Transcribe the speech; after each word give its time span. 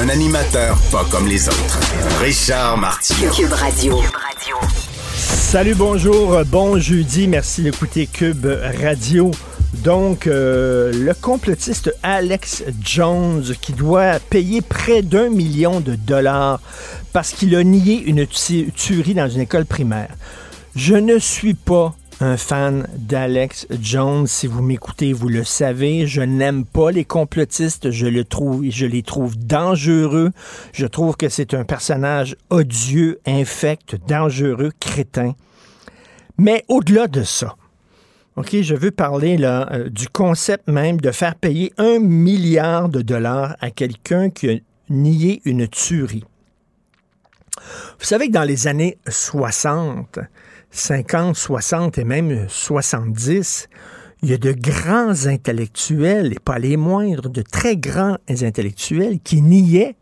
Un 0.00 0.08
animateur 0.08 0.76
pas 0.92 1.04
comme 1.10 1.26
les 1.26 1.48
autres. 1.48 1.80
Richard 2.20 2.76
Martineau. 2.78 3.30
Cube 3.32 3.52
Radio. 3.52 3.98
Salut, 5.14 5.74
bonjour, 5.74 6.44
bon 6.46 6.78
jeudi, 6.78 7.28
merci 7.28 7.62
d'écouter 7.62 8.06
Cube 8.06 8.46
Radio. 8.80 9.30
Donc, 9.84 10.26
euh, 10.26 10.92
le 10.92 11.14
complotiste 11.14 11.94
Alex 12.02 12.64
Jones 12.82 13.44
qui 13.60 13.72
doit 13.72 14.18
payer 14.30 14.60
près 14.62 15.02
d'un 15.02 15.28
million 15.30 15.80
de 15.80 15.94
dollars 15.94 16.60
parce 17.12 17.32
qu'il 17.32 17.54
a 17.54 17.62
nié 17.64 18.02
une 18.06 18.26
tu- 18.26 18.70
tuerie 18.72 19.14
dans 19.14 19.28
une 19.28 19.40
école 19.40 19.64
primaire. 19.66 20.08
Je 20.74 20.94
ne 20.94 21.18
suis 21.18 21.54
pas 21.54 21.94
un 22.20 22.36
fan 22.36 22.88
d'Alex 22.96 23.66
Jones. 23.80 24.26
Si 24.26 24.46
vous 24.46 24.62
m'écoutez, 24.62 25.12
vous 25.12 25.28
le 25.28 25.44
savez. 25.44 26.06
Je 26.06 26.22
n'aime 26.22 26.64
pas 26.64 26.90
les 26.90 27.04
complotistes. 27.04 27.90
Je, 27.90 28.06
les 28.06 29.02
trouve 29.02 29.36
dangereux. 29.36 30.30
Je 30.72 30.86
trouve 30.86 31.16
que 31.16 31.28
c'est 31.28 31.54
un 31.54 31.64
personnage 31.64 32.36
odieux, 32.50 33.20
infect, 33.26 33.96
dangereux, 34.08 34.72
crétin. 34.80 35.34
Mais 36.38 36.64
au-delà 36.68 37.06
de 37.06 37.22
ça, 37.22 37.56
OK, 38.36 38.60
je 38.60 38.74
veux 38.74 38.90
parler 38.90 39.38
là, 39.38 39.68
euh, 39.72 39.88
du 39.88 40.08
concept 40.08 40.68
même 40.68 41.00
de 41.00 41.10
faire 41.10 41.34
payer 41.34 41.72
un 41.78 41.98
milliard 41.98 42.90
de 42.90 43.00
dollars 43.00 43.56
à 43.60 43.70
quelqu'un 43.70 44.28
qui 44.28 44.50
a 44.50 44.54
nié 44.90 45.40
une 45.46 45.66
tuerie. 45.68 46.24
Vous 47.98 48.04
savez 48.04 48.28
que 48.28 48.32
dans 48.32 48.44
les 48.44 48.66
années 48.66 48.98
60, 49.08 50.18
50, 50.70 51.36
60 51.36 51.98
et 51.98 52.04
même 52.04 52.46
70, 52.48 53.68
il 54.22 54.30
y 54.30 54.32
a 54.34 54.38
de 54.38 54.52
grands 54.52 55.26
intellectuels, 55.26 56.32
et 56.32 56.38
pas 56.38 56.58
les 56.58 56.76
moindres, 56.76 57.28
de 57.28 57.42
très 57.42 57.76
grands 57.76 58.16
intellectuels 58.28 59.20
qui 59.20 59.42
niaient 59.42 59.96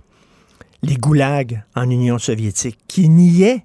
les 0.82 0.96
goulags 0.96 1.62
en 1.74 1.88
Union 1.90 2.18
soviétique, 2.18 2.78
qui 2.88 3.08
niaient 3.08 3.64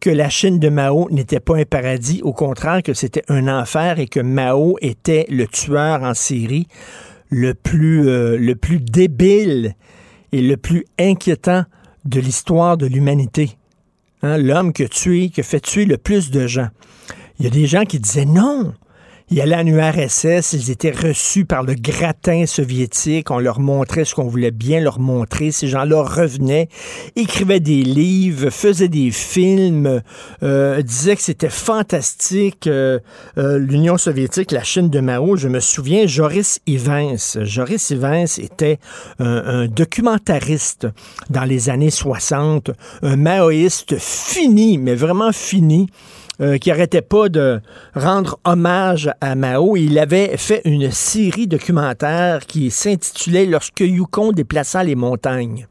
que 0.00 0.10
la 0.10 0.28
Chine 0.28 0.58
de 0.58 0.68
Mao 0.68 1.08
n'était 1.10 1.40
pas 1.40 1.56
un 1.56 1.64
paradis, 1.64 2.20
au 2.22 2.32
contraire 2.32 2.82
que 2.82 2.94
c'était 2.94 3.24
un 3.28 3.48
enfer 3.48 3.98
et 3.98 4.06
que 4.06 4.20
Mao 4.20 4.76
était 4.80 5.26
le 5.28 5.46
tueur 5.46 6.02
en 6.02 6.14
série 6.14 6.68
le 7.28 7.54
plus, 7.54 8.08
euh, 8.08 8.36
le 8.36 8.54
plus 8.54 8.78
débile 8.78 9.74
et 10.32 10.42
le 10.42 10.56
plus 10.56 10.84
inquiétant 10.98 11.64
de 12.04 12.20
l'histoire 12.20 12.76
de 12.76 12.86
l'humanité. 12.86 13.56
Hein, 14.22 14.38
L'homme 14.38 14.72
qui 14.72 14.84
a 14.84 14.88
tué, 14.88 15.28
qui 15.28 15.40
a 15.40 15.44
fait 15.44 15.60
tuer 15.60 15.84
le 15.84 15.98
plus 15.98 16.30
de 16.30 16.46
gens. 16.46 16.68
Il 17.38 17.44
y 17.44 17.48
a 17.48 17.50
des 17.50 17.66
gens 17.66 17.84
qui 17.84 17.98
disaient 18.00 18.24
non. 18.24 18.74
Ils 19.28 19.40
allaient 19.40 19.56
en 19.56 19.66
URSS, 19.66 20.52
ils 20.52 20.70
étaient 20.70 20.92
reçus 20.92 21.44
par 21.44 21.64
le 21.64 21.74
gratin 21.74 22.46
soviétique, 22.46 23.32
on 23.32 23.40
leur 23.40 23.58
montrait 23.58 24.04
ce 24.04 24.14
qu'on 24.14 24.28
voulait 24.28 24.52
bien 24.52 24.78
leur 24.78 25.00
montrer. 25.00 25.50
Ces 25.50 25.66
gens-là 25.66 26.02
revenaient, 26.04 26.68
écrivaient 27.16 27.58
des 27.58 27.82
livres, 27.82 28.50
faisaient 28.50 28.86
des 28.86 29.10
films, 29.10 30.00
euh, 30.44 30.80
disaient 30.80 31.16
que 31.16 31.22
c'était 31.22 31.48
fantastique. 31.50 32.68
euh, 32.68 33.00
euh, 33.36 33.58
L'Union 33.58 33.98
soviétique, 33.98 34.52
la 34.52 34.62
Chine 34.62 34.90
de 34.90 35.00
Mao, 35.00 35.34
je 35.34 35.48
me 35.48 35.58
souviens, 35.58 36.06
Joris 36.06 36.60
Ivens. 36.68 37.38
Joris 37.42 37.90
Ivens 37.90 38.38
était 38.38 38.78
un, 39.18 39.42
un 39.44 39.66
documentariste 39.66 40.86
dans 41.30 41.44
les 41.44 41.68
années 41.68 41.90
60, 41.90 42.70
un 43.02 43.16
maoïste 43.16 43.98
fini, 43.98 44.78
mais 44.78 44.94
vraiment 44.94 45.32
fini 45.32 45.88
euh, 46.40 46.58
qui 46.58 46.70
arrêtait 46.70 47.02
pas 47.02 47.28
de 47.28 47.60
rendre 47.94 48.38
hommage 48.44 49.10
à 49.20 49.34
Mao. 49.34 49.76
Il 49.76 49.98
avait 49.98 50.36
fait 50.36 50.60
une 50.64 50.90
série 50.90 51.46
documentaire 51.46 52.46
qui 52.46 52.70
s'intitulait 52.70 53.46
Lorsque 53.46 53.80
Yukon 53.80 54.32
déplaça 54.32 54.84
les 54.84 54.96
montagnes. 54.96 55.66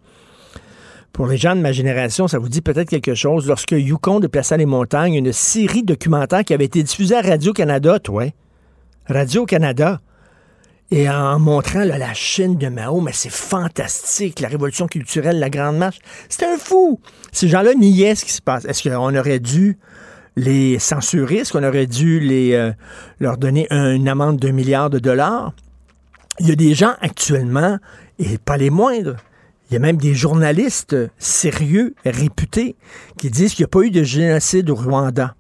Pour 1.13 1.27
les 1.27 1.37
gens 1.37 1.55
de 1.55 1.61
ma 1.61 1.71
génération, 1.71 2.27
ça 2.27 2.39
vous 2.39 2.49
dit 2.49 2.61
peut-être 2.61 2.89
quelque 2.89 3.13
chose. 3.13 3.47
Lorsque 3.47 3.71
Yukon 3.71 4.19
déplaça 4.19 4.57
les 4.57 4.65
montagnes, 4.65 5.13
une 5.13 5.31
série 5.31 5.83
documentaire 5.83 6.43
qui 6.43 6.53
avait 6.53 6.65
été 6.65 6.83
diffusée 6.83 7.15
à 7.15 7.21
Radio-Canada, 7.21 7.99
toi. 7.99 8.25
Radio-Canada. 9.07 10.01
Et 10.91 11.09
en 11.09 11.39
montrant 11.39 11.83
la 11.83 12.13
Chine 12.13 12.57
de 12.57 12.67
Mao, 12.67 13.01
mais 13.01 13.13
c'est 13.13 13.31
fantastique, 13.31 14.39
la 14.39 14.47
révolution 14.47 14.87
culturelle, 14.87 15.39
la 15.39 15.49
grande 15.49 15.77
marche. 15.77 15.99
C'était 16.27 16.45
un 16.45 16.57
fou. 16.57 16.99
Ces 17.31 17.47
gens-là 17.47 17.73
niaient 17.75 18.15
ce 18.15 18.25
qui 18.25 18.31
se 18.31 18.41
passe. 18.41 18.65
Est-ce 18.65 18.87
qu'on 18.87 19.15
aurait 19.15 19.39
dû 19.39 19.79
les 20.35 20.79
censurer? 20.79 21.38
Est-ce 21.38 21.53
qu'on 21.53 21.63
aurait 21.63 21.88
dû 21.88 22.22
euh, 22.31 22.72
leur 23.19 23.38
donner 23.38 23.68
un- 23.69 23.94
une 23.94 24.07
amende 24.07 24.38
d'un 24.38 24.51
milliard 24.51 24.90
de 24.90 25.00
dollars? 25.00 25.53
Il 26.40 26.50
y 26.50 26.51
a 26.51 26.56
des 26.56 26.73
gens 26.73 26.94
actuellement, 27.01 27.78
et 28.19 28.38
pas 28.38 28.57
les 28.57 28.69
moindres, 28.69 29.16
il 29.69 29.74
y 29.74 29.78
a 29.78 29.79
même 29.79 29.97
des 29.97 30.13
journalistes 30.13 30.95
sérieux, 31.18 31.95
réputés, 32.06 32.75
qui 33.18 33.29
disent 33.29 33.53
qu'il 33.53 33.63
n'y 33.63 33.69
a 33.69 33.69
pas 33.69 33.81
eu 33.81 33.91
de 33.91 34.03
génocide 34.03 34.69
au 34.69 34.75
Rwanda. 34.75 35.35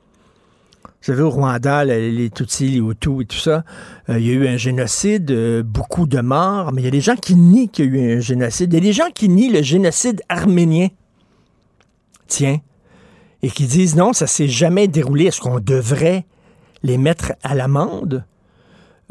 Vous 0.83 1.11
savez, 1.11 1.21
au 1.21 1.29
Rwanda, 1.29 1.85
les, 1.85 2.11
les 2.11 2.31
Tutsis, 2.31 2.67
les 2.69 2.79
Hutus 2.79 3.21
et 3.21 3.25
tout 3.25 3.37
ça, 3.37 3.63
euh, 4.09 4.17
il 4.17 4.25
y 4.25 4.31
a 4.31 4.33
eu 4.33 4.47
un 4.47 4.57
génocide, 4.57 5.29
euh, 5.29 5.61
beaucoup 5.61 6.07
de 6.07 6.19
morts, 6.19 6.71
mais 6.73 6.81
il 6.81 6.85
y 6.85 6.87
a 6.87 6.91
des 6.91 7.01
gens 7.01 7.15
qui 7.15 7.35
nient 7.35 7.67
qu'il 7.67 7.93
y 7.93 7.99
a 7.99 8.01
eu 8.01 8.17
un 8.17 8.19
génocide. 8.21 8.73
Il 8.73 8.75
y 8.75 8.79
a 8.79 8.85
des 8.85 8.93
gens 8.93 9.11
qui 9.13 9.29
nient 9.29 9.51
le 9.51 9.61
génocide 9.61 10.21
arménien. 10.29 10.87
Tiens. 12.27 12.57
Et 13.45 13.51
qui 13.51 13.67
disent 13.67 13.95
non, 13.95 14.11
ça 14.11 14.25
s'est 14.25 14.47
jamais 14.47 14.87
déroulé. 14.87 15.25
Est-ce 15.25 15.39
qu'on 15.39 15.59
devrait 15.59 16.25
les 16.81 16.97
mettre 16.97 17.33
à 17.43 17.53
l'amende? 17.53 18.25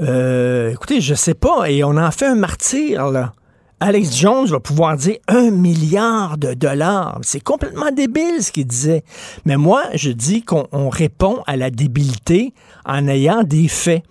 Euh, 0.03 0.73
écoutez, 0.73 1.01
je 1.01 1.15
sais 1.15 1.35
pas. 1.35 1.71
Et 1.71 1.85
on 1.85 1.97
en 1.97 2.11
fait 2.11 2.27
un 2.27 2.35
martyr, 2.35 3.13
là. 3.13 3.33
Alex 3.79 4.19
Jones 4.19 4.47
va 4.47 4.59
pouvoir 4.59 4.97
dire 4.97 5.19
un 5.29 5.53
milliard 5.53 6.37
de 6.37 6.53
dollars. 6.53 7.21
C'est 7.23 7.45
complètement 7.45 7.93
débile 7.93 8.43
ce 8.43 8.51
qu'il 8.51 8.67
disait. 8.67 9.05
Mais 9.45 9.57
moi, 9.57 9.85
je 9.95 10.11
dis 10.11 10.43
qu'on 10.43 10.67
on 10.73 10.89
répond 10.89 11.45
à 11.47 11.57
la 11.57 11.71
débilité 11.71 12.55
en 12.85 13.07
ayant 13.07 13.45
des 13.45 13.69
faits 13.69 14.03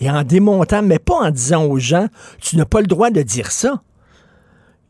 et 0.00 0.10
en 0.10 0.22
démontant, 0.22 0.80
mais 0.80 0.98
pas 0.98 1.16
en 1.16 1.30
disant 1.30 1.64
aux 1.64 1.78
gens, 1.78 2.08
tu 2.40 2.56
n'as 2.56 2.64
pas 2.64 2.80
le 2.80 2.86
droit 2.86 3.10
de 3.10 3.20
dire 3.20 3.52
ça. 3.52 3.82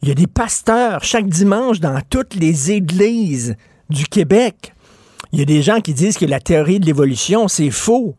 Il 0.03 0.09
y 0.11 0.13
a 0.13 0.15
des 0.15 0.29
pasteurs 0.29 1.03
chaque 1.03 1.29
dimanche 1.29 1.81
dans 1.81 2.01
toutes 2.09 2.37
les 2.37 2.71
églises 2.71 3.57
du 3.91 4.05
Québec. 4.07 4.75
Il 5.33 5.39
y 5.39 5.43
a 5.43 5.45
des 5.45 5.63
gens 5.63 5.81
qui 5.81 5.95
disent 5.95 6.19
que 6.19 6.27
la 6.27 6.41
théorie 6.41 6.81
de 6.81 6.87
l'évolution, 6.87 7.49
c'est 7.49 7.71
faux. 7.71 8.15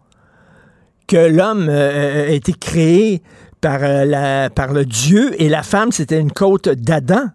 Que 1.08 1.30
l'homme 1.30 1.68
euh, 1.70 2.28
a 2.28 2.32
été 2.32 2.52
créé 2.54 3.22
par, 3.62 3.80
euh, 3.82 4.50
par 4.50 4.74
le 4.74 4.86
Dieu 4.86 5.42
et 5.42 5.48
la 5.48 5.64
femme, 5.64 5.92
c'était 5.92 6.20
une 6.20 6.32
côte 6.32 6.68
d'Adam. 6.68 7.30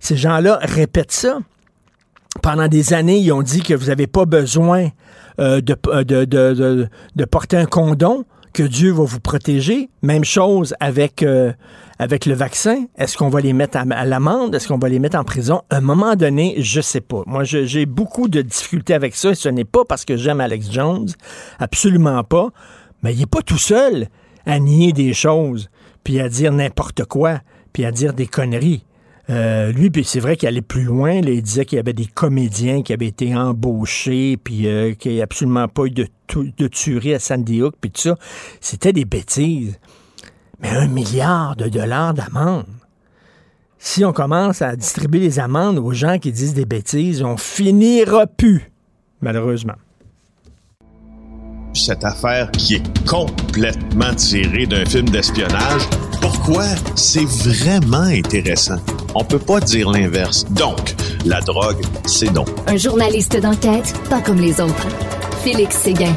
Ces 0.00 0.16
gens-là 0.16 0.58
répètent 0.62 1.12
ça. 1.12 1.38
Pendant 2.42 2.68
des 2.68 2.92
années, 2.92 3.18
ils 3.18 3.32
ont 3.32 3.42
dit 3.42 3.62
que 3.62 3.74
vous 3.74 3.86
n'avez 3.86 4.06
pas 4.06 4.24
besoin 4.24 4.88
euh, 5.38 5.60
de, 5.60 6.88
de 7.16 7.24
porter 7.24 7.56
un 7.56 7.66
condom, 7.66 8.24
que 8.52 8.62
Dieu 8.62 8.92
va 8.92 9.04
vous 9.04 9.20
protéger. 9.20 9.90
Même 10.02 10.24
chose 10.24 10.74
avec, 10.80 11.22
euh, 11.22 11.52
le 11.98 12.34
vaccin. 12.34 12.86
Est-ce 12.96 13.16
qu'on 13.16 13.28
va 13.28 13.40
les 13.40 13.52
mettre 13.52 13.78
à, 13.78 14.04
l'amende? 14.04 14.54
Est-ce 14.54 14.68
qu'on 14.68 14.78
va 14.78 14.88
les 14.88 14.98
mettre 14.98 15.18
en 15.18 15.24
prison? 15.24 15.62
À 15.70 15.76
un 15.76 15.80
moment 15.80 16.16
donné, 16.16 16.56
je 16.58 16.80
sais 16.80 17.00
pas. 17.00 17.22
Moi, 17.26 17.44
j'ai 17.44 17.86
beaucoup 17.86 18.28
de 18.28 18.42
difficultés 18.42 18.94
avec 18.94 19.14
ça. 19.14 19.30
Et 19.30 19.34
ce 19.34 19.48
n'est 19.48 19.64
pas 19.64 19.84
parce 19.84 20.04
que 20.04 20.16
j'aime 20.16 20.40
Alex 20.40 20.70
Jones. 20.70 21.08
Absolument 21.58 22.22
pas. 22.24 22.48
Mais 23.02 23.14
il 23.14 23.20
n'est 23.20 23.26
pas 23.26 23.42
tout 23.42 23.58
seul 23.58 24.08
à 24.46 24.58
nier 24.58 24.92
des 24.92 25.12
choses, 25.12 25.70
puis 26.04 26.20
à 26.20 26.28
dire 26.28 26.52
n'importe 26.52 27.04
quoi, 27.04 27.40
puis 27.72 27.84
à 27.84 27.92
dire 27.92 28.14
des 28.14 28.26
conneries. 28.26 28.84
Euh, 29.30 29.70
lui, 29.70 29.90
puis 29.90 30.02
c'est 30.02 30.18
vrai 30.18 30.36
qu'il 30.36 30.48
allait 30.48 30.60
plus 30.60 30.82
loin. 30.82 31.12
il 31.12 31.42
disait 31.42 31.64
qu'il 31.64 31.76
y 31.76 31.78
avait 31.78 31.92
des 31.92 32.06
comédiens 32.06 32.82
qui 32.82 32.92
avaient 32.92 33.06
été 33.06 33.36
embauchés, 33.36 34.36
puis 34.36 34.66
euh, 34.66 34.94
qu'il 34.94 35.12
n'y 35.12 35.20
a 35.20 35.24
absolument 35.24 35.68
pas 35.68 35.84
eu 35.84 35.90
de, 35.90 36.08
de 36.34 36.66
tuerie 36.66 37.14
à 37.14 37.20
Sandy 37.20 37.62
Hook, 37.62 37.74
puis 37.80 37.90
tout 37.90 38.00
ça. 38.00 38.16
C'était 38.60 38.92
des 38.92 39.04
bêtises. 39.04 39.78
Mais 40.60 40.70
un 40.70 40.88
milliard 40.88 41.54
de 41.54 41.68
dollars 41.68 42.12
d'amende. 42.12 42.66
Si 43.78 44.04
on 44.04 44.12
commence 44.12 44.60
à 44.62 44.76
distribuer 44.76 45.20
les 45.20 45.38
amendes 45.38 45.78
aux 45.78 45.92
gens 45.92 46.18
qui 46.18 46.32
disent 46.32 46.52
des 46.52 46.66
bêtises, 46.66 47.22
on 47.22 47.36
finira 47.36 48.26
plus, 48.26 48.70
malheureusement. 49.22 49.76
Cette 51.74 52.04
affaire 52.04 52.50
qui 52.52 52.76
est 52.76 53.08
complètement 53.08 54.14
tirée 54.14 54.66
d'un 54.66 54.84
film 54.84 55.08
d'espionnage. 55.08 55.82
Pourquoi? 56.20 56.64
C'est 56.96 57.24
vraiment 57.24 58.08
intéressant? 58.08 58.78
On 59.14 59.24
peut 59.24 59.38
pas 59.38 59.60
dire 59.60 59.90
l'inverse. 59.90 60.44
Donc, 60.52 60.94
la 61.26 61.40
drogue, 61.40 61.82
c'est 62.06 62.32
non. 62.32 62.44
Un 62.66 62.76
journaliste 62.76 63.40
d'enquête, 63.40 63.94
pas 64.08 64.20
comme 64.20 64.38
les 64.38 64.60
autres. 64.60 64.88
Félix 65.42 65.76
Séguin. 65.76 66.14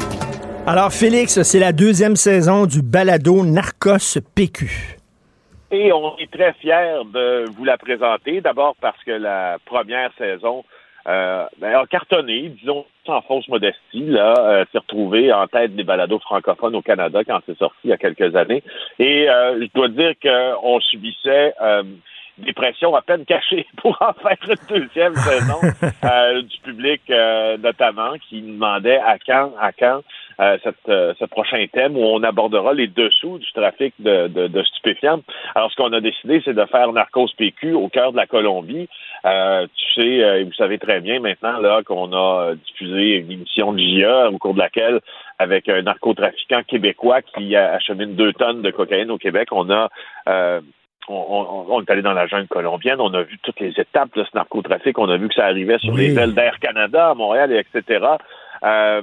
Alors, 0.66 0.92
Félix, 0.92 1.42
c'est 1.42 1.58
la 1.58 1.72
deuxième 1.72 2.16
saison 2.16 2.66
du 2.66 2.82
balado 2.82 3.44
Narcos 3.44 4.20
PQ. 4.34 4.98
Et 5.70 5.92
on 5.92 6.16
est 6.18 6.30
très 6.30 6.52
fiers 6.54 7.02
de 7.12 7.50
vous 7.56 7.64
la 7.64 7.76
présenter. 7.76 8.40
D'abord 8.40 8.76
parce 8.80 9.02
que 9.04 9.10
la 9.10 9.58
première 9.66 10.10
saison 10.16 10.64
euh, 11.06 11.44
ben, 11.58 11.74
a 11.74 11.86
cartonné, 11.86 12.48
disons 12.48 12.86
sans 13.04 13.20
fausse 13.22 13.46
modestie, 13.48 14.06
là, 14.06 14.34
euh, 14.38 14.64
s'est 14.72 14.78
retrouvé 14.78 15.32
en 15.32 15.46
tête 15.46 15.76
des 15.76 15.84
balados 15.84 16.18
francophones 16.20 16.74
au 16.74 16.82
Canada 16.82 17.22
quand 17.24 17.40
c'est 17.46 17.58
sorti 17.58 17.76
il 17.84 17.90
y 17.90 17.92
a 17.92 17.98
quelques 17.98 18.34
années. 18.34 18.62
Et 18.98 19.28
euh, 19.28 19.60
je 19.60 19.68
dois 19.74 19.88
dire 19.88 20.14
qu'on 20.22 20.80
subissait 20.80 21.54
euh, 21.60 21.82
des 22.38 22.52
pressions 22.52 22.94
à 22.94 23.02
peine 23.02 23.24
cachées 23.24 23.66
pour 23.76 23.96
en 24.00 24.12
faire 24.14 24.36
une 24.48 24.78
deuxième 24.78 25.14
saison 25.14 25.60
euh, 26.04 26.42
du 26.42 26.58
public 26.60 27.02
euh, 27.10 27.56
notamment 27.58 28.14
qui 28.28 28.40
demandait 28.40 28.98
à 28.98 29.18
quand, 29.18 29.52
à 29.60 29.72
quand 29.72 30.02
euh, 30.40 30.58
cette, 30.62 30.88
euh, 30.88 31.14
ce 31.18 31.24
prochain 31.24 31.64
thème 31.72 31.96
où 31.96 32.02
on 32.02 32.22
abordera 32.22 32.72
les 32.72 32.86
dessous 32.86 33.38
du 33.38 33.52
trafic 33.52 33.94
de, 33.98 34.28
de, 34.28 34.48
de 34.48 34.62
stupéfiants. 34.62 35.20
Alors 35.54 35.70
ce 35.70 35.76
qu'on 35.76 35.92
a 35.92 36.00
décidé, 36.00 36.42
c'est 36.44 36.54
de 36.54 36.64
faire 36.66 36.92
Narcos 36.92 37.28
PQ 37.36 37.74
au 37.74 37.88
cœur 37.88 38.12
de 38.12 38.16
la 38.16 38.26
Colombie. 38.26 38.88
Euh, 39.24 39.66
tu 39.74 40.02
sais, 40.02 40.40
et 40.40 40.44
vous 40.44 40.52
savez 40.52 40.78
très 40.78 41.00
bien 41.00 41.20
maintenant 41.20 41.58
là 41.58 41.82
qu'on 41.82 42.12
a 42.12 42.54
diffusé 42.54 43.16
une 43.18 43.30
émission 43.30 43.72
de 43.72 43.78
JE 43.78 44.32
au 44.32 44.38
cours 44.38 44.54
de 44.54 44.58
laquelle, 44.58 45.00
avec 45.38 45.68
un 45.68 45.82
narcotrafiquant 45.82 46.62
québécois 46.66 47.22
qui 47.22 47.56
achemine 47.56 48.14
deux 48.14 48.32
tonnes 48.32 48.62
de 48.62 48.70
cocaïne 48.70 49.10
au 49.10 49.18
Québec, 49.18 49.48
on 49.52 49.70
a 49.70 49.88
on, 51.08 51.66
on, 51.68 51.82
est 51.82 51.90
allé 51.90 52.02
dans 52.02 52.12
la 52.12 52.26
jungle 52.26 52.48
colombienne, 52.48 53.00
on 53.00 53.12
a 53.14 53.22
vu 53.22 53.38
toutes 53.42 53.60
les 53.60 53.72
étapes 53.78 54.14
de 54.16 54.24
ce 54.24 54.30
narcotrafic, 54.34 54.98
on 54.98 55.08
a 55.08 55.16
vu 55.16 55.28
que 55.28 55.34
ça 55.34 55.44
arrivait 55.44 55.78
sur 55.78 55.94
les 55.94 56.16
ailes 56.18 56.34
d'Air 56.34 56.58
Canada 56.60 57.10
à 57.10 57.14
Montréal, 57.14 57.52
et 57.52 57.58
etc. 57.58 58.06
Euh, 58.64 59.02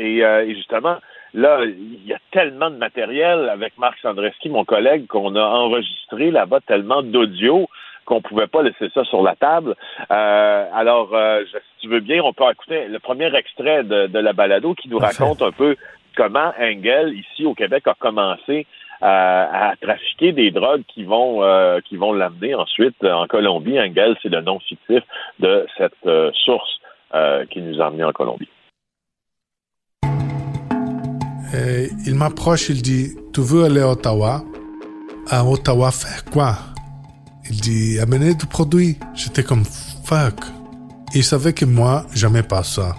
et, 0.00 0.24
euh, 0.24 0.46
et, 0.46 0.54
justement, 0.54 0.96
là, 1.34 1.60
il 1.64 2.06
y 2.06 2.12
a 2.12 2.18
tellement 2.32 2.70
de 2.70 2.76
matériel 2.76 3.48
avec 3.48 3.76
Marc 3.78 3.98
Sandreski, 4.00 4.48
mon 4.48 4.64
collègue, 4.64 5.06
qu'on 5.06 5.36
a 5.36 5.42
enregistré 5.42 6.30
là-bas, 6.30 6.60
tellement 6.66 7.02
d'audio 7.02 7.68
qu'on 8.06 8.22
pouvait 8.22 8.48
pas 8.48 8.62
laisser 8.62 8.88
ça 8.92 9.04
sur 9.04 9.22
la 9.22 9.36
table. 9.36 9.76
Euh, 10.10 10.66
alors, 10.74 11.14
euh, 11.14 11.44
si 11.44 11.82
tu 11.82 11.88
veux 11.88 12.00
bien, 12.00 12.22
on 12.24 12.32
peut 12.32 12.44
écouter 12.50 12.88
le 12.88 12.98
premier 12.98 13.32
extrait 13.36 13.84
de, 13.84 14.06
de 14.06 14.18
la 14.18 14.32
balado 14.32 14.74
qui 14.74 14.88
nous 14.88 14.98
raconte 14.98 15.42
un 15.42 15.52
peu 15.52 15.76
comment 16.16 16.52
Engel, 16.58 17.14
ici 17.14 17.46
au 17.46 17.54
Québec, 17.54 17.86
a 17.86 17.94
commencé 17.94 18.66
à, 19.00 19.70
à 19.70 19.76
trafiquer 19.76 20.32
des 20.32 20.50
drogues 20.50 20.82
qui 20.88 21.04
vont 21.04 21.42
euh, 21.42 21.80
qui 21.80 21.96
vont 21.96 22.12
l'amener 22.12 22.54
ensuite 22.54 23.02
en 23.04 23.26
Colombie. 23.26 23.78
Engel, 23.78 24.16
c'est 24.22 24.28
le 24.28 24.40
nom 24.40 24.58
fictif 24.60 25.02
de 25.38 25.66
cette 25.76 25.92
euh, 26.06 26.30
source 26.44 26.80
euh, 27.14 27.44
qui 27.46 27.60
nous 27.60 27.80
a 27.80 27.86
amenés 27.86 28.04
en 28.04 28.12
Colombie. 28.12 28.48
Et 31.54 31.90
il 32.06 32.14
m'approche, 32.14 32.68
il 32.68 32.82
dit 32.82 33.14
Tu 33.32 33.40
veux 33.40 33.64
aller 33.64 33.80
à 33.80 33.88
Ottawa? 33.88 34.44
À 35.28 35.44
Ottawa, 35.44 35.90
faire 35.90 36.24
quoi? 36.24 36.58
Il 37.48 37.60
dit 37.60 37.98
Amener 37.98 38.34
du 38.34 38.46
produit. 38.46 38.98
J'étais 39.14 39.42
comme 39.42 39.64
Fuck. 40.04 40.40
Il 41.14 41.24
savait 41.24 41.52
que 41.52 41.64
moi, 41.64 42.06
j'aimais 42.14 42.44
pas 42.44 42.62
ça. 42.62 42.94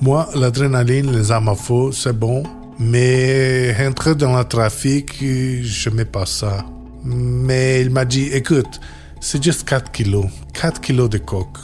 Moi, 0.00 0.28
l'adrénaline, 0.34 1.12
les 1.12 1.30
armes 1.32 1.48
à 1.48 1.54
feu, 1.54 1.92
c'est 1.92 2.12
bon, 2.12 2.42
mais 2.78 3.74
entrer 3.86 4.14
dans 4.14 4.36
le 4.36 4.44
trafic, 4.44 5.16
je 5.20 5.90
pas 6.04 6.26
ça. 6.26 6.66
Mais 7.04 7.80
il 7.80 7.90
m'a 7.90 8.04
dit, 8.04 8.28
écoute, 8.32 8.80
c'est 9.20 9.42
juste 9.42 9.66
4 9.66 9.92
kilos. 9.92 10.26
4 10.52 10.80
kilos 10.80 11.08
de 11.08 11.18
coke. 11.18 11.58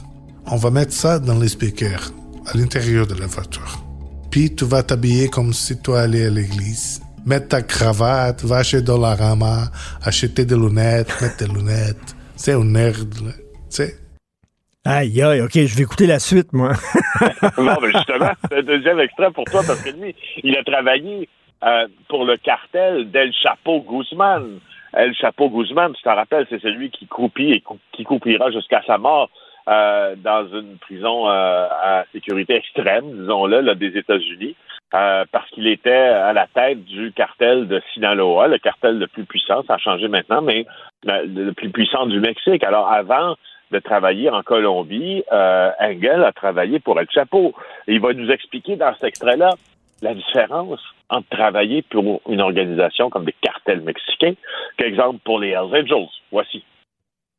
On 0.47 0.57
va 0.57 0.71
mettre 0.71 0.93
ça 0.93 1.19
dans 1.19 1.39
les 1.39 1.49
speakers, 1.49 2.13
à 2.47 2.57
l'intérieur 2.57 3.07
de 3.07 3.15
la 3.15 3.27
voiture. 3.27 3.85
Puis 4.31 4.55
tu 4.55 4.65
vas 4.65 4.83
t'habiller 4.83 5.29
comme 5.29 5.53
si 5.53 5.81
tu 5.83 5.93
allais 5.93 6.27
à 6.27 6.31
l'église. 6.31 7.03
Mettre 7.27 7.49
ta 7.49 7.63
cravate, 7.63 8.45
va 8.45 8.63
chez 8.63 8.81
Dollarama, 8.81 9.71
acheter 10.05 10.45
des 10.45 10.55
lunettes, 10.55 11.11
mettre 11.21 11.37
tes 11.37 11.49
lunettes. 11.49 12.15
C'est 12.37 12.53
un 12.53 12.65
nerd, 12.65 13.13
tu 13.13 13.33
sais? 13.69 13.95
Aïe, 14.85 15.21
aïe, 15.21 15.43
OK, 15.43 15.53
je 15.53 15.77
vais 15.77 15.83
écouter 15.83 16.07
la 16.07 16.19
suite, 16.19 16.53
moi. 16.53 16.73
non, 17.59 17.77
mais 17.83 17.93
justement, 17.93 18.33
c'est 18.49 18.59
un 18.59 18.63
deuxième 18.63 19.01
extrait 19.01 19.31
pour 19.33 19.45
toi, 19.45 19.63
parce 19.67 19.83
que 19.83 19.91
lui, 19.91 20.15
il 20.43 20.57
a 20.57 20.65
travaillé 20.65 21.29
euh, 21.65 21.89
pour 22.09 22.25
le 22.25 22.39
cartel 22.39 23.11
d'El 23.11 23.33
Chapo 23.35 23.83
Guzman. 23.83 24.61
El 24.95 25.15
Chapo 25.15 25.51
Guzman, 25.51 25.93
tu 25.93 26.03
t'en 26.03 26.15
rappelles, 26.15 26.47
c'est 26.49 26.63
celui 26.63 26.91
qui 26.91 27.07
croupit 27.07 27.53
et 27.53 27.65
qui 27.93 28.05
coupira 28.05 28.51
jusqu'à 28.51 28.83
sa 28.87 28.97
mort 28.97 29.29
euh, 29.71 30.17
dans 30.17 30.49
une 30.49 30.79
prison 30.79 31.29
euh, 31.29 31.69
à 31.71 32.05
sécurité 32.13 32.57
extrême, 32.57 33.05
disons-le, 33.21 33.61
là, 33.61 33.77
des 33.77 33.97
États-Unis, 33.97 34.57
euh, 34.95 35.25
parce 35.31 35.49
qu'il 35.51 35.69
était 35.69 35.93
à 35.93 36.33
la 36.33 36.49
tête 36.49 36.85
du 36.87 37.13
cartel 37.13 37.69
de 37.69 37.81
Sinaloa, 37.95 38.49
le 38.49 38.59
cartel 38.59 38.99
le 38.99 39.07
plus 39.07 39.25
puissant, 39.25 39.63
ça 39.69 39.75
a 39.75 39.79
changé 39.79 40.09
maintenant, 40.09 40.43
mais 40.43 40.67
le 41.05 41.53
plus 41.53 41.71
puissant 41.71 42.07
du 42.07 42.19
Mexique. 42.19 42.65
Alors 42.65 42.91
avant 42.91 43.37
de 43.71 43.79
travailler 43.79 44.29
en 44.29 44.43
Colombie, 44.43 45.23
Engel 45.31 46.25
a 46.25 46.33
travaillé 46.33 46.81
pour 46.81 46.99
El 46.99 47.07
Chapo. 47.09 47.55
Il 47.87 48.01
va 48.01 48.13
nous 48.13 48.29
expliquer 48.29 48.75
dans 48.75 48.93
cet 48.95 49.05
extrait-là 49.05 49.51
la 50.03 50.15
différence 50.15 50.81
entre 51.09 51.29
travailler 51.29 51.83
pour 51.83 52.21
une 52.29 52.41
organisation 52.41 53.09
comme 53.09 53.25
des 53.25 53.37
cartels 53.41 53.83
mexicains 53.83 54.35
qu'exemple 54.77 55.21
pour 55.25 55.39
les 55.39 55.51
Hells 55.51 55.85
Angels. 55.85 56.09
Voici. 56.33 56.65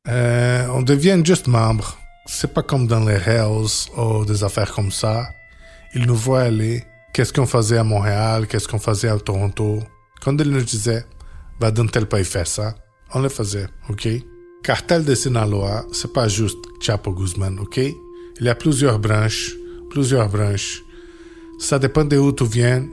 On 0.07 0.81
devient 0.81 1.21
juste 1.25 1.47
membre. 1.47 2.00
C'est 2.25 2.53
pas 2.53 2.63
comme 2.63 2.87
dans 2.87 3.03
les 3.03 3.15
Hells 3.15 3.89
ou 3.97 4.25
des 4.25 4.43
affaires 4.43 4.71
comme 4.71 4.91
ça. 4.91 5.27
Ils 5.93 6.05
nous 6.05 6.15
voient 6.15 6.41
aller. 6.41 6.83
Qu'est-ce 7.13 7.33
qu'on 7.33 7.45
faisait 7.45 7.77
à 7.77 7.83
Montréal? 7.83 8.47
Qu'est-ce 8.47 8.67
qu'on 8.67 8.79
faisait 8.79 9.09
à 9.09 9.17
Toronto? 9.17 9.79
Quand 10.23 10.39
ils 10.39 10.49
nous 10.49 10.61
disaient, 10.61 11.03
va 11.59 11.71
dans 11.71 11.87
tel 11.87 12.05
pays 12.05 12.23
faire 12.23 12.47
ça, 12.47 12.75
on 13.13 13.19
le 13.19 13.29
faisait, 13.29 13.67
ok? 13.89 14.07
Cartel 14.63 15.03
de 15.03 15.15
Sinaloa, 15.15 15.83
c'est 15.91 16.13
pas 16.13 16.27
juste 16.27 16.59
Chapo 16.79 17.11
Guzman, 17.11 17.59
ok? 17.59 17.77
Il 17.77 18.45
y 18.45 18.49
a 18.49 18.55
plusieurs 18.55 18.99
branches, 18.99 19.51
plusieurs 19.89 20.29
branches. 20.29 20.81
Ça 21.59 21.79
dépend 21.79 22.05
de 22.05 22.17
où 22.17 22.31
tu 22.31 22.45
viens, 22.45 22.85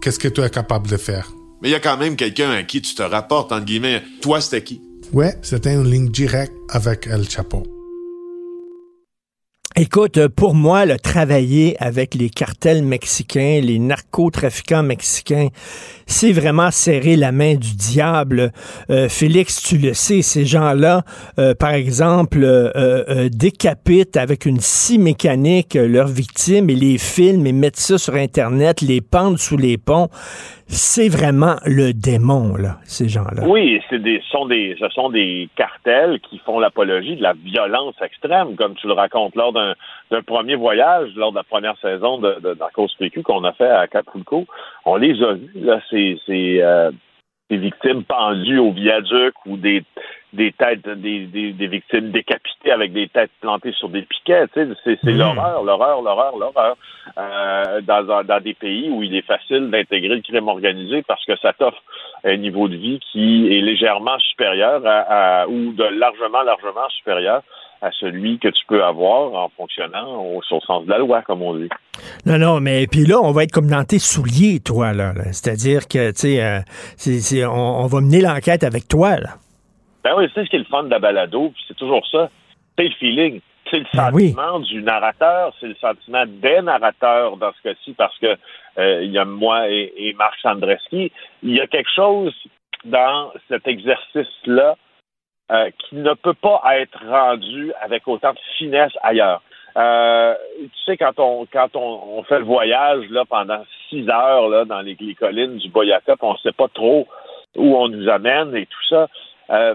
qu'est-ce 0.00 0.18
que 0.18 0.28
tu 0.28 0.42
es 0.42 0.50
capable 0.50 0.88
de 0.88 0.96
faire. 0.96 1.32
Mais 1.62 1.70
il 1.70 1.72
y 1.72 1.74
a 1.74 1.80
quand 1.80 1.96
même 1.96 2.16
quelqu'un 2.16 2.50
à 2.50 2.62
qui 2.62 2.82
tu 2.82 2.94
te 2.94 3.02
rapportes, 3.02 3.50
entre 3.50 3.64
guillemets. 3.64 4.02
Toi, 4.20 4.40
c'était 4.40 4.62
qui? 4.62 4.80
Ouais, 5.12 5.34
c'était 5.42 5.74
une 5.74 5.90
ligne 5.90 6.10
directe 6.10 6.54
avec 6.68 7.06
El 7.06 7.28
Chapo. 7.28 7.66
Écoute, 9.76 10.28
pour 10.28 10.54
moi, 10.54 10.86
le 10.86 11.00
travailler 11.00 11.76
avec 11.80 12.14
les 12.14 12.30
cartels 12.30 12.84
mexicains, 12.84 13.60
les 13.60 13.80
narcotrafiquants 13.80 14.84
mexicains, 14.84 15.48
c'est 16.06 16.30
vraiment 16.30 16.70
serrer 16.70 17.16
la 17.16 17.32
main 17.32 17.56
du 17.56 17.74
diable. 17.74 18.52
Euh, 18.90 19.08
Félix, 19.08 19.60
tu 19.60 19.78
le 19.78 19.92
sais, 19.92 20.22
ces 20.22 20.46
gens-là, 20.46 21.02
euh, 21.40 21.56
par 21.56 21.70
exemple, 21.70 22.44
euh, 22.44 22.70
euh, 22.76 23.28
décapitent 23.28 24.16
avec 24.16 24.46
une 24.46 24.60
scie 24.60 24.98
mécanique 24.98 25.74
leurs 25.74 26.06
victimes 26.06 26.70
et 26.70 26.76
les 26.76 26.96
filment 26.96 27.48
et 27.48 27.52
mettent 27.52 27.80
ça 27.80 27.98
sur 27.98 28.14
Internet, 28.14 28.80
les 28.80 29.00
pendent 29.00 29.38
sous 29.38 29.56
les 29.56 29.76
ponts. 29.76 30.08
C'est 30.66 31.08
vraiment 31.08 31.56
le 31.66 31.92
démon, 31.92 32.56
là, 32.56 32.78
ces 32.84 33.08
gens-là. 33.08 33.46
Oui, 33.46 33.80
c'est 33.90 34.00
des, 34.00 34.20
ce 34.28 34.88
sont 34.88 35.10
des 35.10 35.48
cartels 35.56 36.20
qui 36.20 36.38
font 36.38 36.58
l'apologie 36.58 37.16
de 37.16 37.22
la 37.22 37.34
violence 37.34 37.94
extrême, 38.02 38.56
comme 38.56 38.74
tu 38.74 38.86
le 38.86 38.94
racontes 38.94 39.34
lors 39.36 39.52
d'un, 39.52 39.74
premier 40.26 40.54
voyage, 40.54 41.10
lors 41.16 41.32
de 41.32 41.36
la 41.36 41.44
première 41.44 41.78
saison 41.78 42.18
de, 42.18 42.40
de 42.40 42.54
Narcos 42.54 42.88
PQ 42.98 43.22
qu'on 43.22 43.44
a 43.44 43.52
fait 43.52 43.68
à 43.68 43.80
Acapulco. 43.80 44.46
On 44.84 44.96
les 44.96 45.22
a 45.22 45.34
vus, 45.34 45.50
là, 45.54 45.80
c'est 45.90 46.18
euh, 46.30 46.90
victimes 47.50 48.04
pendues 48.04 48.58
au 48.58 48.72
viaduc 48.72 49.34
ou 49.46 49.56
des, 49.56 49.84
des 50.34 50.52
têtes, 50.52 50.88
des, 50.88 51.26
des, 51.26 51.52
des, 51.52 51.66
victimes 51.66 52.10
décapitées 52.10 52.72
avec 52.72 52.92
des 52.92 53.08
têtes 53.08 53.30
plantées 53.40 53.72
sur 53.72 53.88
des 53.88 54.02
piquets. 54.02 54.46
Tu 54.48 54.60
sais, 54.60 54.68
c'est, 54.84 54.98
c'est 55.02 55.12
l'horreur, 55.12 55.62
l'horreur, 55.62 56.02
l'horreur, 56.02 56.36
l'horreur. 56.36 56.76
Euh, 57.18 57.80
dans, 57.82 58.24
dans 58.24 58.40
des 58.40 58.54
pays 58.54 58.90
où 58.90 59.02
il 59.02 59.14
est 59.14 59.26
facile 59.26 59.70
d'intégrer 59.70 60.16
le 60.16 60.22
crime 60.22 60.48
organisé 60.48 61.02
parce 61.02 61.24
que 61.24 61.36
ça 61.36 61.52
t'offre 61.52 61.82
un 62.24 62.36
niveau 62.36 62.66
de 62.66 62.76
vie 62.76 62.98
qui 63.12 63.46
est 63.54 63.60
légèrement 63.60 64.18
supérieur 64.18 64.82
à, 64.84 65.42
à, 65.42 65.46
ou 65.46 65.72
de 65.72 65.84
largement, 65.84 66.42
largement 66.42 66.88
supérieur 66.96 67.42
à 67.82 67.90
celui 68.00 68.38
que 68.38 68.48
tu 68.48 68.64
peux 68.66 68.82
avoir 68.82 69.34
en 69.34 69.50
fonctionnant 69.50 70.24
au, 70.24 70.42
sens 70.42 70.86
de 70.86 70.90
la 70.90 70.98
loi, 70.98 71.20
comme 71.22 71.42
on 71.42 71.54
dit. 71.54 71.68
Non, 72.24 72.38
non, 72.38 72.60
mais 72.60 72.86
puis 72.86 73.04
là, 73.04 73.20
on 73.20 73.32
va 73.32 73.44
être 73.44 73.52
comme 73.52 73.68
dans 73.68 73.84
tes 73.84 73.98
souliers, 73.98 74.60
toi, 74.60 74.94
là. 74.94 75.12
là. 75.12 75.24
C'est-à-dire 75.32 75.86
que, 75.86 76.10
tu 76.12 76.38
sais, 76.96 77.42
euh, 77.42 77.48
on 77.50 77.86
va 77.86 78.00
mener 78.00 78.22
l'enquête 78.22 78.64
avec 78.64 78.88
toi, 78.88 79.18
là. 79.18 79.34
Ben 80.04 80.14
oui, 80.16 80.30
c'est 80.34 80.44
ce 80.44 80.50
qui 80.50 80.56
est 80.56 80.60
le 80.60 80.64
fun 80.66 80.84
de 80.84 80.90
la 80.90 80.98
balado, 80.98 81.50
puis 81.50 81.64
c'est 81.66 81.76
toujours 81.76 82.06
ça. 82.06 82.30
C'est 82.78 82.84
le 82.84 82.94
feeling. 82.94 83.40
C'est 83.70 83.78
le 83.78 83.86
Ben 83.94 84.10
oui. 84.12 84.32
sentiment 84.32 84.60
du 84.60 84.82
narrateur, 84.82 85.54
c'est 85.58 85.68
le 85.68 85.76
sentiment 85.76 86.24
des 86.26 86.60
narrateurs 86.60 87.36
dans 87.38 87.52
ce 87.52 87.62
cas-ci, 87.62 87.94
parce 87.94 88.16
que 88.18 88.36
euh, 88.78 89.02
il 89.02 89.10
y 89.10 89.18
a 89.18 89.24
moi 89.24 89.68
et, 89.68 89.92
et 89.96 90.12
Marc 90.12 90.38
Sandreski. 90.40 91.10
Il 91.42 91.54
y 91.54 91.60
a 91.60 91.66
quelque 91.66 91.90
chose 91.94 92.34
dans 92.84 93.32
cet 93.48 93.66
exercice-là 93.66 94.76
euh, 95.52 95.70
qui 95.78 95.96
ne 95.96 96.14
peut 96.14 96.34
pas 96.34 96.62
être 96.78 96.98
rendu 97.06 97.72
avec 97.82 98.08
autant 98.08 98.32
de 98.32 98.38
finesse 98.56 98.92
ailleurs. 99.02 99.42
Euh, 99.76 100.34
tu 100.58 100.70
sais, 100.86 100.96
quand 100.96 101.18
on 101.18 101.46
quand 101.52 101.74
on, 101.74 102.22
fait 102.22 102.38
le 102.38 102.44
voyage 102.44 103.04
là 103.10 103.24
pendant 103.28 103.62
six 103.90 104.08
heures 104.08 104.48
là 104.48 104.64
dans 104.64 104.80
les, 104.80 104.96
collines 105.14 105.58
du 105.58 105.68
Boyaca, 105.68 106.14
on 106.22 106.32
ne 106.32 106.38
sait 106.38 106.52
pas 106.52 106.68
trop 106.68 107.06
où 107.56 107.76
on 107.76 107.88
nous 107.88 108.08
amène 108.08 108.56
et 108.56 108.66
tout 108.66 108.84
ça. 108.88 109.08
Euh, 109.50 109.74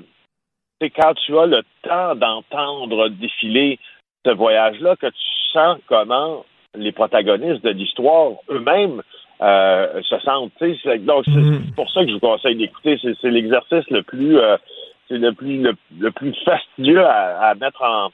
c'est 0.79 0.89
quand 0.89 1.13
tu 1.25 1.38
as 1.38 1.45
le 1.45 1.62
temps 1.83 2.15
d'entendre 2.15 3.09
défiler 3.09 3.79
ce 4.25 4.31
voyage-là 4.31 4.95
que 4.95 5.07
tu 5.07 5.51
sens 5.53 5.77
comment 5.88 6.45
les 6.75 6.91
protagonistes 6.91 7.63
de 7.63 7.71
l'histoire 7.71 8.31
eux-mêmes 8.50 9.01
euh, 9.41 10.01
se 10.03 10.19
sentent. 10.19 10.51
Donc 10.62 11.25
mm-hmm. 11.25 11.62
c'est 11.65 11.75
pour 11.75 11.91
ça 11.91 12.01
que 12.01 12.07
je 12.09 12.13
vous 12.13 12.19
conseille 12.19 12.55
d'écouter. 12.55 13.00
C'est 13.01 13.31
l'exercice 13.31 13.89
le 13.89 14.03
plus 14.03 14.38
euh, 14.38 14.57
c'est 15.07 15.17
le 15.17 15.33
plus 15.33 15.63
le, 15.63 16.12
plus 16.12 16.36
fastidieux 16.45 17.05
à 17.05 17.55
mettre 17.55 17.81
en, 17.81 18.09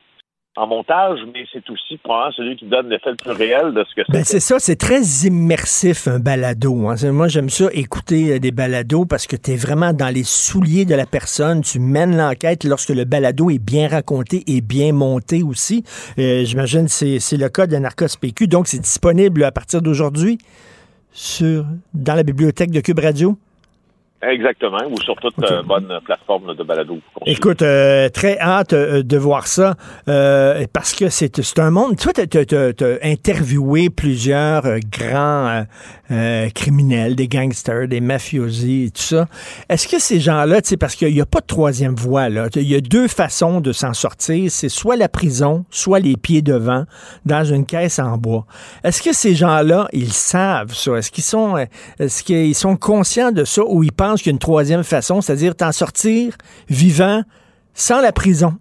en 0.57 0.67
montage, 0.67 1.19
mais 1.33 1.45
c'est 1.51 1.69
aussi 1.69 1.97
probablement 1.97 2.31
celui 2.31 2.55
qui 2.55 2.65
donne 2.65 2.89
l'effet 2.89 3.09
le 3.09 3.17
plus 3.17 3.31
réel 3.31 3.73
de 3.73 3.83
ce 3.83 3.95
que 3.95 4.01
ben, 4.09 4.23
c'est. 4.23 4.33
c'est 4.33 4.39
ça, 4.39 4.59
c'est 4.59 4.77
très 4.77 5.01
immersif 5.27 6.07
un 6.07 6.19
balado. 6.19 6.87
Hein. 6.87 6.95
Moi, 7.11 7.27
j'aime 7.27 7.49
ça 7.49 7.65
écouter 7.73 8.33
euh, 8.35 8.39
des 8.39 8.51
balados 8.51 9.05
parce 9.05 9.27
que 9.27 9.35
tu 9.35 9.51
es 9.51 9.55
vraiment 9.57 9.91
dans 9.91 10.13
les 10.13 10.23
souliers 10.23 10.85
de 10.85 10.95
la 10.95 11.05
personne. 11.05 11.61
Tu 11.61 11.79
mènes 11.79 12.15
l'enquête 12.15 12.63
lorsque 12.63 12.89
le 12.89 13.03
balado 13.03 13.49
est 13.49 13.59
bien 13.59 13.89
raconté 13.89 14.43
et 14.47 14.61
bien 14.61 14.93
monté 14.93 15.43
aussi. 15.43 15.83
Euh, 16.17 16.45
j'imagine 16.45 16.85
que 16.85 17.19
c'est 17.19 17.37
le 17.37 17.49
cas 17.49 17.67
de 17.67 17.75
Narcos 17.75 18.17
PQ. 18.19 18.47
Donc, 18.47 18.67
c'est 18.67 18.79
disponible 18.79 19.43
à 19.43 19.51
partir 19.51 19.81
d'aujourd'hui 19.81 20.37
sur 21.11 21.65
dans 21.93 22.13
la 22.13 22.23
bibliothèque 22.23 22.71
de 22.71 22.81
Cube 22.81 22.99
Radio? 22.99 23.37
Exactement, 24.27 24.79
ou 24.89 24.99
sur 25.01 25.15
toute 25.17 25.35
euh, 25.43 25.61
bonne 25.63 25.99
plateforme 26.03 26.55
de 26.55 26.63
balado. 26.63 26.99
Écoute, 27.25 27.61
euh, 27.61 28.09
très 28.09 28.39
hâte 28.39 28.73
euh, 28.73 29.03
de 29.03 29.17
voir 29.17 29.47
ça, 29.47 29.75
parce 30.73 30.93
que 30.95 31.09
c'est 31.09 31.59
un 31.59 31.71
monde... 31.71 31.97
Toi, 31.97 32.11
tu 32.13 32.55
as, 32.55 32.97
interviewé 33.03 33.89
plusieurs 33.89 34.63
grands 34.91 35.65
criminels, 36.53 37.15
des 37.15 37.27
gangsters, 37.27 37.87
des 37.87 38.01
mafiosi 38.01 38.85
et 38.85 38.91
tout 38.91 39.01
ça. 39.01 39.27
Est-ce 39.69 39.87
que 39.87 39.99
ces 39.99 40.19
gens-là, 40.19 40.61
tu 40.61 40.69
sais, 40.69 40.77
parce 40.77 40.95
qu'il 40.95 41.13
n'y 41.13 41.21
a 41.21 41.25
pas 41.25 41.41
de 41.41 41.45
troisième 41.45 41.95
voie, 41.95 42.29
là, 42.29 42.47
il 42.55 42.69
y 42.69 42.75
a 42.75 42.81
deux 42.81 43.07
façons 43.07 43.61
de 43.61 43.71
s'en 43.71 43.93
sortir, 43.93 44.51
c'est 44.51 44.69
soit 44.69 44.95
la 44.95 45.09
prison, 45.09 45.65
soit 45.69 45.99
les 45.99 46.15
pieds 46.15 46.41
devant, 46.41 46.85
dans 47.25 47.43
une 47.43 47.65
caisse 47.65 47.99
en 47.99 48.17
bois. 48.17 48.45
Est-ce 48.83 49.01
que 49.01 49.13
ces 49.13 49.35
gens-là, 49.35 49.87
ils 49.93 50.11
savent 50.11 50.73
ça? 50.73 50.95
Est-ce 50.97 51.11
qu'ils 51.11 51.23
sont, 51.23 51.57
est-ce 51.99 52.23
qu'ils 52.23 52.55
sont 52.55 52.77
conscients 52.77 53.31
de 53.31 53.43
ça 53.43 53.63
ou 53.65 53.83
ils 53.83 53.91
pensent 53.91 54.21
qu'il 54.21 54.31
y 54.31 54.33
a 54.33 54.35
une 54.35 54.39
troisième 54.39 54.83
façon, 54.83 55.21
c'est-à-dire 55.21 55.55
t'en 55.55 55.71
sortir 55.71 56.33
vivant 56.69 57.23
sans 57.73 58.01
la 58.01 58.11
prison? 58.11 58.53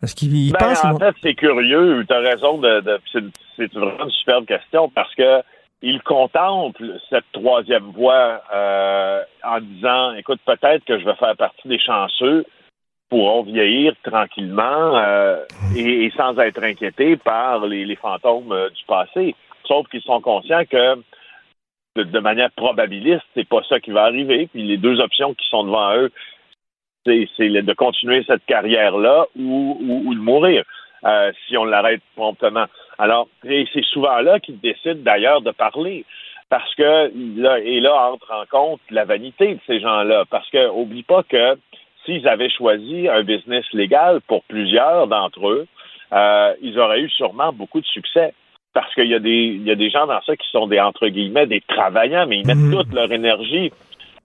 Parce 0.00 0.12
qu'il 0.12 0.52
ben, 0.52 0.74
En 0.84 0.98
fait, 0.98 1.14
c'est 1.22 1.34
curieux. 1.34 2.04
Tu 2.06 2.14
as 2.14 2.18
raison 2.18 2.58
de. 2.58 3.00
c'est 3.56 3.72
vraiment 3.72 4.04
une 4.04 4.10
superbe 4.10 4.44
question 4.44 4.90
parce 4.94 5.14
que 5.14 5.40
il 5.84 6.02
contemple 6.02 6.98
cette 7.10 7.30
troisième 7.32 7.90
voie 7.90 8.40
euh, 8.52 9.22
en 9.44 9.60
disant 9.60 10.14
écoute, 10.14 10.40
peut-être 10.46 10.82
que 10.86 10.98
je 10.98 11.04
vais 11.04 11.14
faire 11.14 11.36
partie 11.36 11.68
des 11.68 11.78
chanceux 11.78 12.46
pourront 13.10 13.42
vieillir 13.42 13.92
tranquillement 14.02 14.96
euh, 14.96 15.44
et, 15.76 16.10
sans 16.16 16.38
être 16.38 16.62
inquiétés 16.64 17.16
par 17.18 17.66
les, 17.66 17.96
fantômes 17.96 18.50
euh, 18.50 18.70
du 18.70 18.82
passé. 18.84 19.36
Sauf 19.66 19.86
qu'ils 19.88 20.00
sont 20.00 20.22
conscients 20.22 20.64
que 20.64 20.96
de, 21.96 22.18
manière 22.18 22.50
probabiliste, 22.52 23.22
c'est 23.34 23.46
pas 23.46 23.62
ça 23.68 23.78
qui 23.78 23.90
va 23.90 24.04
arriver. 24.04 24.48
Puis 24.52 24.62
les 24.62 24.78
deux 24.78 25.00
options 25.00 25.34
qui 25.34 25.46
sont 25.48 25.64
devant 25.64 25.94
eux, 25.96 26.10
c'est 27.04 27.26
de 27.38 27.74
continuer 27.74 28.24
cette 28.26 28.46
carrière-là 28.46 29.26
ou, 29.36 29.76
ou, 30.06 30.14
de 30.14 30.20
mourir 30.20 30.64
si 31.46 31.58
on 31.58 31.66
l'arrête 31.66 32.00
promptement. 32.16 32.64
Alors, 32.98 33.28
c'est 33.42 33.84
souvent 33.92 34.20
là 34.20 34.40
qu'ils 34.40 34.60
décident 34.60 35.02
d'ailleurs 35.02 35.40
de 35.40 35.50
parler. 35.50 36.04
Parce 36.50 36.74
que 36.74 37.10
là, 37.40 37.58
et 37.58 37.80
là 37.80 38.10
entre 38.12 38.32
en 38.32 38.46
compte 38.46 38.80
la 38.90 39.04
vanité 39.04 39.54
de 39.54 39.60
ces 39.66 39.80
gens-là. 39.80 40.24
Parce 40.30 40.48
que 40.50 40.70
oublie 40.70 41.02
pas 41.02 41.22
que 41.22 41.56
s'ils 42.04 42.28
avaient 42.28 42.50
choisi 42.50 43.08
un 43.08 43.22
business 43.22 43.64
légal 43.72 44.20
pour 44.26 44.44
plusieurs 44.44 45.06
d'entre 45.06 45.48
eux, 45.48 45.66
euh, 46.12 46.54
ils 46.62 46.78
auraient 46.78 47.00
eu 47.00 47.10
sûrement 47.10 47.52
beaucoup 47.52 47.80
de 47.80 47.86
succès 47.86 48.34
parce 48.74 48.92
qu'il 48.94 49.06
y, 49.06 49.14
a 49.14 49.20
des, 49.20 49.60
y 49.64 49.70
a 49.70 49.76
des 49.76 49.88
gens 49.88 50.06
dans 50.06 50.20
ça 50.22 50.36
qui 50.36 50.48
sont 50.50 50.66
des, 50.66 50.80
entre 50.80 51.06
guillemets, 51.06 51.46
des 51.46 51.60
travaillants, 51.60 52.26
mais 52.26 52.38
ils 52.38 52.46
mettent 52.46 52.56
mhm. 52.56 52.74
toute 52.74 52.92
leur 52.92 53.10
énergie 53.12 53.72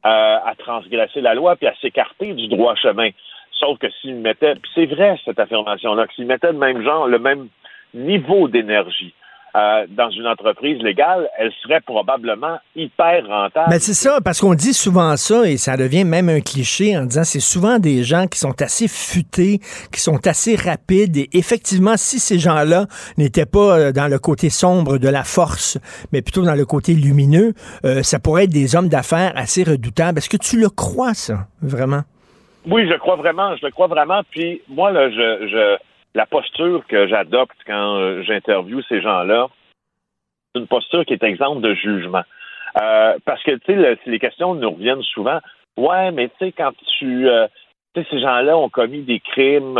euh, 0.05 0.37
à 0.43 0.53
transgresser 0.57 1.21
la 1.21 1.35
loi 1.35 1.55
puis 1.55 1.67
à 1.67 1.75
s'écarter 1.81 2.33
du 2.33 2.47
droit 2.47 2.73
chemin. 2.75 3.09
Sauf 3.51 3.77
que 3.77 3.87
s'ils 4.01 4.15
mettaient, 4.15 4.55
c'est 4.73 4.87
vrai 4.87 5.19
cette 5.23 5.39
affirmation-là, 5.39 6.07
que 6.07 6.13
s'ils 6.15 6.25
mettaient 6.25 6.51
le 6.51 6.57
même 6.57 6.81
genre, 6.83 7.07
le 7.07 7.19
même 7.19 7.47
niveau 7.93 8.47
d'énergie 8.47 9.13
euh, 9.55 9.87
dans 9.89 10.11
une 10.11 10.27
entreprise 10.27 10.79
légale, 10.83 11.27
elle 11.37 11.51
serait 11.63 11.81
probablement 11.81 12.59
hyper 12.75 13.25
rentable. 13.25 13.67
Mais 13.71 13.79
c'est 13.79 13.95
ça, 13.95 14.19
parce 14.23 14.39
qu'on 14.41 14.53
dit 14.53 14.73
souvent 14.73 15.17
ça, 15.17 15.49
et 15.49 15.57
ça 15.57 15.75
devient 15.75 16.03
même 16.03 16.29
un 16.29 16.39
cliché 16.39 16.95
en 16.95 17.05
disant 17.05 17.23
c'est 17.23 17.39
souvent 17.39 17.79
des 17.79 18.03
gens 18.03 18.27
qui 18.27 18.37
sont 18.37 18.61
assez 18.61 18.87
futés, 18.87 19.59
qui 19.91 20.01
sont 20.01 20.27
assez 20.27 20.55
rapides, 20.55 21.17
et 21.17 21.29
effectivement, 21.33 21.97
si 21.97 22.19
ces 22.19 22.37
gens-là 22.37 22.85
n'étaient 23.17 23.47
pas 23.47 23.79
euh, 23.79 23.91
dans 23.91 24.07
le 24.07 24.19
côté 24.19 24.51
sombre 24.51 24.99
de 24.99 25.09
la 25.09 25.23
force, 25.23 25.79
mais 26.13 26.21
plutôt 26.21 26.43
dans 26.43 26.55
le 26.55 26.65
côté 26.65 26.93
lumineux, 26.93 27.53
euh, 27.85 28.03
ça 28.03 28.19
pourrait 28.19 28.43
être 28.43 28.53
des 28.53 28.75
hommes 28.75 28.89
d'affaires 28.89 29.33
assez 29.35 29.63
redoutables. 29.63 30.19
Est-ce 30.19 30.29
que 30.29 30.37
tu 30.37 30.59
le 30.59 30.69
crois, 30.69 31.15
ça, 31.15 31.47
vraiment? 31.63 32.01
Oui, 32.67 32.87
je 32.87 32.95
crois 32.99 33.15
vraiment, 33.15 33.55
je 33.57 33.65
le 33.65 33.71
crois 33.71 33.87
vraiment. 33.87 34.21
Puis 34.29 34.61
moi, 34.67 34.91
là, 34.91 35.09
je, 35.09 35.47
je 35.47 35.77
la 36.15 36.25
posture 36.25 36.85
que 36.87 37.07
j'adopte 37.07 37.57
quand 37.65 37.97
euh, 37.97 38.23
j'interviewe 38.23 38.81
ces 38.89 39.01
gens-là, 39.01 39.47
c'est 40.53 40.61
une 40.61 40.67
posture 40.67 41.05
qui 41.05 41.13
est 41.13 41.23
exemple 41.23 41.61
de 41.61 41.73
jugement. 41.73 42.23
Euh, 42.81 43.15
parce 43.25 43.41
que, 43.43 43.51
tu 43.51 43.73
sais, 43.73 43.99
les 44.05 44.19
questions 44.19 44.55
nous 44.55 44.71
reviennent 44.71 45.03
souvent. 45.03 45.39
Ouais, 45.77 46.11
mais 46.11 46.29
tu 46.29 46.35
sais, 46.39 46.51
quand 46.51 46.71
tu... 46.97 47.27
Euh, 47.29 47.47
tu 47.93 48.01
sais, 48.01 48.07
ces 48.11 48.19
gens-là 48.19 48.55
ont 48.57 48.69
commis 48.69 49.01
des 49.01 49.19
crimes 49.19 49.79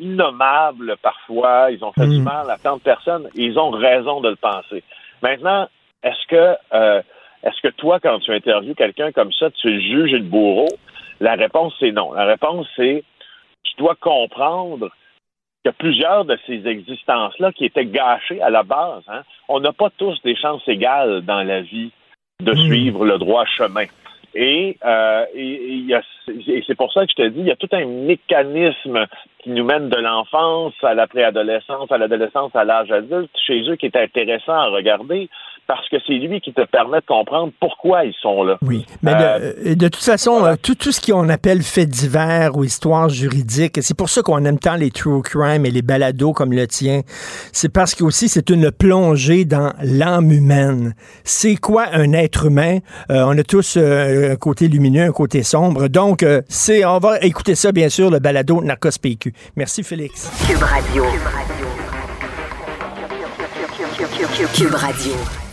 innommables 0.00 0.96
parfois, 1.00 1.70
ils 1.70 1.84
ont 1.84 1.92
fait 1.92 2.08
du 2.08 2.18
mm. 2.18 2.24
mal 2.24 2.50
à 2.50 2.58
tant 2.58 2.76
de 2.76 2.82
personnes, 2.82 3.28
et 3.36 3.44
ils 3.44 3.58
ont 3.58 3.70
raison 3.70 4.20
de 4.20 4.30
le 4.30 4.36
penser. 4.36 4.82
Maintenant, 5.22 5.68
est-ce 6.02 6.26
que 6.26 7.02
est-ce 7.44 7.60
que 7.62 7.68
toi, 7.68 8.00
quand 8.00 8.18
tu 8.18 8.32
interviews 8.32 8.74
quelqu'un 8.74 9.12
comme 9.12 9.32
ça, 9.32 9.50
tu 9.50 9.68
es 9.68 9.80
juge 9.80 10.12
et 10.12 10.18
le 10.18 10.24
bourreau? 10.24 10.68
La 11.20 11.34
réponse, 11.34 11.72
c'est 11.78 11.92
non. 11.92 12.12
La 12.12 12.24
réponse, 12.24 12.66
c'est 12.74 13.04
tu 13.62 13.76
dois 13.76 13.94
comprendre 13.94 14.90
y 15.68 15.70
a 15.70 15.72
plusieurs 15.72 16.24
de 16.24 16.38
ces 16.46 16.66
existences-là 16.66 17.52
qui 17.52 17.64
étaient 17.66 17.86
gâchées 17.86 18.40
à 18.40 18.50
la 18.50 18.62
base. 18.62 19.02
Hein. 19.08 19.22
On 19.48 19.60
n'a 19.60 19.72
pas 19.72 19.90
tous 19.96 20.20
des 20.22 20.34
chances 20.34 20.66
égales 20.66 21.22
dans 21.22 21.42
la 21.42 21.60
vie 21.60 21.90
de 22.40 22.52
hmm. 22.52 22.66
suivre 22.66 23.04
le 23.04 23.18
droit 23.18 23.44
chemin. 23.44 23.84
Et, 24.34 24.76
euh, 24.84 25.24
et, 25.34 25.86
et 26.46 26.64
c'est 26.66 26.76
pour 26.76 26.92
ça 26.92 27.04
que 27.04 27.12
je 27.16 27.22
te 27.22 27.28
dis, 27.28 27.40
il 27.40 27.46
y 27.46 27.50
a 27.50 27.56
tout 27.56 27.68
un 27.72 27.86
mécanisme 27.86 29.06
qui 29.40 29.50
nous 29.50 29.64
mène 29.64 29.88
de 29.88 29.96
l'enfance 29.96 30.74
à 30.82 30.94
la 30.94 31.06
préadolescence, 31.06 31.90
à 31.90 31.98
l'adolescence, 31.98 32.54
à 32.54 32.64
l'âge 32.64 32.92
adulte, 32.92 33.30
chez 33.46 33.62
eux 33.68 33.76
qui 33.76 33.86
est 33.86 33.96
intéressant 33.96 34.52
à 34.52 34.66
regarder 34.66 35.28
parce 35.68 35.86
que 35.90 35.96
c'est 36.06 36.14
lui 36.14 36.40
qui 36.40 36.54
te 36.54 36.64
permet 36.64 37.00
de 37.00 37.06
comprendre 37.06 37.52
pourquoi 37.60 38.06
ils 38.06 38.14
sont 38.22 38.42
là. 38.42 38.56
Oui, 38.62 38.86
mais 39.02 39.14
de, 39.14 39.18
euh, 39.20 39.74
de, 39.74 39.88
toute 39.88 40.02
façon, 40.02 40.42
euh, 40.44 40.54
tout, 40.60 40.74
tout 40.74 40.92
ce 40.92 41.00
qu'on 41.00 41.28
appelle 41.28 41.62
fait 41.62 41.84
divers 41.84 42.56
ou 42.56 42.64
histoire 42.64 43.10
juridique, 43.10 43.78
c'est 43.82 43.96
pour 43.96 44.08
ça 44.08 44.22
qu'on 44.22 44.42
aime 44.46 44.58
tant 44.58 44.76
les 44.76 44.90
true 44.90 45.20
crime 45.20 45.66
et 45.66 45.70
les 45.70 45.82
balados 45.82 46.32
comme 46.32 46.54
le 46.54 46.66
tien. 46.66 47.02
C'est 47.52 47.70
parce 47.70 47.94
que 47.94 48.02
aussi 48.02 48.30
c'est 48.30 48.48
une 48.48 48.70
plongée 48.70 49.44
dans 49.44 49.74
l'âme 49.82 50.32
humaine. 50.32 50.94
C'est 51.22 51.56
quoi 51.56 51.84
un 51.92 52.14
être 52.14 52.46
humain? 52.46 52.78
Euh, 53.10 53.24
On 53.26 53.36
a 53.36 53.42
tous 53.42 53.76
un 53.76 54.36
côté 54.36 54.68
lumineux, 54.68 55.02
un 55.02 55.12
côté 55.12 55.42
sombre. 55.42 55.88
Donc, 55.88 56.24
c'est, 56.48 56.86
on 56.86 56.98
va 56.98 57.20
écouter 57.20 57.54
ça 57.54 57.72
bien 57.72 57.90
sûr, 57.90 58.10
le 58.10 58.20
balado 58.20 58.62
Narcos 58.62 58.98
PQ. 59.02 59.34
Merci 59.56 59.82
Félix. 59.82 60.30
Cube 60.46 60.62
Radio. 60.62 61.04
Cube 64.54 64.74
Radio. 64.74 65.47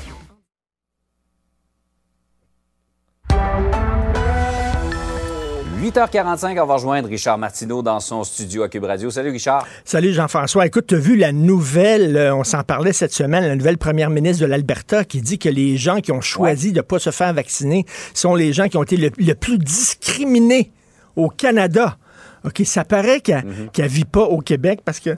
8h45, 5.85 6.59
on 6.59 6.65
va 6.65 6.73
rejoindre 6.73 7.07
Richard 7.07 7.37
Martineau 7.37 7.83
dans 7.83 7.99
son 7.99 8.23
studio 8.23 8.63
à 8.63 8.69
Cube 8.69 8.85
Radio. 8.85 9.11
Salut 9.11 9.29
Richard. 9.29 9.67
Salut 9.83 10.13
Jean-François. 10.13 10.65
Écoute, 10.65 10.87
tu 10.87 10.95
as 10.95 10.97
vu 10.97 11.15
la 11.15 11.31
nouvelle, 11.31 12.17
euh, 12.17 12.35
on 12.35 12.43
s'en 12.43 12.63
parlait 12.63 12.91
cette 12.91 13.13
semaine, 13.13 13.45
la 13.45 13.55
nouvelle 13.55 13.77
première 13.77 14.09
ministre 14.09 14.41
de 14.41 14.47
l'Alberta 14.47 15.03
qui 15.03 15.21
dit 15.21 15.37
que 15.37 15.47
les 15.47 15.77
gens 15.77 15.97
qui 15.97 16.11
ont 16.11 16.21
choisi 16.21 16.71
de 16.71 16.77
ne 16.77 16.81
pas 16.81 16.97
se 16.97 17.11
faire 17.11 17.31
vacciner 17.35 17.85
sont 18.15 18.33
les 18.33 18.51
gens 18.51 18.67
qui 18.67 18.77
ont 18.77 18.83
été 18.83 18.97
le, 18.97 19.35
plus 19.35 19.59
discriminés 19.59 20.71
au 21.15 21.29
Canada. 21.29 21.97
OK, 22.45 22.63
ça 22.65 22.83
paraît 22.83 23.21
qu'elle 23.21 23.45
ne 23.45 23.83
mhm. 23.83 23.87
vit 23.87 24.05
pas 24.05 24.23
au 24.23 24.39
Québec 24.39 24.79
parce 24.83 24.99
que 24.99 25.11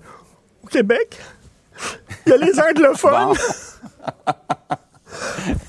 au 0.63 0.67
Québec, 0.67 1.17
il 2.25 2.31
y 2.31 2.33
a 2.33 2.37
les 2.39 2.59
anglophones. 2.69 3.37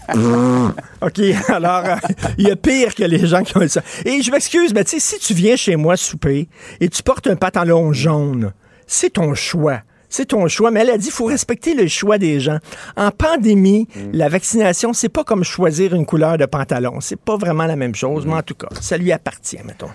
OK, 1.02 1.20
alors, 1.48 1.84
euh, 1.84 1.96
il 2.38 2.48
y 2.48 2.50
a 2.50 2.56
pire 2.56 2.94
que 2.94 3.04
les 3.04 3.26
gens 3.26 3.42
qui 3.42 3.56
ont 3.56 3.68
ça. 3.68 3.82
Et 4.04 4.22
je 4.22 4.30
m'excuse, 4.30 4.72
mais 4.74 4.84
tu 4.84 4.98
sais, 4.98 5.00
si 5.00 5.18
tu 5.18 5.34
viens 5.34 5.56
chez 5.56 5.76
moi 5.76 5.96
souper 5.96 6.48
et 6.80 6.88
tu 6.88 7.02
portes 7.02 7.26
un 7.26 7.36
pantalon 7.36 7.92
jaune, 7.92 8.52
c'est 8.86 9.10
ton 9.10 9.34
choix. 9.34 9.80
C'est 10.10 10.26
ton 10.26 10.48
choix, 10.48 10.70
mais 10.70 10.80
elle 10.80 10.90
a 10.90 10.96
dit 10.96 11.04
qu'il 11.04 11.12
faut 11.12 11.26
respecter 11.26 11.74
le 11.74 11.86
choix 11.86 12.16
des 12.16 12.40
gens. 12.40 12.58
En 12.96 13.10
pandémie, 13.10 13.86
la 14.12 14.30
vaccination, 14.30 14.94
c'est 14.94 15.10
pas 15.10 15.22
comme 15.22 15.44
choisir 15.44 15.94
une 15.94 16.06
couleur 16.06 16.38
de 16.38 16.46
pantalon. 16.46 17.00
C'est 17.00 17.20
pas 17.20 17.36
vraiment 17.36 17.66
la 17.66 17.76
même 17.76 17.94
chose, 17.94 18.24
mais 18.24 18.34
en 18.34 18.42
tout 18.42 18.54
cas, 18.54 18.68
ça 18.80 18.96
lui 18.96 19.12
appartient, 19.12 19.60
mettons. 19.66 19.90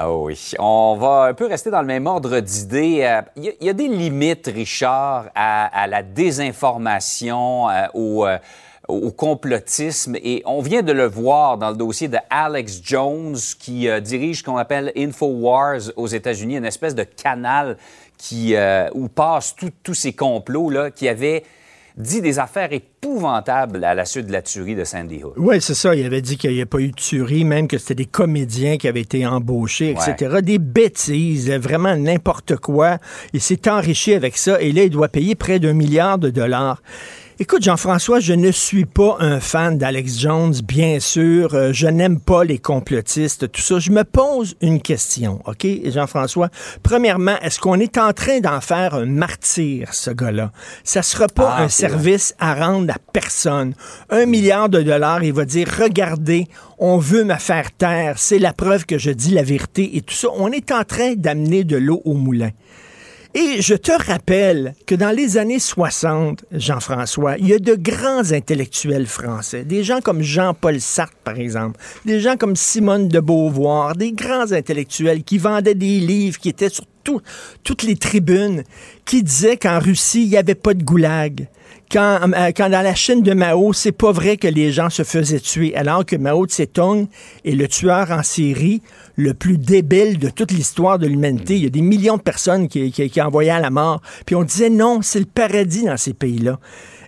Ah 0.00 0.12
oui. 0.12 0.52
On 0.60 0.96
va 0.96 1.24
un 1.24 1.34
peu 1.34 1.46
rester 1.46 1.70
dans 1.70 1.80
le 1.80 1.86
même 1.88 2.06
ordre 2.06 2.38
d'idées. 2.38 3.00
Euh, 3.02 3.20
Il 3.36 3.44
y, 3.44 3.48
a- 3.48 3.52
il 3.60 3.66
y 3.66 3.70
a 3.70 3.72
des 3.72 3.88
limites, 3.88 4.46
Richard, 4.52 5.24
à, 5.34 5.86
la 5.88 6.04
désinformation, 6.04 7.68
euh, 7.68 7.86
au, 7.94 8.24
euh, 8.24 8.38
au 8.86 9.10
complotisme. 9.10 10.14
Et 10.22 10.42
on 10.46 10.60
vient 10.62 10.82
de 10.82 10.92
le 10.92 11.06
voir 11.06 11.58
dans 11.58 11.70
le 11.70 11.76
dossier 11.76 12.06
de 12.06 12.18
Alex 12.30 12.80
Jones, 12.80 13.36
qui 13.58 13.88
euh, 13.88 13.98
dirige 13.98 14.38
ce 14.38 14.44
qu'on 14.44 14.56
appelle 14.56 14.92
InfoWars 14.96 15.90
aux 15.96 16.06
États-Unis, 16.06 16.58
une 16.58 16.64
espèce 16.64 16.94
de 16.94 17.02
canal 17.02 17.76
qui, 18.16 18.54
euh, 18.54 18.88
où 18.94 19.08
passent 19.08 19.56
tous 19.82 19.94
ces 19.94 20.12
complots-là, 20.12 20.92
qui 20.92 21.08
avait 21.08 21.42
dit 21.98 22.20
des 22.20 22.38
affaires 22.38 22.72
épouvantables 22.72 23.82
à 23.84 23.94
la 23.94 24.04
suite 24.04 24.26
de 24.28 24.32
la 24.32 24.40
tuerie 24.40 24.76
de 24.76 24.84
Sandy 24.84 25.22
Hook. 25.22 25.34
Oui, 25.36 25.60
c'est 25.60 25.74
ça. 25.74 25.94
Il 25.94 26.06
avait 26.06 26.22
dit 26.22 26.38
qu'il 26.38 26.54
n'y 26.54 26.62
a 26.62 26.66
pas 26.66 26.78
eu 26.78 26.92
de 26.92 26.96
tuerie, 26.96 27.44
même 27.44 27.66
que 27.66 27.76
c'était 27.76 27.96
des 27.96 28.06
comédiens 28.06 28.76
qui 28.76 28.86
avaient 28.86 29.00
été 29.00 29.26
embauchés, 29.26 29.90
etc. 29.90 30.38
Des 30.40 30.58
bêtises, 30.58 31.50
vraiment 31.50 31.96
n'importe 31.96 32.56
quoi. 32.56 32.98
Il 33.32 33.40
s'est 33.40 33.68
enrichi 33.68 34.14
avec 34.14 34.36
ça 34.36 34.60
et 34.60 34.72
là, 34.72 34.84
il 34.84 34.90
doit 34.90 35.08
payer 35.08 35.34
près 35.34 35.58
d'un 35.58 35.72
milliard 35.72 36.18
de 36.18 36.30
dollars. 36.30 36.80
Écoute, 37.40 37.62
Jean-François, 37.62 38.18
je 38.18 38.32
ne 38.32 38.50
suis 38.50 38.84
pas 38.84 39.16
un 39.20 39.38
fan 39.38 39.78
d'Alex 39.78 40.18
Jones, 40.18 40.54
bien 40.66 40.98
sûr. 40.98 41.54
Euh, 41.54 41.70
je 41.72 41.86
n'aime 41.86 42.18
pas 42.18 42.42
les 42.42 42.58
complotistes, 42.58 43.52
tout 43.52 43.60
ça. 43.60 43.78
Je 43.78 43.92
me 43.92 44.02
pose 44.02 44.56
une 44.60 44.82
question, 44.82 45.40
OK, 45.46 45.64
Jean-François? 45.84 46.48
Premièrement, 46.82 47.36
est-ce 47.40 47.60
qu'on 47.60 47.78
est 47.78 47.96
en 47.96 48.12
train 48.12 48.40
d'en 48.40 48.60
faire 48.60 48.94
un 48.94 49.06
martyr, 49.06 49.94
ce 49.94 50.10
gars-là? 50.10 50.50
Ça 50.82 51.02
sera 51.02 51.28
pas 51.28 51.50
Ah, 51.52 51.56
un 51.58 51.66
vrai. 51.66 51.68
service 51.68 52.34
à 52.40 52.54
rendre 52.54 52.92
à 52.92 52.96
personne. 53.12 53.74
Un 54.10 54.26
milliard 54.26 54.68
de 54.68 54.82
dollars, 54.82 55.22
il 55.22 55.32
va 55.32 55.44
dire, 55.44 55.68
regardez, 55.80 56.48
on 56.80 56.98
veut 56.98 57.22
me 57.22 57.36
faire 57.36 57.70
taire, 57.70 58.14
c'est 58.18 58.40
la 58.40 58.52
preuve 58.52 58.84
que 58.84 58.98
je 58.98 59.12
dis 59.12 59.30
la 59.30 59.44
vérité 59.44 59.96
et 59.96 60.00
tout 60.00 60.14
ça. 60.14 60.26
On 60.36 60.50
est 60.50 60.72
en 60.72 60.82
train 60.82 61.14
d'amener 61.14 61.62
de 61.62 61.76
l'eau 61.76 62.02
au 62.04 62.14
moulin. 62.14 62.50
Et 63.34 63.60
je 63.60 63.74
te 63.74 63.92
rappelle 63.92 64.74
que 64.86 64.94
dans 64.94 65.14
les 65.14 65.36
années 65.36 65.58
60, 65.58 66.46
Jean-François, 66.50 67.36
il 67.36 67.48
y 67.48 67.52
a 67.52 67.58
de 67.58 67.74
grands 67.74 68.32
intellectuels 68.32 69.06
français, 69.06 69.64
des 69.64 69.84
gens 69.84 70.00
comme 70.00 70.22
Jean-Paul 70.22 70.80
Sartre, 70.80 71.16
par 71.24 71.38
exemple, 71.38 71.78
des 72.06 72.20
gens 72.20 72.36
comme 72.36 72.56
Simone 72.56 73.08
de 73.08 73.20
Beauvoir, 73.20 73.94
des 73.94 74.12
grands 74.12 74.52
intellectuels 74.52 75.24
qui 75.24 75.36
vendaient 75.36 75.74
des 75.74 76.00
livres, 76.00 76.38
qui 76.38 76.48
étaient 76.48 76.70
sur 76.70 76.86
tout- 77.08 77.22
toutes 77.64 77.82
les 77.84 77.96
tribunes, 77.96 78.64
qui 79.06 79.22
disaient 79.22 79.56
qu'en 79.56 79.78
Russie, 79.78 80.24
il 80.24 80.28
n'y 80.30 80.36
avait 80.36 80.54
pas 80.54 80.74
de 80.74 80.82
goulag. 80.82 81.48
Quand, 81.90 82.20
euh, 82.22 82.52
dans 82.68 82.82
la 82.84 82.94
Chine 82.94 83.22
de 83.22 83.32
Mao, 83.32 83.72
c'est 83.72 83.92
pas 83.92 84.12
vrai 84.12 84.36
que 84.36 84.46
les 84.46 84.72
gens 84.72 84.90
se 84.90 85.04
faisaient 85.04 85.40
tuer, 85.40 85.74
alors 85.74 86.04
que 86.04 86.16
Mao 86.16 86.44
Tse-tung 86.46 87.06
est 87.46 87.52
le 87.52 87.66
tueur 87.66 88.10
en 88.10 88.22
série 88.22 88.82
le 89.16 89.32
plus 89.32 89.56
débile 89.56 90.18
de 90.18 90.28
toute 90.28 90.52
l'histoire 90.52 90.98
de 90.98 91.06
l'humanité. 91.06 91.56
Il 91.56 91.62
y 91.62 91.66
a 91.66 91.70
des 91.70 91.80
millions 91.80 92.18
de 92.18 92.22
personnes 92.22 92.68
qui, 92.68 92.92
qui, 92.92 93.08
qui 93.08 93.22
envoyaient 93.22 93.50
à 93.52 93.60
la 93.60 93.70
mort. 93.70 94.02
Puis 94.26 94.34
on 94.36 94.42
disait 94.42 94.68
non, 94.68 95.00
c'est 95.00 95.20
le 95.20 95.24
paradis 95.24 95.84
dans 95.84 95.96
ces 95.96 96.12
pays-là. 96.12 96.60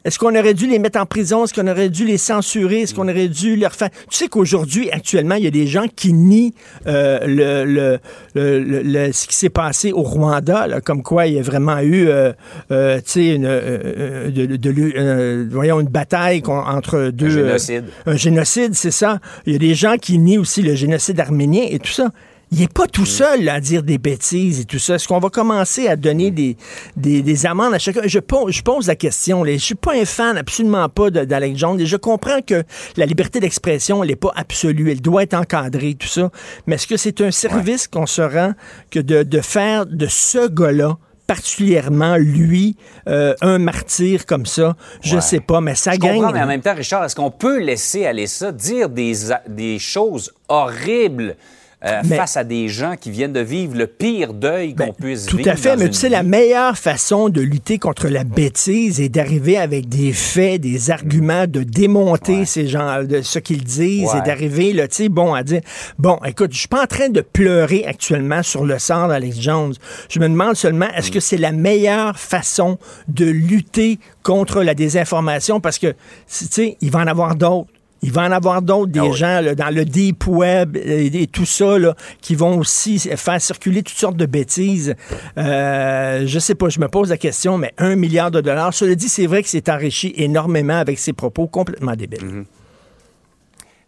Est-ce 0.04 0.19
qu'on 0.19 0.35
aurait 0.35 0.54
dû 0.54 0.66
les 0.66 0.78
mettre 0.78 0.99
en 0.99 1.07
prison? 1.07 1.45
Est-ce 1.45 1.52
qu'on 1.54 1.66
aurait 1.69 1.88
dû 1.90 2.04
les 2.07 2.16
censurer? 2.19 2.80
Est-ce 2.83 2.95
qu'on 2.95 3.09
aurait 3.09 3.28
dû 3.28 3.57
leur 3.57 3.73
faire... 3.73 3.90
Tu 4.11 4.16
sais 4.16 4.28
qu'aujourd'hui, 4.28 4.90
actuellement, 4.90 5.35
il 5.35 5.45
y 5.45 5.47
a 5.47 5.50
des 5.50 5.66
gens 5.66 5.87
qui 5.95 6.12
nient 6.12 6.52
euh, 6.87 7.19
le, 7.26 7.64
le, 7.64 7.99
le- 8.35 8.61
le- 8.61 8.83
le- 8.83 9.12
ce 9.12 9.26
qui 9.26 9.37
s'est 9.37 9.50
passé 9.50 9.92
au 9.92 10.02
Rwanda, 10.02 10.66
là, 10.66 10.80
comme 10.80 11.02
quoi 11.02 11.26
il 11.26 11.35
y 11.35 11.38
a 11.38 11.42
vraiment 11.42 11.78
eu, 11.80 12.09
euh, 12.09 12.33
euh, 12.71 12.97
tu 12.99 13.02
sais, 13.07 13.35
une, 13.35 13.42
de, 13.45 14.46
de- 14.46 14.57
de- 14.57 15.48
voyons, 15.51 15.81
une 15.81 15.88
bataille 15.88 16.42
entre 16.46 17.11
deux... 17.11 17.27
euh, 17.27 17.46
génocide. 17.46 17.85
un 18.07 18.16
génocide, 18.16 18.75
c'est 18.75 18.90
ça. 18.90 19.18
Il 19.46 19.53
y 19.53 19.57
a 19.57 19.59
des 19.59 19.75
gens 19.75 19.96
qui 20.01 20.18
nient 20.18 20.38
aussi 20.38 20.62
le 20.62 20.75
génocide 20.75 21.20
arménien 21.20 21.64
et 21.68 21.79
tout 21.79 21.92
ça. 21.92 22.11
Il 22.53 22.59
n'est 22.59 22.69
pas 22.69 22.89
tout 22.89 23.07
seul 23.07 23.45
là, 23.45 23.55
à 23.55 23.61
dire 23.61 23.85
des 23.85 23.99
bêtises 23.99 24.59
et 24.61 24.65
tout 24.65 24.81
ça. 24.81 24.97
Est-ce 24.97 25.07
qu'on 25.07 25.21
va 25.21 25.31
commencer 25.31 25.87
à 25.87 25.95
donner 25.95 26.33
des, 26.33 26.57
des, 26.97 27.23
des 27.23 27.47
amendes 27.47 27.75
à 27.75 27.79
chacun? 27.79 28.01
Je 28.05 28.19
pose, 28.19 28.53
je 28.53 28.63
pose 28.63 28.89
la 28.89 28.97
question. 28.97 29.45
là. 29.45 29.53
Je 29.53 29.59
suis 29.59 29.77
pas 29.77 29.95
un 29.95 30.05
fan, 30.05 30.37
absolument 30.37 30.89
pas, 30.89 31.11
d'Alex 31.11 31.57
Jones. 31.59 31.81
Et 31.81 31.87
je 31.87 31.97
comprends 31.97 32.41
que 32.45 32.65
la 32.97 33.07
liberté 33.07 33.39
d'expression, 33.39 34.03
elle 34.03 34.11
n'est 34.11 34.17
pas 34.17 34.33
absolue. 34.35 34.91
Elle 34.91 35.01
doit 35.01 35.23
être 35.23 35.35
encadrée, 35.35 35.95
tout 35.95 36.09
ça. 36.09 36.31
Mais 36.67 36.75
est-ce 36.75 36.89
que 36.89 36.97
c'est 36.97 37.21
un 37.21 37.31
service 37.31 37.87
qu'on 37.87 38.07
se 38.07 38.23
rend 38.23 38.55
que 38.91 38.99
de, 38.99 39.23
de 39.23 39.41
faire 39.41 39.87
de 39.87 40.07
ce 40.09 40.49
gars-là 40.49 40.97
particulièrement 41.29 42.17
lui 42.17 42.75
euh, 43.07 43.35
un 43.41 43.59
martyr 43.61 44.27
comme 44.27 44.47
ça, 44.47 44.75
je 45.01 45.15
Ouais. 45.15 45.21
sais 45.21 45.39
pas, 45.39 45.61
mais 45.61 45.77
ça 45.77 45.93
Je 45.93 45.99
gagne. 45.99 46.17
comprends, 46.17 46.33
mais 46.33 46.43
en 46.43 46.47
même 46.49 46.61
temps, 46.61 46.75
Richard, 46.75 47.05
est-ce 47.05 47.15
qu'on 47.15 47.31
peut 47.31 47.61
laisser 47.61 48.05
aller 48.05 48.27
ça, 48.27 48.51
dire 48.51 48.89
des, 48.89 49.13
des 49.49 49.79
choses 49.79 50.33
horribles 50.49 51.37
euh, 51.85 52.03
Mais- 52.05 52.16
face 52.16 52.37
à 52.37 52.45
des 52.45 52.69
gens 52.69 52.95
qui 53.01 53.11
viennent 53.11 53.33
de 53.33 53.40
vivre 53.40 53.77
le 53.77 53.87
pire 53.87 54.35
deuil 54.35 54.75
qu'on 54.75 54.87
Ben, 54.88 54.93
puisse 54.93 55.27
Tout 55.27 55.38
vivre? 55.38 55.51
à 55.51 55.57
fait, 55.57 55.77
mais 55.77 55.88
tu 55.88 55.95
sais, 55.95 56.09
la 56.11 56.23
meilleure 56.23 56.77
façon 56.77 57.29
de 57.31 57.40
lutter 57.40 57.79
contre 57.79 58.09
la 58.09 58.25
bêtise 58.25 59.01
est 59.01 59.09
d'arriver 59.09 59.57
avec 59.57 59.88
des 59.88 60.12
faits, 60.12 60.61
des 60.61 60.90
arguments, 60.90 61.47
de 61.47 61.62
démonter 61.62 62.45
ces 62.45 62.66
gens, 62.66 63.03
de 63.03 63.23
ce 63.23 63.38
qu'ils 63.38 63.64
disent 63.64 64.11
Ouais. 64.12 64.19
et 64.19 64.23
d'arriver, 64.23 64.73
tu 64.75 64.87
sais, 64.90 65.09
bon, 65.09 65.33
à 65.33 65.43
dire, 65.43 65.61
bon, 65.99 66.19
écoute, 66.27 66.53
je 66.53 66.59
suis 66.59 66.69
pas 66.69 66.83
en 66.83 66.87
train 66.87 67.09
de 67.09 67.23
pleurer 67.23 67.85
actuellement 67.87 68.43
sur 68.43 68.64
le 68.64 68.79
sort 68.79 69.09
d'Alex 69.09 69.40
Jones. 69.40 69.75
Je 70.11 70.19
me 70.21 70.29
demande 70.29 70.57
seulement, 70.57 70.87
Mm. 70.87 70.99
est-ce 70.99 71.11
que 71.11 71.21
c'est 71.21 71.37
la 71.38 71.53
meilleure 71.53 72.19
façon 72.19 72.79
de 73.09 73.25
lutter 73.25 73.99
contre 74.23 74.62
la 74.62 74.75
désinformation? 74.75 75.61
Parce 75.61 75.79
que, 75.79 75.88
tu 75.88 75.95
sais, 76.51 76.77
il 76.81 76.90
va 76.90 76.99
en 77.01 77.07
avoir 77.07 77.35
d'autres. 77.37 77.71
Il 78.03 78.13
va 78.13 78.23
en 78.23 78.33
avoir 78.33 78.63
d'autres, 78.63 78.91
des 78.93 79.01
Ah 79.01 79.05
oui. 79.05 79.13
gens 79.17 79.41
là, 79.41 79.55
dans 79.55 79.75
le 79.75 79.85
deep 79.85 80.27
web 80.27 80.77
et, 80.77 81.23
et 81.23 81.27
tout 81.27 81.45
ça, 81.45 81.79
là, 81.79 81.95
qui 82.23 82.35
vont 82.35 82.57
aussi 82.59 82.99
faire 82.99 83.41
circuler 83.41 83.83
toutes 83.83 83.99
sortes 83.99 84.17
de 84.17 84.27
bêtises. 84.27 84.95
Euh, 85.37 86.23
je 86.27 86.39
sais 86.39 86.55
pas, 86.55 86.71
je 86.71 86.81
me 86.81 86.89
pose 86.89 87.11
la 87.11 87.19
question, 87.19 87.59
mais 87.59 87.75
un 87.77 87.97
milliard 87.97 88.31
de 88.31 88.41
dollars. 88.41 88.73
Cela 88.73 88.95
dit, 88.95 89.09
c'est 89.09 89.27
vrai 89.27 89.43
que 89.43 89.49
c'est 89.51 89.69
enrichi 89.69 90.15
énormément 90.17 90.79
avec 90.79 90.99
ses 90.99 91.13
propos 91.13 91.47
complètement 91.47 91.95
débiles. 91.95 92.21
Mm-hmm. 92.25 92.45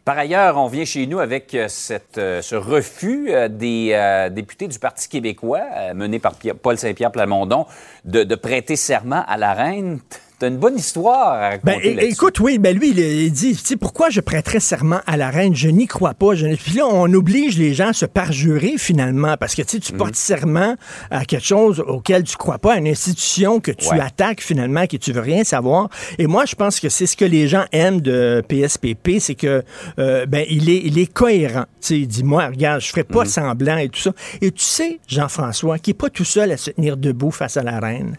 Par 0.05 0.18
ailleurs, 0.18 0.57
on 0.59 0.66
vient 0.66 0.85
chez 0.85 1.07
nous 1.07 1.20
avec 1.20 1.55
euh, 1.55 1.66
cette, 1.68 2.18
euh, 2.18 2.42
ce 2.42 2.57
refus 2.57 3.29
euh, 3.31 3.46
des 3.48 3.90
euh, 3.92 4.31
députés 4.31 4.66
du 4.66 4.79
Parti 4.81 5.09
québécois, 5.09 5.62
mené 5.94 6.18
par 6.18 6.35
Pierre- 6.35 6.57
Paul 6.57 6.77
Saint-Pierre 6.77 7.12
Plamondon, 7.12 7.66
de, 8.05 8.25
de 8.25 8.35
prêter 8.35 8.75
serment 8.75 9.25
à 9.29 9.37
la 9.37 9.55
reine. 9.55 10.01
T'as 10.42 10.48
une 10.48 10.57
bonne 10.57 10.76
histoire 10.76 11.35
à 11.35 11.50
raconter 11.50 11.94
Ben, 11.94 12.00
écoute, 12.00 12.40
oui, 12.40 12.59
ben 12.59 12.76
lui, 12.76 12.90
il, 12.90 12.98
il 12.98 13.31
dit, 13.31 13.55
tu 13.55 13.64
sais, 13.64 13.76
pourquoi 13.76 14.11
je 14.11 14.20
prêterais 14.20 14.59
serment 14.59 14.98
à 15.07 15.16
la 15.16 15.31
reine? 15.31 15.55
Je 15.55 15.68
n'y 15.68 15.87
crois 15.87 16.14
pas. 16.14 16.35
Je 16.35 16.48
Puis 16.57 16.78
là, 16.78 16.88
on 16.88 17.12
oblige 17.14 17.57
les 17.59 17.74
gens 17.74 17.90
à 17.90 17.92
se 17.92 18.07
parjurer 18.07 18.74
finalement, 18.76 19.37
parce 19.37 19.55
que 19.55 19.62
tu 19.62 19.78
tu 19.78 19.92
portes 19.92 20.16
serment 20.16 20.74
à 21.12 21.24
quelque 21.26 21.44
chose 21.44 21.78
auquel 21.87 22.24
tu 22.24 22.37
crois 22.37 22.59
pas, 22.59 22.72
à 22.72 22.78
une 22.78 22.88
institution 22.88 23.61
que 23.61 23.70
tu 23.70 23.87
Ouais. 23.87 24.00
attaques 24.00 24.40
finalement, 24.40 24.88
que 24.88 24.96
tu 24.96 25.12
veux 25.12 25.20
rien 25.20 25.44
savoir. 25.44 25.88
Et 26.18 26.26
moi, 26.26 26.44
je 26.44 26.57
pense 26.57 26.81
que 26.81 26.88
c'est 26.88 27.07
ce 27.07 27.16
que 27.16 27.24
les 27.24 27.46
gens 27.46 27.66
aiment 27.70 28.00
de 28.00 28.42
PSPP, 28.48 29.20
c'est 29.20 29.37
que 29.37 29.62
euh, 30.00 30.26
ben 30.26 30.44
il 30.50 30.68
est, 30.70 30.83
il 30.85 30.98
est 30.98 31.07
cohérent. 31.12 31.66
Tu 31.81 31.87
sais, 31.87 31.98
il 32.00 32.09
dit, 32.09 32.24
moi, 32.24 32.46
regarde, 32.48 32.81
je 32.81 32.88
ferai 32.88 33.05
pas 33.05 33.26
semblant 33.26 33.76
et 33.76 33.88
tout 33.88 34.00
ça. 34.00 34.12
Et 34.40 34.50
tu 34.50 34.64
sais, 34.64 34.98
Jean-François, 35.07 35.78
qui 35.78 35.92
est 35.92 35.94
pas 35.94 36.11
tout 36.11 36.24
seul 36.24 36.50
à 36.50 36.57
se 36.57 36.72
tenir 36.72 36.96
debout 36.96 37.31
face 37.31 37.57
à 37.57 37.62
la 37.62 37.78
reine. 37.78 38.16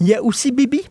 Il 0.00 0.08
y 0.08 0.14
a 0.14 0.22
aussi 0.22 0.52
Bibi. 0.52 0.82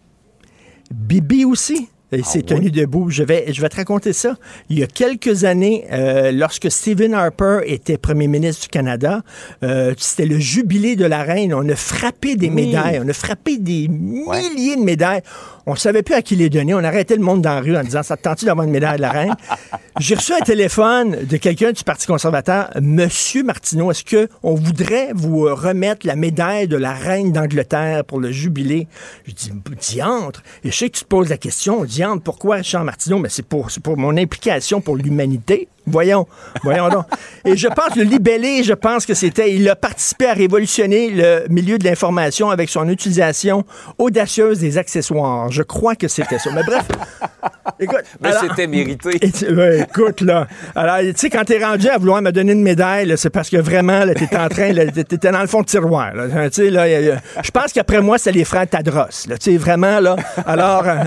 Bibi 0.91 1.45
aussi. 1.45 1.89
Il 2.13 2.23
s'est 2.23 2.41
tenu 2.41 2.71
debout. 2.71 3.09
Je 3.09 3.23
vais, 3.23 3.51
je 3.51 3.61
vais 3.61 3.67
te 3.67 3.75
raconter 3.75 4.13
ça. 4.13 4.37
Il 4.69 4.79
y 4.79 4.83
a 4.83 4.87
quelques 4.87 5.43
années, 5.43 5.85
euh, 5.91 6.31
lorsque 6.31 6.71
Stephen 6.71 7.13
Harper 7.13 7.59
était 7.65 7.97
premier 7.97 8.27
ministre 8.27 8.63
du 8.63 8.67
Canada, 8.69 9.23
euh, 9.63 9.93
c'était 9.97 10.25
le 10.25 10.39
jubilé 10.39 10.95
de 10.95 11.03
la 11.03 11.23
reine. 11.23 11.53
On 11.53 11.67
a 11.67 11.75
frappé 11.75 12.37
des 12.37 12.49
médailles. 12.49 13.01
On 13.03 13.09
a 13.09 13.13
frappé 13.13 13.57
des 13.57 13.89
milliers 13.89 14.77
de 14.77 14.83
médailles. 14.83 15.21
On 15.69 15.75
savait 15.75 16.01
plus 16.01 16.15
à 16.15 16.21
qui 16.21 16.37
les 16.37 16.49
donner. 16.49 16.73
On 16.73 16.83
arrêtait 16.83 17.17
le 17.17 17.21
monde 17.21 17.41
dans 17.41 17.55
la 17.55 17.59
rue 17.59 17.75
en 17.75 17.83
disant 17.83 18.01
Ça 18.01 18.15
te 18.15 18.21
tente 18.21 18.45
d'avoir 18.45 18.65
une 18.65 18.71
médaille 18.71 18.95
de 18.95 19.01
la 19.01 19.11
reine? 19.11 19.35
J'ai 19.99 20.15
reçu 20.15 20.31
un 20.33 20.39
téléphone 20.39 21.25
de 21.25 21.35
quelqu'un 21.35 21.73
du 21.73 21.83
Parti 21.83 22.07
conservateur. 22.07 22.69
Monsieur 22.81 23.43
Martineau, 23.43 23.91
est-ce 23.91 24.05
que 24.05 24.29
on 24.43 24.55
voudrait 24.55 25.09
vous 25.13 25.45
euh, 25.45 25.53
remettre 25.53 26.07
la 26.07 26.15
médaille 26.15 26.69
de 26.69 26.77
la 26.77 26.93
reine 26.93 27.33
d'Angleterre 27.33 28.05
pour 28.05 28.21
le 28.21 28.31
jubilé? 28.31 28.87
Je 29.25 29.33
dis 29.33 29.51
Diantre. 29.77 30.41
Et 30.63 30.71
je 30.71 30.77
sais 30.77 30.89
que 30.89 30.97
tu 30.99 31.03
te 31.03 31.09
poses 31.09 31.27
la 31.27 31.37
question, 31.37 31.83
Diantre, 31.83 32.23
pourquoi 32.23 32.55
Richard 32.55 32.85
Martineau? 32.85 33.19
Mais 33.19 33.29
c'est 33.29 33.45
pour, 33.45 33.69
c'est 33.69 33.83
pour 33.83 33.97
mon 33.97 34.15
implication 34.15 34.79
pour 34.79 34.95
l'humanité. 34.95 35.67
Voyons, 35.87 36.27
voyons 36.63 36.89
donc. 36.89 37.05
Et 37.45 37.55
je 37.55 37.67
pense, 37.67 37.95
le 37.95 38.03
libellé, 38.03 38.63
je 38.63 38.73
pense 38.73 39.05
que 39.05 39.13
c'était, 39.13 39.55
il 39.55 39.67
a 39.69 39.75
participé 39.75 40.27
à 40.27 40.33
révolutionner 40.33 41.09
le 41.09 41.45
milieu 41.49 41.77
de 41.77 41.85
l'information 41.85 42.49
avec 42.49 42.69
son 42.69 42.89
utilisation 42.89 43.63
audacieuse 43.97 44.59
des 44.59 44.77
accessoires. 44.77 45.49
Je 45.49 45.63
crois 45.63 45.95
que 45.95 46.07
c'était 46.07 46.39
ça. 46.39 46.51
Mais 46.53 46.63
bref, 46.63 46.85
Écoute, 47.79 48.03
Mais 48.21 48.31
c'était 48.33 48.67
mérité. 48.67 49.19
Ouais, 49.57 49.81
écoute, 49.81 50.21
là. 50.21 50.47
Alors, 50.75 50.99
tu 50.99 51.13
sais, 51.15 51.29
quand 51.29 51.43
t'es 51.45 51.63
rendu 51.63 51.87
à 51.87 51.97
vouloir 51.97 52.21
me 52.21 52.31
donner 52.31 52.53
une 52.53 52.61
médaille, 52.61 53.13
c'est 53.17 53.29
parce 53.29 53.49
que 53.49 53.57
vraiment, 53.57 54.03
là, 54.03 54.13
t'étais 54.13 54.37
en 54.37 54.49
train, 54.49 54.73
t'étais 54.73 55.31
dans 55.31 55.41
le 55.41 55.47
fond 55.47 55.61
de 55.61 55.67
tiroir. 55.67 56.11
Tu 56.13 56.51
sais, 56.51 56.69
là, 56.69 56.87
je 56.87 57.51
pense 57.51 57.73
qu'après 57.73 58.01
moi, 58.01 58.17
c'est 58.17 58.31
les 58.31 58.45
frères 58.45 58.67
Tadros. 58.67 59.05
Tu 59.09 59.35
sais, 59.39 59.57
vraiment, 59.57 59.99
là. 59.99 60.15
Alors, 60.45 60.83
euh, 60.87 61.03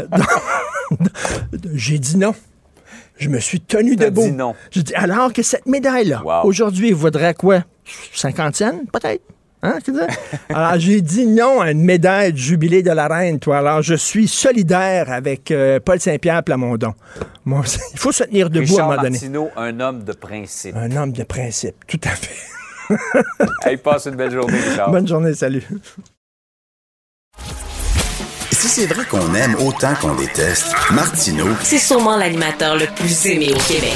j'ai 1.74 1.98
dit 1.98 2.16
non. 2.16 2.34
Je 3.20 3.28
me 3.28 3.38
suis 3.38 3.60
tenu 3.60 3.96
T'as 3.96 4.06
debout. 4.06 4.22
dit 4.24 4.32
non. 4.32 4.54
J'ai 4.70 4.82
dit, 4.82 4.94
alors 4.94 5.32
que 5.32 5.42
cette 5.42 5.66
médaille-là, 5.66 6.22
Wow. 6.24 6.44
aujourd'hui, 6.48 6.90
vaudrait 6.92 7.34
quoi? 7.34 7.62
50 8.14 8.56
cents, 8.56 8.80
peut-être? 8.92 9.22
Hein? 9.62 9.76
Alors, 10.48 10.78
j'ai 10.80 11.02
dit 11.02 11.26
non 11.26 11.60
à 11.60 11.70
une 11.70 11.84
médaille 11.84 12.32
de 12.32 12.38
jubilé 12.38 12.82
de 12.82 12.90
la 12.92 13.08
reine, 13.08 13.38
toi. 13.38 13.58
Alors, 13.58 13.82
je 13.82 13.94
suis 13.94 14.26
solidaire 14.26 15.12
avec 15.12 15.50
euh, 15.50 15.78
Paul 15.80 16.00
Saint-Pierre 16.00 16.42
Plamondon. 16.42 16.94
Moi, 17.44 17.62
il 17.92 17.98
faut 17.98 18.10
se 18.10 18.24
tenir 18.24 18.48
debout 18.48 18.78
à 18.78 18.82
un 18.84 18.86
moment 18.86 18.96
donné. 19.02 19.10
Martineau, 19.10 19.50
un 19.56 19.78
homme 19.80 20.02
de 20.02 20.12
principe. 20.14 20.74
Un 20.76 20.96
homme 20.96 21.12
de 21.12 21.24
principe, 21.24 21.74
tout 21.86 22.00
à 22.04 22.10
fait. 22.10 22.34
Hey, 23.64 23.76
passe 23.76 24.06
une 24.06 24.16
belle 24.16 24.32
journée, 24.32 24.58
Richard. 24.58 24.90
Bonne 24.90 25.06
journée, 25.06 25.32
salut. 25.34 25.62
C'est 28.80 28.86
vrai 28.86 29.04
qu'on 29.04 29.34
aime 29.34 29.56
autant 29.56 29.94
qu'on 30.00 30.14
déteste, 30.14 30.74
Martineau, 30.90 31.48
C'est 31.62 31.76
sûrement 31.76 32.16
l'animateur 32.16 32.78
le 32.78 32.86
plus 32.86 33.26
aimé 33.26 33.52
au 33.54 33.58
Québec. 33.70 33.92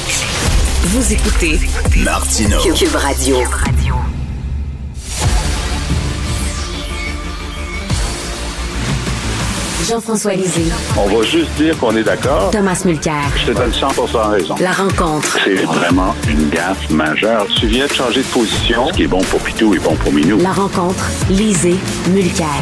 Vous 0.83 1.11
écoutez 1.11 1.59
Martineau. 2.03 2.59
Cube 2.61 2.93
Radio. 2.93 3.37
Jean-François 9.89 10.35
Lisée. 10.35 10.71
On 10.95 11.07
va 11.07 11.23
juste 11.23 11.49
dire 11.57 11.75
qu'on 11.79 11.95
est 11.95 12.03
d'accord. 12.03 12.51
Thomas 12.51 12.79
Mulcair. 12.85 13.23
Je 13.37 13.53
te 13.53 13.57
donne 13.57 13.71
100% 13.71 14.29
raison. 14.29 14.55
La 14.59 14.71
rencontre. 14.71 15.39
C'est 15.43 15.63
vraiment 15.63 16.13
une 16.29 16.47
gaffe 16.51 16.91
majeure. 16.91 17.47
Tu 17.59 17.65
viens 17.65 17.87
de 17.87 17.91
changer 17.91 18.21
de 18.21 18.27
position. 18.27 18.89
Ce 18.89 18.93
qui 18.93 19.03
est 19.05 19.07
bon 19.07 19.23
pour 19.23 19.39
Pitou 19.39 19.73
est 19.73 19.79
bon 19.79 19.95
pour 19.95 20.13
Minou. 20.13 20.37
La 20.37 20.51
rencontre. 20.51 21.09
Lisée. 21.31 21.77
Mulcair. 22.09 22.61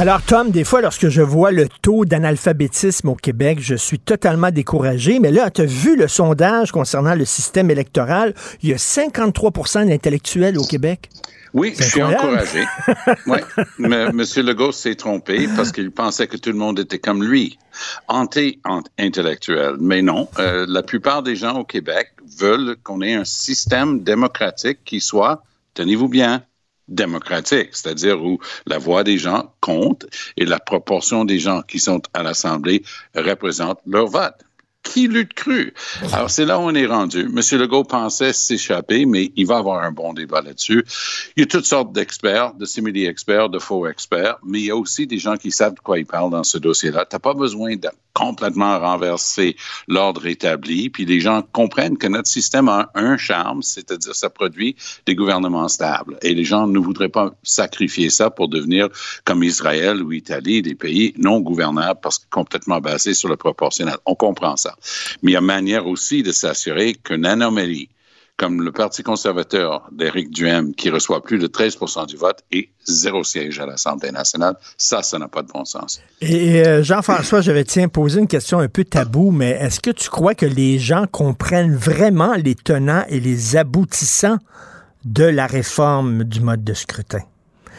Alors, 0.00 0.22
Tom, 0.22 0.52
des 0.52 0.62
fois, 0.62 0.80
lorsque 0.80 1.08
je 1.08 1.22
vois 1.22 1.50
le 1.50 1.66
taux 1.82 2.04
d'analphabétisme 2.04 3.08
au 3.08 3.16
Québec, 3.16 3.58
je 3.60 3.74
suis 3.74 3.98
totalement 3.98 4.52
découragé. 4.52 5.18
Mais 5.18 5.32
là, 5.32 5.50
tu 5.50 5.62
as 5.62 5.64
vu 5.64 5.96
le 5.96 6.06
sondage 6.06 6.70
concernant 6.70 7.16
le 7.16 7.24
système 7.24 7.68
électoral? 7.68 8.32
Il 8.62 8.68
y 8.68 8.72
a 8.72 8.78
53 8.78 9.86
d'intellectuels 9.86 10.56
au 10.56 10.62
Québec. 10.62 11.10
Oui, 11.52 11.74
je 11.76 11.82
suis 11.82 12.00
encouragé. 12.00 12.64
oui. 13.26 13.38
Mais 13.78 14.02
M. 14.02 14.22
Legault 14.36 14.70
s'est 14.70 14.94
trompé 14.94 15.48
parce 15.56 15.72
qu'il 15.72 15.90
pensait 15.90 16.28
que 16.28 16.36
tout 16.36 16.50
le 16.50 16.58
monde 16.58 16.78
était 16.78 17.00
comme 17.00 17.24
lui, 17.24 17.58
anti-intellectuel. 18.06 19.78
Mais 19.80 20.00
non, 20.00 20.28
euh, 20.38 20.64
la 20.68 20.84
plupart 20.84 21.24
des 21.24 21.34
gens 21.34 21.58
au 21.58 21.64
Québec 21.64 22.12
veulent 22.38 22.76
qu'on 22.84 23.02
ait 23.02 23.14
un 23.14 23.24
système 23.24 24.04
démocratique 24.04 24.78
qui 24.84 25.00
soit, 25.00 25.42
tenez-vous 25.74 26.08
bien, 26.08 26.44
démocratique, 26.88 27.70
c'est-à-dire 27.72 28.22
où 28.22 28.38
la 28.66 28.78
voix 28.78 29.04
des 29.04 29.18
gens 29.18 29.52
compte 29.60 30.06
et 30.36 30.44
la 30.44 30.58
proportion 30.58 31.24
des 31.24 31.38
gens 31.38 31.62
qui 31.62 31.78
sont 31.78 32.02
à 32.14 32.22
l'Assemblée 32.22 32.82
représente 33.14 33.80
leur 33.86 34.06
vote. 34.06 34.47
Qui 34.82 35.06
l'eût 35.06 35.28
cru? 35.28 35.74
Alors, 36.12 36.30
c'est 36.30 36.44
là 36.44 36.58
où 36.58 36.62
on 36.62 36.74
est 36.74 36.86
rendu. 36.86 37.20
M. 37.20 37.40
Legault 37.60 37.84
pensait 37.84 38.32
s'échapper, 38.32 39.06
mais 39.06 39.32
il 39.36 39.46
va 39.46 39.58
avoir 39.58 39.82
un 39.82 39.92
bon 39.92 40.14
débat 40.14 40.40
là-dessus. 40.40 40.84
Il 41.36 41.40
y 41.40 41.42
a 41.42 41.46
toutes 41.46 41.66
sortes 41.66 41.92
d'experts, 41.92 42.54
de 42.54 42.64
simili-experts, 42.64 43.50
de 43.50 43.58
faux 43.58 43.86
experts, 43.86 44.38
mais 44.44 44.60
il 44.60 44.66
y 44.66 44.70
a 44.70 44.76
aussi 44.76 45.06
des 45.06 45.18
gens 45.18 45.36
qui 45.36 45.50
savent 45.50 45.74
de 45.74 45.80
quoi 45.80 45.98
ils 45.98 46.06
parlent 46.06 46.30
dans 46.30 46.44
ce 46.44 46.58
dossier-là. 46.58 47.04
Tu 47.04 47.16
n'as 47.16 47.20
pas 47.20 47.34
besoin 47.34 47.76
de 47.76 47.88
complètement 48.14 48.78
renverser 48.80 49.56
l'ordre 49.86 50.26
établi, 50.26 50.90
puis 50.90 51.04
les 51.04 51.20
gens 51.20 51.42
comprennent 51.52 51.98
que 51.98 52.08
notre 52.08 52.26
système 52.28 52.68
a 52.68 52.90
un 52.94 53.16
charme, 53.16 53.62
c'est-à-dire 53.62 54.14
ça 54.14 54.28
produit 54.28 54.74
des 55.06 55.14
gouvernements 55.14 55.68
stables. 55.68 56.18
Et 56.22 56.34
les 56.34 56.42
gens 56.44 56.66
ne 56.66 56.78
voudraient 56.80 57.08
pas 57.08 57.32
sacrifier 57.44 58.10
ça 58.10 58.30
pour 58.30 58.48
devenir 58.48 58.88
comme 59.24 59.44
Israël 59.44 60.02
ou 60.02 60.10
Italie, 60.10 60.62
des 60.62 60.74
pays 60.74 61.14
non 61.16 61.40
gouvernables 61.40 62.00
parce 62.02 62.18
que 62.18 62.24
complètement 62.28 62.80
basés 62.80 63.14
sur 63.14 63.28
le 63.28 63.36
proportionnel. 63.36 63.96
On 64.04 64.16
comprend 64.16 64.56
ça. 64.56 64.67
Mais 65.22 65.32
il 65.32 65.34
y 65.34 65.36
a 65.36 65.40
manière 65.40 65.86
aussi 65.86 66.22
de 66.22 66.32
s'assurer 66.32 66.94
qu'une 66.94 67.26
anomalie 67.26 67.88
comme 68.38 68.62
le 68.62 68.70
Parti 68.70 69.02
conservateur 69.02 69.88
d'Éric 69.90 70.30
Duhem, 70.30 70.72
qui 70.72 70.90
reçoit 70.90 71.22
plus 71.22 71.38
de 71.38 71.48
13% 71.48 72.06
du 72.06 72.16
vote 72.16 72.38
et 72.52 72.70
zéro 72.86 73.24
siège 73.24 73.58
à 73.58 73.66
l'Assemblée 73.66 74.12
nationale, 74.12 74.54
ça, 74.76 75.02
ça 75.02 75.18
n'a 75.18 75.26
pas 75.26 75.42
de 75.42 75.48
bon 75.48 75.64
sens. 75.64 76.00
Et 76.20 76.64
euh, 76.64 76.84
Jean-François, 76.84 77.40
je 77.40 77.50
vais 77.50 77.64
tiens 77.64 77.88
poser 77.88 78.20
une 78.20 78.28
question 78.28 78.60
un 78.60 78.68
peu 78.68 78.84
taboue, 78.84 79.32
mais 79.32 79.50
est-ce 79.50 79.80
que 79.80 79.90
tu 79.90 80.08
crois 80.08 80.36
que 80.36 80.46
les 80.46 80.78
gens 80.78 81.06
comprennent 81.10 81.74
vraiment 81.74 82.34
les 82.34 82.54
tenants 82.54 83.04
et 83.08 83.18
les 83.18 83.56
aboutissants 83.56 84.38
de 85.04 85.24
la 85.24 85.48
réforme 85.48 86.22
du 86.22 86.40
mode 86.40 86.62
de 86.62 86.74
scrutin? 86.74 87.22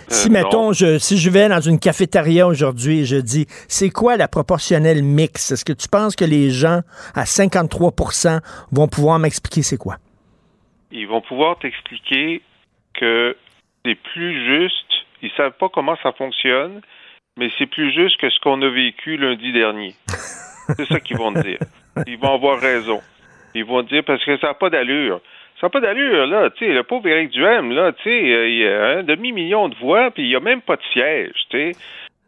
Si, 0.09 0.27
Euh, 0.27 0.31
mettons, 0.31 0.67
non. 0.67 0.73
je, 0.73 0.97
si 0.97 1.17
je 1.17 1.29
vais 1.29 1.47
dans 1.49 1.61
une 1.61 1.79
cafétéria 1.79 2.47
aujourd'hui 2.47 2.99
et 2.99 3.05
je 3.05 3.15
dis, 3.17 3.45
c'est 3.67 3.89
quoi 3.89 4.17
la 4.17 4.27
proportionnelle 4.27 5.03
mix? 5.03 5.51
Est-ce 5.51 5.63
que 5.65 5.73
tu 5.73 5.87
penses 5.87 6.15
que 6.15 6.25
les 6.25 6.49
gens 6.49 6.81
à 7.15 7.23
53% 7.23 8.39
vont 8.71 8.87
pouvoir 8.87 9.19
m'expliquer 9.19 9.61
c'est 9.63 9.77
quoi? 9.77 9.97
ils 10.91 11.07
vont 11.07 11.21
pouvoir 11.21 11.59
t'expliquer 11.59 12.41
que 12.95 13.37
c'est 13.85 13.93
plus 13.93 14.33
juste. 14.45 14.91
Ils 15.21 15.29
savent 15.37 15.53
pas 15.59 15.69
comment 15.69 15.95
ça 16.01 16.11
fonctionne, 16.13 16.81
mais 17.37 17.49
c'est 17.59 17.67
plus 17.67 17.93
juste 17.93 18.19
que 18.19 18.27
ce 18.29 18.39
qu'on 18.39 18.59
a 18.63 18.69
vécu 18.69 19.15
lundi 19.17 19.51
dernier. 19.51 19.93
C'est 20.77 20.85
ça 20.87 20.99
qu'ils 20.99 21.17
vont 21.17 21.31
te 21.33 21.41
dire. 21.41 21.59
Ils 22.07 22.17
vont 22.17 22.33
avoir 22.33 22.59
raison. 22.59 23.01
Ils 23.55 23.65
vont 23.65 23.83
te 23.83 23.89
dire 23.89 24.03
parce 24.05 24.23
que 24.23 24.37
ça 24.39 24.47
n'a 24.47 24.53
pas 24.53 24.69
d'allure. 24.69 25.19
Ça 25.59 25.67
n'a 25.67 25.69
pas 25.69 25.81
d'allure, 25.81 26.25
là. 26.27 26.49
Tu 26.51 26.65
sais, 26.65 26.73
le 26.73 26.83
pauvre 26.83 27.07
Éric 27.07 27.31
Duhem, 27.31 27.71
là, 27.71 27.91
tu 27.91 28.03
sais, 28.03 28.09
euh, 28.09 28.49
il 28.49 28.67
a 28.67 28.87
un 28.99 29.03
demi-million 29.03 29.67
de 29.67 29.75
voix, 29.75 30.09
puis 30.11 30.23
il 30.23 30.29
n'y 30.29 30.35
a 30.35 30.39
même 30.39 30.61
pas 30.61 30.77
de 30.77 30.83
siège, 30.93 31.33
tu 31.49 31.57
sais. 31.57 31.71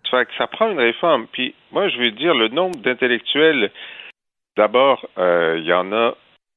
Ça 0.09 0.19
fait 0.19 0.25
que 0.25 0.35
ça 0.37 0.47
prend 0.47 0.69
une 0.69 0.79
réforme. 0.79 1.27
Puis 1.31 1.55
moi, 1.71 1.87
je 1.87 1.97
veux 1.97 2.11
dire, 2.11 2.33
le 2.33 2.49
nombre 2.49 2.77
d'intellectuels, 2.79 3.71
d'abord, 4.57 5.07
euh, 5.17 5.55
il 5.59 5.65
y 5.65 5.73
en 5.73 5.93
a 5.93 6.15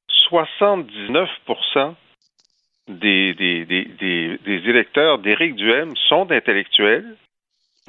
79 0.09 1.29
des, 2.89 3.35
des, 3.35 4.39
électeurs 4.47 5.19
d'Éric 5.19 5.55
Duhem 5.55 5.95
sont 6.09 6.31
intellectuels. 6.31 7.17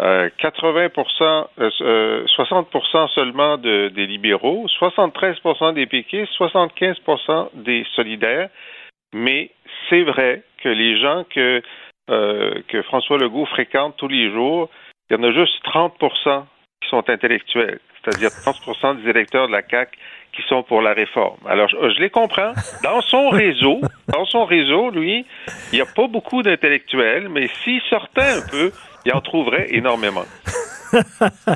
Euh, 0.02 0.30
80% 0.42 1.48
euh, 1.58 1.70
euh, 1.82 2.26
60% 2.26 3.10
seulement 3.14 3.58
de, 3.58 3.90
des 3.96 4.08
libéraux, 4.08 4.68
73% 4.80 5.74
des 5.74 5.86
péquistes, 5.86 6.34
75% 6.38 7.50
des 7.54 7.86
solidaires. 7.96 8.50
Mais 9.14 9.52
c'est 9.90 10.04
vrai 10.04 10.44
que 10.62 10.70
les 10.70 11.00
gens 11.00 11.24
que, 11.30 11.62
euh, 12.10 12.62
que 12.68 12.82
François 12.84 13.18
Legault 13.18 13.46
fréquente 13.46 13.96
tous 13.98 14.08
les 14.08 14.32
jours, 14.32 14.70
il 15.10 15.18
y 15.18 15.20
en 15.20 15.24
a 15.24 15.32
juste 15.32 15.64
30 15.64 15.94
qui 16.00 16.90
sont 16.90 17.10
intellectuels, 17.10 17.80
c'est-à-dire 18.04 18.30
30 18.44 19.02
des 19.02 19.10
électeurs 19.10 19.48
de 19.48 19.52
la 19.52 19.62
CAQ 19.68 19.98
qui 20.36 20.42
sont 20.50 20.64
pour 20.64 20.82
la 20.82 20.94
réforme. 20.94 21.38
Alors, 21.48 21.70
je, 21.70 22.00
les 22.00 22.10
comprends. 22.10 22.54
Dans 22.84 23.02
son 23.02 23.30
réseau, 23.30 23.80
dans 24.08 24.26
son 24.26 24.46
réseau, 24.46 24.90
lui, 24.90 25.26
il 25.72 25.76
n'y 25.76 25.82
a 25.82 25.86
pas 25.86 26.08
beaucoup 26.08 26.44
d'intellectuels, 26.44 27.30
mais 27.30 27.48
s'il 27.64 27.82
sortait 27.90 28.22
un 28.22 28.48
peu, 28.50 28.72
il 29.06 29.14
en 29.14 29.22
trouverait 29.22 29.68
énormément. 29.70 30.26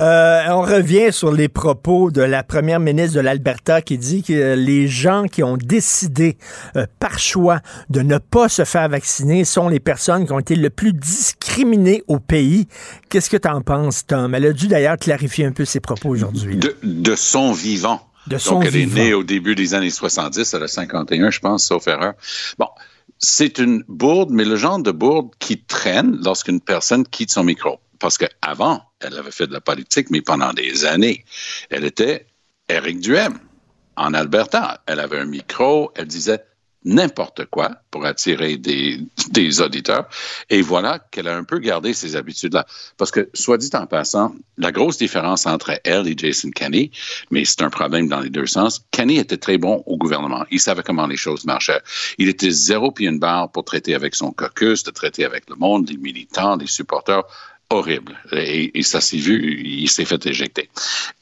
Euh, 0.00 0.42
on 0.48 0.62
revient 0.62 1.12
sur 1.12 1.32
les 1.32 1.48
propos 1.48 2.10
de 2.10 2.20
la 2.20 2.42
première 2.42 2.80
ministre 2.80 3.14
de 3.16 3.20
l'Alberta 3.20 3.80
qui 3.80 3.96
dit 3.96 4.22
que 4.24 4.54
les 4.54 4.88
gens 4.88 5.26
qui 5.26 5.42
ont 5.44 5.56
décidé 5.56 6.36
euh, 6.76 6.86
par 6.98 7.18
choix 7.18 7.60
de 7.90 8.00
ne 8.00 8.18
pas 8.18 8.48
se 8.48 8.64
faire 8.64 8.88
vacciner 8.88 9.44
sont 9.44 9.68
les 9.68 9.78
personnes 9.78 10.26
qui 10.26 10.32
ont 10.32 10.40
été 10.40 10.56
le 10.56 10.70
plus 10.70 10.92
discriminées 10.92 12.02
au 12.08 12.18
pays. 12.18 12.66
Qu'est-ce 13.08 13.30
que 13.30 13.36
tu 13.36 13.48
en 13.48 13.62
penses, 13.62 14.04
Tom? 14.06 14.34
Elle 14.34 14.46
a 14.46 14.52
dû 14.52 14.66
d'ailleurs 14.66 14.96
clarifier 14.96 15.46
un 15.46 15.52
peu 15.52 15.64
ses 15.64 15.80
propos 15.80 16.08
aujourd'hui. 16.08 16.56
De, 16.56 16.76
de 16.82 17.14
son 17.14 17.52
vivant. 17.52 18.00
De 18.26 18.36
son 18.38 18.54
Donc, 18.56 18.64
elle 18.66 18.72
vivant. 18.72 18.96
est 18.96 19.04
née 19.04 19.14
au 19.14 19.22
début 19.22 19.54
des 19.54 19.74
années 19.74 19.90
70, 19.90 20.54
elle 20.54 20.62
a 20.62 20.68
51, 20.68 21.30
je 21.30 21.38
pense, 21.38 21.66
sauf 21.66 21.86
erreur. 21.86 22.14
Bon, 22.58 22.68
c'est 23.18 23.58
une 23.58 23.84
bourde, 23.88 24.30
mais 24.32 24.44
le 24.44 24.56
genre 24.56 24.80
de 24.80 24.90
bourde 24.90 25.30
qui 25.38 25.62
traîne 25.62 26.18
lorsqu'une 26.24 26.60
personne 26.60 27.04
quitte 27.06 27.30
son 27.30 27.44
micro. 27.44 27.78
Parce 27.98 28.18
qu'avant, 28.18 28.82
elle 29.00 29.16
avait 29.16 29.30
fait 29.30 29.46
de 29.46 29.52
la 29.52 29.60
politique, 29.60 30.10
mais 30.10 30.20
pendant 30.20 30.52
des 30.52 30.84
années, 30.84 31.24
elle 31.70 31.84
était 31.84 32.26
Éric 32.68 33.00
Duhem 33.00 33.38
en 33.96 34.14
Alberta. 34.14 34.82
Elle 34.86 35.00
avait 35.00 35.18
un 35.18 35.26
micro, 35.26 35.92
elle 35.94 36.06
disait 36.06 36.44
n'importe 36.84 37.46
quoi 37.46 37.70
pour 37.90 38.04
attirer 38.04 38.56
des, 38.56 39.00
des 39.30 39.60
auditeurs. 39.60 40.06
Et 40.50 40.62
voilà 40.62 40.98
qu'elle 40.98 41.28
a 41.28 41.36
un 41.36 41.44
peu 41.44 41.58
gardé 41.58 41.94
ces 41.94 42.16
habitudes-là. 42.16 42.66
Parce 42.96 43.10
que, 43.10 43.30
soit 43.32 43.58
dit 43.58 43.70
en 43.74 43.86
passant, 43.86 44.34
la 44.58 44.70
grosse 44.70 44.98
différence 44.98 45.46
entre 45.46 45.80
elle 45.84 46.06
et 46.06 46.14
Jason 46.16 46.50
Kenney, 46.50 46.90
mais 47.30 47.44
c'est 47.44 47.62
un 47.62 47.70
problème 47.70 48.08
dans 48.08 48.20
les 48.20 48.30
deux 48.30 48.46
sens, 48.46 48.84
Kenney 48.90 49.16
était 49.16 49.38
très 49.38 49.58
bon 49.58 49.82
au 49.86 49.96
gouvernement. 49.96 50.44
Il 50.50 50.60
savait 50.60 50.82
comment 50.82 51.06
les 51.06 51.16
choses 51.16 51.44
marchaient. 51.44 51.80
Il 52.18 52.28
était 52.28 52.50
zéro 52.50 52.92
pied 52.92 53.08
une 53.08 53.18
barre 53.18 53.50
pour 53.50 53.64
traiter 53.64 53.94
avec 53.94 54.14
son 54.14 54.30
caucus, 54.30 54.82
de 54.84 54.90
traiter 54.90 55.24
avec 55.24 55.48
le 55.48 55.56
monde, 55.56 55.88
les 55.88 55.96
militants, 55.96 56.56
les 56.56 56.66
supporters. 56.66 57.22
Horrible. 57.70 58.18
Et, 58.32 58.82
ça 58.82 59.00
s'est 59.00 59.16
vu, 59.16 59.60
il 59.64 59.88
s'est 59.88 60.04
fait 60.04 60.24
éjecter. 60.26 60.70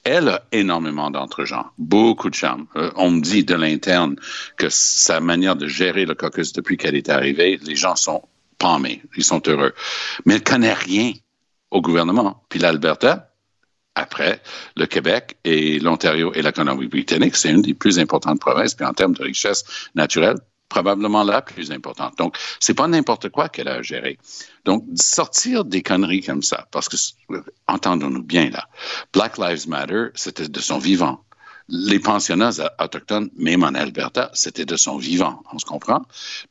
Elle 0.04 0.28
a 0.28 0.44
énormément 0.52 1.10
d'entre-gens, 1.10 1.66
beaucoup 1.78 2.30
de 2.30 2.34
charme. 2.34 2.66
Euh, 2.76 2.90
on 2.96 3.10
me 3.10 3.20
dit 3.20 3.44
de 3.44 3.54
l'interne 3.54 4.16
que 4.56 4.68
sa 4.68 5.20
manière 5.20 5.56
de 5.56 5.66
gérer 5.66 6.04
le 6.04 6.14
caucus 6.14 6.52
depuis 6.52 6.76
qu'elle 6.76 6.96
est 6.96 7.08
arrivée, 7.08 7.58
les 7.62 7.76
gens 7.76 7.96
sont 7.96 8.22
palmés, 8.58 9.02
ils 9.16 9.24
sont 9.24 9.42
heureux. 9.46 9.74
Mais 10.24 10.34
elle 10.34 10.44
connaît 10.44 10.74
rien 10.74 11.12
au 11.70 11.80
gouvernement. 11.80 12.42
Puis 12.48 12.58
l'Alberta, 12.58 13.32
après 13.94 14.40
le 14.76 14.86
Québec 14.86 15.36
et 15.44 15.78
l'Ontario 15.78 16.32
et 16.34 16.42
la 16.42 16.52
Colombie-Britannique, 16.52 17.36
c'est 17.36 17.50
une 17.50 17.62
des 17.62 17.74
plus 17.74 17.98
importantes 17.98 18.40
provinces, 18.40 18.74
puis 18.74 18.86
en 18.86 18.92
termes 18.92 19.14
de 19.14 19.22
richesse 19.22 19.64
naturelle, 19.94 20.38
probablement 20.72 21.22
la 21.22 21.42
plus 21.42 21.70
importante. 21.70 22.16
Donc, 22.16 22.36
c'est 22.58 22.72
pas 22.72 22.88
n'importe 22.88 23.28
quoi 23.28 23.50
qu'elle 23.50 23.68
a 23.68 23.82
géré. 23.82 24.18
Donc, 24.64 24.84
sortir 24.94 25.64
des 25.66 25.82
conneries 25.82 26.22
comme 26.22 26.42
ça, 26.42 26.66
parce 26.70 26.88
que, 26.88 26.96
entendons-nous 27.68 28.22
bien 28.22 28.48
là, 28.48 28.68
Black 29.12 29.36
Lives 29.36 29.68
Matter, 29.68 30.06
c'était 30.14 30.48
de 30.48 30.60
son 30.60 30.78
vivant. 30.78 31.24
Les 31.68 32.00
pensionnats 32.00 32.52
autochtones, 32.80 33.28
même 33.36 33.64
en 33.64 33.74
Alberta, 33.74 34.30
c'était 34.32 34.64
de 34.64 34.76
son 34.76 34.96
vivant, 34.96 35.42
on 35.52 35.58
se 35.58 35.66
comprend? 35.66 36.02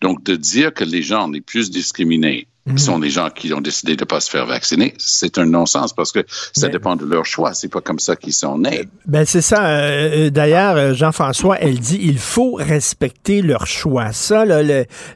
Donc, 0.01 0.23
de 0.23 0.35
dire 0.35 0.71
que 0.73 0.83
les 0.83 1.01
gens 1.01 1.27
les 1.27 1.41
plus 1.41 1.71
discriminés 1.71 2.47
ce 2.67 2.85
sont 2.85 2.99
les 2.99 3.09
gens 3.09 3.29
qui 3.29 3.51
ont 3.53 3.61
décidé 3.61 3.95
de 3.95 4.03
ne 4.03 4.05
pas 4.05 4.19
se 4.19 4.29
faire 4.29 4.45
vacciner. 4.45 4.93
C'est 4.99 5.39
un 5.39 5.45
non-sens 5.45 5.93
parce 5.93 6.11
que 6.11 6.23
ça 6.53 6.67
dépend 6.67 6.95
de 6.95 7.05
leur 7.05 7.25
choix. 7.25 7.55
C'est 7.55 7.69
pas 7.69 7.81
comme 7.81 7.97
ça 7.97 8.15
qu'ils 8.15 8.33
sont 8.33 8.59
nés. 8.59 8.87
Ben 9.07 9.25
c'est 9.25 9.41
ça. 9.41 9.65
Euh, 9.65 10.27
euh, 10.27 10.29
d'ailleurs, 10.29 10.75
euh, 10.75 10.93
Jean-François, 10.93 11.57
elle 11.59 11.79
dit 11.79 11.99
il 12.01 12.19
faut 12.19 12.53
respecter 12.53 13.41
leur 13.41 13.65
choix. 13.65 14.11
Ça, 14.11 14.45
là, 14.45 14.61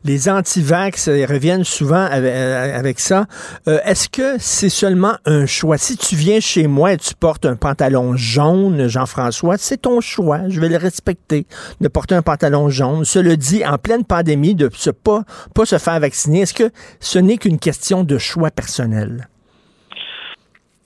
les 0.04 0.30
anti-vax 0.30 1.08
reviennent 1.08 1.64
souvent 1.64 2.06
avec, 2.06 3.00
ça. 3.00 3.28
Est-ce 3.68 4.10
que 4.10 4.38
c'est 4.40 4.70
seulement 4.70 5.16
un 5.26 5.46
choix? 5.46 5.78
Si 5.78 5.98
tu 5.98 6.16
viens 6.16 6.40
chez 6.40 6.66
moi 6.66 6.94
et 6.94 6.98
tu 6.98 7.14
portes 7.14 7.46
un 7.46 7.56
pantalon 7.56 8.18
jaune, 8.18 8.88
Jean-François, 8.88 9.58
c'est 9.58 9.84
ton 9.84 10.02
choix. 10.02 10.50
Je 10.50 10.60
vais 10.60 10.70
le 10.70 10.78
respecter 10.78 11.46
de 11.80 11.88
porter 11.88 12.16
un 12.16 12.22
pantalon 12.24 12.70
jaune. 12.70 13.06
Cela 13.06 13.36
dit, 13.36 13.64
en 13.66 13.78
pleine 13.78 14.04
pandémie, 14.04 14.56
de 14.56 14.66
ne 14.66 14.92
pas, 14.92 15.24
pas 15.54 15.66
se 15.66 15.78
faire 15.78 16.00
vacciner, 16.00 16.42
est-ce 16.42 16.54
que 16.54 16.72
ce 17.00 17.20
n'est 17.20 17.35
qu'une 17.38 17.60
question 17.60 18.04
de 18.04 18.18
choix 18.18 18.52
personnel? 18.52 19.28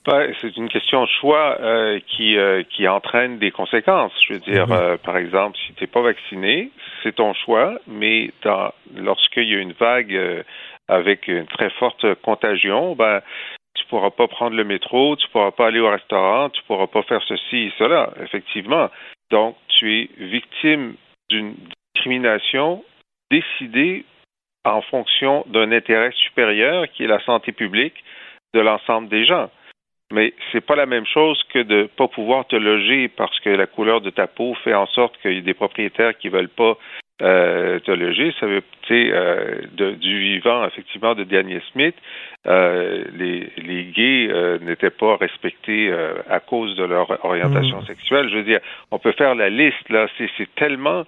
Ben, 0.06 0.32
c'est 0.40 0.56
une 0.56 0.68
question 0.70 1.02
de 1.02 1.08
choix 1.20 1.58
euh, 1.60 2.00
qui, 2.06 2.38
euh, 2.38 2.62
qui 2.70 2.88
entraîne 2.88 3.38
des 3.38 3.50
conséquences. 3.50 4.12
Je 4.26 4.34
veux 4.34 4.40
dire, 4.40 4.66
mhm. 4.66 4.72
euh, 4.72 4.96
par 4.96 5.18
exemple, 5.18 5.58
si 5.66 5.74
tu 5.74 5.84
n'es 5.84 5.86
pas 5.88 6.00
vacciné, 6.00 6.70
c'est 7.02 7.16
ton 7.16 7.34
choix, 7.34 7.78
mais 7.86 8.30
lorsqu'il 8.96 9.48
y 9.48 9.54
a 9.54 9.58
une 9.58 9.72
vague 9.72 10.44
avec 10.88 11.28
une 11.28 11.46
très 11.46 11.70
forte 11.70 12.14
contagion, 12.22 12.94
ben, 12.94 13.20
tu 13.74 13.84
pourras 13.86 14.10
pas 14.10 14.26
prendre 14.26 14.56
le 14.56 14.64
métro, 14.64 15.16
tu 15.16 15.28
pourras 15.28 15.50
pas 15.50 15.66
aller 15.66 15.80
au 15.80 15.90
restaurant, 15.90 16.48
tu 16.48 16.62
pourras 16.66 16.86
pas 16.86 17.02
faire 17.02 17.22
ceci 17.28 17.56
et 17.56 17.72
cela, 17.78 18.10
effectivement. 18.22 18.88
Donc, 19.30 19.56
tu 19.68 20.00
es 20.00 20.10
victime 20.18 20.94
d'une 21.28 21.54
discrimination 21.94 22.82
décidée 23.30 24.04
en 24.64 24.82
fonction 24.82 25.44
d'un 25.48 25.72
intérêt 25.72 26.12
supérieur 26.12 26.86
qui 26.92 27.04
est 27.04 27.08
la 27.08 27.20
santé 27.24 27.52
publique 27.52 28.04
de 28.54 28.60
l'ensemble 28.60 29.08
des 29.08 29.24
gens. 29.24 29.50
Mais 30.12 30.34
c'est 30.50 30.60
pas 30.60 30.74
la 30.74 30.86
même 30.86 31.06
chose 31.06 31.40
que 31.52 31.60
de 31.60 31.88
pas 31.96 32.08
pouvoir 32.08 32.46
te 32.46 32.56
loger 32.56 33.08
parce 33.08 33.38
que 33.40 33.50
la 33.50 33.66
couleur 33.66 34.00
de 34.00 34.10
ta 34.10 34.26
peau 34.26 34.54
fait 34.64 34.74
en 34.74 34.86
sorte 34.86 35.16
qu'il 35.22 35.34
y 35.34 35.38
a 35.38 35.40
des 35.40 35.54
propriétaires 35.54 36.18
qui 36.18 36.28
veulent 36.28 36.48
pas 36.48 36.76
euh, 37.22 37.78
te 37.80 37.92
loger. 37.92 38.34
Ça 38.40 38.46
veut, 38.46 38.62
euh, 38.90 39.60
du 39.76 40.18
vivant 40.18 40.66
effectivement 40.66 41.14
de 41.14 41.22
Daniel 41.22 41.62
Smith, 41.70 41.94
euh, 42.46 43.04
les, 43.14 43.52
les 43.58 43.84
gays 43.84 44.32
n'étaient 44.62 44.90
pas 44.90 45.16
respectés 45.16 45.92
à 46.28 46.40
cause 46.40 46.74
de 46.76 46.84
leur 46.84 47.24
orientation 47.24 47.82
mmh. 47.82 47.86
sexuelle. 47.86 48.28
Je 48.30 48.36
veux 48.36 48.42
dire, 48.42 48.60
on 48.90 48.98
peut 48.98 49.12
faire 49.12 49.36
la 49.36 49.48
liste 49.48 49.88
là. 49.90 50.08
C'est 50.16 50.54
tellement 50.56 51.04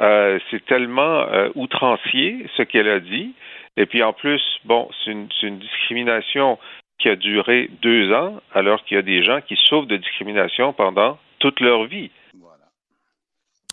euh, 0.00 0.38
c'est 0.50 0.64
tellement 0.64 1.22
euh, 1.28 1.50
outrancier 1.54 2.46
ce 2.56 2.62
qu'elle 2.62 2.88
a 2.88 3.00
dit. 3.00 3.34
Et 3.76 3.86
puis 3.86 4.02
en 4.02 4.12
plus, 4.12 4.42
bon, 4.64 4.88
c'est 5.04 5.12
une, 5.12 5.58
discrimination 5.58 6.58
qui 6.98 7.08
a 7.08 7.16
duré 7.16 7.70
deux 7.82 8.12
ans, 8.12 8.40
alors 8.52 8.84
qu'il 8.84 8.96
y 8.96 8.98
a 8.98 9.02
des 9.02 9.24
gens 9.24 9.40
qui 9.40 9.56
souffrent 9.68 9.86
de 9.86 9.96
discrimination 9.96 10.72
pendant 10.72 11.18
toute 11.38 11.60
leur 11.60 11.84
vie. 11.84 12.10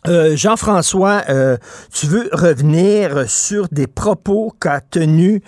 Euh, 0.07 0.35
Jean-François, 0.35 1.21
tu 1.93 2.07
veux 2.07 2.27
revenir 2.33 3.29
sur 3.29 3.67
des 3.71 3.85
propos 3.85 4.51
qu'a 4.59 4.81
tenus 4.81 5.41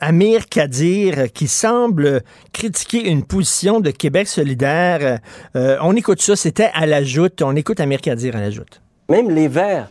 Amir 0.00 0.46
Kadir 0.48 1.30
qui 1.34 1.46
semble 1.46 2.22
critiquer 2.54 3.10
une 3.10 3.26
position 3.26 3.80
de 3.80 3.90
Québec 3.90 4.28
solidaire. 4.28 5.18
on 5.54 5.94
écoute 5.94 6.22
ça, 6.22 6.36
c'était 6.36 6.70
à 6.72 6.86
la 6.86 7.04
joute. 7.04 7.42
On 7.42 7.54
écoute 7.54 7.78
Amir 7.78 8.00
Kadir 8.00 8.34
à 8.34 8.40
la 8.40 8.50
joute. 8.50 8.80
Même 9.08 9.30
les 9.30 9.46
Verts, 9.46 9.88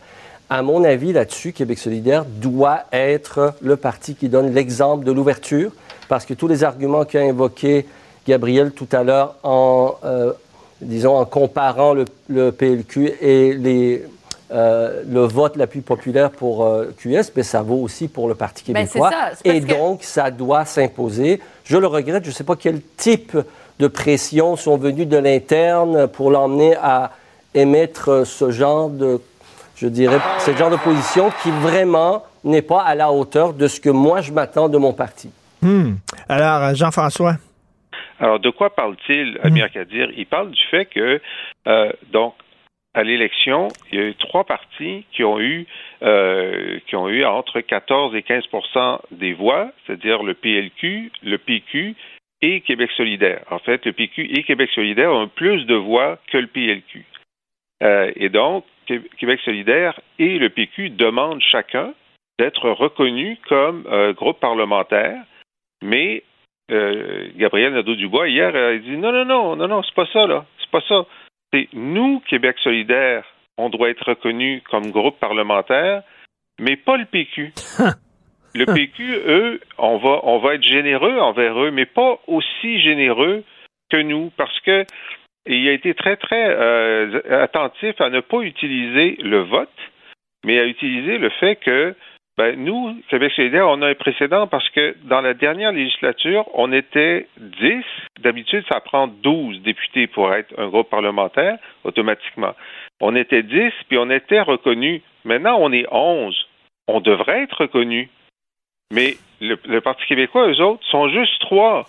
à 0.50 0.62
mon 0.62 0.84
avis, 0.84 1.12
là-dessus, 1.12 1.52
Québec 1.52 1.78
solidaire 1.78 2.24
doit 2.26 2.84
être 2.92 3.54
le 3.62 3.76
parti 3.76 4.14
qui 4.14 4.28
donne 4.28 4.52
l'exemple 4.52 5.04
de 5.04 5.12
l'ouverture, 5.12 5.72
parce 6.08 6.26
que 6.26 6.34
tous 6.34 6.48
les 6.48 6.64
arguments 6.64 7.04
qu'a 7.04 7.20
invoqués 7.20 7.86
Gabriel 8.26 8.72
tout 8.72 8.88
à 8.92 9.02
l'heure 9.02 9.36
en, 9.42 9.94
euh, 10.04 10.32
disons, 10.80 11.16
en 11.16 11.24
comparant 11.24 11.94
le, 11.94 12.50
PLQ 12.50 13.14
et 13.20 13.54
les, 13.54 14.04
euh, 14.52 15.02
le 15.08 15.20
vote 15.20 15.56
la 15.56 15.66
plus 15.66 15.80
populaire 15.80 16.30
pour 16.30 16.64
euh, 16.64 16.94
QS, 16.98 17.32
mais 17.34 17.42
ça 17.42 17.62
vaut 17.62 17.76
aussi 17.76 18.08
pour 18.08 18.28
le 18.28 18.34
Parti 18.34 18.70
ben, 18.72 18.86
québécois. 18.86 19.10
et 19.44 19.60
donc, 19.60 20.02
ça 20.02 20.30
doit 20.30 20.64
s'imposer. 20.64 21.40
Je 21.64 21.78
le 21.78 21.86
regrette, 21.86 22.24
je 22.24 22.30
ne 22.30 22.34
sais 22.34 22.44
pas 22.44 22.56
quel 22.56 22.80
type 22.96 23.38
de 23.78 23.86
pression 23.88 24.56
sont 24.56 24.76
venues 24.76 25.06
de 25.06 25.16
l'interne 25.16 26.06
pour 26.06 26.30
l'emmener 26.30 26.76
à 26.76 27.12
émettre 27.56 28.26
ce 28.26 28.50
genre 28.50 28.90
de, 28.90 29.18
je 29.76 29.88
dirais, 29.88 30.18
ce 30.38 30.54
genre 30.54 30.70
de 30.70 30.76
position 30.76 31.30
qui 31.42 31.50
vraiment 31.50 32.24
n'est 32.44 32.62
pas 32.62 32.82
à 32.82 32.94
la 32.94 33.10
hauteur 33.10 33.54
de 33.54 33.66
ce 33.66 33.80
que 33.80 33.90
moi 33.90 34.20
je 34.20 34.32
m'attends 34.32 34.68
de 34.68 34.78
mon 34.78 34.92
parti. 34.92 35.30
Hmm. 35.62 35.94
Alors, 36.28 36.74
Jean-François? 36.74 37.36
Alors, 38.18 38.38
de 38.38 38.50
quoi 38.50 38.74
parle-t-il, 38.74 39.38
Amir 39.42 39.70
Kadir? 39.70 40.08
Il 40.16 40.26
parle 40.26 40.50
du 40.50 40.62
fait 40.70 40.86
que, 40.86 41.20
euh, 41.66 41.92
donc, 42.12 42.34
à 42.94 43.02
l'élection, 43.02 43.68
il 43.92 43.98
y 43.98 44.02
a 44.02 44.06
eu 44.06 44.14
trois 44.14 44.44
partis 44.44 45.04
qui 45.12 45.22
ont 45.22 45.38
eu, 45.38 45.66
euh, 46.02 46.78
qui 46.86 46.96
ont 46.96 47.08
eu 47.08 47.26
entre 47.26 47.60
14 47.60 48.14
et 48.14 48.22
15% 48.22 49.00
des 49.10 49.34
voix, 49.34 49.70
c'est-à-dire 49.86 50.22
le 50.22 50.32
PLQ, 50.32 51.12
le 51.22 51.36
PQ 51.36 51.94
et 52.40 52.62
Québec 52.62 52.90
solidaire. 52.96 53.42
En 53.50 53.58
fait, 53.58 53.84
le 53.84 53.92
PQ 53.92 54.38
et 54.38 54.44
Québec 54.44 54.70
solidaire 54.74 55.12
ont 55.12 55.28
plus 55.28 55.66
de 55.66 55.74
voix 55.74 56.18
que 56.32 56.38
le 56.38 56.46
PLQ. 56.46 57.04
Euh, 57.82 58.12
et 58.16 58.28
donc, 58.28 58.64
Québec 58.86 59.40
solidaire 59.44 60.00
et 60.18 60.38
le 60.38 60.48
PQ 60.50 60.90
demandent 60.90 61.40
chacun 61.40 61.92
d'être 62.38 62.70
reconnus 62.70 63.38
comme 63.48 63.86
euh, 63.86 64.12
groupe 64.12 64.40
parlementaire, 64.40 65.22
mais 65.82 66.22
euh, 66.70 67.28
Gabriel 67.36 67.74
Nadeau-Dubois, 67.74 68.28
hier, 68.28 68.54
a 68.54 68.76
dit 68.76 68.96
non, 68.96 69.12
non, 69.12 69.24
non, 69.24 69.56
non, 69.56 69.68
non, 69.68 69.82
c'est 69.82 69.94
pas 69.94 70.06
ça, 70.12 70.26
là. 70.26 70.44
C'est 70.58 70.70
pas 70.70 70.82
ça. 70.88 71.06
C'est 71.52 71.68
nous, 71.72 72.20
Québec 72.28 72.56
solidaire, 72.62 73.24
on 73.56 73.68
doit 73.68 73.90
être 73.90 74.08
reconnus 74.08 74.62
comme 74.70 74.90
groupe 74.90 75.18
parlementaire, 75.18 76.02
mais 76.58 76.76
pas 76.76 76.96
le 76.96 77.04
PQ. 77.04 77.52
le 78.54 78.66
PQ, 78.66 79.14
eux, 79.26 79.60
on 79.78 79.98
va, 79.98 80.20
on 80.24 80.38
va 80.38 80.54
être 80.54 80.62
généreux 80.62 81.18
envers 81.18 81.58
eux, 81.62 81.70
mais 81.70 81.86
pas 81.86 82.18
aussi 82.26 82.80
généreux 82.80 83.44
que 83.90 83.98
nous, 83.98 84.30
parce 84.36 84.58
que 84.60 84.84
et 85.46 85.56
il 85.56 85.68
a 85.68 85.72
été 85.72 85.94
très, 85.94 86.16
très 86.16 86.48
euh, 86.48 87.42
attentif 87.42 88.00
à 88.00 88.10
ne 88.10 88.20
pas 88.20 88.40
utiliser 88.40 89.16
le 89.22 89.40
vote, 89.40 89.68
mais 90.44 90.58
à 90.58 90.64
utiliser 90.64 91.18
le 91.18 91.30
fait 91.30 91.56
que 91.56 91.94
ben, 92.36 92.54
nous, 92.62 93.00
Québec 93.08 93.32
solidaire, 93.34 93.66
on 93.66 93.80
a 93.80 93.88
un 93.88 93.94
précédent 93.94 94.46
parce 94.46 94.68
que 94.70 94.94
dans 95.04 95.22
la 95.22 95.32
dernière 95.32 95.72
législature, 95.72 96.46
on 96.52 96.70
était 96.70 97.28
10. 97.38 97.82
D'habitude, 98.20 98.64
ça 98.70 98.80
prend 98.80 99.08
12 99.08 99.62
députés 99.62 100.06
pour 100.06 100.34
être 100.34 100.52
un 100.58 100.68
groupe 100.68 100.90
parlementaire, 100.90 101.58
automatiquement. 101.84 102.54
On 103.00 103.16
était 103.16 103.42
10, 103.42 103.72
puis 103.88 103.96
on 103.96 104.10
était 104.10 104.42
reconnus. 104.42 105.00
Maintenant, 105.24 105.56
on 105.60 105.72
est 105.72 105.86
11. 105.90 106.46
On 106.88 107.00
devrait 107.00 107.44
être 107.44 107.62
reconnus. 107.62 108.08
Mais 108.92 109.14
le, 109.40 109.58
le 109.66 109.80
Parti 109.80 110.04
québécois, 110.06 110.48
eux 110.48 110.60
autres, 110.60 110.84
sont 110.90 111.08
juste 111.08 111.40
trois. 111.40 111.86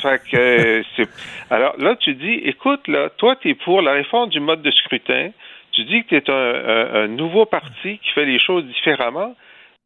Fait 0.00 0.22
que, 0.30 0.36
euh, 0.36 1.06
Alors 1.50 1.74
là, 1.78 1.96
tu 1.96 2.14
dis, 2.14 2.34
écoute, 2.44 2.86
là, 2.88 3.10
toi, 3.16 3.36
tu 3.36 3.50
es 3.50 3.54
pour 3.54 3.82
la 3.82 3.92
réforme 3.92 4.30
du 4.30 4.40
mode 4.40 4.62
de 4.62 4.70
scrutin. 4.70 5.30
Tu 5.72 5.84
dis 5.84 6.04
que 6.04 6.16
tu 6.16 6.30
es 6.30 6.30
un, 6.30 7.08
nouveau 7.08 7.46
parti 7.46 7.98
qui 7.98 8.10
fait 8.14 8.24
les 8.24 8.38
choses 8.38 8.64
différemment, 8.64 9.34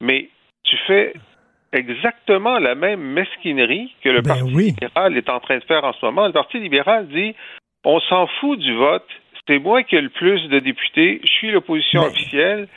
mais 0.00 0.28
tu 0.64 0.76
fais 0.86 1.14
exactement 1.72 2.58
la 2.58 2.74
même 2.74 3.00
mesquinerie 3.00 3.94
que 4.02 4.08
le 4.10 4.20
ben 4.20 4.34
Parti 4.34 4.54
libéral 4.54 5.16
est 5.16 5.28
en 5.28 5.40
train 5.40 5.58
de 5.58 5.64
faire 5.64 5.84
en 5.84 5.92
ce 5.92 6.04
moment. 6.04 6.26
Le 6.26 6.32
Parti 6.32 6.58
libéral 6.58 7.08
dit 7.08 7.34
on 7.84 8.00
s'en 8.00 8.26
fout 8.40 8.58
du 8.58 8.74
vote, 8.74 9.06
c'est 9.46 9.58
moi 9.58 9.82
qui 9.82 9.96
ai 9.96 10.00
le 10.00 10.10
plus 10.10 10.48
de 10.48 10.58
députés, 10.58 11.20
je 11.24 11.32
suis 11.32 11.50
l'opposition 11.50 12.02
officielle, 12.02 12.68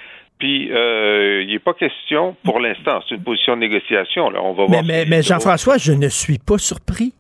Puis, 0.42 0.74
euh, 0.74 1.44
il 1.44 1.50
n'est 1.50 1.60
pas 1.60 1.76
question, 1.76 2.36
pour 2.44 2.60
l'instant, 2.60 3.00
c'est 3.08 3.14
une 3.14 3.22
position 3.22 3.54
de 3.54 3.60
négociation. 3.60 4.32
Là. 4.32 4.40
On 4.42 4.54
va 4.54 4.64
mais, 4.64 4.72
voir. 4.72 4.84
Mais, 4.84 5.06
mais 5.06 5.22
Jean-François, 5.22 5.78
je 5.78 5.92
ne 5.92 6.10
suis 6.10 6.40
pas 6.40 6.58
surpris. 6.58 7.14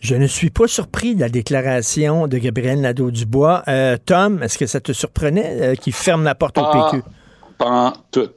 Je 0.00 0.14
ne 0.14 0.26
suis 0.26 0.48
pas 0.48 0.66
surpris 0.66 1.14
de 1.14 1.20
la 1.20 1.28
déclaration 1.28 2.26
de 2.28 2.38
Gabriel 2.38 2.80
Nadeau-Dubois. 2.80 3.64
Euh, 3.68 3.98
Tom, 4.02 4.42
est-ce 4.42 4.56
que 4.56 4.64
ça 4.64 4.80
te 4.80 4.92
surprenait 4.92 5.58
euh, 5.60 5.74
qu'il 5.74 5.92
ferme 5.92 6.24
la 6.24 6.34
porte 6.34 6.56
au 6.56 6.62
PQ? 6.62 7.02
Pas 7.58 7.92
tout. 8.10 8.30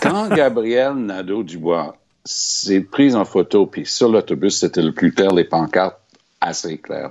Quand 0.00 0.28
Gabriel 0.32 0.94
Nadeau-Dubois 0.94 1.96
s'est 2.24 2.82
pris 2.82 3.16
en 3.16 3.24
photo, 3.24 3.66
puis 3.66 3.84
sur 3.84 4.08
l'autobus, 4.08 4.60
c'était 4.60 4.80
le 4.80 4.92
plus 4.92 5.12
clair, 5.12 5.34
les 5.34 5.42
pancartes 5.42 5.98
assez 6.40 6.78
claires, 6.78 7.10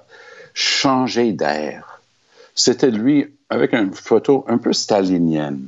changer 0.54 1.34
d'air. 1.34 2.00
C'était 2.56 2.92
lui 2.92 3.28
avec 3.50 3.74
une 3.74 3.94
photo 3.94 4.46
un 4.48 4.58
peu 4.58 4.72
stalinienne 4.72 5.68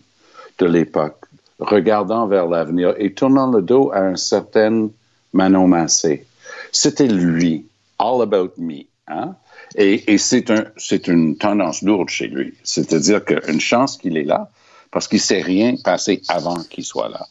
de 0.59 0.65
l'époque, 0.65 1.25
regardant 1.59 2.27
vers 2.27 2.47
l'avenir 2.47 2.93
et 2.97 3.13
tournant 3.13 3.51
le 3.51 3.61
dos 3.61 3.91
à 3.93 3.99
un 3.99 4.15
certain 4.15 4.89
Manon 5.33 5.67
Massé. 5.67 6.25
C'était 6.71 7.07
lui, 7.07 7.65
all 7.99 8.21
about 8.21 8.53
me. 8.57 8.85
Hein? 9.07 9.35
Et, 9.75 10.13
et 10.13 10.17
c'est 10.17 10.51
un, 10.51 10.65
une 11.07 11.37
tendance 11.37 11.81
lourde 11.81 12.09
chez 12.09 12.27
lui. 12.27 12.53
C'est-à-dire 12.63 13.23
qu'une 13.25 13.59
chance 13.59 13.97
qu'il 13.97 14.17
est 14.17 14.23
là, 14.23 14.49
parce 14.91 15.07
qu'il 15.07 15.17
ne 15.17 15.23
s'est 15.23 15.41
rien 15.41 15.75
passé 15.83 16.21
avant 16.27 16.61
qu'il 16.63 16.85
soit 16.85 17.09
là. 17.09 17.25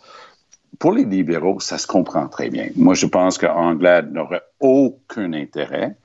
Pour 0.78 0.92
les 0.92 1.04
libéraux, 1.04 1.60
ça 1.60 1.78
se 1.78 1.86
comprend 1.86 2.26
très 2.26 2.50
bien. 2.50 2.68
Moi, 2.74 2.94
je 2.94 3.06
pense 3.06 3.38
qu'Anglade 3.38 4.12
n'aurait 4.12 4.42
aucun 4.58 5.32
intérêt 5.32 5.96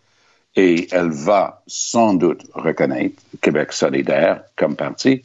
et 0.55 0.87
elle 0.91 1.09
va 1.09 1.63
sans 1.65 2.13
doute 2.13 2.43
reconnaître 2.53 3.21
Québec 3.41 3.71
solidaire 3.73 4.43
comme 4.55 4.75
parti 4.75 5.23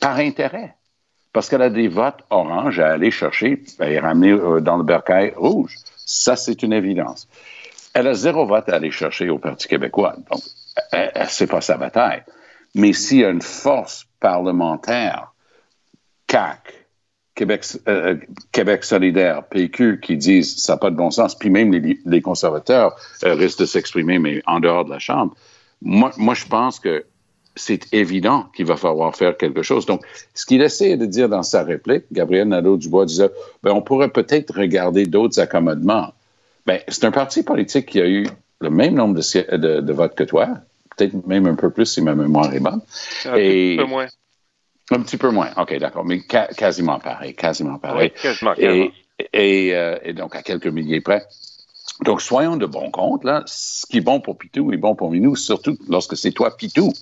par 0.00 0.16
intérêt 0.16 0.74
parce 1.32 1.48
qu'elle 1.48 1.62
a 1.62 1.70
des 1.70 1.88
votes 1.88 2.20
orange 2.30 2.78
à 2.78 2.92
aller 2.92 3.10
chercher 3.10 3.62
et 3.80 3.98
ramener 3.98 4.32
euh, 4.32 4.60
dans 4.60 4.76
le 4.76 4.84
bercail 4.84 5.32
rouge. 5.36 5.76
Ça, 5.96 6.36
c'est 6.36 6.62
une 6.62 6.72
évidence. 6.72 7.28
Elle 7.94 8.06
a 8.06 8.14
zéro 8.14 8.46
vote 8.46 8.68
à 8.68 8.76
aller 8.76 8.90
chercher 8.90 9.28
au 9.28 9.38
Parti 9.38 9.68
québécois. 9.68 10.16
Donc, 10.30 10.42
c'est 11.28 11.46
pas 11.46 11.60
sa 11.60 11.76
bataille. 11.76 12.22
Mais 12.74 12.92
s'il 12.92 13.18
y 13.18 13.24
a 13.24 13.30
une 13.30 13.42
force 13.42 14.06
parlementaire, 14.20 15.32
CAC, 16.26 16.82
Québec, 17.34 17.64
euh, 17.88 18.16
Québec 18.50 18.84
solidaire, 18.84 19.44
PQ, 19.44 20.00
qui 20.00 20.16
disent 20.16 20.56
ça 20.56 20.74
n'a 20.74 20.78
pas 20.78 20.90
de 20.90 20.96
bon 20.96 21.10
sens, 21.10 21.34
puis 21.34 21.50
même 21.50 21.72
les, 21.72 22.22
conservateurs 22.22 22.96
euh, 23.24 23.34
risquent 23.34 23.60
de 23.60 23.66
s'exprimer, 23.66 24.18
mais 24.18 24.42
en 24.46 24.60
dehors 24.60 24.84
de 24.84 24.90
la 24.90 24.98
Chambre. 24.98 25.34
Moi, 25.80 26.12
moi 26.16 26.34
je 26.34 26.46
pense 26.46 26.78
que 26.78 27.04
c'est 27.54 27.92
évident 27.92 28.46
qu'il 28.54 28.66
va 28.66 28.76
falloir 28.76 29.14
faire 29.14 29.36
quelque 29.36 29.62
chose. 29.62 29.86
Donc, 29.86 30.02
ce 30.34 30.46
qu'il 30.46 30.62
essaie 30.62 30.96
de 30.96 31.06
dire 31.06 31.28
dans 31.28 31.42
sa 31.42 31.62
réplique, 31.62 32.04
Gabriel 32.12 32.48
Nadeau-Dubois 32.48 33.06
disait, 33.06 33.30
ben, 33.62 33.72
on 33.72 33.82
pourrait 33.82 34.08
peut-être 34.08 34.56
regarder 34.58 35.06
d'autres 35.06 35.38
accommodements. 35.40 36.12
Ben, 36.66 36.80
c'est 36.88 37.04
un 37.04 37.10
parti 37.10 37.42
politique 37.42 37.86
qui 37.86 38.00
a 38.00 38.06
eu 38.06 38.26
le 38.60 38.70
même 38.70 38.94
nombre 38.94 39.14
de, 39.14 39.80
de, 39.80 39.92
votes 39.92 40.14
que 40.14 40.24
toi, 40.24 40.48
peut-être 40.96 41.26
même 41.26 41.46
un 41.46 41.56
peu 41.56 41.70
plus 41.70 41.86
si 41.86 42.00
ma 42.00 42.14
mémoire 42.14 42.52
est 42.54 42.60
bonne. 42.60 42.80
Un 43.26 43.32
petit 43.32 43.76
peu 43.76 43.84
moins. 43.84 44.06
Un 44.90 45.00
petit 45.00 45.16
peu 45.16 45.30
moins, 45.30 45.50
OK, 45.56 45.76
d'accord, 45.78 46.04
mais 46.04 46.20
quasiment 46.20 46.98
pareil, 46.98 47.34
quasiment 47.34 47.78
pareil. 47.78 48.12
Oui, 48.14 48.20
quasiment, 48.20 48.54
Et, 48.58 48.92
et, 49.32 49.74
euh, 49.74 49.98
et, 50.02 50.12
donc, 50.12 50.34
à 50.36 50.42
quelques 50.42 50.66
milliers 50.66 51.00
près. 51.00 51.24
Donc, 52.04 52.20
soyons 52.20 52.56
de 52.56 52.66
bon 52.66 52.90
compte, 52.90 53.24
là. 53.24 53.42
Ce 53.46 53.86
qui 53.86 53.98
est 53.98 54.02
bon 54.02 54.20
pour 54.20 54.36
Pitou 54.36 54.72
est 54.72 54.76
bon 54.76 54.94
pour 54.94 55.10
Minou, 55.10 55.36
surtout 55.36 55.76
lorsque 55.88 56.16
c'est 56.16 56.32
toi, 56.32 56.56
Pitou. 56.56 56.92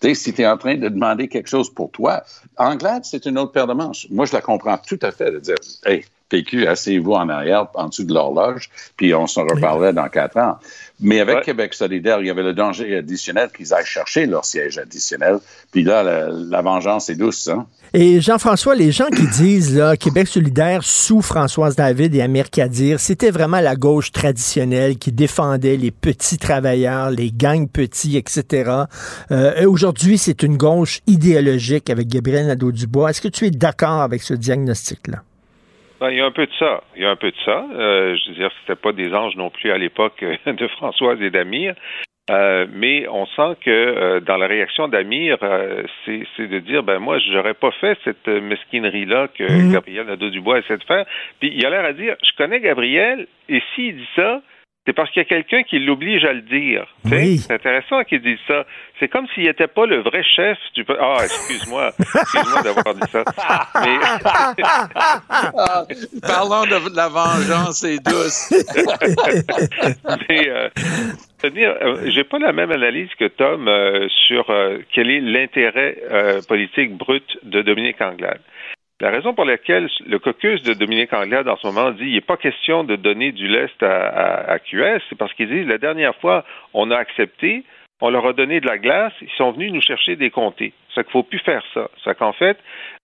Tu 0.00 0.08
sais, 0.08 0.14
si 0.14 0.32
tu 0.32 0.42
es 0.42 0.46
en 0.46 0.56
train 0.56 0.76
de 0.76 0.88
demander 0.88 1.28
quelque 1.28 1.48
chose 1.48 1.72
pour 1.72 1.90
toi, 1.90 2.22
Anglade, 2.56 3.04
c'est 3.04 3.26
une 3.26 3.38
autre 3.38 3.52
paire 3.52 3.66
de 3.66 3.74
manches. 3.74 4.06
Moi, 4.10 4.26
je 4.26 4.32
la 4.32 4.40
comprends 4.40 4.78
tout 4.78 4.98
à 5.02 5.12
fait 5.12 5.30
de 5.30 5.38
dire, 5.38 5.56
hey, 5.86 6.04
PQ, 6.30 6.66
asseyez-vous 6.66 7.12
en 7.12 7.28
arrière, 7.28 7.66
en 7.74 7.88
dessous 7.88 8.04
de 8.04 8.14
l'horloge, 8.14 8.70
puis 8.96 9.14
on 9.14 9.26
s'en 9.26 9.42
reparlerait 9.42 9.92
dans 9.92 10.08
quatre 10.08 10.38
ans. 10.38 10.58
Mais 11.00 11.20
avec 11.20 11.44
Québec 11.44 11.72
solidaire, 11.74 12.20
il 12.20 12.26
y 12.26 12.30
avait 12.30 12.42
le 12.42 12.52
danger 12.52 12.96
additionnel 12.96 13.48
qu'ils 13.56 13.72
aillent 13.72 13.84
chercher 13.86 14.26
leur 14.26 14.44
siège 14.44 14.78
additionnel. 14.78 15.38
Puis 15.70 15.82
là, 15.82 16.02
la, 16.02 16.62
vengeance 16.62 17.08
est 17.08 17.14
douce. 17.14 17.48
Hein? 17.48 17.66
Et 17.94 18.20
Jean-François, 18.20 18.74
les 18.74 18.92
gens 18.92 19.08
qui 19.08 19.26
disent 19.26 19.76
là, 19.76 19.96
Québec 19.96 20.28
solidaire 20.28 20.84
sous 20.84 21.22
Françoise 21.22 21.74
David 21.74 22.14
et 22.14 22.22
Amir 22.22 22.50
Kadir, 22.50 23.00
c'était 23.00 23.30
vraiment 23.30 23.60
la 23.60 23.76
gauche 23.76 24.12
traditionnelle 24.12 24.98
qui 24.98 25.10
défendait 25.10 25.76
les 25.76 25.90
petits 25.90 26.38
travailleurs, 26.38 27.10
les 27.10 27.32
gangs 27.32 27.68
petits, 27.68 28.16
etc. 28.16 28.70
Euh, 29.30 29.66
Aujourd'hui, 29.66 30.18
c'est 30.18 30.42
une 30.42 30.56
gauche 30.56 31.00
idéologique 31.06 31.88
avec 31.88 32.08
Gabriel 32.08 32.46
Nadeau-Dubois. 32.46 33.10
Est-ce 33.10 33.22
que 33.22 33.28
tu 33.28 33.46
es 33.46 33.50
d'accord 33.50 34.02
avec 34.02 34.22
ce 34.22 34.34
diagnostic-là? 34.34 35.22
Ben, 36.00 36.10
il 36.10 36.16
y 36.16 36.20
a 36.20 36.24
un 36.26 36.30
peu 36.30 36.46
de 36.46 36.52
ça. 36.58 36.82
Il 36.96 37.02
y 37.02 37.04
a 37.04 37.10
un 37.10 37.16
peu 37.16 37.30
de 37.30 37.36
ça. 37.44 37.66
Euh, 37.74 38.16
je 38.16 38.30
veux 38.30 38.36
dire, 38.36 38.50
c'était 38.60 38.80
pas 38.80 38.92
des 38.92 39.12
anges 39.14 39.36
non 39.36 39.50
plus 39.50 39.70
à 39.70 39.78
l'époque 39.78 40.22
euh, 40.22 40.36
de 40.52 40.66
Françoise 40.68 41.20
et 41.20 41.30
d'Amir. 41.30 41.74
Euh, 42.30 42.66
mais 42.72 43.08
on 43.08 43.26
sent 43.26 43.56
que 43.60 43.70
euh, 43.70 44.20
dans 44.20 44.36
la 44.36 44.46
réaction 44.46 44.86
d'Amir, 44.88 45.38
euh, 45.42 45.82
c'est 46.04 46.46
de 46.46 46.58
dire 46.60 46.84
ben 46.84 47.00
moi 47.00 47.18
j'aurais 47.18 47.54
pas 47.54 47.72
fait 47.72 47.98
cette 48.04 48.28
mesquinerie 48.28 49.04
là 49.04 49.26
que 49.26 49.42
mmh. 49.42 49.72
Gabriel 49.72 50.06
Nadeau-Dubois 50.06 50.60
essaie 50.60 50.76
de 50.76 50.84
faire. 50.84 51.06
Puis 51.40 51.50
il 51.52 51.66
a 51.66 51.70
l'air 51.70 51.84
à 51.84 51.92
dire 51.92 52.14
je 52.22 52.30
connais 52.36 52.60
Gabriel 52.60 53.26
et 53.48 53.60
s'il 53.74 53.96
dit 53.96 54.08
ça, 54.14 54.42
c'est 54.86 54.94
parce 54.94 55.10
qu'il 55.10 55.20
y 55.20 55.26
a 55.26 55.28
quelqu'un 55.28 55.62
qui 55.62 55.78
l'oblige 55.78 56.24
à 56.24 56.32
le 56.32 56.40
dire. 56.40 56.86
C'est 57.06 57.52
intéressant 57.52 58.02
qu'il 58.04 58.22
dise 58.22 58.38
ça. 58.48 58.64
C'est 58.98 59.08
comme 59.08 59.26
s'il 59.34 59.44
n'était 59.44 59.66
pas 59.66 59.84
le 59.84 60.00
vrai 60.00 60.22
chef 60.22 60.56
du... 60.74 60.84
Ah, 60.88 61.18
excuse-moi. 61.22 61.92
Excuse-moi 61.98 62.62
d'avoir 62.62 62.94
dit 62.94 63.10
ça. 63.10 63.24
Mais... 63.84 63.98
ah, 65.28 65.84
parlons 66.22 66.64
de 66.64 66.96
la 66.96 67.08
vengeance 67.08 67.84
et 67.84 67.98
douce. 67.98 68.52
Mais, 70.28 70.48
euh, 70.48 70.68
euh, 71.44 72.10
j'ai 72.10 72.24
pas 72.24 72.38
la 72.38 72.52
même 72.52 72.70
analyse 72.70 73.10
que 73.18 73.26
Tom 73.28 73.68
euh, 73.68 74.08
sur 74.26 74.48
euh, 74.48 74.78
quel 74.92 75.10
est 75.10 75.20
l'intérêt 75.20 75.96
euh, 76.10 76.40
politique 76.48 76.96
brut 76.96 77.38
de 77.42 77.62
Dominique 77.62 78.00
Anglade. 78.00 78.40
La 79.00 79.10
raison 79.10 79.32
pour 79.32 79.46
laquelle 79.46 79.88
le 80.06 80.18
caucus 80.18 80.62
de 80.62 80.74
Dominique 80.74 81.14
Anglade 81.14 81.48
en 81.48 81.56
ce 81.56 81.66
moment 81.66 81.90
dit 81.90 82.04
il 82.04 82.14
n'est 82.14 82.20
pas 82.20 82.36
question 82.36 82.84
de 82.84 82.96
donner 82.96 83.32
du 83.32 83.48
lest 83.48 83.82
à, 83.82 84.58
QS, 84.58 85.00
c'est 85.08 85.16
parce 85.16 85.32
qu'ils 85.32 85.48
disent 85.48 85.66
la 85.66 85.78
dernière 85.78 86.14
fois, 86.16 86.44
on 86.74 86.90
a 86.90 86.96
accepté, 86.96 87.64
on 88.02 88.10
leur 88.10 88.26
a 88.26 88.34
donné 88.34 88.60
de 88.60 88.66
la 88.66 88.76
glace, 88.76 89.14
ils 89.22 89.30
sont 89.38 89.52
venus 89.52 89.72
nous 89.72 89.80
chercher 89.80 90.16
des 90.16 90.28
comtés. 90.30 90.74
C'est 90.94 91.02
qu'il 91.04 91.08
ne 91.08 91.12
faut 91.12 91.22
plus 91.22 91.38
faire 91.38 91.64
ça. 91.72 91.88
C'est 92.04 92.16
qu'en 92.18 92.34
fait, 92.34 92.58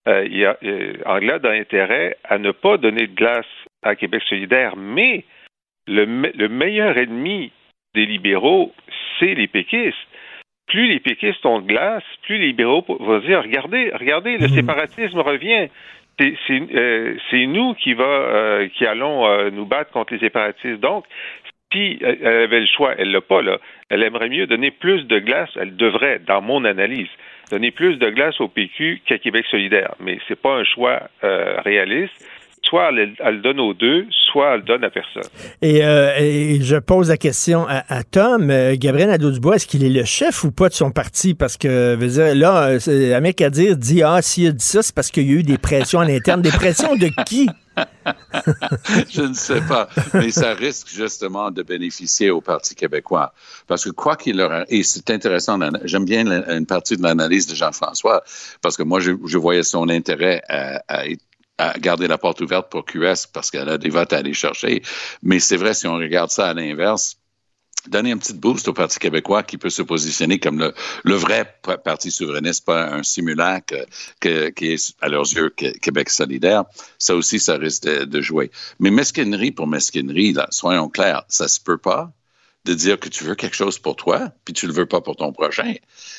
euh, 0.06 0.26
il 0.26 0.36
y 0.36 0.44
a, 0.44 0.58
euh, 0.64 0.92
a 1.06 1.50
intérêt 1.50 2.18
à 2.24 2.36
ne 2.36 2.50
pas 2.50 2.76
donner 2.76 3.06
de 3.06 3.14
glace 3.14 3.46
à 3.82 3.96
Québec 3.96 4.22
solidaire, 4.28 4.76
mais 4.76 5.24
le, 5.86 6.04
le 6.04 6.48
meilleur 6.48 6.98
ennemi 6.98 7.52
des 7.94 8.04
libéraux, 8.04 8.74
c'est 9.18 9.34
les 9.34 9.46
péquistes 9.46 9.96
plus 10.66 10.88
les 10.88 11.00
péquistes 11.00 11.44
ont 11.46 11.60
de 11.60 11.66
glace, 11.66 12.02
plus 12.22 12.38
les 12.38 12.46
libéraux 12.46 12.84
vont 12.88 13.18
dire 13.20 13.42
regardez, 13.42 13.90
regardez, 13.94 14.38
le 14.38 14.48
mhm. 14.48 14.54
séparatisme 14.54 15.20
revient. 15.20 15.68
Euh, 16.20 17.16
c'est 17.30 17.46
nous 17.46 17.74
qui 17.74 17.92
va 17.92 18.04
euh, 18.04 18.68
qui 18.68 18.86
allons 18.86 19.26
euh, 19.26 19.50
nous 19.50 19.66
battre 19.66 19.90
contre 19.90 20.14
les 20.14 20.20
séparatistes. 20.20 20.80
Donc, 20.80 21.04
si 21.72 21.98
elle 22.00 22.26
avait 22.26 22.60
le 22.60 22.66
choix, 22.66 22.94
elle 22.96 23.12
l'a 23.12 23.20
pas 23.20 23.42
là. 23.42 23.58
Elle 23.90 24.02
aimerait 24.02 24.28
mieux 24.28 24.46
donner 24.46 24.70
plus 24.70 25.04
de 25.06 25.18
glace. 25.18 25.50
Elle 25.56 25.76
devrait, 25.76 26.20
dans 26.26 26.40
mon 26.40 26.64
analyse, 26.64 27.08
donner 27.50 27.70
plus 27.70 27.96
de 27.96 28.08
glace 28.08 28.40
au 28.40 28.48
PQ 28.48 29.02
qu'à 29.04 29.18
Québec 29.18 29.44
solidaire. 29.50 29.94
Mais 30.00 30.18
c'est 30.26 30.40
pas 30.40 30.54
un 30.54 30.64
choix 30.64 31.02
réaliste 31.22 32.24
soit 32.68 32.90
elle, 32.90 33.16
le 33.18 33.42
donne 33.42 33.60
aux 33.60 33.74
deux, 33.74 34.06
soit 34.32 34.54
elle 34.54 34.60
le 34.60 34.66
donne 34.66 34.84
à 34.84 34.90
personne. 34.90 35.22
Et, 35.62 35.84
euh, 35.84 36.58
je 36.60 36.76
pose 36.76 37.08
la 37.08 37.16
question 37.16 37.66
à, 37.68 38.02
Tom. 38.04 38.50
Euh, 38.50 38.74
Gabriel 38.76 39.08
Nadeau-Dubois, 39.10 39.56
est-ce 39.56 39.66
qu'il 39.66 39.84
est 39.84 39.90
le 39.90 40.04
chef 40.04 40.44
ou 40.44 40.52
pas 40.52 40.68
de 40.68 40.74
son 40.74 40.90
parti? 40.90 41.34
Parce 41.34 41.56
que, 41.56 41.94
veux 41.94 42.08
dire, 42.08 42.34
là, 42.34 42.78
Amir 43.16 43.34
Kadir 43.34 43.76
dit, 43.76 44.02
ah, 44.02 44.20
s'il 44.22 44.48
a 44.48 44.52
dit 44.52 44.64
ça, 44.64 44.82
c'est 44.82 44.94
parce 44.94 45.10
qu'il 45.10 45.30
y 45.30 45.34
a 45.34 45.38
eu 45.38 45.42
des 45.42 45.58
pressions 45.58 46.00
à 46.00 46.04
l'interne. 46.04 46.42
Des 46.42 46.50
pressions 46.50 46.96
de 46.96 47.08
qui? 47.24 47.48
je 49.10 49.22
ne 49.22 49.34
sais 49.34 49.60
pas, 49.60 49.88
mais 50.14 50.30
ça 50.30 50.54
risque 50.54 50.88
justement 50.88 51.50
de 51.50 51.62
bénéficier 51.62 52.30
au 52.30 52.40
Parti 52.40 52.74
québécois. 52.74 53.34
Parce 53.66 53.84
que 53.84 53.90
quoi 53.90 54.16
qu'il 54.16 54.38
leur... 54.38 54.64
Et 54.68 54.82
c'est 54.82 55.10
intéressant, 55.10 55.58
j'aime 55.84 56.04
bien 56.04 56.24
une 56.48 56.66
partie 56.66 56.96
de 56.96 57.02
l'analyse 57.02 57.46
de 57.46 57.54
Jean-François, 57.54 58.22
parce 58.62 58.76
que 58.76 58.82
moi, 58.82 59.00
je, 59.00 59.38
voyais 59.38 59.62
son 59.62 59.88
intérêt 59.90 60.42
à, 60.48 60.82
à, 60.88 61.04
à 61.58 61.78
garder 61.78 62.06
la 62.06 62.18
porte 62.18 62.40
ouverte 62.40 62.70
pour 62.70 62.84
QS 62.84 63.26
parce 63.32 63.50
qu'elle 63.50 63.68
a 63.68 63.78
des 63.78 63.88
votes 63.88 64.12
à 64.12 64.18
aller 64.18 64.34
chercher. 64.34 64.82
Mais 65.22 65.40
c'est 65.40 65.56
vrai, 65.56 65.74
si 65.74 65.86
on 65.86 65.94
regarde 65.94 66.30
ça 66.30 66.48
à 66.48 66.54
l'inverse, 66.54 67.16
donner 67.88 68.12
un 68.12 68.18
petit 68.18 68.34
boost 68.34 68.68
au 68.68 68.72
Parti 68.72 68.98
québécois 68.98 69.42
qui 69.42 69.58
peut 69.58 69.70
se 69.70 69.82
positionner 69.82 70.38
comme 70.38 70.58
le, 70.58 70.74
le 71.04 71.14
vrai 71.14 71.58
parti 71.84 72.10
souverainiste, 72.10 72.64
pas 72.64 72.92
un 72.92 73.02
simulacre 73.02 73.86
que, 74.20 74.50
qui 74.50 74.72
est, 74.72 74.94
à 75.00 75.08
leurs 75.08 75.32
yeux, 75.32 75.50
Québec 75.50 76.10
solidaire, 76.10 76.64
ça 76.98 77.14
aussi, 77.14 77.38
ça 77.38 77.56
risque 77.56 77.84
de, 77.84 78.20
jouer. 78.20 78.50
Mais 78.80 78.90
mesquinerie 78.90 79.52
pour 79.52 79.66
mesquinerie, 79.66 80.32
là, 80.32 80.48
soyons 80.50 80.88
clairs, 80.88 81.24
ça 81.28 81.48
se 81.48 81.60
peut 81.60 81.78
pas 81.78 82.12
de 82.64 82.74
dire 82.74 82.98
que 82.98 83.08
tu 83.08 83.22
veux 83.22 83.36
quelque 83.36 83.54
chose 83.54 83.78
pour 83.78 83.94
toi, 83.94 84.32
puis 84.44 84.52
tu 84.52 84.66
le 84.66 84.72
veux 84.72 84.86
pas 84.86 85.00
pour 85.00 85.14
ton 85.14 85.32
prochain. 85.32 85.74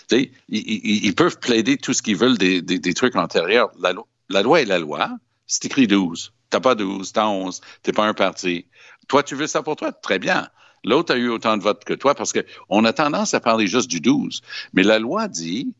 Sais, 0.09 0.31
ils, 0.47 1.05
ils, 1.05 1.13
peuvent 1.15 1.39
plaider 1.39 1.75
tout 1.75 1.93
ce 1.93 2.01
qu'ils 2.01 2.15
veulent 2.15 2.37
des, 2.37 2.61
des, 2.61 2.79
des 2.79 2.93
trucs 2.93 3.17
antérieurs. 3.17 3.69
La, 3.79 3.93
la 4.29 4.41
loi 4.41 4.61
est 4.61 4.65
la 4.65 4.79
loi. 4.79 5.09
C'est 5.47 5.65
écrit 5.65 5.87
12. 5.87 6.33
T'as 6.49 6.59
pas 6.59 6.75
12, 6.75 7.11
t'as 7.13 7.27
11. 7.27 7.61
T'es 7.81 7.93
pas 7.93 8.05
un 8.05 8.13
parti. 8.13 8.65
Toi, 9.07 9.23
tu 9.23 9.35
veux 9.35 9.47
ça 9.47 9.63
pour 9.63 9.75
toi? 9.75 9.91
Très 9.91 10.19
bien. 10.19 10.49
L'autre 10.83 11.13
a 11.13 11.17
eu 11.17 11.29
autant 11.29 11.57
de 11.57 11.63
votes 11.63 11.83
que 11.83 11.93
toi 11.93 12.15
parce 12.15 12.33
qu'on 12.33 12.85
a 12.85 12.93
tendance 12.93 13.33
à 13.33 13.39
parler 13.39 13.67
juste 13.67 13.89
du 13.89 13.99
12. 13.99 14.41
Mais 14.73 14.83
la 14.83 14.99
loi 14.99 15.27
dit 15.27 15.73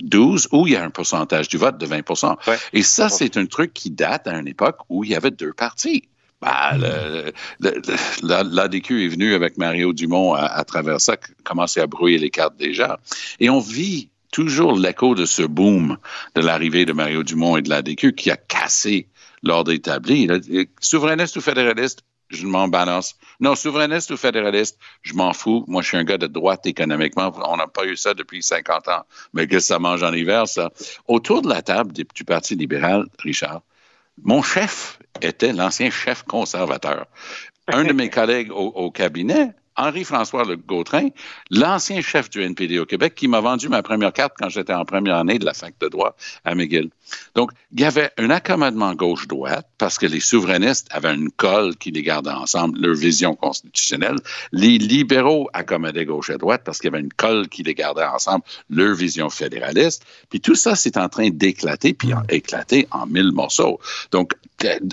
12 0.00 0.48
où 0.52 0.66
il 0.66 0.74
y 0.74 0.76
a 0.76 0.84
un 0.84 0.90
pourcentage 0.90 1.48
du 1.48 1.56
vote 1.56 1.78
de 1.78 1.86
20% 1.86 2.36
Et 2.72 2.82
ça, 2.82 3.08
c'est 3.08 3.36
un 3.36 3.46
truc 3.46 3.74
qui 3.74 3.90
date 3.90 4.26
à 4.26 4.38
une 4.38 4.48
époque 4.48 4.78
où 4.88 5.04
il 5.04 5.10
y 5.10 5.14
avait 5.14 5.30
deux 5.30 5.52
partis. 5.52 6.04
Ben, 6.40 7.32
L'ADQ 8.22 9.04
est 9.04 9.08
venu 9.08 9.34
avec 9.34 9.56
Mario 9.56 9.92
Dumont 9.92 10.34
à, 10.34 10.44
à, 10.44 10.64
travers 10.64 11.00
ça, 11.00 11.16
commencer 11.42 11.80
à 11.80 11.86
brouiller 11.86 12.18
les 12.18 12.30
cartes 12.30 12.56
déjà. 12.56 13.00
Et 13.40 13.48
on 13.50 13.60
vit 13.60 14.10
toujours 14.30 14.76
l'écho 14.76 15.14
de 15.14 15.26
ce 15.26 15.42
boom 15.42 15.96
de 16.34 16.40
l'arrivée 16.40 16.84
de 16.84 16.92
Mario 16.92 17.22
Dumont 17.22 17.56
et 17.56 17.62
de 17.62 17.70
l'ADQ 17.70 18.14
qui 18.14 18.30
a 18.30 18.36
cassé 18.36 19.08
l'ordre 19.44 19.72
établi. 19.72 20.28
Souverainiste 20.80 21.36
ou 21.36 21.40
fédéraliste, 21.40 22.00
je 22.30 22.46
m'en 22.46 22.68
balance. 22.68 23.16
Non, 23.40 23.54
souverainiste 23.54 24.10
ou 24.10 24.16
fédéraliste, 24.16 24.78
je 25.02 25.14
m'en 25.14 25.32
fous. 25.32 25.64
Moi, 25.68 25.82
je 25.82 25.88
suis 25.88 25.96
un 25.96 26.04
gars 26.04 26.18
de 26.18 26.26
droite 26.26 26.66
économiquement. 26.66 27.32
On 27.46 27.56
n'a 27.56 27.66
pas 27.66 27.86
eu 27.86 27.96
ça 27.96 28.14
depuis 28.14 28.42
50 28.42 28.88
ans. 28.88 29.04
Mais 29.32 29.46
que 29.46 29.60
ça 29.60 29.78
mange 29.78 30.02
en 30.02 30.12
hiver, 30.12 30.48
ça? 30.48 30.70
Autour 31.06 31.42
de 31.42 31.48
la 31.48 31.62
table 31.62 31.92
du, 31.92 32.24
Parti 32.24 32.56
libéral, 32.56 33.06
Richard, 33.18 33.62
mon 34.22 34.42
chef 34.42 34.98
était 35.20 35.52
l'ancien 35.52 35.90
chef 35.90 36.22
conservateur. 36.22 37.06
Un 37.68 37.84
de 37.84 37.92
mes 37.92 38.10
collègues 38.18 38.50
au 38.52 38.90
cabinet 38.90 39.54
Henri-François 39.76 40.44
Le 40.44 40.56
Gautrin, 40.56 41.08
l'ancien 41.50 42.00
chef 42.00 42.30
du 42.30 42.42
NPD 42.42 42.78
au 42.78 42.86
Québec, 42.86 43.14
qui 43.14 43.28
m'a 43.28 43.40
vendu 43.40 43.68
ma 43.68 43.82
première 43.82 44.12
carte 44.12 44.34
quand 44.38 44.48
j'étais 44.48 44.74
en 44.74 44.84
première 44.84 45.16
année 45.16 45.38
de 45.38 45.44
la 45.44 45.54
fac 45.54 45.74
de 45.80 45.88
droit 45.88 46.16
à 46.44 46.54
McGill. 46.54 46.90
Donc, 47.34 47.50
il 47.72 47.80
y 47.80 47.84
avait 47.84 48.10
un 48.18 48.30
accommodement 48.30 48.94
gauche-droite 48.94 49.68
parce 49.78 49.98
que 49.98 50.06
les 50.06 50.20
souverainistes 50.20 50.86
avaient 50.90 51.14
une 51.14 51.30
colle 51.30 51.76
qui 51.76 51.90
les 51.90 52.02
gardait 52.02 52.30
ensemble, 52.30 52.78
leur 52.80 52.94
vision 52.94 53.34
constitutionnelle. 53.34 54.16
Les 54.52 54.78
libéraux 54.78 55.48
accommodaient 55.52 56.04
gauche 56.04 56.30
et 56.30 56.38
droite 56.38 56.62
parce 56.64 56.78
qu'il 56.78 56.90
y 56.90 56.94
avait 56.94 57.02
une 57.02 57.12
colle 57.12 57.48
qui 57.48 57.62
les 57.62 57.74
gardait 57.74 58.04
ensemble, 58.04 58.44
leur 58.70 58.94
vision 58.94 59.28
fédéraliste. 59.28 60.04
Puis 60.30 60.40
tout 60.40 60.54
ça, 60.54 60.76
c'est 60.76 60.96
en 60.96 61.08
train 61.08 61.30
d'éclater, 61.30 61.94
puis 61.94 62.12
éclater 62.28 62.86
en 62.90 63.06
mille 63.06 63.32
morceaux. 63.32 63.80
Donc, 64.12 64.32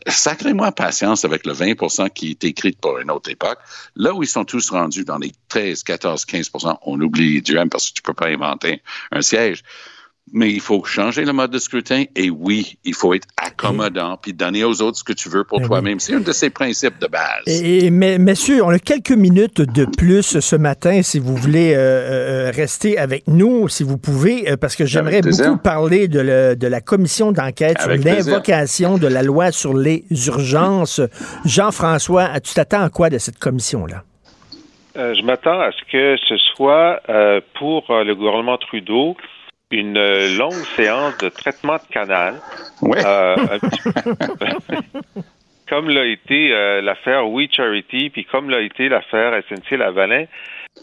sacrez-moi 0.07 0.71
patience 0.71 1.23
avec 1.23 1.45
le 1.45 1.53
20% 1.53 2.09
qui 2.09 2.31
est 2.31 2.43
écrit 2.43 2.73
pour 2.73 2.97
une 2.97 3.11
autre 3.11 3.29
époque. 3.29 3.59
Là 3.95 4.13
où 4.13 4.23
ils 4.23 4.27
sont 4.27 4.43
tous 4.43 4.70
rendus 4.71 5.05
dans 5.05 5.17
les 5.17 5.31
13, 5.49 5.83
14, 5.83 6.25
15 6.25 6.51
on 6.85 6.99
oublie 6.99 7.41
du 7.41 7.57
M 7.57 7.69
parce 7.69 7.89
que 7.89 7.95
tu 7.95 8.01
peux 8.01 8.13
pas 8.13 8.27
inventer 8.27 8.81
un 9.11 9.21
siège. 9.21 9.63
Mais 10.33 10.49
il 10.51 10.61
faut 10.61 10.83
changer 10.85 11.25
le 11.25 11.33
mode 11.33 11.51
de 11.51 11.59
scrutin 11.59 12.05
et 12.15 12.29
oui, 12.29 12.77
il 12.85 12.93
faut 12.93 13.13
être 13.13 13.27
accommodant 13.35 14.17
puis 14.21 14.31
donner 14.33 14.63
aux 14.63 14.81
autres 14.81 14.99
ce 14.99 15.03
que 15.03 15.11
tu 15.11 15.27
veux 15.27 15.43
pour 15.43 15.59
eh 15.61 15.65
toi-même. 15.65 15.99
C'est 15.99 16.13
un 16.13 16.21
de 16.21 16.31
ces 16.31 16.49
principes 16.49 16.99
de 17.01 17.07
base. 17.07 17.43
Et, 17.47 17.89
mais, 17.89 18.17
messieurs, 18.17 18.63
on 18.63 18.69
a 18.69 18.79
quelques 18.79 19.11
minutes 19.11 19.59
de 19.59 19.83
plus 19.83 20.39
ce 20.39 20.55
matin 20.55 21.01
si 21.01 21.19
vous 21.19 21.35
voulez 21.35 21.73
euh, 21.73 22.47
euh, 22.47 22.51
rester 22.51 22.97
avec 22.97 23.27
nous, 23.27 23.67
si 23.67 23.83
vous 23.83 23.97
pouvez, 23.97 24.49
euh, 24.49 24.55
parce 24.55 24.77
que 24.77 24.85
j'aimerais 24.85 25.21
beaucoup 25.21 25.57
parler 25.57 26.07
de, 26.07 26.67
la 26.67 26.81
commission 26.81 27.33
d'enquête 27.33 27.81
sur 27.81 27.89
l'invocation 27.89 28.97
de 28.97 29.07
la 29.07 29.23
loi 29.23 29.51
sur 29.51 29.73
les 29.73 30.05
urgences. 30.27 31.01
Jean-François, 31.43 32.39
tu 32.39 32.53
t'attends 32.53 32.83
à 32.83 32.89
quoi 32.89 33.09
de 33.09 33.17
cette 33.17 33.39
commission-là? 33.39 34.05
Je 34.95 35.21
m'attends 35.23 35.59
à 35.59 35.71
ce 35.71 35.83
que 35.91 36.17
ce 36.27 36.37
soit 36.37 37.01
pour 37.55 37.85
le 37.89 38.13
gouvernement 38.13 38.57
Trudeau 38.57 39.15
une 39.71 39.97
euh, 39.97 40.37
longue 40.37 40.65
séance 40.75 41.17
de 41.17 41.29
traitement 41.29 41.77
de 41.77 41.93
canal. 41.93 42.35
Euh, 42.83 43.35
comme 45.69 45.89
l'a 45.89 46.05
été 46.05 46.53
euh, 46.53 46.81
l'affaire 46.81 47.29
We 47.29 47.47
Charity, 47.49 48.09
puis 48.09 48.25
comme 48.25 48.49
l'a 48.49 48.61
été 48.61 48.89
l'affaire 48.89 49.33
SNC-Lavalin. 49.49 50.25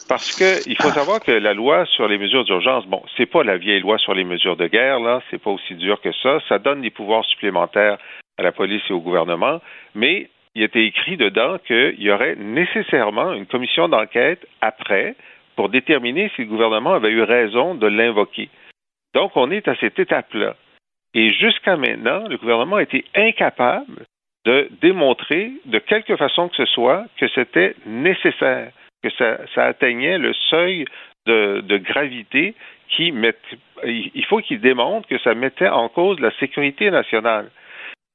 Parce 0.09 0.37
que 0.37 0.69
il 0.69 0.77
faut 0.77 0.91
savoir 0.91 1.21
que 1.21 1.33
la 1.33 1.55
loi 1.55 1.87
sur 1.87 2.09
les 2.09 2.19
mesures 2.19 2.45
d'urgence, 2.45 2.87
bon, 2.87 3.03
c'est 3.17 3.27
pas 3.27 3.43
la 3.43 3.57
vieille 3.57 3.81
loi 3.81 3.97
sur 3.97 4.15
les 4.15 4.25
mesures 4.25 4.57
de 4.57 4.67
guerre, 4.67 5.01
là, 5.01 5.23
c'est 5.31 5.43
pas 5.43 5.51
aussi 5.51 5.75
dur 5.77 5.99
que 6.03 6.13
ça. 6.23 6.39
Ça 6.49 6.59
donne 6.59 6.83
des 6.83 6.91
pouvoirs 6.91 7.25
supplémentaires 7.25 7.97
à 8.37 8.43
la 8.43 8.53
police 8.53 8.83
et 8.91 8.93
au 8.93 9.01
gouvernement, 9.01 9.61
mais 9.95 10.29
il 10.59 10.65
était 10.65 10.87
écrit 10.87 11.17
dedans 11.17 11.59
qu'il 11.65 12.03
y 12.03 12.11
aurait 12.11 12.35
nécessairement 12.35 13.33
une 13.33 13.47
commission 13.47 13.89
d'enquête 13.89 14.45
après 14.61 15.15
pour 15.55 15.69
déterminer 15.69 16.33
si 16.35 16.43
le 16.43 16.49
gouvernement 16.49 16.95
avait 16.95 17.13
eu 17.13 17.23
raison 17.23 17.77
de 17.77 17.87
l'invoquer. 17.87 18.49
Donc, 19.15 19.37
on 19.37 19.53
est 19.53 19.69
à 19.69 19.77
cette 19.77 20.01
étape-là. 20.01 20.57
Et 21.15 21.33
jusqu'à 21.33 21.77
maintenant, 21.77 22.27
le 22.27 22.37
gouvernement 22.39 22.77
a 22.77 22.83
été 22.83 23.05
incapable 23.15 24.05
de 24.47 24.69
démontrer 24.81 25.53
de 25.67 25.79
quelque 25.79 26.17
façon 26.17 26.49
que 26.49 26.57
ce 26.57 26.67
soit 26.67 27.05
que 27.19 27.29
c'était 27.29 27.77
nécessaire, 27.87 28.73
que 29.05 29.11
ça, 29.11 29.65
atteignait 29.65 30.19
le 30.19 30.33
seuil 30.51 30.87
de, 31.27 31.77
gravité 31.77 32.57
qui 32.89 33.13
met, 33.13 33.37
il 33.85 34.25
faut 34.25 34.39
qu'ils 34.39 34.61
démontrent 34.61 35.07
que 35.07 35.19
ça 35.19 35.35
mettait 35.35 35.69
en 35.69 35.89
cause 35.89 36.19
la 36.19 36.33
sécurité 36.41 36.91
nationale. 36.91 37.49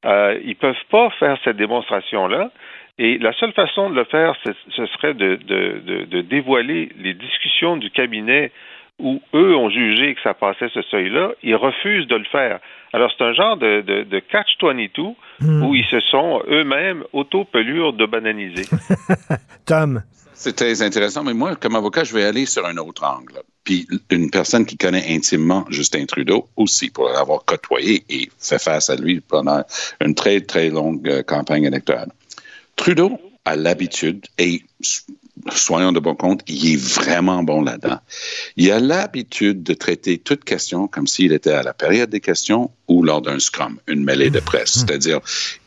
Euh, 0.05 0.39
ils 0.43 0.49
ne 0.49 0.53
peuvent 0.55 0.75
pas 0.89 1.09
faire 1.11 1.37
cette 1.43 1.57
démonstration-là. 1.57 2.51
Et 2.99 3.17
la 3.17 3.33
seule 3.33 3.53
façon 3.53 3.89
de 3.89 3.95
le 3.95 4.03
faire, 4.03 4.35
ce 4.43 4.85
serait 4.85 5.15
de, 5.15 5.35
de, 5.35 6.21
dévoiler 6.21 6.91
les 6.99 7.13
discussions 7.15 7.75
du 7.77 7.89
cabinet 7.89 8.51
où 8.99 9.19
eux 9.33 9.55
ont 9.55 9.69
jugé 9.69 10.13
que 10.13 10.21
ça 10.21 10.35
passait 10.35 10.69
ce 10.69 10.81
seuil-là, 10.83 11.31
ils 11.41 11.55
refusent 11.55 12.07
de 12.07 12.15
le 12.15 12.25
faire. 12.25 12.59
Alors, 12.93 13.11
c'est 13.17 13.23
un 13.23 13.33
genre 13.33 13.57
de, 13.57 13.81
de, 13.81 14.19
catch-22 14.19 15.15
hmm. 15.41 15.63
où 15.63 15.73
ils 15.73 15.85
se 15.85 15.99
sont 16.01 16.43
eux-mêmes 16.47 17.03
auto-pelures 17.11 17.93
de 17.93 18.05
bananiser. 18.05 18.65
Tom. 19.65 20.03
C'est 20.35 20.55
très 20.55 20.81
intéressant, 20.81 21.23
mais 21.23 21.33
moi, 21.33 21.55
comme 21.55 21.75
avocat, 21.75 22.03
je 22.03 22.13
vais 22.13 22.23
aller 22.23 22.45
sur 22.45 22.65
un 22.65 22.77
autre 22.77 23.03
angle. 23.03 23.41
Puis 23.63 23.87
une 24.09 24.29
personne 24.29 24.65
qui 24.65 24.77
connaît 24.77 25.05
intimement 25.15 25.65
Justin 25.69 26.05
Trudeau 26.05 26.49
aussi, 26.57 26.89
pour 26.89 27.09
l'avoir 27.09 27.45
côtoyé 27.45 28.03
et 28.09 28.29
fait 28.39 28.61
face 28.61 28.89
à 28.89 28.95
lui 28.95 29.21
pendant 29.21 29.63
une 30.01 30.15
très, 30.15 30.41
très 30.41 30.69
longue 30.69 31.07
euh, 31.07 31.23
campagne 31.23 31.63
électorale. 31.63 32.11
Trudeau 32.75 33.19
a 33.45 33.55
l'habitude, 33.55 34.25
et 34.37 34.63
soyons 35.53 35.91
de 35.91 35.99
bon 35.99 36.15
compte, 36.15 36.41
il 36.47 36.73
est 36.73 36.77
vraiment 36.77 37.43
bon 37.43 37.61
là-dedans. 37.61 37.99
Il 38.55 38.71
a 38.71 38.79
l'habitude 38.79 39.63
de 39.63 39.73
traiter 39.73 40.17
toute 40.17 40.43
question 40.43 40.87
comme 40.87 41.07
s'il 41.07 41.33
était 41.33 41.51
à 41.51 41.63
la 41.63 41.73
période 41.73 42.09
des 42.09 42.21
questions 42.21 42.71
ou 42.87 43.03
lors 43.03 43.21
d'un 43.21 43.39
scrum, 43.39 43.79
une 43.87 44.03
mêlée 44.03 44.29
de 44.29 44.39
presse. 44.39 44.75
Mmh. 44.75 44.79
C'est-à-dire, 44.79 45.19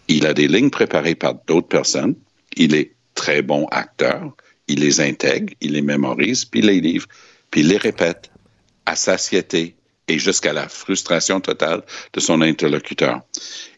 il 0.08 0.26
a 0.26 0.34
des 0.34 0.48
lignes 0.48 0.70
préparées 0.70 1.14
par 1.14 1.34
d'autres 1.46 1.68
personnes, 1.68 2.14
il 2.56 2.74
est 2.74 2.92
très 3.14 3.42
bon 3.42 3.66
acteur, 3.70 4.34
il 4.68 4.80
les 4.80 5.00
intègre, 5.00 5.52
il 5.60 5.72
les 5.72 5.82
mémorise, 5.82 6.44
puis 6.44 6.60
les 6.60 6.80
livre, 6.80 7.06
puis 7.50 7.62
les 7.62 7.76
répète 7.76 8.30
à 8.84 8.96
satiété 8.96 9.76
et 10.08 10.18
jusqu'à 10.18 10.52
la 10.52 10.68
frustration 10.68 11.40
totale 11.40 11.82
de 12.12 12.20
son 12.20 12.40
interlocuteur. 12.40 13.20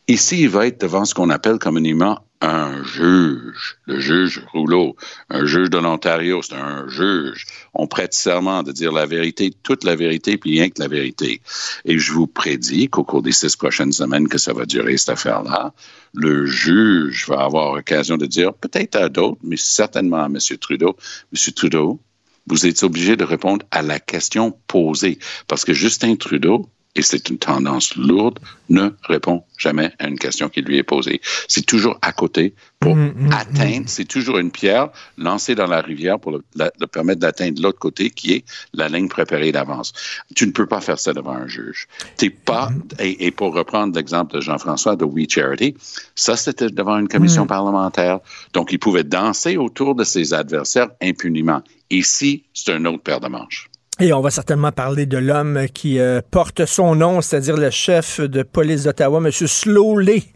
Ici, 0.07 0.41
il 0.41 0.49
va 0.49 0.67
être 0.67 0.81
devant 0.81 1.05
ce 1.05 1.15
qu'on 1.15 1.31
appelle 1.31 1.59
communément 1.59 2.25
un 2.41 2.85
juge, 2.85 3.79
le 3.87 3.99
juge 3.99 4.43
Rouleau, 4.53 4.97
un 5.29 5.45
juge 5.45 5.71
de 5.71 5.79
l'Ontario, 5.79 6.41
c'est 6.41 6.55
un 6.55 6.89
juge. 6.89 7.47
On 7.75 7.87
prête 7.87 8.15
serment 8.15 8.63
de 8.63 8.71
dire 8.71 8.93
la 8.93 9.07
vérité, 9.07 9.53
toute 9.63 9.83
la 9.85 9.97
vérité, 9.97 10.39
puis 10.39 10.53
rien 10.53 10.71
que 10.71 10.81
la 10.81 10.89
vérité. 10.89 11.43
Et 11.85 11.99
je 11.99 12.13
vous 12.13 12.27
prédis 12.27 12.89
qu'au 12.89 13.03
cours 13.03 13.23
des 13.23 13.33
six 13.33 13.57
prochaines 13.57 13.93
semaines 13.93 14.29
que 14.29 14.39
ça 14.39 14.53
va 14.53 14.67
durer, 14.67 14.97
cette 14.97 15.11
affaire-là, 15.11 15.73
le 16.15 16.47
juge 16.47 17.27
va 17.29 17.41
avoir 17.41 17.75
l'occasion 17.75 18.17
de 18.17 18.27
dire, 18.27 18.55
peut-être 18.55 18.97
à 18.97 19.09
d'autres, 19.09 19.41
mais 19.43 19.57
certainement 19.57 20.23
à 20.23 20.27
M. 20.27 20.39
Trudeau, 20.61 20.97
M. 21.33 21.53
Trudeau, 21.55 22.01
vous 22.49 22.67
êtes 22.67 22.83
obligé 22.83 23.17
de 23.17 23.25
répondre 23.25 23.65
à 23.71 23.83
la 23.83 24.01
question 24.01 24.59
posée. 24.67 25.19
Parce 25.47 25.65
que 25.65 25.73
Justin 25.73 26.17
Trudeau, 26.17 26.69
et 26.99 27.03
c'est 27.03 27.31
une 27.31 27.39
tendance 27.39 27.95
lourde, 27.97 28.41
ne 28.71 28.91
répond 29.05 29.45
jamais 29.57 29.93
à 29.99 30.09
une 30.09 30.19
question 30.19 30.49
qui 30.49 30.63
lui 30.63 30.79
est 30.79 30.83
posée. 30.83 31.21
C'est 31.47 31.65
toujours 31.65 31.97
à 32.03 32.13
côté 32.13 32.55
pour 32.81 32.97
mm, 32.97 33.13
mm, 33.13 33.29
mm. 33.29 33.33
atteindre, 33.33 33.85
c'est 33.87 34.05
toujours 34.05 34.39
une 34.39 34.51
pierre 34.51 34.89
lancée 35.17 35.55
dans 35.55 35.67
la 35.67 35.81
rivière 35.81 36.19
pour 36.19 36.33
le, 36.33 36.87
permettre 36.87 37.21
d'atteindre 37.21 37.63
l'autre 37.63 37.79
côté 37.79 38.11
qui 38.11 38.33
est 38.33 38.45
la 38.75 38.89
ligne 38.89 39.09
préparée 39.09 39.53
d'avance. 39.53 39.93
Tu 40.35 40.47
ne 40.47 40.53
peux 40.53 40.67
pas 40.67 40.81
faire 40.81 40.99
ça 40.99 41.13
devant 41.13 41.33
un 41.33 41.47
juge. 41.47 41.87
T'es 42.17 42.31
pas, 42.31 42.71
et, 42.99 43.31
pour 43.31 43.55
reprendre 43.55 43.95
l'exemple 43.95 44.35
de 44.35 44.41
Jean-François 44.41 44.97
de 44.97 45.05
We 45.05 45.27
Charity, 45.29 45.77
ça 46.15 46.37
c'était 46.37 46.71
devant 46.71 46.99
une 46.99 47.09
commission 47.09 47.47
parlementaire. 47.47 48.19
Donc 48.55 48.73
il 48.73 48.79
pouvait 48.79 49.05
danser 49.05 49.57
autour 49.57 49.95
de 49.95 50.05
ses 50.05 50.35
adversaires 50.35 50.89
impunément. 51.01 51.63
Ici, 51.91 52.45
c'est 52.53 52.73
un 52.73 52.85
autre 52.85 53.03
paire 53.03 53.21
de 53.21 53.29
manches. 53.29 53.69
Et 54.01 54.13
on 54.13 54.21
va 54.21 54.31
certainement 54.31 54.71
parler 54.71 55.07
de 55.07 55.19
l'homme 55.19 55.67
qui 55.75 55.99
euh, 55.99 56.21
porte 56.31 56.65
son 56.67 56.95
nom, 56.95 57.21
c'est-à-dire 57.21 57.57
le 57.57 57.71
chef 57.71 58.21
de 58.21 58.45
police 58.45 58.85
d'Ottawa, 58.85 59.19
M. 59.19 59.33
Slowly. 59.33 60.29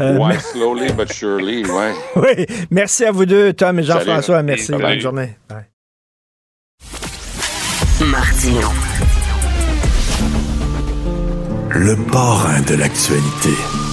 Euh, 0.00 0.18
oui, 0.20 0.34
slowly 0.38 0.92
but 0.92 1.12
surely, 1.12 1.64
ouais. 1.64 1.92
oui. 2.16 2.46
Merci 2.70 3.04
à 3.04 3.10
vous 3.10 3.26
deux, 3.26 3.52
Tom 3.52 3.80
et 3.80 3.82
Jean-François. 3.82 4.42
Merci. 4.44 4.70
Bonne 4.70 5.00
journée. 5.00 5.36
le 11.70 11.96
parrain 12.10 12.60
de 12.62 12.74
l'actualité. 12.74 13.87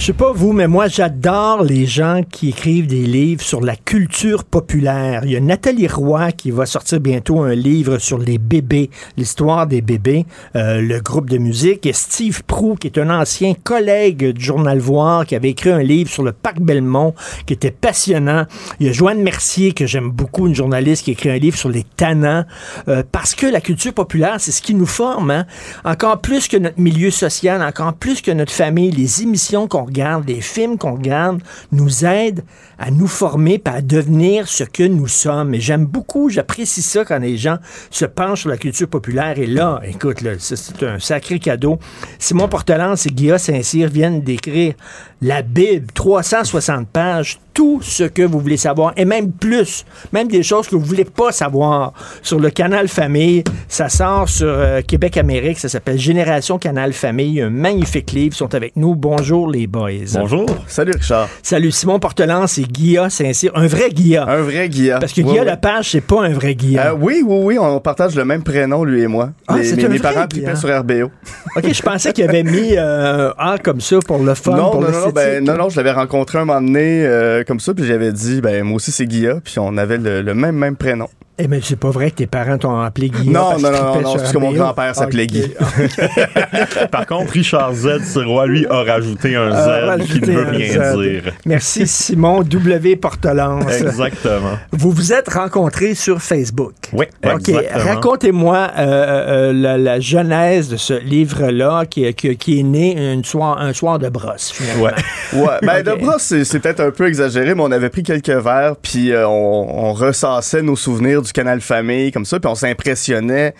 Je 0.00 0.06
sais 0.06 0.12
pas 0.14 0.32
vous, 0.32 0.54
mais 0.54 0.66
moi 0.66 0.88
j'adore 0.88 1.62
les 1.62 1.84
gens 1.84 2.22
qui 2.22 2.48
écrivent 2.48 2.86
des 2.86 3.04
livres 3.04 3.42
sur 3.42 3.60
la 3.60 3.76
culture 3.76 4.44
populaire. 4.44 5.26
Il 5.26 5.32
y 5.32 5.36
a 5.36 5.40
Nathalie 5.40 5.88
Roy 5.88 6.32
qui 6.32 6.50
va 6.50 6.64
sortir 6.64 7.00
bientôt 7.00 7.42
un 7.42 7.54
livre 7.54 7.98
sur 7.98 8.16
les 8.16 8.38
bébés, 8.38 8.88
l'histoire 9.18 9.66
des 9.66 9.82
bébés, 9.82 10.24
euh, 10.56 10.80
le 10.80 11.00
groupe 11.00 11.28
de 11.28 11.36
musique. 11.36 11.84
Et 11.84 11.92
Steve 11.92 12.42
Prou, 12.44 12.76
qui 12.76 12.86
est 12.86 12.98
un 12.98 13.10
ancien 13.10 13.52
collègue 13.52 14.32
du 14.32 14.42
Journal 14.42 14.78
Voir, 14.78 15.26
qui 15.26 15.36
avait 15.36 15.50
écrit 15.50 15.68
un 15.68 15.82
livre 15.82 16.08
sur 16.08 16.22
le 16.22 16.32
parc 16.32 16.60
Belmont, 16.60 17.14
qui 17.44 17.52
était 17.52 17.70
passionnant. 17.70 18.46
Il 18.80 18.86
y 18.86 18.88
a 18.88 18.92
Joanne 18.92 19.22
Mercier, 19.22 19.72
que 19.72 19.84
j'aime 19.84 20.08
beaucoup, 20.08 20.46
une 20.46 20.54
journaliste 20.54 21.04
qui 21.04 21.10
écrit 21.10 21.28
un 21.28 21.36
livre 21.36 21.58
sur 21.58 21.68
les 21.68 21.84
tannants. 21.84 22.46
Euh, 22.88 23.02
parce 23.12 23.34
que 23.34 23.44
la 23.44 23.60
culture 23.60 23.92
populaire, 23.92 24.36
c'est 24.38 24.50
ce 24.50 24.62
qui 24.62 24.74
nous 24.74 24.86
forme. 24.86 25.30
Hein? 25.30 25.44
Encore 25.84 26.22
plus 26.22 26.48
que 26.48 26.56
notre 26.56 26.80
milieu 26.80 27.10
social, 27.10 27.62
encore 27.62 27.92
plus 27.92 28.22
que 28.22 28.30
notre 28.30 28.52
famille, 28.52 28.92
les 28.92 29.22
émissions 29.22 29.68
qu'on 29.68 29.89
regarde, 29.90 30.28
les 30.28 30.40
films 30.40 30.78
qu'on 30.78 30.94
regarde, 30.94 31.42
nous 31.72 32.04
aident 32.04 32.42
à 32.78 32.90
nous 32.90 33.06
former 33.06 33.60
à 33.66 33.82
devenir 33.82 34.48
ce 34.48 34.64
que 34.64 34.82
nous 34.82 35.06
sommes. 35.06 35.54
Et 35.54 35.60
j'aime 35.60 35.84
beaucoup, 35.84 36.30
j'apprécie 36.30 36.82
ça 36.82 37.04
quand 37.04 37.18
les 37.18 37.36
gens 37.36 37.58
se 37.90 38.04
penchent 38.04 38.40
sur 38.40 38.50
la 38.50 38.56
culture 38.56 38.88
populaire. 38.88 39.38
Et 39.38 39.46
là, 39.46 39.80
écoute, 39.84 40.18
c'est 40.38 40.82
un 40.82 40.98
sacré 40.98 41.38
cadeau. 41.38 41.78
Simon 42.18 42.48
Portelance 42.48 43.06
et 43.06 43.10
Guillaume 43.10 43.38
Saint-Cyr 43.38 43.88
viennent 43.88 44.22
d'écrire 44.22 44.74
la 45.20 45.42
Bible, 45.42 45.86
360 45.92 46.88
pages, 46.88 47.38
tout 47.52 47.80
ce 47.82 48.04
que 48.04 48.22
vous 48.22 48.38
voulez 48.40 48.56
savoir, 48.56 48.92
et 48.96 49.04
même 49.04 49.32
plus, 49.32 49.84
même 50.12 50.28
des 50.28 50.42
choses 50.42 50.68
que 50.68 50.76
vous 50.76 50.84
voulez 50.84 51.04
pas 51.04 51.32
savoir 51.32 51.92
sur 52.22 52.38
le 52.38 52.50
canal 52.50 52.88
Famille. 52.88 53.44
Ça 53.68 53.88
sort 53.88 54.28
sur 54.28 54.46
euh, 54.48 54.80
Québec 54.86 55.16
Amérique, 55.16 55.58
ça 55.58 55.68
s'appelle 55.68 55.98
Génération 55.98 56.58
Canal 56.58 56.92
Famille, 56.92 57.40
un 57.40 57.50
magnifique 57.50 58.12
livre. 58.12 58.34
Ils 58.34 58.36
sont 58.36 58.54
avec 58.54 58.76
nous. 58.76 58.94
Bonjour 58.94 59.50
les 59.50 59.66
boys. 59.66 59.90
Bonjour. 60.14 60.46
Salut 60.66 60.92
Richard. 60.92 61.28
Salut 61.42 61.70
Simon 61.70 61.98
Portelance 61.98 62.58
et 62.58 62.62
Guilla 62.62 63.10
Saint-Cyr. 63.10 63.52
Un 63.54 63.66
vrai 63.66 63.90
Guilla. 63.90 64.24
Un 64.28 64.42
vrai 64.42 64.68
Guilla. 64.68 64.98
Parce 64.98 65.12
que 65.12 65.20
Oui, 65.22 65.28
Guilla 65.30 65.42
oui. 65.42 65.48
Lepage, 65.50 65.90
c'est 65.90 66.00
pas 66.00 66.22
un 66.24 66.32
vrai 66.32 66.54
Guilla. 66.54 66.90
Euh, 66.92 66.96
oui, 67.00 67.22
oui, 67.26 67.38
oui, 67.44 67.58
on 67.58 67.80
partage 67.80 68.14
le 68.14 68.24
même 68.24 68.42
prénom, 68.42 68.84
lui 68.84 69.02
et 69.02 69.06
moi. 69.06 69.30
Ah, 69.48 69.56
Les- 69.58 69.64
c'est 69.64 69.76
mes 69.76 69.88
mes 69.88 69.98
parents 69.98 70.26
tripaient 70.26 70.56
sur 70.56 70.68
RBO. 70.68 71.10
OK, 71.56 71.72
je 71.72 71.82
pensais 71.82 72.12
qu'il 72.12 72.24
avait 72.28 72.42
mis 72.42 72.76
euh, 72.76 73.30
un 73.38 73.52
A 73.52 73.58
comme 73.58 73.80
ça 73.80 73.96
pour 74.06 74.18
le 74.18 74.34
fun, 74.34 74.52
non, 74.56 74.70
pour 74.70 74.80
non, 74.82 74.86
non, 74.88 74.92
non, 74.92 75.06
l'esthétique. 75.06 75.14
ben, 75.14 75.44
non, 75.44 75.56
non, 75.56 75.68
je 75.68 75.76
l'avais 75.76 75.92
rencontré 75.92 76.38
un 76.38 76.44
moment 76.44 76.60
donné 76.60 77.04
euh, 77.04 77.39
comme 77.44 77.60
ça, 77.60 77.74
puis 77.74 77.84
j'avais 77.84 78.12
dit, 78.12 78.40
ben, 78.40 78.64
moi 78.64 78.76
aussi 78.76 78.92
c'est 78.92 79.06
Guilla, 79.06 79.40
puis 79.42 79.58
on 79.58 79.76
avait 79.76 79.98
le, 79.98 80.22
le 80.22 80.34
même, 80.34 80.56
même 80.56 80.76
prénom. 80.76 81.08
Eh 81.42 81.48
mais 81.48 81.60
c'est 81.62 81.78
pas 81.78 81.90
vrai 81.90 82.10
que 82.10 82.16
tes 82.16 82.26
parents 82.26 82.58
t'ont 82.58 82.78
appelé 82.80 83.08
Guilla. 83.08 83.32
Non, 83.32 83.58
non, 83.58 83.70
non, 83.70 84.00
non, 84.02 84.14
parce 84.16 84.32
que 84.32 84.38
mon 84.38 84.52
grand-père 84.52 84.94
s'appelait 84.94 85.24
Ok. 85.24 85.30
Guy. 85.30 85.52
Par 86.90 87.06
contre, 87.06 87.32
Richard 87.32 87.74
Z. 87.74 88.02
Sirois, 88.04 88.46
lui, 88.46 88.66
a 88.68 88.82
rajouté 88.82 89.36
un 89.36 89.50
Z 89.50 89.54
Euh, 89.68 89.98
qui 89.98 90.20
ne 90.20 90.26
veut 90.26 90.46
rien 90.50 90.92
Z. 90.94 90.98
dire. 91.00 91.32
Merci 91.46 91.86
Simon 91.86 92.42
W. 92.42 92.96
Portelance. 92.96 93.72
Exactement. 93.80 94.58
Vous 94.72 94.90
vous 94.90 95.12
êtes 95.12 95.28
rencontrés 95.32 95.94
sur 95.94 96.20
Facebook. 96.20 96.72
Oui, 96.92 97.06
OK. 97.24 97.50
Racontez-moi 97.72 98.70
euh, 98.78 98.82
euh, 98.82 99.52
la, 99.52 99.78
la 99.78 100.00
genèse 100.00 100.68
de 100.68 100.76
ce 100.76 100.94
livre-là 100.94 101.84
qui, 101.88 102.12
qui- 102.14 102.36
qui 102.36 102.60
est 102.60 102.64
né 102.64 103.12
une 103.12 103.24
soir, 103.24 103.58
un 103.58 103.72
soir 103.72 103.98
de 103.98 104.08
brosse, 104.08 104.50
finalement. 104.52 104.84
Ouais. 104.84 104.90
Ouais, 105.32 105.58
ben 105.62 105.82
de 105.82 105.92
brosse, 106.00 106.34
c'est 106.44 106.58
peut-être 106.60 106.80
un 106.80 106.90
peu 106.90 107.06
exagéré, 107.06 107.54
mais 107.54 107.62
on 107.62 107.70
avait 107.72 107.88
pris 107.90 108.02
quelques 108.02 108.28
verres, 108.30 108.74
puis 108.80 109.12
euh, 109.12 109.26
on, 109.28 109.88
on 109.88 109.92
ressassait 109.92 110.62
nos 110.62 110.76
souvenirs 110.76 111.22
du 111.22 111.29
canal 111.32 111.60
Famille, 111.60 112.12
comme 112.12 112.24
ça, 112.24 112.40
puis 112.40 112.50
on 112.50 112.54
s'impressionnait 112.54 113.54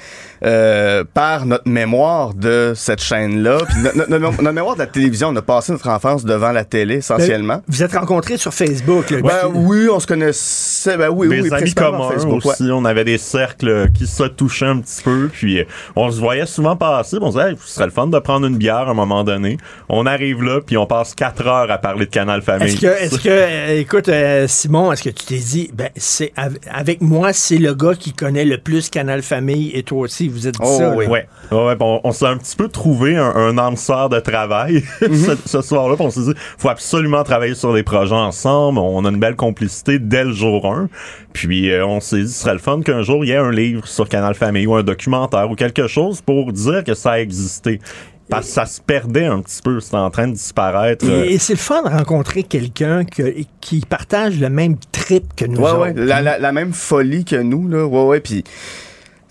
euh, 0.45 1.05
par 1.13 1.47
notre 1.47 1.69
mémoire 1.69 2.35
de 2.35 2.73
cette 2.75 3.03
chaîne-là. 3.03 3.59
Puis 3.69 3.77
no- 3.83 3.91
no- 4.09 4.19
no- 4.19 4.31
notre 4.31 4.53
mémoire 4.53 4.75
de 4.75 4.81
la 4.81 4.87
télévision, 4.87 5.29
on 5.29 5.37
a 5.37 5.43
passé 5.43 5.73
notre 5.73 5.89
enfance 5.89 6.25
devant 6.25 6.53
la 6.53 6.65
télé, 6.65 6.97
essentiellement. 6.97 7.63
Vous 7.69 7.83
êtes 7.83 7.93
rencontrés 7.93 8.37
sur 8.39 8.55
Facebook. 8.55 9.11
là. 9.11 9.19
Ben 9.23 9.51
oui, 9.55 9.89
on 9.93 10.01
se 10.01 10.07
connaissait, 10.07 10.97
ben 10.97 11.11
oui, 11.11 11.29
des 11.29 11.43
oui, 11.43 11.53
amis 11.53 11.75
communs 11.75 12.11
Facebook, 12.11 12.45
ouais. 12.45 12.51
aussi. 12.53 12.65
On 12.73 12.85
avait 12.85 13.05
des 13.05 13.19
cercles 13.19 13.91
qui 13.93 14.07
se 14.07 14.25
touchaient 14.25 14.67
un 14.67 14.79
petit 14.79 15.03
peu. 15.03 15.29
Puis 15.33 15.61
euh, 15.61 15.65
on 15.97 16.11
se 16.11 16.21
voyait 16.21 16.47
souvent 16.47 16.77
passer. 16.77 17.19
On 17.21 17.31
se 17.31 17.37
disait, 17.39 17.51
Hey, 17.51 17.57
ce 17.65 17.75
serait 17.75 17.87
le 17.87 17.91
fun 17.93 18.07
de 18.07 18.19
prendre 18.19 18.47
une 18.47 18.57
bière 18.57 18.89
à 18.89 18.91
un 18.91 18.95
moment 18.95 19.25
donné. 19.25 19.59
On 19.89 20.07
arrive 20.07 20.43
là, 20.43 20.61
puis 20.65 20.77
on 20.77 20.87
passe 20.87 21.15
quatre 21.15 21.47
heures 21.47 21.71
à 21.71 21.79
parler 21.79 22.07
de 22.07 22.11
Canal 22.11 22.43
Famille. 22.43 22.69
Est-ce 22.69 22.81
que, 22.81 22.87
est-ce 22.87 23.19
que, 23.19 23.29
euh, 23.29 23.79
écoute, 23.81 24.09
euh, 24.09 24.47
Simon, 24.49 24.93
est-ce 24.93 25.03
que 25.03 25.11
tu 25.11 25.25
t'es 25.27 25.39
dit, 25.39 25.71
ben, 25.75 25.89
c'est 25.97 26.33
av- 26.37 26.57
avec 26.73 27.01
moi, 27.03 27.33
c'est 27.33 27.59
le 27.59 27.75
gars 27.75 27.95
qui 27.95 28.13
connaît 28.13 28.45
le 28.45 28.59
plus 28.59 28.89
Canal 28.89 29.23
Famille 29.23 29.71
et 29.75 29.83
toi 29.83 30.01
aussi, 30.01 30.30
vous 30.31 30.47
êtes 30.47 30.55
dit 30.55 30.61
Oh, 30.63 30.77
ça. 30.79 30.95
oui. 30.97 31.07
Ouais, 31.07 31.27
ouais 31.53 31.77
bon, 31.77 32.01
on 32.05 32.13
s'est 32.13 32.27
un 32.27 32.37
petit 32.37 32.57
peu 32.57 32.69
trouvé 32.69 33.17
un, 33.17 33.35
un 33.35 33.59
âme 33.59 33.77
sœur 33.77 34.09
de 34.09 34.21
travail 34.21 34.83
ce, 35.01 35.37
ce 35.47 35.61
soir-là. 35.63 35.97
puis 35.97 36.05
On 36.07 36.11
s'est 36.11 36.21
dit, 36.23 36.35
faut 36.59 36.69
absolument 36.69 37.23
travailler 37.25 37.55
sur 37.55 37.73
des 37.75 37.83
projets 37.83 38.15
ensemble. 38.15 38.79
On 38.79 39.05
a 39.05 39.09
une 39.11 39.21
belle 39.21 39.37
complicité 39.37 39.99
dès 39.99 40.25
le 40.25 40.33
jour 40.33 40.67
1. 40.67 40.89
Puis 41.33 41.71
euh, 41.71 41.85
on 41.87 42.01
s'est 42.01 42.23
dit, 42.23 42.29
ce 42.33 42.41
serait 42.43 42.53
le 42.55 42.59
fun 42.59 42.81
qu'un 42.83 43.03
jour 43.03 43.25
il 43.25 43.29
y 43.29 43.33
ait 43.33 43.37
un 43.37 43.51
livre 43.53 43.87
sur 43.87 44.09
Canal 44.09 44.35
Famille 44.35 44.67
ou 44.67 44.75
un 44.75 44.83
documentaire 44.83 45.51
ou 45.51 45.55
quelque 45.55 45.87
chose 45.87 46.21
pour 46.21 46.53
dire 46.53 46.85
que 46.85 46.95
ça 46.95 47.13
a 47.13 47.19
existé. 47.21 47.81
Parce 48.29 48.47
que 48.47 48.53
ça 48.53 48.65
se 48.67 48.81
perdait 48.81 49.25
un 49.27 49.41
petit 49.41 49.61
peu, 49.61 49.81
c'était 49.81 49.97
en 49.97 50.09
train 50.11 50.29
de 50.29 50.35
disparaître. 50.35 51.05
euh, 51.05 51.25
Et, 51.25 51.33
et 51.35 51.39
c'est 51.39 51.55
le 51.55 51.59
fun 51.59 51.83
de 51.83 51.89
rencontrer 51.89 52.45
quelqu'un 52.45 53.05
que- 53.05 53.35
qui 53.61 53.81
partage 53.81 54.39
le 54.39 54.49
même 54.49 54.77
trip 54.93 55.35
que 55.35 55.47
nous 55.47 55.57
Ouais, 55.61 55.71
autres. 55.71 55.81
ouais, 55.81 55.93
la, 55.97 56.21
la, 56.23 56.39
la 56.39 56.53
même 56.53 56.73
folie 56.73 57.25
que 57.25 57.35
nous, 57.35 57.67
là. 57.67 57.85
Ouais, 57.85 58.05
ouais, 58.05 58.21
puis... 58.21 58.45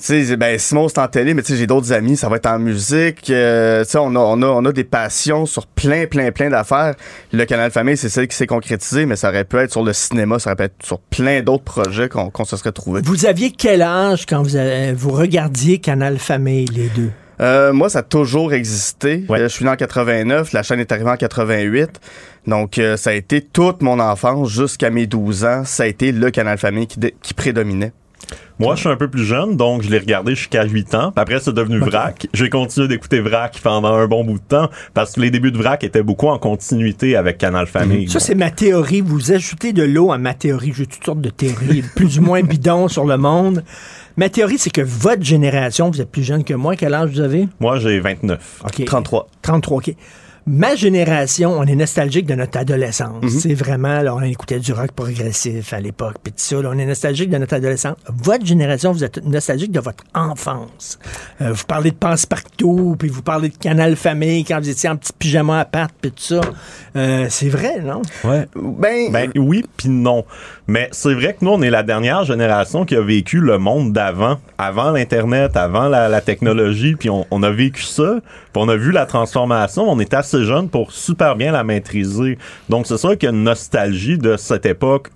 Sais, 0.02 0.38
ben, 0.38 0.58
Simon, 0.58 0.88
c'est 0.88 0.98
en 1.00 1.08
télé, 1.10 1.34
mais 1.34 1.42
tu 1.42 1.52
sais, 1.52 1.58
j'ai 1.58 1.68
d'autres 1.68 1.92
amis, 1.92 2.16
ça 2.16 2.30
va 2.30 2.38
être 2.38 2.46
en 2.46 2.58
musique. 2.58 3.30
euh, 3.30 3.84
tu 3.84 3.92
sais, 3.92 3.98
on 3.98 4.16
a, 4.16 4.20
on, 4.20 4.42
a, 4.42 4.46
on 4.48 4.64
a 4.64 4.72
des 4.72 4.86
passions 4.86 5.46
sur 5.46 5.68
plein, 5.68 6.06
plein, 6.08 6.32
plein 6.32 6.50
d'affaires. 6.50 6.96
Le 7.34 7.44
Canal 7.44 7.70
Famille, 7.70 7.98
c'est 7.98 8.08
celle 8.08 8.30
qui 8.30 8.36
s'est 8.38 8.48
concrétisée, 8.48 9.06
mais 9.06 9.18
ça 9.18 9.28
aurait 9.30 9.44
pu 9.44 9.58
être 9.58 9.72
sur 9.72 9.84
le 9.84 9.92
cinéma, 9.92 10.40
ça 10.40 10.52
aurait 10.52 10.56
pu 10.56 10.64
être 10.64 10.86
sur 10.86 11.00
plein 11.00 11.42
d'autres 11.42 11.66
projets 11.66 12.08
qu'on 12.08 12.30
qu'on 12.30 12.46
se 12.46 12.56
serait 12.56 12.72
trouvé. 12.72 13.02
Vous 13.04 13.26
aviez 13.26 13.52
quel 13.52 13.82
âge 13.82 14.26
quand 14.26 14.42
vous, 14.42 14.56
avez- 14.56 14.94
vous 14.94 15.12
regardiez 15.12 15.80
Canal 15.80 16.18
Famille, 16.18 16.66
les 16.74 16.88
deux? 16.88 17.12
Euh, 17.42 17.74
moi, 17.74 17.90
ça 17.90 18.00
a 18.00 18.04
toujours 18.04 18.54
existé. 18.54 19.26
Euh, 19.30 19.38
je 19.44 19.48
suis 19.48 19.66
né 19.66 19.72
en 19.72 19.76
89, 19.76 20.54
la 20.54 20.64
chaîne 20.64 20.80
est 20.80 20.92
arrivée 20.94 21.10
en 21.10 21.18
88. 21.18 21.90
Donc, 22.48 22.78
euh, 22.78 22.96
ça 22.96 23.10
a 23.10 23.14
été 23.14 23.42
toute 23.42 23.82
mon 23.82 24.00
enfance 24.00 24.50
jusqu'à 24.50 24.90
mes 24.90 25.08
12 25.08 25.44
ans. 25.46 25.64
Ça 25.66 25.84
a 25.84 25.86
été 25.88 26.12
le 26.14 26.32
Canal 26.32 26.58
Famille 26.58 26.88
qui, 26.88 27.00
qui 27.22 27.34
prédominait. 27.34 27.92
Moi, 28.60 28.76
je 28.76 28.82
suis 28.82 28.90
un 28.90 28.98
peu 28.98 29.10
plus 29.10 29.24
jeune, 29.24 29.56
donc 29.56 29.84
je 29.84 29.90
l'ai 29.90 30.00
regardé 30.00 30.36
jusqu'à 30.36 30.66
8 30.66 30.96
ans. 30.96 31.12
Puis 31.12 31.22
après, 31.22 31.40
c'est 31.40 31.54
devenu 31.54 31.80
Vrac. 31.80 32.28
J'ai 32.34 32.50
continué 32.50 32.90
d'écouter 32.90 33.22
Vrac 33.22 33.60
pendant 33.64 33.94
un 33.94 34.06
bon 34.08 34.26
bout 34.26 34.38
de 34.38 34.44
temps 34.44 34.70
parce 34.94 35.14
que 35.14 35.22
les 35.22 35.32
débuts 35.32 35.52
de 35.52 35.58
Vrac 35.58 35.84
étaient 35.84 36.04
beaucoup 36.04 36.28
en 36.28 36.38
continuité 36.38 37.16
avec 37.16 37.38
Canal 37.38 37.68
Famille. 37.68 38.10
Ça, 38.10 38.20
c'est 38.20 38.36
ma 38.36 38.52
théorie. 38.52 39.00
Vous 39.00 39.32
ajoutez 39.32 39.72
de 39.72 39.84
l'eau 39.84 40.12
à 40.12 40.18
ma 40.18 40.34
théorie. 40.34 40.74
J'ai 40.76 40.86
toutes 40.86 41.06
sortes 41.06 41.22
de 41.22 41.30
théories, 41.30 41.84
plus 41.96 42.20
ou 42.20 42.22
moins 42.22 42.42
bidons 42.42 42.90
sur 42.90 43.06
le 43.06 43.18
monde. 43.18 43.64
Ma 44.18 44.28
théorie, 44.28 44.58
c'est 44.58 44.72
que 44.72 44.82
votre 44.82 45.24
génération, 45.24 45.90
vous 45.90 46.02
êtes 46.02 46.12
plus 46.12 46.24
jeune 46.24 46.44
que 46.44 46.54
moi. 46.54 46.76
Quel 46.76 46.94
âge 46.94 47.12
vous 47.12 47.22
avez? 47.22 47.48
Moi, 47.62 47.80
j'ai 47.80 48.02
29. 48.02 48.64
OK. 48.66 48.84
33. 48.86 49.28
33, 49.42 49.78
OK. 49.78 49.96
Ma 50.52 50.74
génération, 50.74 51.52
on 51.60 51.64
est 51.66 51.76
nostalgique 51.76 52.26
de 52.26 52.34
notre 52.34 52.58
adolescence. 52.58 53.22
Mhm. 53.22 53.30
C'est 53.30 53.54
vraiment, 53.54 54.02
là, 54.02 54.16
on 54.16 54.22
écoutait 54.22 54.58
du 54.58 54.74
rock 54.74 54.94
progressif 54.94 55.74
à 55.74 55.80
l'époque, 55.80 56.16
puis 56.24 56.34
tout 56.34 56.40
ça. 56.40 56.60
là, 56.60 56.72
on 56.74 56.78
est 56.80 56.88
nostalgique 56.88 57.30
de 57.30 57.38
notre 57.38 57.54
adolescence. 57.54 57.98
Votre 58.08 58.48
génération, 58.48 58.92
vous 58.92 59.04
êtes 59.04 59.24
nostalgique 59.24 59.72
de 59.72 59.80
votre 59.80 60.04
enfance. 60.16 60.98
Euh, 61.40 61.52
vous 61.52 61.66
parlez 61.68 61.92
de 61.92 61.98
passe-partout, 61.98 62.96
puis 62.98 63.10
vous 63.10 63.22
parlez 63.22 63.50
de 63.50 63.58
Canal 63.58 63.96
Famille 63.96 64.44
quand 64.44 64.60
vous 64.60 64.70
étiez 64.70 64.90
en 64.90 64.96
petit 64.96 65.14
pyjama 65.14 65.60
à 65.60 65.66
pattes, 65.66 65.94
puis 66.02 66.10
tout 66.10 66.24
ça. 66.24 66.42
Euh, 66.96 67.28
c'est 67.30 67.50
vrai, 67.50 67.82
non? 67.82 68.02
Ouais. 68.24 68.48
Ben, 68.56 69.12
Ben 69.12 69.32
oui, 69.36 69.64
puis 69.78 69.90
non. 69.90 70.26
Mais 70.66 70.90
c'est 70.92 71.14
vrai 71.14 71.34
que 71.40 71.46
nous, 71.46 71.52
on 71.52 71.62
est 71.62 71.70
la 71.70 71.84
dernière 71.84 72.24
génération 72.24 72.86
qui 72.86 72.96
a 72.96 73.02
vécu 73.02 73.40
le 73.40 73.60
monde 73.60 73.94
d'avant, 73.94 74.40
avant 74.58 74.90
l'Internet, 74.90 75.56
avant 75.56 75.90
la, 75.90 76.10
la 76.10 76.22
technologie, 76.22 76.96
puis 76.96 77.12
on, 77.12 77.28
on 77.30 77.44
a 77.44 77.52
vécu 77.52 77.84
ça, 77.84 78.16
puis 78.54 78.62
on 78.64 78.68
a 78.70 78.76
vu 78.76 78.92
la 78.92 79.06
transformation. 79.06 79.90
On 79.90 80.00
est 80.00 80.14
assez 80.14 80.44
jeune 80.44 80.70
pour 80.70 80.92
super 80.92 81.36
bien 81.36 81.52
la 81.52 81.64
maîtriser. 81.64 82.38
Donc 82.70 82.88
c'est 82.88 82.98
sûr 82.98 83.18
qu'il 83.18 83.30
y 83.30 83.32
a 83.32 83.36
une 83.36 83.44
nostalgie 83.44 84.18
de 84.18 84.38
cette 84.38 84.66
époque 84.66 85.10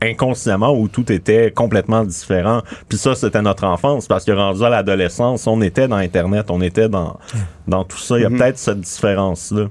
inconsciemment 0.00 0.72
où 0.72 0.88
tout 0.88 1.10
était 1.12 1.50
complètement 1.50 2.02
différent. 2.04 2.62
Puis 2.88 2.96
ça, 2.98 3.14
c'était 3.14 3.42
notre 3.42 3.64
enfance 3.64 4.06
parce 4.06 4.24
que 4.24 4.32
rendu 4.32 4.62
à 4.64 4.70
l'adolescence, 4.70 5.46
on 5.46 5.60
était 5.60 5.86
dans 5.88 5.96
Internet, 5.96 6.46
on 6.50 6.60
était 6.62 6.88
dans, 6.88 7.18
dans 7.68 7.84
tout 7.84 7.98
ça. 7.98 8.18
Il 8.18 8.22
y 8.22 8.24
a 8.24 8.30
Mhm. 8.30 8.38
peut-être 8.38 8.58
cette 8.58 8.80
différence-là. 8.80 9.66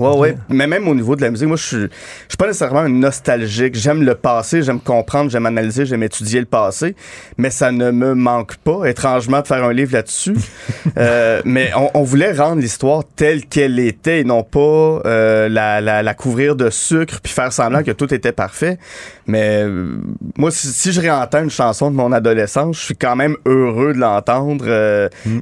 Ouais, 0.00 0.16
ouais. 0.16 0.36
Mais 0.48 0.66
même 0.66 0.88
au 0.88 0.94
niveau 0.94 1.14
de 1.14 1.20
la 1.20 1.30
musique, 1.30 1.46
moi, 1.46 1.58
je 1.58 1.62
suis, 1.62 1.76
je 1.76 2.28
suis 2.28 2.36
pas 2.38 2.46
nécessairement 2.46 2.80
un 2.80 2.88
nostalgique. 2.88 3.74
J'aime 3.74 4.02
le 4.02 4.14
passé, 4.14 4.62
j'aime 4.62 4.80
comprendre, 4.80 5.30
j'aime 5.30 5.44
analyser, 5.44 5.84
j'aime 5.84 6.02
étudier 6.02 6.40
le 6.40 6.46
passé. 6.46 6.96
Mais 7.36 7.50
ça 7.50 7.70
ne 7.70 7.90
me 7.90 8.14
manque 8.14 8.56
pas, 8.56 8.86
étrangement, 8.86 9.42
de 9.42 9.46
faire 9.46 9.62
un 9.62 9.72
livre 9.74 9.92
là-dessus. 9.92 10.36
euh, 10.96 11.42
mais 11.44 11.70
on, 11.76 11.90
on 11.92 12.02
voulait 12.02 12.32
rendre 12.32 12.62
l'histoire 12.62 13.02
telle 13.14 13.44
qu'elle 13.44 13.78
était 13.78 14.20
et 14.20 14.24
non 14.24 14.42
pas 14.42 15.02
euh, 15.04 15.48
la, 15.50 15.82
la, 15.82 16.02
la 16.02 16.14
couvrir 16.14 16.56
de 16.56 16.70
sucre 16.70 17.20
puis 17.22 17.32
faire 17.32 17.52
semblant 17.52 17.82
que 17.82 17.90
tout 17.90 18.12
était 18.14 18.32
parfait. 18.32 18.78
Mais 19.26 19.64
euh, 19.64 19.98
moi, 20.38 20.50
si, 20.50 20.68
si 20.68 20.92
je 20.92 21.00
réentends 21.00 21.42
une 21.42 21.50
chanson 21.50 21.90
de 21.90 21.96
mon 21.96 22.10
adolescence, 22.12 22.78
je 22.78 22.84
suis 22.86 22.96
quand 22.96 23.16
même 23.16 23.36
heureux 23.44 23.92
de 23.92 23.98
l'entendre. 23.98 24.64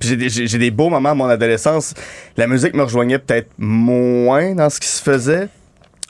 Puis 0.01 0.09
J'ai 0.09 0.17
des, 0.17 0.59
des 0.59 0.71
beaux 0.73 0.89
moments 0.91 1.13
de 1.13 1.19
mon 1.19 1.29
adolescence. 1.29 1.95
La 2.37 2.49
musique 2.49 2.75
me 2.75 2.83
rejoignait 2.83 3.19
peut-être 3.19 3.49
moins 3.59 4.48
dans 4.55 4.71
ce 4.71 4.81
qui 4.81 4.89
se 4.89 5.03
faisait. 5.03 5.49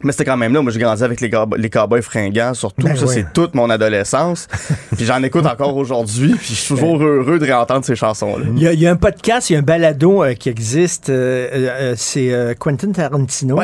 Mais 0.04 0.12
c'était 0.12 0.26
quand 0.26 0.36
même 0.36 0.52
là. 0.52 0.62
Moi, 0.62 0.70
j'ai 0.70 0.78
grandi 0.78 1.02
avec 1.02 1.20
les, 1.20 1.30
les 1.56 1.70
cowboys 1.70 2.02
fringants, 2.02 2.54
surtout. 2.54 2.86
Ben 2.86 2.94
ça, 2.94 3.06
ouais. 3.06 3.14
c'est 3.14 3.32
toute 3.32 3.56
mon 3.56 3.68
adolescence. 3.68 4.46
puis 4.96 5.04
j'en 5.04 5.20
écoute 5.24 5.44
encore 5.44 5.76
aujourd'hui. 5.76 6.34
Puis 6.36 6.50
je 6.50 6.54
suis 6.54 6.68
toujours 6.68 7.02
heureux 7.02 7.40
de 7.40 7.44
réentendre 7.44 7.84
ces 7.84 7.96
chansons-là. 7.96 8.44
Il 8.54 8.62
y, 8.62 8.68
a, 8.68 8.72
il 8.72 8.80
y 8.80 8.86
a 8.86 8.92
un 8.92 8.96
podcast, 8.96 9.50
il 9.50 9.54
y 9.54 9.56
a 9.56 9.58
un 9.58 9.62
balado 9.62 10.22
euh, 10.22 10.34
qui 10.34 10.50
existe, 10.50 11.10
euh, 11.10 11.48
euh, 11.52 11.94
c'est 11.96 12.32
Quentin 12.60 12.92
Tarantino 12.92 13.58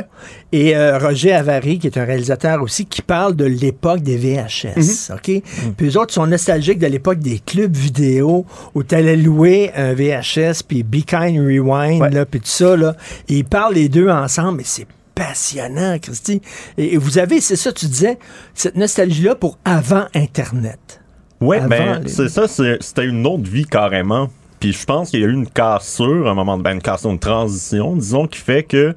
et 0.51 0.77
Roger 0.77 1.35
Avary, 1.35 1.79
qui 1.79 1.87
est 1.87 1.99
un 1.99 2.05
réalisateur 2.05 2.63
aussi, 2.63 2.87
qui 2.87 3.03
parle 3.03 3.37
de 3.37 3.45
l'époque 3.45 4.01
des 4.01 4.17
VHS. 4.17 5.13
OK? 5.13 5.43
Puis 5.77 5.89
eux 5.89 5.99
autres 5.99 6.13
sont 6.13 6.27
nostalgiques 6.27 6.79
de 6.79 6.87
l'époque 6.87 7.21
des 7.21 7.39
clubs 7.39 7.75
vidéo 7.75 8.45
où 8.75 8.83
tu 8.83 8.95
allais 8.95 9.17
louer 9.17 9.71
un 9.77 9.95
VHS, 9.95 10.63
puis 10.67 10.83
Be 10.83 11.05
Kind 11.05 11.39
Rewind, 11.39 12.13
là, 12.13 12.27
puis 12.27 12.41
tout 12.41 12.47
ça. 12.47 12.77
Là. 12.77 12.97
Et 13.29 13.39
ils 13.39 13.45
parlent 13.45 13.75
les 13.75 13.89
deux 13.89 14.09
ensemble, 14.09 14.61
et 14.61 14.65
c'est 14.65 14.87
passionnant, 15.15 15.99
Christy. 16.01 16.41
Et, 16.79 16.95
et 16.95 16.97
vous 16.97 17.19
avez, 17.19 17.41
c'est 17.41 17.57
ça, 17.57 17.73
tu 17.73 17.87
disais, 17.87 18.19
cette 18.55 18.77
nostalgie-là 18.77 19.35
pour 19.35 19.59
avant 19.65 20.05
Internet. 20.15 21.01
Ouais, 21.41 21.59
Avant 21.59 21.69
ben, 21.69 22.01
les- 22.03 22.09
c'est 22.09 22.29
ça, 22.29 22.47
c'était 22.49 23.05
une 23.05 23.27
autre 23.27 23.49
vie 23.49 23.65
carrément. 23.67 24.29
Puis 24.61 24.73
je 24.73 24.85
pense 24.87 25.11
qu'il 25.11 25.21
y 25.21 25.25
a 25.25 25.27
eu 25.27 25.33
une 25.33 25.47
cassure, 25.49 26.27
un 26.29 26.35
moment 26.35 26.57
de 26.57 26.63
ben, 26.63 26.73
une 26.73 26.81
cassure, 26.83 27.11
une 27.11 27.19
transition, 27.19 27.95
disons, 27.97 28.27
qui 28.27 28.39
fait 28.39 28.63
que 28.63 28.95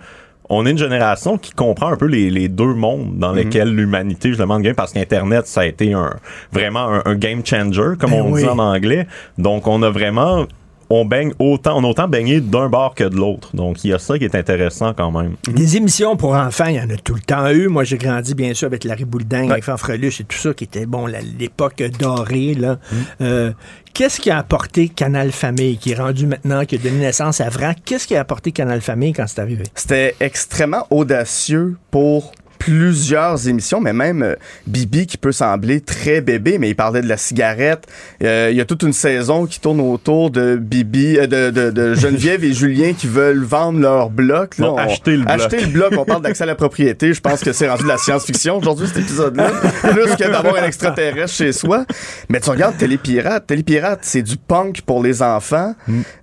on 0.50 0.66
est 0.66 0.72
une 0.72 0.78
génération 0.78 1.38
qui 1.38 1.52
comprend 1.52 1.88
un 1.92 1.98
peu 1.98 2.06
les, 2.06 2.30
les 2.30 2.48
deux 2.48 2.74
mondes 2.74 3.18
dans 3.18 3.32
Mhm. 3.32 3.36
lesquels 3.36 3.76
l'humanité, 3.76 4.32
je 4.32 4.38
demande 4.38 4.62
game, 4.62 4.76
parce 4.76 4.94
qu'Internet, 4.94 5.46
ça 5.46 5.62
a 5.62 5.66
été 5.66 5.92
un, 5.92 6.16
vraiment 6.54 6.88
un, 6.88 7.02
un 7.04 7.16
game 7.16 7.46
changer, 7.46 7.98
comme 8.00 8.12
Ben 8.12 8.22
on 8.22 8.32
oui. 8.32 8.44
dit 8.44 8.48
en 8.48 8.58
anglais. 8.60 9.08
Donc, 9.38 9.68
on 9.68 9.84
a 9.84 9.90
vraiment, 9.90 10.46
on 10.90 11.06
baigne 11.06 11.34
autant, 11.40 11.78
on 11.78 11.84
a 11.84 11.88
autant 11.88 12.08
baigné 12.08 12.42
d'un 12.42 12.70
bord 12.70 12.96
que 12.96 13.04
de 13.04 13.16
l'autre. 13.16 13.56
Donc, 13.56 13.84
il 13.84 13.92
y 13.92 13.94
a 13.94 14.00
ça 14.00 14.18
qui 14.18 14.26
est 14.26 14.36
intéressant 14.36 14.94
quand 14.94 15.12
même. 15.12 15.36
Des 15.48 15.78
émissions 15.78 16.16
pour 16.16 16.34
enfants, 16.34 16.68
il 16.68 16.76
y 16.76 16.80
en 16.80 16.90
a 16.90 16.98
tout 16.98 17.16
le 17.16 17.22
temps 17.22 17.50
eu. 17.50 17.68
Moi, 17.68 17.84
j'ai 17.84 17.98
grandi, 17.98 18.36
bien 18.36 18.54
sûr, 18.54 18.68
avec 18.68 18.84
Larry 18.84 19.06
Boulding, 19.06 19.52
avec 19.52 19.64
Fanfreluche 19.64 20.22
et 20.22 20.24
tout 20.24 20.38
ça, 20.38 20.54
qui 20.54 20.64
était, 20.64 20.86
bon, 20.86 21.08
l'époque 21.40 21.84
dorée, 22.00 22.54
là. 22.54 22.78
Euh, 23.22 23.52
Qu'est-ce 23.94 24.22
qui 24.22 24.30
a 24.30 24.38
apporté 24.38 24.90
Canal 24.90 25.32
Famille, 25.32 25.80
qui 25.80 25.94
est 25.94 25.96
rendu 25.96 26.28
maintenant, 26.28 26.66
qui 26.66 26.76
a 26.76 26.78
donné 26.78 27.00
naissance 27.00 27.42
à 27.42 27.50
Vrac? 27.50 27.80
Qu'est-ce 27.84 28.06
qui 28.06 28.16
a 28.16 28.20
apporté 28.20 28.52
Canal 28.52 28.80
Famille 28.82 29.12
quand 29.12 29.26
c'est 29.26 29.42
arrivé? 29.42 29.64
C'était 29.74 30.16
extrêmement 30.20 30.86
audacieux 30.92 31.78
pour 31.90 32.32
plusieurs 32.60 33.48
émissions, 33.48 33.80
mais 33.82 33.94
même 33.94 34.24
euh, 34.24 34.36
Bibi 34.68 35.08
qui 35.08 35.18
peut 35.18 35.32
sembler 35.32 35.82
très 35.82 36.22
bébé, 36.22 36.58
mais 36.58 36.70
il 36.70 36.76
parlait 36.76 37.02
de 37.02 37.08
la 37.08 37.18
cigarette. 37.18 37.86
Euh, 38.24 38.50
il 38.52 38.58
y 38.58 38.62
a 38.62 38.66
toute 38.66 38.84
une 38.84 38.94
saison 38.94 39.46
qui 39.46 39.60
tourne 39.60 39.80
autour 39.82 40.32
de 40.32 40.56
Bibi, 40.56 41.18
euh, 41.18 41.28
de, 41.28 41.50
de- 41.52 41.72
de 41.72 41.94
Geneviève 41.96 42.44
et 42.44 42.54
Julien 42.54 42.94
qui 42.94 43.08
veulent 43.08 43.44
vendre 43.44 43.80
leur 43.80 44.10
bloc. 44.10 44.58
là. 44.58 44.74
Acheter 44.78 45.12
le 45.18 45.24
bloc. 45.24 45.30
Acheter 45.32 45.60
le 45.62 45.68
bloc, 45.68 45.94
on 45.98 46.06
parle 46.06 46.22
d'accès 46.22 46.44
à 46.44 46.48
la 46.48 46.56
propriété. 46.56 47.14
Je 47.14 47.22
pense 47.22 47.42
que 47.42 47.54
c'est 47.54 47.70
rendu 47.70 47.84
de 47.84 47.88
la 47.88 47.98
science-fiction 47.98 48.58
aujourd'hui, 48.58 48.88
cet 48.88 48.98
épisode-là. 48.98 49.50
Plus 49.92 50.16
que 50.16 50.32
d'avoir 50.32 50.56
un 50.56 50.66
extraterrestre 50.66 51.34
chez 51.36 51.52
soi. 51.52 51.86
Mais 52.30 52.40
tu 52.40 52.50
regardes 52.50 52.78
Télépirate. 52.78 53.48
Télépirate, 53.48 54.00
c'est 54.02 54.22
du 54.22 54.38
punk 54.38 54.82
pour 54.82 55.02
les 55.04 55.22
enfants. 55.22 55.76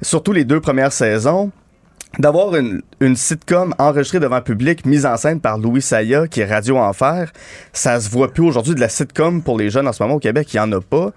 Surtout 0.03 0.33
les 0.33 0.45
deux 0.45 0.61
premières 0.61 0.93
saisons 0.93 1.51
d'avoir 2.19 2.55
une, 2.57 2.83
une 3.01 3.17
sitcom 3.17 3.75
enregistrée 3.79 4.21
devant 4.21 4.41
public, 4.41 4.87
mise 4.87 5.07
en 5.07 5.17
scène 5.17 5.41
par 5.41 5.59
Louis 5.59 5.83
Saya, 5.83 6.29
qui 6.29 6.41
est 6.41 6.47
Radio 6.47 6.79
Enfer, 6.79 7.33
ça 7.73 8.01
se 8.01 8.09
voit 8.11 8.33
plus 8.33 8.45
aujourd'hui 8.45 8.75
de 8.75 8.81
la 8.81 8.89
sitcom 8.89 9.43
pour 9.43 9.59
les 9.59 9.71
jeunes 9.71 9.89
en 9.89 9.93
ce 9.93 10.03
moment 10.03 10.17
au 10.17 10.21
Québec, 10.21 10.53
il 10.53 10.59
y 10.59 10.61
en 10.61 10.71
a 10.73 10.81
pas. 10.81 11.13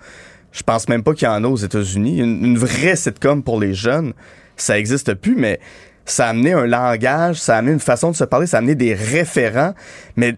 Je 0.52 0.64
pense 0.64 0.90
même 0.90 1.04
pas 1.04 1.14
qu'il 1.14 1.28
y 1.28 1.32
en 1.32 1.44
a 1.44 1.48
aux 1.48 1.58
États-Unis. 1.58 2.20
Une, 2.20 2.44
une 2.44 2.58
vraie 2.58 2.96
sitcom 2.96 3.44
pour 3.44 3.60
les 3.60 3.74
jeunes, 3.74 4.14
ça 4.56 4.80
existe 4.80 5.14
plus, 5.14 5.36
mais 5.36 5.60
ça 6.06 6.28
a 6.28 6.30
amené 6.30 6.54
un 6.54 6.66
langage, 6.66 7.40
ça 7.40 7.56
a 7.56 7.60
amené 7.60 7.74
une 7.74 7.80
façon 7.80 8.12
de 8.12 8.16
se 8.16 8.24
parler, 8.24 8.48
ça 8.48 8.58
a 8.58 8.60
amené 8.60 8.76
des 8.76 8.94
référents, 8.94 9.74
mais 10.16 10.38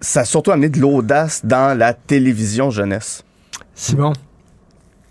ça 0.00 0.20
a 0.20 0.24
surtout 0.24 0.50
amené 0.50 0.68
de 0.68 0.80
l'audace 0.80 1.44
dans 1.44 1.76
la 1.78 1.94
télévision 1.94 2.70
jeunesse. 2.70 3.24
Simon? 3.74 4.12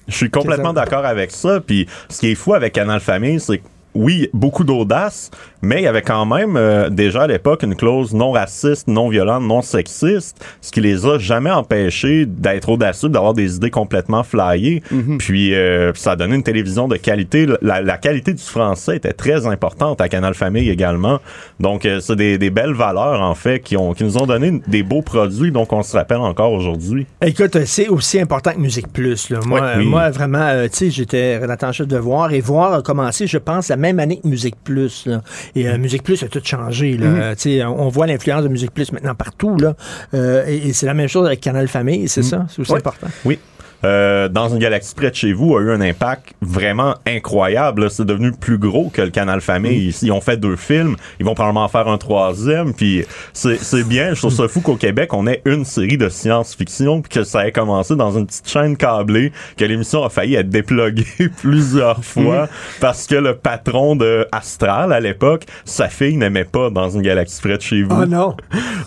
Je 0.07 0.15
suis 0.15 0.29
complètement 0.29 0.73
d'accord 0.73 1.05
avec 1.05 1.31
ça. 1.31 1.61
Puis 1.61 1.87
ce 2.09 2.19
qui 2.19 2.31
est 2.31 2.35
fou 2.35 2.53
avec 2.53 2.73
Canal 2.73 2.99
Famille, 2.99 3.39
c'est 3.39 3.59
que 3.59 3.63
oui, 3.95 4.29
beaucoup 4.33 4.63
d'audace, 4.63 5.31
mais 5.61 5.81
il 5.81 5.83
y 5.83 5.87
avait 5.87 6.01
quand 6.01 6.25
même 6.25 6.55
euh, 6.57 6.89
déjà 6.89 7.23
à 7.23 7.27
l'époque 7.27 7.63
une 7.63 7.75
clause 7.75 8.13
non 8.13 8.31
raciste, 8.31 8.87
non 8.87 9.09
violente, 9.09 9.43
non 9.43 9.61
sexiste, 9.61 10.43
ce 10.61 10.71
qui 10.71 10.81
les 10.81 11.05
a 11.05 11.17
jamais 11.17 11.51
empêchés 11.51 12.25
d'être 12.25 12.69
audacieux, 12.69 13.09
d'avoir 13.09 13.33
des 13.33 13.55
idées 13.55 13.69
complètement 13.71 14.23
flyées. 14.23 14.81
Puis 15.19 15.53
euh, 15.53 15.91
ça 15.95 16.11
a 16.11 16.15
donné 16.15 16.35
une 16.35 16.43
télévision 16.43 16.87
de 16.87 16.97
qualité. 16.97 17.47
La, 17.61 17.81
la 17.81 17.97
qualité 17.97 18.33
du 18.33 18.43
français 18.43 18.97
était 18.97 19.13
très 19.13 19.45
importante 19.47 20.01
à 20.01 20.09
Canal 20.09 20.33
Famille 20.33 20.69
également. 20.69 21.19
Donc 21.59 21.85
euh, 21.85 21.99
c'est 21.99 22.15
des, 22.15 22.37
des 22.37 22.49
belles 22.49 22.73
valeurs 22.73 23.21
en 23.21 23.35
fait 23.35 23.59
qui 23.59 23.77
ont 23.77 23.93
qui 23.93 24.03
nous 24.03 24.17
ont 24.17 24.25
donné 24.25 24.61
des 24.67 24.83
beaux 24.83 25.01
produits, 25.01 25.51
donc 25.51 25.71
on 25.71 25.83
se 25.83 25.95
rappelle 25.95 26.17
encore 26.17 26.51
aujourd'hui. 26.51 27.05
Écoute, 27.21 27.57
c'est 27.65 27.87
aussi 27.87 28.19
important 28.19 28.51
que 28.51 28.59
Musique 28.59 28.91
Plus. 28.91 29.29
là. 29.29 29.39
Moi, 29.45 29.61
euh, 29.61 29.75
oui. 29.77 29.85
moi 29.85 30.09
vraiment, 30.09 30.39
euh, 30.39 30.67
tu 30.67 30.77
sais, 30.77 30.89
j'étais 30.89 31.37
rédacteur 31.37 31.69
en 31.69 31.73
chef 31.73 31.87
de 31.87 31.97
Voir 31.97 32.31
et 32.33 32.41
Voir 32.41 32.73
a 32.73 32.81
commencé, 32.81 33.27
je 33.27 33.37
pense, 33.37 33.69
la 33.69 33.77
même 33.83 33.99
année 33.99 34.19
que 34.21 34.27
Musique 34.27 34.55
Plus. 34.63 35.05
là. 35.05 35.21
Et 35.55 35.67
euh, 35.67 35.77
Musique 35.77 36.03
Plus 36.03 36.23
a 36.23 36.27
tout 36.27 36.41
changé. 36.43 36.97
Là. 36.97 37.07
Mhm. 37.07 37.35
Euh, 37.47 37.65
on 37.67 37.89
voit 37.89 38.07
l'influence 38.07 38.43
de 38.43 38.47
Musique 38.47 38.73
Plus 38.73 38.91
maintenant 38.91 39.13
partout. 39.13 39.57
Là. 39.57 39.75
Euh, 40.13 40.45
et 40.47 40.69
et 40.69 40.73
c'est 40.73 40.85
la 40.85 40.93
même 40.93 41.09
chose 41.09 41.25
avec 41.27 41.41
Canal 41.41 41.67
Famille, 41.67 42.07
c'est 42.07 42.23
ça? 42.23 42.45
C'est 42.49 42.61
aussi 42.61 42.73
important. 42.73 43.07
Oui. 43.25 43.37
Euh, 43.85 44.29
dans 44.29 44.49
une 44.49 44.59
galaxie 44.59 44.95
près 44.95 45.09
de 45.09 45.15
chez 45.15 45.33
vous 45.33 45.57
a 45.57 45.61
eu 45.61 45.71
un 45.71 45.81
impact 45.81 46.33
vraiment 46.41 46.95
incroyable. 47.05 47.89
C'est 47.91 48.05
devenu 48.05 48.31
plus 48.31 48.57
gros 48.57 48.89
que 48.89 49.01
le 49.01 49.09
Canal 49.09 49.41
Famille. 49.41 49.87
Ils, 49.89 50.07
ils 50.07 50.11
ont 50.11 50.21
fait 50.21 50.37
deux 50.37 50.55
films. 50.55 50.95
Ils 51.19 51.25
vont 51.25 51.33
probablement 51.33 51.65
en 51.65 51.67
faire 51.67 51.87
un 51.87 51.97
troisième. 51.97 52.73
Puis 52.73 53.05
c'est 53.33 53.87
bien. 53.87 54.13
Je 54.13 54.19
trouve 54.19 54.33
ça 54.33 54.47
fou 54.47 54.61
qu'au 54.61 54.75
Québec, 54.75 55.13
on 55.13 55.27
ait 55.27 55.41
une 55.45 55.65
série 55.65 55.97
de 55.97 56.09
science-fiction 56.09 57.01
puis 57.01 57.09
que 57.09 57.23
ça 57.23 57.47
ait 57.47 57.51
commencé 57.51 57.95
dans 57.95 58.17
une 58.17 58.25
petite 58.25 58.47
chaîne 58.47 58.77
câblée, 58.77 59.31
que 59.57 59.65
l'émission 59.65 60.03
a 60.03 60.09
failli 60.09 60.35
être 60.35 60.49
dépluguée 60.49 61.05
plusieurs 61.41 62.03
fois 62.03 62.47
parce 62.79 63.07
que 63.07 63.15
le 63.15 63.35
patron 63.35 63.95
de 63.95 64.27
Astral 64.31 64.93
à 64.93 64.99
l'époque, 64.99 65.45
sa 65.65 65.89
fille 65.89 66.17
n'aimait 66.17 66.45
pas 66.45 66.69
dans 66.69 66.89
une 66.89 67.01
galaxie 67.01 67.41
près 67.41 67.57
de 67.57 67.61
chez 67.61 67.83
vous. 67.83 67.95
Oh 68.01 68.05
non! 68.05 68.35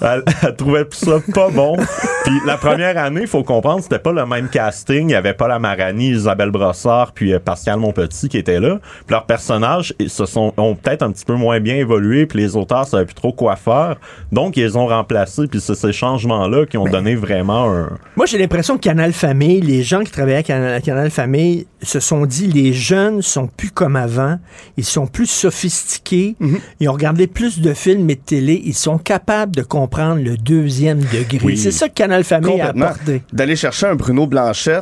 Elle, 0.00 0.22
elle 0.42 0.56
trouvait 0.56 0.86
ça 0.90 1.20
pas 1.34 1.50
bon. 1.50 1.76
Puis 2.24 2.34
la 2.46 2.56
première 2.56 2.98
année, 2.98 3.22
il 3.22 3.26
faut 3.26 3.42
comprendre, 3.42 3.82
c'était 3.82 3.98
pas 3.98 4.12
le 4.12 4.24
même 4.26 4.48
casting. 4.48 4.85
Il 4.94 5.10
y 5.10 5.14
avait 5.14 5.34
pas 5.34 5.48
la 5.48 5.58
Marani, 5.58 6.10
Isabelle 6.10 6.50
Brossard, 6.50 7.12
puis 7.12 7.32
euh, 7.32 7.38
Pascal 7.38 7.78
Monpetit 7.78 8.28
qui 8.28 8.38
étaient 8.38 8.60
là. 8.60 8.78
Puis 9.06 9.12
leurs 9.12 9.26
personnages 9.26 9.94
ils 9.98 10.10
se 10.10 10.26
sont 10.26 10.52
ont 10.56 10.74
peut-être 10.74 11.02
un 11.02 11.10
petit 11.12 11.24
peu 11.24 11.34
moins 11.34 11.60
bien 11.60 11.76
évolué, 11.76 12.26
puis 12.26 12.38
les 12.40 12.56
auteurs 12.56 12.86
savaient 12.86 13.04
plus 13.06 13.14
trop 13.14 13.32
quoi 13.32 13.56
faire. 13.56 13.96
Donc 14.32 14.56
ils 14.56 14.62
les 14.64 14.76
ont 14.76 14.86
remplacés. 14.86 15.46
Puis 15.48 15.60
c'est 15.60 15.74
ces 15.74 15.92
changements-là 15.92 16.66
qui 16.66 16.78
ont 16.78 16.84
donné 16.86 17.14
vraiment 17.14 17.70
un. 17.70 17.90
Moi, 18.16 18.26
j'ai 18.26 18.38
l'impression 18.38 18.76
que 18.76 18.82
Canal 18.82 19.12
Famille, 19.12 19.60
les 19.60 19.82
gens 19.82 20.00
qui 20.02 20.10
travaillaient 20.10 20.36
à 20.38 20.42
Canal, 20.42 20.74
à 20.74 20.80
Canal 20.80 21.10
Famille 21.10 21.66
se 21.82 22.00
sont 22.00 22.26
dit 22.26 22.46
les 22.46 22.72
jeunes 22.72 23.22
sont 23.22 23.46
plus 23.48 23.70
comme 23.70 23.96
avant, 23.96 24.38
ils 24.76 24.84
sont 24.84 25.06
plus 25.06 25.26
sophistiqués, 25.26 26.36
Mhm. 26.40 26.58
ils 26.80 26.88
ont 26.88 26.92
regardé 26.92 27.26
plus 27.26 27.60
de 27.60 27.74
films 27.74 28.08
et 28.10 28.14
de 28.14 28.20
télé, 28.20 28.60
ils 28.64 28.74
sont 28.74 28.98
capables 28.98 29.54
de 29.54 29.62
comprendre 29.62 30.22
le 30.22 30.36
deuxième 30.36 31.00
degré. 31.00 31.38
Oui. 31.42 31.56
C'est 31.56 31.70
ça 31.70 31.88
que 31.88 31.94
Canal 31.94 32.24
Famille 32.24 32.60
a 32.60 32.68
apporté. 32.68 33.22
D'aller 33.32 33.56
chercher 33.56 33.86
un 33.86 33.94
Bruno 33.94 34.26
Blanchette 34.26 34.75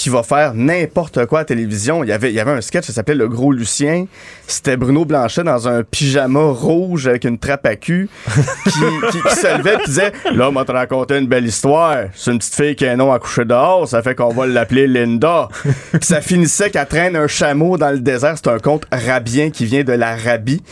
qui 0.00 0.08
va 0.08 0.22
faire 0.22 0.54
n'importe 0.54 1.26
quoi 1.26 1.40
à 1.40 1.42
la 1.42 1.44
télévision. 1.44 2.02
Il 2.02 2.08
y 2.08 2.12
avait, 2.12 2.30
il 2.30 2.34
y 2.34 2.40
avait 2.40 2.52
un 2.52 2.62
sketch 2.62 2.86
qui 2.86 2.92
s'appelait 2.92 3.14
Le 3.14 3.28
Gros 3.28 3.52
Lucien. 3.52 4.06
C'était 4.46 4.78
Bruno 4.78 5.04
Blanchet 5.04 5.42
dans 5.44 5.68
un 5.68 5.82
pyjama 5.82 6.40
rouge 6.40 7.06
avec 7.06 7.24
une 7.24 7.38
trappe 7.38 7.66
à 7.66 7.76
cul 7.76 8.08
qui, 8.64 8.70
qui- 8.70 9.22
qui 9.28 9.36
se 9.36 9.58
levait 9.58 9.74
et 9.74 9.84
disait 9.86 10.12
Là, 10.32 10.48
on 10.48 10.52
m'a 10.52 10.64
te 10.64 10.72
raconté 10.72 11.18
une 11.18 11.26
belle 11.26 11.44
histoire. 11.44 11.96
C'est 12.14 12.30
une 12.32 12.38
petite 12.38 12.54
fille 12.54 12.74
qui 12.76 12.86
a 12.86 12.92
un 12.92 12.96
nom 12.96 13.12
à 13.12 13.18
coucher 13.18 13.44
dehors. 13.44 13.86
Ça 13.88 14.02
fait 14.02 14.14
qu'on 14.14 14.32
va 14.32 14.46
l'appeler 14.46 14.86
Linda. 14.86 15.48
Puis 15.62 16.00
ça 16.00 16.22
finissait 16.22 16.70
qu'elle 16.70 16.86
traîne 16.86 17.14
un 17.16 17.26
chameau 17.26 17.76
dans 17.76 17.90
le 17.90 17.98
désert. 18.00 18.36
C'est 18.36 18.48
un 18.50 18.58
conte 18.58 18.86
rabien 18.90 19.50
qui 19.50 19.66
vient 19.66 19.84
de 19.84 19.92
l'Arabie. 19.92 20.62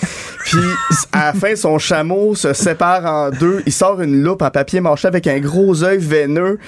Puis 0.47 0.59
à 1.13 1.27
la 1.27 1.33
fin, 1.35 1.55
son 1.55 1.79
chameau 1.79 2.35
se 2.35 2.55
sépare 2.55 3.05
en 3.05 3.29
deux. 3.31 3.63
Il 3.67 3.73
sort 3.73 4.01
une 4.01 4.23
loupe 4.23 4.41
en 4.41 4.51
papier 4.51 4.81
mâché 4.81 5.07
avec 5.07 5.27
un 5.27 5.39
gros 5.39 5.85
œil 5.85 5.99
veineux. 5.99 6.59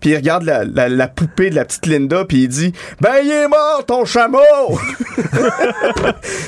Puis 0.00 0.10
il 0.10 0.16
regarde 0.16 0.42
la, 0.44 0.64
la, 0.64 0.88
la 0.88 1.08
poupée 1.08 1.50
de 1.50 1.54
la 1.54 1.64
petite 1.64 1.86
Linda, 1.86 2.24
puis 2.24 2.42
il 2.44 2.48
dit 2.48 2.72
Ben, 3.00 3.16
il 3.22 3.30
est 3.30 3.48
mort, 3.48 3.84
ton 3.86 4.04
chameau 4.04 4.38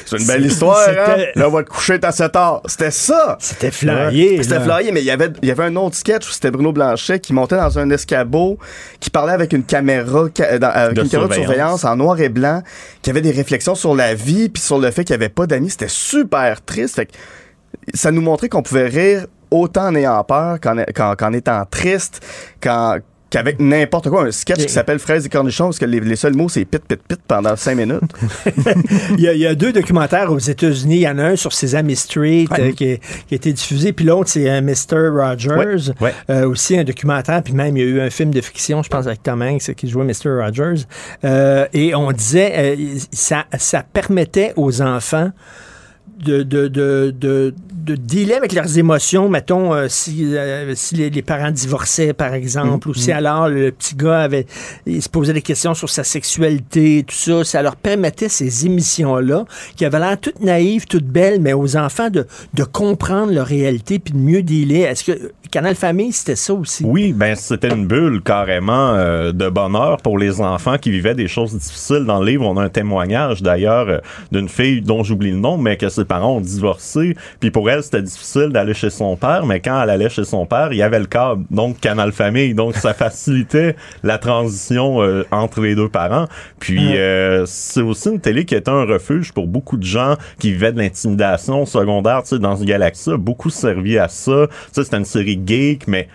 C'est 0.07 0.19
une 0.19 0.27
belle 0.27 0.47
histoire, 0.47 0.89
hein? 0.89 1.17
Là, 1.35 1.49
on 1.49 1.51
va 1.51 1.63
te 1.63 1.69
coucher 1.71 1.99
à 2.03 2.13
7 2.13 2.37
heures. 2.37 2.63
C'était 2.67 2.91
ça 2.91 3.37
C'était 3.41 3.71
flyé, 3.71 4.37
Ouais. 4.37 4.43
C'était 4.43 4.61
flyé, 4.61 4.93
mais 4.93 5.01
il 5.01 5.07
y 5.07 5.11
avait, 5.11 5.31
il 5.43 5.49
y 5.49 5.51
avait 5.53 5.65
un 5.65 5.77
autre 5.77 5.97
sketch 5.97 6.29
où 6.29 6.33
c'était 6.33 6.51
Bruno 6.51 6.73
Blanchet 6.73 7.21
qui 7.21 7.33
montait 7.33 7.57
dans 7.57 7.79
un 7.79 7.91
escabeau, 7.91 8.59
qui 9.01 9.11
parlait 9.11 9.33
avec 9.33 9.53
une 9.53 9.63
caméra, 9.65 10.27
ca- 10.37 10.59
dans- 10.59 10.69
avec 10.71 10.97
De 10.97 11.03
une 11.03 11.09
caméra 11.09 11.29
de 11.29 11.35
surveillance. 11.35 11.85
en 11.85 11.97
noir 11.97 12.21
et 12.21 12.29
blanc, 12.29 12.63
qui 13.03 13.11
avait 13.11 13.21
des 13.21 13.31
réflexions 13.31 13.75
sur 13.75 13.95
la 13.95 14.15
vie, 14.15 14.49
puis 14.49 14.63
sur 14.63 14.79
le 14.79 14.91
fait 14.91 15.05
qu'il 15.05 15.15
n'y 15.17 15.23
avait 15.23 15.29
pas 15.33 15.47
d'amis. 15.47 15.71
C'était 15.71 15.89
super 15.89 16.63
triste. 16.65 16.97
Fait 16.97 17.07
que 17.07 17.13
ça 17.95 18.11
nous 18.11 18.23
montrait 18.23 18.49
qu'on 18.49 18.63
pouvait 18.63 18.87
rire 18.89 19.27
autant 19.51 19.89
en 19.89 19.95
ayant 19.95 20.23
peur 20.25 20.59
qu'en 20.61 21.33
étant 21.33 21.65
triste, 21.71 22.21
qu'en- 22.63 22.99
qu'avec 23.33 23.59
n'importe 23.59 24.11
quoi. 24.11 24.25
Un 24.27 24.31
sketch 24.31 24.67
qui 24.67 24.73
s'appelle 24.73 24.99
Fraises 24.99 25.27
et 25.27 25.29
cornichons, 25.29 25.65
parce 25.65 25.79
que 25.79 25.87
les, 25.87 26.01
les 26.01 26.17
seuls 26.17 26.37
mots, 26.37 26.49
c'est 26.49 26.65
pit, 26.65 26.83
pit, 26.87 27.01
pit 27.03 27.19
pendant 27.27 27.57
cinq 27.57 27.77
minutes. 27.77 28.03
Il 29.19 29.21
y, 29.21 29.29
a, 29.29 29.33
il 29.33 29.41
y 29.41 29.47
a 29.47 29.55
deux 29.55 29.73
documentaires 29.73 30.31
aux 30.31 30.39
États-Unis. 30.39 30.97
Il 30.97 31.01
y 31.01 31.09
en 31.09 31.19
a 31.19 31.25
un 31.25 31.37
sur 31.37 31.53
Sesame 31.53 31.95
Street 31.95 32.47
euh, 32.59 32.73
qui, 32.73 32.93
a 32.93 33.35
été 33.35 33.53
diffusé, 33.53 33.93
puis 33.93 34.05
l'autre, 34.05 34.31
c'est 34.31 34.49
euh, 34.51 34.61
Mr. 34.61 35.09
Rogers. 35.09 35.93
Ouais, 36.01 36.09
ouais. 36.09 36.15
Euh, 36.31 36.49
aussi 36.49 36.79
un 36.79 36.85
documentaire, 36.85 37.43
puis 37.43 37.55
même 37.55 37.77
il 37.77 37.83
y 37.83 37.87
a 37.87 37.89
eu 37.89 38.01
un 38.01 38.11
film 38.11 38.33
de 38.33 38.41
fiction, 38.41 38.83
je 38.83 38.89
pense, 38.89 39.07
avec 39.07 39.23
Tom 39.23 39.43
Hanks 39.43 39.75
qui 39.75 39.89
jouait 39.89 40.05
Mr. 40.05 40.43
Rogers. 40.43 40.85
Euh, 41.25 41.67
et 41.73 41.95
on 41.95 42.13
disait, 42.13 42.53
euh, 42.57 42.99
ça, 43.13 43.47
ça 43.59 43.83
permettait 43.83 44.53
aux 44.57 44.83
enfants 44.83 45.31
de, 46.19 46.43
de, 46.43 46.69
de, 46.69 47.15
de, 47.19 47.55
de 47.73 47.95
dealer 47.97 48.37
avec 48.37 48.53
leurs 48.53 48.79
émotions, 48.79 49.29
mettons, 49.29 49.75
euh, 49.75 49.87
si, 49.89 50.37
euh, 50.37 50.73
si 50.77 50.95
les, 50.95 51.11
les 51.11 51.23
parents 51.23 51.51
divorçaient, 51.51 52.13
par 52.13 52.35
exemple, 52.35 52.89
ou 52.89 52.95
si 52.95 53.11
alors 53.11 53.49
le 53.49 53.73
petit 53.73 53.97
gars 53.97 54.21
avait, 54.21 54.47
il 54.87 55.03
se 55.03 55.09
posait 55.09 55.33
des 55.33 55.43
questions 55.43 55.75
sur 55.75 55.89
sa 55.89 56.05
sexualité, 56.05 57.05
tout 57.07 57.15
ça, 57.15 57.45
ça 57.45 57.63
leur 57.63 57.77
permettait 57.77 58.29
ces 58.29 58.67
émissions-là, 58.67 59.45
qui 59.77 59.85
avaient 59.85 59.99
l'air 59.99 60.19
toutes 60.21 60.41
naïves, 60.41 60.87
toutes 60.87 61.07
belles, 61.07 61.41
mais 61.41 61.55
aux 61.55 61.77
enfants 61.77 62.11
de, 62.11 62.27
de 62.55 62.65
comprendre 62.65 63.33
leur 63.33 63.47
réalité 63.47 63.99
puis 63.99 64.15
de 64.15 64.19
mieux 64.19 64.43
dealer. 64.43 64.85
Est-ce 64.85 65.05
que 65.05 65.33
Canal 65.51 65.75
Famille, 65.75 66.13
c'était 66.13 66.37
ça 66.37 66.55
aussi? 66.55 66.83
Oui, 66.85 67.13
ben 67.13 67.35
c'était 67.35 67.69
une 67.69 67.87
bulle 67.87 68.23
carrément 68.23 68.95
euh, 68.95 69.33
de 69.33 69.49
bonheur 69.51 69.99
pour 69.99 70.17
les 70.17 70.41
enfants 70.41 70.79
qui 70.79 70.91
vivaient 70.91 71.15
des 71.15 71.29
choses 71.29 71.53
difficiles. 71.53 72.05
Dans 72.07 72.21
le 72.21 72.27
livre, 72.27 72.47
on 72.47 72.57
a 72.57 72.63
un 72.63 72.69
témoignage 72.71 73.43
d'ailleurs 73.43 73.89
euh, 73.89 73.99
d'une 74.31 74.49
fille 74.49 74.81
dont 74.81 75.03
j'oublie 75.03 75.33
le 75.33 75.39
nom, 75.39 75.59
mais 75.59 75.77
que 75.77 75.91
ses 76.03 76.07
parents 76.07 76.37
ont 76.37 76.41
divorcé. 76.41 77.17
Puis 77.41 77.51
pour 77.51 77.71
elle, 77.71 77.83
c'était 77.83 78.03
difficile 78.03 78.49
d'aller 78.49 78.75
chez 78.75 78.91
son 78.91 79.17
père, 79.17 79.47
mais 79.47 79.61
quand 79.61 79.81
elle 79.83 79.91
allait 79.91 80.09
chez 80.09 80.25
son 80.25 80.47
père, 80.47 80.73
il 80.73 80.79
y 80.79 80.83
avait 80.83 80.99
le 80.99 81.07
câble, 81.07 81.45
donc 81.51 81.79
Canal 81.81 82.13
Famille, 82.13 82.55
donc 82.55 82.75
ça 82.75 82.93
facilitait 82.95 83.77
la 84.03 84.19
transition 84.19 85.03
euh, 85.03 85.25
entre 85.31 85.61
les 85.61 85.75
deux 85.75 85.89
parents. 85.89 86.27
Puis 86.59 86.97
euh, 86.97 87.45
c'est 87.47 87.83
aussi 87.83 88.09
une 88.09 88.21
télé 88.21 88.45
qui 88.45 88.55
était 88.55 88.71
un 88.71 88.85
refuge 88.85 89.33
pour 89.33 89.47
beaucoup 89.47 89.77
de 89.77 89.85
gens 89.85 90.17
qui 90.39 90.53
vivaient 90.53 90.73
de 90.73 90.79
l'intimidation 90.79 91.67
secondaire, 91.67 92.23
tu 92.23 92.31
sais, 92.31 92.39
dans 92.39 92.57
une 92.57 92.67
galaxie, 92.67 93.05
ça 93.05 93.17
beaucoup 93.17 93.51
servi 93.51 93.99
à 93.99 94.09
ça. 94.09 94.49
Tu 94.49 94.55
sais, 94.73 94.85
c'était 94.85 94.99
une 94.99 95.05
série 95.05 95.41
geek, 95.45 95.87
mais 95.87 96.09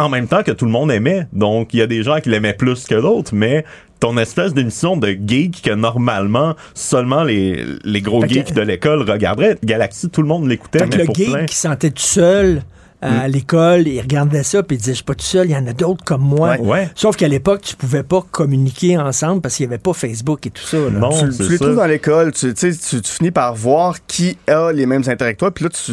en 0.00 0.08
même 0.08 0.26
temps 0.26 0.42
que 0.42 0.52
tout 0.52 0.64
le 0.64 0.70
monde 0.70 0.90
aimait. 0.90 1.26
Donc, 1.32 1.74
il 1.74 1.78
y 1.78 1.82
a 1.82 1.86
des 1.86 2.02
gens 2.02 2.20
qui 2.20 2.28
l'aimaient 2.30 2.54
plus 2.54 2.86
que 2.86 2.94
d'autres, 3.00 3.34
mais 3.34 3.64
ton 4.00 4.16
espèce 4.16 4.54
d'émission 4.54 4.96
de 4.96 5.08
geek 5.26 5.62
que 5.62 5.72
normalement 5.74 6.54
seulement 6.74 7.22
les, 7.22 7.64
les 7.84 8.00
gros 8.00 8.22
Fait 8.22 8.28
que- 8.28 8.32
geeks 8.34 8.54
de 8.54 8.62
l'école 8.62 9.08
regarderaient, 9.08 9.56
Galaxy, 9.62 10.08
tout 10.08 10.22
le 10.22 10.28
monde 10.28 10.48
l'écoutait, 10.48 10.78
Fait 10.80 10.88
que 10.88 10.96
mais 10.96 11.02
le 11.02 11.04
pour 11.06 11.14
geek 11.14 11.30
plein. 11.30 11.44
qui 11.46 11.54
se 11.54 11.62
sentait 11.62 11.90
tout 11.90 12.02
seul 12.02 12.62
à 13.02 13.28
l'école, 13.28 13.88
il 13.88 13.98
regardait 13.98 14.42
ça 14.42 14.62
puis 14.62 14.76
il 14.76 14.78
disait 14.78 14.92
je 14.92 14.96
suis 14.96 15.04
pas 15.04 15.14
tout 15.14 15.24
seul, 15.24 15.46
il 15.48 15.52
y 15.52 15.56
en 15.56 15.66
a 15.66 15.72
d'autres 15.72 16.04
comme 16.04 16.20
moi. 16.20 16.50
Ouais. 16.56 16.60
Ouais. 16.60 16.90
Sauf 16.94 17.16
qu'à 17.16 17.28
l'époque, 17.28 17.62
tu 17.62 17.74
pouvais 17.74 18.02
pas 18.02 18.22
communiquer 18.30 18.98
ensemble 18.98 19.40
parce 19.40 19.56
qu'il 19.56 19.64
y 19.64 19.68
avait 19.68 19.78
pas 19.78 19.94
Facebook 19.94 20.46
et 20.46 20.50
tout 20.50 20.62
ça. 20.62 20.76
là. 20.76 21.08
tu, 21.18 21.34
tu 21.34 21.50
les 21.50 21.58
trouves 21.58 21.76
dans 21.76 21.86
l'école, 21.86 22.32
tu, 22.32 22.52
tu, 22.52 22.72
sais, 22.72 22.78
tu, 22.96 23.00
tu 23.00 23.10
finis 23.10 23.30
par 23.30 23.54
voir 23.54 23.96
qui 24.06 24.36
a 24.46 24.70
les 24.72 24.84
mêmes 24.84 25.04
intérêts 25.06 25.32
que 25.32 25.38
toi, 25.38 25.50
puis 25.50 25.64
là, 25.64 25.70
tu, 25.70 25.92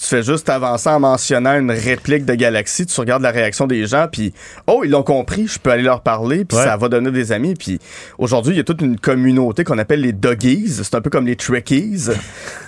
tu 0.00 0.06
fais 0.06 0.22
juste 0.22 0.48
avancer 0.48 0.88
en 0.88 1.00
mentionnant 1.00 1.58
une 1.58 1.70
réplique 1.72 2.24
de 2.24 2.34
Galaxy, 2.34 2.86
tu 2.86 3.00
regardes 3.00 3.22
la 3.22 3.30
réaction 3.32 3.66
des 3.66 3.84
gens, 3.86 4.06
puis 4.10 4.32
oh, 4.68 4.82
ils 4.84 4.90
l'ont 4.90 5.02
compris, 5.02 5.46
je 5.48 5.58
peux 5.58 5.70
aller 5.70 5.82
leur 5.82 6.02
parler, 6.02 6.44
puis 6.44 6.56
Ouais. 6.56 6.64
ça 6.64 6.76
va 6.76 6.88
donner 6.88 7.10
des 7.10 7.32
amis, 7.32 7.54
puis 7.54 7.78
aujourd'hui, 8.18 8.54
il 8.54 8.56
y 8.58 8.60
a 8.60 8.64
toute 8.64 8.80
une 8.80 8.98
communauté 8.98 9.64
qu'on 9.64 9.78
appelle 9.78 10.00
les 10.00 10.12
doggies, 10.12 10.68
c'est 10.68 10.94
un 10.94 11.00
peu 11.00 11.10
comme 11.10 11.26
les 11.26 11.34
trekkies, 11.36 12.06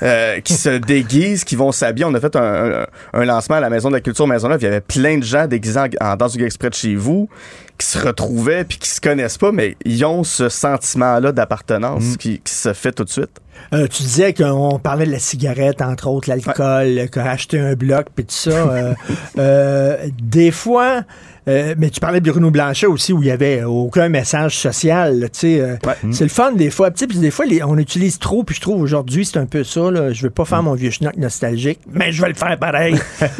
euh, 0.03 0.41
qui 0.41 0.55
se 0.55 0.69
déguisent, 0.79 1.45
qui 1.45 1.57
vont 1.57 1.73
s'habiller. 1.73 2.05
On 2.05 2.15
a 2.15 2.21
fait 2.21 2.35
un, 2.37 2.81
un- 2.83 2.87
un 3.13 3.25
lancement 3.25 3.57
à 3.57 3.61
la 3.61 3.71
Maison 3.71 3.89
de 3.91 3.95
la 3.95 4.01
Culture 4.01 4.27
Maisonneuve, 4.27 4.61
il 4.61 4.65
y 4.65 4.69
avait 4.69 4.81
plein 4.81 5.19
de 5.19 5.25
gens 5.25 5.47
déguisés 5.47 5.81
en, 6.01 6.07
en 6.13 6.17
danse 6.17 6.37
du 6.37 6.45
exprès 6.45 6.71
de 6.71 6.75
chez 6.75 6.95
vous, 6.97 7.29
qui 7.79 7.87
se 7.87 7.99
retrouvaient, 7.99 8.65
puis 8.65 8.79
qui 8.79 8.89
se 8.89 9.01
connaissent 9.01 9.39
pas, 9.39 9.53
mais 9.53 9.77
ils 9.85 10.05
ont 10.05 10.25
ce 10.25 10.49
sentiment-là 10.49 11.33
d'appartenance 11.33 12.17
qui, 12.19 12.41
qui 12.41 12.53
se 12.53 12.73
fait 12.73 12.93
tout 12.93 13.05
de 13.05 13.09
suite. 13.11 13.41
Euh, 13.73 13.87
tu 13.87 14.03
disais 14.03 14.35
qu'on 14.35 14.79
parlait 14.79 15.07
de 15.07 15.13
la 15.13 15.19
cigarette, 15.19 15.81
entre 15.83 16.09
autres, 16.09 16.29
l'alcool, 16.29 17.09
qu'acheter 17.11 17.59
un 17.59 17.75
bloc, 17.75 18.07
puis 18.15 18.25
tout 18.25 18.35
ça. 18.35 18.51
euh, 18.51 18.95
euh, 19.39 19.97
des 20.23 20.51
fois, 20.51 21.03
euh, 21.49 21.75
mais 21.79 21.91
tu 21.91 22.01
parlais 22.01 22.21
de 22.21 22.31
Bruno 22.31 22.51
Blanchet 22.51 22.87
aussi, 22.87 23.13
où 23.13 23.23
il 23.23 23.29
y 23.29 23.31
avait 23.31 23.63
aucun 23.65 24.09
message 24.09 24.57
social. 24.59 25.19
là, 25.21 25.29
tu 25.29 25.39
sais, 25.41 25.61
euh, 25.61 25.77
C'est 26.11 26.25
le 26.25 26.31
fun 26.31 26.53
des 26.53 26.71
fois. 26.71 26.91
Puis 26.91 27.07
des 27.19 27.31
fois, 27.31 27.47
les- 27.47 27.63
on 27.63 27.77
utilise 27.79 28.19
trop, 28.19 28.43
puis 28.45 28.55
je 28.57 28.61
trouve 28.61 28.81
aujourd'hui, 28.83 29.25
c'est 29.25 29.39
un 29.39 29.47
peu 29.47 29.65
ça. 29.65 29.91
Là, 29.91 30.13
je 30.13 30.23
veux 30.23 30.31
pas 30.31 30.45
faire 30.45 30.63
mon 30.63 30.75
vieux 30.75 30.91
schnock 30.91 31.17
nostalgique, 31.17 31.81
mais 31.93 32.13
je 32.13 32.23
vais 32.23 32.29
le 32.29 32.35
faire 32.35 32.59
pareil. 32.59 32.97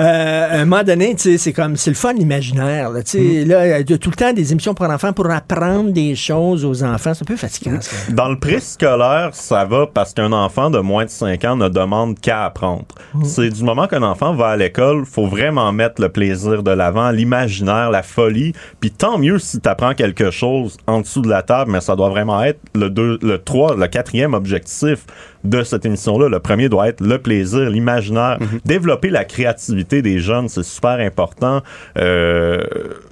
Euh, 0.00 0.58
à 0.58 0.60
un 0.60 0.64
moment 0.64 0.84
donné, 0.84 1.16
c'est 1.18 1.52
comme, 1.52 1.76
c'est 1.76 1.90
le 1.90 1.96
fun 1.96 2.12
l'imaginaire. 2.12 2.90
Là, 2.90 3.02
tu 3.02 3.18
sais, 3.18 3.44
là, 3.44 3.82
de 3.82 3.96
tout 3.96 4.10
le 4.10 4.16
temps 4.16 4.32
des 4.32 4.52
émissions 4.52 4.72
pour 4.72 4.86
enfants 4.88 5.12
pour 5.12 5.28
apprendre 5.30 5.90
des 5.90 6.14
choses 6.14 6.64
aux 6.64 6.84
enfants. 6.84 7.14
C'est 7.14 7.22
un 7.22 7.26
peu 7.26 7.36
fatigant, 7.36 7.80
ça. 7.80 7.96
Dans 8.12 8.28
le 8.28 8.38
préscolaire, 8.38 9.30
ça 9.32 9.64
va 9.64 9.86
parce 9.92 10.14
qu'un 10.14 10.32
enfant 10.32 10.70
de 10.70 10.78
moins 10.78 11.04
de 11.04 11.10
5 11.10 11.44
ans 11.44 11.56
ne 11.56 11.68
demande 11.68 12.18
qu'à 12.20 12.44
apprendre. 12.44 12.84
C'est 13.24 13.48
du 13.50 13.64
moment 13.64 13.88
qu'un 13.88 14.02
enfant 14.04 14.34
va 14.34 14.48
à 14.50 14.56
l'école, 14.56 15.04
faut 15.04 15.26
vraiment 15.26 15.72
mettre 15.72 16.00
le 16.00 16.08
plaisir 16.10 16.62
de 16.62 16.70
l'avant, 16.70 17.10
l'imaginaire, 17.10 17.37
la 17.46 18.02
folie. 18.02 18.52
Puis 18.80 18.90
tant 18.90 19.18
mieux 19.18 19.38
si 19.38 19.60
tu 19.60 19.68
apprends 19.68 19.94
quelque 19.94 20.30
chose 20.30 20.76
en 20.86 21.00
dessous 21.00 21.22
de 21.22 21.28
la 21.28 21.42
table, 21.42 21.70
mais 21.70 21.80
ça 21.80 21.96
doit 21.96 22.08
vraiment 22.08 22.42
être 22.42 22.60
le 22.74 22.90
deux, 22.90 23.18
le 23.22 23.38
3, 23.38 23.76
le 23.76 23.86
quatrième 23.86 24.34
objectif 24.34 25.06
de 25.44 25.62
cette 25.62 25.86
émission-là. 25.86 26.28
Le 26.28 26.40
premier 26.40 26.68
doit 26.68 26.88
être 26.88 27.00
le 27.00 27.18
plaisir, 27.18 27.70
l'imaginaire. 27.70 28.38
Développer 28.64 29.10
la 29.10 29.24
créativité 29.24 30.02
des 30.02 30.18
jeunes, 30.18 30.48
c'est 30.48 30.64
super 30.64 30.98
important. 30.98 31.62
Euh, 31.96 32.62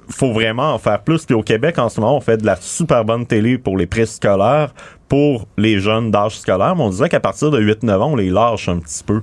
faut 0.09 0.33
vraiment 0.33 0.75
en 0.75 0.79
faire 0.79 1.03
plus. 1.03 1.25
Puis 1.25 1.35
au 1.35 1.43
Québec, 1.43 1.79
en 1.79 1.89
ce 1.89 2.01
moment, 2.01 2.17
on 2.17 2.21
fait 2.21 2.39
de 2.39 2.47
la 2.47 2.57
super 2.57 3.05
bonne 3.05 3.27
télé 3.27 3.59
pour 3.59 3.77
les 3.77 3.87
préscolaires, 3.87 4.73
pour 5.09 5.47
les 5.57 5.79
jeunes 5.79 6.11
d'âge 6.11 6.39
scolaire, 6.39 6.75
mais 6.77 6.83
on 6.83 6.91
disait 6.91 7.09
qu'à 7.09 7.21
partir 7.21 7.51
de 7.51 7.61
8-9 7.61 7.93
ans, 7.93 8.13
on 8.13 8.17
les 8.17 8.31
lâche 8.31 8.69
un 8.69 8.79
petit 8.79 9.05
peu. 9.05 9.23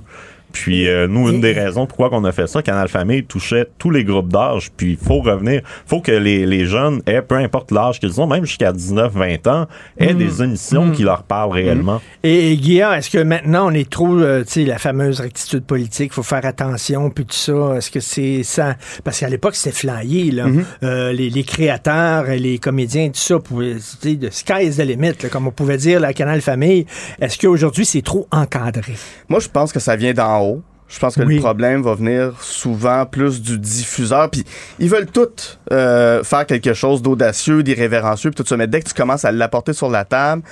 Puis 0.54 0.88
euh, 0.88 1.08
nous, 1.08 1.28
une 1.28 1.40
des 1.40 1.52
raisons 1.52 1.84
pourquoi 1.86 2.08
on 2.12 2.22
a 2.24 2.30
fait 2.30 2.46
ça, 2.46 2.62
Canal 2.62 2.88
Famille 2.88 3.24
touchait 3.24 3.66
tous 3.76 3.90
les 3.90 4.04
groupes 4.04 4.32
d'âge. 4.32 4.70
Puis 4.76 4.92
il 4.92 4.96
faut 4.96 5.18
revenir, 5.20 5.62
faut 5.84 6.00
que 6.00 6.12
les, 6.12 6.46
les 6.46 6.64
jeunes 6.64 7.02
aient, 7.06 7.22
peu 7.22 7.34
importe 7.34 7.72
l'âge 7.72 7.98
qu'ils 7.98 8.20
ont, 8.20 8.28
même 8.28 8.44
jusqu'à 8.46 8.72
19-20 8.72 9.48
ans, 9.48 9.66
aient 9.98 10.14
Mm. 10.14 10.18
des 10.18 10.42
émissions 10.42 10.86
Mm. 10.86 10.92
qui 10.92 11.02
leur 11.02 11.24
parlent 11.24 11.50
réellement. 11.52 12.00
Et, 12.22 12.52
et 12.52 12.56
Guillaume, 12.56 12.92
est-ce 12.94 13.10
que 13.10 13.18
maintenant 13.18 13.66
on 13.68 13.74
est 13.74 13.90
trop, 13.90 14.14
euh, 14.16 14.44
tu 14.44 14.52
sais, 14.52 14.64
la 14.64 14.78
fameuse 14.78 15.20
rectitude 15.20 15.64
politique, 15.64 16.12
faut 16.12 16.22
faire 16.22 16.46
attention, 16.46 17.10
puis 17.10 17.24
tout 17.24 17.34
ça, 17.34 17.74
est-ce 17.76 17.90
que 17.90 17.98
c'est 18.00 18.44
ça? 18.44 18.76
Parce 19.02 19.18
qu'à 19.18 19.28
l'époque, 19.28 19.56
c'était 19.56 19.74
flyé, 19.76 20.30
là. 20.30 20.46
Mm-hmm. 20.46 20.64
Euh, 20.84 21.12
les, 21.12 21.30
les 21.30 21.42
créateurs, 21.42 22.26
les 22.26 22.58
comédiens, 22.58 23.08
tout 23.08 23.14
ça, 23.20 23.40
pouvaient, 23.40 23.74
tu 23.74 24.10
sais, 24.10 24.14
de 24.14 24.30
sky 24.30 24.66
is 24.66 24.76
the 24.76 24.82
limit, 24.86 25.14
là, 25.20 25.28
comme 25.30 25.48
on 25.48 25.50
pouvait 25.50 25.78
dire, 25.78 25.98
la 25.98 26.12
Canal 26.12 26.40
Famille. 26.40 26.86
Est-ce 27.20 27.38
qu'aujourd'hui, 27.38 27.84
c'est 27.84 28.02
trop 28.02 28.28
encadré? 28.30 28.94
Moi, 29.28 29.40
je 29.40 29.48
pense 29.48 29.72
que 29.72 29.80
ça 29.80 29.96
vient 29.96 30.12
d'en 30.14 30.43
haut. 30.44 30.62
Je 30.86 30.98
pense 31.00 31.16
que 31.16 31.22
Oui. 31.22 31.36
le 31.36 31.40
problème 31.40 31.82
va 31.82 31.94
venir 31.94 32.34
souvent 32.40 33.04
plus 33.06 33.40
du 33.42 33.58
diffuseur. 33.58 34.30
Puis 34.30 34.44
ils 34.78 34.88
veulent 34.88 35.06
tous 35.10 35.58
euh, 35.72 36.22
faire 36.22 36.46
quelque 36.46 36.74
chose 36.74 37.02
d'audacieux, 37.02 37.62
d'irrévérencieux, 37.62 38.30
puis 38.30 38.44
tout 38.44 38.48
ça. 38.48 38.56
Mais 38.56 38.66
dès 38.66 38.80
que 38.80 38.88
tu 38.88 38.94
commences 38.94 39.24
à 39.24 39.32
l'apporter 39.32 39.72
sur 39.72 39.90
la 39.90 40.04
table, 40.04 40.42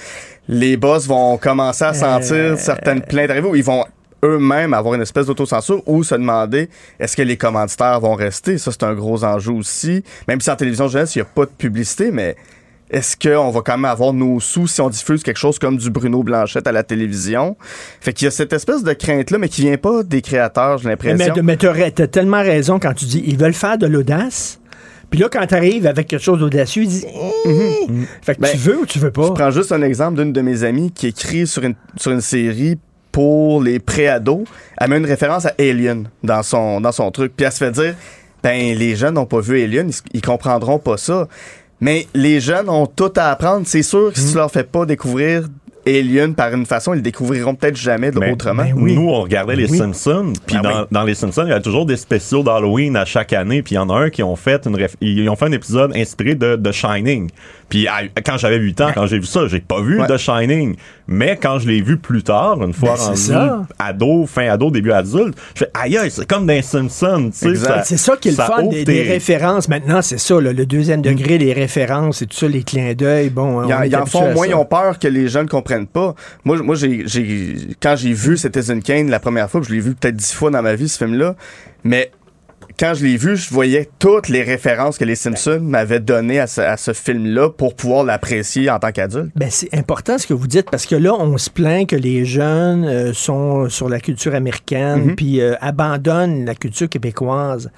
les 0.48 0.76
boss 0.76 1.06
vont 1.06 1.36
commencer 1.36 1.84
à 1.84 1.92
sentir 1.94 2.34
Euh. 2.36 2.56
certaines 2.56 3.02
plaintes 3.02 3.30
arriver 3.30 3.46
ou 3.48 3.54
ils 3.54 3.62
vont 3.62 3.84
eux-mêmes 4.24 4.72
avoir 4.72 4.94
une 4.94 5.02
espèce 5.02 5.26
d'autocensure 5.26 5.82
ou 5.86 6.02
se 6.02 6.14
demander 6.14 6.68
est-ce 6.98 7.16
que 7.16 7.22
les 7.22 7.36
commanditaires 7.36 8.00
vont 8.00 8.14
rester? 8.14 8.56
Ça, 8.56 8.70
c'est 8.72 8.84
un 8.84 8.94
gros 8.94 9.22
enjeu 9.24 9.52
aussi. 9.52 10.02
Même 10.28 10.40
si 10.40 10.50
en 10.50 10.56
télévision 10.56 10.88
jeunesse, 10.88 11.14
il 11.14 11.18
n'y 11.18 11.22
a 11.22 11.26
pas 11.26 11.44
de 11.44 11.50
publicité, 11.50 12.10
mais 12.10 12.36
est-ce 12.92 13.16
qu'on 13.16 13.50
va 13.50 13.60
quand 13.62 13.72
même 13.78 13.86
avoir 13.86 14.12
nos 14.12 14.38
sous 14.38 14.66
si 14.66 14.80
on 14.80 14.90
diffuse 14.90 15.22
quelque 15.22 15.38
chose 15.38 15.58
comme 15.58 15.76
du 15.78 15.90
Bruno 15.90 16.22
Blanchette 16.22 16.66
à 16.66 16.72
la 16.72 16.82
télévision? 16.82 17.56
Fait 18.00 18.12
qu'il 18.12 18.26
y 18.26 18.28
a 18.28 18.30
cette 18.30 18.52
espèce 18.52 18.84
de 18.84 18.92
crainte-là, 18.92 19.38
mais 19.38 19.48
qui 19.48 19.62
vient 19.62 19.76
pas 19.78 20.02
des 20.02 20.20
créateurs, 20.22 20.78
j'ai 20.78 20.84
Mais, 20.84 20.90
l'impression. 20.92 21.34
mais 21.42 21.56
t'as 21.56 21.90
t'as 21.90 22.06
tellement 22.06 22.42
raison 22.42 22.78
quand 22.78 22.92
tu 22.94 23.06
dis, 23.06 23.22
ils 23.26 23.38
veulent 23.38 23.54
faire 23.54 23.78
de 23.78 23.86
l'audace. 23.86 24.60
Puis 25.10 25.20
là, 25.20 25.28
quand 25.30 25.46
tu 25.46 25.54
arrives 25.54 25.86
avec 25.86 26.06
quelque 26.06 26.22
chose 26.22 26.38
d'audacieux, 26.40 26.84
ils 26.84 26.88
disent, 26.88 27.06
Hum. 27.44 28.06
fait 28.22 28.34
que 28.36 28.40
Ben, 28.40 28.48
tu 28.50 28.56
veux 28.58 28.78
ou 28.80 28.86
tu 28.86 28.98
veux 28.98 29.10
pas? 29.10 29.26
Je 29.26 29.32
prends 29.32 29.50
juste 29.50 29.72
un 29.72 29.82
exemple 29.82 30.18
d'une 30.18 30.32
de 30.32 30.40
mes 30.40 30.62
amies 30.64 30.90
qui 30.90 31.08
écrit 31.08 31.46
sur 31.46 31.64
une, 31.64 31.74
sur 31.96 32.12
une 32.12 32.20
série 32.20 32.78
pour 33.10 33.62
les 33.62 33.78
pré-ados. 33.78 34.44
Elle 34.78 34.88
met 34.90 34.96
une 34.98 35.04
référence 35.06 35.44
à 35.44 35.52
Alien 35.58 36.08
dans 36.22 36.42
son, 36.42 36.80
dans 36.80 36.92
son 36.92 37.10
truc. 37.10 37.32
Puis 37.36 37.44
elle 37.44 37.52
se 37.52 37.58
fait 37.58 37.70
dire 37.72 37.94
ben 38.42 38.76
les 38.76 38.96
jeunes 38.96 39.14
n'ont 39.14 39.26
pas 39.26 39.40
vu 39.40 39.62
Alien, 39.62 39.88
ils, 39.90 39.94
ils 40.14 40.22
comprendront 40.22 40.78
pas 40.78 40.96
ça. 40.96 41.28
Mais 41.82 42.06
les 42.14 42.40
jeunes 42.40 42.68
ont 42.70 42.86
tout 42.86 43.12
à 43.16 43.30
apprendre. 43.32 43.62
C'est 43.66 43.82
sûr 43.82 44.12
que 44.12 44.18
si 44.18 44.30
tu 44.30 44.36
leur 44.36 44.50
fais 44.50 44.62
pas 44.64 44.86
découvrir 44.86 45.48
Alien 45.84 46.32
par 46.36 46.54
une 46.54 46.64
façon, 46.64 46.92
ils 46.92 46.98
le 46.98 47.02
découvriront 47.02 47.56
peut-être 47.56 47.74
jamais 47.74 48.12
de 48.12 48.18
Mais 48.20 48.30
autrement. 48.30 48.62
Nous, 48.76 49.08
on 49.08 49.20
regardait 49.20 49.56
les 49.56 49.68
Oui. 49.68 49.76
Simpsons, 49.78 50.32
puis 50.46 50.54
Ah 50.60 50.62
dans, 50.62 50.80
oui. 50.82 50.86
dans 50.92 51.02
les 51.02 51.14
Simpsons, 51.16 51.42
il 51.44 51.48
y 51.50 51.52
a 51.52 51.58
toujours 51.60 51.86
des 51.86 51.96
spéciaux 51.96 52.44
d'Halloween 52.44 52.94
à 52.96 53.04
chaque 53.04 53.32
année, 53.32 53.62
puis 53.62 53.72
il 53.74 53.78
y 53.78 53.78
en 53.80 53.90
a 53.90 53.94
un 53.94 54.08
qui 54.10 54.22
ont 54.22 54.36
fait 54.36 54.64
une 54.64 54.76
réf- 54.76 54.94
ils 55.00 55.28
ont 55.28 55.34
fait 55.34 55.46
un 55.46 55.52
épisode 55.52 55.90
inspiré 55.96 56.36
de 56.36 56.54
The 56.54 56.70
Shining. 56.70 57.30
Puis 57.72 57.88
à- 57.88 58.02
quand 58.22 58.36
j'avais 58.36 58.58
8 58.58 58.82
ans, 58.82 58.90
quand 58.94 59.06
j'ai 59.06 59.18
vu 59.18 59.24
ça, 59.24 59.48
j'ai 59.48 59.60
pas 59.60 59.80
vu 59.80 59.98
Ouais. 59.98 60.06
The 60.06 60.18
Shining, 60.18 60.76
mais 61.06 61.38
quand 61.40 61.58
je 61.58 61.66
l'ai 61.66 61.80
vu 61.80 61.96
plus 61.96 62.22
tard, 62.22 62.62
une 62.62 62.74
fois 62.74 62.90
Ben, 62.90 63.14
c'est 63.14 63.34
rendu 63.34 63.48
ça. 63.48 63.66
ado, 63.78 64.26
fin 64.26 64.46
ado, 64.50 64.70
début 64.70 64.92
adulte, 64.92 65.34
je 65.54 65.60
fais 65.60 65.70
aïe 65.72 65.96
aïe, 65.96 66.10
c'est 66.10 66.26
comme 66.26 66.46
dans 66.46 66.52
tu 66.60 67.32
sais. 67.32 67.54
c'est 67.84 67.96
ça 67.96 68.16
qui 68.18 68.28
est 68.28 68.32
le 68.32 68.36
fun 68.36 68.64
des, 68.64 69.02
références. 69.04 69.70
Maintenant, 69.70 70.02
c'est 70.02 70.18
ça, 70.18 70.38
là, 70.38 70.52
le 70.52 70.66
deuxième 70.66 71.00
degré, 71.00 71.38
les 71.38 71.54
références 71.54 72.20
et 72.20 72.26
tout 72.26 72.36
ça, 72.36 72.46
les 72.46 72.62
clins 72.62 72.92
d'œil. 72.92 73.30
Bon, 73.30 73.66
Ils 73.66 73.96
en, 73.96 74.04
font 74.04 74.34
moins, 74.34 74.46
ils 74.46 74.54
ont 74.54 74.66
peur 74.66 74.98
que 74.98 75.08
les 75.08 75.28
jeunes 75.28 75.48
comprennent 75.48 75.86
pas. 75.86 76.14
Moi, 76.44 76.58
moi 76.58 76.74
j'ai, 76.74 77.04
j'ai, 77.06 77.56
quand 77.80 77.96
j'ai 77.96 78.12
vu 78.12 78.36
Citizen 78.36 78.82
Kane 78.82 79.08
la 79.08 79.18
première 79.18 79.48
fois, 79.48 79.62
je 79.66 79.72
l'ai 79.72 79.80
vu 79.80 79.94
peut-être 79.94 80.16
dix 80.16 80.34
fois 80.34 80.50
dans 80.50 80.60
ma 80.60 80.74
vie, 80.74 80.90
ce 80.90 80.98
film-là, 80.98 81.36
mais 81.84 82.10
quand 82.78 82.94
je 82.94 83.04
l'ai 83.04 83.16
vu, 83.16 83.36
je 83.36 83.50
voyais 83.50 83.88
toutes 83.98 84.28
les 84.28 84.42
références 84.42 84.98
que 84.98 85.04
les 85.04 85.14
Simpsons 85.14 85.60
m'avaient 85.62 86.00
données 86.00 86.40
à 86.40 86.46
ce, 86.46 86.60
à 86.60 86.76
ce 86.76 86.92
film-là 86.92 87.50
pour 87.50 87.74
pouvoir 87.74 88.04
l'apprécier 88.04 88.70
en 88.70 88.78
tant 88.78 88.92
qu'adulte. 88.92 89.30
Ben, 89.36 89.48
c'est 89.50 89.74
important 89.74 90.18
ce 90.18 90.26
que 90.26 90.34
vous 90.34 90.46
dites 90.46 90.70
parce 90.70 90.86
que 90.86 90.94
là, 90.94 91.14
on 91.14 91.36
se 91.38 91.50
plaint 91.50 91.88
que 91.88 91.96
les 91.96 92.24
jeunes 92.24 92.84
euh, 92.84 93.12
sont 93.12 93.68
sur 93.68 93.88
la 93.88 94.00
culture 94.00 94.34
américaine 94.34 95.06
Mhm. 95.06 95.16
puis 95.16 95.40
euh, 95.40 95.54
abandonnent 95.60 96.44
la 96.44 96.54
culture 96.54 96.88
québécoise. 96.88 97.70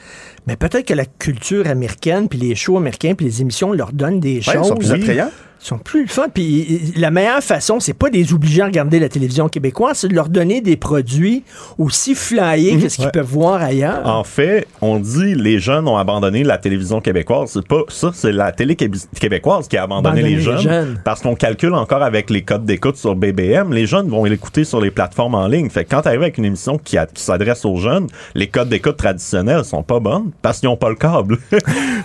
Mais 0.47 0.57
peut-être 0.57 0.87
que 0.87 0.95
la 0.95 1.07
culture 1.07 1.67
américaine 1.67 2.29
puis 2.29 2.39
les 2.39 2.55
shows 2.55 2.77
américains 2.77 3.15
puis 3.15 3.27
les 3.27 3.41
émissions 3.41 3.73
leur 3.73 3.93
donnent 3.93 4.21
des 4.21 4.37
Ouais, 4.37 4.41
choses. 4.43 4.63
ils 4.65 4.69
sont 4.69 4.77
plus 4.77 4.93
Oui. 4.93 5.01
attrayants. 5.03 5.31
Ils 5.65 5.69
sont 5.69 5.79
plus 5.79 6.03
le 6.03 6.09
fun. 6.09 6.27
Puis 6.33 6.93
la 6.97 7.11
meilleure 7.11 7.43
façon, 7.43 7.81
c'est 7.81 7.95
pas 7.95 8.11
de 8.11 8.17
les 8.17 8.35
obliger 8.35 8.61
à 8.61 8.67
regarder 8.67 8.99
la 8.99 9.09
télévision 9.09 9.49
québécoise, 9.49 9.97
c'est 9.99 10.09
de 10.09 10.15
leur 10.15 10.29
donner 10.29 10.61
des 10.61 10.77
produits 10.77 11.43
aussi 11.79 12.15
flyés 12.15 12.77
que 12.79 12.89
ce 12.91 12.97
qu'ils 12.97 13.07
Ouais. 13.07 13.11
peuvent 13.11 13.25
voir 13.25 13.63
ailleurs. 13.63 14.07
En 14.07 14.25
fait, 14.25 14.67
on 14.83 14.99
dit 14.99 15.35
les 15.35 15.59
jeunes 15.59 15.89
ont 15.89 15.97
abandonné 15.97 16.45
la 16.45 16.59
télévision 16.59 17.01
québécoise. 17.01 17.51
C'est 17.55 17.67
pas 17.67 17.81
ça, 17.89 18.11
c'est 18.13 18.33
la 18.33 18.53
télé 18.53 18.75
québé- 18.75 18.99
québécoise 19.19 19.67
qui 19.67 19.79
a 19.79 19.85
abandonné 19.85 20.21
Abandonné 20.21 20.29
les, 20.37 20.37
les 20.37 20.43
jeunes. 20.63 21.01
Parce 21.03 21.23
qu'on 21.23 21.35
calcule 21.35 21.73
encore 21.73 22.03
avec 22.03 22.29
les 22.29 22.43
codes 22.43 22.67
d'écoute 22.67 22.97
sur 22.99 23.17
BBM. 23.17 23.73
Les 23.73 23.87
jeunes 23.87 24.09
vont 24.11 24.25
l'écouter 24.25 24.65
sur 24.65 24.83
les 24.83 24.91
plateformes 24.91 25.35
en 25.35 25.47
ligne. 25.49 25.71
Fait 25.71 25.85
que 25.87 25.91
quand 25.95 26.03
tu 26.03 26.09
arrives 26.09 26.21
avec 26.23 26.37
une 26.37 26.45
émission 26.45 26.77
qui, 26.77 26.99
a- 26.99 27.07
qui 27.07 27.23
s'adresse 27.23 27.65
aux 27.65 27.77
jeunes, 27.77 28.07
les 28.35 28.49
codes 28.49 28.69
d'écoute 28.69 28.99
traditionnels 28.99 29.65
sont 29.65 29.83
pas 29.83 29.99
bonnes 29.99 30.31
parce 30.43 30.61
qu'ils 30.61 30.69
ont 30.69 30.77
pas 30.77 30.91
le 30.91 30.97
câble. 30.97 31.39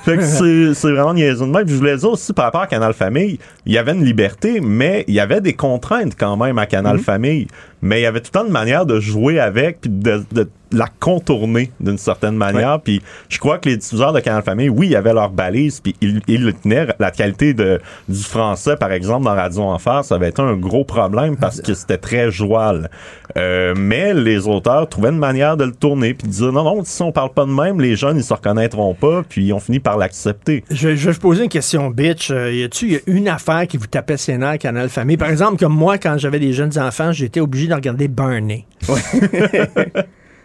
fait 0.05 0.15
que 0.17 0.23
c'est 0.23 0.73
c'est 0.73 0.91
vraiment 0.91 1.13
niaiseux 1.13 1.45
de 1.45 1.51
même. 1.51 1.67
Je 1.67 1.75
voulais 1.75 1.97
dire 1.97 2.09
aussi 2.09 2.31
par 2.31 2.45
rapport 2.45 2.61
à 2.61 2.67
Canal 2.67 2.93
Famille, 2.93 3.37
il 3.65 3.73
y 3.73 3.77
avait 3.77 3.93
une 3.93 4.03
liberté, 4.03 4.61
mais 4.61 5.05
il 5.07 5.13
y 5.13 5.19
avait 5.19 5.41
des 5.41 5.53
contraintes 5.53 6.15
quand 6.17 6.37
même 6.37 6.57
à 6.57 6.65
Canal 6.65 6.99
Famille. 6.99 7.47
Mais 7.81 7.99
il 7.99 8.03
y 8.03 8.05
avait 8.05 8.19
tout 8.19 8.31
le 8.33 8.39
temps 8.39 8.45
une 8.45 8.51
manière 8.51 8.85
de 8.85 8.99
jouer 8.99 9.39
avec 9.39 9.81
puis 9.81 9.89
de, 9.89 10.23
de 10.31 10.49
la 10.71 10.87
contourner 10.99 11.71
d'une 11.79 11.97
certaine 11.97 12.35
manière. 12.35 12.79
Puis 12.79 13.01
je 13.27 13.39
crois 13.39 13.57
que 13.57 13.69
les 13.69 13.77
diffuseurs 13.77 14.13
de 14.13 14.19
Canal 14.19 14.43
Famille, 14.43 14.69
oui, 14.69 14.87
il 14.87 14.91
y 14.91 14.95
avait 14.95 15.13
leur 15.13 15.31
balise, 15.31 15.79
puis 15.79 15.95
ils, 16.01 16.21
ils 16.27 16.43
le 16.45 16.53
tenaient. 16.53 16.87
La 16.99 17.11
qualité 17.11 17.53
de, 17.53 17.79
du 18.07 18.21
français, 18.21 18.75
par 18.75 18.91
exemple, 18.91 19.25
dans 19.25 19.33
Radio 19.33 19.63
Enfer, 19.63 20.03
ça 20.03 20.15
avait 20.15 20.29
été 20.29 20.41
un 20.41 20.55
gros 20.55 20.83
problème 20.83 21.37
parce 21.37 21.61
que 21.61 21.73
c'était 21.73 21.97
très 21.97 22.29
joual. 22.29 22.89
Euh, 23.37 23.73
mais 23.77 24.13
les 24.13 24.47
auteurs 24.47 24.87
trouvaient 24.89 25.09
une 25.09 25.17
manière 25.17 25.55
de 25.55 25.63
le 25.63 25.71
tourner, 25.71 26.13
puis 26.13 26.27
dire 26.27 26.51
non, 26.51 26.63
non, 26.63 26.83
si 26.83 27.01
on 27.01 27.11
parle 27.11 27.31
pas 27.31 27.45
de 27.45 27.51
même, 27.51 27.79
les 27.79 27.95
jeunes, 27.95 28.17
ils 28.17 28.23
se 28.23 28.33
reconnaîtront 28.33 28.93
pas, 28.93 29.23
puis 29.27 29.45
ils 29.45 29.53
ont 29.53 29.59
fini 29.59 29.79
par 29.79 29.97
l'accepter. 29.97 30.63
Je, 30.69 30.95
je 30.95 31.05
vais 31.07 31.11
vous 31.13 31.19
poser 31.19 31.43
une 31.43 31.49
question, 31.49 31.89
bitch. 31.89 32.31
Euh, 32.31 32.51
y 32.53 32.63
a-tu 32.63 33.01
une 33.07 33.27
affaire 33.27 33.65
qui 33.67 33.77
vous 33.77 33.87
tapait 33.87 34.17
ses 34.17 34.37
nerfs, 34.37 34.59
Canal 34.59 34.89
Famille? 34.89 35.17
Par 35.17 35.29
exemple, 35.29 35.57
comme 35.57 35.73
moi, 35.73 35.97
quand 35.97 36.17
j'avais 36.17 36.39
des 36.39 36.53
jeunes 36.53 36.77
enfants, 36.77 37.11
j'étais 37.11 37.39
obligé 37.39 37.67
de 37.69 37.75
regarder 37.75 38.07
Barney. 38.07 38.65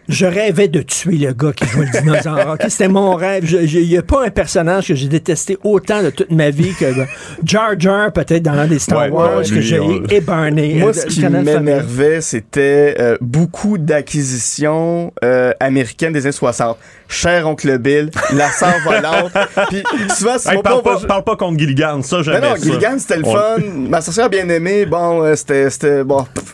Je 0.07 0.27
rêvais 0.27 0.67
de 0.67 0.83
tuer 0.83 1.17
le 1.17 1.33
gars 1.33 1.51
qui 1.51 1.65
jouait 1.65 1.87
le 1.91 1.99
dinosaure. 1.99 2.51
Ok, 2.53 2.65
C'était 2.69 2.87
mon 2.87 3.15
rêve. 3.15 3.43
Il 3.51 3.87
n'y 3.87 3.97
a 3.97 4.03
pas 4.03 4.23
un 4.23 4.29
personnage 4.29 4.89
que 4.89 4.93
j'ai 4.93 5.07
détesté 5.07 5.57
autant 5.63 6.03
de 6.03 6.11
toute 6.11 6.29
ma 6.29 6.51
vie 6.51 6.75
que 6.79 6.93
ben, 6.95 7.07
Jar 7.43 7.71
Jar, 7.79 8.13
peut-être 8.13 8.43
dans 8.43 8.69
les 8.69 8.77
Star 8.77 8.99
Ouais, 9.05 9.09
Wars, 9.09 9.37
ouais, 9.39 9.43
que 9.49 9.61
j'ai 9.61 9.79
Barney. 10.21 10.75
Moi, 10.75 10.91
euh, 10.91 10.93
ce 10.93 11.07
qui 11.07 11.25
m'énervait, 11.27 12.21
c'était 12.21 12.95
euh, 12.99 13.17
beaucoup 13.19 13.79
d'acquisitions 13.79 15.11
euh, 15.23 15.53
américaines 15.59 16.13
des 16.13 16.21
années 16.27 16.31
60. 16.33 16.77
Cher 17.07 17.47
Oncle 17.49 17.75
Bill, 17.79 18.11
La 18.35 18.51
sœur 18.51 18.75
volante. 18.85 19.31
Puis 19.69 19.81
souvent, 20.15 20.35
Hey, 20.35 20.61
parle, 20.61 20.83
va- 20.83 20.99
pas, 20.99 21.07
parle 21.07 21.23
pas 21.23 21.35
contre 21.35 21.57
Gilligan, 21.57 22.03
ça, 22.03 22.21
j'aimais 22.21 22.41
Ben 22.41 22.49
non, 22.51 22.55
ça. 22.57 22.61
Gilligan, 22.63 22.95
c'était 22.99 23.17
le 23.17 23.25
On- 23.25 23.33
fun. 23.33 23.57
Ma 23.89 24.01
sorcière 24.01 24.29
bien 24.29 24.47
aimée, 24.49 24.85
bon, 24.85 25.23
euh, 25.23 25.35
c'était, 25.35 25.67
c'était, 25.71 26.03
bon. 26.03 26.23
pff, 26.31 26.53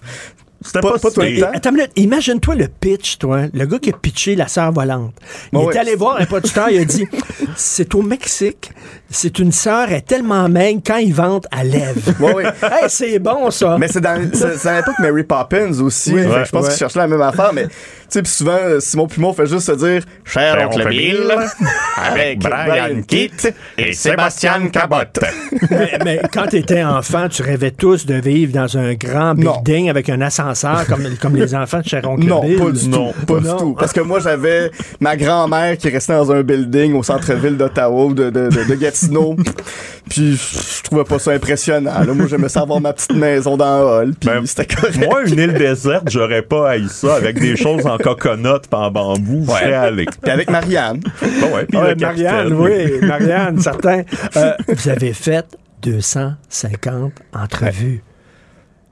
C'était 0.63 0.79
pas, 0.81 0.91
pas 0.93 0.99
pas 0.99 1.11
tout 1.11 1.21
si- 1.21 1.35
le 1.35 1.41
temps. 1.41 1.49
Attends 1.53 1.69
une 1.71 1.75
minute, 1.77 1.91
imagine-toi 1.95 2.55
le 2.55 2.67
pitch, 2.67 3.17
toi. 3.17 3.41
Le 3.53 3.65
gars 3.65 3.79
qui 3.79 3.89
a 3.89 3.93
pitché 3.93 4.35
la 4.35 4.47
sœur 4.47 4.71
volante. 4.71 5.13
Il 5.53 5.59
est 5.59 5.77
allé 5.77 5.95
voir 5.95 6.17
un 6.19 6.25
producteur, 6.25 6.69
il 6.69 6.79
a 6.81 6.85
dit 6.85 7.07
c'est 7.55 7.93
au 7.95 8.01
Mexique, 8.03 8.71
c'est 9.11 9.39
une 9.39 9.51
sœur, 9.51 9.87
elle 9.89 9.97
est 9.97 10.01
tellement 10.07 10.47
maigre, 10.49 10.81
quand 10.85 10.97
ils 10.97 11.13
vendent, 11.13 11.47
elle 11.59 11.69
lève. 11.69 11.97
Ouais, 12.21 12.33
ouais. 12.33 12.43
hey, 12.63 12.85
c'est 12.87 13.19
bon, 13.19 13.49
ça. 13.51 13.77
Mais 13.79 13.87
c'est 13.87 14.01
dans, 14.01 14.29
c'est, 14.33 14.63
dans 14.63 14.75
l'époque 14.75 14.99
Mary 14.99 15.23
Poppins 15.23 15.71
aussi. 15.81 16.13
Oui, 16.13 16.21
ouais, 16.25 16.45
je 16.45 16.51
pense 16.51 16.63
ouais. 16.65 16.69
qu'ils 16.69 16.77
cherchaient 16.79 16.99
la 16.99 17.07
même 17.07 17.21
affaire, 17.21 17.51
mais 17.53 17.67
tu 17.67 17.71
sais, 18.09 18.21
puis 18.21 18.31
souvent, 18.31 18.57
euh, 18.61 18.79
Simon 18.79 19.07
Pumon 19.07 19.33
fait 19.33 19.45
juste 19.45 19.67
se 19.67 19.71
dire 19.71 20.03
Cher 20.25 20.57
Oncle 20.67 20.87
Bill, 20.89 21.33
avec 21.97 22.39
Brian 22.39 23.01
Kitt 23.07 23.53
et 23.77 23.93
Sébastien 23.93 24.67
Cabot. 24.69 24.97
mais, 25.71 25.97
mais 26.03 26.21
quand 26.33 26.47
tu 26.47 26.57
étais 26.57 26.83
enfant, 26.83 27.27
tu 27.29 27.41
rêvais 27.41 27.71
tous 27.71 28.05
de 28.05 28.15
vivre 28.15 28.53
dans 28.53 28.77
un 28.77 28.93
grand 28.93 29.33
Non. 29.33 29.61
building 29.63 29.89
avec 29.89 30.09
un 30.09 30.21
ascenseur 30.21 30.85
comme, 30.87 31.03
comme 31.21 31.35
les 31.35 31.55
enfants 31.55 31.79
de 31.79 31.87
Cher 31.87 32.07
Oncle 32.07 32.25
Non, 32.27 32.41
Bill? 32.41 32.57
pas 32.59 32.71
du 32.71 32.89
Non. 32.89 33.13
tout. 33.13 33.25
Pas 33.25 33.39
Non. 33.39 33.55
du 33.55 33.57
tout. 33.63 33.75
Parce 33.79 33.93
que 33.93 34.01
moi, 34.01 34.19
j'avais 34.19 34.71
ma 34.99 35.15
grand-mère 35.15 35.77
qui 35.77 35.89
restait 35.89 36.13
dans 36.13 36.31
un 36.31 36.41
building 36.43 36.93
au 36.93 37.03
centre-ville 37.03 37.57
d'Ottawa 37.57 38.05
ou 38.05 38.13
de, 38.13 38.29
de, 38.29 38.49
de, 38.49 38.63
de 38.63 38.75
Gatineau. 39.01 39.35
puis 40.09 40.35
je 40.35 40.83
trouvais 40.83 41.03
pas 41.03 41.19
ça 41.19 41.31
impressionnant. 41.31 42.03
là. 42.03 42.13
Moi, 42.13 42.27
j'aimais 42.27 42.49
ça 42.49 42.61
avoir 42.61 42.81
ma 42.81 42.93
petite 42.93 43.13
maison 43.13 43.57
dans 43.57 43.79
le 43.79 43.85
hall. 43.85 44.13
Puis 44.19 44.29
Ben, 44.29 44.45
c'était 44.45 44.65
correct. 44.75 44.97
Moi, 44.97 45.27
une 45.27 45.39
île 45.39 45.53
déserte, 45.53 46.09
j'aurais 46.09 46.41
pas 46.41 46.71
haï 46.71 46.87
ça 46.89 47.15
avec 47.15 47.39
des 47.39 47.55
choses 47.55 47.85
en 47.85 47.97
coconut 47.97 48.59
pis 48.61 48.75
en 48.75 48.91
bambou. 48.91 49.45
Je 49.45 49.51
serais 49.51 49.73
allé. 49.73 50.05
Puis 50.21 50.31
avec 50.31 50.49
Marianne. 50.49 51.01
Bon, 51.41 51.55
ouais, 51.55 51.65
puis 51.65 51.77
Ouais, 51.77 51.95
le 51.95 52.01
Marianne, 52.01 52.53
oui, 52.53 52.99
Marianne, 53.01 53.59
certain. 53.59 54.03
Euh, 54.35 54.53
vous 54.67 54.89
avez 54.89 55.13
fait 55.13 55.45
250 55.81 57.13
entrevues. 57.33 58.03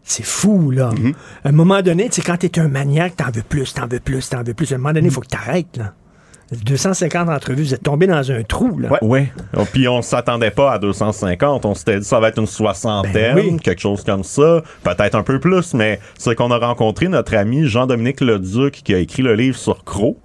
C'est 0.04 0.26
fou, 0.26 0.72
là. 0.72 0.90
Mm-hmm. 0.90 1.14
À 1.46 1.50
un 1.50 1.52
moment 1.52 1.82
donné, 1.84 2.10
tu 2.10 2.16
sais, 2.16 2.22
quand 2.24 2.38
t'es 2.38 2.60
un 2.60 2.68
maniaque, 2.68 3.16
t'en 3.18 3.30
veux 3.32 3.44
plus, 3.44 3.74
t'en 3.74 3.88
veux 3.88 4.00
plus, 4.00 4.28
t'en 4.30 4.42
veux 4.44 4.56
plus. 4.56 4.72
À 4.72 4.76
un 4.76 4.78
moment 4.80 4.94
donné, 4.94 5.08
il 5.08 5.14
faut 5.14 5.22
que 5.22 5.28
t'arrêtes, 5.28 5.78
là. 5.78 5.94
250 6.52 7.30
entrevues, 7.30 7.64
vous 7.64 7.74
êtes 7.74 7.84
tombé 7.84 8.08
dans 8.08 8.32
un 8.32 8.44
trou, 8.44 8.80
là. 8.80 8.90
Ouais. 9.02 9.32
Oh, 9.58 9.64
Puis 9.72 9.88
on 9.88 10.02
s'attendait 10.02 10.52
pas 10.52 10.72
à 10.74 10.80
250. 10.80 11.66
On 11.66 11.76
s'était 11.76 12.00
dit 12.00 12.06
ça 12.06 12.20
va 12.20 12.30
être 12.30 12.40
une 12.40 12.48
soixantaine, 12.48 13.36
Ben 13.36 13.38
oui. 13.54 13.58
quelque 13.58 13.82
chose 13.82 14.04
comme 14.04 14.24
ça. 14.24 14.62
Peut-être 14.84 15.16
un 15.16 15.24
peu 15.24 15.40
plus, 15.40 15.74
mais 15.74 16.00
c'est 16.18 16.36
qu'on 16.36 16.52
a 16.52 16.58
rencontré 16.58 17.08
notre 17.08 17.36
ami 17.36 17.66
Jean-Dominique 17.68 18.22
Leduc 18.22 18.82
qui 18.84 18.94
a 18.94 18.98
écrit 18.98 19.22
le 19.24 19.36
livre 19.36 19.58
sur 19.58 19.84
Crow. 19.84 20.18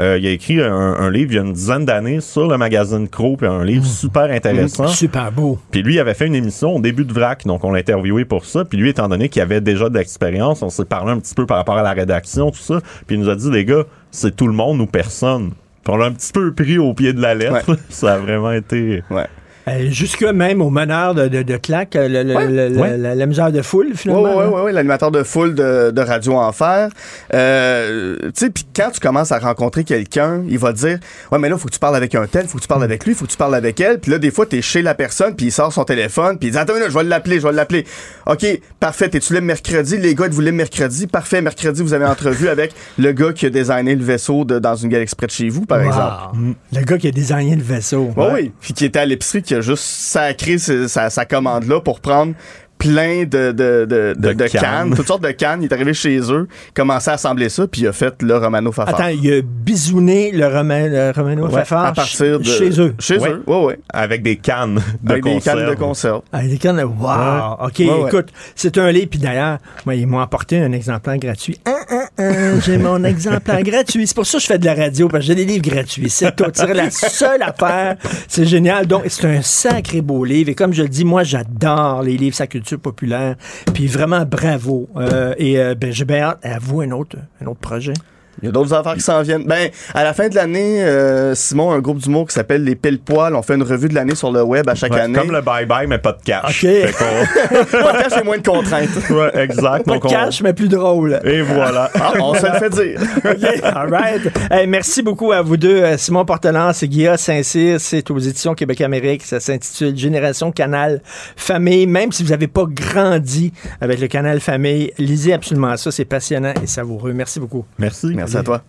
Euh, 0.00 0.16
il 0.18 0.26
a 0.26 0.30
écrit 0.30 0.58
un, 0.62 0.72
un 0.72 1.10
livre 1.10 1.32
il 1.32 1.36
y 1.36 1.38
a 1.38 1.42
une 1.42 1.52
dizaine 1.52 1.84
d'années 1.84 2.20
sur 2.22 2.48
le 2.48 2.56
magazine 2.56 3.08
Crow, 3.08 3.36
puis 3.36 3.46
un 3.46 3.62
livre 3.62 3.84
super 3.84 4.30
intéressant. 4.30 4.86
Super 4.86 5.30
beau. 5.30 5.58
Puis 5.70 5.82
lui, 5.82 5.94
il 5.94 6.00
avait 6.00 6.14
fait 6.14 6.26
une 6.26 6.34
émission 6.34 6.76
au 6.76 6.80
début 6.80 7.04
de 7.04 7.12
VRAC, 7.12 7.44
donc 7.46 7.62
on 7.64 7.72
l'a 7.72 7.80
interviewé 7.80 8.24
pour 8.24 8.46
ça. 8.46 8.64
Puis 8.64 8.78
lui, 8.78 8.88
étant 8.88 9.08
donné 9.08 9.28
qu'il 9.28 9.42
avait 9.42 9.60
déjà 9.60 9.90
de 9.90 9.98
l'expérience, 9.98 10.62
on 10.62 10.70
s'est 10.70 10.86
parlé 10.86 11.12
un 11.12 11.18
petit 11.18 11.34
peu 11.34 11.44
par 11.44 11.58
rapport 11.58 11.76
à 11.76 11.82
la 11.82 11.92
rédaction, 11.92 12.50
tout 12.50 12.58
ça. 12.58 12.80
Puis 13.06 13.16
il 13.16 13.20
nous 13.20 13.28
a 13.28 13.34
dit, 13.36 13.50
les 13.50 13.66
gars, 13.66 13.82
c'est 14.10 14.34
tout 14.34 14.46
le 14.46 14.54
monde 14.54 14.80
ou 14.80 14.86
personne. 14.86 15.50
On 15.88 15.96
l'a 15.96 16.06
un 16.06 16.12
petit 16.12 16.32
peu 16.32 16.52
pris 16.52 16.78
au 16.78 16.94
pied 16.94 17.12
de 17.12 17.20
la 17.20 17.34
lettre. 17.34 17.76
ça 17.88 18.14
a 18.14 18.18
vraiment 18.18 18.52
été... 18.52 19.02
Ouais. 19.10 19.26
Euh, 19.68 19.88
jusque 19.90 20.22
même 20.24 20.60
au 20.60 20.70
meneur 20.70 21.14
de, 21.14 21.28
de, 21.28 21.42
de 21.42 21.56
claque, 21.56 21.94
le- 21.94 22.08
le- 22.24 22.34
Ouais. 22.34 22.96
le- 22.96 23.50
de 23.52 23.62
foule, 23.62 23.88
finalement. 23.94 24.22
ouais, 24.36 24.44
là. 24.44 24.50
ouais, 24.50 24.62
ouais, 24.62 24.72
l'animateur 24.72 25.10
de 25.10 25.22
foule 25.22 25.54
de, 25.54 25.90
de 25.92 26.00
Radio 26.00 26.34
Enfer. 26.34 26.88
Euh, 27.34 28.16
tu 28.22 28.30
sais, 28.34 28.50
puis 28.50 28.66
quand 28.74 28.90
tu 28.92 29.00
commences 29.00 29.32
à 29.32 29.38
rencontrer 29.38 29.84
quelqu'un, 29.84 30.42
il 30.48 30.58
va 30.58 30.72
te 30.72 30.78
dire 30.78 30.98
Ouais, 31.30 31.38
mais 31.38 31.48
là, 31.48 31.56
faut 31.56 31.68
que 31.68 31.72
tu 31.72 31.78
parles 31.78 31.96
avec 31.96 32.14
un 32.14 32.26
tel, 32.26 32.46
faut 32.46 32.58
que 32.58 32.62
tu 32.62 32.68
parles 32.68 32.84
avec 32.84 33.04
lui, 33.06 33.14
faut 33.14 33.24
que 33.24 33.30
tu 33.30 33.36
parles 33.36 33.54
avec 33.54 33.80
elle. 33.80 33.98
Puis 34.00 34.10
là, 34.10 34.18
des 34.18 34.30
fois, 34.30 34.46
t'es 34.46 34.62
chez 34.62 34.82
la 34.82 34.94
personne, 34.94 35.34
puis 35.34 35.46
il 35.46 35.52
sort 35.52 35.72
son 35.72 35.84
téléphone, 35.84 36.38
puis 36.38 36.48
il 36.48 36.52
dit 36.52 36.58
Attends, 36.58 36.74
je 36.88 36.92
vais 36.96 37.04
l'appeler, 37.04 37.40
je 37.40 37.46
vais 37.46 37.52
l'appeler. 37.52 37.84
OK, 38.26 38.44
parfait, 38.80 39.08
t'es-tu 39.08 39.32
libre 39.34 39.46
mercredi? 39.46 39.96
Les 39.98 40.14
gars, 40.14 40.26
êtes-vous 40.26 40.40
libre 40.40 40.56
mercredi? 40.56 41.06
Parfait, 41.06 41.40
mercredi, 41.40 41.82
vous 41.82 41.94
avez 41.94 42.06
entrevue 42.06 42.48
avec 42.48 42.72
le 42.98 43.12
gars 43.12 43.32
qui 43.32 43.46
a 43.46 43.50
designé 43.50 43.94
le 43.94 44.04
vaisseau 44.04 44.44
de, 44.44 44.58
dans 44.58 44.76
une 44.76 44.88
galaxie 44.88 45.16
près 45.16 45.26
de 45.26 45.32
chez 45.32 45.48
vous, 45.48 45.66
par 45.66 45.80
Wow. 45.80 45.86
exemple. 45.86 46.36
Le 46.72 46.80
gars 46.84 46.98
qui 46.98 47.08
a 47.08 47.10
désigné 47.10 47.56
le 47.56 47.62
vaisseau. 47.62 48.10
Ouais, 48.16 48.28
oui. 48.32 48.52
Puis 48.60 48.72
qui 48.74 48.84
était 48.84 48.98
à 49.00 49.06
l'épicerie, 49.06 49.42
qui 49.42 49.51
a 49.54 49.60
juste 49.60 49.84
sacré 49.84 50.58
sa, 50.58 50.88
sa, 50.88 51.10
sa 51.10 51.24
commande-là 51.24 51.80
pour 51.80 52.00
prendre 52.00 52.34
plein 52.82 53.24
de, 53.24 53.52
de, 53.52 53.86
de, 53.88 54.14
de, 54.18 54.32
de 54.32 54.46
cannes. 54.48 54.60
cannes, 54.60 54.94
toutes 54.96 55.06
sortes 55.06 55.22
de 55.22 55.30
cannes. 55.30 55.62
Il 55.62 55.66
est 55.66 55.72
arrivé 55.72 55.94
chez 55.94 56.18
eux, 56.32 56.48
commençait 56.74 57.10
à 57.10 57.14
assembler 57.14 57.48
ça, 57.48 57.66
puis 57.68 57.82
il 57.82 57.86
a 57.86 57.92
fait 57.92 58.20
le 58.22 58.36
Romano 58.36 58.72
Fafard. 58.72 58.94
Attends, 59.00 59.08
il 59.22 59.32
a 59.32 59.40
bisouné 59.42 60.32
le, 60.32 60.46
Roman, 60.46 60.86
le 60.88 61.12
Romano 61.14 61.46
Ouais, 61.46 61.52
Fafard 61.60 61.86
à 61.86 61.92
partir 61.92 62.38
de 62.40 62.44
chez 62.44 62.80
eux. 62.80 62.94
Chez 62.98 63.18
Ouais. 63.18 63.30
eux, 63.30 63.42
ouais, 63.46 63.64
ouais. 63.64 63.78
Avec 63.92 64.22
des 64.22 64.36
cannes 64.36 64.80
de 65.02 65.12
Avec 65.12 65.22
des 65.24 65.38
cannes 65.40 65.58
de 65.58 65.74
conserve. 65.74 65.76
conserve. 65.78 66.22
Ah, 66.32 66.42
des 66.42 66.58
cannes 66.58 66.76
de- 66.78 66.82
Wow! 66.82 67.08
Ouais. 67.08 67.66
OK, 67.68 67.80
écoute, 68.08 68.28
c'est 68.56 68.76
un 68.78 68.90
livre. 68.90 69.08
Puis 69.10 69.20
d'ailleurs, 69.20 69.58
moi, 69.86 69.94
ils 69.94 70.06
m'ont 70.06 70.20
apporté 70.20 70.58
un 70.58 70.72
exemplaire 70.72 71.16
gratuit. 71.18 71.58
Ah, 71.64 71.70
ah, 72.18 72.58
j'ai 72.64 72.78
mon 72.78 73.02
exemplaire 73.04 73.62
gratuit. 73.62 74.06
C'est 74.06 74.14
pour 74.16 74.26
ça 74.26 74.38
que 74.38 74.42
je 74.42 74.46
fais 74.48 74.58
de 74.58 74.64
la 74.66 74.74
radio, 74.74 75.08
parce 75.08 75.22
que 75.22 75.28
j'ai 75.28 75.34
des 75.36 75.44
livres 75.44 75.62
gratuits. 75.68 76.10
C'est 76.10 76.34
tout. 76.34 76.44
C'est 76.52 76.74
la 76.74 76.90
seule 76.90 77.42
affaire. 77.42 77.96
C'est 78.28 78.44
génial. 78.46 78.86
Donc, 78.86 79.04
c'est 79.08 79.26
un 79.26 79.42
sacré 79.42 80.00
beau 80.00 80.24
livre. 80.24 80.50
Et 80.50 80.54
comme 80.54 80.72
je 80.72 80.82
le 80.82 80.88
dis, 80.88 81.04
moi, 81.04 81.22
j'adore 81.22 82.02
les 82.02 82.16
livres 82.16 82.34
sa 82.36 82.46
culture 82.46 82.71
populaire. 82.78 83.36
Puis 83.74 83.86
vraiment, 83.86 84.24
bravo. 84.24 84.88
Euh, 84.96 85.34
et 85.38 85.58
euh, 85.58 85.74
ben, 85.74 85.92
j'ai 85.92 86.04
bien 86.04 86.22
hâte 86.22 86.44
à 86.44 86.58
vous 86.58 86.80
un 86.80 86.90
autre, 86.90 87.16
un 87.40 87.46
autre 87.46 87.60
projet. 87.60 87.94
Il 88.40 88.46
y 88.46 88.48
a 88.48 88.52
d'autres 88.52 88.72
affaires 88.72 88.94
qui 88.94 89.00
s'en 89.00 89.20
viennent. 89.22 89.44
Ben, 89.44 89.68
à 89.94 90.04
la 90.04 90.14
fin 90.14 90.28
de 90.28 90.34
l'année, 90.34 90.82
euh, 90.82 91.34
Simon, 91.34 91.70
un 91.72 91.78
groupe 91.80 91.98
d'humour 91.98 92.26
qui 92.26 92.34
s'appelle 92.34 92.64
Les 92.64 92.74
Pile 92.74 92.98
Poils, 92.98 93.34
on 93.34 93.42
fait 93.42 93.54
une 93.54 93.62
revue 93.62 93.88
de 93.88 93.94
l'année 93.94 94.14
sur 94.14 94.32
le 94.32 94.42
web 94.42 94.68
à 94.68 94.74
chaque 94.74 94.92
Ouais, 94.92 95.00
année. 95.00 95.18
Comme 95.18 95.30
le 95.32 95.40
bye-bye, 95.40 95.86
mais 95.86 95.98
pas 95.98 96.12
de 96.12 96.22
cash. 96.24 96.64
OK. 96.64 96.70
Fait 96.70 96.92
qu'on- 96.92 97.64
Podcast, 97.82 98.14
j'ai 98.16 98.24
moins 98.24 98.38
de 98.38 98.46
contraintes. 98.46 98.88
ouais, 99.10 99.42
exact. 99.42 99.84
Pas 99.86 99.98
de 99.98 100.04
on- 100.04 100.08
cash, 100.08 100.42
mais 100.42 100.52
plus 100.54 100.68
drôle. 100.68 101.20
Et 101.24 101.42
voilà. 101.42 101.90
Ah, 101.94 102.12
on 102.20 102.34
se 102.34 102.46
le 102.46 102.52
fait 102.58 102.70
dire. 102.70 103.00
OK, 103.24 103.62
all 103.62 103.90
right. 103.92 104.22
Hey, 104.50 104.66
merci 104.66 105.02
beaucoup 105.02 105.30
à 105.32 105.42
vous 105.42 105.56
deux. 105.56 105.82
Euh, 105.82 105.96
Simon 105.98 106.24
Portelance 106.24 106.82
et 106.82 106.88
Guilla 106.88 107.16
Saint-Cyr, 107.16 107.80
c'est 107.80 108.10
aux 108.10 108.18
éditions 108.18 108.54
Québec-Amérique. 108.54 109.24
Ça 109.24 109.40
s'intitule 109.40 109.96
Génération 109.96 110.50
Canal 110.52 111.00
Famille. 111.36 111.86
Même 111.86 112.12
si 112.12 112.22
vous 112.24 112.30
n'avez 112.30 112.48
pas 112.48 112.64
grandi 112.68 113.52
avec 113.80 114.00
le 114.00 114.06
Canal 114.08 114.40
Famille, 114.40 114.92
lisez 114.98 115.32
absolument 115.34 115.76
ça. 115.76 115.90
C'est 115.90 116.04
passionnant 116.06 116.54
et 116.62 116.66
savoureux. 116.66 117.12
Merci 117.12 117.38
beaucoup. 117.40 117.64
Merci. 117.78 118.06
Merci 118.22 118.36
à 118.36 118.42
toi. 118.44 118.60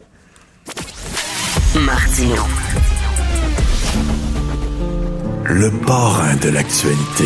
Martino. 1.76 2.42
Le 5.46 5.70
parrain 5.86 6.34
de 6.42 6.50
l'actualité. 6.50 7.26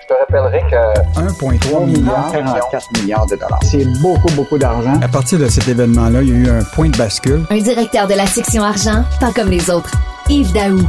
Je 0.00 0.06
te 0.08 0.14
rappellerai 0.18 0.60
que 0.68 1.20
1,3 1.20 1.86
milliard, 1.86 2.32
44 2.32 2.86
milliards 3.00 3.26
de 3.26 3.36
dollars. 3.36 3.60
C'est 3.62 3.84
beaucoup, 4.02 4.32
beaucoup 4.34 4.58
d'argent. 4.58 5.00
À 5.00 5.06
partir 5.06 5.38
de 5.38 5.46
cet 5.46 5.68
événement-là, 5.68 6.22
il 6.22 6.28
y 6.30 6.32
a 6.32 6.34
eu 6.34 6.48
un 6.48 6.64
point 6.64 6.88
de 6.88 6.96
bascule. 6.96 7.44
Un 7.48 7.58
directeur 7.58 8.08
de 8.08 8.14
la 8.14 8.26
section 8.26 8.64
argent, 8.64 9.04
pas 9.20 9.30
comme 9.32 9.50
les 9.50 9.70
autres. 9.70 9.92
Yves 10.28 10.52
Daou. 10.52 10.80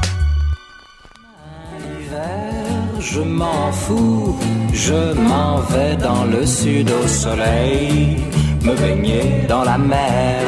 Je 3.00 3.22
m'en 3.22 3.72
fous, 3.72 4.38
je 4.74 5.14
m'en 5.14 5.62
vais 5.62 5.96
dans 5.96 6.26
le 6.26 6.46
sud 6.46 6.92
au 6.92 7.08
soleil, 7.08 8.18
me 8.62 8.76
baigner 8.76 9.46
dans 9.48 9.64
la 9.64 9.78
mer, 9.78 10.42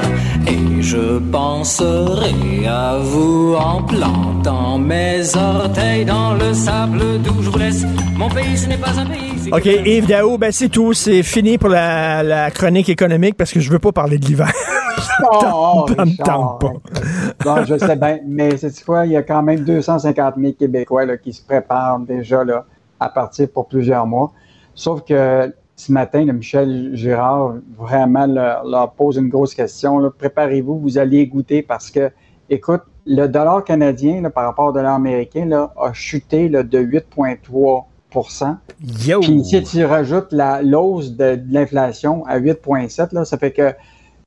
et 0.45 0.82
je 0.82 1.18
penserai 1.32 2.68
à 2.68 2.97
vous 3.02 3.56
en 3.58 3.82
plantant 3.84 4.78
mes 4.78 5.22
orteils 5.36 6.04
dans 6.04 6.34
le 6.34 6.54
sable 6.54 7.22
d'où 7.24 7.41
je 7.41 7.49
vous 7.49 7.58
laisse. 7.58 7.86
Mon 8.18 8.28
pays, 8.28 8.58
ce 8.58 8.68
n'est 8.68 8.78
pas 8.78 8.99
un 8.99 9.06
pays. 9.06 9.49
OK, 9.52 9.66
Yves 9.66 10.08
Daou, 10.08 10.38
ben 10.38 10.52
c'est 10.52 10.70
tout. 10.70 10.93
C'est 10.93 11.24
fini 11.24 11.58
pour 11.58 11.70
la, 11.70 12.22
la 12.22 12.52
chronique 12.52 12.89
économique 12.89 13.36
parce 13.38 13.52
que 13.52 13.62
je 13.62 13.70
veux 13.72 13.80
pas 13.80 13.93
parler 13.93 14.18
de 14.18 14.26
l'hiver. 14.26 14.52
Oh, 15.24 15.86
Richard. 15.98 16.60
Bon, 16.60 17.64
je 17.66 17.78
sais 17.78 17.96
bien, 17.96 18.20
mais 18.26 18.58
c'est 18.58 18.84
quoi, 18.84 19.06
il 19.06 19.14
y 19.14 19.18
a 19.18 19.24
quand 19.24 19.44
même 19.44 19.62
250 19.62 20.36
000 20.38 20.54
Québécois 20.54 21.06
là, 21.06 21.18
qui 21.18 21.34
se 21.34 21.44
préparent 21.44 22.00
déjà 22.00 22.44
là, 22.44 22.66
à 23.00 23.10
partir 23.10 23.50
pour 23.50 23.68
plusieurs 23.68 24.06
mois. 24.06 24.32
Sauf 24.74 25.04
que 25.04 25.54
ce 25.76 25.92
matin, 25.92 26.26
le 26.26 26.34
Michel 26.34 26.92
Girard 26.94 27.56
vraiment 27.78 28.26
leur, 28.26 28.66
leur 28.66 28.92
pose 28.92 29.18
une 29.18 29.30
grosse 29.30 29.56
question. 29.56 30.12
Préparez-vous, 30.18 30.80
vous 30.80 30.98
allez 30.98 31.26
goûter 31.28 31.62
parce 31.62 31.89
que, 31.89 32.12
écoute, 32.50 32.82
le 33.06 33.28
dollar 33.28 33.64
canadien 33.64 34.22
là, 34.22 34.30
par 34.30 34.46
rapport 34.46 34.68
au 34.68 34.72
dollar 34.72 34.96
américain 34.96 35.46
là, 35.46 35.74
a 35.82 35.92
chuté 35.94 36.50
là, 36.50 36.64
de 36.64 36.80
8,3 36.80 37.84
Yo! 39.06 39.22
Puis 39.22 39.46
si 39.46 39.64
tu 39.64 39.86
rajoutes 39.86 40.32
la 40.32 40.62
l'hausse 40.62 41.12
de, 41.12 41.36
de 41.36 41.54
l'inflation 41.54 42.26
à 42.26 42.39
8,7, 42.39 43.14
là, 43.14 43.26
ça 43.26 43.38
fait 43.38 43.52
que 43.52 43.74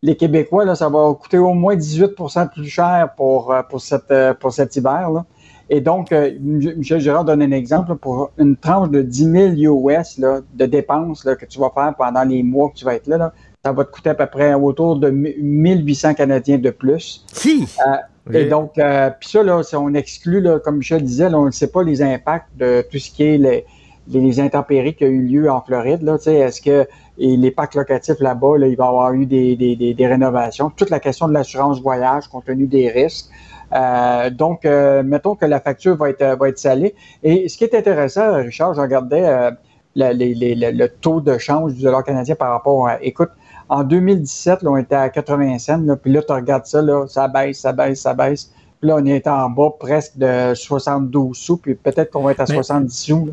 les 0.05 0.17
Québécois, 0.17 0.67
là, 0.67 0.75
ça 0.75 0.91
va 0.91 1.15
coûter 1.19 1.39
au 1.39 1.55
moins 1.55 1.77
18% 1.77 2.51
plus 2.51 2.67
cher 2.67 3.09
pour, 3.17 3.51
euh, 3.51 3.63
pour, 3.63 3.81
cette, 3.81 4.11
euh, 4.11 4.35
pour 4.35 4.53
cet 4.53 4.77
hiver. 4.77 5.11
Là. 5.11 5.25
Et 5.71 5.81
donc, 5.81 6.15
Michel 6.43 7.01
Girard 7.01 7.25
donne 7.25 7.41
un 7.41 7.53
exemple 7.53 7.95
pour 7.95 8.31
une 8.37 8.55
tranche 8.55 8.91
de 8.91 9.01
10 9.01 9.57
000 9.57 9.89
US 9.89 10.19
là, 10.19 10.41
de 10.53 10.67
dépenses 10.67 11.25
là, 11.25 11.37
que 11.37 11.47
tu 11.47 11.59
vas 11.59 11.71
faire 11.75 11.95
pendant 11.97 12.23
les 12.23 12.43
mois 12.43 12.69
que 12.69 12.75
tu 12.75 12.85
vas 12.85 12.97
être 12.97 13.07
là. 13.07 13.17
là. 13.17 13.33
Ça 13.65 13.73
va 13.73 13.87
te 13.87 13.91
coûter 13.91 14.11
à 14.11 14.15
peu 14.15 14.27
près 14.27 14.53
autour 14.53 14.97
de 14.97 15.09
1800 15.09 16.13
Canadiens 16.13 16.59
de 16.59 16.69
plus. 16.69 17.25
Qui? 17.33 17.67
Euh, 17.87 18.33
Et 18.39 18.45
donc, 18.45 18.77
euh, 18.77 19.09
puis 19.19 19.31
ça, 19.31 19.43
là, 19.43 19.63
si 19.63 19.75
on 19.75 19.95
exclut, 19.95 20.43
là, 20.43 20.59
comme 20.59 20.77
Michel 20.77 21.03
disait, 21.03 21.31
là, 21.31 21.39
on 21.39 21.47
ne 21.47 21.51
sait 21.51 21.69
pas 21.69 21.83
les 21.83 22.03
impacts 22.03 22.55
de 22.59 22.85
tout 22.93 22.99
ce 22.99 23.11
qui 23.11 23.23
est 23.23 23.39
les, 23.39 23.65
les 24.13 24.41
intempéries 24.41 24.95
qui 24.95 25.05
ont 25.05 25.09
eu 25.09 25.23
lieu 25.23 25.51
en 25.51 25.63
Floride. 25.63 26.03
Là, 26.03 26.19
tu 26.19 26.25
sais, 26.25 26.35
Est-ce 26.35 26.61
que 26.61 26.87
et 27.19 27.37
les 27.37 27.51
parcs 27.51 27.75
locatifs 27.75 28.19
là-bas, 28.21 28.59
là, 28.59 28.67
il 28.67 28.77
va 28.77 28.85
y 28.85 28.89
avoir 28.89 29.12
eu 29.12 29.27
des, 29.27 29.57
des, 29.57 29.77
des, 29.77 29.95
des 29.95 30.07
rénovations? 30.07 30.71
Toute 30.71 30.91
la 30.91 31.01
question 31.01 31.29
de 31.29 31.33
l'assurance 31.33 31.81
voyage 31.81 32.27
compte 32.29 32.45
tenu 32.47 32.67
des 32.67 32.89
risques. 32.91 33.27
Euh, 33.73 34.31
donc, 34.31 34.65
euh, 34.65 35.03
mettons 35.03 35.35
que 35.35 35.47
la 35.47 35.61
facture 35.61 35.97
va 35.97 36.11
être, 36.11 36.37
va 36.39 36.49
être 36.49 36.59
salée. 36.59 36.95
Et 37.23 37.49
ce 37.49 37.57
qui 37.57 37.65
est 37.65 37.75
intéressant, 37.75 38.35
Richard, 38.35 38.75
je 38.75 38.81
regardais 38.81 39.25
euh, 39.25 39.51
la- 39.95 40.12
les- 40.12 40.35
les- 40.35 40.55
le, 40.55 40.71
le 40.71 40.89
taux 40.89 41.21
de 41.21 41.39
change 41.39 41.75
du 41.75 41.83
dollar 41.83 42.05
canadien 42.05 42.35
par 42.35 42.51
rapport 42.51 42.87
à... 42.89 43.03
Écoute, 43.03 43.31
en 43.69 43.83
2017, 43.83 44.62
là, 44.62 44.71
on 44.73 44.77
était 44.77 44.95
à 44.95 45.09
80 45.09 45.59
cents, 45.59 45.79
là, 45.79 45.97
puis 45.97 46.12
là, 46.12 46.21
tu 46.23 46.33
regardes 46.33 46.67
ça, 46.67 46.83
là, 46.83 47.07
ça 47.09 47.29
baisse, 47.29 47.61
ça 47.61 47.73
baisse, 47.73 48.01
ça 48.03 48.12
baisse. 48.12 48.51
Puis 48.81 48.89
là, 48.91 48.97
on 48.99 49.07
est 49.07 49.27
en 49.27 49.49
bas 49.49 49.71
presque 49.79 50.19
de 50.19 50.53
72 50.55 51.37
sous, 51.37 51.57
puis 51.57 51.75
peut-être 51.75 52.11
qu'on 52.11 52.23
va 52.23 52.33
être 52.33 52.41
à 52.41 52.45
Mais- 52.49 52.55
70 52.57 52.93
sous. 52.95 53.27
là. 53.27 53.33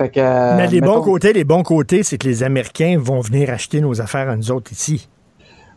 Fait 0.00 0.08
que, 0.08 0.18
euh, 0.18 0.56
Mais 0.56 0.66
les 0.66 0.80
mettons- 0.80 0.94
bons 0.94 1.02
côtés, 1.02 1.32
les 1.34 1.44
bons 1.44 1.62
côtés, 1.62 2.02
c'est 2.02 2.16
que 2.16 2.26
les 2.26 2.42
Américains 2.42 2.96
vont 2.98 3.20
venir 3.20 3.50
acheter 3.50 3.82
nos 3.82 4.00
affaires 4.00 4.30
à 4.30 4.36
nous 4.36 4.50
autres 4.50 4.72
ici. 4.72 5.06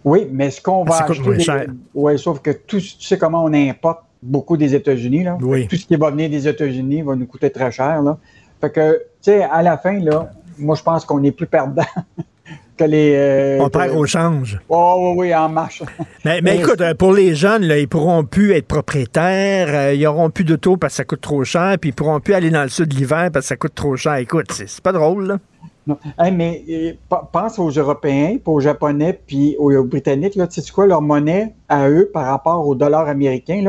Oui, 0.05 0.29
mais 0.31 0.49
ce 0.49 0.61
qu'on 0.61 0.85
va 0.85 0.93
Ça 0.99 1.03
coûte 1.03 1.17
acheter. 1.19 1.35
des- 1.37 1.43
cher. 1.43 1.65
Oui, 1.93 2.17
sauf 2.17 2.39
que 2.39 2.51
tout, 2.51 2.79
tu 2.79 2.95
sais 3.05 3.17
comment 3.17 3.43
on 3.43 3.53
importe 3.53 3.99
beaucoup 4.21 4.55
des 4.55 4.73
États-Unis. 4.75 5.25
Là? 5.25 5.37
Oui. 5.41 5.67
Tout 5.67 5.75
ce 5.75 5.85
qui 5.85 5.97
va 5.97 6.09
venir 6.09 6.29
des 6.29 6.47
États-Unis 6.47 7.01
va 7.01 7.17
nous 7.17 7.25
coûter 7.25 7.49
très 7.49 7.69
cher. 7.69 8.01
Là. 8.01 8.17
Fait 8.61 8.69
que, 8.71 8.93
tu 8.93 9.01
sais, 9.31 9.43
à 9.43 9.61
la 9.61 9.77
fin, 9.77 9.99
là, 9.99 10.31
moi, 10.57 10.75
je 10.75 10.83
pense 10.83 11.03
qu'on 11.03 11.21
est 11.23 11.31
plus 11.33 11.47
perdant 11.47 11.83
que 12.77 12.83
les. 12.83 13.13
euh, 13.15 13.57
On 13.61 13.65
que- 13.69 13.77
perd 13.77 13.95
au 13.95 14.05
change. 14.05 14.59
Oh, 14.69 15.13
oui, 15.15 15.27
oui, 15.27 15.35
en 15.35 15.49
marche. 15.49 15.83
Mais, 16.25 16.41
mais 16.41 16.57
écoute, 16.57 16.79
euh, 16.81 16.93
pour 16.93 17.11
les 17.13 17.35
jeunes, 17.35 17.63
là, 17.63 17.77
ils 17.77 17.87
pourront 17.87 18.23
plus 18.23 18.53
être 18.53 18.67
propriétaires, 18.67 19.67
euh, 19.69 19.93
ils 19.93 20.05
auront 20.07 20.29
plus 20.29 20.43
d'auto 20.45 20.77
parce 20.77 20.93
que 20.93 20.97
ça 20.97 21.03
coûte 21.05 21.21
trop 21.21 21.43
cher, 21.43 21.77
puis 21.79 21.89
ils 21.89 21.93
pourront 21.93 22.19
plus 22.19 22.33
aller 22.33 22.49
dans 22.49 22.63
le 22.63 22.69
sud 22.69 22.93
l'hiver 22.93 23.29
parce 23.33 23.45
que 23.45 23.49
ça 23.49 23.55
coûte 23.57 23.75
trop 23.75 23.95
cher. 23.97 24.15
Écoute, 24.15 24.47
c'est 24.51 24.81
pas 24.81 24.91
drôle, 24.93 25.27
là. 25.27 25.37
Non. 25.85 25.97
Hey, 26.17 26.31
mais 26.31 26.97
pense 27.33 27.59
aux 27.59 27.69
Européens, 27.69 28.37
puis 28.37 28.41
aux 28.45 28.61
Japonais, 28.61 29.19
puis 29.27 29.57
aux, 29.59 29.73
aux 29.73 29.83
Britanniques. 29.83 30.35
Là, 30.35 30.47
tu 30.47 30.61
sais 30.61 30.71
quoi, 30.71 30.87
leur 30.87 31.01
monnaie 31.01 31.53
à 31.67 31.89
eux 31.89 32.09
par 32.13 32.25
rapport 32.25 32.65
au 32.65 32.73
dollar 32.73 33.09
américain, 33.09 33.61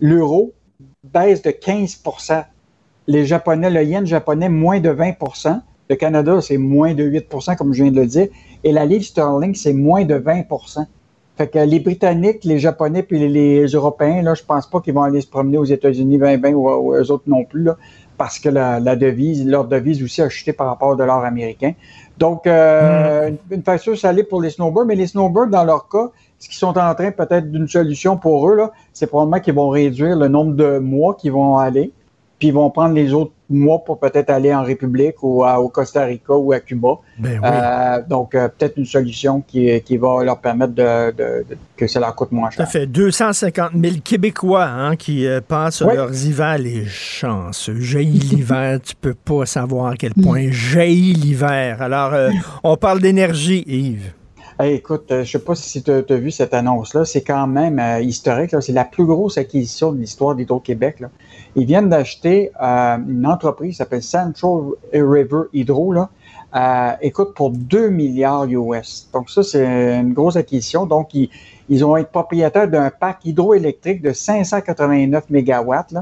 l'euro 0.00 0.54
baisse 1.04 1.42
de 1.42 1.50
15% 1.50 2.44
Les 3.06 3.26
Japonais, 3.26 3.68
le 3.68 3.82
yen 3.82 4.06
japonais, 4.06 4.48
moins 4.48 4.80
de 4.80 4.90
20% 4.90 5.60
Le 5.90 5.96
Canada, 5.96 6.40
c'est 6.40 6.56
moins 6.58 6.94
de 6.94 7.04
8% 7.04 7.56
comme 7.56 7.74
je 7.74 7.82
viens 7.82 7.92
de 7.92 8.00
le 8.00 8.06
dire. 8.06 8.28
Et 8.64 8.72
la 8.72 8.84
livre 8.84 9.04
sterling, 9.04 9.54
c'est 9.54 9.72
moins 9.72 10.04
de 10.04 10.18
20% 10.18 10.84
Fait 11.36 11.48
que 11.48 11.58
les 11.58 11.80
Britanniques, 11.80 12.44
les 12.44 12.58
Japonais 12.58 13.02
puis 13.02 13.18
les, 13.18 13.28
les 13.28 13.66
Européens, 13.66 14.22
là, 14.22 14.34
je 14.34 14.42
pense 14.42 14.66
pas 14.66 14.80
qu'ils 14.80 14.94
vont 14.94 15.02
aller 15.02 15.20
se 15.20 15.28
promener 15.28 15.58
aux 15.58 15.64
États-Unis 15.64 16.18
2020 16.18 16.52
ou, 16.52 16.68
ou 16.68 16.94
eux 16.94 17.10
autres 17.10 17.24
non 17.26 17.44
plus, 17.44 17.62
là, 17.62 17.76
parce 18.16 18.38
que 18.38 18.48
la, 18.48 18.80
la 18.80 18.96
devise, 18.96 19.46
leur 19.46 19.64
devise 19.64 20.02
aussi 20.02 20.20
a 20.22 20.28
chuté 20.28 20.52
par 20.52 20.66
rapport 20.66 20.88
au 20.88 20.96
dollar 20.96 21.24
américain. 21.24 21.72
Donc, 22.18 22.46
euh, 22.46 23.28
une, 23.28 23.38
une 23.50 23.62
facture 23.62 23.96
salée 23.96 24.24
pour 24.24 24.42
les 24.42 24.50
snowbirds, 24.50 24.86
mais 24.86 24.96
les 24.96 25.06
snowbirds, 25.06 25.46
dans 25.46 25.64
leur 25.64 25.88
cas, 25.88 26.10
ce 26.38 26.48
qu'ils 26.48 26.58
sont 26.58 26.76
en 26.78 26.94
train 26.94 27.10
peut-être 27.12 27.50
d'une 27.50 27.68
solution 27.68 28.16
pour 28.16 28.48
eux, 28.48 28.56
là, 28.56 28.72
c'est 28.92 29.06
probablement 29.06 29.40
qu'ils 29.40 29.54
vont 29.54 29.68
réduire 29.68 30.16
le 30.16 30.28
nombre 30.28 30.54
de 30.54 30.78
mois 30.78 31.14
qu'ils 31.14 31.32
vont 31.32 31.58
aller, 31.58 31.92
puis 32.38 32.48
ils 32.48 32.54
vont 32.54 32.70
prendre 32.70 32.94
les 32.94 33.12
autres 33.12 33.32
mois 33.50 33.78
pour 33.84 33.98
peut-être 33.98 34.30
aller 34.30 34.54
en 34.54 34.62
République 34.62 35.22
ou 35.22 35.42
à- 35.44 35.60
au 35.60 35.68
Costa 35.68 36.04
Rica 36.04 36.34
ou 36.34 36.52
à 36.52 36.60
Cuba. 36.60 36.88
Ben 37.18 37.40
oui. 37.42 37.48
Euh, 37.50 38.02
donc, 38.08 38.34
euh, 38.34 38.48
peut-être 38.48 38.76
une 38.76 38.84
solution 38.84 39.40
qui, 39.40 39.80
qui 39.82 39.96
va 39.96 40.22
leur 40.24 40.38
permettre 40.38 40.74
de, 40.74 41.10
de- 41.12 41.44
de- 41.48 41.56
que 41.76 41.86
ça 41.86 42.00
leur 42.00 42.14
coûte 42.14 42.30
moins 42.32 42.50
Ça 42.50 42.64
cher. 42.64 42.68
fait 42.70 42.86
250 42.86 43.70
000 43.74 43.94
Québécois 44.04 44.64
hein, 44.66 44.96
qui 44.96 45.26
euh, 45.26 45.40
passent 45.40 45.80
Oui. 45.80 45.94
leurs 45.94 46.14
hivers, 46.26 46.58
les 46.58 46.84
chanceux. 46.86 47.80
Jaillit 47.80 48.18
l'hiver, 48.18 48.78
tu 48.84 48.94
peux 48.94 49.14
pas 49.14 49.46
savoir 49.46 49.92
à 49.92 49.96
quel 49.96 50.12
point 50.14 50.46
jaillit 50.50 51.14
l'hiver. 51.14 51.80
Alors, 51.82 52.12
on 52.62 52.76
parle 52.76 53.00
d'énergie, 53.00 53.64
Yves. 53.66 54.12
Écoute, 54.66 55.06
je 55.08 55.14
ne 55.14 55.24
sais 55.24 55.38
pas 55.38 55.54
si 55.54 55.82
tu 55.82 55.90
as, 55.90 56.16
vu 56.16 56.30
cette 56.30 56.54
annonce-là. 56.54 57.04
C'est 57.04 57.22
quand 57.22 57.46
même 57.46 57.80
historique. 58.02 58.54
C'est 58.60 58.72
la 58.72 58.84
plus 58.84 59.04
grosse 59.04 59.38
acquisition 59.38 59.92
de 59.92 60.00
l'histoire 60.00 60.34
d'Hydro-Québec. 60.34 61.02
Ils 61.54 61.66
viennent 61.66 61.88
d'acheter 61.88 62.50
une 62.58 63.26
entreprise 63.26 63.70
qui 63.70 63.76
s'appelle 63.76 64.02
Central 64.02 64.72
River 64.92 65.42
Hydro. 65.52 65.92
Là, 65.92 66.10
euh, 66.56 66.92
écoute, 67.02 67.34
pour 67.34 67.50
2 67.50 67.90
milliards 67.90 68.46
US. 68.46 69.08
Donc 69.12 69.28
ça, 69.28 69.42
c'est 69.42 69.98
une 70.00 70.14
grosse 70.14 70.36
acquisition. 70.36 70.86
Donc, 70.86 71.12
ils, 71.12 71.28
ils 71.68 71.80
vont 71.84 71.96
être 71.96 72.10
propriétaires 72.10 72.68
d'un 72.68 72.90
parc 72.90 73.24
hydroélectrique 73.26 74.00
de 74.00 74.12
589 74.12 75.28
mégawatts, 75.28 75.94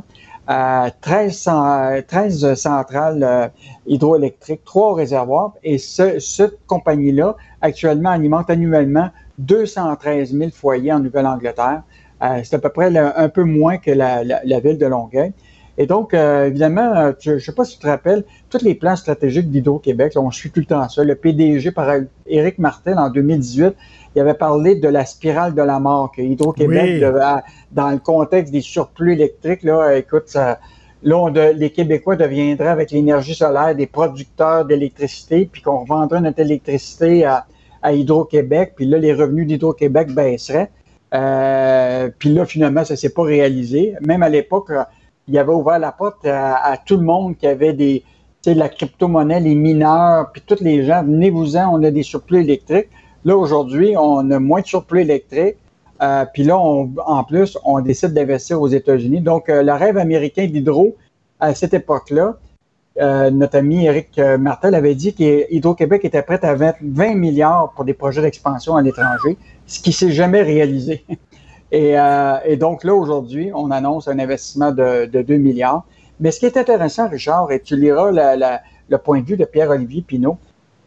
là, 0.48 0.90
13, 1.00 1.48
euh, 1.48 2.02
13 2.06 2.54
centrales 2.54 3.22
euh, 3.22 3.48
hydroélectriques, 3.86 4.64
trois 4.64 4.94
réservoirs. 4.94 5.54
Et 5.62 5.78
ce, 5.78 6.18
cette 6.18 6.64
compagnie-là, 6.66 7.36
actuellement, 7.60 8.10
alimente 8.10 8.48
annuellement 8.50 9.10
213 9.38 10.32
000 10.32 10.50
foyers 10.50 10.92
en 10.92 11.00
Nouvelle-Angleterre. 11.00 11.82
Euh, 12.22 12.40
c'est 12.44 12.56
à 12.56 12.58
peu 12.58 12.70
près 12.70 12.96
un 12.96 13.28
peu 13.28 13.44
moins 13.44 13.76
que 13.76 13.90
la, 13.90 14.24
la, 14.24 14.40
la 14.44 14.60
ville 14.60 14.78
de 14.78 14.86
Longueuil. 14.86 15.32
Et 15.78 15.86
donc, 15.86 16.14
euh, 16.14 16.46
évidemment, 16.46 16.94
euh, 16.96 17.12
je 17.20 17.32
ne 17.32 17.38
sais 17.38 17.52
pas 17.52 17.64
si 17.64 17.74
tu 17.74 17.82
te 17.82 17.86
rappelles, 17.86 18.24
tous 18.48 18.62
les 18.62 18.74
plans 18.74 18.96
stratégiques 18.96 19.50
d'Hydro-Québec, 19.50 20.14
on 20.16 20.30
suit 20.30 20.50
tout 20.50 20.60
le 20.60 20.66
temps 20.66 20.88
ça. 20.88 21.04
Le 21.04 21.14
PDG, 21.14 21.70
par 21.70 21.92
Éric 22.26 22.58
Martin, 22.58 22.96
en 22.96 23.10
2018, 23.10 23.74
il 24.16 24.20
avait 24.20 24.34
parlé 24.34 24.76
de 24.76 24.88
la 24.88 25.04
spirale 25.04 25.54
de 25.54 25.60
la 25.60 25.78
mort, 25.78 26.10
que 26.10 26.22
Hydro-Québec, 26.22 27.04
dans 27.70 27.90
le 27.90 27.98
contexte 27.98 28.50
des 28.50 28.62
surplus 28.62 29.12
électriques, 29.12 29.62
là, 29.62 29.94
écoute, 29.94 30.24
ça, 30.26 30.58
là, 31.02 31.30
les 31.52 31.68
Québécois 31.68 32.16
deviendraient, 32.16 32.68
avec 32.68 32.92
l'énergie 32.92 33.34
solaire, 33.34 33.74
des 33.74 33.86
producteurs 33.86 34.64
d'électricité, 34.64 35.46
puis 35.52 35.60
qu'on 35.60 35.84
vendrait 35.84 36.22
notre 36.22 36.40
électricité 36.40 37.26
à, 37.26 37.44
à 37.82 37.92
Hydro-Québec, 37.92 38.72
puis 38.74 38.86
là, 38.86 38.96
les 38.96 39.12
revenus 39.12 39.46
d'Hydro-Québec 39.46 40.14
baisseraient. 40.14 40.70
Euh, 41.12 42.08
puis 42.18 42.32
là, 42.32 42.46
finalement, 42.46 42.84
ça 42.84 42.96
s'est 42.96 43.12
pas 43.12 43.22
réalisé. 43.22 43.96
Même 44.00 44.22
à 44.22 44.30
l'époque, 44.30 44.72
il 45.28 45.38
avait 45.38 45.52
ouvert 45.52 45.78
la 45.78 45.92
porte 45.92 46.24
à, 46.24 46.74
tout 46.86 46.96
le 46.96 47.04
monde 47.04 47.36
qui 47.36 47.46
avait 47.46 47.74
des, 47.74 48.02
la 48.46 48.70
crypto-monnaie, 48.70 49.40
les 49.40 49.54
mineurs, 49.54 50.32
puis 50.32 50.42
tous 50.46 50.62
les 50.62 50.84
gens, 50.84 51.02
venez-vous-en, 51.02 51.68
on 51.74 51.82
a 51.82 51.90
des 51.90 52.02
surplus 52.02 52.40
électriques. 52.40 52.88
Là, 53.24 53.36
aujourd'hui, 53.36 53.94
on 53.96 54.30
a 54.30 54.38
moins 54.38 54.60
de 54.60 54.66
surplus 54.66 55.00
électriques. 55.00 55.56
Euh, 56.02 56.24
puis 56.32 56.44
là, 56.44 56.58
en 56.58 57.24
plus, 57.24 57.58
on 57.64 57.80
décide 57.80 58.12
d'investir 58.12 58.60
aux 58.60 58.68
États-Unis. 58.68 59.20
Donc, 59.20 59.48
euh, 59.48 59.62
le 59.62 59.72
rêve 59.72 59.96
américain 59.96 60.46
d'Hydro, 60.46 60.94
à 61.40 61.54
cette 61.54 61.74
époque-là, 61.74 62.36
euh, 62.98 63.30
notre 63.30 63.58
ami 63.58 63.84
Eric 63.84 64.18
Martel 64.38 64.74
avait 64.74 64.94
dit 64.94 65.12
qu'Hydro-Québec 65.14 66.04
était 66.04 66.22
prêt 66.22 66.42
à 66.44 66.54
20, 66.54 66.76
20 66.82 67.14
milliards 67.14 67.72
pour 67.74 67.84
des 67.84 67.94
projets 67.94 68.22
d'expansion 68.22 68.76
à 68.76 68.82
l'étranger, 68.82 69.36
ce 69.66 69.80
qui 69.80 69.92
s'est 69.92 70.12
jamais 70.12 70.42
réalisé. 70.42 71.04
Et, 71.72 71.96
donc 72.56 72.84
là, 72.84 72.94
aujourd'hui, 72.94 73.50
on 73.52 73.70
annonce 73.70 74.08
un 74.08 74.18
investissement 74.18 74.70
de, 74.70 75.06
2 75.06 75.36
milliards. 75.36 75.84
Mais 76.20 76.30
ce 76.30 76.38
qui 76.38 76.46
est 76.46 76.56
intéressant, 76.56 77.08
Richard, 77.08 77.50
et 77.52 77.60
tu 77.60 77.76
liras 77.76 78.12
le 78.88 78.96
point 78.98 79.20
de 79.20 79.26
vue 79.26 79.36
de 79.36 79.44
Pierre-Olivier 79.44 80.02
Pinault, 80.02 80.38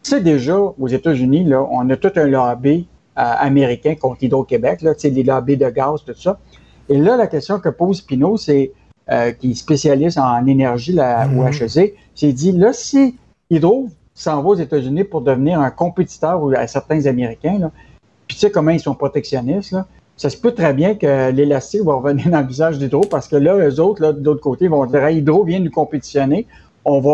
c'est 0.02 0.22
déjà 0.22 0.56
aux 0.56 0.88
États-Unis, 0.88 1.44
là, 1.44 1.66
on 1.70 1.88
a 1.90 1.96
tout 1.96 2.12
un 2.16 2.26
lobby 2.26 2.86
euh, 3.18 3.22
américain 3.38 3.94
contre 3.94 4.24
Hydro-Québec, 4.24 4.82
là, 4.82 4.92
les 5.02 5.22
lobbies 5.22 5.56
de 5.56 5.68
gaz, 5.68 6.04
tout 6.04 6.14
ça. 6.14 6.38
Et 6.88 6.98
là, 6.98 7.16
la 7.16 7.26
question 7.26 7.60
que 7.60 7.68
pose 7.68 8.00
Pinault, 8.00 8.36
c'est 8.36 8.72
euh, 9.10 9.32
qui 9.32 9.52
est 9.52 9.54
spécialiste 9.54 10.18
en 10.18 10.46
énergie 10.46 10.92
là, 10.92 11.26
au 11.26 11.42
mm-hmm. 11.42 11.80
HEC, 11.80 11.94
c'est 12.14 12.32
dit 12.32 12.52
là, 12.52 12.72
si 12.72 13.16
Hydro 13.50 13.88
s'en 14.14 14.42
va 14.42 14.50
aux 14.50 14.54
États-Unis 14.54 15.04
pour 15.04 15.22
devenir 15.22 15.60
un 15.60 15.70
compétiteur 15.70 16.40
à 16.56 16.66
certains 16.66 17.06
Américains, 17.06 17.58
là, 17.58 17.70
puis 18.26 18.36
tu 18.36 18.40
sais 18.40 18.50
comment 18.50 18.70
ils 18.70 18.80
sont 18.80 18.94
protectionnistes, 18.94 19.72
là, 19.72 19.86
ça 20.16 20.30
se 20.30 20.36
peut 20.36 20.52
très 20.52 20.74
bien 20.74 20.94
que 20.94 21.30
l'élastique 21.30 21.82
va 21.82 21.94
revenir 21.94 22.30
dans 22.30 22.40
le 22.40 22.46
visage 22.46 22.78
d'Hydro 22.78 23.00
parce 23.10 23.26
que 23.26 23.36
là, 23.36 23.56
eux 23.56 23.80
autres, 23.80 24.02
là, 24.02 24.12
de 24.12 24.24
l'autre 24.24 24.42
côté, 24.42 24.68
vont 24.68 24.84
dire 24.86 25.08
Hydro 25.08 25.44
vient 25.44 25.60
nous 25.60 25.70
compétitionner. 25.70 26.46
On 26.84 27.00
va, 27.00 27.10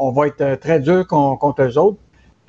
on 0.00 0.10
va 0.10 0.26
être 0.26 0.60
très 0.60 0.80
dur 0.80 1.06
contre 1.06 1.62
eux 1.62 1.78
autres. 1.78 1.98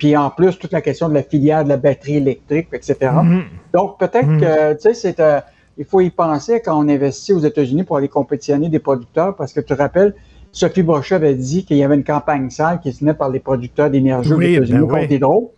Puis 0.02 0.16
en 0.16 0.30
plus, 0.30 0.58
toute 0.58 0.72
la 0.72 0.80
question 0.80 1.08
de 1.08 1.14
la 1.14 1.22
filière 1.22 1.62
de 1.62 1.68
la 1.68 1.76
batterie 1.76 2.16
électrique, 2.16 2.66
etc. 2.72 2.96
Mm-hmm. 3.02 3.42
Donc 3.72 4.00
peut-être 4.00 4.26
mm-hmm. 4.26 4.40
que, 4.40 4.72
tu 4.72 4.80
sais, 4.80 4.94
c'est. 4.94 5.20
Euh, 5.20 5.38
il 5.78 5.84
faut 5.84 6.00
y 6.00 6.10
penser 6.10 6.60
quand 6.60 6.76
on 6.76 6.88
investit 6.88 7.32
aux 7.32 7.38
États-Unis 7.38 7.84
pour 7.84 7.98
aller 7.98 8.08
compétitionner 8.08 8.68
des 8.68 8.80
producteurs, 8.80 9.36
parce 9.36 9.52
que 9.52 9.60
tu 9.60 9.66
te 9.66 9.74
rappelles, 9.74 10.12
Sophie 10.50 10.82
Brochet 10.82 11.14
avait 11.14 11.36
dit 11.36 11.64
qu'il 11.64 11.76
y 11.76 11.84
avait 11.84 11.94
une 11.94 12.02
campagne 12.02 12.50
sale 12.50 12.80
qui 12.80 12.92
se 12.92 12.98
tenait 12.98 13.14
par 13.14 13.30
les 13.30 13.38
producteurs 13.38 13.90
d'énergie 13.90 14.32
aux 14.32 14.40
États-Unis 14.40 14.80
ben 14.80 14.88
contre 14.88 15.12
Hydro. 15.12 15.54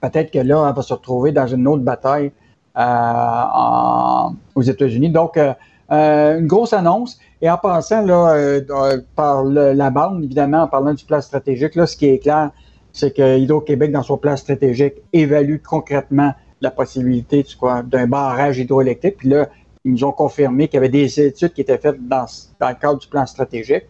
Peut-être 0.00 0.32
que 0.32 0.40
là, 0.40 0.58
on 0.58 0.72
va 0.72 0.82
se 0.82 0.92
retrouver 0.92 1.30
dans 1.30 1.46
une 1.46 1.68
autre 1.68 1.84
bataille 1.84 2.32
euh, 2.76 4.30
aux 4.56 4.62
États-Unis. 4.62 5.10
Donc, 5.10 5.36
euh, 5.36 5.52
euh, 5.92 6.40
une 6.40 6.48
grosse 6.48 6.72
annonce. 6.72 7.16
Et 7.40 7.48
en 7.48 7.58
passant 7.58 8.02
là, 8.02 8.60
par 9.14 9.44
la 9.44 9.90
bande, 9.90 10.24
évidemment, 10.24 10.62
en 10.62 10.68
parlant 10.68 10.94
du 10.94 11.04
plan 11.04 11.20
stratégique, 11.20 11.76
là, 11.76 11.86
ce 11.86 11.96
qui 11.96 12.06
est 12.06 12.18
clair, 12.18 12.50
c'est 12.92 13.14
que 13.14 13.38
Hydro-Québec, 13.38 13.92
dans 13.92 14.02
son 14.02 14.16
plan 14.16 14.36
stratégique, 14.36 14.94
évalue 15.12 15.56
concrètement 15.64 16.32
la 16.60 16.70
possibilité 16.70 17.44
d'un 17.86 18.06
barrage 18.06 18.58
hydroélectrique. 18.58 19.16
Puis 19.18 19.28
là, 19.28 19.48
ils 19.84 19.92
nous 19.92 20.04
ont 20.04 20.12
confirmé 20.12 20.68
qu'il 20.68 20.74
y 20.74 20.78
avait 20.78 20.88
des 20.88 21.20
études 21.20 21.52
qui 21.52 21.62
étaient 21.62 21.78
faites 21.78 22.06
dans, 22.06 22.26
dans 22.60 22.68
le 22.68 22.74
cadre 22.74 22.98
du 22.98 23.08
plan 23.08 23.26
stratégique. 23.26 23.84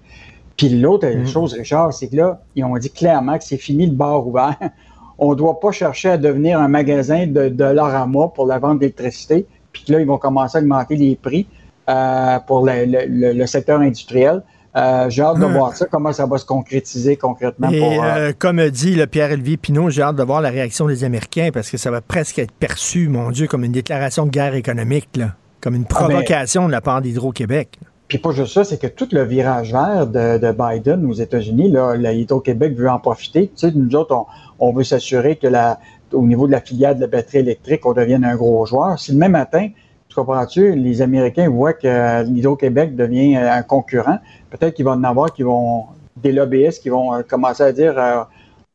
Puis 0.57 0.69
l'autre 0.69 1.07
mm. 1.07 1.27
chose, 1.27 1.53
Richard, 1.55 1.93
c'est 1.93 2.09
que 2.09 2.17
là, 2.17 2.43
ils 2.55 2.65
ont 2.65 2.77
dit 2.77 2.91
clairement 2.91 3.37
que 3.37 3.45
c'est 3.45 3.59
fini 3.59 3.87
le 3.87 3.93
bar 3.93 4.27
ouvert 4.27 4.57
on 5.19 5.31
ne 5.31 5.35
doit 5.37 5.61
pas 5.61 5.71
chercher 5.71 6.11
à 6.11 6.19
devenir 6.19 6.61
un 6.61 6.69
magasin 6.69 7.27
de, 7.27 7.49
de 7.49 7.65
l'or 7.65 7.89
à 7.89 8.07
mois 8.07 8.33
pour 8.33 8.47
la 8.47 8.59
vente 8.59 8.81
d'électricité, 8.81 9.47
puis 9.73 9.85
là, 9.89 10.01
ils 10.01 10.07
vont 10.07 10.19
commencer 10.19 10.59
à 10.59 10.61
augmenter 10.61 10.97
les 10.97 11.15
prix 11.15 11.47
euh, 11.89 12.39
pour 12.41 12.67
le, 12.67 13.47
secteur 13.47 13.81
industriel. 13.81 14.43
Euh, 14.75 15.11
j'ai 15.11 15.23
hâte 15.23 15.39
de 15.39 15.45
hmm. 15.45 15.53
voir 15.53 15.77
ça, 15.77 15.87
comment 15.87 16.13
ça 16.13 16.25
va 16.25 16.39
se 16.39 16.47
concrétiser 16.47 17.17
concrètement. 17.17 17.69
Et 17.71 17.99
euh, 18.01 18.33
comme 18.39 18.71
dit 18.71 18.95
le 18.95 19.07
Pierre-Olivier 19.07 19.59
Pinot, 19.59 19.91
j'ai 19.91 20.03
hâte 20.03 20.17
de 20.17 20.23
voir 20.23 20.41
la 20.41 20.49
réaction 20.49 20.87
des 20.87 21.05
Américains 21.05 21.51
parce 21.53 21.71
que 21.71 21.77
ça 21.77 21.91
va 21.91 22.01
presque 22.01 22.39
être 22.39 22.53
perçu, 22.53 23.09
mon 23.09 23.31
Dieu, 23.31 23.47
comme 23.47 23.65
une 23.65 23.73
déclaration 23.73 24.25
de 24.25 24.31
guerre 24.31 24.55
économique, 24.55 25.11
là, 25.17 25.35
comme 25.61 25.75
une 25.75 25.85
ah, 25.91 25.95
ben, 25.95 26.07
provocation 26.07 26.67
de 26.69 26.73
la 26.73 26.81
part 26.81 27.03
d'Hydro-Québec. 27.03 27.79
Puis 28.09 28.19
pas 28.19 28.33
juste 28.33 28.53
ça, 28.53 28.65
c'est 28.65 28.79
que 28.79 28.87
tout 28.87 29.09
le 29.13 29.25
virage 29.25 29.73
vert 29.73 30.07
de, 30.07 30.53
Biden 30.53 31.05
aux 31.07 31.15
États-Unis, 31.15 31.71
là, 31.71 31.95
Hydro-Québec 31.97 32.75
veut 32.75 32.91
en 32.91 32.99
profiter. 32.99 33.49
Tu 33.49 33.69
sais, 33.69 33.73
nous 33.75 33.95
autres, 33.95 34.27
on, 34.59 34.73
veut 34.73 34.85
s'assurer 34.85 35.37
que 35.37 35.47
la, 35.47 35.81
au 36.13 36.27
niveau 36.27 36.47
de 36.47 36.53
la 36.53 36.61
filière 36.61 36.95
de 36.95 37.01
la 37.01 37.07
batterie 37.07 37.39
électrique, 37.39 37.87
on 37.87 37.93
devienne 37.93 38.25
un 38.25 38.37
gros 38.37 38.65
joueur. 38.67 38.99
Si 38.99 39.13
le 39.13 39.19
même 39.19 39.33
matin, 39.33 39.69
tu 40.13 40.21
comprends-tu, 40.21 40.75
les 40.75 41.01
Américains 41.01 41.49
voient 41.49 41.73
que 41.73 42.27
Hydro-Québec 42.27 42.95
devient 42.95 43.37
un 43.37 43.63
concurrent, 43.63 44.19
peut-être 44.51 44.75
qu'ils 44.75 44.85
vont 44.85 44.93
en 44.93 45.05
avoir 45.05 45.33
qui 45.33 45.43
vont, 45.43 45.87
des 46.17 46.33
lobbyistes 46.33 46.83
qui 46.83 46.91
vont 46.91 47.15
euh, 47.15 47.23
commencer 47.23 47.63
à 47.63 47.73
dire 47.73 47.99
euh, 47.99 48.23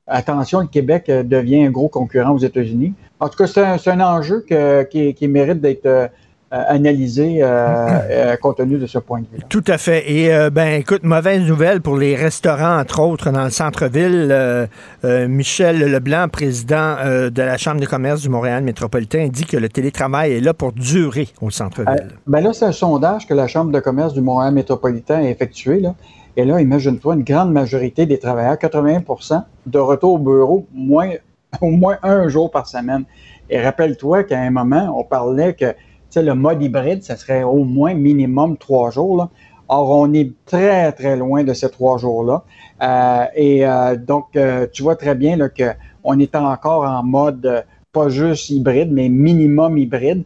attention, 0.07 0.61
le 0.61 0.67
Québec 0.67 1.09
euh, 1.09 1.21
devient 1.21 1.65
un 1.65 1.69
gros 1.69 1.89
concurrent 1.89 2.31
aux 2.31 2.39
États-Unis. 2.39 2.93
En 3.19 3.29
tout 3.29 3.37
cas, 3.37 3.45
c'est 3.45 3.91
un, 3.91 4.01
enjeu 4.01 4.43
qui, 4.89 5.27
mérite 5.27 5.61
d'être 5.61 5.85
euh, 5.85 6.07
analyser 6.51 7.39
euh, 7.41 7.87
euh, 8.11 8.35
compte 8.37 8.57
tenu 8.57 8.77
de 8.77 8.87
ce 8.87 8.99
point 8.99 9.19
de 9.19 9.25
vue. 9.25 9.43
Tout 9.49 9.63
à 9.67 9.77
fait. 9.77 10.09
Et 10.11 10.29
ben 10.49 10.79
écoute, 10.79 11.03
mauvaise 11.03 11.41
nouvelle 11.41 11.81
pour 11.81 11.97
les 11.97 12.15
restaurants, 12.15 12.79
entre 12.79 13.01
autres, 13.01 13.31
dans 13.31 13.43
le 13.43 13.49
centre-ville. 13.49 14.67
Michel 15.03 15.79
Leblanc, 15.79 16.27
président 16.29 16.95
de 17.03 17.41
la 17.41 17.57
Chambre 17.57 17.81
de 17.81 17.85
commerce 17.85 18.21
du 18.21 18.29
Montréal 18.29 18.63
métropolitain, 18.63 19.27
dit 19.27 19.45
que 19.45 19.57
le 19.57 19.69
télétravail 19.69 20.33
est 20.33 20.41
là 20.41 20.53
pour 20.53 20.73
durer 20.73 21.27
au 21.41 21.49
centre-ville. 21.49 22.07
ben 22.25 22.41
là, 22.41 22.53
c'est 22.53 22.65
un 22.65 22.71
sondage 22.71 23.27
que 23.27 23.33
la 23.33 23.47
Chambre 23.47 23.71
de 23.71 23.79
commerce 23.79 24.13
du 24.13 24.21
Montréal 24.21 24.53
métropolitain 24.53 25.17
a 25.17 25.29
effectué. 25.29 25.79
Là. 25.79 25.95
Et 26.37 26.45
là, 26.45 26.61
imagine-toi, 26.61 27.15
une 27.15 27.23
grande 27.23 27.51
majorité 27.51 28.05
des 28.05 28.19
travailleurs, 28.19 28.55
80% 28.55 29.43
de 29.65 29.79
retour 29.79 30.13
au 30.13 30.17
bureau, 30.19 30.67
moins, 30.71 31.09
au 31.61 31.71
moins 31.71 31.97
un 32.03 32.27
jour 32.27 32.51
par 32.51 32.67
semaine. 32.67 33.05
Et 33.49 33.59
rappelle-toi 33.59 34.23
qu'à 34.23 34.39
un 34.39 34.51
moment, 34.51 34.93
on 34.97 35.03
parlait 35.03 35.55
que 35.55 35.73
le 36.15 36.33
mode 36.33 36.61
hybride, 36.61 37.03
ça 37.03 37.15
serait 37.15 37.43
au 37.43 37.63
moins 37.63 37.93
minimum 37.93 38.57
trois 38.57 38.91
jours. 38.91 39.29
Or, 39.69 39.89
on 39.89 40.13
est 40.13 40.31
très, 40.45 40.91
très 40.93 41.17
loin 41.17 41.43
de 41.43 41.53
ces 41.53 41.69
trois 41.69 41.97
jours-là. 41.97 42.43
Euh, 42.81 43.25
et 43.35 43.65
euh, 43.65 43.95
donc, 43.97 44.27
euh, 44.35 44.65
tu 44.71 44.83
vois 44.83 44.95
très 44.95 45.13
bien 45.15 45.37
qu'on 45.49 46.19
est 46.19 46.35
encore 46.35 46.83
en 46.83 47.03
mode 47.03 47.65
pas 47.91 48.09
juste 48.09 48.49
hybride, 48.49 48.91
mais 48.91 49.09
minimum 49.09 49.77
hybride. 49.77 50.23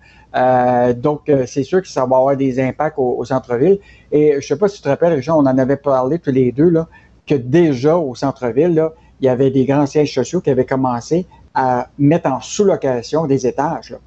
donc, 1.02 1.32
c'est 1.48 1.64
sûr 1.64 1.82
que 1.82 1.88
ça 1.88 2.06
va 2.06 2.18
avoir 2.18 2.38
des 2.38 2.60
impacts 2.60 2.98
au, 2.98 3.24
centre-ville. 3.26 3.80
Et 4.12 4.32
je 4.34 4.36
ne 4.38 4.42
sais 4.42 4.58
pas 4.58 4.68
si 4.68 4.78
tu 4.78 4.84
te 4.84 4.90
rappelles, 4.90 5.14
Richard, 5.14 5.38
on 5.38 5.46
en 5.46 5.58
avait 5.58 5.78
parlé 5.78 6.20
tous 6.20 6.32
les 6.32 6.52
deux, 6.52 6.70
là, 6.70 6.88
que 7.26 7.36
déjà 7.36 7.98
au 7.98 8.14
centre-ville, 8.16 8.90
il 9.22 9.26
y 9.26 9.30
avait 9.30 9.52
des 9.52 9.66
grands 9.66 9.86
sièges 9.86 10.14
sociaux 10.14 10.42
qui 10.42 10.50
avaient 10.50 10.66
commencé 10.66 11.26
à 11.54 11.88
mettre 11.98 12.30
en 12.30 12.42
sous-location 12.42 13.26
des 13.26 13.48
étages. 13.48 13.92
Là. 13.92 13.98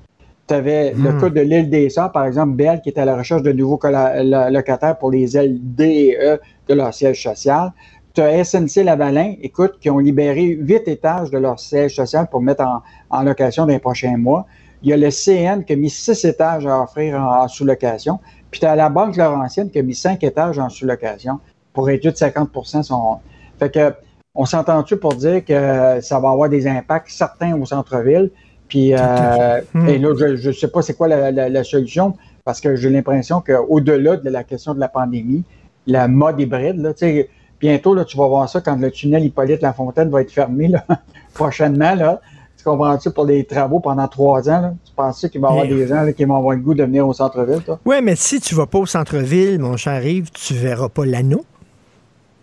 Tu 0.47 0.55
avais 0.55 0.93
le 0.93 1.13
hmm. 1.13 1.21
cas 1.21 1.31
de 1.31 1.41
l'île 1.41 1.71
des 1.71 1.89
Sœurs, 1.89 2.13
par 2.13 2.27
exemple, 2.27 2.55
Belle, 2.55 2.81
qui 2.83 2.91
est 2.91 2.99
à 2.99 3.05
la 3.05 3.17
recherche 3.17 3.43
de 3.43 3.53
nouveaux 3.53 3.81
locataires 3.83 4.99
pour 4.99 5.11
les 5.11 5.27
LDE 5.27 6.41
de 6.69 6.75
leur 6.75 6.93
siège 6.93 7.23
social. 7.23 7.73
Tu 8.15 8.21
as 8.21 8.45
SNC-Lavalin, 8.45 9.35
écoute, 9.43 9.79
qui 9.81 9.91
ont 9.91 9.99
libéré 9.99 10.45
huit 10.45 10.87
étages 10.87 11.31
de 11.31 11.39
leur 11.39 11.59
siège 11.59 11.97
social 11.97 12.29
pour 12.31 12.43
mettre 12.43 12.65
en, 13.11 13.23
location 13.23 13.65
dans 13.65 13.73
les 13.73 13.79
prochains 13.79 14.17
mois. 14.17 14.47
Il 14.83 14.91
y 14.91 14.93
a 14.93 14.97
le 14.97 15.11
CN 15.11 15.65
qui 15.65 15.73
a 15.73 15.77
mis 15.77 15.91
six 15.91 16.25
étages 16.25 16.67
à 16.67 16.83
offrir 16.83 17.21
en, 17.21 17.49
sous-location. 17.49 18.21
Puis 18.51 18.61
tu 18.61 18.67
as 18.67 18.77
la 18.77 18.89
Banque 18.89 19.17
Laurentienne 19.17 19.71
qui 19.71 19.79
a 19.79 19.83
mis 19.83 19.95
cinq 19.95 20.23
étages 20.23 20.59
en 20.59 20.69
sous-location 20.69 21.41
pour 21.73 21.87
réduire 21.87 22.13
de 22.13 22.19
50 22.19 22.51
son. 22.85 23.19
Fait 23.59 23.73
que, 23.73 23.93
on 24.35 24.45
s'entend-tu 24.45 24.97
pour 24.97 25.15
dire 25.15 25.45
que 25.45 26.01
ça 26.01 26.21
va 26.21 26.31
avoir 26.31 26.49
des 26.49 26.67
impacts 26.69 27.09
certains 27.09 27.61
au 27.61 27.65
centre-ville? 27.65 28.31
Puis, 28.75 28.93
euh, 28.93 29.61
hmm. 29.73 29.89
et 29.89 29.99
là, 29.99 30.15
je 30.35 30.49
ne 30.49 30.53
sais 30.53 30.67
pas 30.67 30.83
c'est 30.83 30.95
quoi 30.95 31.07
la, 31.07 31.63
solution, 31.63 32.17
parce 32.45 32.61
que 32.61 32.75
j'ai 32.75 32.91
l'impression 32.91 33.41
qu'au-delà 33.41 34.17
de 34.17 34.29
la 34.29 34.43
question 34.43 34.75
de 34.75 34.81
la 34.81 34.89
pandémie, 34.89 35.45
la 35.87 36.09
mode 36.09 36.41
hybride, 36.41 36.79
là, 36.79 36.93
bientôt, 37.61 37.95
là, 37.95 38.05
tu 38.05 38.17
vas 38.17 38.27
voir 38.27 38.49
ça 38.49 38.61
quand 38.61 38.75
le 38.75 38.91
tunnel 38.91 39.25
Hippolyte-Lafontaine 39.27 40.11
va 40.11 40.23
être 40.23 40.33
fermé 40.33 40.67
là, 40.67 40.85
prochainement. 41.35 41.95
Là. 41.95 42.21
Tu 42.59 42.65
comprends-tu 42.65 43.13
pour 43.13 43.27
des 43.27 43.45
travaux 43.45 43.79
pendant 43.79 44.09
trois 44.09 44.51
ans? 44.51 44.61
Là? 44.61 44.75
Tu 44.85 44.93
penses 44.93 45.25
qu'il 45.31 45.41
va 45.41 45.51
y 45.51 45.53
avoir 45.53 45.67
des 45.69 45.87
gens 45.87 46.13
qui 46.13 46.25
vont 46.25 46.37
avoir 46.37 46.57
le 46.57 46.61
goût 46.61 46.75
de 46.75 46.83
venir 46.83 47.07
au 47.07 47.13
centre-ville? 47.13 47.63
Oui, 47.85 47.97
mais 48.03 48.17
si 48.17 48.41
tu 48.41 48.57
ne 48.57 48.59
vas 48.59 48.67
pas 48.67 48.79
au 48.79 48.87
centre-ville, 48.87 49.61
mon 49.61 49.77
cher 49.77 50.05
Yves, 50.05 50.33
tu 50.33 50.55
ne 50.55 50.59
verras 50.59 50.89
pas 50.89 51.07
l'anneau. 51.07 51.45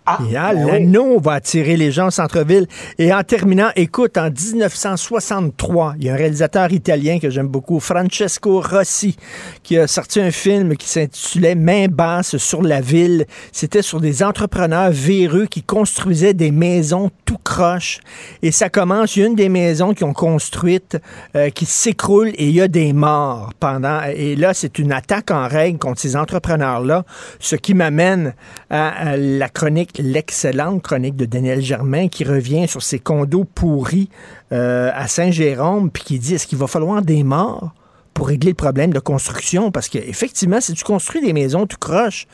Ah, 0.08 0.18
ben 0.20 0.66
l'anneau 0.66 1.20
va 1.20 1.34
attirer 1.34 1.78
les 1.78 1.92
gens 1.92 2.08
au 2.08 2.12
centre-ville. 2.12 2.66
Et 2.98 3.14
en 3.14 3.22
terminant, 3.22 3.70
écoute, 3.76 4.18
en 4.18 4.32
1963, 4.32 5.94
il 6.00 6.06
y 6.06 6.10
a 6.10 6.14
un 6.14 6.16
réalisateur 6.16 6.72
italien 6.72 7.20
que 7.20 7.30
j'aime 7.30 7.48
beaucoup, 7.48 7.80
Francesco 7.80 8.62
Rossi, 8.62 9.16
qui 9.62 9.78
a 9.78 9.86
sorti 9.86 10.20
un 10.20 10.32
film 10.32 10.76
qui 10.76 10.90
s'intitulait 10.90 11.54
Main 11.54 11.88
basse 11.88 12.38
sur 12.38 12.64
la 12.64 12.82
ville. 12.82 13.28
C'était 13.52 13.84
sur 13.84 14.02
des 14.02 14.24
entrepreneurs 14.24 14.90
véreux 14.90 15.46
qui 15.46 15.62
construisaient 15.62 16.34
des 16.34 16.52
maisons 16.52 17.12
tout 17.26 17.38
croche. 17.44 18.00
Et 18.42 18.52
ça 18.52 18.70
commence, 18.70 19.16
il 19.16 19.20
y 19.20 19.24
a 19.24 19.28
une 19.28 19.36
des 19.36 19.50
maisons 19.50 19.94
qui 19.94 20.04
ont 20.04 20.14
construites 20.14 20.98
euh, 21.36 21.52
qui 21.52 21.66
s'écroule 21.66 22.30
et 22.30 22.48
il 22.48 22.56
y 22.56 22.62
a 22.62 22.68
des 22.68 22.94
morts 22.94 23.52
pendant. 23.60 24.02
Et 24.16 24.36
là, 24.36 24.56
c'est 24.56 24.80
une 24.80 24.92
attaque 24.92 25.30
en 25.30 25.48
règle 25.48 25.78
contre 25.78 26.02
ces 26.02 26.16
entrepreneurs-là, 26.16 27.06
ce 27.40 27.56
qui 27.56 27.76
m'amène 27.76 28.34
à 28.72 29.16
la 29.16 29.50
chronique 29.50 29.91
l'excellente 30.00 30.82
chronique 30.82 31.16
de 31.16 31.26
Daniel 31.26 31.62
Germain 31.62 32.08
qui 32.08 32.24
revient 32.24 32.68
sur 32.68 32.82
ces 32.82 33.00
condos 33.00 33.46
pourris 33.46 34.10
euh, 34.52 34.92
à 34.94 35.08
Saint-Jérôme, 35.08 35.92
puis 35.92 36.04
qui 36.04 36.20
dit 36.20 36.36
est-ce 36.36 36.48
qu'il 36.48 36.58
va 36.58 36.68
falloir 36.68 37.02
des 37.02 37.24
morts 37.24 37.74
pour 38.14 38.28
régler 38.28 38.52
le 38.52 38.56
problème 38.56 38.94
de 38.94 39.00
construction? 39.00 39.72
Parce 39.72 39.90
qu'effectivement, 39.90 40.62
si 40.62 40.74
tu 40.74 40.84
construis 40.84 41.22
des 41.22 41.34
maisons 41.34 41.66
tout 41.68 41.78
croche, 41.80 42.28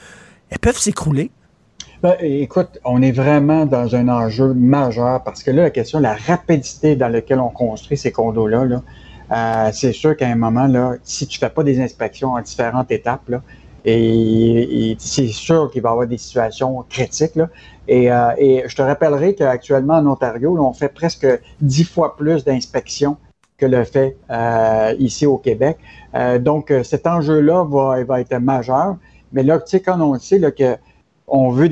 elles 0.49 0.59
peuvent 0.59 0.77
s'écrouler. 0.77 1.31
Ben, 2.03 2.15
écoute, 2.21 2.79
on 2.85 3.01
est 3.01 3.11
vraiment 3.11 3.65
dans 3.65 3.95
un 3.95 4.07
enjeu 4.07 4.53
majeur 4.53 5.23
parce 5.23 5.41
que 5.41 5.49
là, 5.49 5.63
la 5.63 5.69
question 5.71 5.99
la 5.99 6.13
rapidité 6.13 6.95
dans 6.95 7.07
laquelle 7.07 7.39
on 7.39 7.49
construit 7.49 7.97
ces 7.97 8.11
condos-là, 8.11 8.81
euh, 9.31 9.69
c'est 9.73 9.93
sûr 9.93 10.15
qu'à 10.15 10.27
un 10.27 10.35
moment, 10.35 10.93
si 11.03 11.25
tu 11.25 11.39
fais 11.39 11.49
pas 11.49 11.63
des 11.63 11.81
inspections 11.81 12.33
en 12.33 12.41
différentes 12.41 12.91
étapes, 12.91 13.31
et, 13.89 14.97
c'est 14.99 15.27
sûr 15.27 15.71
qu'il 15.71 15.81
va 15.81 15.89
y 15.89 15.91
avoir 15.93 16.07
des 16.07 16.17
situations 16.17 16.83
critiques. 16.89 17.35
Là. 17.35 17.49
Et, 17.87 18.11
euh, 18.11 18.67
je 18.67 18.75
te 18.75 18.81
rappellerai 18.81 19.33
qu'actuellement 19.33 19.95
en 19.95 20.07
Ontario, 20.07 20.57
on 20.59 20.73
fait 20.73 20.89
presque 20.89 21.25
dix 21.61 21.85
fois 21.85 22.17
plus 22.17 22.43
d'inspections 22.43 23.15
que 23.57 23.65
le 23.65 23.85
fait 23.85 24.17
euh, 24.29 24.93
ici 24.99 25.25
au 25.25 25.37
Québec. 25.37 25.77
Euh, 26.15 26.37
donc, 26.37 26.73
cet 26.83 27.07
enjeu-là 27.07 27.63
va, 27.63 28.19
être 28.19 28.37
majeur. 28.39 28.97
Mais 29.31 29.43
là, 29.43 29.57
tu 29.59 29.69
sais, 29.69 29.79
quand 29.79 29.99
on 30.01 30.19
sait 30.19 30.39
là, 30.39 30.51
que 30.51 30.75
on 31.29 31.49
veut 31.49 31.69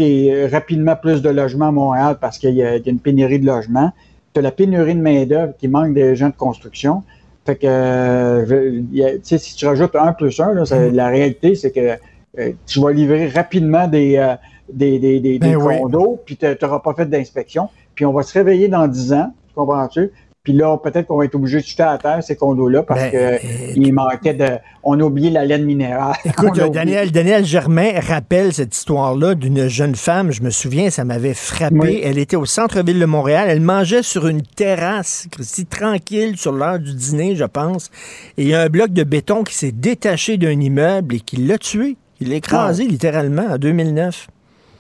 rapidement 0.51 0.95
plus 0.95 1.21
de 1.21 1.29
logements 1.29 1.69
à 1.69 1.71
Montréal 1.71 2.17
parce 2.19 2.37
qu'il 2.37 2.55
y, 2.55 2.63
a 2.63 2.75
une 2.75 2.99
pénurie 2.99 3.39
de 3.39 3.45
logements, 3.45 3.91
tu 4.33 4.39
as 4.39 4.41
la 4.41 4.51
pénurie 4.51 4.95
de 4.95 5.01
main-d'œuvre 5.01 5.53
qui 5.57 5.69
manque 5.69 5.93
des 5.93 6.15
gens 6.15 6.27
de 6.27 6.35
construction. 6.35 7.03
Fait 7.45 7.55
que, 7.57 7.67
euh, 7.67 8.81
sais, 9.21 9.37
si 9.37 9.55
tu 9.55 9.67
rajoutes 9.67 9.95
un 9.95 10.13
plus 10.13 10.39
un, 10.39 10.53
là, 10.53 10.63
mm-hmm. 10.63 10.91
la 10.91 11.07
réalité, 11.09 11.53
c'est 11.53 11.71
que 11.71 11.97
euh, 12.39 12.51
tu 12.65 12.79
vas 12.79 12.91
livrer 12.91 13.27
rapidement 13.29 13.87
des, 13.87 14.17
euh, 14.17 14.35
des, 14.71 14.97
des, 14.97 15.19
des, 15.19 15.37
ben 15.37 15.59
condos, 15.59 16.21
puis 16.25 16.37
tu 16.37 16.45
n'auras 16.61 16.79
pas 16.79 16.93
fait 16.95 17.05
d'inspection. 17.05 17.69
Puis 17.93 18.03
on 18.05 18.13
va 18.13 18.23
se 18.23 18.33
réveiller 18.33 18.67
dans 18.67 18.87
10 18.87 19.13
ans, 19.13 19.33
comprends-tu? 19.53 20.11
Puis 20.45 20.53
là, 20.53 20.77
peut-être 20.77 21.07
qu'on 21.07 21.17
va 21.17 21.25
être 21.25 21.33
obligé 21.33 21.57
de 21.57 21.65
jeter 21.65 21.81
à 21.81 21.97
terre 21.97 22.23
ces 22.23 22.35
condos-là 22.35 22.83
parce 22.83 23.11
ben, 23.11 23.39
qu'il 23.73 23.93
manquait 23.93 24.35
de. 24.35 24.45
On 24.83 24.99
a 24.99 25.03
oublié 25.03 25.31
la 25.31 25.43
laine 25.43 25.65
minérale. 25.65 26.13
Écoute, 26.25 26.55
Daniel, 26.71 27.11
Daniel 27.11 27.43
Germain 27.43 27.99
rappelle 27.99 28.53
cette 28.53 28.75
histoire-là 28.75 29.33
d'une 29.33 29.67
jeune 29.67 29.95
femme. 29.95 30.31
Je 30.31 30.43
me 30.43 30.51
souviens, 30.51 30.91
ça 30.91 31.03
m'avait 31.03 31.33
frappé. 31.33 32.01
Elle 32.03 32.19
était 32.19 32.35
au 32.35 32.45
centre-ville 32.45 32.99
de 32.99 33.05
Montréal. 33.05 33.47
Elle 33.49 33.61
mangeait 33.61 34.03
sur 34.03 34.27
une 34.27 34.43
terrasse, 34.43 35.27
Christy, 35.31 35.65
tranquille, 35.65 36.37
sur 36.37 36.51
l'heure 36.51 36.77
du 36.77 36.93
dîner, 36.93 37.35
je 37.35 37.45
pense. 37.45 37.89
Et 38.37 38.43
il 38.43 38.47
y 38.49 38.53
a 38.53 38.61
un 38.61 38.69
bloc 38.69 38.91
de 38.91 39.03
béton 39.03 39.43
qui 39.43 39.55
s'est 39.55 39.71
détaché 39.71 40.37
d'un 40.37 40.59
immeuble 40.59 41.15
et 41.15 41.19
qui 41.21 41.37
l'a 41.37 41.57
tué. 41.57 41.97
Il 42.21 42.29
l'a 42.29 42.35
écrasé 42.35 42.85
littéralement 42.85 43.47
en 43.49 43.57
2009. 43.57 44.27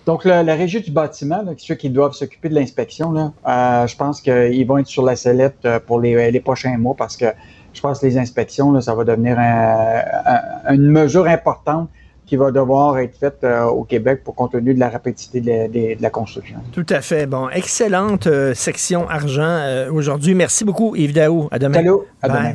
Donc, 0.05 0.23
la, 0.23 0.43
régie 0.43 0.81
du 0.81 0.91
bâtiment, 0.91 1.43
ceux 1.57 1.75
qui 1.75 1.89
doivent 1.89 2.13
s'occuper 2.13 2.49
de 2.49 2.55
l'inspection, 2.55 3.33
euh, 3.47 3.87
je 3.87 3.95
pense 3.95 4.21
qu'ils 4.21 4.65
vont 4.67 4.77
être 4.77 4.87
sur 4.87 5.03
la 5.03 5.15
sellette 5.15 5.57
euh, 5.65 5.79
pour 5.79 5.99
les, 5.99 6.39
prochains 6.39 6.77
mois 6.77 6.95
parce 6.95 7.17
que 7.17 7.25
je 7.73 7.81
pense 7.81 7.99
que 7.99 8.05
les 8.05 8.17
inspections, 8.17 8.79
ça 8.81 8.93
va 8.93 9.03
devenir 9.03 9.37
une 10.69 10.89
mesure 10.89 11.25
importante 11.27 11.89
qui 12.25 12.35
va 12.37 12.51
devoir 12.51 12.97
être 12.99 13.17
faite 13.17 13.39
euh, 13.43 13.65
au 13.65 13.83
Québec 13.83 14.23
pour 14.23 14.35
compte 14.35 14.53
tenu 14.53 14.73
de 14.73 14.79
la 14.79 14.89
rapidité 14.89 15.41
de 15.41 16.01
la, 16.01 16.09
construction. 16.09 16.57
Tout 16.71 16.85
à 16.89 17.01
fait. 17.01 17.25
Bon, 17.25 17.49
excellente 17.49 18.27
section 18.53 19.09
argent 19.09 19.87
aujourd'hui. 19.91 20.35
Merci 20.35 20.65
beaucoup, 20.65 20.95
Yves 20.95 21.13
Daou. 21.13 21.47
À 21.51 21.59
demain. 21.59 21.75
Salut. 21.75 21.91
À 22.21 22.29
demain. 22.29 22.53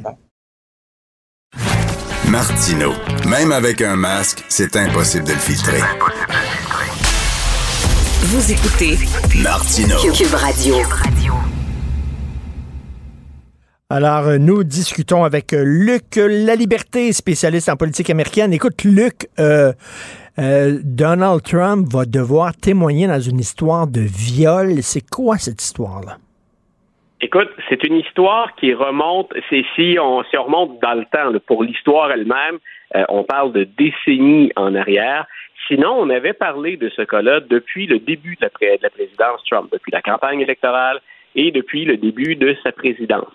Martino. 2.28 2.92
Même 3.28 3.50
avec 3.50 3.82
un 3.82 3.96
masque, 3.96 4.44
c'est 4.48 4.76
impossible 4.76 5.24
de 5.24 5.32
le 5.32 5.38
filtrer. 5.38 5.80
Vous 8.32 8.52
écoutez 8.52 8.94
Martino. 9.42 9.96
Cube 10.14 10.34
Radio. 10.38 10.76
Alors, 13.90 14.28
euh, 14.28 14.38
nous 14.38 14.62
discutons 14.62 15.24
avec 15.24 15.52
euh, 15.52 15.64
Luc 15.66 16.14
Laliberté, 16.14 17.12
spécialiste 17.12 17.68
en 17.68 17.76
politique 17.76 18.08
américaine. 18.08 18.52
Écoute, 18.52 18.84
Luc, 18.84 19.26
euh, 19.40 19.72
Donald 20.84 21.42
Trump 21.42 21.88
va 21.92 22.04
devoir 22.04 22.54
témoigner 22.54 23.08
dans 23.08 23.18
une 23.18 23.40
histoire 23.40 23.88
de 23.88 24.02
viol. 24.02 24.80
C'est 24.82 25.10
quoi 25.10 25.36
cette 25.38 25.60
histoire-là? 25.60 26.18
Écoute, 27.20 27.50
c'est 27.68 27.82
une 27.82 27.96
histoire 27.96 28.54
qui 28.54 28.72
remonte, 28.74 29.32
c'est 29.50 29.64
si 29.74 29.98
on, 30.00 30.22
si 30.30 30.38
on 30.38 30.44
remonte 30.44 30.80
dans 30.80 30.94
le 30.94 31.04
temps, 31.06 31.36
pour 31.48 31.64
l'histoire 31.64 32.12
elle-même, 32.12 32.60
on 33.08 33.24
parle 33.24 33.52
de 33.52 33.64
décennies 33.76 34.52
en 34.54 34.76
arrière. 34.76 35.26
Sinon, 35.68 35.92
on 35.98 36.10
avait 36.10 36.32
parlé 36.32 36.76
de 36.76 36.88
ce 36.88 37.02
cas-là 37.02 37.40
depuis 37.40 37.86
le 37.86 37.98
début 37.98 38.36
de 38.36 38.48
la, 38.82 38.90
présidence 38.90 39.44
Trump, 39.48 39.70
depuis 39.72 39.92
la 39.92 40.02
campagne 40.02 40.40
électorale 40.40 41.00
et 41.34 41.50
depuis 41.50 41.84
le 41.84 41.96
début 41.96 42.36
de 42.36 42.56
sa 42.62 42.72
présidence. 42.72 43.32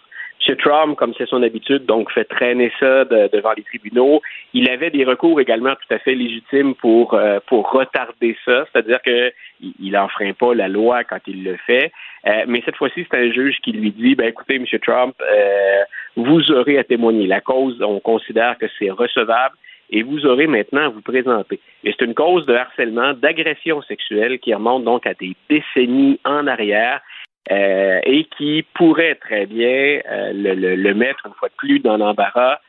M. 0.48 0.56
Trump, 0.58 0.96
comme 0.98 1.14
c'est 1.18 1.28
son 1.28 1.42
habitude, 1.44 1.86
donc 1.86 2.12
fait 2.12 2.26
traîner 2.26 2.72
ça 2.80 3.06
devant 3.06 3.54
les 3.56 3.64
tribunaux. 3.64 4.22
Il 4.54 4.70
avait 4.70 4.90
des 4.90 5.06
recours 5.06 5.40
également 5.40 5.74
tout 5.76 5.94
à 5.94 6.00
fait 6.00 6.14
légitimes 6.14 6.76
pour 6.76 7.14
euh, 7.14 7.40
pour 7.48 7.72
retarder 7.72 8.38
ça, 8.46 8.66
c'est-à-dire 8.72 9.02
que 9.02 9.32
il 9.62 9.92
n'enfreint 9.92 10.34
pas 10.34 10.54
la 10.54 10.68
loi 10.68 11.04
quand 11.04 11.20
il 11.28 11.44
le 11.44 11.58
fait. 11.66 11.92
Euh, 12.28 12.44
mais 12.48 12.62
cette 12.66 12.76
fois-ci, 12.76 13.08
c'est 13.10 13.18
un 13.18 13.32
juge 13.32 13.58
qui 13.64 13.72
lui 13.72 13.92
dit, 13.92 14.16
ben 14.16 14.28
écoutez, 14.28 14.56
M. 14.56 14.66
Trump, 14.86 15.16
euh, 15.22 15.84
vous 16.16 16.52
aurez 16.52 16.78
à 16.78 16.84
témoigner. 16.84 17.28
La 17.28 17.42
cause, 17.42 17.82
on 17.82 18.00
considère 18.00 18.58
que 18.58 18.66
c'est 18.78 18.90
recevable 18.90 19.56
et 19.90 20.04
vous 20.04 20.26
aurez 20.26 20.48
maintenant 20.48 20.86
à 20.86 20.90
vous 20.90 21.02
présenter. 21.02 21.60
Et 21.84 21.92
c'est 21.92 22.06
une 22.06 22.14
cause 22.14 22.46
de 22.46 22.54
harcèlement, 22.54 23.14
d'agression 23.14 23.82
sexuelle 23.84 24.40
qui 24.40 24.54
remonte 24.54 24.84
donc 24.84 25.06
à 25.06 25.14
des 25.14 25.36
décennies 25.50 26.20
en 26.26 26.48
arrière 26.48 27.02
euh, 27.52 28.00
et 28.04 28.26
qui 28.38 28.66
pourrait 28.74 29.16
très 29.16 29.46
bien 29.46 30.00
euh, 30.10 30.32
le, 30.34 30.76
le, 30.76 30.94
mettre 30.96 31.26
une 31.28 31.34
fois 31.34 31.50
de 31.50 31.54
plus 31.56 31.80
dans 31.80 31.98
l'embarras 31.98 32.60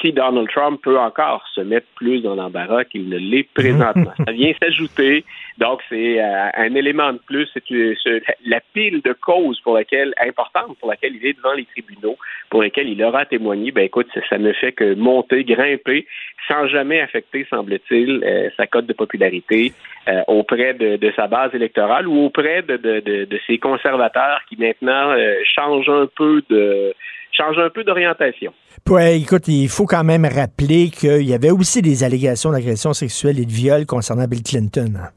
si 0.00 0.12
Donald 0.12 0.48
Trump 0.48 0.80
peut 0.82 0.98
encore 0.98 1.44
se 1.54 1.60
mettre 1.60 1.86
plus 1.94 2.20
dans 2.20 2.34
l'embarras 2.34 2.84
qu'il 2.84 3.08
ne 3.08 3.18
l'est 3.18 3.48
présentement. 3.54 4.12
Ça 4.24 4.32
vient 4.32 4.52
s'ajouter. 4.60 5.24
Donc, 5.58 5.80
c'est 5.88 6.20
euh, 6.20 6.48
un 6.54 6.74
élément 6.74 7.12
de 7.12 7.18
plus. 7.18 7.48
C'est 7.54 8.22
la 8.46 8.60
pile 8.72 9.02
de 9.02 9.12
causes 9.12 9.60
pour 9.60 9.74
laquelle, 9.74 10.14
importante 10.24 10.76
pour 10.78 10.88
laquelle 10.88 11.16
il 11.16 11.26
est 11.26 11.34
devant 11.34 11.52
les 11.52 11.66
tribunaux, 11.66 12.16
pour 12.48 12.62
lesquelles 12.62 12.88
il 12.88 13.02
aura 13.04 13.26
témoigné. 13.26 13.72
Ben, 13.72 13.84
écoute, 13.84 14.08
ça, 14.28 14.38
ne 14.38 14.52
fait 14.52 14.72
que 14.72 14.94
monter, 14.94 15.44
grimper, 15.44 16.06
sans 16.48 16.66
jamais 16.68 17.00
affecter, 17.00 17.46
semble-t-il, 17.50 18.22
euh, 18.24 18.48
sa 18.56 18.66
cote 18.66 18.86
de 18.86 18.92
popularité 18.92 19.72
euh, 20.08 20.22
auprès 20.28 20.74
de, 20.74 21.12
sa 21.14 21.26
base 21.26 21.54
électorale 21.54 22.08
ou 22.08 22.24
auprès 22.24 22.62
de, 22.62 22.76
de, 22.76 23.00
de, 23.00 23.40
ses 23.46 23.58
conservateurs 23.58 24.40
qui 24.48 24.56
maintenant 24.56 25.14
changent 25.44 25.90
un 25.90 26.06
peu 26.06 26.42
de 26.48 26.94
change 27.32 27.58
un 27.58 27.70
peu 27.70 27.84
d'orientation. 27.84 28.52
Ouais, 28.88 29.20
écoute, 29.20 29.46
il 29.46 29.68
faut 29.68 29.86
quand 29.86 30.02
même 30.02 30.24
rappeler 30.24 30.90
qu'il 30.90 31.22
y 31.22 31.32
avait 31.32 31.50
aussi 31.50 31.80
des 31.80 32.02
allégations 32.02 32.50
d'agression 32.50 32.92
sexuelle 32.92 33.38
et 33.38 33.46
de 33.46 33.52
viol 33.52 33.86
concernant 33.86 34.26
Bill 34.26 34.42
Clinton. 34.42 34.94
Hein. 34.96 35.10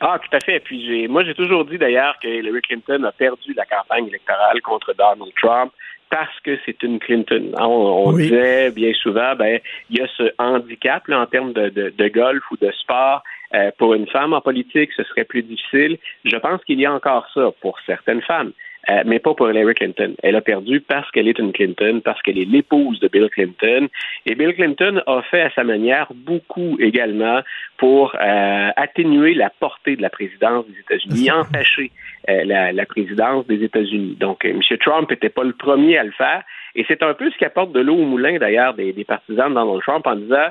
Ah, 0.00 0.18
tout 0.18 0.34
à 0.36 0.40
fait. 0.40 0.60
Puis 0.60 0.84
j'ai, 0.86 1.08
moi, 1.08 1.22
j'ai 1.24 1.34
toujours 1.34 1.64
dit 1.66 1.78
d'ailleurs 1.78 2.16
que 2.22 2.26
Hillary 2.26 2.62
Clinton 2.62 3.04
a 3.04 3.12
perdu 3.12 3.52
la 3.54 3.66
campagne 3.66 4.08
électorale 4.08 4.60
contre 4.62 4.94
Donald 4.94 5.32
Trump 5.40 5.72
parce 6.10 6.40
que 6.40 6.58
c'est 6.66 6.82
une 6.82 6.98
Clinton. 6.98 7.52
On, 7.58 8.08
on 8.08 8.12
disait 8.12 8.70
bien 8.72 8.92
souvent, 8.94 9.36
ben, 9.36 9.60
il 9.90 9.98
y 9.98 10.02
a 10.02 10.08
ce 10.16 10.32
handicap 10.38 11.06
là, 11.06 11.20
en 11.20 11.26
termes 11.26 11.52
de, 11.52 11.68
de, 11.68 11.92
de 11.96 12.08
golf 12.08 12.42
ou 12.50 12.56
de 12.56 12.72
sport. 12.72 13.22
Euh, 13.52 13.70
pour 13.78 13.94
une 13.94 14.06
femme 14.06 14.32
en 14.32 14.40
politique, 14.40 14.90
ce 14.96 15.02
serait 15.04 15.24
plus 15.24 15.42
difficile. 15.42 15.98
Je 16.24 16.36
pense 16.36 16.62
qu'il 16.64 16.80
y 16.80 16.86
a 16.86 16.92
encore 16.92 17.26
ça 17.34 17.50
pour 17.60 17.78
certaines 17.84 18.22
femmes. 18.22 18.52
Euh, 18.88 19.02
mais 19.04 19.18
pas 19.18 19.34
pour 19.34 19.50
Hillary 19.50 19.74
Clinton. 19.74 20.14
Elle 20.22 20.36
a 20.36 20.40
perdu 20.40 20.80
parce 20.80 21.10
qu'elle 21.10 21.28
est 21.28 21.38
une 21.38 21.52
Clinton, 21.52 22.00
parce 22.02 22.20
qu'elle 22.22 22.38
est 22.38 22.46
l'épouse 22.46 22.98
de 23.00 23.08
Bill 23.08 23.28
Clinton. 23.28 23.88
Et 24.24 24.34
Bill 24.34 24.54
Clinton 24.54 25.02
a 25.06 25.22
fait 25.22 25.42
à 25.42 25.50
sa 25.50 25.64
manière 25.64 26.08
beaucoup 26.14 26.78
également 26.80 27.40
pour 27.76 28.14
euh, 28.14 28.70
atténuer 28.76 29.34
la 29.34 29.50
portée 29.50 29.96
de 29.96 30.02
la 30.02 30.08
présidence 30.08 30.64
des 30.66 30.80
États-Unis, 30.80 31.30
empêcher 31.30 31.90
euh, 32.30 32.44
la, 32.44 32.72
la, 32.72 32.86
présidence 32.86 33.46
des 33.46 33.62
États-Unis. 33.62 34.16
Donc, 34.18 34.44
M. 34.44 34.60
Trump 34.80 35.10
n'était 35.10 35.28
pas 35.28 35.44
le 35.44 35.52
premier 35.52 35.98
à 35.98 36.04
le 36.04 36.12
faire. 36.12 36.42
Et 36.74 36.84
c'est 36.88 37.02
un 37.02 37.12
peu 37.12 37.30
ce 37.30 37.36
qui 37.36 37.44
apporte 37.44 37.72
de 37.72 37.80
l'eau 37.80 37.96
au 37.96 38.06
moulin, 38.06 38.38
d'ailleurs, 38.38 38.74
des, 38.74 38.92
des, 38.92 39.04
partisans 39.04 39.50
de 39.50 39.54
Donald 39.54 39.82
Trump 39.82 40.06
en 40.06 40.16
disant 40.16 40.48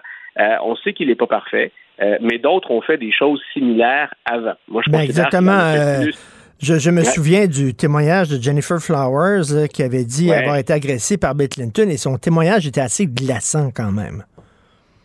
on 0.63 0.75
sait 0.77 0.93
qu'il 0.93 1.07
n'est 1.07 1.15
pas 1.15 1.27
parfait, 1.27 1.71
mais 2.21 2.37
d'autres 2.37 2.71
ont 2.71 2.79
fait 2.81 2.97
des 2.97 3.11
choses 3.11 3.41
similaires 3.51 4.13
avant. 4.23 4.53
Moi, 4.69 4.83
je 4.85 4.91
ben 4.91 5.01
exactement. 5.01 5.73
Je, 6.61 6.89
me 6.91 7.03
souviens 7.03 7.47
du 7.47 7.73
témoignage 7.73 8.29
de 8.29 8.41
Jennifer 8.41 8.79
Flowers 8.79 9.69
qui 9.73 9.81
avait 9.81 10.03
dit 10.03 10.31
avoir 10.31 10.57
été 10.57 10.73
agressée 10.73 11.17
par 11.17 11.33
Bill 11.33 11.47
Clinton 11.49 11.87
et 11.89 11.97
son 11.97 12.17
témoignage 12.17 12.67
était 12.67 12.81
assez 12.81 13.05
glaçant 13.05 13.71
quand 13.73 13.91
même. 13.91 14.23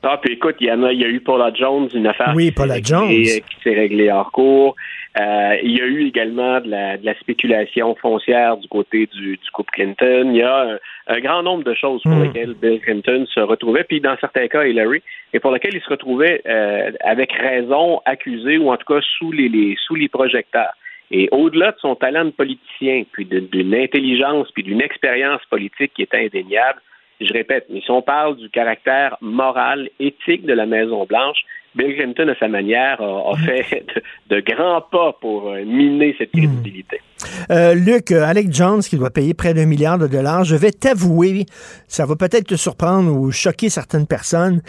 Ah, 0.02 0.18
puis 0.20 0.34
écoute, 0.34 0.56
il 0.60 0.66
y, 0.66 0.72
en 0.72 0.82
a, 0.82 0.92
il 0.92 1.00
y 1.00 1.04
a 1.04 1.08
eu 1.08 1.20
Paula 1.20 1.50
Jones, 1.54 1.88
une 1.94 2.06
affaire 2.06 2.32
oui, 2.34 2.50
Paula 2.50 2.76
Jones. 2.82 3.08
qui 3.08 3.42
s'est 3.62 3.74
réglée 3.74 4.10
hors 4.10 4.30
cours. 4.32 4.76
Euh, 5.18 5.56
il 5.62 5.70
y 5.70 5.80
a 5.80 5.86
eu 5.86 6.06
également 6.06 6.60
de 6.60 6.68
la, 6.68 6.98
de 6.98 7.06
la, 7.06 7.14
spéculation 7.20 7.94
foncière 7.94 8.56
du 8.56 8.66
côté 8.68 9.08
du, 9.14 9.36
du 9.36 9.50
couple 9.52 9.70
Clinton. 9.72 10.28
Il 10.30 10.36
y 10.36 10.42
a 10.42 10.78
un, 11.06 11.20
grand 11.20 11.42
nombre 11.42 11.62
de 11.62 11.72
choses 11.72 12.02
pour 12.02 12.12
hmm. 12.12 12.24
lesquelles 12.24 12.54
Bill 12.54 12.80
Clinton 12.80 13.24
se 13.32 13.40
retrouvait, 13.40 13.84
puis 13.84 14.00
dans 14.00 14.16
certains 14.18 14.48
cas 14.48 14.64
Hillary, 14.64 15.02
et 15.32 15.38
pour 15.38 15.52
lesquelles 15.52 15.76
il 15.76 15.80
se 15.80 15.88
retrouvait 15.88 16.42
euh, 16.46 16.90
avec 17.00 17.32
raison 17.32 18.00
accusé 18.04 18.58
ou 18.58 18.72
en 18.72 18.76
tout 18.76 18.92
cas 18.92 19.00
sous 19.18 19.30
les, 19.30 19.48
les 19.48 19.76
sous 19.86 19.94
les 19.94 20.08
projecteurs. 20.08 20.74
Et 21.16 21.28
au-delà 21.30 21.70
de 21.70 21.76
son 21.78 21.94
talent 21.94 22.24
de 22.24 22.30
politicien, 22.30 23.04
puis 23.12 23.24
d'une 23.24 23.72
intelligence, 23.72 24.48
puis 24.52 24.64
d'une 24.64 24.80
expérience 24.80 25.40
politique 25.48 25.92
qui 25.94 26.02
est 26.02 26.12
indéniable, 26.12 26.80
je 27.20 27.32
répète, 27.32 27.66
mais 27.70 27.80
si 27.82 27.90
on 27.92 28.02
parle 28.02 28.36
du 28.36 28.50
caractère 28.50 29.16
moral, 29.20 29.88
éthique 30.00 30.44
de 30.44 30.52
la 30.52 30.66
Maison-Blanche, 30.66 31.38
Bill 31.76 31.94
Clinton, 31.94 32.28
à 32.28 32.34
sa 32.40 32.48
manière, 32.48 33.00
a, 33.00 33.36
fait 33.36 33.86
de, 34.28 34.40
grands 34.40 34.80
pas 34.80 35.16
pour 35.20 35.50
euh, 35.50 35.64
miner 35.64 36.16
cette 36.18 36.34
hmm. 36.34 36.38
crédibilité. 36.38 37.00
Euh, 37.48 37.74
Luc, 37.74 38.10
euh, 38.10 38.24
Alec 38.24 38.52
Jones, 38.52 38.80
qui 38.80 38.96
doit 38.96 39.10
payer 39.10 39.34
près 39.34 39.54
d'un 39.54 39.66
milliard 39.66 39.98
de 39.98 40.08
dollars, 40.08 40.42
je 40.42 40.56
vais 40.56 40.72
t'avouer, 40.72 41.46
ça 41.86 42.06
va 42.06 42.16
peut-être 42.16 42.48
te 42.48 42.56
surprendre 42.56 43.16
ou 43.16 43.30
choquer 43.30 43.68
certaines 43.68 44.08
personnes. 44.08 44.62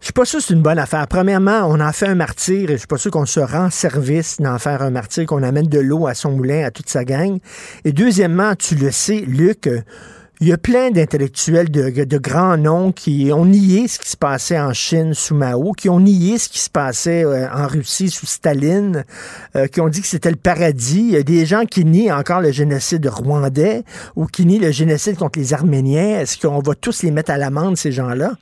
Je 0.00 0.06
suis 0.06 0.12
pas 0.12 0.24
sûr 0.24 0.38
que 0.38 0.44
c'est 0.44 0.54
une 0.54 0.62
bonne 0.62 0.78
affaire. 0.78 1.06
Premièrement, 1.08 1.62
on 1.64 1.80
en 1.80 1.92
fait 1.92 2.06
un 2.06 2.14
martyr 2.14 2.70
et 2.70 2.74
je 2.74 2.78
suis 2.78 2.86
pas 2.86 2.98
sûr 2.98 3.10
qu'on 3.10 3.26
se 3.26 3.40
rend 3.40 3.70
service 3.70 4.36
d'en 4.40 4.58
faire 4.58 4.82
un 4.82 4.90
martyr, 4.90 5.26
qu'on 5.26 5.42
amène 5.42 5.66
de 5.66 5.78
l'eau 5.78 6.06
à 6.06 6.14
son 6.14 6.32
moulin, 6.32 6.64
à 6.64 6.70
toute 6.70 6.88
sa 6.88 7.04
gang. 7.04 7.38
Et 7.84 7.92
deuxièmement, 7.92 8.54
tu 8.54 8.74
le 8.74 8.90
sais, 8.90 9.24
Luc, 9.26 9.68
il 10.40 10.48
y 10.48 10.52
a 10.52 10.58
plein 10.58 10.90
d'intellectuels 10.90 11.70
de, 11.70 12.18
grands 12.18 12.58
noms 12.58 12.92
qui 12.92 13.30
ont 13.32 13.46
nié 13.46 13.88
ce 13.88 13.98
qui 13.98 14.10
se 14.10 14.18
passait 14.18 14.60
en 14.60 14.74
Chine 14.74 15.14
sous 15.14 15.34
Mao, 15.34 15.72
qui 15.72 15.88
ont 15.88 15.98
nié 15.98 16.36
ce 16.36 16.50
qui 16.50 16.58
se 16.58 16.68
passait 16.68 17.24
euh, 17.24 17.48
en 17.50 17.66
Russie 17.66 18.10
sous 18.10 18.26
Staline, 18.26 19.04
euh, 19.56 19.66
qui 19.66 19.80
ont 19.80 19.88
dit 19.88 20.02
que 20.02 20.06
c'était 20.06 20.30
le 20.30 20.36
paradis. 20.36 21.06
Il 21.08 21.10
y 21.12 21.16
a 21.16 21.22
des 21.22 21.46
gens 21.46 21.64
qui 21.64 21.86
nient 21.86 22.12
encore 22.12 22.42
le 22.42 22.52
génocide 22.52 23.06
rwandais 23.06 23.82
ou 24.14 24.26
qui 24.26 24.44
nient 24.44 24.58
le 24.58 24.72
génocide 24.72 25.16
contre 25.16 25.38
les 25.38 25.54
Arméniens. 25.54 26.20
Est-ce 26.20 26.38
qu'on 26.38 26.60
va 26.60 26.74
tous 26.74 27.02
les 27.02 27.10
mettre 27.10 27.30
à 27.30 27.38
l'amende, 27.38 27.78
ces 27.78 27.92
gens-là? 27.92 28.32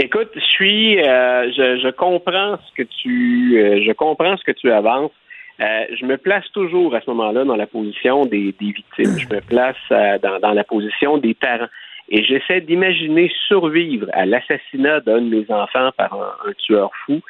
Écoute, 0.00 0.30
je 0.34 0.40
suis, 0.40 0.98
euh, 1.00 1.52
je, 1.52 1.78
je, 1.80 1.90
comprends 1.90 2.58
ce 2.66 2.82
que 2.82 2.82
tu, 2.82 3.58
euh, 3.58 3.80
je 3.86 3.92
comprends 3.92 4.36
ce 4.36 4.42
que 4.42 4.50
tu 4.50 4.72
avances. 4.72 5.12
Euh, 5.60 5.84
je 5.98 6.04
me 6.04 6.16
place 6.16 6.44
toujours 6.52 6.96
à 6.96 7.00
ce 7.00 7.08
moment-là 7.10 7.44
dans 7.44 7.54
la 7.54 7.68
position 7.68 8.26
des, 8.26 8.52
des 8.58 8.72
victimes. 8.72 9.16
Je 9.16 9.32
me 9.32 9.40
place 9.40 9.76
dans, 10.20 10.40
dans, 10.40 10.52
la 10.52 10.64
position 10.64 11.18
des 11.18 11.34
parents. 11.34 11.68
Et 12.08 12.24
j'essaie 12.24 12.60
d'imaginer 12.60 13.30
survivre 13.46 14.08
à 14.12 14.26
l'assassinat 14.26 15.00
d'un 15.00 15.22
de 15.22 15.28
mes 15.28 15.46
enfants 15.48 15.90
par 15.96 16.12
un, 16.12 16.50
un 16.50 16.52
tueur 16.58 16.90
fou. 17.06 17.20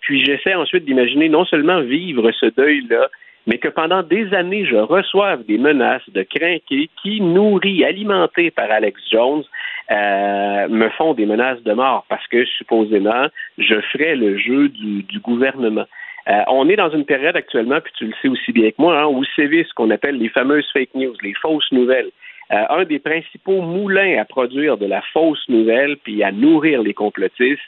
puis 0.00 0.22
j'essaie 0.22 0.54
ensuite 0.54 0.84
d'imaginer 0.84 1.30
non 1.30 1.46
seulement 1.46 1.80
vivre 1.80 2.30
ce 2.32 2.46
deuil-là, 2.46 3.08
mais 3.46 3.58
que 3.58 3.68
pendant 3.68 4.02
des 4.02 4.34
années, 4.34 4.66
je 4.66 4.76
reçoive 4.76 5.44
des 5.44 5.58
menaces 5.58 6.08
de 6.08 6.22
craquer 6.22 6.90
qui, 7.02 7.20
nourris, 7.20 7.84
alimentés 7.84 8.50
par 8.50 8.70
Alex 8.70 9.00
Jones, 9.10 9.44
euh, 9.90 10.68
me 10.68 10.88
font 10.90 11.14
des 11.14 11.26
menaces 11.26 11.62
de 11.62 11.72
mort 11.72 12.04
parce 12.08 12.26
que 12.28 12.44
supposément, 12.44 13.26
je 13.58 13.80
ferais 13.92 14.16
le 14.16 14.38
jeu 14.38 14.68
du, 14.68 15.02
du 15.02 15.20
gouvernement. 15.20 15.86
Euh, 16.28 16.42
on 16.48 16.68
est 16.68 16.76
dans 16.76 16.90
une 16.90 17.04
période 17.04 17.36
actuellement, 17.36 17.80
puis 17.80 17.92
tu 17.96 18.06
le 18.06 18.12
sais 18.20 18.28
aussi 18.28 18.52
bien 18.52 18.70
que 18.70 18.76
moi, 18.78 19.00
hein, 19.00 19.06
où 19.06 19.22
sévissent 19.36 19.68
ce 19.68 19.74
qu'on 19.74 19.90
appelle 19.90 20.18
les 20.18 20.28
fameuses 20.28 20.68
fake 20.72 20.94
news, 20.94 21.14
les 21.22 21.34
fausses 21.34 21.70
nouvelles. 21.70 22.10
Euh, 22.52 22.62
un 22.70 22.84
des 22.84 22.98
principaux 22.98 23.60
moulins 23.60 24.20
à 24.20 24.24
produire 24.24 24.76
de 24.76 24.86
la 24.86 25.02
fausse 25.12 25.48
nouvelle 25.48 25.96
puis 25.98 26.22
à 26.22 26.32
nourrir 26.32 26.82
les 26.82 26.94
complotistes, 26.94 27.60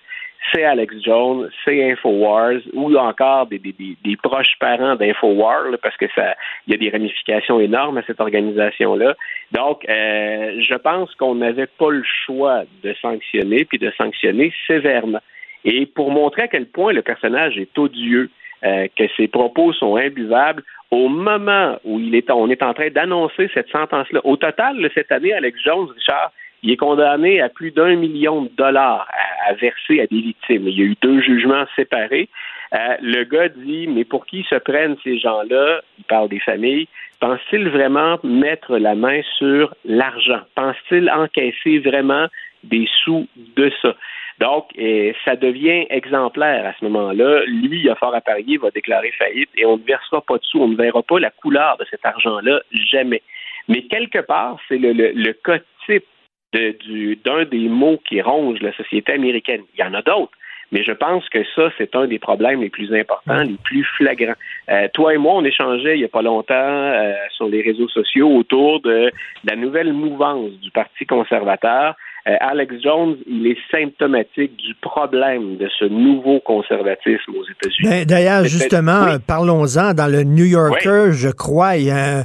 c'est 0.52 0.64
Alex 0.64 0.94
Jones, 1.04 1.50
c'est 1.64 1.90
Infowars, 1.90 2.60
ou 2.72 2.96
encore 2.96 3.46
des, 3.46 3.60
proches 4.22 4.56
parents 4.58 4.96
d'Infowars, 4.96 5.76
parce 5.82 5.96
que 5.96 6.06
ça, 6.14 6.34
il 6.66 6.72
y 6.72 6.74
a 6.74 6.78
des 6.78 6.90
ramifications 6.90 7.60
énormes 7.60 7.98
à 7.98 8.02
cette 8.06 8.20
organisation-là. 8.20 9.14
Donc, 9.52 9.84
euh, 9.88 10.60
je 10.60 10.74
pense 10.76 11.14
qu'on 11.16 11.34
n'avait 11.34 11.66
pas 11.66 11.90
le 11.90 12.04
choix 12.26 12.62
de 12.82 12.94
sanctionner, 13.00 13.64
puis 13.64 13.78
de 13.78 13.92
sanctionner 13.96 14.52
sévèrement. 14.66 15.20
Et 15.64 15.86
pour 15.86 16.10
montrer 16.10 16.42
à 16.42 16.48
quel 16.48 16.66
point 16.66 16.92
le 16.92 17.02
personnage 17.02 17.58
est 17.58 17.76
odieux, 17.78 18.30
euh, 18.64 18.88
que 18.96 19.04
ses 19.16 19.28
propos 19.28 19.72
sont 19.72 19.96
imbuvables, 19.96 20.64
au 20.90 21.08
moment 21.08 21.78
où 21.84 22.00
il 22.00 22.14
est, 22.14 22.30
on 22.30 22.48
est 22.48 22.62
en 22.62 22.74
train 22.74 22.88
d'annoncer 22.88 23.48
cette 23.54 23.68
sentence-là. 23.68 24.20
Au 24.24 24.36
total, 24.36 24.76
cette 24.94 25.12
année, 25.12 25.32
Alex 25.32 25.60
Jones, 25.62 25.88
Richard, 25.94 26.32
il 26.62 26.70
est 26.70 26.76
condamné 26.76 27.40
à 27.40 27.48
plus 27.48 27.70
d'un 27.70 27.96
million 27.96 28.42
de 28.42 28.50
dollars 28.56 29.08
à, 29.46 29.52
verser 29.54 30.00
à 30.00 30.06
des 30.06 30.20
victimes. 30.20 30.68
Il 30.68 30.78
y 30.78 30.82
a 30.82 30.86
eu 30.86 30.96
deux 31.00 31.20
jugements 31.20 31.64
séparés. 31.76 32.28
Euh, 32.74 32.96
le 33.00 33.24
gars 33.24 33.48
dit, 33.48 33.86
mais 33.86 34.04
pour 34.04 34.26
qui 34.26 34.44
se 34.50 34.56
prennent 34.56 34.96
ces 35.02 35.18
gens-là? 35.18 35.80
Il 35.98 36.04
parle 36.04 36.28
des 36.28 36.40
familles. 36.40 36.88
Pense-t-il 37.20 37.68
vraiment 37.68 38.18
mettre 38.22 38.76
la 38.76 38.94
main 38.94 39.20
sur 39.38 39.74
l'argent? 39.84 40.40
Pense-t-il 40.54 41.10
encaisser 41.10 41.78
vraiment 41.78 42.26
des 42.64 42.88
sous 43.02 43.26
de 43.56 43.72
ça? 43.80 43.94
Donc, 44.38 44.66
euh, 44.78 45.12
ça 45.24 45.34
devient 45.34 45.86
exemplaire 45.90 46.66
à 46.66 46.72
ce 46.78 46.84
moment-là. 46.84 47.42
Lui, 47.46 47.80
il 47.80 47.90
a 47.90 47.96
fort 47.96 48.14
à 48.14 48.20
parier, 48.20 48.56
va 48.56 48.70
déclarer 48.70 49.10
faillite 49.12 49.50
et 49.56 49.64
on 49.66 49.78
ne 49.78 49.82
versera 49.82 50.20
pas 50.20 50.36
de 50.36 50.44
sous, 50.44 50.60
on 50.60 50.68
ne 50.68 50.76
verra 50.76 51.02
pas 51.02 51.18
la 51.18 51.30
couleur 51.30 51.76
de 51.78 51.84
cet 51.90 52.04
argent-là, 52.04 52.60
jamais. 52.70 53.22
Mais 53.66 53.82
quelque 53.82 54.20
part, 54.20 54.58
c'est 54.68 54.78
le, 54.78 54.92
le, 54.92 55.10
le 55.12 55.32
cas 55.32 55.58
type 55.86 56.04
d'un 56.52 57.44
des 57.44 57.68
mots 57.68 58.00
qui 58.08 58.20
ronge 58.20 58.60
la 58.60 58.72
société 58.72 59.12
américaine. 59.12 59.62
Il 59.74 59.80
y 59.80 59.84
en 59.84 59.94
a 59.94 60.02
d'autres. 60.02 60.32
Mais 60.70 60.84
je 60.84 60.92
pense 60.92 61.26
que 61.30 61.42
ça, 61.56 61.70
c'est 61.78 61.96
un 61.96 62.06
des 62.06 62.18
problèmes 62.18 62.60
les 62.60 62.68
plus 62.68 62.92
importants, 62.94 63.42
les 63.42 63.56
plus 63.64 63.84
flagrants. 63.84 64.34
Euh, 64.68 64.86
toi 64.92 65.14
et 65.14 65.16
moi, 65.16 65.34
on 65.34 65.44
échangeait 65.44 65.94
il 65.96 66.00
n'y 66.00 66.04
a 66.04 66.08
pas 66.08 66.20
longtemps 66.20 66.54
euh, 66.54 67.14
sur 67.36 67.48
les 67.48 67.62
réseaux 67.62 67.88
sociaux 67.88 68.28
autour 68.28 68.80
de 68.80 69.10
la 69.44 69.56
nouvelle 69.56 69.94
mouvance 69.94 70.52
du 70.60 70.70
Parti 70.70 71.06
conservateur 71.06 71.94
Alex 72.40 72.74
Jones, 72.82 73.16
il 73.26 73.46
est 73.46 73.56
symptomatique 73.70 74.56
du 74.56 74.74
problème 74.80 75.56
de 75.56 75.68
ce 75.78 75.86
nouveau 75.86 76.40
conservatisme 76.40 77.32
aux 77.32 77.44
États-Unis. 77.44 77.88
Ben, 77.88 78.04
d'ailleurs, 78.04 78.44
justement, 78.44 79.18
parlons-en. 79.26 79.94
Dans 79.94 80.06
le 80.06 80.24
New 80.24 80.44
Yorker, 80.44 81.12
je 81.12 81.28
crois, 81.28 81.76
il 81.76 81.86
y, 81.86 81.90
a 81.90 82.24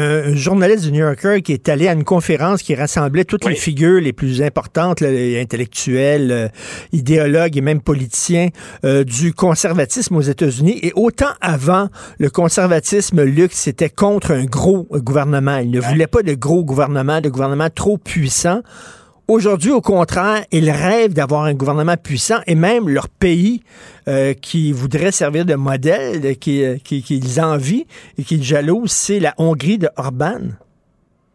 un, 0.00 0.34
journaliste 0.34 0.86
du 0.86 0.92
New 0.92 1.00
Yorker 1.00 1.42
qui 1.42 1.52
est 1.52 1.68
allé 1.68 1.88
à 1.88 1.92
une 1.92 2.04
conférence 2.04 2.62
qui 2.62 2.74
rassemblait 2.74 3.24
toutes 3.24 3.44
les 3.44 3.54
figures 3.54 4.00
les 4.00 4.12
plus 4.12 4.42
importantes, 4.42 5.00
les 5.00 5.40
intellectuels, 5.40 6.30
euh, 6.30 6.48
idéologues 6.92 7.56
et 7.56 7.60
même 7.60 7.82
politiciens 7.82 8.48
euh, 8.84 9.04
du 9.04 9.34
conservatisme 9.34 10.16
aux 10.16 10.22
États-Unis. 10.22 10.78
Et 10.82 10.92
autant 10.94 11.32
avant, 11.40 11.88
le 12.18 12.30
conservatisme, 12.30 13.22
Luc, 13.22 13.52
c'était 13.52 13.90
contre 13.90 14.32
un 14.32 14.44
gros 14.44 14.86
gouvernement. 14.90 15.58
Il 15.58 15.70
ne 15.70 15.80
voulait 15.80 16.06
pas 16.06 16.22
de 16.22 16.34
gros 16.34 16.64
gouvernement, 16.64 17.20
de 17.20 17.28
gouvernement 17.28 17.68
trop 17.74 17.98
puissant. 17.98 18.62
Aujourd'hui, 19.34 19.70
au 19.70 19.80
contraire, 19.80 20.44
ils 20.52 20.70
rêvent 20.70 21.14
d'avoir 21.14 21.44
un 21.44 21.54
gouvernement 21.54 21.96
puissant 21.96 22.40
et 22.46 22.54
même 22.54 22.86
leur 22.86 23.08
pays 23.08 23.62
euh, 24.06 24.34
qui 24.34 24.72
voudrait 24.72 25.10
servir 25.10 25.46
de 25.46 25.54
modèle, 25.54 26.36
qu'ils 26.38 26.82
qui, 26.84 27.02
qui 27.02 27.40
envient 27.40 27.86
et 28.18 28.24
qu'ils 28.24 28.42
jalousent, 28.42 28.92
c'est 28.92 29.20
la 29.20 29.32
Hongrie 29.38 29.78
de 29.78 29.88
Orban. 29.96 30.52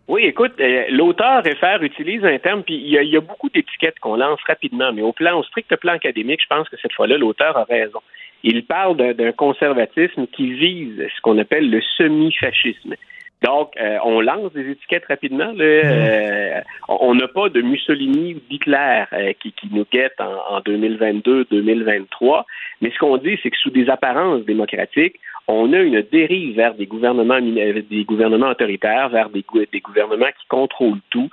Oui, 0.07 0.25
écoute, 0.25 0.51
euh, 0.59 0.83
l'auteur 0.91 1.41
réfère, 1.43 1.81
utilise 1.81 2.23
un 2.23 2.37
terme, 2.37 2.61
puis 2.61 2.75
il 2.75 2.91
y 2.91 3.17
a, 3.17 3.19
beaucoup 3.19 3.49
d'étiquettes 3.49 3.97
qu'on 3.99 4.15
lance 4.15 4.41
rapidement, 4.47 4.93
mais 4.93 5.01
au 5.01 5.11
plan, 5.11 5.39
au 5.39 5.43
strict 5.43 5.75
plan 5.77 5.93
académique, 5.93 6.41
je 6.43 6.55
pense 6.55 6.69
que 6.69 6.77
cette 6.79 6.93
fois-là, 6.93 7.17
l'auteur 7.17 7.57
a 7.57 7.63
raison. 7.63 8.01
Il 8.43 8.63
parle 8.63 9.15
d'un 9.15 9.31
conservatisme 9.31 10.27
qui 10.27 10.53
vise 10.53 10.99
ce 10.99 11.21
qu'on 11.21 11.39
appelle 11.39 11.67
le 11.71 11.81
semi-fascisme. 11.97 12.93
Donc, 13.43 13.73
euh, 13.79 13.97
on 14.03 14.19
lance 14.19 14.51
des 14.53 14.71
étiquettes 14.71 15.05
rapidement. 15.05 15.51
Là. 15.53 15.63
Euh, 15.63 16.61
on 16.87 17.13
n'a 17.13 17.27
pas 17.27 17.49
de 17.49 17.61
Mussolini 17.61 18.33
ou 18.33 18.39
d'Hitler 18.49 19.03
euh, 19.13 19.33
qui, 19.39 19.51
qui, 19.51 19.69
nous 19.71 19.85
guette 19.91 20.19
en, 20.19 20.55
en 20.55 20.59
2022-2023. 20.61 22.45
Mais 22.81 22.91
ce 22.91 22.97
qu'on 22.97 23.17
dit, 23.17 23.37
c'est 23.43 23.51
que 23.51 23.57
sous 23.57 23.69
des 23.69 23.89
apparences 23.89 24.43
démocratiques, 24.45 25.19
on 25.47 25.71
a 25.73 25.79
une 25.79 26.01
dérive 26.01 26.55
vers 26.55 26.73
des 26.73 26.87
gouvernements, 26.87 27.39
des 27.39 28.03
gouvernements 28.05 28.49
autoritaires, 28.49 29.09
vers 29.09 29.29
des, 29.29 29.45
des 29.71 29.79
gouvernements 29.79 30.25
qui 30.25 30.47
contrôlent 30.49 30.99
tout 31.09 31.29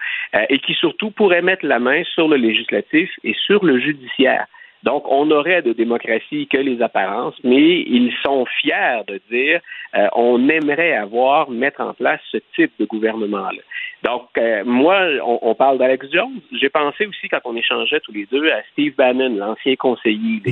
et 0.48 0.60
qui 0.60 0.74
surtout 0.74 1.10
pourraient 1.10 1.42
mettre 1.42 1.66
la 1.66 1.80
main 1.80 2.04
sur 2.04 2.28
le 2.28 2.36
législatif 2.36 3.10
et 3.24 3.34
sur 3.34 3.64
le 3.64 3.80
judiciaire. 3.80 4.46
Donc, 4.84 5.04
on 5.10 5.24
n'aurait 5.24 5.62
de 5.62 5.72
démocratie 5.72 6.46
que 6.46 6.58
les 6.58 6.82
apparences, 6.82 7.34
mais 7.42 7.80
ils 7.80 8.12
sont 8.22 8.44
fiers 8.60 9.00
de 9.08 9.18
dire 9.30 9.60
euh, 9.96 10.06
on 10.14 10.46
aimerait 10.50 10.92
avoir, 10.92 11.50
mettre 11.50 11.80
en 11.80 11.94
place 11.94 12.20
ce 12.30 12.36
type 12.54 12.72
de 12.78 12.84
gouvernement-là. 12.84 13.62
Donc, 14.02 14.28
euh, 14.36 14.62
moi, 14.66 15.00
on, 15.24 15.54
parle 15.54 15.78
d'Alex 15.78 16.06
Jones. 16.12 16.40
J'ai 16.52 16.68
pensé 16.68 17.06
aussi, 17.06 17.28
quand 17.30 17.40
on 17.46 17.56
échangeait 17.56 18.00
tous 18.00 18.12
les 18.12 18.26
deux, 18.26 18.50
à 18.50 18.62
Steve 18.72 18.94
Bannon, 18.94 19.34
l'ancien 19.34 19.74
conseiller, 19.76 20.42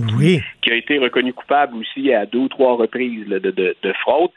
qui, 0.63 0.73
a 0.73 0.75
été 0.75 0.99
reconnu 0.99 1.35
coupable 1.35 1.77
aussi 1.77 2.15
à 2.15 2.25
deux 2.25 2.39
ou 2.39 2.49
trois 2.49 2.77
reprises 2.77 3.27
de, 3.29 3.51
de, 3.51 3.93
fraude. 4.01 4.31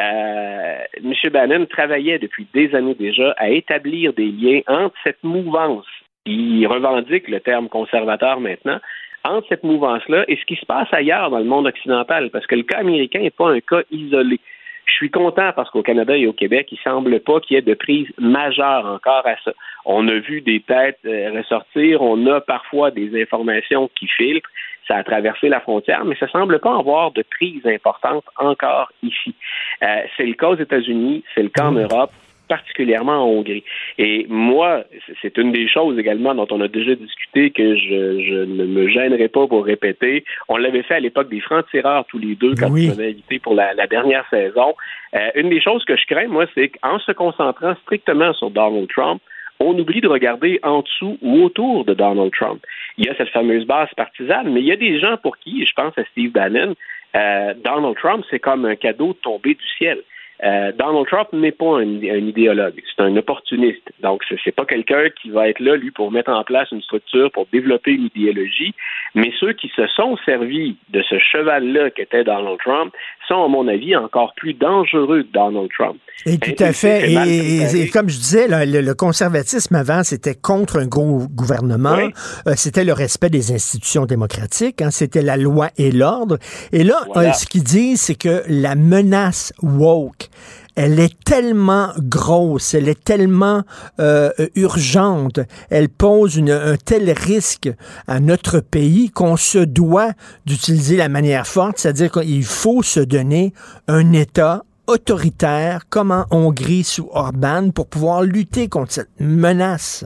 Euh, 0.00 0.78
M. 0.96 1.30
Bannon 1.30 1.66
travaillait 1.66 2.18
depuis 2.18 2.46
des 2.54 2.74
années 2.74 2.94
déjà 2.94 3.32
à 3.36 3.50
établir 3.50 4.14
des 4.14 4.30
liens 4.30 4.60
entre 4.66 4.94
cette 5.04 5.22
mouvance 5.22 5.84
qui 6.24 6.64
revendique 6.66 7.28
le 7.28 7.40
terme 7.40 7.68
conservateur 7.68 8.40
maintenant, 8.40 8.78
entre 9.24 9.46
cette 9.48 9.64
mouvance-là 9.64 10.24
et 10.28 10.36
ce 10.36 10.44
qui 10.44 10.56
se 10.56 10.66
passe 10.66 10.88
ailleurs 10.92 11.30
dans 11.30 11.38
le 11.38 11.44
monde 11.44 11.66
occidental, 11.66 12.30
parce 12.30 12.46
que 12.46 12.54
le 12.54 12.62
cas 12.62 12.78
américain 12.78 13.20
n'est 13.20 13.30
pas 13.30 13.50
un 13.50 13.60
cas 13.60 13.82
isolé. 13.90 14.40
Je 14.84 14.94
suis 14.94 15.10
content 15.10 15.52
parce 15.54 15.70
qu'au 15.70 15.82
Canada 15.82 16.16
et 16.16 16.26
au 16.26 16.32
Québec, 16.32 16.68
il 16.72 16.78
semble 16.78 17.20
pas 17.20 17.40
qu'il 17.40 17.54
y 17.54 17.58
ait 17.58 17.62
de 17.62 17.74
prise 17.74 18.08
majeure 18.18 18.84
encore 18.84 19.26
à 19.26 19.36
ça. 19.44 19.52
On 19.84 20.08
a 20.08 20.14
vu 20.14 20.40
des 20.40 20.60
têtes 20.60 20.98
euh, 21.06 21.30
ressortir, 21.36 22.02
on 22.02 22.26
a 22.26 22.40
parfois 22.40 22.90
des 22.90 23.20
informations 23.20 23.88
qui 23.94 24.08
filtrent, 24.08 24.50
ça 24.88 24.96
a 24.96 25.04
traversé 25.04 25.48
la 25.48 25.60
frontière, 25.60 26.04
mais 26.04 26.16
ça 26.16 26.28
semble 26.28 26.58
pas 26.58 26.76
avoir 26.76 27.12
de 27.12 27.22
prise 27.22 27.64
importante 27.66 28.24
encore 28.36 28.90
ici. 29.02 29.34
Euh, 29.82 30.02
c'est 30.16 30.26
le 30.26 30.34
cas 30.34 30.48
aux 30.48 30.56
États-Unis, 30.56 31.22
c'est 31.34 31.42
le 31.42 31.48
cas 31.48 31.66
en 31.66 31.72
Europe, 31.72 32.10
particulièrement 32.48 33.24
en 33.24 33.26
Hongrie. 33.26 33.64
Et 33.98 34.26
moi, 34.28 34.84
c'est 35.20 35.36
une 35.38 35.52
des 35.52 35.68
choses 35.68 35.98
également 35.98 36.34
dont 36.34 36.46
on 36.50 36.60
a 36.60 36.68
déjà 36.68 36.94
discuté 36.94 37.50
que 37.50 37.76
je, 37.76 38.44
ne 38.44 38.64
me 38.64 38.88
gênerai 38.88 39.28
pas 39.28 39.46
pour 39.46 39.64
répéter. 39.64 40.24
On 40.48 40.56
l'avait 40.56 40.82
fait 40.82 40.94
à 40.94 41.00
l'époque 41.00 41.28
des 41.28 41.40
francs-tireurs 41.40 42.04
tous 42.06 42.18
les 42.18 42.34
deux 42.34 42.54
quand 42.54 42.70
on 42.70 42.90
avait 42.90 43.10
invité 43.10 43.38
pour 43.38 43.54
la, 43.54 43.74
dernière 43.86 44.24
saison. 44.30 44.74
Euh, 45.14 45.30
une 45.34 45.50
des 45.50 45.60
choses 45.60 45.84
que 45.84 45.96
je 45.96 46.06
crains, 46.06 46.28
moi, 46.28 46.46
c'est 46.54 46.68
qu'en 46.68 46.98
se 46.98 47.12
concentrant 47.12 47.74
strictement 47.82 48.32
sur 48.34 48.50
Donald 48.50 48.88
Trump, 48.88 49.20
on 49.60 49.78
oublie 49.78 50.00
de 50.00 50.08
regarder 50.08 50.58
en 50.62 50.82
dessous 50.82 51.18
ou 51.22 51.44
autour 51.44 51.84
de 51.84 51.94
Donald 51.94 52.32
Trump. 52.32 52.60
Il 52.98 53.06
y 53.06 53.08
a 53.08 53.14
cette 53.16 53.28
fameuse 53.28 53.64
base 53.64 53.88
partisane, 53.96 54.52
mais 54.52 54.60
il 54.60 54.66
y 54.66 54.72
a 54.72 54.76
des 54.76 54.98
gens 54.98 55.16
pour 55.22 55.38
qui, 55.38 55.64
je 55.64 55.72
pense 55.74 55.96
à 55.96 56.04
Steve 56.10 56.32
Bannon, 56.32 56.74
euh, 57.14 57.54
Donald 57.62 57.96
Trump, 57.96 58.24
c'est 58.30 58.38
comme 58.38 58.64
un 58.64 58.76
cadeau 58.76 59.12
tombé 59.22 59.54
du 59.54 59.66
ciel. 59.78 59.98
Euh, 60.44 60.72
Donald 60.76 61.06
Trump 61.06 61.28
n'est 61.32 61.52
pas 61.52 61.78
un, 61.78 61.84
idéologue, 61.84 62.74
c'est 62.84 63.02
un 63.02 63.16
opportuniste. 63.16 63.92
Donc, 64.02 64.22
ce 64.28 64.34
n'est 64.34 64.52
pas 64.52 64.64
quelqu'un 64.64 65.04
qui 65.20 65.30
va 65.30 65.48
être 65.48 65.60
là, 65.60 65.76
lui, 65.76 65.92
pour 65.92 66.10
mettre 66.10 66.30
en 66.30 66.42
place 66.42 66.68
une 66.72 66.82
structure, 66.82 67.30
pour 67.30 67.46
développer 67.52 67.92
une 67.92 68.08
idéologie. 68.14 68.74
Mais 69.14 69.30
ceux 69.38 69.52
qui 69.52 69.70
se 69.76 69.86
sont 69.88 70.16
servis 70.24 70.76
de 70.90 71.02
ce 71.02 71.18
cheval-là 71.18 71.90
qu'était 71.90 72.24
Donald 72.24 72.58
Trump 72.58 72.92
sont, 73.28 73.44
à 73.44 73.48
mon 73.48 73.68
avis, 73.68 73.94
encore 73.94 74.34
plus 74.34 74.54
dangereux 74.54 75.22
que 75.22 75.32
Donald 75.32 75.68
Trump. 75.76 75.98
Et 76.26 76.38
tout 76.38 76.62
à 76.62 76.72
fait. 76.72 77.12
Et, 77.12 77.88
comme 77.90 78.08
je 78.08 78.16
disais, 78.16 78.46
le, 78.48 78.92
conservatisme 78.94 79.74
avant, 79.76 80.02
c'était 80.02 80.34
contre 80.34 80.78
un 80.78 80.86
gros 80.86 81.26
gouvernement. 81.28 81.98
Euh, 82.46 82.52
c'était 82.56 82.84
le 82.84 82.92
respect 82.92 83.30
des 83.30 83.52
institutions 83.52 84.06
démocratiques. 84.06 84.82
Hein, 84.82 84.90
c'était 84.90 85.22
la 85.22 85.36
loi 85.36 85.68
et 85.78 85.92
l'ordre. 85.92 86.38
Et 86.72 86.84
là, 86.84 87.00
euh, 87.16 87.32
ce 87.32 87.46
qu'ils 87.46 87.64
disent, 87.64 88.00
c'est 88.02 88.18
que 88.18 88.42
la 88.48 88.74
menace 88.74 89.52
woke 89.62 90.28
elle 90.74 90.98
est 90.98 91.22
tellement 91.24 91.92
grosse, 91.98 92.74
elle 92.74 92.88
est 92.88 93.02
tellement 93.02 93.62
euh, 94.00 94.30
urgente, 94.54 95.40
elle 95.70 95.88
pose 95.88 96.38
un 96.38 96.76
tel 96.76 97.10
risque 97.10 97.70
à 98.06 98.20
notre 98.20 98.60
pays 98.60 99.10
qu'on 99.10 99.36
se 99.36 99.58
doit 99.58 100.12
d'utiliser 100.46 100.96
la 100.96 101.08
manière 101.08 101.46
forte, 101.46 101.78
c'est-à-dire 101.78 102.10
qu'il 102.10 102.44
faut 102.44 102.82
se 102.82 103.00
donner 103.00 103.52
un 103.88 104.12
État 104.12 104.64
autoritaire 104.86 105.88
comme 105.88 106.10
en 106.10 106.26
Hongrie 106.30 106.84
sous 106.84 107.08
Orban 107.12 107.70
pour 107.70 107.86
pouvoir 107.86 108.22
lutter 108.22 108.68
contre 108.68 108.92
cette 108.92 109.20
menace. 109.20 110.04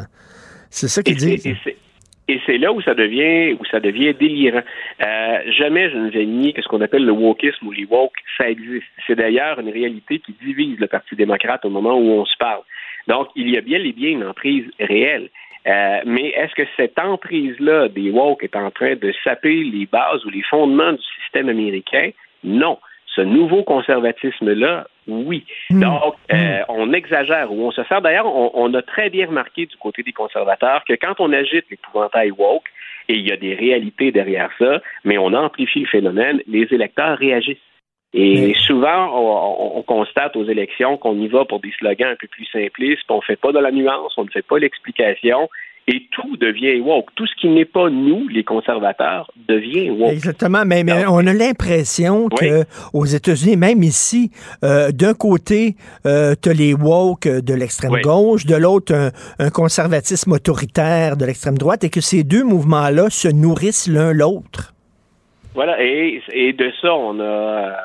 C'est 0.71 0.89
ça 0.89 1.03
qu'ils 1.03 1.17
disent. 1.17 1.43
Et 2.29 2.41
c'est 2.45 2.59
là 2.59 2.73
où 2.73 2.81
ça 2.83 2.95
devient 2.95 3.57
où 3.59 3.65
ça 3.67 3.79
devient 3.79 4.13
délirant. 4.15 4.63
Euh, 5.05 5.39
jamais 5.59 5.91
je 5.91 5.97
ne 5.97 6.11
vais 6.11 6.27
nier 6.27 6.53
que 6.53 6.63
ce 6.63 6.69
qu'on 6.69 6.81
appelle 6.81 7.05
le 7.05 7.13
wokisme 7.13 7.67
ou 7.67 7.73
les 7.73 7.85
woke, 7.85 8.17
ça 8.37 8.51
existe. 8.51 8.87
C'est 9.07 9.15
d'ailleurs 9.15 9.61
une 9.61 9.71
réalité 9.71 10.19
qui 10.19 10.35
divise 10.43 10.79
le 10.81 10.89
Parti 10.89 11.15
démocrate 11.15 11.65
au 11.65 11.71
moment 11.71 11.95
où 11.95 12.11
on 12.11 12.25
se 12.25 12.37
parle. 12.39 12.63
Donc, 13.07 13.29
il 13.37 13.49
y 13.49 13.57
a 13.57 13.61
bien 13.61 13.79
et 13.79 13.93
bien 13.93 14.11
une 14.11 14.25
emprise 14.25 14.67
réelle. 14.81 15.29
Euh, 15.69 16.01
mais 16.05 16.29
est-ce 16.31 16.55
que 16.55 16.69
cette 16.77 16.99
emprise-là 16.99 17.89
des 17.89 18.11
woke 18.11 18.43
est 18.43 18.57
en 18.57 18.71
train 18.71 18.97
de 18.97 19.13
saper 19.23 19.63
les 19.63 19.87
bases 19.87 20.25
ou 20.25 20.31
les 20.31 20.43
fondements 20.43 20.93
du 20.93 21.03
système 21.23 21.49
américain? 21.49 22.11
Non 22.43 22.79
ce 23.17 23.23
nouveau 23.23 23.63
conservatisme-là, 23.65 24.87
oui. 25.07 25.45
Hmm. 25.71 25.81
Donc, 25.81 26.15
euh, 26.33 26.37
hmm. 26.37 26.65
on 26.69 26.93
exagère 26.93 27.53
ou 27.53 27.67
on 27.67 27.71
se 27.71 27.83
sert. 27.85 28.03
D'ailleurs, 28.03 28.27
on, 28.27 28.75
a 28.75 28.83
très 28.83 29.11
bien 29.11 29.27
remarqué 29.27 29.67
du 29.67 29.77
côté 29.77 30.03
des 30.03 30.13
conservateurs 30.13 30.85
que 30.87 30.95
quand 30.95 31.15
on 31.19 31.33
agite 31.33 31.65
l'épouvantail 31.71 32.31
woke, 32.31 32.69
et 33.09 33.15
il 33.15 33.27
y 33.27 33.33
a 33.33 33.37
des 33.37 33.55
réalités 33.55 34.11
derrière 34.11 34.51
ça, 34.59 34.81
mais 35.05 35.17
on 35.17 35.33
amplifie 35.33 35.81
le 35.81 35.87
phénomène, 35.87 36.41
les 36.47 36.67
électeurs 36.73 37.19
réagissent. 37.19 37.59
Et 38.13 38.55
souvent, 38.55 39.11
on, 39.77 39.83
constate 39.83 40.37
aux 40.37 40.45
élections 40.45 40.97
qu'on 40.97 41.19
y 41.21 41.29
va 41.29 41.45
pour 41.45 41.61
des 41.61 41.71
slogans 41.79 42.09
un 42.09 42.17
peu 42.17 42.29
plus 42.29 42.47
simplistes, 42.47 43.05
on 43.11 43.17
ne 43.17 43.21
fait 43.21 43.37
pas 43.37 43.53
de 43.53 43.59
la 43.59 43.71
nuance, 43.71 44.15
on 44.17 44.25
ne 44.25 44.31
fait 44.31 44.47
pas 44.47 44.59
l'explication, 44.59 45.51
et 45.89 46.03
tout 46.11 46.37
devient 46.37 46.81
woke. 46.81 47.07
Tout 47.15 47.27
ce 47.27 47.35
qui 47.41 47.49
n'est 47.49 47.65
pas 47.65 47.89
nous, 47.91 48.27
les 48.29 48.45
conservateurs, 48.45 49.31
devient 49.49 49.91
woke. 49.91 50.13
Exactement, 50.13 50.65
mais, 50.67 50.85
on 51.07 51.27
a 51.27 51.33
l'impression 51.33 52.29
que 52.29 52.65
aux 52.93 53.05
États-Unis, 53.05 53.57
même 53.57 53.83
ici, 53.83 54.31
euh, 54.65 54.91
d'un 54.91 55.15
côté, 55.15 55.77
euh, 56.07 56.35
tu 56.41 56.49
as 56.49 56.53
les 56.53 56.75
woke 56.75 57.29
de 57.29 57.55
l'extrême 57.55 58.01
gauche, 58.03 58.47
de 58.47 58.57
l'autre, 58.57 59.13
un, 59.39 59.51
conservatisme 59.51 60.33
autoritaire 60.33 61.17
de 61.17 61.25
l'extrême 61.25 61.57
droite, 61.57 61.85
et 61.85 61.91
que 61.91 62.01
ces 62.01 62.25
deux 62.25 62.45
mouvements-là 62.45 63.09
se 63.11 63.29
nourrissent 63.29 63.87
l'un 63.87 64.13
l'autre. 64.13 64.76
Voilà, 65.57 65.83
et, 65.83 66.23
et, 66.35 66.53
de 66.53 66.71
ça, 66.83 66.95
on 66.95 67.19
a, 67.19 67.77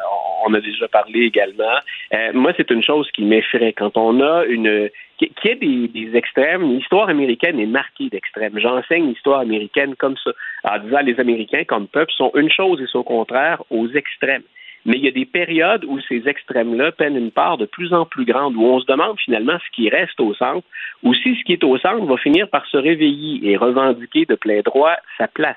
on 0.45 0.53
a 0.53 0.59
déjà 0.59 0.89
parlé 0.89 1.21
également. 1.21 1.79
Euh, 2.13 2.31
moi, 2.33 2.51
c'est 2.57 2.69
une 2.69 2.83
chose 2.83 3.09
qui 3.11 3.23
m'effraie. 3.23 3.71
Quand 3.71 3.95
on 3.95 4.19
a 4.19 4.43
une 4.43 4.89
qu'il 5.17 5.29
y 5.45 5.49
ait 5.49 5.87
des, 5.87 6.17
extrêmes, 6.17 6.63
l'histoire 6.63 7.07
américaine 7.07 7.61
est 7.61 7.65
marquée 7.65 8.09
d'extrêmes. 8.09 8.59
J'enseigne 8.59 9.07
l'histoire 9.07 9.39
américaine 9.39 9.95
comme 9.95 10.17
ça, 10.21 10.31
en 10.65 10.79
disant 10.79 10.99
les 10.99 11.17
Américains 11.17 11.63
comme 11.63 11.87
peuple 11.87 12.11
sont 12.11 12.31
une 12.35 12.51
chose 12.51 12.81
et 12.81 12.87
son 12.87 13.03
contraire 13.03 13.63
aux 13.69 13.87
extrêmes. 13.87 14.43
Mais 14.83 14.97
il 14.97 15.05
y 15.05 15.07
a 15.07 15.11
des 15.11 15.25
périodes 15.25 15.85
où 15.85 16.01
ces 16.09 16.27
extrêmes-là 16.27 16.91
prennent 16.91 17.15
une 17.15 17.31
part 17.31 17.57
de 17.57 17.67
plus 17.67 17.93
en 17.93 18.05
plus 18.05 18.25
grande, 18.25 18.55
où 18.57 18.63
on 18.63 18.81
se 18.81 18.85
demande 18.85 19.17
finalement 19.17 19.57
ce 19.59 19.75
qui 19.75 19.87
reste 19.89 20.19
au 20.19 20.33
centre, 20.33 20.67
ou 21.03 21.13
si 21.13 21.37
ce 21.37 21.43
qui 21.45 21.53
est 21.53 21.63
au 21.63 21.77
centre 21.77 22.03
va 22.03 22.17
finir 22.17 22.49
par 22.49 22.65
se 22.65 22.77
réveiller 22.77 23.49
et 23.49 23.55
revendiquer 23.55 24.25
de 24.25 24.35
plein 24.35 24.59
droit 24.61 24.95
sa 25.17 25.29
place. 25.29 25.55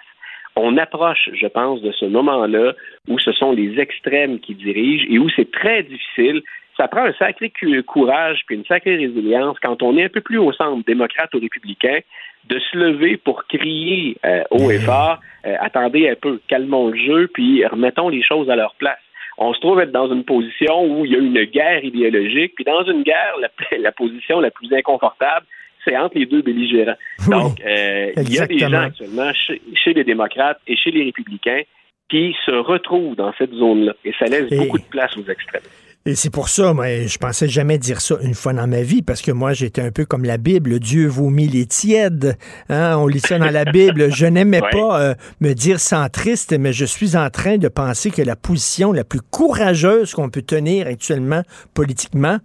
On 0.56 0.76
approche, 0.76 1.30
je 1.34 1.46
pense, 1.46 1.82
de 1.82 1.92
ce 1.92 2.04
moment-là 2.04 2.74
où 3.08 3.18
ce 3.18 3.32
sont 3.32 3.52
les 3.52 3.80
extrêmes 3.80 4.38
qui 4.38 4.54
dirigent 4.54 5.06
et 5.08 5.18
où 5.18 5.28
c'est 5.30 5.50
très 5.50 5.82
difficile 5.82 6.42
ça 6.76 6.88
prend 6.88 7.04
un 7.04 7.12
sacré 7.12 7.52
courage 7.86 8.42
puis 8.46 8.56
une 8.56 8.64
sacrée 8.64 8.96
résilience 8.96 9.56
quand 9.62 9.80
on 9.82 9.96
est 9.96 10.04
un 10.04 10.08
peu 10.08 10.20
plus 10.20 10.38
au 10.38 10.52
centre, 10.52 10.84
démocrate 10.84 11.32
ou 11.32 11.38
républicain, 11.38 12.00
de 12.48 12.58
se 12.58 12.76
lever 12.76 13.16
pour 13.16 13.44
crier 13.46 14.16
euh, 14.24 14.42
haut 14.50 14.72
et 14.72 14.80
fort 14.80 15.20
euh, 15.46 15.56
attendez 15.60 16.08
un 16.08 16.14
peu, 16.14 16.40
calmons 16.48 16.88
le 16.88 16.96
jeu, 16.96 17.28
puis 17.32 17.64
remettons 17.66 18.08
les 18.08 18.22
choses 18.22 18.48
à 18.48 18.56
leur 18.56 18.74
place. 18.76 18.98
On 19.36 19.52
se 19.52 19.60
trouve 19.60 19.80
être 19.80 19.92
dans 19.92 20.12
une 20.12 20.24
position 20.24 20.84
où 20.84 21.04
il 21.04 21.12
y 21.12 21.16
a 21.16 21.18
une 21.18 21.44
guerre 21.44 21.84
idéologique, 21.84 22.54
puis 22.54 22.64
dans 22.64 22.84
une 22.84 23.02
guerre, 23.02 23.34
la, 23.78 23.92
position 23.92 24.40
la 24.40 24.50
plus 24.50 24.72
inconfortable, 24.72 25.46
c'est 25.84 25.96
entre 25.96 26.18
les 26.18 26.26
deux 26.26 26.42
belligérants. 26.42 26.96
Donc, 27.28 27.60
euh, 27.60 28.12
il 28.16 28.32
y 28.32 28.38
a 28.38 28.46
des 28.46 28.58
gens 28.58 28.72
actuellement 28.72 29.32
chez, 29.34 29.92
les 29.94 30.04
démocrates 30.04 30.58
et 30.66 30.76
chez 30.76 30.90
les 30.90 31.04
républicains 31.04 31.62
qui 32.10 32.34
se 32.44 32.52
retrouvent 32.52 33.16
dans 33.16 33.32
cette 33.38 33.52
zone-là, 33.52 33.94
et 34.04 34.12
ça 34.18 34.26
laisse 34.26 34.50
beaucoup 34.50 34.78
de 34.78 34.84
place 34.84 35.16
aux 35.16 35.28
extrêmes. 35.30 35.62
Et 36.06 36.14
c'est 36.16 36.28
pour 36.28 36.50
ça, 36.50 36.74
moi, 36.74 37.06
je 37.06 37.16
pensais 37.16 37.48
jamais 37.48 37.78
dire 37.78 38.02
ça 38.02 38.16
une 38.22 38.34
fois 38.34 38.52
dans 38.52 38.66
ma 38.66 38.82
vie, 38.82 39.00
parce 39.00 39.22
que 39.22 39.32
moi, 39.32 39.54
j'étais 39.54 39.80
un 39.80 39.90
peu 39.90 40.04
comme 40.04 40.24
la 40.24 40.36
Bible. 40.36 40.78
Dieu 40.78 41.06
vomit 41.06 41.48
les 41.48 41.64
tièdes. 41.64 42.36
Hein? 42.68 42.98
On 42.98 43.06
lit 43.06 43.20
ça 43.20 43.38
dans 43.38 43.50
la 43.50 43.64
Bible. 43.64 44.12
Je 44.12 44.26
n'aimais 44.26 44.60
Ouais. 44.64 44.70
pas 44.70 45.00
euh, 45.00 45.14
me 45.40 45.54
dire 45.54 45.80
centriste, 45.80 46.54
mais 46.58 46.74
je 46.74 46.84
suis 46.84 47.16
en 47.16 47.30
train 47.30 47.56
de 47.56 47.68
penser 47.68 48.10
que 48.10 48.20
la 48.20 48.36
position 48.36 48.92
la 48.92 49.04
plus 49.04 49.22
courageuse 49.22 50.12
qu'on 50.12 50.28
peut 50.28 50.42
tenir 50.42 50.86
actuellement 50.88 51.40
politiquement, 51.72 52.36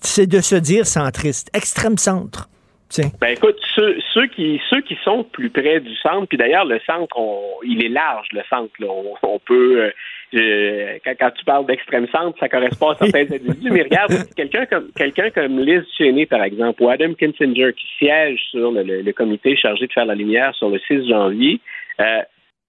c'est 0.00 0.28
de 0.28 0.40
se 0.40 0.54
dire 0.54 0.86
centriste, 0.86 1.50
extrême 1.54 1.98
centre. 1.98 2.48
Tiens. 2.90 3.10
Ben 3.20 3.28
écoute, 3.28 3.56
ceux, 3.74 3.98
ceux 4.14 4.26
qui 4.28 4.60
ceux 4.70 4.80
qui 4.80 4.96
sont 5.04 5.22
plus 5.24 5.50
près 5.50 5.80
du 5.80 5.94
centre, 5.96 6.26
puis 6.26 6.38
d'ailleurs 6.38 6.64
le 6.64 6.80
centre, 6.86 7.14
on- 7.18 7.58
il 7.64 7.84
est 7.84 7.88
large 7.90 8.28
le 8.32 8.40
centre. 8.48 8.72
Là. 8.78 8.86
On, 8.88 9.14
on 9.22 9.38
peut 9.38 9.82
euh, 9.82 9.90
euh, 10.34 10.98
quand, 11.04 11.12
quand 11.20 11.30
tu 11.32 11.44
parles 11.44 11.66
d'extrême 11.66 12.06
centre, 12.08 12.38
ça 12.38 12.48
correspond 12.48 12.90
à 12.90 12.96
certains 12.96 13.20
individus. 13.34 13.70
Mais 13.70 13.82
regarde, 13.82 14.12
quelqu'un 14.36 14.64
comme 14.66 14.90
quelqu'un 14.96 15.30
comme 15.30 15.60
Liz 15.60 15.82
Cheney 15.98 16.24
par 16.26 16.42
exemple, 16.42 16.82
ou 16.82 16.88
Adam 16.88 17.12
Kinzinger 17.14 17.72
qui 17.74 17.86
siège 17.98 18.40
sur 18.50 18.70
le, 18.72 18.82
le- 18.82 19.02
le 19.02 19.12
comité 19.12 19.54
chargé 19.56 19.86
de 19.86 19.92
faire 19.92 20.06
la 20.06 20.14
lumière 20.14 20.54
sur 20.54 20.70
le 20.70 20.78
6 20.78 21.08
janvier. 21.08 21.60
euh, 22.00 22.22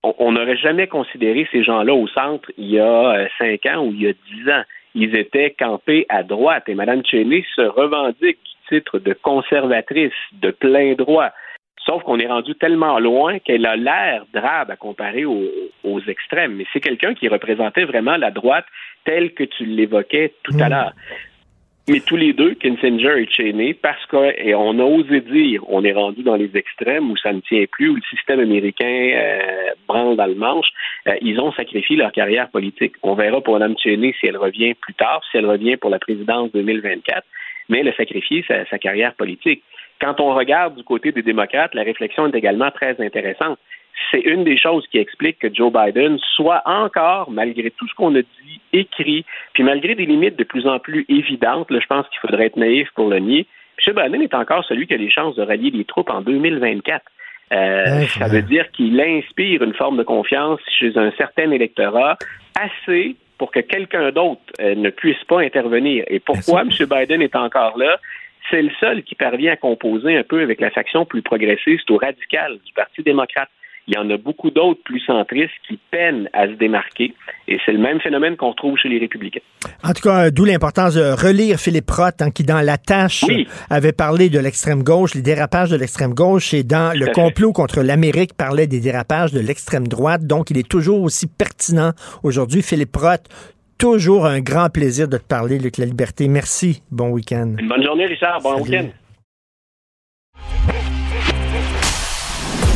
on- 0.04 0.32
n'aurait 0.32 0.58
jamais 0.58 0.88
considéré 0.88 1.48
ces 1.52 1.64
gens-là 1.64 1.94
au 1.94 2.08
centre 2.08 2.52
il 2.58 2.72
y 2.72 2.80
a 2.80 3.28
cinq 3.38 3.66
ans 3.66 3.86
ou 3.86 3.94
il 3.94 4.02
y 4.02 4.08
a 4.08 4.14
dix 4.14 4.50
ans. 4.50 4.64
Ils 4.96 5.16
étaient 5.16 5.52
campés 5.58 6.06
à 6.10 6.24
droite 6.24 6.64
et 6.68 6.74
Mme 6.76 7.04
Cheney 7.06 7.46
se 7.56 7.62
revendique 7.62 8.40
titre 8.70 9.00
de 9.00 9.14
conservatrice 9.14 10.14
de 10.34 10.52
plein 10.52 10.94
droit. 10.94 11.30
Sauf 11.86 12.04
qu'on 12.04 12.20
est 12.20 12.28
rendu 12.28 12.56
tellement 12.56 13.00
loin 13.00 13.40
qu'elle 13.40 13.66
a 13.66 13.76
l'air 13.76 14.26
drabe 14.34 14.70
à 14.70 14.76
comparer 14.76 15.26
aux, 15.26 15.50
aux 15.84 16.02
extrêmes. 16.02 16.56
Mais 16.56 16.66
c'est 16.72 16.82
quelqu'un 16.82 17.14
qui 17.14 17.28
représentait 17.28 17.86
vraiment 17.86 18.18
la 18.18 18.32
droite 18.32 18.66
telle 19.06 19.34
que 19.34 19.44
tu 19.44 19.66
l'évoquais 19.66 20.34
tout 20.44 20.58
à 20.60 20.70
l'heure. 20.70 20.94
Mais 21.90 22.02
tous 22.02 22.18
les 22.18 22.34
deux, 22.34 22.54
Kinsinger 22.54 23.18
et 23.18 23.28
Cheney, 23.28 23.74
parce 23.74 24.06
qu'on 24.06 24.80
a 24.80 24.84
osé 24.84 25.22
dire 25.22 25.64
on 25.68 25.84
est 25.84 25.92
rendu 25.92 26.22
dans 26.22 26.36
les 26.36 26.56
extrêmes 26.56 27.10
où 27.10 27.18
ça 27.18 27.34
ne 27.34 27.40
tient 27.40 27.66
plus, 27.72 27.90
où 27.90 27.96
le 27.96 28.02
système 28.16 28.40
américain 28.40 28.86
euh, 29.16 29.72
branle 29.88 30.16
dans 30.16 30.28
le 30.28 30.36
manche, 30.36 30.68
euh, 31.08 31.16
ils 31.22 31.40
ont 31.40 31.52
sacrifié 31.52 31.96
leur 31.96 32.12
carrière 32.12 32.50
politique. 32.50 32.94
On 33.02 33.16
verra 33.16 33.42
pour 33.42 33.56
Mme 33.56 33.76
Cheney 33.80 34.14
si 34.20 34.28
elle 34.28 34.38
revient 34.38 34.76
plus 34.76 34.94
tard, 34.94 35.22
si 35.32 35.38
elle 35.38 35.48
revient 35.48 35.78
pour 35.78 35.90
la 35.90 35.98
présidence 35.98 36.52
2024, 36.52 37.26
mais 37.70 37.80
elle 37.80 37.88
a 37.88 37.96
sacrifié 37.96 38.44
sa, 38.48 38.66
sa 38.66 38.78
carrière 38.78 39.14
politique. 39.14 39.64
Quand 40.02 40.20
on 40.20 40.34
regarde 40.34 40.76
du 40.76 40.84
côté 40.84 41.12
des 41.12 41.22
démocrates, 41.22 41.76
la 41.76 41.84
réflexion 41.84 42.28
est 42.28 42.36
également 42.36 42.72
très 42.72 43.00
intéressante. 43.00 43.60
C'est 44.12 44.22
une 44.22 44.44
des 44.44 44.58
choses 44.58 44.88
qui 44.88 44.98
explique 44.98 45.40
que 45.40 45.54
Joe 45.54 45.72
Biden 45.72 46.18
soit 46.36 46.62
encore, 46.66 47.30
malgré 47.30 47.70
tout 47.72 47.88
ce 47.88 47.94
qu'on 47.96 48.16
a 48.16 48.22
dit, 48.22 48.62
écrit, 48.72 49.26
puis 49.54 49.64
malgré 49.64 49.96
des 49.96 50.06
limites 50.06 50.38
de 50.38 50.44
plus 50.44 50.68
en 50.68 50.80
plus 50.80 51.06
évidentes, 51.10 51.70
là, 51.70 51.80
je 51.82 51.88
pense 51.88 52.08
qu'il 52.10 52.20
faudrait 52.20 52.46
être 52.46 52.56
naïf 52.56 52.90
pour 52.96 53.10
le 53.10 53.20
nier, 53.20 53.46
M. 53.86 53.96
Biden 53.96 54.22
est 54.22 54.34
encore 54.34 54.64
celui 54.66 54.88
qui 54.88 54.94
a 54.94 54.98
les 54.98 55.10
chances 55.10 55.36
de 55.36 55.44
rallier 55.44 55.72
les 55.72 55.86
troupes 55.86 56.10
en 56.10 56.22
2024. 56.22 57.04
Euh, 57.52 58.06
ça 58.08 58.28
veut 58.28 58.44
dire 58.44 58.70
qu'il 58.72 59.00
inspire 59.02 59.64
une 59.64 59.74
forme 59.74 59.98
de 59.98 60.04
confiance 60.04 60.60
chez 60.78 60.96
un 60.98 61.12
certain 61.18 61.50
électorat 61.52 62.18
assez 62.60 63.16
pour 63.40 63.52
que 63.52 63.62
quelqu'un 63.62 64.12
d'autre 64.12 64.42
euh, 64.60 64.76
ne 64.76 64.92
puisse 64.92 65.24
pas 65.24 65.42
intervenir. 65.42 66.04
Et 66.08 66.20
pourquoi 66.20 66.62
M. 66.62 66.70
Biden 66.70 67.22
est 67.24 67.36
encore 67.36 67.78
là? 67.78 67.98
C'est 68.52 68.62
le 68.62 68.72
seul 68.80 69.04
qui 69.04 69.16
parvient 69.16 69.54
à 69.54 69.56
composer 69.56 70.16
un 70.18 70.24
peu 70.24 70.42
avec 70.42 70.60
la 70.60 70.70
faction 70.70 71.06
plus 71.06 71.22
progressiste 71.22 71.90
ou 71.90 71.98
radicale 71.98 72.60
du 72.66 72.74
Parti 72.74 73.02
démocrate. 73.02 73.50
Il 73.90 73.96
y 73.96 73.98
en 73.98 74.08
a 74.12 74.18
beaucoup 74.18 74.52
d'autres 74.52 74.82
plus 74.84 75.00
centristes 75.00 75.50
qui 75.68 75.80
peinent 75.90 76.30
à 76.34 76.46
se 76.46 76.52
démarquer. 76.54 77.16
Et 77.48 77.58
c'est 77.66 77.72
le 77.72 77.80
même 77.80 78.00
phénomène 78.00 78.38
qu'on 78.38 78.52
retrouve 78.52 78.78
chez 78.78 78.88
les 78.88 79.00
républicains. 79.00 79.40
En 79.84 79.94
tout 79.94 80.04
cas, 80.04 80.30
d'où 80.30 80.46
l'importance 80.46 80.94
de 80.94 81.02
relire 81.02 81.60
Philippe 81.60 81.90
Roth, 81.90 82.22
hein, 82.22 82.30
qui 82.30 82.44
dans 82.44 82.62
La 82.62 82.78
Tâche 82.78 83.26
Oui. 83.28 83.48
avait 83.72 83.92
parlé 83.92 84.30
de 84.30 84.38
l'extrême 84.38 84.84
gauche, 84.84 85.16
les 85.16 85.24
dérapages 85.24 85.72
de 85.72 85.76
l'extrême 85.76 86.14
gauche, 86.14 86.54
et 86.54 86.62
dans 86.62 86.96
Le 86.96 87.08
complot 87.08 87.52
contre 87.52 87.82
l'Amérique 87.82 88.36
parlait 88.36 88.68
des 88.68 88.80
dérapages 88.80 89.32
de 89.32 89.40
l'extrême 89.40 89.88
droite. 89.88 90.28
Donc, 90.28 90.52
il 90.52 90.60
est 90.60 90.70
toujours 90.70 91.02
aussi 91.02 91.26
pertinent 91.26 91.94
aujourd'hui. 92.22 92.62
Philippe 92.62 92.96
Roth, 92.96 93.28
toujours 93.80 94.28
un 94.28 94.40
grand 94.40 94.70
plaisir 94.70 95.08
de 95.08 95.18
te 95.18 95.26
parler, 95.26 95.58
Luc 95.58 95.80
La 95.80 95.86
Liberté. 95.86 96.28
Merci. 96.28 96.84
Bon 96.92 97.10
week-end. 97.10 97.56
Une 97.58 97.68
bonne 97.68 97.84
journée, 97.84 98.06
Richard. 98.06 98.40
Bon 98.44 98.62
week-end. 98.62 98.90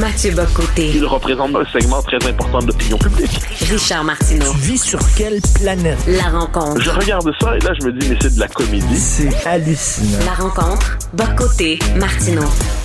Mathieu 0.00 0.32
Bocoté. 0.32 0.90
Il 0.94 1.04
représente 1.04 1.54
un 1.54 1.64
segment 1.66 2.00
très 2.02 2.16
important 2.26 2.60
de 2.60 2.68
l'opinion 2.68 2.96
publique. 2.96 3.30
Richard 3.70 4.04
Martineau. 4.04 4.50
Tu 4.52 4.58
vis 4.72 4.78
sur 4.82 4.98
quelle 5.18 5.38
planète? 5.62 5.98
La 6.06 6.30
rencontre. 6.38 6.80
Je 6.80 6.90
regarde 6.90 7.30
ça 7.40 7.56
et 7.56 7.60
là, 7.60 7.72
je 7.78 7.86
me 7.86 7.92
dis, 7.92 8.08
mais 8.08 8.16
c'est 8.20 8.34
de 8.34 8.40
la 8.40 8.48
comédie. 8.48 8.96
C'est 8.96 9.46
hallucinant. 9.46 10.24
La 10.24 10.32
rencontre. 10.32 10.98
Bocoté. 11.12 11.78
Martineau. 11.96 12.42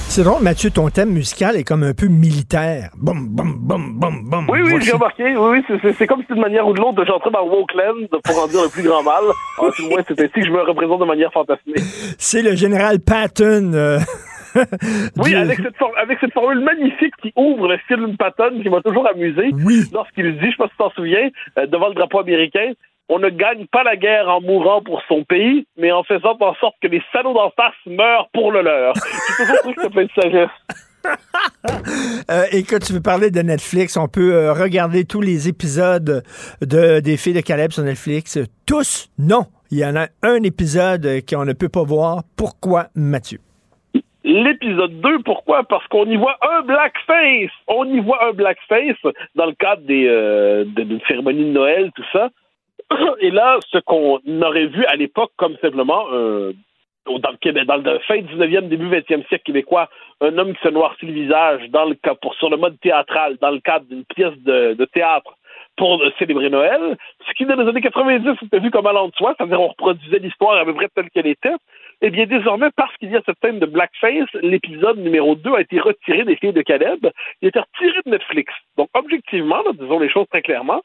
C'est 0.09 0.23
drôle, 0.23 0.41
Mathieu, 0.41 0.69
ton 0.69 0.89
thème 0.89 1.11
musical 1.11 1.55
est 1.55 1.63
comme 1.63 1.83
un 1.83 1.93
peu 1.93 2.07
militaire. 2.07 2.89
Boum, 2.97 3.27
boum, 3.29 3.55
boum, 3.59 3.97
boum, 3.99 4.29
boum. 4.29 4.45
Oui, 4.49 4.59
oui, 4.63 4.79
j'ai 4.81 4.91
remarqué. 4.91 5.23
Oui, 5.37 5.59
oui, 5.59 5.63
c'est- 5.67 5.79
c'est 5.81 5.95
c'est 5.97 6.07
comme 6.07 6.21
si 6.27 6.33
d'une 6.33 6.41
manière 6.41 6.67
ou 6.67 6.73
de 6.73 6.79
l'autre, 6.79 7.03
j'entrais 7.05 7.31
dans 7.31 7.45
Wokeland 7.45 8.07
pour 8.23 8.43
en 8.43 8.47
dire 8.47 8.63
le 8.63 8.69
plus 8.69 8.83
grand 8.83 9.03
mal. 9.03 9.23
En 9.59 9.69
tout 9.71 9.87
moins, 9.89 9.99
c'est 10.07 10.19
ainsi 10.19 10.31
que 10.33 10.45
je 10.45 10.51
me 10.51 10.61
représente 10.61 10.99
de 10.99 11.05
manière 11.05 11.31
fantasmée. 11.33 11.75
C'est 12.17 12.41
le 12.41 12.55
général 12.55 12.99
Patton. 12.99 13.71
euh, 13.73 13.99
Oui, 15.17 15.35
avec 15.35 15.57
cette, 15.59 15.77
for- 15.77 15.93
avec 15.97 16.17
cette 16.19 16.33
formule 16.33 16.59
magnifique 16.61 17.13
qui 17.21 17.31
ouvre 17.35 17.67
le 17.67 17.77
film 17.87 18.17
Patton, 18.17 18.59
qui 18.61 18.69
m'a 18.69 18.81
toujours 18.81 19.07
amusé. 19.07 19.51
Lorsqu'il 19.93 20.33
dit, 20.39 20.45
je 20.45 20.51
sais 20.51 20.57
pas 20.57 20.65
si 20.65 20.71
tu 20.71 20.77
t'en 20.77 20.91
souviens, 20.91 21.29
euh, 21.57 21.67
devant 21.67 21.89
le 21.89 21.93
drapeau 21.95 22.19
américain, 22.19 22.71
on 23.09 23.19
ne 23.19 23.29
gagne 23.29 23.65
pas 23.67 23.83
la 23.83 23.95
guerre 23.95 24.27
en 24.27 24.41
mourant 24.41 24.81
pour 24.81 25.01
son 25.07 25.23
pays, 25.23 25.65
mais 25.77 25.91
en 25.93 26.03
faisant 26.03 26.35
en 26.41 26.53
sorte 26.55 26.75
que 26.81 26.87
les 26.87 27.01
salauds 27.13 27.33
d'en 27.33 27.51
face 27.51 27.73
meurent 27.85 28.27
pour 28.33 28.51
le 28.51 28.61
leur. 28.61 28.93
J'ai 28.95 29.45
toujours 29.45 29.57
trouvé 29.59 29.75
que 29.75 29.87
plein 29.93 30.03
de 30.05 30.21
sagesse. 30.21 30.49
Euh, 32.29 32.43
écoute, 32.51 32.83
tu 32.85 32.91
veux 32.91 33.01
parler 33.01 33.31
de 33.31 33.41
Netflix. 33.41 33.95
On 33.95 34.09
peut 34.09 34.33
euh, 34.33 34.51
regarder 34.51 35.05
tous 35.05 35.21
les 35.21 35.47
épisodes 35.47 36.21
de, 36.61 36.99
des 36.99 37.15
filles 37.15 37.33
de 37.33 37.39
Caleb 37.39 37.71
sur 37.71 37.83
Netflix. 37.83 38.37
Tous, 38.65 39.09
non. 39.17 39.45
Il 39.71 39.77
y 39.77 39.85
en 39.85 39.95
a 39.95 40.07
un 40.23 40.43
épisode 40.43 41.07
qu'on 41.29 41.45
ne 41.45 41.53
peut 41.53 41.69
pas 41.69 41.83
voir. 41.83 42.23
Pourquoi, 42.35 42.87
Mathieu? 42.95 43.39
L'épisode 44.27 44.99
2, 44.99 45.19
pourquoi? 45.19 45.63
Parce 45.63 45.87
qu'on 45.87 46.05
y 46.05 46.17
voit 46.17 46.35
un 46.41 46.61
blackface. 46.61 47.49
On 47.65 47.85
y 47.85 48.01
voit 48.01 48.25
un 48.27 48.33
blackface 48.33 48.97
dans 49.35 49.45
le 49.45 49.53
cadre 49.53 49.83
euh, 49.89 50.65
d'une 50.65 50.99
cérémonie 51.07 51.45
de 51.45 51.51
Noël, 51.51 51.91
tout 51.95 52.03
ça. 52.11 52.29
Et 53.21 53.31
là, 53.31 53.57
ce 53.71 53.77
qu'on 53.77 54.19
aurait 54.41 54.65
vu 54.65 54.85
à 54.87 54.97
l'époque 54.97 55.31
comme 55.37 55.55
simplement 55.61 56.07
euh, 56.11 56.51
dans 57.05 57.31
le 57.31 57.37
Québec, 57.37 57.67
dans 57.67 57.77
le 57.77 57.99
fin 57.99 58.17
19e, 58.17 58.67
début 58.67 58.89
20e 58.89 59.25
siècle 59.29 59.45
québécois, 59.45 59.87
un 60.19 60.37
homme 60.37 60.53
qui 60.53 60.61
se 60.61 60.73
noircit 60.73 61.05
le 61.05 61.13
visage 61.13 61.69
dans 61.69 61.85
le 61.85 61.95
pour 62.21 62.35
sur 62.35 62.49
le 62.49 62.57
mode 62.57 62.77
théâtral, 62.81 63.37
dans 63.39 63.51
le 63.51 63.61
cadre 63.61 63.85
d'une 63.85 64.03
pièce 64.03 64.37
de, 64.39 64.85
théâtre 64.91 65.37
pour 65.77 66.03
célébrer 66.19 66.49
Noël. 66.49 66.97
Ce 67.25 67.33
qui, 67.33 67.45
dans 67.45 67.55
les 67.55 67.69
années 67.69 67.79
90, 67.79 68.27
était 68.43 68.59
vu 68.59 68.71
comme 68.71 68.87
allant 68.87 69.07
de 69.07 69.15
soi, 69.15 69.35
c'est-à-dire 69.37 69.61
on 69.61 69.69
reproduisait 69.69 70.19
l'histoire 70.19 70.57
à 70.57 70.65
peu 70.65 70.73
près 70.73 70.89
telle 70.93 71.09
qu'elle 71.11 71.27
était. 71.27 71.55
Eh 72.01 72.09
bien, 72.11 72.25
désormais, 72.27 72.69
parce 72.75 72.95
qu'il 72.97 73.09
y 73.11 73.15
a 73.17 73.21
cette 73.25 73.39
thème 73.39 73.57
de 73.59 73.65
blackface, 73.65 74.31
l'épisode 74.41 74.99
numéro 74.99 75.33
2 75.35 75.53
a 75.55 75.61
été 75.61 75.79
retiré 75.79 76.23
des 76.25 76.35
filles 76.35 76.53
de 76.53 76.61
Caleb. 76.61 77.07
Il 77.41 77.47
a 77.47 77.49
été 77.49 77.59
retiré 77.59 77.99
de 78.05 78.11
Netflix. 78.11 78.53
Donc, 78.77 78.89
objectivement, 78.93 79.63
là, 79.63 79.71
disons 79.73 79.97
les 79.99 80.09
choses 80.09 80.27
très 80.29 80.43
clairement, 80.43 80.81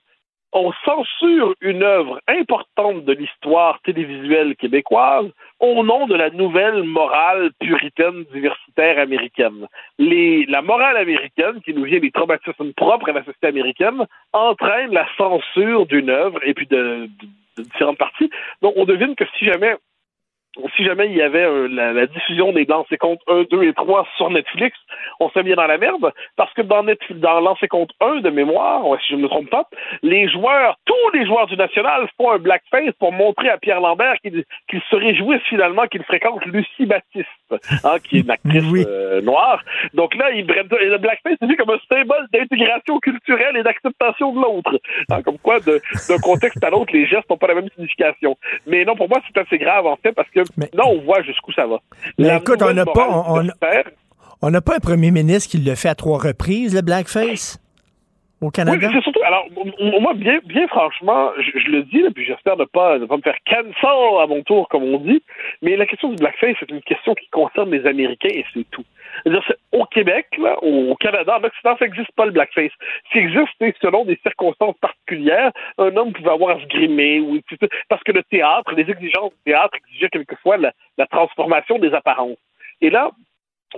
on 0.54 0.70
censure 0.84 1.54
une 1.62 1.82
œuvre 1.82 2.20
importante 2.28 3.04
de 3.04 3.12
l'histoire 3.14 3.80
télévisuelle 3.82 4.54
québécoise 4.56 5.30
au 5.60 5.82
nom 5.82 6.06
de 6.06 6.14
la 6.14 6.28
nouvelle 6.30 6.82
morale 6.82 7.50
puritaine 7.58 8.24
diversitaire 8.32 8.98
américaine. 8.98 9.66
La 9.98 10.60
morale 10.62 10.96
américaine, 10.98 11.60
qui 11.64 11.72
nous 11.74 11.84
vient 11.84 12.00
des 12.00 12.10
traumatismes 12.10 12.72
propres 12.74 13.08
à 13.10 13.12
la 13.12 13.24
société 13.24 13.46
américaine, 13.46 14.06
entraîne 14.32 14.92
la 14.92 15.06
censure 15.16 15.86
d'une 15.86 16.10
œuvre 16.10 16.38
et 16.46 16.52
puis 16.54 16.66
de, 16.66 17.06
de- 17.20 17.26
de 17.58 17.62
différentes 17.64 17.98
parties. 17.98 18.30
Donc, 18.62 18.72
on 18.76 18.84
devine 18.86 19.14
que 19.14 19.24
si 19.38 19.44
jamais 19.44 19.76
si 20.76 20.84
jamais 20.84 21.06
il 21.06 21.16
y 21.16 21.22
avait 21.22 21.44
euh, 21.44 21.68
la, 21.68 21.92
la 21.92 22.06
diffusion 22.06 22.52
des 22.52 22.64
Lancers 22.64 22.98
compte 22.98 23.20
1, 23.28 23.44
2 23.50 23.64
et 23.64 23.72
3 23.72 24.06
sur 24.16 24.30
Netflix, 24.30 24.76
on 25.20 25.28
serait 25.30 25.42
bien 25.42 25.56
dans 25.56 25.66
la 25.66 25.78
merde, 25.78 26.12
parce 26.36 26.52
que 26.54 26.62
dans, 26.62 26.82
Netflix, 26.82 27.20
dans 27.20 27.54
compte 27.70 27.90
1 28.00 28.20
de 28.20 28.30
mémoire, 28.30 28.82
si 29.00 29.12
je 29.12 29.16
ne 29.16 29.22
me 29.22 29.28
trompe 29.28 29.50
pas, 29.50 29.68
les 30.02 30.28
joueurs, 30.28 30.76
tous 30.84 31.10
les 31.14 31.26
joueurs 31.26 31.46
du 31.46 31.56
National 31.56 32.08
font 32.16 32.30
un 32.30 32.38
blackface 32.38 32.92
pour 32.98 33.12
montrer 33.12 33.48
à 33.48 33.58
Pierre 33.58 33.80
Lambert 33.80 34.16
qu'il 34.22 34.44
qu'il 34.68 34.80
se 34.90 34.96
réjouisse 34.96 35.42
finalement 35.48 35.86
qu'il 35.86 36.02
fréquente 36.04 36.44
Lucie 36.46 36.86
Baptiste, 36.86 37.26
hein, 37.84 37.96
qui 38.04 38.18
est 38.18 38.20
une 38.20 38.30
actrice 38.30 38.86
euh, 38.86 39.20
noire. 39.22 39.62
Donc 39.94 40.14
là, 40.14 40.30
il, 40.32 40.46
le 40.46 40.98
blackface 40.98 41.36
c'est 41.40 41.48
vu 41.48 41.56
comme 41.56 41.70
un 41.70 41.80
symbole 41.88 42.26
d'intégration 42.32 42.98
culturelle 43.00 43.56
et 43.56 43.62
d'acceptation 43.62 44.32
de 44.32 44.40
l'autre. 44.40 44.80
Hein, 45.10 45.22
comme 45.22 45.38
quoi, 45.38 45.60
d'un 45.60 46.18
contexte 46.22 46.62
à 46.62 46.70
l'autre, 46.70 46.92
les 46.92 47.06
gestes 47.06 47.28
n'ont 47.30 47.36
pas 47.36 47.48
la 47.48 47.54
même 47.54 47.68
signification. 47.74 48.36
Mais 48.66 48.84
non, 48.84 48.94
pour 48.94 49.08
moi, 49.08 49.18
c'est 49.26 49.40
assez 49.40 49.58
grave, 49.58 49.86
en 49.86 49.96
fait, 49.96 50.12
parce 50.12 50.28
que 50.30 50.41
là, 50.72 50.84
on 50.86 51.00
voit 51.02 51.22
jusqu'où 51.22 51.52
ça 51.52 51.66
va. 51.66 51.78
Mais 52.18 52.36
écoute, 52.36 52.60
on 52.62 52.72
n'a 52.72 52.84
pas, 52.86 53.08
on, 53.08 53.38
on- 53.38 53.42
n'a 53.42 54.60
un 54.74 54.80
premier 54.80 55.10
ministre 55.10 55.50
qui 55.50 55.58
le 55.58 55.74
fait 55.74 55.88
à 55.88 55.94
trois 55.94 56.18
reprises, 56.18 56.74
le 56.74 56.80
blackface, 56.82 57.58
au 58.40 58.50
Canada? 58.50 58.76
mais 58.80 58.92
c'est 58.94 59.02
surtout. 59.02 59.20
Alors, 59.24 59.44
m- 59.56 59.72
m- 59.78 60.00
moi, 60.00 60.14
bien, 60.14 60.40
bien 60.44 60.66
franchement, 60.66 61.30
je, 61.38 61.60
je 61.60 61.70
le 61.70 61.84
dis, 61.84 62.02
là, 62.02 62.08
puis 62.12 62.24
j'espère 62.24 62.56
ne 62.56 62.64
pas, 62.64 62.98
ne 62.98 63.06
pas 63.06 63.16
me 63.16 63.22
faire 63.22 63.36
cancel 63.46 64.20
à 64.20 64.26
mon 64.26 64.42
tour, 64.42 64.68
comme 64.68 64.82
on 64.82 64.98
dit, 64.98 65.22
mais 65.62 65.76
la 65.76 65.86
question 65.86 66.08
du 66.08 66.16
blackface, 66.16 66.56
c'est 66.58 66.70
une 66.70 66.82
question 66.82 67.14
qui 67.14 67.28
concerne 67.28 67.70
les 67.70 67.86
Américains 67.86 68.30
et 68.32 68.44
c'est 68.52 68.66
tout. 68.70 68.84
Au 69.72 69.84
Québec, 69.86 70.26
au, 70.62 70.94
Canada, 70.96 71.38
en 71.38 71.44
Occident, 71.44 71.76
ça 71.78 71.84
n'existe 71.84 72.12
pas 72.12 72.26
le 72.26 72.32
blackface. 72.32 72.72
Ce 73.06 73.12
qui 73.12 73.18
existe, 73.18 73.78
selon 73.80 74.04
des 74.04 74.18
circonstances 74.22 74.76
particulières, 74.78 75.52
un 75.78 75.96
homme 75.96 76.12
pouvait 76.12 76.30
avoir 76.30 76.56
à 76.56 76.60
se 76.60 76.66
grimer, 76.66 77.20
ou, 77.20 77.40
parce 77.88 78.02
que 78.02 78.12
le 78.12 78.22
théâtre, 78.24 78.72
les 78.74 78.90
exigences 78.90 79.32
du 79.32 79.52
théâtre 79.52 79.76
exigeaient 79.76 80.10
quelquefois 80.10 80.56
la, 80.56 80.72
la 80.98 81.06
transformation 81.06 81.78
des 81.78 81.94
apparences. 81.94 82.38
Et 82.80 82.90
là, 82.90 83.10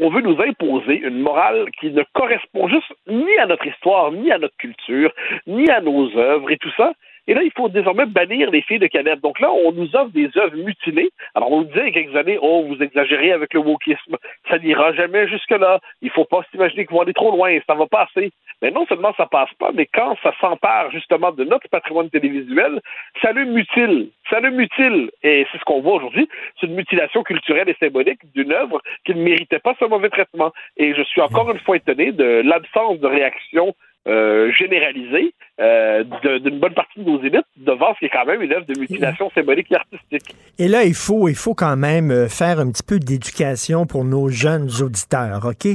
on 0.01 0.11
veut 0.11 0.23
nous 0.23 0.41
imposer 0.41 0.97
une 0.97 1.21
morale 1.21 1.67
qui 1.79 1.91
ne 1.91 2.03
correspond 2.15 2.69
juste 2.69 2.93
ni 3.07 3.37
à 3.39 3.47
notre 3.47 3.67
histoire, 3.67 4.11
ni 4.11 4.31
à 4.33 4.39
notre 4.39 4.57
culture, 4.57 5.13
ni 5.47 5.69
à 5.71 5.81
nos 5.81 6.17
œuvres 6.17 6.51
et 6.51 6.57
tout 6.57 6.73
ça. 6.77 6.93
Et 7.27 7.35
là, 7.35 7.43
il 7.43 7.53
faut 7.53 7.69
désormais 7.69 8.07
bannir 8.07 8.51
les 8.51 8.63
filles 8.63 8.79
de 8.79 8.87
Caleb. 8.87 9.21
Donc 9.21 9.41
là, 9.41 9.51
on 9.53 9.73
nous 9.73 9.97
offre 9.97 10.11
des 10.13 10.31
œuvres 10.37 10.57
mutilées. 10.57 11.11
Alors, 11.35 11.51
on 11.53 11.59
nous 11.61 11.65
disait 11.65 11.89
il 11.89 11.95
y 11.95 11.99
a 11.99 12.03
quelques 12.03 12.17
années, 12.17 12.39
oh, 12.41 12.65
vous 12.69 12.83
exagérez 12.83 13.33
avec 13.33 13.55
le 13.55 13.61
wokisme. 13.61 14.17
Ça 14.51 14.59
n'ira 14.59 14.93
jamais 14.93 15.27
jusque-là. 15.29 15.81
Il 16.03 16.11
faut 16.11 16.25
pas 16.27 16.43
s'imaginer 16.51 16.85
qu'on 16.85 16.97
va 16.97 17.03
aller 17.03 17.15
trop 17.15 17.31
loin. 17.31 17.57
Ça 17.67 17.75
va 17.75 17.87
passer. 17.87 18.33
Mais 18.63 18.71
non 18.71 18.87
seulement 18.87 19.13
ça 19.17 19.27
passe 19.27 19.53
pas, 19.59 19.73
mais 19.75 19.87
quand 19.87 20.17
ça 20.23 20.33
s'empare 20.41 20.91
justement 20.91 21.33
de 21.33 21.45
notre 21.45 21.69
patrimoine 21.69 22.09
télévisuel, 22.09 22.81
ça 23.21 23.33
le 23.33 23.45
mutile. 23.45 24.09
Ça 24.31 24.41
le 24.41 24.51
mutile. 24.51 25.11
Et 25.23 25.47
c'est 25.51 25.59
ce 25.59 25.65
qu'on 25.65 25.81
voit 25.81 25.97
aujourd'hui. 25.97 26.29
C'est 26.59 26.67
une 26.67 26.75
mutilation 26.75 27.23
culturelle 27.23 27.69
et 27.69 27.77
symbolique 27.79 28.21
d'une 28.35 28.53
œuvre 28.53 28.81
qui 29.05 29.15
ne 29.15 29.23
méritait 29.23 29.59
pas 29.59 29.75
ce 29.79 29.85
mauvais 29.85 30.09
traitement. 30.09 30.53
Et 30.77 30.95
je 30.95 31.03
suis 31.03 31.21
encore 31.21 31.51
une 31.51 31.59
fois 31.59 31.77
étonné 31.77 32.13
de 32.13 32.43
l'absence 32.45 32.99
de 33.01 33.07
réaction 33.07 33.75
euh, 34.07 34.53
généralisée 34.53 35.33
euh, 35.61 36.05
d'une 36.41 36.59
bonne 36.61 36.75
partie 36.75 36.99
de 37.01 37.05
nos 37.05 37.21
élites 37.23 37.47
devant 37.57 37.95
ce 37.95 38.01
qui 38.01 38.05
est 38.07 38.11
quand 38.11 38.27
même 38.27 38.43
une 38.43 38.53
œuvre 38.53 38.67
de 38.67 38.79
mutilation 38.79 39.31
symbolique 39.35 39.71
et 39.71 39.77
artistique. 39.77 40.37
Et 40.59 40.69
là, 40.69 40.85
il 40.85 40.95
faut, 40.95 41.29
il 41.29 41.35
faut 41.35 41.55
quand 41.55 41.77
même 41.77 42.11
euh, 42.11 42.29
faire 42.29 42.59
un 42.61 42.71
petit 42.71 42.83
peu 42.83 42.99
d'éducation 42.99 43.87
pour 43.87 44.05
nos 44.05 44.29
jeunes 44.29 44.69
auditeurs, 44.83 45.45
OK? 45.47 45.69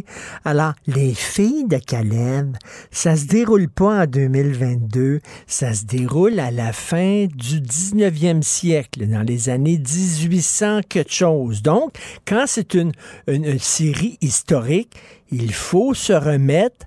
Alors, 0.46 0.74
les 0.86 1.14
filles 1.14 1.66
de 1.68 1.78
Caleb, 1.78 2.56
ça 2.92 3.16
se 3.16 3.26
déroule 3.28 3.68
pas 3.70 4.04
en 4.04 4.06
2022, 4.06 5.20
ça 5.48 5.74
se 5.74 5.86
déroule 5.86 6.40
à 6.40 6.52
la 6.52 6.72
fin 6.74 7.26
du 7.26 7.62
19e 7.62 8.42
siècle, 8.44 9.08
dans 9.08 9.26
les 9.26 9.50
années 9.50 9.78
1800 9.80 10.82
quelque 10.88 11.12
chose. 11.14 11.62
Donc, 11.64 11.92
quand 12.28 12.44
c'est 12.48 12.74
une- 12.74 12.92
une 13.28 13.58
série 13.60 14.18
historique, 14.22 14.92
il 15.32 15.54
faut 15.54 15.94
se 15.94 16.14
remettre 16.14 16.86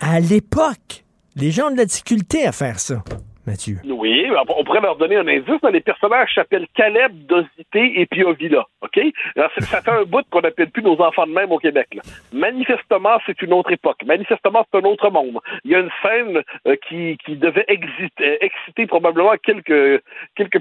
à 0.00 0.20
l'époque. 0.20 1.04
Les 1.36 1.50
gens 1.50 1.68
ont 1.68 1.72
de 1.72 1.76
la 1.76 1.86
difficulté 1.86 2.46
à 2.46 2.52
faire 2.52 2.78
ça, 2.78 3.02
Mathieu. 3.46 3.76
Oui, 3.84 4.26
on 4.48 4.64
pourrait 4.64 4.80
leur 4.80 4.96
donner 4.96 5.16
un 5.16 5.28
indice. 5.28 5.62
Les 5.70 5.80
personnages 5.80 6.34
s'appellent 6.34 6.66
Caleb, 6.74 7.12
Dosité 7.26 8.00
et 8.00 8.06
Piovilla. 8.06 8.64
OK? 8.80 8.98
Alors, 9.36 9.50
ça 9.58 9.82
fait 9.82 9.90
un 9.90 10.04
bout 10.04 10.24
qu'on 10.30 10.40
n'appelle 10.40 10.70
plus 10.70 10.82
nos 10.82 11.00
enfants 11.00 11.26
de 11.26 11.32
même 11.32 11.52
au 11.52 11.58
Québec. 11.58 11.98
Manifestement, 12.32 13.18
c'est 13.26 13.40
une 13.42 13.52
autre 13.52 13.72
époque. 13.72 13.98
Manifestement, 14.06 14.64
c'est 14.70 14.78
un 14.78 14.84
autre 14.84 15.10
monde. 15.10 15.38
Il 15.64 15.72
y 15.72 15.74
a 15.74 15.80
une 15.80 15.90
scène 16.02 16.42
euh, 16.66 16.76
qui, 16.88 17.16
devait 17.28 17.64
exciter, 17.68 18.38
exciter 18.44 18.86
probablement 18.86 19.34
quelques, 19.42 20.00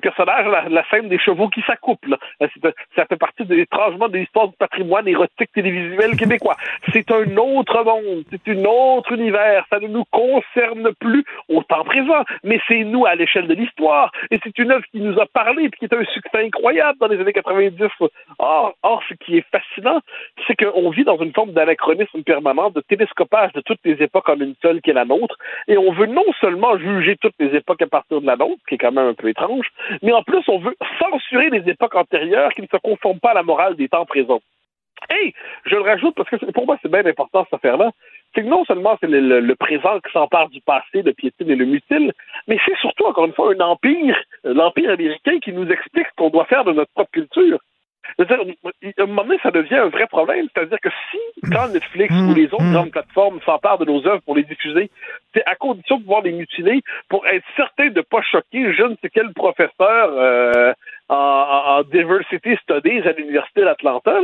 personnages, 0.02 0.48
la, 0.70 0.84
scène 0.90 1.08
des 1.10 1.20
chevaux 1.20 1.50
qui 1.50 1.62
s'accouplent. 1.62 2.18
C'est- 2.40 2.74
Ça 2.96 3.06
fait 3.06 3.18
partie 3.18 3.46
de, 3.46 3.56
étrangement 3.56 4.10
de 4.10 4.18
l'histoire 4.18 4.48
du 4.48 4.56
patrimoine 4.58 5.08
érotique 5.08 5.52
télévisuel 5.54 6.18
québécois. 6.18 6.58
C'est 6.92 7.10
un 7.12 7.38
autre 7.38 7.84
monde, 7.84 8.24
c'est 8.30 8.52
un 8.52 8.66
autre 8.66 9.14
univers. 9.14 9.66
Ça 9.70 9.80
ne 9.80 9.88
nous 9.88 10.06
concerne 10.12 10.92
plus 11.00 11.24
au 11.50 11.64
temps 11.64 11.84
présent, 11.84 12.24
mais 12.44 12.60
c'est 12.68 12.73
nous 12.80 13.06
à 13.06 13.16
l'échelle 13.16 13.48
de 13.48 13.54
l'histoire. 13.54 14.12
Et 14.32 14.40
c'est 14.44 14.58
une 14.58 14.72
œuvre 14.72 14.86
qui 14.92 15.00
nous 15.00 15.20
a 15.20 15.26
parlé 15.26 15.66
et 15.66 15.70
qui 15.70 15.86
est 15.86 15.94
un 15.94 16.06
succès 16.06 16.46
incroyable 16.46 16.98
dans 17.00 17.08
les 17.08 17.20
années 17.20 17.34
90. 17.34 17.88
Or, 18.40 18.74
ce 19.10 19.14
qui 19.16 19.38
est 19.38 19.46
fascinant, 19.52 20.00
c'est 20.48 20.56
qu'on 20.56 20.90
vit 20.90 21.04
dans 21.04 21.18
une 21.18 21.34
forme 21.34 21.52
d'anachronisme 21.52 22.24
permanent, 22.24 22.70
de 22.70 22.82
télescopage 22.82 23.54
de 23.54 23.62
toutes 23.62 23.80
les 23.86 24.02
époques 24.02 24.30
en 24.30 24.40
une 24.40 24.56
seule 24.62 24.82
qui 24.82 24.90
est 24.90 24.94
la 24.94 25.06
nôtre. 25.06 25.38
Et 25.68 25.78
on 25.78 25.92
veut 25.92 26.08
non 26.08 26.26
seulement 26.42 26.78
juger 26.78 27.18
toutes 27.18 27.36
les 27.40 27.56
époques 27.56 27.82
à 27.82 27.88
partir 27.88 28.22
de 28.22 28.26
la 28.26 28.36
nôtre, 28.36 28.62
qui 28.68 28.76
est 28.76 28.78
quand 28.78 28.92
même 28.92 29.08
un 29.08 29.14
peu 29.14 29.30
étrange, 29.30 29.68
mais 30.02 30.12
en 30.12 30.24
plus, 30.24 30.44
on 30.48 30.60
veut 30.60 30.76
censurer 31.00 31.50
les 31.50 31.70
époques 31.70 31.96
antérieures 31.96 32.52
qui 32.54 32.62
ne 32.62 32.68
se 32.68 32.78
conforment 32.78 33.20
pas 33.20 33.32
à 33.32 33.36
la 33.36 33.44
morale 33.44 33.76
des 33.76 33.90
temps 33.90 34.06
présents. 34.06 34.42
Et 35.12 35.34
je 35.66 35.76
le 35.76 35.82
rajoute 35.82 36.16
parce 36.16 36.30
que 36.30 36.38
pour 36.52 36.66
moi, 36.66 36.78
c'est 36.82 36.90
bien 36.90 37.06
important 37.06 37.44
cette 37.44 37.56
affaire-là. 37.56 37.92
C'est 38.36 38.42
que 38.44 38.48
non 38.48 38.66
seulement 38.66 38.98
c'est 39.00 39.08
le, 39.10 39.20
le- 39.20 39.40
le 39.42 39.56
présent 39.56 40.00
qui 40.00 40.12
s'empare 40.12 40.50
du 40.50 40.62
passé, 40.62 41.02
le 41.04 41.14
piétine 41.14 41.50
et 41.52 41.56
le 41.56 41.66
mutile, 41.66 42.12
mais 42.48 42.58
c'est 42.66 42.76
surtout, 42.78 43.06
encore 43.06 43.26
une 43.26 43.34
fois, 43.34 43.54
un 43.54 43.60
empire, 43.60 44.18
l'empire 44.44 44.90
américain 44.90 45.40
qui 45.40 45.54
nous 45.54 45.70
explique 45.70 46.08
ce 46.08 46.16
qu'on 46.18 46.30
doit 46.30 46.46
faire 46.46 46.64
de 46.64 46.72
notre 46.74 46.92
propre 46.94 47.12
culture. 47.12 47.60
C'est-à-dire, 48.18 48.40
à 48.98 49.02
un 49.04 49.06
moment 49.06 49.24
donné, 49.24 49.40
ça 49.42 49.50
devient 49.50 49.76
un 49.78 49.88
vrai 49.88 50.08
problème. 50.08 50.48
C'est-à-dire 50.54 50.78
que 50.82 50.90
si, 51.10 51.50
quand 51.52 51.70
Netflix 51.70 52.14
ou 52.32 52.36
les 52.36 52.46
autres 52.54 52.64
grandes 52.74 52.92
plateformes 52.92 53.40
s'emparent 53.46 53.78
de 53.78 53.86
nos 53.86 54.06
œuvres 54.06 54.22
pour 54.26 54.36
les 54.36 54.44
diffuser, 54.44 54.90
c'est 55.34 55.44
à 55.46 55.56
condition 55.56 55.98
de 55.98 56.02
pouvoir 56.02 56.22
les 56.22 56.34
mutiler 56.34 56.82
pour 57.10 57.26
être 57.28 57.46
certain 57.56 57.88
de 57.90 57.98
ne 57.98 58.02
pas 58.02 58.22
choquer 58.22 58.74
je 58.74 58.84
ne 58.84 58.96
sais 59.02 59.10
quel 59.10 59.32
professeur 59.34 60.10
euh, 60.18 60.74
en, 61.08 61.16
en- 61.16 61.80
en 61.80 61.84
Diversity 61.84 62.56
Studies 62.62 63.08
à 63.08 63.14
l'Université 63.14 63.62
d'Atlanta. 63.62 64.20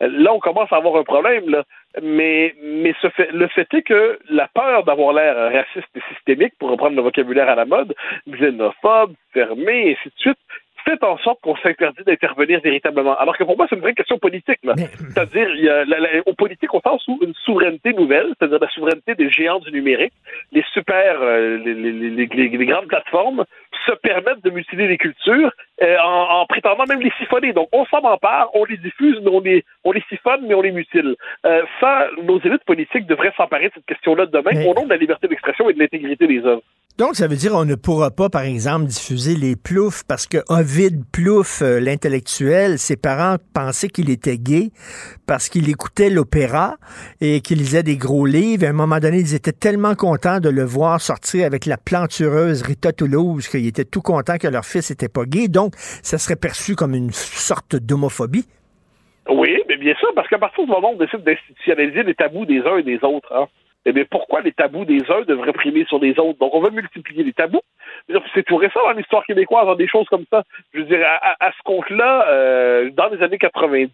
Là. 0.00 0.32
On 0.32 0.40
commence 0.40 0.72
à 0.72 0.76
avoir 0.76 0.96
un 0.96 1.04
problème. 1.04 1.48
Là. 1.48 1.64
Mais, 2.02 2.54
mais 2.62 2.94
le 3.32 3.46
fait 3.48 3.72
est 3.72 3.82
que 3.82 4.18
la 4.28 4.48
peur 4.48 4.84
d'avoir 4.84 5.12
l'air 5.12 5.36
raciste 5.52 5.90
et 5.94 6.14
systémique, 6.14 6.54
pour 6.58 6.70
reprendre 6.70 6.96
le 6.96 7.02
vocabulaire 7.02 7.48
à 7.48 7.54
la 7.54 7.64
mode, 7.64 7.94
xénophobe, 8.28 9.14
fermé, 9.32 9.88
et 9.88 9.92
ainsi 9.92 10.08
de 10.08 10.18
suite, 10.18 10.38
fait 10.84 11.02
en 11.04 11.18
sorte 11.18 11.40
qu'on 11.40 11.56
s'interdit 11.56 12.02
d'intervenir 12.04 12.60
véritablement. 12.60 13.16
Alors 13.18 13.36
que 13.36 13.44
pour 13.44 13.56
moi, 13.56 13.66
c'est 13.68 13.76
une 13.76 13.82
vraie 13.82 13.94
question 13.94 14.18
politique. 14.18 14.58
C'est-à-dire, 15.10 15.48
il 15.54 15.64
y 15.64 15.68
a 15.68 15.84
la, 15.84 15.98
la- 15.98 16.08
au 16.26 16.34
politique, 16.34 16.72
on 16.74 16.80
pense 16.80 17.02
sous 17.02 17.18
une 17.22 17.34
souveraineté 17.44 17.92
nouvelle, 17.92 18.28
c'est-à-dire 18.38 18.58
la 18.60 18.68
souveraineté 18.70 19.14
des 19.14 19.30
géants 19.30 19.58
du 19.60 19.72
numérique. 19.72 20.12
Les 20.52 20.64
super, 20.72 21.16
euh, 21.20 21.58
les, 21.64 21.74
les- 21.74 21.92
les- 21.92 22.26
les- 22.26 22.48
les 22.48 22.66
grandes 22.66 22.86
plateformes 22.86 23.44
se 23.86 23.92
permettent 23.92 24.42
de 24.44 24.50
mutiler 24.50 24.86
les 24.88 24.96
cultures 24.98 25.50
euh, 25.82 25.96
en, 25.98 26.40
en 26.40 26.46
prétendant 26.46 26.84
même 26.88 27.00
les 27.00 27.12
siphonner. 27.18 27.52
Donc, 27.52 27.68
on 27.72 27.84
s'en 27.86 27.98
empare, 27.98 28.48
on 28.54 28.64
les 28.64 28.76
diffuse, 28.78 29.18
mais 29.22 29.30
on 29.30 29.40
les, 29.40 29.64
on 29.84 29.92
les 29.92 30.02
siphonne, 30.08 30.42
mais 30.46 30.54
on 30.54 30.62
les 30.62 30.72
mutile. 30.72 31.14
Euh, 31.44 31.62
ça, 31.80 32.08
nos 32.22 32.38
élites 32.40 32.64
politiques 32.64 33.06
devraient 33.06 33.32
s'emparer 33.36 33.68
de 33.68 33.72
cette 33.74 33.86
question-là 33.86 34.26
demain 34.26 34.50
Mais- 34.54 34.66
au 34.66 34.74
nom 34.74 34.84
de 34.84 34.90
la 34.90 34.96
liberté 34.96 35.28
d'expression 35.28 35.68
et 35.68 35.74
de 35.74 35.78
l'intégrité 35.80 36.26
des 36.26 36.44
œuvres. 36.46 36.62
Donc, 36.96 37.16
ça 37.16 37.26
veut 37.26 37.34
dire 37.34 37.50
qu'on 37.50 37.64
ne 37.64 37.74
pourra 37.74 38.12
pas, 38.12 38.28
par 38.28 38.42
exemple, 38.42 38.84
diffuser 38.84 39.34
les 39.34 39.56
ploufs 39.56 40.04
parce 40.06 40.28
que 40.28 40.38
Ovid 40.48 41.02
Plouffe, 41.10 41.60
euh, 41.60 41.80
l'intellectuel, 41.80 42.78
ses 42.78 42.96
parents 42.96 43.34
pensaient 43.52 43.88
qu'il 43.88 44.10
était 44.10 44.38
gay 44.38 44.70
parce 45.26 45.48
qu'il 45.48 45.68
écoutait 45.68 46.08
l'opéra 46.08 46.76
et 47.20 47.40
qu'il 47.40 47.58
lisait 47.58 47.82
des 47.82 47.96
gros 47.96 48.26
livres. 48.26 48.64
À 48.64 48.68
un 48.68 48.74
moment 48.74 49.00
donné, 49.00 49.18
ils 49.18 49.34
étaient 49.34 49.50
tellement 49.50 49.96
contents 49.96 50.38
de 50.38 50.48
le 50.48 50.62
voir 50.62 51.00
sortir 51.00 51.46
avec 51.46 51.66
la 51.66 51.78
plantureuse 51.78 52.62
Rita 52.62 52.92
Toulouse 52.92 53.48
qu'ils 53.48 53.66
étaient 53.66 53.84
tout 53.84 54.00
contents 54.00 54.38
que 54.38 54.46
leur 54.46 54.64
fils 54.64 54.90
n'était 54.90 55.08
pas 55.08 55.24
gay. 55.24 55.48
Donc, 55.48 55.74
ça 55.76 56.16
serait 56.16 56.36
perçu 56.36 56.76
comme 56.76 56.94
une 56.94 57.10
sorte 57.10 57.74
d'homophobie. 57.74 58.46
Oui, 59.28 59.60
mais 59.68 59.78
bien 59.78 59.96
sûr, 59.96 60.10
parce 60.14 60.28
qu'à 60.28 60.38
partir 60.38 60.62
du 60.62 60.70
moment 60.70 60.92
où 60.92 60.94
on 60.94 60.98
décide 60.98 61.24
d'institutionnaliser 61.24 62.04
les 62.04 62.14
tabous 62.14 62.46
des 62.46 62.60
uns 62.60 62.76
et 62.76 62.84
des 62.84 63.02
autres, 63.02 63.32
hein, 63.34 63.48
eh 63.86 63.92
bien, 63.92 64.04
pourquoi 64.10 64.40
les 64.40 64.52
tabous 64.52 64.84
des 64.84 65.00
uns 65.10 65.22
devraient 65.26 65.52
primer 65.52 65.84
sur 65.86 65.98
les 65.98 66.18
autres? 66.18 66.38
Donc, 66.38 66.54
on 66.54 66.60
va 66.60 66.70
multiplier 66.70 67.22
les 67.22 67.32
tabous. 67.32 67.60
C'est 68.34 68.42
tout 68.44 68.56
récent 68.56 68.80
dans 68.82 68.92
l'histoire 68.92 69.24
québécoise, 69.24 69.66
dans 69.66 69.74
des 69.74 69.88
choses 69.88 70.06
comme 70.08 70.24
ça. 70.30 70.42
Je 70.72 70.80
veux 70.80 70.84
dire, 70.86 71.06
à, 71.06 71.30
à- 71.30 71.46
à 71.48 71.52
ce 71.52 71.62
compte-là, 71.64 72.26
euh, 72.28 72.90
dans 72.90 73.08
les 73.08 73.22
années 73.22 73.38
90, 73.38 73.90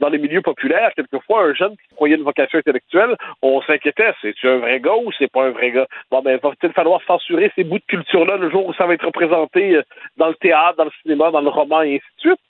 dans 0.00 0.08
les 0.08 0.18
milieux 0.18 0.42
populaires, 0.42 0.90
quelquefois, 0.94 1.44
un 1.44 1.54
jeune 1.54 1.72
qui 1.76 1.94
croyait 1.94 2.16
une 2.16 2.22
vocation 2.24 2.58
intellectuelle, 2.58 3.16
on 3.42 3.60
s'inquiétait, 3.62 4.12
c'est-tu 4.20 4.48
un 4.48 4.58
vrai 4.58 4.80
gars 4.80 4.96
ou 4.96 5.10
c'est 5.18 5.30
pas 5.30 5.44
un 5.44 5.50
vrai 5.50 5.70
gars? 5.70 5.86
Bon, 6.10 6.20
ben, 6.22 6.38
va-t-il 6.42 6.72
falloir 6.72 7.00
censurer 7.06 7.50
ces 7.56 7.64
bouts 7.64 7.78
de 7.78 7.84
culture-là 7.86 8.36
le 8.36 8.50
jour 8.50 8.66
où 8.66 8.74
ça 8.74 8.86
va 8.86 8.94
être 8.94 9.06
représenté 9.06 9.76
euh, 9.76 9.82
dans 10.16 10.28
le 10.28 10.34
théâtre, 10.34 10.76
dans 10.76 10.84
le 10.84 10.90
cinéma, 11.02 11.30
dans 11.30 11.40
le 11.40 11.48
roman 11.48 11.82
et 11.82 11.94
ainsi 11.96 12.04
de 12.16 12.20
suite? 12.30 12.40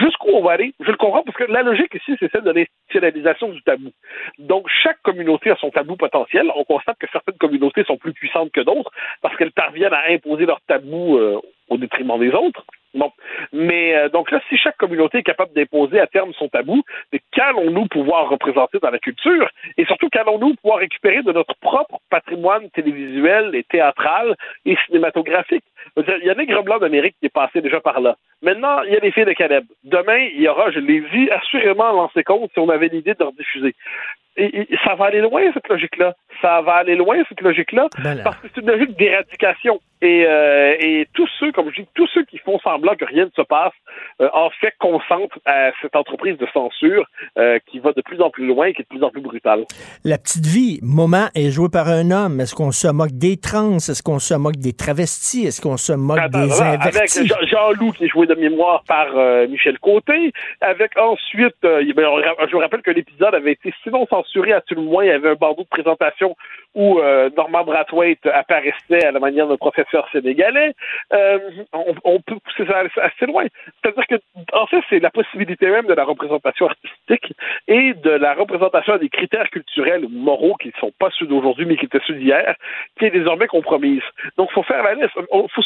Jusqu'où 0.00 0.30
on 0.32 0.42
va 0.42 0.52
aller, 0.52 0.74
je 0.80 0.90
le 0.90 0.96
comprends, 0.96 1.22
parce 1.22 1.36
que 1.36 1.44
la 1.44 1.62
logique 1.62 1.94
ici, 1.94 2.16
c'est 2.18 2.30
celle 2.30 2.44
de 2.44 2.50
l'institutionnalisation 2.50 3.48
du 3.48 3.62
tabou. 3.62 3.90
Donc, 4.38 4.66
chaque 4.82 5.00
communauté 5.02 5.50
a 5.50 5.56
son 5.56 5.70
tabou 5.70 5.96
potentiel. 5.96 6.50
On 6.56 6.64
constate 6.64 6.98
que 6.98 7.06
certaines 7.12 7.38
communautés 7.38 7.84
sont 7.84 7.96
plus 7.96 8.12
puissantes 8.12 8.52
que 8.52 8.60
d'autres 8.60 8.90
parce 9.20 9.36
qu'elles 9.36 9.52
parviennent 9.52 9.92
à 9.92 10.10
imposer 10.10 10.46
leur 10.46 10.60
tabou 10.62 11.18
euh, 11.18 11.40
au 11.68 11.76
détriment 11.76 12.18
des 12.18 12.32
autres. 12.32 12.64
Bon. 12.94 13.10
Mais 13.52 13.94
euh, 13.94 14.08
donc 14.08 14.30
là, 14.30 14.40
si 14.48 14.56
chaque 14.58 14.76
communauté 14.76 15.18
est 15.18 15.22
capable 15.22 15.52
d'imposer 15.54 15.98
à 15.98 16.06
terme 16.06 16.32
son 16.34 16.48
tabou, 16.48 16.82
qu'allons-nous 17.32 17.86
pouvoir 17.86 18.28
représenter 18.28 18.78
dans 18.80 18.90
la 18.90 18.98
culture? 18.98 19.48
Et 19.78 19.84
surtout, 19.86 20.08
qu'allons-nous 20.10 20.54
pouvoir 20.56 20.80
récupérer 20.80 21.22
de 21.22 21.32
notre 21.32 21.54
propre 21.60 22.00
patrimoine 22.10 22.68
télévisuel 22.70 23.54
et 23.54 23.64
théâtral 23.64 24.36
et 24.66 24.76
cinématographique? 24.86 25.64
Il 25.96 26.26
y 26.26 26.30
a 26.30 26.34
Nègre 26.34 26.62
Blanc 26.62 26.78
d'Amérique 26.78 27.16
qui 27.20 27.26
est 27.26 27.34
passé 27.34 27.60
déjà 27.60 27.80
par 27.80 28.00
là. 28.00 28.16
Maintenant, 28.42 28.82
il 28.82 28.92
y 28.92 28.96
a 28.96 29.00
les 29.00 29.12
filles 29.12 29.24
de 29.24 29.32
Caleb. 29.32 29.64
Demain, 29.84 30.28
il 30.34 30.42
y 30.42 30.48
aura, 30.48 30.70
je 30.70 30.78
l'ai 30.78 31.00
dit, 31.00 31.30
assurément 31.30 31.92
lancé 31.92 32.22
compte 32.24 32.50
si 32.52 32.58
on 32.58 32.68
avait 32.68 32.88
l'idée 32.88 33.14
de 33.14 33.24
rediffuser. 33.24 33.74
Et, 34.36 34.72
et 34.72 34.78
ça 34.84 34.94
va 34.94 35.06
aller 35.06 35.20
loin, 35.20 35.42
cette 35.52 35.68
logique-là. 35.68 36.14
Ça 36.40 36.60
va 36.62 36.76
aller 36.76 36.96
loin, 36.96 37.22
cette 37.28 37.40
logique-là, 37.40 37.88
Ben 38.02 38.20
parce 38.24 38.36
que 38.38 38.48
c'est 38.52 38.60
une 38.60 38.66
logique 38.66 38.96
d'éradication. 38.96 39.78
Et, 40.00 40.24
euh, 40.26 40.74
et 40.80 41.06
tous 41.14 41.28
ceux, 41.38 41.52
comme 41.52 41.70
je 41.70 41.82
dis, 41.82 41.88
tous 41.94 42.08
ceux 42.08 42.24
qui 42.24 42.38
font 42.38 42.58
semblant 42.58 42.81
que 42.98 43.04
rien 43.04 43.24
ne 43.24 43.30
se 43.30 43.42
passe, 43.42 43.72
euh, 44.20 44.28
en 44.34 44.50
fait, 44.50 44.74
consentent 44.78 45.32
à 45.46 45.70
cette 45.80 45.96
entreprise 45.96 46.36
de 46.38 46.46
censure 46.52 47.04
euh, 47.38 47.58
qui 47.66 47.78
va 47.78 47.92
de 47.92 48.02
plus 48.02 48.20
en 48.20 48.30
plus 48.30 48.46
loin 48.46 48.66
et 48.66 48.74
qui 48.74 48.82
est 48.82 48.84
de 48.84 48.88
plus 48.88 49.02
en 49.04 49.10
plus 49.10 49.20
brutale. 49.22 49.64
La 50.04 50.18
petite 50.18 50.46
vie, 50.46 50.78
moment 50.82 51.26
est 51.34 51.50
joué 51.50 51.68
par 51.72 51.88
un 51.88 52.10
homme. 52.10 52.40
Est-ce 52.40 52.54
qu'on 52.54 52.72
se 52.72 52.88
moque 52.88 53.12
des 53.12 53.36
trans? 53.38 53.76
Est-ce 53.76 54.02
qu'on 54.02 54.18
se 54.18 54.34
moque 54.34 54.56
des 54.56 54.72
travestis? 54.72 55.46
Est-ce 55.46 55.60
qu'on 55.60 55.76
se 55.76 55.92
moque 55.92 56.18
Attends, 56.18 56.44
des 56.46 56.60
avec 56.62 56.86
invertis? 56.86 57.26
Jean- 57.26 57.46
Jean-Loup 57.46 57.92
qui 57.92 58.04
est 58.04 58.08
joué 58.08 58.26
de 58.26 58.34
mémoire 58.34 58.82
par 58.86 59.06
euh, 59.16 59.46
Michel 59.48 59.78
Côté, 59.78 60.32
avec 60.60 60.96
ensuite, 60.98 61.54
euh, 61.64 61.82
ben, 61.96 62.06
je 62.46 62.52
vous 62.52 62.58
rappelle 62.58 62.82
que 62.82 62.90
l'épisode 62.90 63.34
avait 63.34 63.52
été 63.52 63.72
sinon 63.82 64.06
censuré, 64.08 64.52
à 64.52 64.60
tout 64.60 64.74
le 64.74 64.82
moins, 64.82 65.04
il 65.04 65.08
y 65.08 65.10
avait 65.10 65.30
un 65.30 65.34
bandeau 65.34 65.62
de 65.62 65.68
présentation 65.68 66.36
où 66.74 66.98
euh, 67.00 67.28
Norman 67.36 67.64
Brathwaite 67.64 68.24
apparaissait 68.26 69.04
à 69.04 69.10
la 69.12 69.20
manière 69.20 69.46
d'un 69.46 69.56
professeur 69.56 70.08
sénégalais. 70.10 70.72
Euh, 71.12 71.38
on, 71.72 71.94
on 72.04 72.20
peut 72.20 72.36
pousser 72.44 72.64
assez 72.74 73.26
loin. 73.26 73.44
C'est-à-dire 73.82 74.06
que, 74.06 74.14
en 74.52 74.66
fait, 74.66 74.82
c'est 74.90 75.00
la 75.00 75.10
possibilité 75.10 75.68
même 75.68 75.86
de 75.86 75.94
la 75.94 76.04
représentation 76.04 76.66
artistique 76.66 77.32
et 77.68 77.94
de 77.94 78.10
la 78.10 78.34
représentation 78.34 78.96
des 78.96 79.08
critères 79.08 79.50
culturels 79.50 80.04
ou 80.04 80.08
moraux 80.08 80.54
qui 80.56 80.68
ne 80.68 80.80
sont 80.80 80.92
pas 80.98 81.10
ceux 81.18 81.26
d'aujourd'hui, 81.26 81.66
mais 81.66 81.76
qui 81.76 81.86
étaient 81.86 82.00
ceux 82.06 82.14
d'hier, 82.14 82.54
qui 82.98 83.06
est 83.06 83.10
désormais 83.10 83.46
compromise. 83.46 84.02
Donc, 84.36 84.48
il 84.50 84.54
faut 84.54 84.62
faire 84.62 84.82
la 84.82 84.94
liste. 84.94 85.18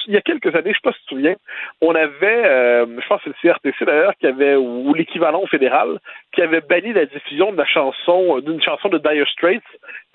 Il 0.07 0.15
y 0.15 0.17
a 0.17 0.21
quelques 0.21 0.55
années, 0.55 0.65
je 0.65 0.69
ne 0.71 0.75
sais 0.75 0.81
pas 0.83 0.93
si 0.93 0.99
tu 1.01 1.05
te 1.05 1.11
souviens, 1.11 1.35
on 1.81 1.95
avait, 1.95 2.45
euh, 2.47 2.87
je 3.01 3.07
pense 3.07 3.23
que 3.23 3.31
c'est 3.41 3.49
le 3.49 3.55
CRTC 3.55 3.85
d'ailleurs, 3.85 4.15
qui 4.19 4.27
avait, 4.27 4.57
ou 4.57 4.93
l'équivalent 4.95 5.45
fédéral, 5.47 5.99
qui 6.33 6.43
avait 6.43 6.61
banni 6.61 6.93
la 6.93 7.07
diffusion 7.07 7.53
de 7.53 7.57
la 7.57 7.67
chanson, 7.67 8.39
d'une 8.41 8.63
chanson 8.63 8.89
de 8.89 8.99
Dire 8.99 9.27
Straits, 9.29 9.63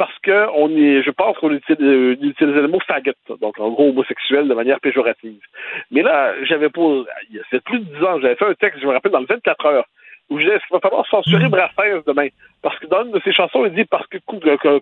parce 0.02 0.18
que 0.24 0.48
on 0.56 0.76
est, 0.76 1.04
je 1.04 1.12
pense 1.12 1.38
qu'on 1.38 1.52
utilise, 1.52 1.80
euh, 1.80 2.18
utilisait 2.20 2.62
le 2.62 2.68
mot 2.68 2.80
faggot, 2.88 3.12
donc 3.40 3.60
en 3.60 3.70
gros 3.70 3.90
homosexuel 3.90 4.48
de 4.48 4.54
manière 4.56 4.80
péjorative. 4.80 5.44
Mais 5.92 6.02
là, 6.02 6.34
j'avais 6.46 6.70
pas, 6.70 6.82
il 7.30 7.36
y 7.36 7.40
a 7.40 7.44
c'est 7.52 7.64
plus 7.64 7.78
de 7.78 7.84
10 7.84 8.04
ans, 8.04 8.20
j'avais 8.20 8.34
fait 8.34 8.48
un 8.48 8.56
texte, 8.56 8.80
je 8.82 8.88
me 8.88 8.94
rappelle, 8.94 9.12
dans 9.12 9.20
le 9.20 9.28
24 9.28 9.64
heures, 9.68 9.86
où 10.32 10.40
je 10.40 10.44
disais, 10.46 10.56
est-ce 10.56 10.66
qu'il 10.68 10.74
va 10.74 10.80
falloir 10.80 11.06
censurer 11.08 11.48
Brassens 11.50 12.02
demain? 12.08 12.28
Parce 12.64 12.78
que 12.80 12.86
dans 12.88 13.04
une 13.04 13.12
de 13.12 13.20
ses 13.24 13.34
chansons, 13.34 13.66
il 13.66 13.74
dit, 13.74 13.86
parce 13.86 14.06
que, 14.08 14.18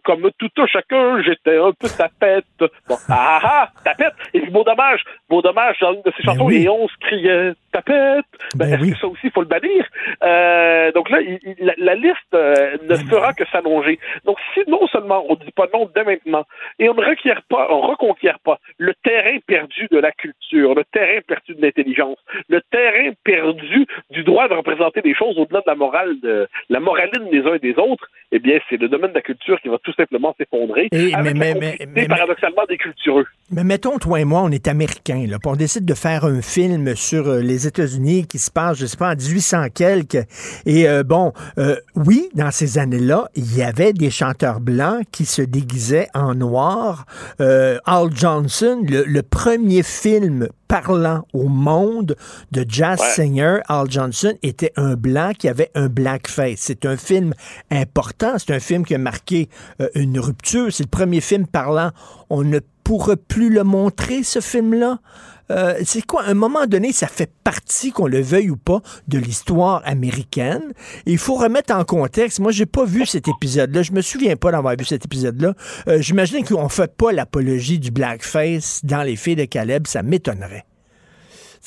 comme 0.04 0.30
tout 0.38 0.62
à 0.62 0.68
chacun, 0.68 1.22
j'étais 1.24 1.58
un 1.58 1.72
peu 1.72 1.88
tapette. 1.90 2.46
Bon, 2.88 2.96
ah 3.10 3.40
ah, 3.44 3.70
tapette! 3.86 4.14
Et 4.34 4.42
puis, 4.42 4.52
beau 4.52 4.64
dommage, 4.64 5.02
beau 5.30 5.42
dommage, 5.42 5.78
dans 5.80 5.94
une 5.94 6.02
de 6.02 6.12
ses 6.16 6.24
chansons, 6.24 6.50
et 6.50 6.70
on 6.70 6.88
se 6.88 6.98
criait 7.00 7.54
tapette. 7.72 8.26
Ben, 8.56 8.74
est-ce 8.74 8.92
que 8.92 8.98
ça 8.98 9.08
aussi, 9.08 9.22
il 9.26 9.32
faut 9.32 9.42
le 9.42 9.48
bannir? 9.48 9.86
Euh, 10.24 10.92
donc 10.92 11.10
là, 11.10 11.22
il- 11.22 11.40
la, 11.60 11.74
la 11.78 11.96
liste 11.96 12.34
euh, 12.34 12.78
ne 12.84 12.96
fera 12.96 13.34
que 13.34 13.46
s'allonger. 13.48 13.98
Donc, 14.26 14.38
si 14.54 14.62
non 14.68 14.86
seulement 14.88 15.24
on 15.30 15.34
ne 15.34 15.40
dit 15.46 15.52
pas 15.52 15.66
non 15.74 15.90
dès 15.96 16.04
maintenant, 16.04 16.46
et 16.80 16.90
on 16.90 16.94
ne 16.94 17.06
requiert 17.06 17.42
pas, 17.50 17.68
on 17.72 17.82
reconquiert 17.82 18.40
pas 18.40 18.60
le 18.78 18.94
terrain 19.04 19.38
perdu 19.48 19.88
de 19.92 19.98
la 20.00 20.12
culture, 20.12 20.76
le 20.76 20.84
terrain 20.92 21.20
perdu 21.26 21.56
de 21.56 21.62
l'intelligence, 21.62 22.18
le 22.50 22.62
terrain 22.72 23.12
perdu 23.24 23.86
du 24.10 24.24
droit 24.24 24.48
de 24.48 24.54
représenter 24.54 25.02
des 25.02 25.16
choses 25.16 25.38
au-delà 25.40 25.60
de 25.60 25.66
la 25.68 25.76
morale, 25.76 26.16
de 26.22 26.48
la 26.70 26.80
moraline 26.80 27.30
des 27.32 27.42
uns 27.42 27.56
et 27.56 27.60
des 27.60 27.76
autres, 27.78 28.06
eh 28.32 28.40
bien, 28.40 28.60
c'est 28.70 28.78
le 28.78 28.90
domaine 28.90 29.10
de 29.10 29.16
la 29.16 29.22
culture 29.22 29.60
qui 29.62 29.70
va 29.70 29.78
tout 29.84 29.94
simplement 29.94 30.36
s'effondrer. 30.38 30.88
Mais- 31.88 32.08
paradoxalement 32.08 32.64
des 32.68 32.78
cultureux. 32.78 33.26
Mais 33.52 33.64
mettons, 33.64 33.98
toi 33.98 34.20
et 34.20 34.26
moi, 34.26 34.42
on 34.44 34.52
est 34.52 34.68
américains, 34.68 35.26
là, 35.28 35.38
puis 35.40 35.52
on 35.52 35.56
décide 35.56 35.86
de 35.86 35.94
faire 35.96 36.26
un 36.26 36.42
film 36.42 36.96
sur 36.96 37.28
euh, 37.28 37.40
les 37.40 37.66
États-Unis 37.66 38.28
qui 38.28 38.38
se 38.38 38.52
passe, 38.52 38.78
je 38.78 38.86
sais 38.86 38.98
pas, 38.98 39.12
en 39.12 39.16
1800 39.16 39.68
quelques. 39.74 40.28
Et 40.68 40.88
euh, 40.88 41.04
bon, 41.04 41.34
euh, 41.58 41.76
oui, 41.96 42.30
dans 42.36 42.52
ces 42.52 42.78
années-là, 42.78 43.30
il 43.36 43.58
y 43.58 43.64
avait 43.64 43.94
des 43.94 44.12
chanteurs 44.12 44.60
blancs 44.60 45.04
qui 45.12 45.26
se 45.26 45.42
déguisaient 45.42 46.08
en 46.14 46.36
noir. 46.36 47.06
Al 47.40 48.10
Johnson, 48.16 48.84
le, 48.88 49.04
le 49.06 49.22
premier 49.24 49.82
film 49.82 50.48
parlant 50.70 51.26
au 51.34 51.50
monde 51.50 52.16
de 52.52 52.64
jazz 52.66 53.00
Ouais. 53.02 53.10
singer, 53.10 53.60
Al 53.68 53.92
Johnson, 53.92 54.34
était 54.44 54.72
un 54.78 54.96
blanc 54.96 55.34
qui 55.38 55.50
avait 55.50 55.72
un 55.76 55.88
blackface. 55.88 56.60
C'est 56.60 56.86
un 56.86 56.96
film 56.96 57.34
important, 57.72 58.36
c'est 58.38 58.54
un 58.54 58.60
film 58.62 58.86
qui 58.86 58.96
a 58.96 59.00
marqué 59.00 59.50
euh, 59.82 59.90
une 59.96 60.18
rupture. 60.20 60.72
C'est 60.72 60.84
le 60.84 60.90
premier 60.90 61.20
film 61.20 61.46
parlant. 61.48 61.90
On 62.30 62.44
ne 62.44 62.60
pourra 62.86 63.18
plus 63.18 63.50
le 63.50 63.64
montrer, 63.64 64.24
ce 64.24 64.40
film-là. 64.40 65.00
Euh, 65.52 65.76
c'est 65.84 66.06
quoi, 66.06 66.24
un 66.26 66.34
moment 66.34 66.66
donné, 66.66 66.92
ça 66.94 67.08
fait 67.08 67.32
partie, 67.44 67.92
qu'on 67.92 68.08
le 68.08 68.22
veuille 68.22 68.50
ou 68.50 68.58
pas, 68.58 68.82
de 69.08 69.18
l'histoire 69.18 69.82
américaine. 69.86 70.74
Il 71.06 71.18
faut 71.18 71.36
remettre 71.36 71.74
en 71.74 71.84
contexte. 71.84 72.40
Moi, 72.40 72.52
j'ai 72.52 72.66
pas 72.66 72.86
vu 72.86 73.06
cet 73.06 73.28
épisode-là. 73.28 73.82
Je 73.82 73.92
me 73.92 74.02
souviens 74.02 74.36
pas 74.36 74.52
d'avoir 74.52 74.76
vu 74.78 74.86
cet 74.86 75.06
épisode-là. 75.06 75.54
Euh, 75.88 76.02
J'imagine 76.02 76.46
qu'on 76.46 76.70
fait 76.70 76.96
pas 76.96 77.12
l'apologie 77.12 77.80
du 77.80 77.92
blackface 77.92 78.82
dans 78.84 79.04
les 79.04 79.16
filles 79.16 79.36
de 79.36 79.46
Caleb. 79.46 79.88
Ça 79.88 80.04
m'étonnerait. 80.04 80.66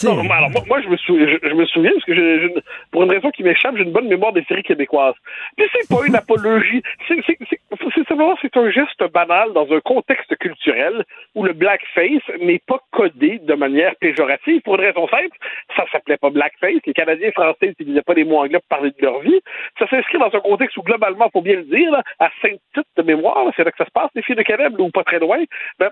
Non, 0.05 0.31
alors, 0.31 0.51
moi, 0.66 0.81
je, 0.81 0.89
me 0.89 0.97
sou- 0.97 1.19
je, 1.19 1.48
je 1.48 1.55
me 1.55 1.66
souviens, 1.66 1.93
parce 1.93 2.05
que 2.05 2.14
j'ai 2.14 2.44
une- 2.47 2.62
pour 2.90 3.02
une 3.02 3.10
raison 3.10 3.31
qui 3.31 3.43
m'échappe, 3.43 3.77
j'ai 3.77 3.85
une 3.85 3.93
bonne 3.93 4.09
mémoire 4.09 4.32
des 4.32 4.43
séries 4.44 4.62
québécoises. 4.62 5.14
Puis 5.56 5.66
c'est 5.73 5.89
pas 5.89 6.05
une 6.06 6.16
apologie. 6.16 6.82
C'est 7.09 8.05
simplement 8.09 8.36
c'est 8.40 8.56
un 8.56 8.70
geste 8.70 9.02
banal 9.12 9.52
dans 9.52 9.70
un 9.73 9.81
contexte 9.81 10.35
culturel 10.36 11.05
où 11.35 11.44
le 11.44 11.52
blackface 11.52 12.23
n'est 12.40 12.60
pas 12.66 12.78
codé 12.90 13.39
de 13.39 13.55
manière 13.55 13.94
péjorative 13.97 14.60
pour 14.62 14.74
une 14.77 14.82
raison 14.86 15.06
simple. 15.09 15.36
Ça 15.77 15.85
s'appelait 15.93 16.16
pas 16.16 16.31
blackface. 16.31 16.81
Les 16.86 16.93
Canadiens 16.93 17.31
français 17.32 17.69
n'utilisaient 17.69 18.02
pas 18.02 18.14
les 18.14 18.24
mots 18.24 18.39
anglais 18.40 18.59
pour 18.59 18.69
parler 18.78 18.90
de 18.90 19.02
leur 19.05 19.20
vie. 19.20 19.40
Ça 19.78 19.86
s'inscrit 19.89 20.19
dans 20.19 20.35
un 20.35 20.40
contexte 20.40 20.77
où, 20.77 20.82
globalement, 20.82 21.28
faut 21.32 21.43
bien 21.43 21.56
le 21.56 21.64
dire, 21.64 21.90
là, 21.90 22.02
à 22.19 22.31
Sainte-Tite 22.40 22.86
de 22.97 23.02
mémoire, 23.02 23.47
c'est 23.56 23.64
là 23.64 23.70
que 23.70 23.77
ça 23.78 23.86
se 23.86 23.90
passe, 23.90 24.10
les 24.14 24.23
filles 24.23 24.36
de 24.36 24.43
Caleb, 24.43 24.78
ou 24.81 24.90
pas 24.90 25.05
très 25.05 25.19
loin, 25.19 25.39
ben, 25.78 25.90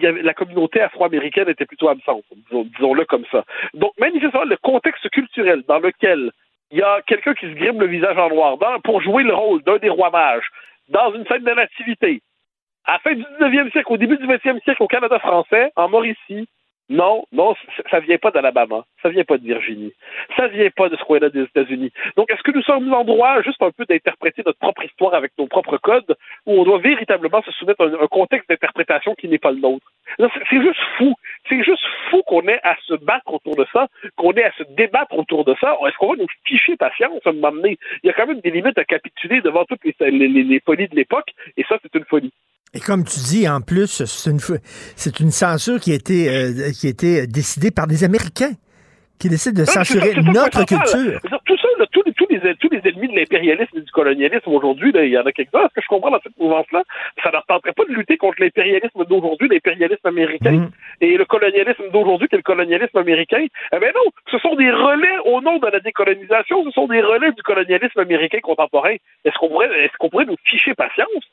la 0.00 0.34
communauté 0.34 0.80
afro-américaine 0.80 1.48
était 1.48 1.66
plutôt 1.66 1.88
absente, 1.88 2.24
disons- 2.48 2.64
disons-le 2.64 3.04
comme 3.04 3.24
ça. 3.30 3.44
Donc, 3.74 3.92
manifestement, 3.98 4.44
le 4.44 4.56
contexte 4.56 5.08
culturel 5.10 5.62
dans 5.68 5.78
lequel 5.78 6.30
il 6.70 6.78
y 6.78 6.82
a 6.82 7.02
quelqu'un 7.02 7.34
qui 7.34 7.46
se 7.46 7.54
grimme 7.54 7.80
le 7.80 7.86
visage 7.86 8.16
en 8.16 8.28
noir 8.30 8.56
pour 8.82 9.02
jouer 9.02 9.24
le 9.24 9.34
rôle 9.34 9.62
d'un 9.62 9.76
des 9.76 9.90
rois 9.90 10.10
mages 10.10 10.48
dans 10.88 11.12
une 11.14 11.26
scène 11.26 11.44
de 11.44 11.52
nativité, 11.52 12.22
à 12.84 12.94
la 12.94 12.98
fin 13.00 13.14
du 13.14 13.22
19e 13.22 13.70
siècle, 13.70 13.92
au 13.92 13.96
début 13.96 14.16
du 14.16 14.26
20e 14.26 14.60
siècle, 14.62 14.82
au 14.82 14.88
Canada 14.88 15.18
français, 15.18 15.70
en 15.76 15.88
Mauricie, 15.88 16.48
non, 16.88 17.24
non, 17.32 17.54
ça 17.90 18.00
vient 18.00 18.18
pas 18.18 18.30
d'Alabama, 18.30 18.84
ça 19.02 19.08
vient 19.08 19.24
pas 19.24 19.38
de 19.38 19.44
Virginie, 19.44 19.92
ça 20.36 20.48
vient 20.48 20.68
pas 20.70 20.88
de 20.88 20.96
ce 20.96 21.04
coin-là 21.04 21.30
des 21.30 21.42
États-Unis. 21.42 21.92
Donc, 22.16 22.30
est-ce 22.30 22.42
que 22.42 22.50
nous 22.50 22.62
sommes 22.62 22.92
en 22.92 23.04
droit 23.04 23.40
juste 23.42 23.62
un 23.62 23.70
peu 23.70 23.86
d'interpréter 23.86 24.42
notre 24.44 24.58
propre 24.58 24.84
histoire 24.84 25.14
avec 25.14 25.32
nos 25.38 25.46
propres 25.46 25.78
codes, 25.78 26.16
ou 26.46 26.60
on 26.60 26.64
doit 26.64 26.78
véritablement 26.78 27.42
se 27.42 27.52
soumettre 27.52 27.82
à 27.82 27.84
un, 27.86 28.06
contexte 28.08 28.48
d'interprétation 28.48 29.14
qui 29.14 29.28
n'est 29.28 29.38
pas 29.38 29.52
le 29.52 29.60
nôtre? 29.60 29.86
C'est 30.18 30.60
juste 30.60 30.80
fou. 30.98 31.14
C'est 31.48 31.62
juste 31.62 31.84
fou 32.10 32.22
qu'on 32.26 32.46
ait 32.48 32.60
à 32.62 32.76
se 32.86 32.94
battre 32.94 33.32
autour 33.32 33.56
de 33.56 33.66
ça, 33.72 33.88
qu'on 34.16 34.32
ait 34.32 34.44
à 34.44 34.52
se 34.52 34.64
débattre 34.74 35.16
autour 35.16 35.44
de 35.44 35.54
ça. 35.60 35.76
Est-ce 35.86 35.96
qu'on 35.96 36.10
va 36.10 36.16
nous 36.16 36.28
ficher 36.44 36.76
patience 36.76 37.20
à 37.24 37.32
donné? 37.32 37.78
Il 38.02 38.08
y 38.08 38.10
a 38.10 38.12
quand 38.12 38.26
même 38.26 38.40
des 38.40 38.50
limites 38.50 38.78
à 38.78 38.84
capituler 38.84 39.40
devant 39.40 39.64
toutes 39.64 39.84
les 39.84 39.94
folies 40.60 40.88
de 40.88 40.96
l'époque, 40.96 41.30
et 41.56 41.64
ça, 41.68 41.78
c'est 41.82 41.94
une 41.94 42.04
folie. 42.04 42.32
Et 42.74 42.80
comme 42.80 43.04
tu 43.04 43.20
dis, 43.20 43.46
en 43.46 43.60
plus, 43.60 44.02
c'est 44.06 44.30
une, 44.30 44.38
c'est 44.96 45.20
une 45.20 45.30
censure 45.30 45.78
qui 45.78 45.92
a 45.92 45.94
été, 45.94 46.30
euh, 46.30 46.70
qui 46.72 46.86
a 46.86 46.90
été 46.90 47.26
décidée 47.26 47.70
par 47.70 47.86
des 47.86 48.02
Américains 48.02 48.52
qui 49.20 49.28
décident 49.28 49.60
de 49.60 49.66
c'est 49.66 49.84
censurer 49.84 50.14
notre 50.16 50.64
culture. 50.64 51.20
Tout 51.44 51.56
ça, 51.58 51.68
là, 51.78 51.86
tous, 51.92 52.02
les, 52.06 52.12
tous, 52.12 52.26
les, 52.30 52.40
tous 52.56 52.70
les 52.70 52.80
ennemis 52.88 53.08
de 53.08 53.14
l'impérialisme 53.14 53.76
et 53.76 53.82
du 53.82 53.90
colonialisme 53.92 54.50
aujourd'hui, 54.50 54.90
il 54.94 55.10
y 55.10 55.18
en 55.18 55.22
a 55.22 55.32
quelques-uns, 55.32 55.68
ce 55.68 55.74
que 55.74 55.82
je 55.82 55.86
comprends 55.86 56.10
dans 56.10 56.20
cette 56.22 56.36
mouvance-là, 56.38 56.82
ça 57.22 57.28
ne 57.28 57.34
leur 57.34 57.44
tenterait 57.46 57.72
pas 57.72 57.84
de 57.84 57.92
lutter 57.92 58.16
contre 58.16 58.40
l'impérialisme 58.40 59.04
d'aujourd'hui, 59.04 59.48
l'impérialisme 59.48 60.06
américain, 60.08 60.70
et 61.00 61.16
le 61.16 61.24
colonialisme 61.26 61.84
d'aujourd'hui, 61.92 62.26
qui 62.28 62.34
est 62.34 62.38
le 62.38 62.42
colonialisme 62.42 62.96
américain. 62.96 63.44
Eh 63.72 63.78
bien 63.78 63.92
non, 63.94 64.10
ce 64.30 64.38
sont 64.38 64.56
des 64.56 64.70
relais 64.72 65.18
au 65.26 65.40
nom 65.40 65.58
de 65.58 65.66
la 65.66 65.78
décolonisation, 65.78 66.64
ce 66.64 66.70
sont 66.70 66.88
des 66.88 67.02
relais 67.02 67.32
du 67.32 67.42
colonialisme 67.42 68.00
américain 68.00 68.40
contemporain. 68.42 68.96
Est-ce 69.24 69.36
qu'on 69.38 69.50
pourrait, 69.50 69.84
est-ce 69.84 69.96
qu'on 69.98 70.08
pourrait 70.08 70.24
nous 70.24 70.38
ficher 70.44 70.74
patience? 70.74 71.28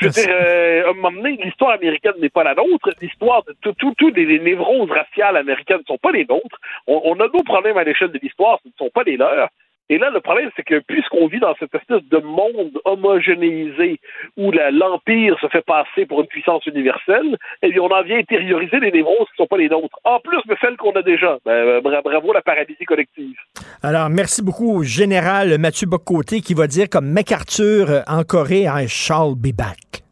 Je 0.00 0.06
veux 0.06 0.12
dire, 0.12 0.28
euh, 0.30 0.86
à 0.86 0.90
un 0.90 0.92
moment 0.94 1.12
donné, 1.12 1.36
l'histoire 1.42 1.72
américaine 1.72 2.14
n'est 2.20 2.30
pas 2.30 2.42
la 2.42 2.54
nôtre. 2.54 2.90
L'histoire 3.02 3.44
de 3.44 3.54
tout, 3.60 3.74
tout, 3.74 3.94
tout 3.98 4.10
les, 4.10 4.38
névroses 4.38 4.90
raciales 4.90 5.36
américaines 5.36 5.80
ne 5.80 5.84
sont 5.84 5.98
pas 5.98 6.12
les 6.12 6.24
nôtres. 6.24 6.58
On, 6.86 7.02
on 7.04 7.20
a 7.20 7.28
nos 7.28 7.42
problèmes 7.42 7.76
à 7.76 7.84
l'échelle 7.84 8.10
de 8.10 8.18
l'histoire, 8.22 8.58
ce 8.62 8.68
ne 8.68 8.72
sont 8.78 8.90
pas 8.90 9.02
les 9.02 9.16
leurs. 9.16 9.48
Et 9.92 9.98
là, 9.98 10.08
le 10.10 10.20
problème, 10.20 10.48
c'est 10.56 10.62
que 10.62 10.78
puisqu'on 10.78 11.26
vit 11.26 11.40
dans 11.40 11.54
cette 11.58 11.74
espèce 11.74 12.04
de 12.10 12.18
monde 12.18 12.78
homogénéisé 12.84 13.98
où 14.36 14.52
l'Empire 14.52 15.36
se 15.40 15.48
fait 15.48 15.64
passer 15.66 16.06
pour 16.06 16.20
une 16.20 16.28
puissance 16.28 16.64
universelle, 16.66 17.36
eh 17.62 17.70
bien, 17.70 17.82
on 17.82 17.90
en 17.90 18.02
vient 18.04 18.18
intérioriser 18.18 18.78
des 18.78 18.92
névroses 18.92 19.26
qui 19.26 19.32
ne 19.40 19.44
sont 19.44 19.48
pas 19.48 19.56
les 19.58 19.68
nôtres. 19.68 19.98
En 20.04 20.20
plus 20.20 20.40
de 20.46 20.56
celles 20.60 20.76
qu'on 20.76 20.92
a 20.92 21.02
déjà. 21.02 21.38
Ben, 21.44 21.50
euh, 21.52 21.80
bra- 21.80 22.02
bravo 22.02 22.32
la 22.32 22.40
paralysie 22.40 22.84
collective. 22.84 23.36
Alors, 23.82 24.08
merci 24.10 24.42
beaucoup 24.42 24.78
au 24.78 24.82
général 24.84 25.58
Mathieu 25.58 25.88
Bocoté 25.88 26.40
qui 26.40 26.54
va 26.54 26.68
dire 26.68 26.88
comme 26.88 27.10
MacArthur 27.10 27.90
euh, 27.90 28.00
en 28.06 28.22
Corée, 28.22 28.66
I 28.72 28.86
shall 28.88 29.34
be 29.36 29.52
back. 29.52 30.04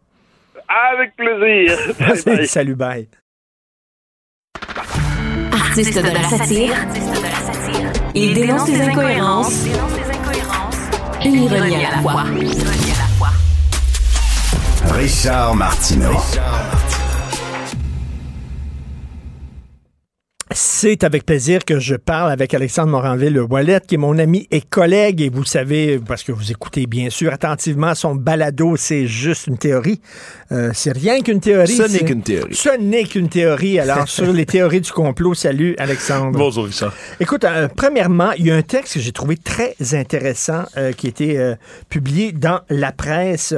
Avec 0.92 1.14
plaisir. 1.16 1.78
Bye 2.00 2.22
bye. 2.36 2.46
Salut, 2.46 2.74
bye. 2.74 3.06
artiste 5.52 5.96
de 5.96 6.12
la 6.12 6.22
satire. 6.24 6.74
Il 8.20 8.34
dénonce 8.34 8.66
les 8.68 8.80
incohérences. 8.80 9.64
et 11.22 11.28
l'ironie 11.28 11.84
à 11.84 11.90
la 11.92 12.02
fois. 12.02 12.24
Richard 14.92 15.54
Martineau. 15.54 16.16
C'est 20.50 21.04
avec 21.04 21.26
plaisir 21.26 21.66
que 21.66 21.78
je 21.78 21.94
parle 21.94 22.32
avec 22.32 22.54
Alexandre 22.54 22.88
Moranville-Wallet, 22.88 23.80
qui 23.86 23.96
est 23.96 23.98
mon 23.98 24.18
ami 24.18 24.48
et 24.50 24.62
collègue. 24.62 25.20
Et 25.20 25.28
vous 25.28 25.44
savez, 25.44 25.98
parce 25.98 26.22
que 26.22 26.32
vous 26.32 26.50
écoutez 26.50 26.86
bien 26.86 27.10
sûr 27.10 27.34
attentivement 27.34 27.94
son 27.94 28.14
balado, 28.14 28.74
c'est 28.76 29.06
juste 29.06 29.46
une 29.46 29.58
théorie. 29.58 30.00
Euh, 30.50 30.70
c'est 30.72 30.92
rien 30.92 31.20
qu'une 31.20 31.40
théorie. 31.40 31.76
Ce 31.76 31.82
n'est 31.82 32.02
qu'une 32.02 32.22
théorie. 32.22 32.54
Ce 32.54 32.78
n'est 32.78 33.04
qu'une 33.04 33.28
théorie. 33.28 33.78
Alors, 33.78 34.08
sur 34.08 34.32
les 34.32 34.46
théories 34.46 34.80
du 34.80 34.90
complot, 34.90 35.34
salut 35.34 35.74
Alexandre. 35.76 36.38
Bonjour, 36.38 36.64
Richard. 36.64 36.94
Écoute, 37.20 37.44
euh, 37.44 37.68
premièrement, 37.76 38.32
il 38.32 38.46
y 38.46 38.50
a 38.50 38.56
un 38.56 38.62
texte 38.62 38.94
que 38.94 39.00
j'ai 39.00 39.12
trouvé 39.12 39.36
très 39.36 39.76
intéressant 39.92 40.64
euh, 40.78 40.92
qui 40.92 41.08
a 41.08 41.10
été 41.10 41.54
publié 41.90 42.32
dans 42.32 42.60
la 42.70 42.92
presse. 42.92 43.54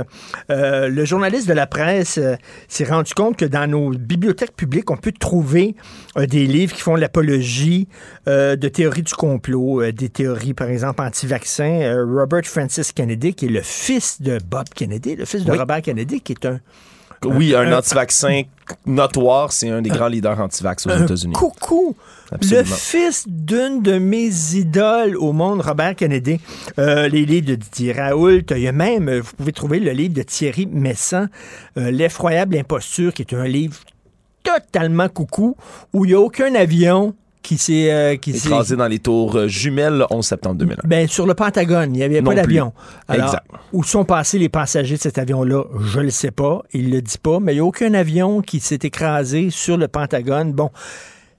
Le 0.48 1.04
journaliste 1.04 1.46
de 1.46 1.52
la 1.52 1.66
presse 1.66 2.18
s'est 2.68 2.84
rendu 2.84 3.14
compte 3.14 3.36
que 3.36 3.44
dans 3.44 3.68
nos 3.68 3.90
bibliothèques 3.90 4.56
publiques, 4.56 4.90
on 4.90 4.96
peut 4.96 5.12
trouver 5.12 5.74
des 6.16 6.46
livres 6.46 6.74
qui 6.80 6.84
font 6.84 6.96
l'apologie 6.96 7.88
euh, 8.26 8.56
de 8.56 8.66
théories 8.68 9.02
du 9.02 9.12
complot, 9.12 9.82
euh, 9.82 9.92
des 9.92 10.08
théories, 10.08 10.54
par 10.54 10.70
exemple, 10.70 11.02
anti-vaccins. 11.02 11.82
Euh, 11.82 12.06
Robert 12.06 12.46
Francis 12.46 12.90
Kennedy, 12.92 13.34
qui 13.34 13.46
est 13.46 13.50
le 13.50 13.60
fils 13.60 14.22
de 14.22 14.38
Bob 14.50 14.64
Kennedy, 14.74 15.14
le 15.16 15.26
fils 15.26 15.44
de 15.44 15.52
Oui. 15.52 15.58
Robert 15.58 15.82
Kennedy, 15.82 16.22
qui 16.22 16.32
est 16.32 16.46
un 16.46 16.58
Oui, 17.26 17.54
un 17.54 17.70
un- 17.70 17.78
anti-vaccin 17.78 18.44
notoire, 18.86 19.52
c'est 19.52 19.68
un 19.68 19.82
des 19.82 19.90
grands 19.90 20.08
leaders 20.08 20.40
anti-vax 20.40 20.86
aux 20.86 20.90
un 20.90 21.04
États-Unis. 21.04 21.34
coucou. 21.34 21.94
Absolument. 22.32 22.60
Le 22.60 22.74
fils 22.76 23.24
d'une 23.28 23.82
de 23.82 23.98
mes 23.98 24.30
idoles 24.54 25.16
au 25.18 25.32
monde, 25.32 25.60
Robert 25.60 25.96
Kennedy. 25.96 26.40
Euh, 26.78 27.08
les 27.08 27.26
livres 27.26 27.48
de 27.48 27.54
Didier 27.56 27.92
Raoult. 27.92 28.40
Il 28.52 28.58
y 28.62 28.68
a 28.68 28.72
même, 28.72 29.18
vous 29.18 29.32
pouvez 29.36 29.52
trouver 29.52 29.80
le 29.80 29.90
livre 29.90 30.14
de 30.14 30.22
Thierry 30.22 30.64
Messan, 30.66 31.28
euh, 31.76 31.90
L'effroyable 31.90 32.56
imposture, 32.56 33.12
qui 33.12 33.20
est 33.20 33.34
un 33.34 33.44
livre 33.46 33.76
totalement 34.42 35.08
coucou, 35.08 35.56
où 35.92 36.04
il 36.04 36.08
n'y 36.08 36.14
a 36.14 36.20
aucun 36.20 36.54
avion 36.54 37.14
qui 37.42 37.56
s'est... 37.56 37.90
euh, 37.90 38.16
qui 38.16 38.32
s'est- 38.38 38.48
Écrasé 38.48 38.76
dans 38.76 38.86
les 38.86 38.98
tours 38.98 39.34
euh, 39.36 39.48
jumelles 39.48 39.98
le 39.98 40.04
11 40.10 40.24
septembre 40.24 40.56
2001. 40.56 40.76
ben, 40.86 41.08
sur 41.08 41.26
le 41.26 41.32
Pentagone, 41.34 41.94
il 41.94 41.98
n'y 41.98 42.02
avait 42.02 42.20
Non 42.20 42.30
pas 42.30 42.36
d'avion. 42.36 42.72
Exact. 43.10 43.44
où 43.72 43.82
sont 43.82 44.04
passés 44.04 44.38
les 44.38 44.50
passagers 44.50 44.96
de 44.96 45.00
cet 45.00 45.16
avion-là? 45.18 45.64
Je 45.80 45.98
ne 46.00 46.04
le 46.04 46.10
sais 46.10 46.30
pas. 46.30 46.62
Il 46.74 46.88
ne 46.90 46.96
le 46.96 47.02
dit 47.02 47.16
pas, 47.18 47.40
mais 47.40 47.52
il 47.52 47.56
n'y 47.56 47.60
a 47.60 47.64
aucun 47.64 47.94
avion 47.94 48.42
qui 48.42 48.60
s'est 48.60 48.78
écrasé 48.82 49.48
sur 49.50 49.78
le 49.78 49.88
Pentagone. 49.88 50.52
Bon. 50.52 50.70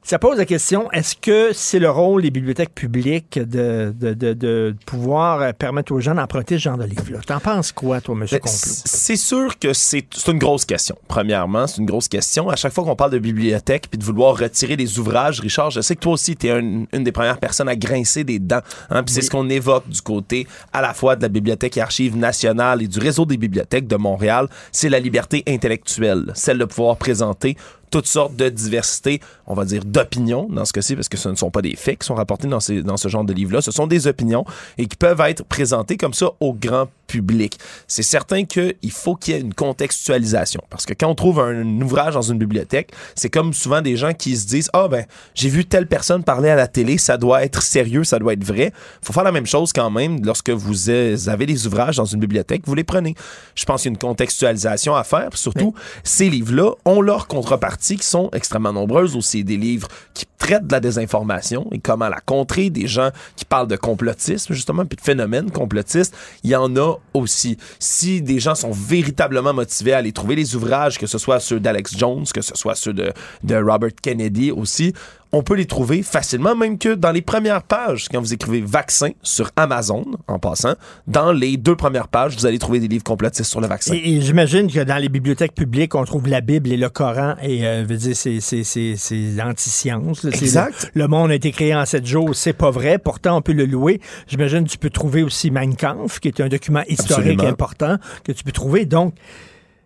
Ça 0.04 0.18
pose 0.18 0.40
la 0.40 0.46
question, 0.46 0.92
est-ce 0.92 1.16
que 1.16 1.52
c'est 1.54 1.78
le 1.78 1.90
rôle 1.90 2.24
des 2.24 2.32
bibliothèques 2.32 2.74
publiques 2.74 3.38
de, 3.38 3.94
de, 3.98 4.14
de- 4.16 4.34
de 4.34 4.76
pouvoir 4.88 5.42
euh, 5.42 5.52
permettre 5.54 5.92
aux 5.94 6.00
gens 6.00 6.16
d'emprunter 6.16 6.58
ce 6.58 6.64
genre 6.64 6.78
de 6.78 6.86
livre-là? 6.86 7.20
T'en 7.26 7.40
penses 7.40 7.72
quoi, 7.72 8.02
toi, 8.02 8.16
M. 8.16 8.22
Ben, 8.30 8.40
Complot? 8.40 8.52
C'est 8.52 9.16
sûr 9.16 9.60
que 9.60 9.74
c'est 9.74 10.06
c'est 10.12 10.32
une 10.32 10.40
grosse 10.40 10.66
question. 10.66 10.98
Premièrement, 11.08 11.68
c'est 11.68 11.78
une 11.78 11.86
grosse 11.86 12.08
question. 12.08 12.50
À 12.50 12.56
chaque 12.56 12.74
fois 12.74 12.84
qu'on 12.84 12.96
parle 12.96 13.12
de 13.12 13.20
bibliothèque 13.20 13.86
puis 13.92 14.00
de 14.00 14.04
vouloir 14.04 14.38
retirer 14.38 14.76
des 14.76 14.98
ouvrages, 14.98 15.40
Richard, 15.40 15.70
je 15.70 15.82
sais 15.82 15.96
que 15.96 16.02
toi 16.02 16.14
aussi, 16.14 16.36
tu 16.36 16.48
es 16.48 16.60
une, 16.60 16.88
une 16.92 17.04
des 17.04 17.12
premières 17.12 17.38
personnes 17.40 17.70
à 17.70 17.76
grincer 17.76 18.24
des 18.24 18.40
dents. 18.40 18.62
Hein, 18.90 19.04
puis 19.04 19.14
c'est 19.14 19.22
ce 19.22 19.30
qu'on 19.30 19.50
évoque 19.50 19.88
du 19.88 20.02
côté 20.02 20.48
à 20.74 20.82
la 20.82 20.96
fois 20.96 21.16
de 21.16 21.22
la 21.22 21.30
Bibliothèque 21.30 21.78
et 21.78 21.82
Archives 21.82 22.18
nationales 22.18 22.82
et 22.82 22.88
du 22.88 23.00
réseau 23.00 23.26
des 23.26 23.38
bibliothèques 23.38 23.88
de 23.88 23.98
Montréal. 23.98 24.48
C'est 24.72 24.90
la 24.90 25.00
liberté 25.00 25.44
intellectuelle, 25.48 26.32
celle 26.34 26.58
de 26.58 26.66
pouvoir 26.66 26.98
présenter 26.98 27.56
toutes 27.92 28.08
sortes 28.08 28.36
de 28.36 28.50
diversité, 28.50 29.20
on 29.46 29.54
va 29.54 29.66
dire 29.66 29.84
d'opinions 29.86 30.48
dans 30.50 30.66
ce 30.66 30.74
cas-ci, 30.74 30.96
parce 30.96 31.10
que 31.10 31.18
ce 31.18 31.30
ne 31.30 31.36
sont 31.36 31.52
pas 31.52 31.62
des 31.62 31.76
faits 31.76 32.00
qui 32.00 32.08
sont 32.08 32.16
rapportés 32.16 32.48
dans, 32.48 32.62
ces, 32.62 32.82
dans 32.82 32.98
ce 32.98 33.10
genre 33.10 33.26
de 33.26 33.34
livre-là, 33.34 33.62
ce 33.62 33.72
sont 33.72 33.86
des 33.86 34.08
opinions 34.08 34.46
et 34.78 34.88
qui 34.88 34.96
peuvent 34.96 35.20
être 35.22 35.44
présentées 35.44 35.98
comme 35.98 36.14
ça 36.14 36.32
au 36.40 36.54
grand 36.54 36.88
public. 37.08 37.58
C'est 37.88 38.04
certain 38.04 38.46
qu'il 38.46 38.92
faut 38.92 39.16
qu'il 39.16 39.34
y 39.34 39.38
ait 39.38 39.42
une 39.42 39.54
contextualisation, 39.54 40.62
parce 40.70 40.86
que 40.86 40.94
quand 40.94 41.10
on 41.10 41.16
trouve 41.16 41.42
un, 41.42 41.82
ouvrage 41.82 42.14
dans 42.14 42.22
une 42.22 42.38
bibliothèque, 42.38 42.94
c'est 43.16 43.30
comme 43.30 43.54
souvent 43.54 43.82
des 43.82 43.98
gens 43.98 44.14
qui 44.14 44.38
se 44.38 44.48
disent 44.48 44.70
«Ah 44.74 44.88
ben, 44.88 45.06
j'ai 45.36 45.50
vu 45.50 45.66
telle 45.66 45.88
personne 45.88 46.24
parler 46.24 46.50
à 46.50 46.56
la 46.56 46.68
télé, 46.68 46.98
ça 46.98 47.18
doit 47.18 47.44
être 47.44 47.62
sérieux, 47.62 48.06
ça 48.06 48.18
doit 48.20 48.34
être 48.34 48.44
vrai.» 48.44 48.72
faut 49.02 49.12
faire 49.12 49.24
la 49.24 49.34
même 49.34 49.46
chose 49.46 49.74
quand 49.74 49.90
même 49.90 50.24
lorsque 50.24 50.52
vous 50.52 50.90
avez 50.90 51.46
des 51.46 51.68
ouvrages 51.68 51.98
dans 51.98 52.06
une 52.06 52.22
bibliothèque, 52.22 52.62
vous 52.66 52.76
les 52.76 52.86
prenez. 52.86 53.16
Je 53.56 53.66
pense 53.66 53.82
qu'il 53.82 53.90
y 53.90 53.92
a 53.92 53.96
une 53.96 53.98
contextualisation 53.98 54.96
à 54.96 55.04
faire, 55.04 55.36
surtout, 55.36 55.74
ces 56.06 56.30
livres-là 56.30 56.72
ont 56.86 57.02
leur 57.02 57.28
contrepartie 57.28 57.81
qui 57.82 58.06
sont 58.06 58.30
extrêmement 58.34 58.74
nombreuses 58.74 59.16
aussi. 59.16 59.44
Des 59.44 59.58
livres 59.58 59.88
qui 60.14 60.26
traitent 60.38 60.68
de 60.68 60.72
la 60.72 60.80
désinformation 60.80 61.68
et 61.72 61.80
comment 61.80 62.10
la 62.10 62.20
contrer, 62.20 62.70
des 62.70 62.88
gens 62.88 63.10
qui 63.36 63.46
parlent 63.46 63.68
de 63.68 63.76
complotisme, 63.76 64.54
justement, 64.54 64.86
puis 64.86 64.96
de 64.96 65.02
phénomènes 65.02 65.52
complotistes. 65.52 66.16
Il 66.44 66.50
y 66.50 66.56
en 66.56 66.76
a 66.78 66.96
aussi. 67.14 67.58
Si 67.80 68.22
des 68.22 68.40
gens 68.40 68.56
sont 68.56 68.72
véritablement 68.72 69.54
motivés 69.54 69.94
à 69.94 69.98
aller 69.98 70.12
trouver 70.12 70.36
les 70.36 70.56
ouvrages, 70.56 70.98
que 70.98 71.08
ce 71.08 71.18
soit 71.18 71.40
ceux 71.40 71.60
d'Alex 71.60 71.98
Jones, 71.98 72.26
que 72.34 72.42
ce 72.42 72.56
soit 72.56 72.76
ceux 72.76 72.94
de, 72.94 73.12
de 73.44 73.56
Robert 73.56 73.92
Kennedy 74.02 74.52
aussi, 74.52 74.94
on 75.34 75.44
peut 75.44 75.56
les 75.56 75.66
trouver 75.66 76.04
facilement, 76.04 76.56
même 76.56 76.78
que 76.78 76.94
dans 76.94 77.12
les 77.12 77.22
premières 77.22 77.64
pages, 77.64 78.10
quand 78.10 78.20
vous 78.20 78.34
écrivez 78.34 78.62
vaccin 78.62 79.12
sur 79.24 79.50
Amazon, 79.56 80.06
en 80.28 80.40
passant, 80.40 80.74
dans 81.08 81.32
les 81.32 81.56
deux 81.56 81.76
premières 81.76 82.10
pages, 82.10 82.36
vous 82.36 82.46
allez 82.46 82.60
trouver 82.60 82.80
des 82.80 82.90
livres 82.90 83.04
complotistes 83.04 83.50
sur 83.50 83.62
le 83.62 83.68
vaccin. 83.68 83.94
Et, 83.94 84.16
et 84.16 84.22
j'imagine 84.22 84.70
que 84.70 84.82
dans 84.82 84.98
les 84.98 85.08
bibliothèques 85.08 85.56
publiques, 85.56 85.96
on 85.96 86.04
trouve 86.04 86.28
la 86.28 86.42
Bible 86.42 86.72
et 86.72 86.78
le 86.78 86.90
Coran, 86.90 87.36
et 87.42 87.66
euh, 87.66 87.86
veut 87.88 87.96
dire, 87.96 88.16
c'est, 88.16 88.42
c'est, 88.42 88.64
c'est, 88.66 88.96
c'est 88.98 89.42
anti-science. 89.42 90.24
là. 90.24 90.32
C'est 90.34 90.44
Exact. 90.44 90.92
Le, 90.94 91.04
le 91.04 91.08
monde 91.08 91.32
a 91.32 91.36
été 91.36 91.52
créé 91.52 91.74
en 91.74 91.86
sept 91.86 92.06
jours, 92.06 92.36
c'est 92.36 92.54
pas 92.54 92.72
vrai. 92.72 92.98
Pourtant, 92.98 93.38
on 93.38 93.42
peut 93.42 93.54
le 93.54 93.66
louer. 93.66 94.02
J'imagine 94.28 94.66
que 94.66 94.70
tu 94.70 94.78
peux 94.78 94.90
trouver 94.90 95.24
aussi 95.24 95.50
Mein 95.50 95.76
Kampf, 95.76 96.20
qui 96.20 96.28
est 96.28 96.42
un 96.42 96.50
document 96.50 96.84
historique 96.88 97.40
Absolument. 97.40 97.44
important 97.48 97.98
que 98.26 98.34
tu 98.34 98.44
peux 98.44 98.52
trouver. 98.52 98.86
Donc, 98.86 99.14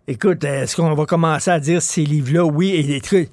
écoute, 0.08 0.42
est-ce 0.42 0.74
qu'on 0.74 0.92
va 0.94 1.06
commencer 1.06 1.50
à 1.52 1.60
dire 1.60 1.80
ces 1.82 2.04
livres-là, 2.04 2.44
oui, 2.44 2.70
et 2.70 2.82
des 2.82 3.00
trucs. 3.00 3.30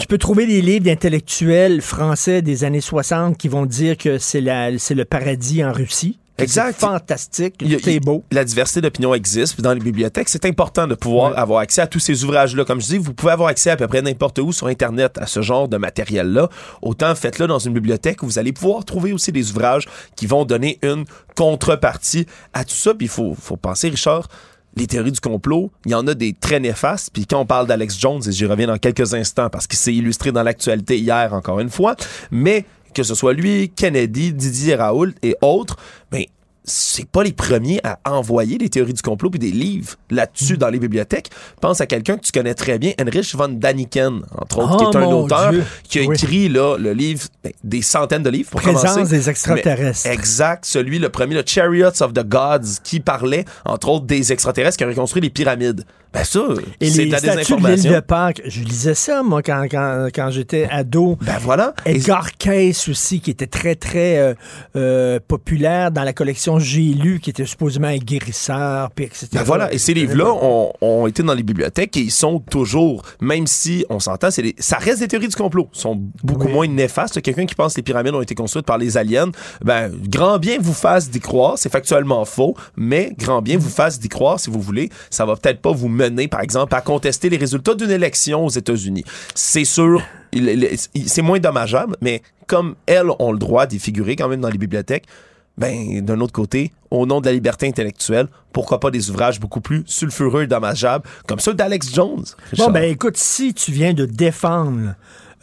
Tu 0.00 0.06
peux 0.06 0.18
trouver 0.18 0.46
des 0.46 0.60
livres 0.62 0.84
d'intellectuels 0.84 1.80
français 1.82 2.42
des 2.42 2.64
années 2.64 2.80
60 2.80 3.36
qui 3.38 3.48
vont 3.48 3.66
dire 3.66 3.96
que 3.96 4.18
c'est, 4.18 4.40
la, 4.40 4.76
c'est 4.78 4.94
le 4.94 5.04
paradis 5.04 5.64
en 5.64 5.72
Russie. 5.72 6.18
Exact. 6.40 6.76
C'est 6.78 6.86
fantastique. 6.86 7.56
Il 7.62 7.72
y 7.72 7.74
a- 7.74 7.80
tout 7.80 7.88
est 7.88 7.94
il- 7.94 8.00
beau. 8.00 8.22
La 8.30 8.44
diversité 8.44 8.80
d'opinions 8.80 9.12
existe. 9.12 9.54
Puis 9.54 9.62
dans 9.62 9.72
les 9.72 9.80
bibliothèques, 9.80 10.28
c'est 10.28 10.44
important 10.44 10.86
de 10.86 10.94
pouvoir 10.94 11.36
avoir 11.36 11.58
accès 11.60 11.80
à 11.80 11.88
tous 11.88 11.98
ces 11.98 12.22
ouvrages-là. 12.22 12.64
Comme 12.64 12.80
je 12.80 12.86
dis, 12.86 12.98
vous 12.98 13.12
pouvez 13.12 13.32
avoir 13.32 13.48
accès 13.48 13.70
à 13.70 13.76
peu 13.76 13.88
près 13.88 14.02
n'importe 14.02 14.38
où 14.38 14.52
sur 14.52 14.68
Internet 14.68 15.18
à 15.18 15.26
ce 15.26 15.42
genre 15.42 15.66
de 15.66 15.76
matériel-là. 15.78 16.48
Autant 16.80 17.12
faites-le 17.16 17.48
dans 17.48 17.58
une 17.58 17.72
bibliothèque 17.74 18.22
où 18.22 18.26
vous 18.26 18.38
allez 18.38 18.52
pouvoir 18.52 18.84
trouver 18.84 19.12
aussi 19.12 19.32
des 19.32 19.50
ouvrages 19.50 19.86
qui 20.14 20.26
vont 20.26 20.44
donner 20.44 20.78
une 20.82 21.04
contrepartie 21.34 22.26
à 22.52 22.64
tout 22.64 22.74
ça. 22.76 22.94
Puis 22.94 23.06
il 23.06 23.10
faut, 23.10 23.34
faut 23.34 23.56
penser, 23.56 23.88
Richard, 23.88 24.28
les 24.76 24.86
théories 24.86 25.12
du 25.12 25.20
complot, 25.20 25.70
il 25.86 25.92
y 25.92 25.94
en 25.94 26.06
a 26.06 26.14
des 26.14 26.32
très 26.32 26.60
néfastes. 26.60 27.10
Puis 27.12 27.26
quand 27.26 27.40
on 27.40 27.46
parle 27.46 27.66
d'Alex 27.66 27.98
Jones, 27.98 28.22
et 28.26 28.32
j'y 28.32 28.46
reviens 28.46 28.68
dans 28.68 28.78
quelques 28.78 29.14
instants 29.14 29.50
parce 29.50 29.66
qu'il 29.66 29.78
s'est 29.78 29.94
illustré 29.94 30.32
dans 30.32 30.42
l'actualité 30.42 30.98
hier 30.98 31.34
encore 31.34 31.60
une 31.60 31.70
fois, 31.70 31.96
mais 32.30 32.64
que 32.94 33.02
ce 33.02 33.14
soit 33.14 33.32
lui, 33.32 33.70
Kennedy, 33.74 34.32
Didier 34.32 34.74
Raoult 34.74 35.12
et 35.22 35.36
autres, 35.42 35.76
ben 36.10 36.24
c'est 36.68 37.08
pas 37.08 37.22
les 37.24 37.32
premiers 37.32 37.80
à 37.82 37.98
envoyer 38.12 38.58
des 38.58 38.68
théories 38.68 38.92
du 38.92 39.02
complot 39.02 39.30
puis 39.30 39.38
des 39.40 39.50
livres 39.50 39.96
là-dessus 40.10 40.56
dans 40.56 40.68
les 40.68 40.78
bibliothèques. 40.78 41.30
Pense 41.60 41.80
à 41.80 41.86
quelqu'un 41.86 42.16
que 42.16 42.22
tu 42.24 42.30
connais 42.32 42.54
très 42.54 42.78
bien, 42.78 42.92
Heinrich 42.98 43.34
von 43.34 43.48
Daniken, 43.48 44.22
entre 44.40 44.58
autres, 44.58 44.74
Oh, 44.74 44.76
qui 44.76 44.84
est 44.84 45.00
un 45.00 45.04
mon 45.06 45.24
auteur 45.24 45.50
Dieu. 45.50 45.64
qui 45.84 45.98
a 45.98 46.02
Oui. 46.02 46.14
écrit 46.14 46.48
là, 46.48 46.76
le 46.78 46.92
livre, 46.92 47.26
ben, 47.42 47.52
des 47.64 47.82
centaines 47.82 48.22
de 48.22 48.30
livres 48.30 48.50
pour 48.50 48.60
Présence 48.60 48.82
commencer. 48.94 49.10
des 49.10 49.28
extraterrestres. 49.30 50.02
Mais- 50.06 50.14
exact, 50.14 50.64
celui, 50.66 50.98
le 50.98 51.08
premier, 51.08 51.34
le 51.34 51.42
Chariots 51.44 52.02
of 52.02 52.12
the 52.12 52.24
Gods, 52.26 52.80
qui 52.84 53.00
parlait, 53.00 53.44
entre 53.64 53.88
autres, 53.88 54.06
des 54.06 54.32
extraterrestres 54.32 54.76
qui 54.76 54.84
ont 54.84 54.88
reconstruit 54.88 55.22
les 55.22 55.30
pyramides. 55.30 55.84
Ben 56.12 56.24
ça, 56.24 56.40
Et 56.80 56.88
c'est 56.90 57.02
les 57.04 57.06
de 57.06 57.12
la 57.12 57.18
statues 57.18 57.32
de 57.32 57.38
l'île 57.38 57.46
désinformation. 57.76 57.92
de 57.92 58.00
Pâques, 58.00 58.42
je 58.46 58.62
lisais 58.62 58.94
ça, 58.94 59.22
moi, 59.22 59.42
quand, 59.42 59.66
quand, 59.70 60.08
quand 60.14 60.30
j'étais 60.30 60.66
ado. 60.70 61.18
Ben 61.20 61.36
voilà. 61.40 61.74
Edgar 61.84 62.32
Cayce 62.38 62.88
aussi, 62.88 63.20
qui 63.20 63.30
était 63.30 63.46
très, 63.46 63.74
très 63.74 64.18
euh, 64.18 64.34
euh, 64.76 65.20
populaire 65.26 65.90
dans 65.90 66.04
la 66.04 66.12
collection 66.12 66.58
J'ai 66.58 66.80
lu, 66.94 67.20
qui 67.20 67.30
était 67.30 67.44
supposément 67.46 67.88
un 67.88 67.98
guérisseur, 67.98 68.90
puis 68.92 69.04
etc. 69.04 69.28
Ben 69.32 69.42
voilà, 69.42 69.72
et 69.72 69.78
ces 69.78 69.94
livres-là 69.94 70.32
ont, 70.32 70.72
ont 70.80 71.06
été 71.06 71.22
dans 71.22 71.34
les 71.34 71.42
bibliothèques 71.42 71.96
et 71.96 72.00
ils 72.00 72.10
sont 72.10 72.38
toujours, 72.40 73.02
même 73.20 73.46
si 73.46 73.84
on 73.90 74.00
s'entend, 74.00 74.30
c'est 74.30 74.42
des- 74.42 74.54
ça 74.58 74.78
reste 74.78 75.00
des 75.00 75.08
théories 75.08 75.28
du 75.28 75.36
complot, 75.36 75.68
Ils 75.74 75.78
sont 75.80 76.00
beaucoup 76.22 76.48
moins 76.48 76.66
néfastes. 76.66 77.20
Quelqu'un 77.20 77.46
qui 77.46 77.54
pense 77.54 77.74
que 77.74 77.78
les 77.78 77.82
pyramides 77.82 78.14
ont 78.14 78.22
été 78.22 78.34
construites 78.34 78.66
par 78.66 78.78
les 78.78 78.96
aliens, 78.96 79.30
ben 79.62 79.90
grand 80.08 80.38
bien 80.38 80.56
vous 80.60 80.72
fasse 80.74 81.10
d'y 81.10 81.20
croire, 81.20 81.58
c'est 81.58 81.70
factuellement 81.70 82.24
faux, 82.24 82.56
mais 82.76 83.12
grand 83.18 83.42
bien 83.42 83.58
vous 83.58 83.68
fasse 83.68 83.98
d'y 83.98 84.08
croire 84.08 84.40
si 84.40 84.50
vous 84.50 84.60
voulez. 84.60 84.88
Ça 85.10 85.26
va 85.26 85.36
peut-être 85.36 85.60
pas 85.60 85.72
vous 85.72 85.88
mener, 85.98 86.28
par 86.28 86.40
exemple, 86.40 86.74
à 86.74 86.80
contester 86.80 87.28
les 87.28 87.36
résultats 87.36 87.74
d'une 87.74 87.90
élection 87.90 88.46
aux 88.46 88.50
États-Unis. 88.50 89.04
C'est 89.34 89.64
sûr, 89.64 90.02
c'est 91.06 91.22
moins 91.22 91.38
dommageable, 91.38 91.96
mais 92.00 92.22
comme 92.46 92.74
elles 92.86 93.10
ont 93.18 93.32
le 93.32 93.38
droit 93.38 93.66
d'y 93.66 93.78
figurer 93.78 94.16
quand 94.16 94.28
même 94.28 94.40
dans 94.40 94.50
les 94.50 94.58
bibliothèques, 94.58 95.04
ben, 95.58 96.04
d'un 96.04 96.20
autre 96.20 96.32
côté, 96.32 96.72
au 96.90 97.04
nom 97.04 97.20
de 97.20 97.26
la 97.26 97.32
liberté 97.32 97.66
intellectuelle, 97.66 98.28
pourquoi 98.52 98.78
pas 98.78 98.92
des 98.92 99.10
ouvrages 99.10 99.40
beaucoup 99.40 99.60
plus 99.60 99.82
sulfureux 99.86 100.44
et 100.44 100.46
dommageables, 100.46 101.04
comme 101.26 101.40
ceux 101.40 101.54
d'Alex 101.54 101.92
Jones? 101.92 102.24
Bon, 102.56 102.70
ben 102.70 102.84
écoute, 102.84 103.16
si 103.16 103.54
tu 103.54 103.72
viens 103.72 103.92
de 103.92 104.04
défendre 104.04 104.94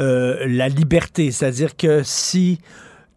euh, 0.02 0.46
la 0.46 0.68
liberté. 0.68 1.32
C'est-à-dire 1.32 1.78
que 1.78 2.04
si 2.04 2.60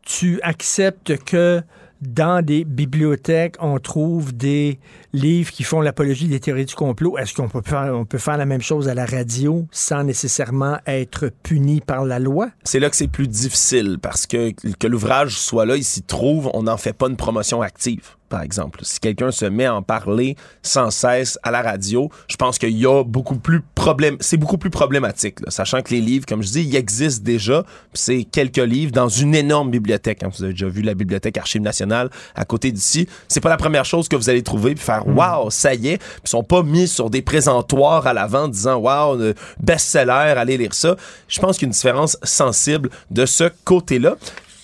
tu 0.02 0.40
acceptes 0.43 1.16
que 1.24 1.60
dans 2.01 2.45
des 2.45 2.65
bibliothèques, 2.65 3.57
on 3.61 3.79
trouve 3.79 4.37
des 4.37 4.79
livres 5.12 5.51
qui 5.51 5.65
font 5.65 5.81
l'apologie 5.81 6.29
des 6.29 6.41
théories 6.41 6.66
du 6.66 6.75
complot. 6.75 7.19
Est-ce 7.19 7.35
qu'on 7.35 7.49
peut 7.49 7.62
faire, 7.65 7.93
on 7.95 8.05
peut 8.05 8.19
faire 8.19 8.37
la 8.37 8.47
même 8.47 8.62
chose 8.62 8.89
à 8.89 8.95
la 8.95 9.07
radio 9.07 9.66
sans 9.70 10.05
nécessairement 10.05 10.79
être 10.87 11.31
puni 11.43 11.81
par 11.81 12.05
la 12.05 12.19
loi? 12.19 12.51
C'est 12.65 12.81
là 12.81 12.91
que 12.91 12.97
c'est 12.97 13.09
plus 13.09 13.29
difficile 13.29 13.99
parce 14.01 14.27
que 14.27 14.53
que 14.53 14.87
l'ouvrage 14.87 15.39
soit 15.39 15.66
là, 15.66 15.77
il 15.77 15.85
s'y 15.85 16.03
trouve, 16.03 16.51
on 16.55 16.65
n'en 16.65 16.77
fait 16.77 16.93
pas 16.93 17.09
une 17.09 17.16
promotion 17.16 17.62
active 17.62 18.18
par 18.29 18.43
exemple. 18.43 18.81
Si 18.83 19.01
quelqu'un 19.01 19.31
se 19.31 19.45
met 19.45 19.67
à 19.67 19.75
en 19.75 19.83
parler 19.83 20.37
sans 20.63 20.91
cesse 20.91 21.39
à 21.43 21.51
la 21.51 21.63
radio, 21.63 22.11
je 22.29 22.37
pense 22.37 22.59
qu'il 22.59 22.77
y 22.77 22.87
a 22.87 23.03
beaucoup 23.05 23.37
plus 23.37 23.63
problème, 23.75 24.17
c'est 24.21 24.37
beaucoup 24.37 24.59
plus 24.59 24.71
problématique, 24.71 25.41
là, 25.41 25.51
sachant 25.51 25.83
que 25.83 25.91
les 25.91 26.01
livres, 26.01 26.27
comme 26.27 26.43
je 26.43 26.49
dis, 26.49 26.63
ils 26.63 26.77
existent 26.77 27.25
déjà. 27.25 27.65
C'est 27.95 28.25
quelques 28.25 28.57
livres 28.59 28.93
dans 28.93 29.09
une 29.09 29.35
énorme 29.35 29.71
bibliothèque. 29.71 30.23
Hein. 30.23 30.31
Vous 30.37 30.45
avez 30.45 30.53
déjà 30.53 30.69
vu 30.69 30.83
la 30.83 30.95
bibliothèque 30.95 31.37
Archives 31.39 31.63
nationales 31.63 32.11
à 32.35 32.45
côté 32.45 32.73
d'ici. 32.73 33.09
C'est 33.29 33.41
pas 33.41 33.49
la 33.49 33.57
première 33.57 33.85
chose 33.85 34.09
que 34.09 34.17
vous 34.17 34.31
allez 34.31 34.43
trouver 34.43 34.75
puis 34.75 34.85
faire 34.85 35.07
waouh, 35.07 35.51
ça 35.51 35.75
y 35.75 35.89
est. 35.89 35.99
Puis 35.99 36.23
ils 36.25 36.31
sont 36.31 36.45
pas 36.45 36.63
mis 36.63 36.89
sur 36.89 37.11
des 37.11 37.23
présentoirs 37.23 38.07
à 38.07 38.13
l'avant 38.13 38.49
disant 38.49 38.77
waouh, 38.77 39.35
best-seller, 39.61 40.35
allez 40.37 40.57
lire 40.57 40.75
ça. 40.75 40.97
Je 41.29 41.41
pense 41.41 41.57
qu'il 41.57 41.67
y 41.67 41.67
a 41.67 41.69
une 41.69 41.73
différence 41.73 42.17
sensible 42.23 42.91
de 43.11 43.27
ce 43.27 43.51
côté-là 43.65 44.17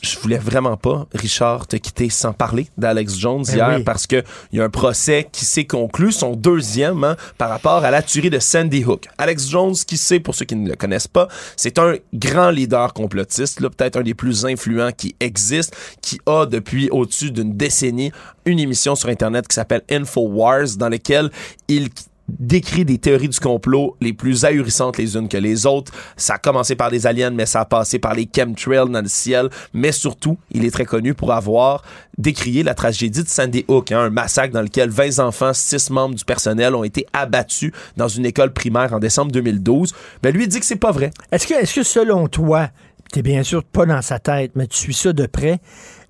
je 0.05 0.19
voulais 0.19 0.39
vraiment 0.39 0.77
pas, 0.77 1.07
Richard, 1.15 1.67
te 1.67 1.77
quitter 1.77 2.11
sans 2.11 2.33
parler 2.33 2.69
d'Alex 2.77 3.19
Jones 3.19 3.45
Ben 3.47 3.55
hier 3.55 3.73
oui. 3.79 3.83
parce 3.83 4.07
que 4.07 4.23
il 4.53 4.59
y 4.59 4.61
a 4.61 4.65
un 4.65 4.71
procès 4.71 5.29
qui 5.33 5.45
s'est 5.45 5.65
conclu, 5.65 6.13
son 6.13 6.37
deuxième, 6.37 7.03
hein, 7.05 7.17
par 7.39 7.49
rapport 7.49 7.85
à 7.85 7.91
la 7.91 8.03
tuerie 8.03 8.31
de 8.31 8.39
Sandy 8.39 8.85
Hook. 8.85 9.09
Alex 9.19 9.49
Jones, 9.49 9.75
qui 9.75 9.97
sait, 9.97 10.21
pour 10.21 10.35
ceux 10.35 10.45
qui 10.45 10.57
ne 10.57 10.69
le 10.69 10.77
connaissent 10.77 11.09
pas, 11.09 11.29
c'est 11.57 11.79
un 11.79 11.95
grand 12.13 12.51
leader 12.51 12.93
complotiste, 12.93 13.61
là, 13.61 13.71
peut-être 13.71 13.97
un 13.97 14.03
des 14.03 14.15
plus 14.15 14.45
influents 14.45 14.93
qui 14.93 15.17
existe, 15.21 15.77
qui 16.03 16.21
a 16.27 16.47
depuis 16.47 16.89
au-dessus 16.91 17.31
d'une 17.31 17.57
décennie 17.57 18.13
une 18.45 18.59
émission 18.59 18.95
sur 18.95 19.09
Internet 19.09 19.49
qui 19.49 19.55
s'appelle 19.55 19.83
InfoWars, 19.91 20.77
dans 20.77 20.89
laquelle 20.89 21.31
il 21.69 21.89
décrit 22.29 22.85
des 22.85 22.99
théories 22.99 23.29
du 23.29 23.39
complot 23.39 23.97
les 24.01 24.13
plus 24.13 24.45
ahurissantes 24.45 24.99
les 24.99 25.17
unes 25.17 25.29
que 25.29 25.37
les 25.37 25.67
autres. 25.67 25.93
Ça 26.17 26.35
a 26.35 26.39
commencé 26.39 26.75
par 26.75 26.91
les 26.91 27.07
aliens, 27.07 27.31
mais 27.31 27.47
ça 27.47 27.61
a 27.61 27.65
passé 27.65 27.99
par 27.99 28.15
les 28.15 28.29
chemtrails 28.35 28.91
dans 28.91 29.03
le 29.03 29.09
ciel. 29.09 29.49
Mais 29.73 29.93
surtout, 29.93 30.39
il 30.51 30.65
est 30.65 30.71
très 30.71 30.85
connu 30.85 31.15
pour 31.15 31.33
avoir 31.33 31.83
décrié 32.17 32.63
la 32.63 32.75
tragédie 32.75 33.23
de 33.23 33.29
Sandy 33.29 33.65
Hook, 33.69 33.93
hein, 33.93 34.01
un 34.01 34.11
massacre 34.11 34.55
dans 34.55 34.63
lequel 34.63 34.91
20 34.91 35.19
enfants, 35.19 35.53
6 35.53 35.91
membres 35.91 36.15
du 36.15 36.25
personnel 36.25 36.75
ont 36.75 36.85
été 36.85 37.07
abattus 37.13 37.73
dans 37.97 38.09
une 38.09 38.25
école 38.25 38.53
primaire 38.53 38.93
en 38.93 38.99
décembre 38.99 39.33
2012. 39.33 39.95
Ben, 40.23 40.33
lui 40.33 40.45
il 40.45 40.49
dit 40.49 40.61
que 40.61 40.67
c'est 40.67 40.77
pas 40.77 40.93
vrai. 40.93 41.11
Est-ce 41.33 41.47
que, 41.47 41.55
est-ce 41.55 41.75
que 41.75 41.83
selon 41.83 42.29
toi, 42.29 42.69
tu 43.13 43.23
bien 43.23 43.43
sûr 43.43 43.65
pas 43.65 43.87
dans 43.87 44.03
sa 44.03 44.19
tête, 44.19 44.53
mais 44.55 44.67
tu 44.67 44.79
suis 44.79 44.95
ça 44.95 45.13
de 45.13 45.27
près, 45.27 45.61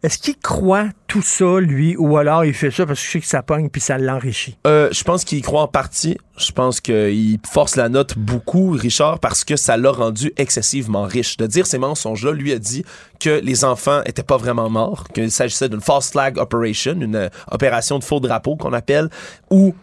est-ce 0.04 0.18
qu'il 0.18 0.36
croit 0.36 0.88
tout 1.06 1.22
ça, 1.22 1.60
lui, 1.60 1.96
ou 1.96 2.18
alors 2.18 2.44
il 2.44 2.52
fait 2.52 2.70
ça 2.70 2.84
parce 2.84 3.00
que 3.00 3.06
je 3.06 3.10
sais 3.12 3.20
que 3.20 3.26
ça 3.26 3.42
pogne 3.42 3.70
puis 3.70 3.80
ça 3.80 3.96
l'enrichit? 3.96 4.58
Euh, 4.66 4.90
je 4.92 5.02
pense 5.02 5.24
qu'il 5.24 5.40
croit 5.40 5.62
en 5.62 5.66
partie. 5.66 6.18
Je 6.36 6.52
pense 6.52 6.82
qu'il 6.82 7.38
force 7.50 7.76
la 7.76 7.88
note 7.88 8.18
beaucoup, 8.18 8.72
Richard, 8.72 9.18
parce 9.18 9.44
que 9.44 9.56
ça 9.56 9.78
l'a 9.78 9.90
rendu 9.90 10.30
excessivement 10.36 11.04
riche. 11.04 11.38
De 11.38 11.46
dire 11.46 11.66
ces 11.66 11.78
mensonges-là, 11.78 12.32
lui 12.32 12.52
a 12.52 12.58
dit 12.58 12.84
que 13.18 13.40
les 13.42 13.64
enfants 13.64 14.02
étaient 14.04 14.22
pas 14.22 14.36
vraiment 14.36 14.68
morts, 14.68 15.04
qu'il 15.14 15.30
s'agissait 15.30 15.70
d'une 15.70 15.80
false 15.80 16.10
flag 16.10 16.36
operation, 16.36 16.92
une 17.00 17.16
euh, 17.16 17.28
opération 17.50 17.98
de 17.98 18.04
faux 18.04 18.20
drapeau 18.20 18.56
qu'on 18.56 18.74
appelle, 18.74 19.08
où 19.50 19.74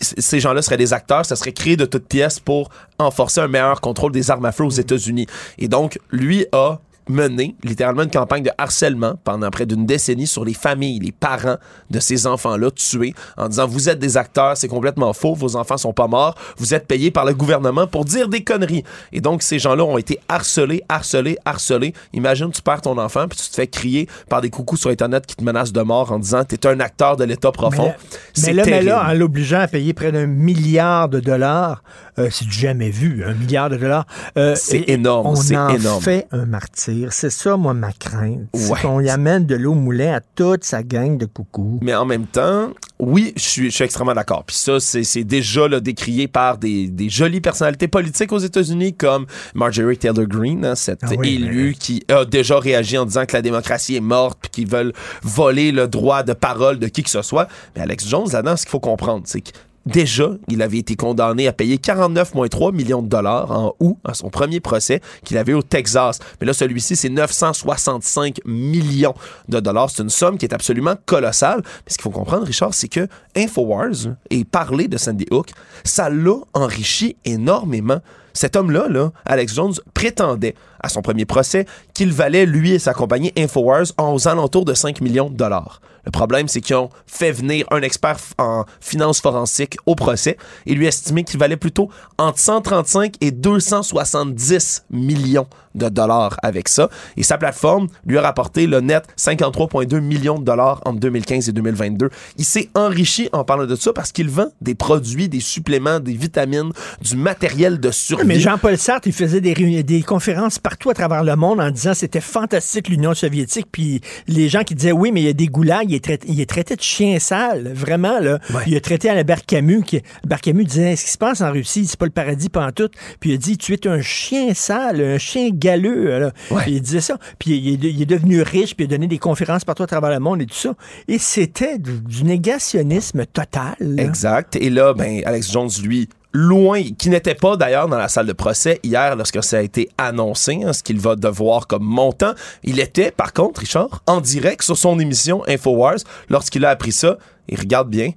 ces 0.00 0.38
gens-là 0.38 0.60
seraient 0.60 0.76
des 0.76 0.92
acteurs, 0.92 1.24
ça 1.24 1.34
serait 1.34 1.52
créé 1.52 1.78
de 1.78 1.86
toutes 1.86 2.06
pièces 2.06 2.40
pour 2.40 2.68
enforcer 2.98 3.40
un 3.40 3.48
meilleur 3.48 3.80
contrôle 3.80 4.12
des 4.12 4.30
armes 4.30 4.44
à 4.44 4.52
feu 4.52 4.64
aux 4.64 4.70
États-Unis. 4.70 5.26
Et 5.56 5.66
donc, 5.66 5.98
lui 6.10 6.44
a 6.52 6.78
mené 7.10 7.54
littéralement 7.64 8.02
une 8.02 8.10
campagne 8.10 8.42
de 8.42 8.50
harcèlement 8.58 9.14
pendant 9.24 9.50
près 9.50 9.66
d'une 9.66 9.86
décennie 9.86 10.26
sur 10.26 10.44
les 10.44 10.54
familles, 10.54 10.98
les 11.00 11.12
parents 11.12 11.56
de 11.90 12.00
ces 12.00 12.26
enfants-là 12.26 12.70
tués 12.70 13.14
en 13.36 13.48
disant 13.48 13.66
vous 13.66 13.88
êtes 13.88 13.98
des 13.98 14.16
acteurs, 14.16 14.56
c'est 14.56 14.68
complètement 14.68 15.12
faux, 15.12 15.34
vos 15.34 15.56
enfants 15.56 15.76
sont 15.76 15.92
pas 15.92 16.06
morts, 16.06 16.34
vous 16.58 16.74
êtes 16.74 16.86
payés 16.86 17.10
par 17.10 17.24
le 17.24 17.34
gouvernement 17.34 17.86
pour 17.86 18.04
dire 18.04 18.28
des 18.28 18.42
conneries. 18.44 18.84
Et 19.12 19.20
donc 19.20 19.42
ces 19.42 19.58
gens-là 19.58 19.84
ont 19.84 19.98
été 19.98 20.18
harcelés, 20.28 20.82
harcelés, 20.88 21.36
harcelés. 21.44 21.92
Imagine 22.12 22.50
tu 22.50 22.62
perds 22.62 22.82
ton 22.82 22.96
enfant 22.98 23.26
puis 23.28 23.38
tu 23.38 23.48
te 23.50 23.54
fais 23.54 23.66
crier 23.66 24.08
par 24.28 24.40
des 24.40 24.50
coucous 24.50 24.76
sur 24.76 24.90
internet 24.90 25.26
qui 25.26 25.36
te 25.36 25.44
menacent 25.44 25.72
de 25.72 25.82
mort 25.82 26.12
en 26.12 26.18
disant 26.18 26.44
t'es 26.44 26.66
un 26.66 26.80
acteur 26.80 27.16
de 27.16 27.24
l'état 27.24 27.52
profond. 27.52 27.86
Mais, 27.86 27.94
C'est 28.34 28.46
mais 28.48 28.52
là, 28.54 28.62
mais 28.66 28.82
là, 28.82 29.08
en 29.10 29.14
l'obligeant 29.14 29.60
à 29.60 29.68
payer 29.68 29.92
près 29.92 30.12
d'un 30.12 30.26
milliard 30.26 31.08
de 31.08 31.20
dollars, 31.20 31.82
euh, 32.18 32.28
c'est 32.30 32.50
jamais 32.50 32.90
vu, 32.90 33.24
un 33.24 33.34
milliard 33.34 33.70
de 33.70 33.76
dollars. 33.76 34.06
Euh, 34.36 34.54
C'est 34.56 34.78
et- 34.78 34.92
énorme, 34.92 35.26
On 35.28 35.34
c'est 35.36 35.56
en 35.56 35.68
énorme. 35.70 36.02
fait 36.02 36.26
un 36.32 36.44
martyr. 36.46 36.99
C'est 37.10 37.30
ça, 37.30 37.56
moi, 37.56 37.74
ma 37.74 37.92
crainte. 37.92 38.48
C'est 38.54 38.70
Ouais. 38.70 38.80
qu'on 38.82 39.00
y 39.00 39.08
amène 39.10 39.46
de 39.46 39.54
l'eau 39.54 39.72
au 39.72 39.74
moulin 39.74 40.14
à 40.14 40.20
toute 40.20 40.64
sa 40.64 40.82
gang 40.82 41.16
de 41.16 41.26
coucous. 41.26 41.78
Mais 41.82 41.94
en 41.94 42.04
même 42.04 42.26
temps, 42.26 42.70
oui, 42.98 43.32
je 43.36 43.42
suis, 43.42 43.70
je 43.70 43.74
suis 43.76 43.84
extrêmement 43.84 44.14
d'accord. 44.14 44.44
Puis 44.44 44.56
ça, 44.56 44.78
c'est 44.80 45.02
c'est 45.04 45.24
déjà 45.24 45.66
là, 45.68 45.80
décrié 45.80 46.28
par 46.28 46.58
des, 46.58 46.88
des 46.88 47.08
jolies 47.08 47.40
personnalités 47.40 47.88
politiques 47.88 48.32
aux 48.32 48.38
États-Unis 48.38 48.94
comme 48.94 49.26
Marjorie 49.54 49.96
Taylor 49.98 50.26
Greene, 50.26 50.64
hein, 50.64 50.74
cette 50.74 51.00
Ah 51.02 51.08
oui, 51.18 51.36
élue 51.36 51.74
qui 51.78 52.02
a 52.08 52.24
déjà 52.24 52.58
réagi 52.58 52.98
en 52.98 53.06
disant 53.06 53.24
que 53.26 53.32
la 53.34 53.42
démocratie 53.42 53.96
est 53.96 54.00
morte 54.00 54.38
puis 54.42 54.50
qu'ils 54.50 54.68
veulent 54.68 54.92
voler 55.22 55.72
le 55.72 55.88
droit 55.88 56.22
de 56.22 56.32
parole 56.32 56.78
de 56.78 56.88
qui 56.88 57.02
que 57.02 57.10
ce 57.10 57.22
soit. 57.22 57.48
Mais 57.74 57.82
Alex 57.82 58.06
Jones, 58.08 58.28
là-dedans, 58.32 58.56
ce 58.56 58.62
qu'il 58.62 58.70
faut 58.70 58.80
comprendre, 58.80 59.22
c'est 59.26 59.40
que 59.40 59.50
Déjà, 59.92 60.30
il 60.46 60.62
avait 60.62 60.78
été 60.78 60.94
condamné 60.94 61.48
à 61.48 61.52
payer 61.52 61.76
49,3 61.76 62.72
millions 62.72 63.02
de 63.02 63.08
dollars 63.08 63.50
en 63.50 63.74
août 63.80 63.96
à 64.04 64.14
son 64.14 64.30
premier 64.30 64.60
procès 64.60 65.00
qu'il 65.24 65.36
avait 65.36 65.52
au 65.52 65.62
Texas. 65.62 66.20
Mais 66.40 66.46
là, 66.46 66.52
celui-ci, 66.52 66.94
c'est 66.94 67.08
965 67.08 68.38
millions 68.44 69.14
de 69.48 69.58
dollars. 69.58 69.90
C'est 69.90 70.04
une 70.04 70.10
somme 70.10 70.38
qui 70.38 70.46
est 70.46 70.54
absolument 70.54 70.94
colossale. 71.06 71.62
Mais 71.64 71.90
ce 71.90 71.96
qu'il 71.96 72.04
faut 72.04 72.10
comprendre, 72.10 72.46
Richard, 72.46 72.72
c'est 72.72 72.86
que 72.86 73.08
InfoWars 73.36 74.14
et 74.30 74.44
parler 74.44 74.86
de 74.86 74.96
Sandy 74.96 75.26
Hook, 75.32 75.50
ça 75.82 76.08
l'a 76.08 76.36
enrichi 76.54 77.16
énormément. 77.24 77.98
Cet 78.32 78.54
homme-là, 78.54 78.86
là, 78.88 79.10
Alex 79.24 79.54
Jones, 79.54 79.74
prétendait 79.92 80.54
à 80.78 80.88
son 80.88 81.02
premier 81.02 81.24
procès 81.24 81.66
qu'il 81.94 82.12
valait, 82.12 82.46
lui 82.46 82.72
et 82.72 82.78
sa 82.78 82.94
compagnie 82.94 83.32
InfoWars, 83.36 83.86
aux 83.98 84.28
alentours 84.28 84.64
de 84.64 84.74
5 84.74 85.00
millions 85.00 85.30
de 85.30 85.36
dollars. 85.36 85.80
Le 86.04 86.10
problème, 86.10 86.48
c'est 86.48 86.60
qu'ils 86.60 86.76
ont 86.76 86.90
fait 87.06 87.32
venir 87.32 87.66
un 87.70 87.82
expert 87.82 88.16
en 88.38 88.64
finances 88.80 89.20
forensiques 89.20 89.76
au 89.86 89.94
procès 89.94 90.36
et 90.66 90.74
lui 90.74 90.86
estimé 90.86 91.24
qu'il 91.24 91.38
valait 91.38 91.56
plutôt 91.56 91.90
entre 92.18 92.38
135 92.38 93.14
et 93.20 93.30
270 93.30 94.84
millions 94.90 95.46
de 95.76 95.88
dollars 95.88 96.36
avec 96.42 96.68
ça. 96.68 96.88
Et 97.16 97.22
sa 97.22 97.38
plateforme 97.38 97.86
lui 98.04 98.18
a 98.18 98.22
rapporté 98.22 98.66
le 98.66 98.80
net 98.80 99.04
53,2 99.16 100.00
millions 100.00 100.38
de 100.38 100.44
dollars 100.44 100.80
entre 100.84 100.98
2015 100.98 101.48
et 101.48 101.52
2022. 101.52 102.10
Il 102.38 102.44
s'est 102.44 102.68
enrichi 102.74 103.28
en 103.32 103.44
parlant 103.44 103.66
de 103.66 103.76
ça 103.76 103.92
parce 103.92 104.10
qu'il 104.10 104.28
vend 104.30 104.48
des 104.60 104.74
produits, 104.74 105.28
des 105.28 105.38
suppléments, 105.38 106.00
des 106.00 106.14
vitamines, 106.14 106.72
du 107.02 107.14
matériel 107.16 107.78
de 107.78 107.90
survie. 107.92 108.26
Mais 108.26 108.40
Jean-Paul 108.40 108.76
Sartre, 108.78 109.06
il 109.06 109.12
faisait 109.12 109.40
des, 109.40 109.54
réuni- 109.54 109.84
des 109.84 110.02
conférences 110.02 110.58
partout 110.58 110.90
à 110.90 110.94
travers 110.94 111.22
le 111.22 111.36
monde 111.36 111.60
en 111.60 111.70
disant 111.70 111.94
c'était 111.94 112.20
fantastique 112.20 112.88
l'Union 112.88 113.14
soviétique. 113.14 113.66
Puis 113.70 114.00
les 114.26 114.48
gens 114.48 114.64
qui 114.64 114.74
disaient 114.74 114.90
oui, 114.92 115.12
mais 115.12 115.20
il 115.20 115.26
y 115.26 115.30
a 115.30 115.32
des 115.34 115.46
goulags, 115.46 115.89
il 115.90 115.96
est 115.96 116.04
traité, 116.04 116.26
il 116.30 116.40
est 116.40 116.48
traité 116.48 116.76
de 116.76 116.80
chien 116.80 117.18
sale. 117.18 117.72
Vraiment, 117.74 118.20
là. 118.20 118.38
Il 118.66 118.76
a 118.76 118.80
traité 118.80 119.08
Albert 119.10 119.44
Camus. 119.44 119.82
Qui, 119.82 120.00
Camus 120.42 120.64
disait 120.64 120.96
ce 120.96 121.04
qui 121.04 121.10
se 121.10 121.18
passe 121.18 121.40
en 121.40 121.50
Russie, 121.52 121.86
c'est 121.86 121.98
pas 121.98 122.06
le 122.06 122.10
paradis 122.12 122.48
pantoute. 122.48 122.92
Puis 123.18 123.30
il 123.30 123.34
a 123.34 123.36
dit 123.36 123.58
tu 123.58 123.74
es 123.74 123.86
un 123.88 124.00
chien 124.00 124.54
sale, 124.54 125.00
un 125.00 125.18
chien 125.18 125.50
galeux. 125.52 126.18
là. 126.18 126.32
Puis 126.62 126.72
il 126.72 126.80
disait 126.80 127.00
ça. 127.00 127.18
Puis 127.38 127.56
il 127.56 127.84
est, 127.84 127.90
il 127.90 128.02
est 128.02 128.06
devenu 128.06 128.42
riche, 128.42 128.74
puis 128.76 128.84
il 128.86 128.88
a 128.88 128.96
donné 128.96 129.06
des 129.06 129.18
conférences 129.18 129.64
partout 129.64 129.82
à 129.82 129.86
travers 129.86 130.10
le 130.10 130.20
monde 130.20 130.42
et 130.42 130.46
tout 130.46 130.54
ça. 130.54 130.74
Et 131.08 131.18
c'était 131.18 131.78
du, 131.78 132.00
du 132.00 132.24
négationnisme 132.24 133.26
total. 133.26 133.74
là. 133.80 134.02
Exact. 134.02 134.56
Et 134.56 134.70
là, 134.70 134.94
ben, 134.94 135.22
Alex 135.24 135.52
Jones, 135.52 135.70
lui, 135.82 136.08
loin, 136.32 136.82
qui 136.98 137.10
n'était 137.10 137.34
pas 137.34 137.56
d'ailleurs 137.56 137.88
dans 137.88 137.98
la 137.98 138.08
salle 138.08 138.26
de 138.26 138.32
procès 138.32 138.80
hier 138.82 139.16
lorsque 139.16 139.42
ça 139.42 139.58
a 139.58 139.60
été 139.60 139.88
annoncé, 139.98 140.60
hein, 140.64 140.72
ce 140.72 140.82
qu'il 140.82 141.00
va 141.00 141.16
devoir 141.16 141.66
comme 141.66 141.82
montant. 141.82 142.32
Il 142.62 142.80
était, 142.80 143.10
par 143.10 143.32
contre, 143.32 143.60
Richard, 143.60 144.02
en 144.06 144.20
direct 144.20 144.62
sur 144.62 144.76
son 144.76 144.98
émission 144.98 145.42
InfoWars 145.48 145.98
lorsqu'il 146.28 146.64
a 146.64 146.70
appris 146.70 146.92
ça. 146.92 147.18
Et 147.48 147.56
regarde 147.56 147.90
bien, 147.90 148.12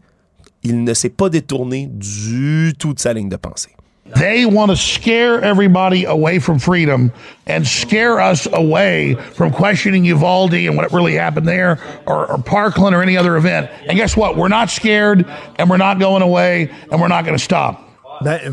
il 0.64 0.84
ne 0.84 0.94
s'est 0.94 1.10
pas 1.10 1.30
détourné 1.30 1.88
du 1.92 2.74
tout 2.78 2.94
de 2.94 3.00
sa 3.00 3.14
ligne 3.14 3.30
de 3.30 3.36
pensée. 3.36 3.72
They 4.16 4.46
want 4.46 4.68
to 4.68 4.76
scare 4.76 5.44
everybody 5.44 6.06
away 6.06 6.38
from 6.38 6.60
freedom 6.60 7.12
and 7.48 7.66
scare 7.66 8.20
us 8.20 8.48
away 8.54 9.16
from 9.34 9.52
questioning 9.52 10.06
Uvalde 10.06 10.54
and 10.54 10.78
what 10.78 10.92
really 10.92 11.16
happened 11.16 11.48
there 11.48 11.80
or, 12.06 12.28
or 12.28 12.38
Parkland 12.38 12.94
or 12.94 13.02
any 13.02 13.18
other 13.18 13.38
event. 13.38 13.72
And 13.88 13.98
guess 13.98 14.16
what? 14.16 14.38
We're 14.38 14.50
not 14.50 14.70
scared 14.70 15.26
and 15.58 15.70
we're 15.70 15.78
not 15.78 16.00
going 16.00 16.22
away 16.22 16.70
and 16.92 17.02
we're 17.02 17.08
not 17.08 17.26
going 17.26 17.38
to 17.38 17.44
stop. 17.44 17.93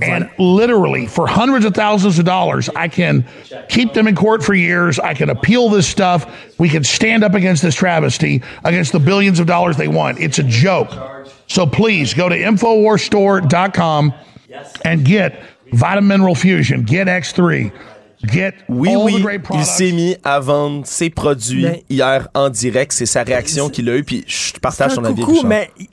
And 0.02 0.30
literally, 0.38 1.06
for 1.06 1.26
hundreds 1.26 1.64
of 1.64 1.74
thousands 1.74 2.18
of 2.18 2.24
dollars, 2.24 2.68
I 2.74 2.88
can 2.88 3.24
keep 3.68 3.92
them 3.92 4.06
in 4.08 4.14
court 4.14 4.42
for 4.42 4.54
years. 4.54 4.98
I 4.98 5.14
can 5.14 5.30
appeal 5.30 5.68
this 5.68 5.86
stuff. 5.86 6.26
We 6.58 6.68
can 6.68 6.84
stand 6.84 7.22
up 7.24 7.34
against 7.34 7.62
this 7.62 7.74
travesty, 7.74 8.42
against 8.64 8.92
the 8.92 9.00
billions 9.00 9.38
of 9.40 9.46
dollars 9.46 9.76
they 9.76 9.88
want. 9.88 10.18
It's 10.20 10.38
a 10.38 10.42
joke. 10.44 10.90
So 11.46 11.66
please 11.66 12.14
go 12.14 12.28
to 12.28 12.36
InfoWarsStore.com 12.36 14.12
and 14.84 15.04
get 15.04 15.42
Vitamin 15.72 16.08
Mineral 16.08 16.34
Fusion, 16.34 16.82
get 16.82 17.06
X3. 17.06 17.70
get 18.26 18.54
Oui, 18.68 18.94
all 18.94 19.04
oui, 19.04 19.24
il 19.54 19.64
s'est 19.64 19.92
mis 19.92 20.14
à 20.24 20.40
vendre 20.40 20.84
ses 20.86 21.08
produits 21.10 21.62
Mais- 21.62 21.82
hier 21.88 22.28
en 22.34 22.50
direct. 22.50 22.92
C'est 22.92 23.06
sa 23.06 23.22
réaction 23.22 23.68
qu'il 23.70 23.88
a 23.88 23.96
eue, 23.96 24.04
puis 24.04 24.24
je 24.26 24.52
partage 24.60 24.90
C'est 24.90 24.94
son 24.96 25.04
un 25.04 25.10
avis. 25.10 25.22
coucou, 25.22 25.42
mais 25.46 25.70
c'est 25.78 25.88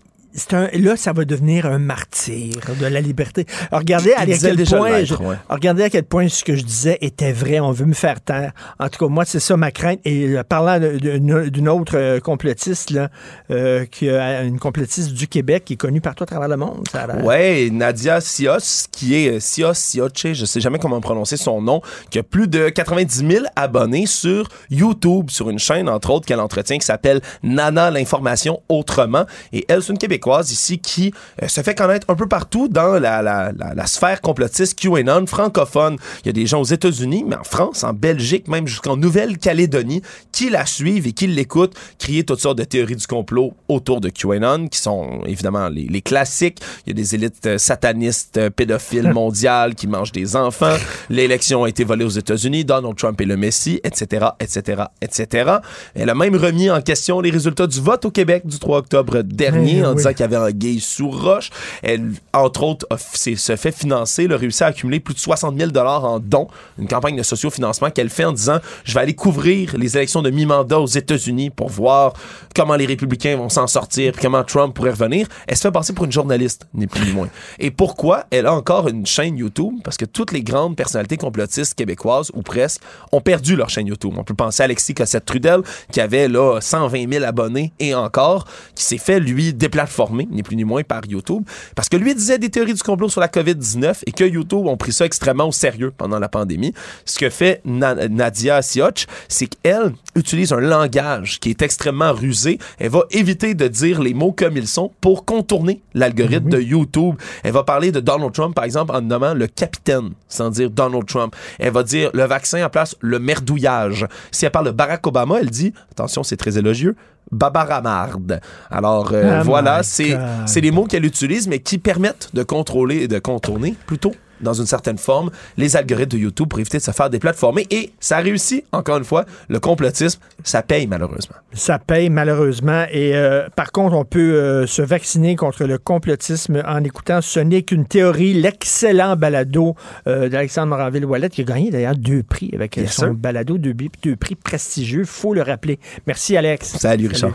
un, 0.53 0.69
là, 0.73 0.95
ça 0.95 1.14
va 1.14 1.26
devenir 1.26 1.65
un 1.65 1.80
martyr 1.80 2.53
de 2.80 2.85
la 2.85 3.01
liberté. 3.01 3.45
Alors, 3.72 3.80
regardez 3.80 4.14
à 4.14 4.26
quel 4.26 4.64
point, 4.65 4.89
l'être, 4.99 5.05
je- 5.07 5.15
ouais. 5.15 5.35
regardez 5.49 5.84
à 5.84 5.89
quel 5.89 6.03
point 6.03 6.27
ce 6.30 6.43
que 6.43 6.55
je 6.55 6.64
disais 6.64 6.97
était 7.01 7.31
vrai. 7.31 7.59
On 7.59 7.72
veut 7.72 7.85
me 7.85 7.93
faire 7.93 8.22
taire. 8.22 8.51
En 8.80 8.88
tout 8.89 9.03
cas, 9.03 9.11
moi, 9.11 9.26
c'est 9.26 9.39
ça 9.39 9.57
ma 9.57 9.72
crainte. 9.72 9.99
Et 10.05 10.26
euh, 10.38 10.43
parlant 10.43 10.80
d'une 10.80 11.69
autre 11.69 11.93
euh, 11.97 12.19
complotiste, 12.19 12.91
là, 12.91 13.09
euh, 13.51 13.85
qui 13.85 14.09
a 14.09 14.43
une 14.43 14.59
complotiste 14.59 15.14
du 15.14 15.27
Québec 15.27 15.64
qui 15.65 15.73
est 15.73 15.77
connue 15.77 16.01
partout 16.01 16.23
à 16.23 16.27
travers 16.27 16.47
le 16.49 16.57
monde. 16.57 16.84
Ouais, 17.23 17.69
Nadia 17.72 18.22
Sios, 18.22 18.88
qui 18.91 19.15
est 19.15 19.39
Sios 19.39 19.73
Sioche, 19.73 20.34
je 20.34 20.45
sais 20.45 20.61
jamais 20.61 20.77
comment 20.80 21.01
prononcer 21.01 21.38
son 21.38 21.61
nom, 21.61 21.81
qui 22.11 22.19
a 22.19 22.23
plus 22.23 22.47
de 22.47 22.69
90 22.69 23.26
000 23.27 23.45
abonnés 23.55 24.05
sur 24.05 24.47
YouTube, 24.69 25.30
sur 25.31 25.49
une 25.49 25.59
chaîne, 25.59 25.89
entre 25.89 26.11
autres, 26.11 26.26
qu'elle 26.26 26.39
entretient, 26.39 26.77
qui 26.77 26.85
s'appelle 26.85 27.22
Nana 27.43 27.89
l'information 27.89 28.61
autrement. 28.69 29.26
Et 29.51 29.65
elle, 29.68 29.81
c'est 29.81 29.91
une 29.93 29.97
Québécoise 29.97 30.27
ici 30.52 30.80
qui 30.80 31.14
euh, 31.41 31.48
se 31.48 31.62
fait 31.62 31.76
connaître 31.76 32.06
un 32.10 32.16
peu 32.16 32.28
partout 32.28 32.68
dans 32.68 32.94
la, 32.99 33.22
la, 33.22 33.52
la, 33.52 33.74
la 33.74 33.88
sphère 33.88 34.22
complotiste 34.22 34.78
QAnon 34.80 35.26
francophone. 35.28 35.98
Il 36.24 36.28
y 36.28 36.30
a 36.30 36.34
des 36.34 36.45
gens 36.45 36.62
aux 36.62 36.66
États-Unis, 36.66 37.24
mais 37.28 37.36
en 37.36 37.44
France, 37.44 37.84
en 37.84 37.94
Belgique, 37.94 38.48
même 38.48 38.68
jusqu'en 38.68 38.98
Nouvelle-Calédonie, 38.98 40.02
qui 40.32 40.49
la 40.49 40.66
suivent 40.66 41.08
et 41.08 41.12
qui 41.14 41.28
l'écoutent, 41.28 41.76
crier 41.99 42.24
toutes 42.24 42.40
sortes 42.40 42.58
de 42.58 42.64
théories 42.64 42.95
du 42.95 43.08
complot 43.08 43.54
autour 43.68 44.02
de 44.02 44.10
QAnon, 44.10 44.68
qui 44.68 44.80
sont 44.80 45.22
évidemment 45.26 45.70
les, 45.70 45.84
les 45.86 46.02
classiques. 46.02 46.60
Il 46.86 46.90
y 46.90 46.91
a 46.91 46.95
des 46.95 47.16
élites 47.16 47.45
euh, 47.45 47.58
satanistes, 47.58 48.38
euh, 48.38 48.49
pédophiles 48.49 49.12
mondiales 49.14 49.76
qui 49.76 49.88
mangent 49.88 50.12
des 50.12 50.36
enfants. 50.36 50.76
L'élection 51.10 51.64
a 51.64 51.70
été 51.70 51.84
volée 51.84 52.06
aux 52.06 52.10
États-Unis. 52.10 52.66
Donald 52.66 52.95
Trump 52.95 53.20
est 53.22 53.26
le 53.26 53.38
Messie, 53.38 53.80
etc., 53.84 54.28
etc., 54.40 54.84
etc. 55.02 55.52
Elle 55.95 56.10
a 56.10 56.16
même 56.16 56.36
remis 56.36 56.70
en 56.70 56.82
question 56.82 57.22
les 57.22 57.30
résultats 57.30 57.68
du 57.68 57.80
vote 57.82 58.06
au 58.06 58.12
Québec 58.12 58.45
du 58.45 58.60
3 58.60 58.80
octobre 58.80 59.22
dernier 59.22 59.78
Eh 59.78 59.86
en 59.86 59.90
oui. 59.91 59.98
disant 59.98 60.14
qu'il 60.18 60.26
avait 60.26 60.35
un 60.35 60.52
gay 60.52 60.77
sous 60.81 61.10
roche. 61.10 61.49
Elle, 61.81 62.11
entre 62.34 62.64
autres, 62.64 62.88
se 62.98 63.56
fait 63.56 63.72
financer, 63.72 64.27
a 64.30 64.38
réussi 64.38 64.64
à 64.64 64.68
accumuler 64.68 64.99
plus 64.99 65.14
de 65.14 65.19
60 65.19 65.57
000 65.57 65.72
en 65.77 66.19
dons, 66.19 66.48
une 66.77 66.88
campagne 66.88 67.15
de 67.15 67.23
sociofinancement 67.23 67.89
qu'elle 67.91 68.10
fait 68.10 68.26
en 68.26 68.34
disant 68.34 68.57
je 68.84 68.94
vais 68.94 69.02
aller 69.02 69.14
couvrir 69.14 69.77
les 69.77 69.95
élections 69.95 70.22
de 70.22 70.30
mi-mandat 70.30 70.80
aux 70.80 70.88
États-Unis 70.88 71.49
pour 71.49 71.69
voir 71.69 72.14
comment 72.56 72.76
les 72.76 72.85
républicains 72.85 73.38
vont 73.38 73.49
s'en 73.49 73.68
sortir, 73.68 74.11
puis 74.14 74.22
comment 74.22 74.44
Trump 74.44 74.73
pourrait 74.73 74.91
revenir. 74.91 75.27
Elle 75.48 75.56
se 75.56 75.61
fait 75.61 75.72
passer 75.72 75.94
pour 75.94 76.06
une 76.06 76.11
journaliste, 76.11 76.68
ni 76.73 76.88
plus 76.88 77.06
ni 77.06 77.11
moins. 77.11 77.30
Et 77.60 77.72
pourquoi 77.72 78.26
elle 78.31 78.48
a 78.48 78.53
encore 78.53 78.88
une 78.88 79.06
chaîne 79.06 79.38
YouTube? 79.38 79.76
Parce 79.84 79.98
que 79.98 80.06
toutes 80.06 80.31
les 80.31 80.41
grandes 80.41 80.76
personnalités 80.76 81.18
complotistes 81.18 81.76
québécoises 81.76 82.31
ou 82.34 82.41
presque 82.41 82.81
ont 83.11 83.22
perdu 83.22 83.56
leur 83.56 83.69
chaîne 83.69 83.88
YouTube. 83.88 84.14
On 84.18 84.23
peut 84.23 84.34
penser 84.34 84.64
à 84.64 84.65
Alexis 84.65 84.94
Cossette-Trudel 84.94 85.61
qui 85.91 86.02
avait 86.02 86.27
là 86.27 86.60
120 86.60 87.11
000 87.11 87.26
abonnés 87.26 87.72
et 87.80 87.94
encore, 87.94 88.45
qui 88.76 88.84
s'est 88.84 88.98
fait 88.98 89.19
lui 89.19 89.53
déplatformer, 89.53 90.07
ni 90.12 90.44
plus 90.44 90.56
ni 90.56 90.64
moins 90.64 90.84
par 90.84 91.02
YouTube, 91.08 91.44
parce 91.76 91.90
que 91.90 91.98
lui 91.98 92.14
disait 92.16 92.38
des 92.38 92.50
théories 92.50 92.74
du 92.74 92.84
complot 92.84 93.10
sur 93.10 93.22
la 93.22 93.28
COVID-19 93.28 94.04
et 94.06 94.12
que 94.12 94.24
YouTube 94.24 94.66
ont 94.68 94.78
pris 94.78 94.92
ça 94.94 95.06
extrêmement 95.06 95.48
au 95.48 95.52
sérieux 95.52 95.92
pendant 95.98 96.20
la 96.20 96.30
pandémie. 96.30 96.74
Ce 97.06 97.20
que 97.20 97.30
fait 97.30 97.62
Na- 97.66 98.08
Nadia 98.08 98.62
Sioch, 98.62 99.06
c'est 99.28 99.48
qu'elle 99.48 99.94
utilise 100.16 100.54
un 100.54 100.60
langage 100.60 101.40
qui 101.40 101.50
est 101.50 101.62
extrêmement 101.62 102.14
rusé. 102.14 102.60
Elle 102.80 102.90
va 102.92 103.04
éviter 103.12 103.54
de 103.54 103.68
dire 103.68 104.02
les 104.02 104.14
mots 104.14 104.32
comme 104.32 104.58
ils 104.58 104.68
sont 104.68 104.92
pour 105.02 105.26
contourner 105.26 105.82
l'algorithme 105.94 106.50
de 106.50 106.60
YouTube. 106.60 107.16
Elle 107.44 107.52
va 107.54 107.64
parler 107.64 107.92
de 107.92 108.00
Donald 108.00 108.32
Trump, 108.34 108.56
par 108.56 108.64
exemple, 108.66 108.96
en 108.96 109.02
nommant 109.02 109.34
le 109.34 109.48
capitaine, 109.48 110.12
sans 110.28 110.50
dire 110.50 110.70
Donald 110.70 111.06
Trump. 111.06 111.36
Elle 111.60 111.72
va 111.74 111.84
dire 111.84 112.10
le 112.14 112.24
vaccin 112.26 112.62
à 112.64 112.70
place 112.70 112.96
le 113.02 113.20
merdouillage. 113.20 114.06
Si 114.32 114.46
elle 114.46 114.52
parle 114.52 114.68
de 114.68 114.72
Barack 114.72 115.06
Obama, 115.08 115.38
elle 115.40 115.50
dit, 115.50 115.74
attention, 115.92 116.24
c'est 116.24 116.38
très 116.38 116.58
élogieux, 116.58 116.96
babaramarde. 117.32 118.40
Alors 118.70 119.12
euh, 119.14 119.41
Oh 119.41 119.45
voilà, 119.45 119.84
c'est 119.84 120.62
les 120.62 120.72
mots 120.72 120.86
qu'elle 120.86 121.06
utilise, 121.06 121.48
mais 121.48 121.60
qui 121.60 121.78
permettent 121.78 122.30
de 122.34 122.44
contrôler 122.44 123.04
et 123.04 123.08
de 123.08 123.20
contourner 123.20 123.76
plutôt 123.86 124.14
dans 124.41 124.53
une 124.53 124.65
certaine 124.65 124.97
forme 124.97 125.31
les 125.57 125.76
algorithmes 125.76 126.18
de 126.18 126.18
YouTube 126.18 126.47
pour 126.47 126.59
éviter 126.59 126.77
de 126.77 126.84
se 126.84 126.91
faire 126.91 127.09
déplatformer 127.09 127.68
et 127.69 127.91
ça 127.99 128.18
réussit 128.18 128.64
encore 128.72 128.97
une 128.97 129.03
fois 129.03 129.26
le 129.49 129.59
complotisme 129.59 130.19
ça 130.43 130.61
paye 130.61 130.88
malheureusement 130.88 131.35
Ça 131.53 131.80
paye 131.80 132.09
malheureusement. 132.09 132.85
Et 132.91 133.15
euh, 133.15 133.47
par 133.55 133.72
contre, 133.72 133.95
on 133.95 134.05
peut 134.05 134.19
euh, 134.19 134.68
se 134.68 134.81
vacciner 134.81 135.35
contre 135.35 135.65
le 135.65 135.77
complotisme 135.77 136.64
en 136.65 136.84
écoutant 136.84 137.22
Ce 137.22 137.39
n'est 137.39 137.64
qu'une 137.64 137.85
théorie, 137.85 138.34
l'excellent 138.34 139.15
balado 139.15 139.76
euh, 140.07 140.30
d'Alexandre 140.30 140.68
Moranville-Wallet, 140.68 141.30
qui 141.30 141.41
a 141.41 141.43
gagné 141.43 141.72
d'ailleurs 141.72 141.95
deux 141.95 142.23
prix 142.23 142.51
avec 142.53 142.80
son 142.89 143.11
balado, 143.11 143.57
deux, 143.57 143.76
deux 144.03 144.15
prix 144.15 144.35
prestigieux, 144.35 145.03
faut 145.05 145.34
le 145.34 145.41
rappeler. 145.41 145.80
Merci 146.05 146.38
Alex. 146.38 146.77
Salut 146.77 147.07
Richard. 147.07 147.34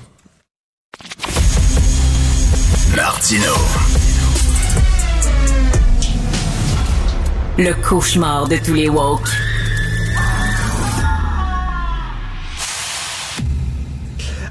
Martino. 2.94 3.52
Le 7.58 7.74
cauchemar 7.86 8.48
de 8.48 8.56
tous 8.56 8.72
les 8.72 8.88
woke. 8.88 9.28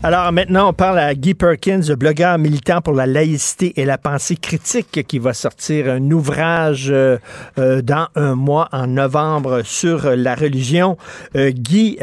Alors 0.04 0.32
maintenant, 0.32 0.70
on 0.70 0.74
parle 0.74 1.00
à 1.00 1.16
Guy 1.16 1.34
Perkins, 1.34 1.82
le 1.88 1.96
blogueur 1.96 2.38
militant 2.38 2.80
pour 2.82 2.94
la 2.94 3.08
laïcité 3.08 3.74
et 3.82 3.86
la 3.86 3.98
pensée 3.98 4.36
critique, 4.36 5.08
qui 5.08 5.18
va 5.18 5.34
sortir 5.34 5.90
un 5.90 6.12
ouvrage 6.12 6.90
euh, 6.92 7.18
euh, 7.58 7.82
dans 7.82 8.08
un 8.14 8.36
mois, 8.36 8.70
en 8.72 8.86
novembre, 8.86 9.64
sur 9.64 10.16
la 10.16 10.36
religion. 10.36 10.96
Euh, 11.36 11.50
Guy, 11.50 11.98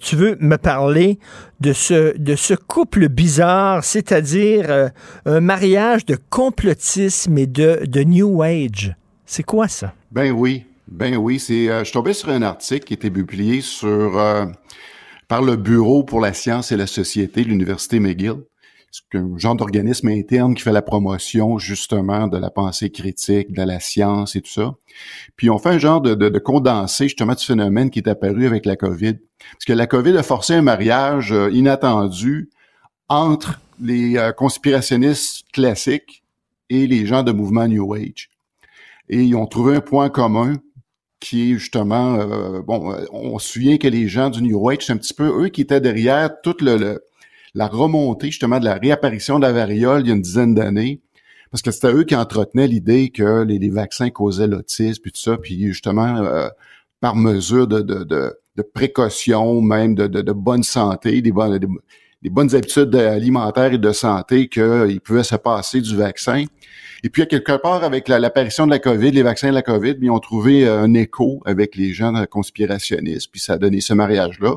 tu 0.00 0.16
veux 0.16 0.36
me 0.38 0.56
parler 0.56 1.18
de 1.60 1.72
ce, 1.72 2.14
de 2.18 2.36
ce 2.36 2.52
couple 2.52 3.08
bizarre, 3.08 3.84
c'est-à-dire 3.84 4.90
un 5.24 5.40
mariage 5.40 6.04
de 6.04 6.18
complotisme 6.28 7.38
et 7.38 7.46
de 7.46 8.02
New 8.02 8.42
Age. 8.42 8.94
C'est 9.24 9.44
quoi 9.44 9.66
ça? 9.66 9.94
Ben 10.12 10.30
oui, 10.30 10.66
ben 10.88 11.16
oui. 11.16 11.38
C'est, 11.38 11.70
euh, 11.70 11.84
je 11.84 11.90
suis 11.90 12.14
sur 12.14 12.28
un 12.28 12.42
article 12.42 12.84
qui 12.84 12.92
était 12.92 13.10
publié 13.10 13.62
sur 13.62 14.18
euh, 14.18 14.44
par 15.26 15.40
le 15.40 15.56
Bureau 15.56 16.04
pour 16.04 16.20
la 16.20 16.34
science 16.34 16.70
et 16.70 16.76
la 16.76 16.86
société 16.86 17.42
de 17.44 17.48
l'Université 17.48 17.98
McGill. 17.98 18.42
C'est 18.90 19.18
un 19.18 19.38
genre 19.38 19.56
d'organisme 19.56 20.08
interne 20.08 20.54
qui 20.54 20.62
fait 20.62 20.70
la 20.70 20.82
promotion 20.82 21.56
justement 21.56 22.28
de 22.28 22.36
la 22.36 22.50
pensée 22.50 22.90
critique, 22.90 23.54
de 23.54 23.62
la 23.62 23.80
science 23.80 24.36
et 24.36 24.42
tout 24.42 24.50
ça. 24.50 24.74
Puis 25.36 25.48
on 25.48 25.56
fait 25.56 25.70
un 25.70 25.78
genre 25.78 26.02
de, 26.02 26.14
de, 26.14 26.28
de 26.28 26.38
condensé 26.38 27.04
justement 27.04 27.32
du 27.32 27.42
phénomène 27.42 27.88
qui 27.88 28.00
est 28.00 28.08
apparu 28.08 28.44
avec 28.44 28.66
la 28.66 28.76
COVID. 28.76 29.14
Parce 29.14 29.64
que 29.66 29.72
la 29.72 29.86
COVID 29.86 30.18
a 30.18 30.22
forcé 30.22 30.52
un 30.52 30.60
mariage 30.60 31.32
euh, 31.32 31.50
inattendu 31.52 32.50
entre 33.08 33.62
les 33.80 34.30
conspirationnistes 34.36 35.46
classiques 35.52 36.22
et 36.68 36.86
les 36.86 37.06
gens 37.06 37.22
de 37.22 37.32
mouvement 37.32 37.66
New 37.66 37.94
Age 37.94 38.31
et 39.12 39.22
ils 39.22 39.34
ont 39.36 39.46
trouvé 39.46 39.76
un 39.76 39.80
point 39.80 40.08
commun 40.10 40.54
qui 41.20 41.52
est 41.52 41.58
justement, 41.58 42.16
euh, 42.16 42.62
bon, 42.62 42.92
euh, 42.92 43.04
on 43.12 43.38
se 43.38 43.52
souvient 43.52 43.76
que 43.78 43.86
les 43.88 44.08
gens 44.08 44.30
du 44.30 44.42
New 44.42 44.68
Age, 44.70 44.78
c'est 44.86 44.92
un 44.92 44.96
petit 44.96 45.14
peu 45.14 45.44
eux 45.44 45.48
qui 45.50 45.60
étaient 45.60 45.80
derrière 45.80 46.30
toute 46.42 46.62
le, 46.62 46.76
le- 46.76 47.00
la 47.54 47.68
remontée 47.68 48.28
justement 48.28 48.58
de 48.58 48.64
la 48.64 48.74
réapparition 48.74 49.38
de 49.38 49.44
la 49.44 49.52
variole 49.52 50.00
il 50.02 50.08
y 50.08 50.10
a 50.10 50.14
une 50.14 50.22
dizaine 50.22 50.54
d'années, 50.54 51.00
parce 51.50 51.62
que 51.62 51.70
c'était 51.70 51.92
eux 51.92 52.04
qui 52.04 52.16
entretenaient 52.16 52.66
l'idée 52.66 53.10
que 53.10 53.44
les, 53.44 53.58
les 53.58 53.68
vaccins 53.70 54.10
causaient 54.10 54.46
l'autisme 54.48 55.02
puis 55.02 55.12
tout 55.12 55.20
ça, 55.20 55.36
puis 55.36 55.62
justement, 55.66 56.16
euh, 56.24 56.48
par 57.00 57.14
mesure 57.14 57.66
de, 57.66 57.80
de, 57.82 58.04
de, 58.04 58.34
de 58.56 58.62
précaution, 58.62 59.60
même 59.60 59.94
de, 59.94 60.06
de, 60.06 60.32
bonne 60.32 60.62
santé, 60.62 61.20
des 61.20 61.32
bonnes, 61.32 61.58
des, 62.22 62.30
bonnes 62.30 62.54
habitudes 62.54 62.94
alimentaires 62.96 63.72
et 63.74 63.78
de 63.78 63.92
santé 63.92 64.48
qu'il 64.48 65.00
pouvait 65.04 65.24
se 65.24 65.36
passer 65.36 65.80
du 65.80 65.96
vaccin. 65.96 66.44
Et 67.04 67.08
puis, 67.10 67.22
à 67.22 67.26
quelque 67.26 67.56
part, 67.56 67.82
avec 67.82 68.06
la- 68.08 68.18
l'apparition 68.20 68.64
de 68.66 68.70
la 68.70 68.78
COVID, 68.78 69.10
les 69.10 69.22
vaccins 69.22 69.48
de 69.50 69.54
la 69.54 69.62
COVID, 69.62 69.94
ils 70.00 70.10
ont 70.10 70.20
trouvé 70.20 70.66
euh, 70.66 70.80
un 70.82 70.94
écho 70.94 71.40
avec 71.44 71.74
les 71.76 71.92
gens 71.92 72.12
conspirationnistes, 72.30 73.28
puis 73.30 73.40
ça 73.40 73.54
a 73.54 73.58
donné 73.58 73.80
ce 73.80 73.92
mariage-là. 73.92 74.54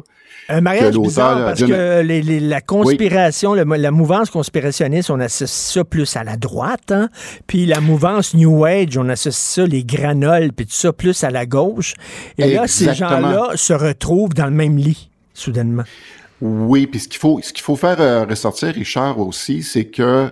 Un 0.48 0.62
mariage 0.62 0.94
Que 0.94 1.00
bizarre 1.00 1.38
euh, 1.40 1.46
parce 1.46 1.60
John- 1.60 1.70
que 1.70 2.02
les- 2.02 2.22
les- 2.22 2.40
la 2.40 2.62
conspiration, 2.62 3.56
le- 3.56 3.64
la 3.64 3.90
mouvance 3.90 4.30
conspirationniste, 4.30 5.10
on 5.10 5.20
associe 5.20 5.50
ça 5.74 5.84
plus 5.84 6.16
à 6.16 6.24
la 6.24 6.38
droite, 6.38 6.92
hein? 6.92 7.10
puis 7.48 7.66
la 7.66 7.80
mouvance 7.82 8.36
New 8.36 8.64
Age, 8.64 8.96
on 8.98 9.10
associe 9.10 9.34
ça, 9.36 9.66
les 9.66 9.84
granoles, 9.84 10.52
puis 10.54 10.68
tout 10.68 10.74
ça, 10.74 10.94
plus 10.94 11.24
à 11.24 11.32
la 11.32 11.48
gauche. 11.48 11.96
Et 12.38 12.54
là, 12.54 12.68
ces 12.68 12.94
gens-là 12.94 13.52
se 13.56 13.74
retrouvent 13.74 14.36
dans 14.36 14.46
le 14.46 14.52
même 14.52 14.78
lit, 14.78 15.10
soudainement. 15.34 15.84
Oui, 16.42 16.86
puis 16.88 17.00
ce 17.00 17.08
qu'il 17.08 17.20
faut, 17.20 17.40
ce 17.42 17.54
qu'il 17.54 17.64
faut 17.64 17.78
faire 17.78 18.02
euh, 18.02 18.26
ressortir, 18.26 18.74
Richard, 18.74 19.20
aussi, 19.20 19.64
c'est 19.64 19.86
que, 19.86 20.30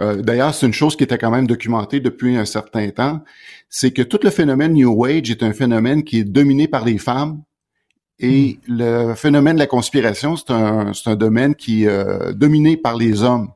euh, 0.00 0.16
d'ailleurs, 0.22 0.54
c'est 0.54 0.66
une 0.66 0.74
chose 0.74 0.96
qui 0.96 1.04
était 1.04 1.16
quand 1.16 1.30
même 1.30 1.46
documentée 1.46 2.00
depuis 2.00 2.36
un 2.36 2.44
certain 2.44 2.90
temps, 2.90 3.20
c'est 3.70 3.90
que 3.90 4.02
tout 4.02 4.20
le 4.22 4.30
phénomène 4.30 4.74
New 4.74 5.04
Age 5.06 5.30
est 5.30 5.42
un 5.42 5.54
phénomène 5.54 6.04
qui 6.04 6.18
est 6.20 6.24
dominé 6.24 6.68
par 6.68 6.84
les 6.84 6.98
femmes, 6.98 7.42
et 8.18 8.58
le 8.68 9.14
phénomène 9.14 9.54
de 9.56 9.60
la 9.60 9.66
conspiration, 9.66 10.36
c'est 10.36 10.50
un, 10.50 10.92
c'est 10.92 11.10
un 11.10 11.16
domaine 11.16 11.54
qui 11.54 11.84
est 11.84 11.88
euh, 11.88 12.32
dominé 12.32 12.76
par 12.76 12.96
les 12.96 13.22
hommes. 13.22 13.48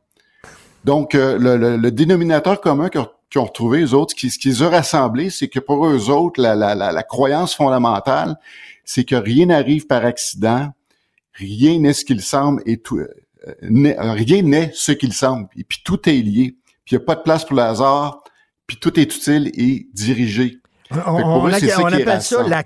Donc, 0.85 1.14
euh, 1.14 1.39
le, 1.39 1.56
le- 1.59 1.77
le 1.77 1.90
dénominateur 1.90 2.60
commun 2.60 2.89
que 2.89 2.98
qui 3.31 3.39
ont 3.39 3.44
retrouvé, 3.44 3.82
eux 3.82 3.94
autres, 3.94 4.10
ce 4.10 4.16
qui, 4.16 4.28
ce 4.28 4.39
qui 4.40 4.48
les 4.48 4.62
a 4.64 4.68
rassemblés, 4.70 5.31
c'est 5.31 5.47
que 5.47 5.60
pour 5.60 5.86
eux 5.86 6.10
autres, 6.10 6.40
la, 6.43 6.56
la, 6.56 6.74
la, 6.74 6.90
la 6.90 7.02
croyance 7.05 7.55
fondamentale, 7.55 8.36
c'est 8.85 9.05
que 9.05 9.14
rien 9.14 9.47
n'arrive 9.47 9.86
par 9.86 10.05
accident, 10.05 10.70
rien 11.35 11.78
n'est 11.78 11.93
ce 11.93 12.05
qu'il 12.05 12.20
semble 12.23 12.62
et 12.66 12.78
tout, 12.78 12.98
euh, 12.98 13.09
n'est- 13.62 13.97
rien 13.98 14.43
n'est 14.43 14.70
ce 14.74 14.93
qu'il 14.93 15.12
semble. 15.12 15.48
Et 15.57 15.65
puis 15.65 15.78
tout 15.85 16.09
est 16.09 16.12
lié. 16.23 16.57
Puis 16.85 16.97
il 16.97 16.98
n'y 16.98 17.02
a 17.02 17.07
pas 17.07 17.15
de 17.16 17.23
place 17.23 17.44
pour 17.44 17.57
le 17.57 17.62
hasard. 17.62 18.23
Puis 18.66 18.77
tout 18.78 18.98
est 19.01 19.15
utile 19.15 19.51
et 19.55 19.89
dirigé. 19.94 20.57
On, 21.07 21.47
eux, 21.47 21.51
a- 21.55 21.61
ça 21.70 21.77
appelle 22.02 22.23
ça 22.23 22.36
la 22.48 22.65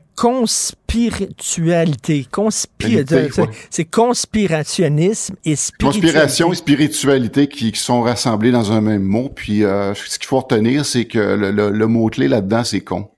conspiritualité. 0.88 2.26
Conspir- 2.30 2.88
c'est- 3.32 3.40
ouais. 3.42 3.48
Conspirationnisme 3.90 5.34
et 5.44 5.56
spiritualité. 5.56 6.06
Conspiration 6.08 6.52
et 6.52 6.56
spiritualité 6.56 7.48
qui, 7.48 7.72
qui 7.72 7.80
sont 7.80 8.00
rassemblés 8.02 8.50
dans 8.50 8.72
un 8.72 8.80
même 8.80 9.02
mot. 9.02 9.28
Puis 9.28 9.64
euh, 9.64 9.94
ce 9.94 10.18
qu'il 10.18 10.26
faut 10.26 10.40
retenir, 10.40 10.86
c'est 10.86 11.04
que 11.06 11.18
le, 11.18 11.50
le- 11.50 11.70
le 11.70 11.86
mot-clé 11.86 12.28
là-dedans, 12.28 12.64
c'est 12.64 12.80
con. 12.80 13.10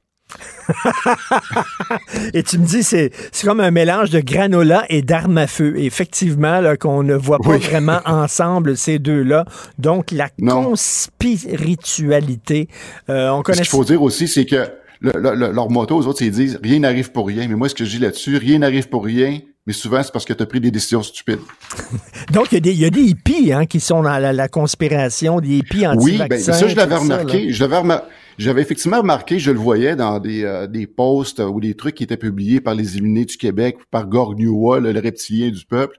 Et 2.34 2.42
tu 2.42 2.58
me 2.58 2.66
dis, 2.66 2.82
c'est 2.82 3.10
c'est 3.32 3.46
comme 3.46 3.60
un 3.60 3.70
mélange 3.70 4.10
de 4.10 4.20
granola 4.20 4.84
et 4.88 5.02
d'armes 5.02 5.38
à 5.38 5.46
feu. 5.46 5.74
Et 5.78 5.84
effectivement, 5.86 6.60
là, 6.60 6.76
qu'on 6.76 7.02
ne 7.02 7.14
voit 7.14 7.38
pas 7.38 7.50
Oui. 7.50 7.58
vraiment 7.58 8.00
ensemble, 8.06 8.76
ces 8.76 8.98
deux-là. 8.98 9.44
Donc, 9.78 10.10
la 10.10 10.28
Non. 10.40 10.64
conspiritualité, 10.64 12.68
euh, 13.08 13.30
on 13.30 13.38
Ce 13.38 13.42
connaît 13.42 13.58
qu'il 13.58 13.66
faut 13.68 13.84
dire 13.84 14.02
aussi, 14.02 14.26
c'est 14.28 14.44
que 14.46 14.68
le- 15.00 15.12
le- 15.14 15.34
le- 15.34 15.52
leur 15.52 15.70
motto, 15.70 15.96
aux 15.96 16.06
autres, 16.06 16.22
ils 16.22 16.30
disent 16.32 16.58
rien 16.62 16.80
n'arrive 16.80 17.12
pour 17.12 17.26
rien. 17.28 17.46
Mais 17.48 17.54
moi, 17.54 17.68
ce 17.68 17.74
que 17.74 17.84
je 17.84 17.90
dis 17.90 17.98
là-dessus, 17.98 18.36
rien 18.36 18.58
n'arrive 18.58 18.88
pour 18.88 19.04
rien. 19.04 19.38
Mais 19.66 19.72
souvent, 19.72 20.00
c'est 20.02 20.12
parce 20.12 20.24
que 20.24 20.32
tu 20.32 20.42
as 20.42 20.46
pris 20.46 20.60
des 20.60 20.70
décisions 20.70 21.02
stupides. 21.02 21.40
Donc, 22.32 22.52
il 22.52 22.54
y, 22.54 22.58
a 22.58 22.60
des- 22.60 22.72
il 22.72 22.80
y 22.80 22.84
a 22.84 22.90
des 22.90 23.02
hippies 23.02 23.52
hein, 23.52 23.66
qui 23.66 23.80
sont 23.80 24.02
dans 24.02 24.18
la, 24.18 24.32
la 24.32 24.48
conspiration, 24.48 25.40
des 25.40 25.56
hippies 25.58 25.80
Oui, 25.80 25.86
anti-vaccins. 25.88 26.28
ben, 26.28 26.40
ça, 26.58 26.68
je 26.68 26.76
l'avais 26.76 26.94
ça, 26.94 27.00
remarqué. 27.00 27.46
là. 27.46 27.52
je 27.52 27.60
l'avais 27.60 27.78
remar- 27.78 28.02
J'avais 28.38 28.60
effectivement 28.60 28.98
remarqué, 28.98 29.38
je 29.38 29.50
le 29.50 29.58
voyais 29.58 29.96
dans 29.96 30.18
des, 30.18 30.44
euh, 30.44 30.66
des 30.66 30.86
posts 30.86 31.40
ou 31.40 31.60
des 31.60 31.74
trucs 31.74 31.94
qui 31.94 32.04
étaient 32.04 32.18
publiés 32.18 32.60
par 32.60 32.74
les 32.74 32.96
Illuminés 32.96 33.24
du 33.24 33.38
Québec, 33.38 33.78
par 33.90 34.06
Gorgnua, 34.06 34.78
le, 34.78 34.92
le 34.92 35.00
reptilien 35.00 35.50
du 35.50 35.64
peuple. 35.64 35.98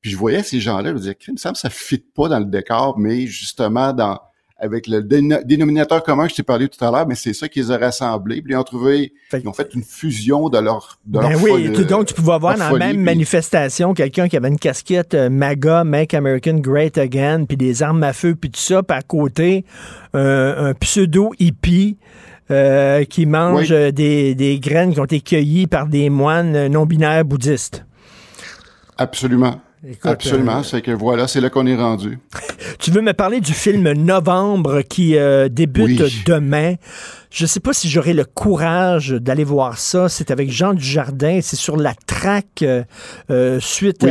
Puis 0.00 0.10
je 0.10 0.16
voyais 0.16 0.42
ces 0.42 0.60
gens-là, 0.60 0.90
je 0.90 0.94
me 0.94 0.98
disais, 0.98 1.16
ça 1.36 1.50
me 1.50 1.54
ça 1.54 1.70
fit 1.70 1.98
pas 1.98 2.28
dans 2.28 2.38
le 2.38 2.46
décor, 2.46 2.98
mais 2.98 3.26
justement 3.26 3.92
dans 3.92 4.20
avec 4.56 4.86
le 4.86 5.00
déno- 5.02 5.44
dénominateur 5.44 6.02
commun 6.04 6.24
que 6.26 6.30
je 6.30 6.36
t'ai 6.36 6.42
parlé 6.44 6.68
tout 6.68 6.82
à 6.84 6.90
l'heure, 6.90 7.06
mais 7.08 7.16
c'est 7.16 7.32
ça 7.34 7.48
qu'ils 7.48 7.72
ont 7.72 7.78
rassemblé. 7.78 8.40
Puis 8.40 8.52
ils 8.52 8.56
ont 8.56 8.62
trouvé, 8.62 9.12
ils 9.32 9.48
ont 9.48 9.52
fait 9.52 9.74
une 9.74 9.82
fusion 9.82 10.48
de 10.48 10.58
leur, 10.58 10.98
de 11.06 11.18
Ben 11.18 11.28
leur 11.30 11.42
oui, 11.42 11.50
folie- 11.50 11.84
donc 11.86 12.06
tu 12.06 12.14
pouvais 12.14 12.32
avoir 12.34 12.56
leur 12.56 12.70
dans 12.70 12.76
la 12.76 12.86
même 12.86 12.96
puis- 12.96 13.04
manifestation 13.04 13.94
quelqu'un 13.94 14.28
qui 14.28 14.36
avait 14.36 14.48
une 14.48 14.58
casquette 14.58 15.14
euh, 15.14 15.28
MAGA, 15.28 15.82
Make 15.84 16.14
American 16.14 16.54
Great 16.58 16.96
Again, 16.98 17.44
puis 17.46 17.56
des 17.56 17.82
armes 17.82 18.02
à 18.04 18.12
feu, 18.12 18.36
puis 18.36 18.50
tout 18.50 18.60
ça, 18.60 18.82
puis 18.82 18.96
à 18.96 19.02
côté, 19.02 19.64
euh, 20.14 20.70
un 20.70 20.74
pseudo-hippie 20.74 21.98
euh, 22.50 23.04
qui 23.04 23.26
mange 23.26 23.72
Oui. 23.72 23.92
des, 23.92 24.34
des 24.34 24.60
graines 24.60 24.92
qui 24.94 25.00
ont 25.00 25.04
été 25.04 25.20
cueillies 25.20 25.66
par 25.66 25.86
des 25.88 26.10
moines 26.10 26.54
euh, 26.54 26.68
non-binaires 26.68 27.24
bouddhistes. 27.24 27.84
Absolument. 28.98 29.60
Écoute, 29.86 30.10
Absolument. 30.10 30.58
euh, 30.60 30.62
C'est 30.62 30.80
que 30.82 30.90
voilà, 30.90 31.28
c'est 31.28 31.40
là 31.40 31.50
qu'on 31.50 31.66
est 31.66 31.76
rendu. 31.76 32.18
Tu 32.78 32.90
veux 32.90 33.00
me 33.02 33.12
parler 33.12 33.40
du 33.40 33.52
film 33.52 33.92
Novembre 33.92 34.82
qui 34.82 35.16
euh, 35.16 35.48
débute 35.48 36.00
Oui. 36.00 36.22
demain. 36.26 36.74
Je 37.30 37.46
sais 37.46 37.60
pas 37.60 37.72
si 37.72 37.88
j'aurai 37.88 38.12
le 38.14 38.24
courage 38.24 39.10
d'aller 39.10 39.44
voir 39.44 39.78
ça. 39.78 40.08
C'est 40.08 40.30
avec 40.30 40.50
Jean 40.50 40.74
Dujardin. 40.74 41.40
C'est 41.42 41.56
sur 41.56 41.76
la 41.76 41.94
traque 42.06 42.62
euh, 43.30 43.60
suite 43.60 44.02
Oui. 44.02 44.10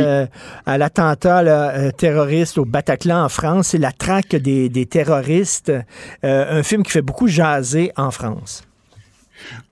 à 0.66 0.78
l'attentat 0.78 1.90
terroriste 1.92 2.58
au 2.58 2.64
Bataclan 2.64 3.24
en 3.24 3.28
France. 3.28 3.68
C'est 3.68 3.78
la 3.78 3.92
traque 3.92 4.34
des, 4.36 4.68
des 4.68 4.86
terroristes. 4.86 5.72
Un 6.22 6.62
film 6.62 6.82
qui 6.82 6.90
fait 6.92 7.02
beaucoup 7.02 7.28
jaser 7.28 7.92
en 7.96 8.10
France. 8.10 8.62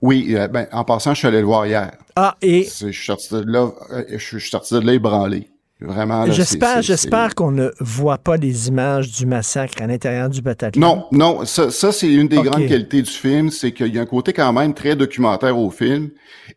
Oui, 0.01 0.35
ben, 0.51 0.67
en 0.71 0.83
passant, 0.83 1.13
je 1.13 1.19
suis 1.19 1.27
allé 1.27 1.39
le 1.39 1.45
voir 1.45 1.65
hier. 1.65 1.91
Ah, 2.15 2.35
et 2.41 2.63
Je 2.63 2.91
suis 2.91 3.05
sorti 3.05 3.33
de 3.33 3.43
là, 3.45 3.71
je 4.09 4.17
suis 4.17 4.37
je 4.37 4.41
suis 4.43 4.49
sorti 4.49 4.75
de 4.75 4.79
là 4.81 4.93
ébranlé. 4.93 5.47
Vraiment, 5.85 6.25
j'espère, 6.31 6.81
j'espère 6.81 7.35
qu'on 7.35 7.51
ne 7.51 7.69
voit 7.79 8.17
pas 8.17 8.37
des 8.37 8.69
images 8.69 9.11
du 9.11 9.25
massacre 9.25 9.81
à 9.81 9.87
l'intérieur 9.87 10.29
du 10.29 10.41
Bataclan. 10.41 10.79
Non, 10.79 11.05
non, 11.11 11.45
ça, 11.45 11.71
ça 11.71 11.91
c'est 11.91 12.11
une 12.11 12.27
des 12.29 12.37
grandes 12.45 12.61
qualités 12.69 13.01
du 13.01 13.11
film, 13.11 13.49
c'est 13.49 13.73
qu'il 13.73 13.93
y 13.93 13.99
a 13.99 14.01
un 14.01 14.05
côté 14.05 14.31
quand 14.33 14.53
même 14.53 14.73
très 14.73 14.95
documentaire 14.95 15.57
au 15.57 15.69
film, 15.69 16.09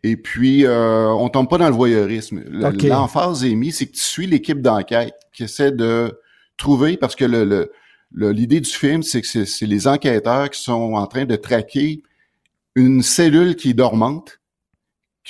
et 0.03 0.15
puis 0.17 0.65
euh, 0.65 1.09
on 1.09 1.27
tombe 1.29 1.49
pas 1.49 1.57
dans 1.57 1.67
le 1.67 1.75
voyeurisme. 1.75 2.41
L'emphase 2.89 3.43
est 3.43 3.53
mise, 3.55 3.77
c'est 3.77 3.87
que 3.87 3.93
tu 3.93 3.99
suis 4.01 4.27
l'équipe 4.27 4.61
d'enquête 4.61 5.13
qui 5.33 5.43
essaie 5.43 5.71
de 5.71 6.19
trouver, 6.55 6.95
parce 6.97 7.15
que 7.15 7.25
le, 7.25 7.43
le- 7.43 7.71
le- 8.13 8.31
l'idée 8.31 8.61
du 8.61 8.69
film, 8.69 9.03
c'est 9.03 9.21
que 9.21 9.27
c'est, 9.27 9.65
les 9.65 9.87
enquêteurs 9.87 10.49
qui 10.49 10.61
sont 10.61 10.93
en 10.93 11.05
train 11.05 11.25
de 11.25 11.35
traquer 11.35 12.01
une 12.75 13.01
cellule 13.01 13.55
qui 13.55 13.71
est 13.71 13.73
dormante, 13.73 14.39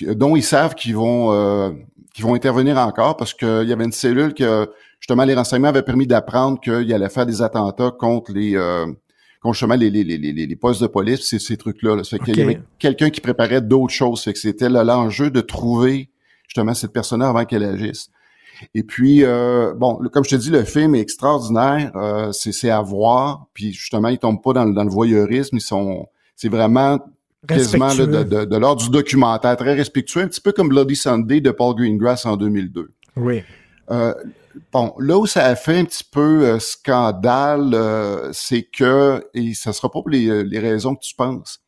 dont 0.01 0.35
ils 0.35 0.43
savent 0.43 0.75
qu'ils 0.75 0.95
vont 0.95 1.31
euh, 1.33 1.71
qu'ils 2.13 2.25
vont 2.25 2.33
intervenir 2.33 2.77
encore 2.77 3.17
parce 3.17 3.33
qu'il 3.33 3.65
y 3.67 3.73
avait 3.73 3.85
une 3.85 3.91
cellule 3.91 4.33
que 4.33 4.69
justement 4.99 5.23
les 5.23 5.33
renseignements 5.35 5.69
avaient 5.69 5.83
permis 5.83 6.07
d'apprendre 6.07 6.59
qu'il 6.59 6.91
allait 6.93 7.09
faire 7.09 7.25
des 7.25 7.41
attentats 7.41 7.91
contre 7.91 8.31
les 8.31 8.55
euh, 8.55 8.85
contre 9.41 9.53
justement 9.53 9.75
les, 9.75 9.89
les, 9.91 10.03
les, 10.03 10.17
les, 10.17 10.33
les 10.33 10.55
postes 10.55 10.81
de 10.81 10.87
police, 10.87 11.21
ces, 11.21 11.37
ces 11.39 11.57
trucs-là. 11.57 11.95
Là. 11.95 12.03
Fait 12.03 12.17
qu'il 12.19 12.37
y 12.37 12.41
avait 12.41 12.59
quelqu'un 12.79 13.09
qui 13.11 13.21
préparait 13.21 13.61
d'autres 13.61 13.93
choses. 13.93 14.23
Fait 14.23 14.33
que 14.33 14.39
c'était 14.39 14.69
là, 14.69 14.83
l'enjeu 14.83 15.29
de 15.29 15.41
trouver 15.41 16.09
justement 16.47 16.73
cette 16.73 16.91
personne-là 16.91 17.29
avant 17.29 17.45
qu'elle 17.45 17.63
agisse. 17.63 18.09
Et 18.73 18.81
puis, 18.81 19.23
euh, 19.23 19.75
bon, 19.75 19.99
comme 20.11 20.23
je 20.23 20.31
te 20.31 20.35
dis, 20.35 20.49
le 20.49 20.63
film 20.63 20.95
est 20.95 20.99
extraordinaire. 21.01 21.91
Euh, 21.95 22.31
c'est, 22.31 22.51
c'est 22.51 22.71
à 22.71 22.81
voir. 22.81 23.45
Puis 23.53 23.71
justement, 23.73 24.07
ils 24.07 24.17
tombent 24.17 24.41
pas 24.41 24.53
dans, 24.53 24.65
le- 24.65 24.73
dans 24.73 24.83
le 24.83 24.89
voyeurisme. 24.89 25.57
Ils 25.57 25.61
sont, 25.61 26.07
c'est 26.35 26.49
vraiment 26.49 26.97
quasiment 27.47 27.87
là, 27.87 27.93
de, 27.93 28.01
Respectueux. 28.01 28.39
de, 28.39 28.45
de 28.45 28.57
l'ordre 28.57 28.83
du 28.83 28.89
documentaire, 28.89 29.57
très 29.57 29.73
respectueux, 29.73 30.21
un 30.21 30.27
petit 30.27 30.41
peu 30.41 30.51
comme 30.51 30.69
Bloody 30.69 30.95
Sunday 30.95 31.41
de 31.41 31.51
Paul 31.51 31.75
Greengrass 31.75 32.25
en 32.25 32.37
2002. 32.37 32.91
Oui. 33.15 33.43
Euh, 33.89 34.13
bon, 34.71 34.93
là 34.99 35.17
où 35.17 35.25
ça 35.25 35.45
a 35.45 35.55
fait 35.55 35.77
un 35.77 35.85
petit 35.85 36.03
peu 36.03 36.45
euh, 36.45 36.59
scandale, 36.59 37.71
euh, 37.73 38.29
c'est 38.33 38.63
que, 38.63 39.23
et 39.33 39.53
ça 39.53 39.73
sera 39.73 39.89
pas 39.89 40.01
pour 40.01 40.09
les, 40.09 40.27
euh, 40.27 40.41
les 40.41 40.59
raisons 40.59 40.95
que 40.95 41.01
tu 41.01 41.15
penses, 41.15 41.59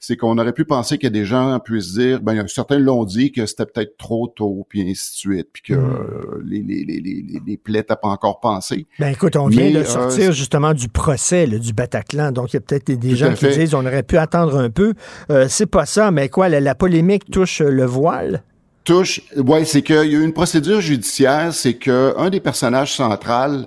c'est 0.00 0.16
qu'on 0.16 0.38
aurait 0.38 0.52
pu 0.52 0.64
penser 0.64 0.96
que 0.98 1.06
des 1.08 1.24
gens 1.24 1.58
puissent 1.58 1.94
dire, 1.94 2.20
ben 2.20 2.46
certains 2.46 2.78
l'ont 2.78 3.04
dit 3.04 3.32
que 3.32 3.46
c'était 3.46 3.66
peut-être 3.66 3.96
trop 3.98 4.28
tôt, 4.28 4.64
puis 4.68 4.82
ainsi 4.82 5.10
de 5.12 5.16
suite, 5.16 5.48
puis 5.52 5.62
que 5.62 5.74
Mm. 5.74 5.78
euh, 5.78 6.42
les, 6.44 6.62
les, 6.62 6.84
les, 6.84 7.00
les, 7.00 7.22
les- 7.26 7.42
les 7.46 7.56
plaies 7.56 7.82
t'as 7.82 7.96
pas 7.96 8.08
encore 8.08 8.40
pensé. 8.40 8.86
Ben 8.98 9.08
écoute, 9.08 9.36
on 9.36 9.48
vient 9.48 9.70
de 9.70 9.78
euh, 9.78 9.84
sortir 9.84 10.32
justement 10.32 10.72
du 10.74 10.88
procès 10.88 11.46
là, 11.46 11.58
du 11.58 11.72
Bataclan, 11.72 12.32
donc 12.32 12.52
il 12.52 12.56
y 12.56 12.58
a 12.58 12.60
peut-être 12.60 12.90
des 12.92 13.16
gens 13.16 13.34
qui 13.34 13.48
disent 13.48 13.74
on 13.74 13.84
aurait 13.86 14.02
pu 14.02 14.18
attendre 14.18 14.56
un 14.56 14.70
peu. 14.70 14.94
Euh, 15.30 15.46
c'est 15.48 15.66
pas 15.66 15.86
ça, 15.86 16.10
mais 16.10 16.28
quoi, 16.28 16.48
la, 16.48 16.60
la 16.60 16.74
polémique 16.74 17.30
touche 17.30 17.60
euh, 17.60 17.68
le 17.70 17.84
voile? 17.84 18.42
touche, 18.84 19.20
ouais, 19.36 19.66
c'est 19.66 19.82
qu'il 19.82 19.96
y 19.96 19.98
a 19.98 20.04
eu 20.04 20.24
une 20.24 20.32
procédure 20.32 20.80
judiciaire, 20.80 21.52
c'est 21.52 21.74
que 21.74 22.14
un 22.16 22.30
des 22.30 22.40
personnages 22.40 22.94
centrales 22.94 23.66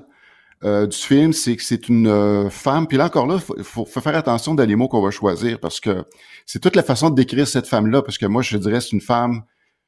euh, 0.63 0.85
du 0.87 0.97
film, 0.97 1.33
c'est 1.33 1.55
que 1.55 1.63
c'est 1.63 1.89
une 1.89 2.07
euh, 2.07 2.49
femme. 2.49 2.87
Puis 2.87 2.97
là 2.97 3.05
encore 3.05 3.27
là, 3.27 3.39
faut, 3.39 3.55
faut, 3.63 3.85
faut 3.85 4.01
faire 4.01 4.15
attention 4.15 4.53
dans 4.53 4.65
les 4.65 4.75
mots 4.75 4.87
qu'on 4.87 5.01
va 5.01 5.11
choisir 5.11 5.59
parce 5.59 5.79
que 5.79 6.03
c'est 6.45 6.59
toute 6.59 6.75
la 6.75 6.83
façon 6.83 7.09
de 7.09 7.15
décrire 7.15 7.47
cette 7.47 7.67
femme-là. 7.67 8.01
Parce 8.01 8.17
que 8.17 8.25
moi, 8.25 8.41
je 8.41 8.57
dirais 8.57 8.81
c'est 8.81 8.91
une 8.91 9.01
femme, 9.01 9.43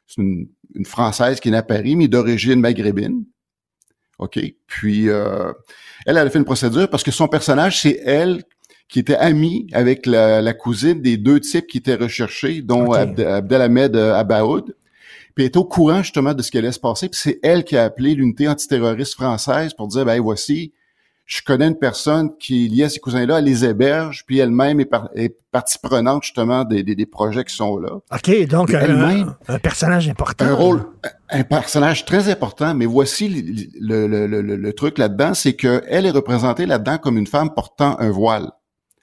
c'est 0.07 0.21
une, 0.21 0.47
une 0.75 0.85
française 0.85 1.39
qui 1.39 1.49
est 1.49 1.51
née 1.51 1.57
à 1.57 1.63
Paris, 1.63 1.95
mais 1.95 2.07
d'origine 2.07 2.59
maghrébine. 2.59 3.23
OK. 4.19 4.39
Puis 4.67 5.09
euh, 5.09 5.51
elle, 6.05 6.17
elle 6.17 6.27
a 6.27 6.29
fait 6.29 6.39
une 6.39 6.45
procédure 6.45 6.89
parce 6.89 7.03
que 7.03 7.11
son 7.11 7.27
personnage, 7.27 7.81
c'est 7.81 7.99
elle 8.05 8.43
qui 8.89 8.99
était 8.99 9.15
amie 9.15 9.67
avec 9.73 10.05
la, 10.05 10.41
la 10.41 10.53
cousine 10.53 11.01
des 11.01 11.17
deux 11.17 11.39
types 11.39 11.65
qui 11.67 11.79
étaient 11.79 11.95
recherchés, 11.95 12.61
dont. 12.61 12.93
Abd- 12.93 13.25
Abdelhamed 13.25 13.95
euh, 13.95 14.13
Abaoud. 14.13 14.75
Puis 15.35 15.43
elle 15.45 15.51
est 15.51 15.57
au 15.57 15.65
courant 15.65 16.03
justement 16.03 16.33
de 16.33 16.41
ce 16.41 16.51
qui 16.51 16.57
allait 16.57 16.71
se 16.71 16.79
passer. 16.79 17.09
Puis 17.09 17.19
c'est 17.21 17.39
elle 17.43 17.63
qui 17.63 17.75
a 17.77 17.83
appelé 17.83 18.13
l'unité 18.15 18.47
antiterroriste 18.47 19.13
française 19.13 19.73
pour 19.73 19.87
dire, 19.87 20.05
ben 20.05 20.19
voici, 20.21 20.73
je 21.25 21.41
connais 21.41 21.67
une 21.67 21.77
personne 21.79 22.31
qui 22.37 22.65
est 22.65 22.67
liée 22.67 22.83
à 22.83 22.89
ces 22.89 22.99
cousins-là, 22.99 23.39
elle 23.39 23.45
les 23.45 23.63
héberge, 23.63 24.25
puis 24.27 24.39
elle-même 24.39 24.81
est, 24.81 24.85
par- 24.85 25.09
est 25.15 25.35
partie 25.51 25.77
prenante 25.81 26.23
justement 26.23 26.65
des, 26.65 26.83
des, 26.83 26.95
des 26.95 27.05
projets 27.05 27.45
qui 27.45 27.55
sont 27.55 27.77
là. 27.77 27.91
OK, 28.11 28.47
donc 28.47 28.73
un, 28.73 28.79
elle-même, 28.81 29.33
un 29.47 29.57
personnage 29.57 30.09
important. 30.09 30.43
un 30.45 30.53
rôle, 30.53 30.85
un 31.29 31.43
personnage 31.43 32.03
très 32.05 32.29
important, 32.29 32.75
mais 32.75 32.85
voici 32.85 33.29
le, 33.79 34.05
le, 34.07 34.27
le, 34.27 34.41
le- 34.41 34.55
le 34.57 34.73
truc 34.73 34.97
là-dedans, 34.97 35.33
c'est 35.33 35.53
qu'elle 35.53 36.05
est 36.05 36.11
représentée 36.11 36.65
là-dedans 36.65 36.97
comme 36.97 37.17
une 37.17 37.27
femme 37.27 37.53
portant 37.53 37.97
un 37.99 38.09
voile. 38.11 38.51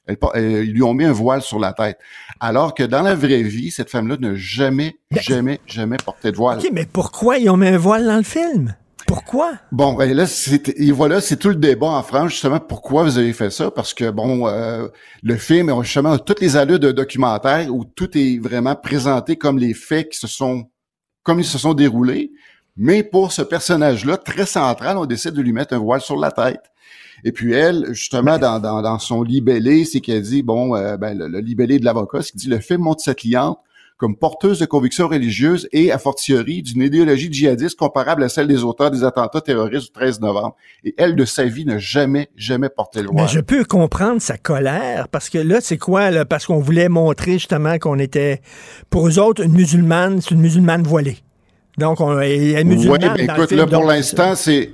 Elle, 0.07 0.17
ils 0.65 0.73
lui 0.73 0.83
ont 0.83 0.95
mis 0.95 1.05
un 1.05 1.13
voile 1.13 1.43
sur 1.43 1.59
la 1.59 1.73
tête. 1.73 1.99
Alors 2.41 2.75
que 2.75 2.83
dans 2.83 3.03
la 3.03 3.15
vraie 3.15 3.43
vie, 3.43 3.71
cette 3.71 3.91
femme-là 3.91 4.17
n'a 4.19 4.35
jamais, 4.35 4.97
jamais, 5.11 5.61
jamais 5.67 5.97
porté 5.97 6.33
de 6.33 6.37
voile. 6.37 6.59
OK, 6.59 6.71
mais 6.73 6.87
pourquoi 6.87 7.39
ils 7.39 7.49
ont 7.51 7.57
mis 7.57 7.69
un 7.69 7.79
voile 7.79 8.07
dans 8.07 8.17
le 8.17 8.23
film? 8.23 8.75
Pourquoi? 9.07 9.55
Bon, 9.73 9.95
ben 9.95 10.13
là, 10.15 10.27
c'est, 10.27 10.69
et 10.69 10.93
voilà, 10.93 11.21
c'est 11.21 11.37
tout 11.37 11.49
le 11.49 11.57
débat 11.57 11.89
en 11.89 12.03
France, 12.03 12.31
justement, 12.31 12.61
pourquoi 12.61 13.03
vous 13.03 13.19
avez 13.19 13.33
fait 13.33 13.51
ça, 13.51 13.71
parce 13.71 13.93
que, 13.93 14.11
bon, 14.11 14.47
euh, 14.47 14.87
le 15.23 15.37
film, 15.37 15.69
a 15.69 15.83
justement, 15.83 16.17
toutes 16.19 16.41
les 16.41 16.57
allures 16.57 16.79
de 16.79 16.93
documentaire 16.93 17.75
où 17.75 17.85
tout 17.85 18.17
est 18.17 18.39
vraiment 18.39 18.77
présenté 18.77 19.37
comme 19.37 19.59
les 19.59 19.75
faits 19.75 20.11
qui 20.11 20.19
se 20.19 20.29
sont, 20.29 20.71
comme 21.25 21.41
ils 21.41 21.45
se 21.45 21.59
sont 21.59 21.75
déroulés, 21.75 22.31
mais 22.77 23.03
pour 23.03 23.33
ce 23.33 23.43
personnage-là, 23.43 24.17
très 24.17 24.47
central, 24.47 24.97
on 24.97 25.07
décide 25.07 25.33
de 25.33 25.43
lui 25.43 25.53
mettre 25.53 25.75
un 25.75 25.79
voile 25.79 26.01
sur 26.01 26.17
la 26.17 26.31
tête. 26.31 26.63
Et 27.25 27.33
puis 27.33 27.53
elle, 27.53 27.87
justement, 27.91 28.39
dans, 28.39 28.61
dans, 28.61 28.83
dans 28.83 28.99
son 28.99 29.23
libellé, 29.23 29.85
c'est 29.85 30.01
qu'elle 30.01 30.23
dit, 30.23 30.43
bon, 30.43 30.75
euh, 30.75 30.97
ben, 30.97 31.17
le, 31.19 31.29
le 31.29 31.41
libellé 31.41 31.79
de 31.79 31.85
l'avocat, 31.85 32.23
c'est 32.23 32.33
qu'il 32.33 32.41
dit, 32.41 32.49
le 32.49 32.61
film 32.61 32.83
montre 32.83 33.03
sa 33.03 33.15
cliente 33.15 33.59
comme 34.01 34.17
porteuse 34.17 34.59
de 34.59 34.65
convictions 34.65 35.09
religieuses 35.09 35.69
et, 35.73 35.93
a 35.93 35.99
fortiori, 35.99 36.63
d'une 36.63 36.81
idéologie 36.81 37.31
djihadiste 37.31 37.79
comparable 37.79 38.23
à 38.25 38.31
celle 38.31 38.49
des 38.49 38.65
auteurs 38.65 38.91
des 38.91 39.05
attentats 39.05 39.43
terroristes 39.43 39.89
du 39.89 39.93
13 39.93 40.21
novembre. 40.21 40.57
Et 40.85 40.95
elle, 40.97 41.15
de 41.15 41.27
sa 41.27 41.45
vie, 41.45 41.67
n'a 41.67 41.77
jamais, 41.77 42.31
jamais 42.35 42.71
porté 42.71 43.03
le 43.03 43.09
voile. 43.09 43.27
Mais 43.27 43.29
je 43.31 43.41
peux 43.41 43.63
comprendre 43.63 44.23
sa 44.23 44.39
colère, 44.39 45.09
parce 45.09 45.29
que 45.29 45.37
là, 45.37 45.59
c'est 45.61 45.77
quoi, 45.77 46.11
là? 46.11 46.25
Parce 46.25 46.47
qu'on 46.47 46.61
voulait 46.61 46.89
montrer 46.89 47.33
justement 47.33 47.77
qu'on 47.77 47.99
était, 47.99 48.41
pour 48.89 49.07
eux 49.07 49.19
autres, 49.19 49.45
une 49.45 49.53
musulmane, 49.53 50.23
c'est 50.23 50.31
une 50.31 50.41
musulmane 50.41 50.83
voilée. 50.83 51.19
Donc, 51.77 52.01
on 52.01 52.19
est 52.21 52.65
musulmane. 52.65 53.13
Oui, 53.17 53.19
le 53.19 53.25
écoute, 53.25 53.49
film, 53.51 53.61
là, 53.61 53.67
pour 53.67 53.85
l'instant, 53.85 54.35
c'est... 54.35 54.71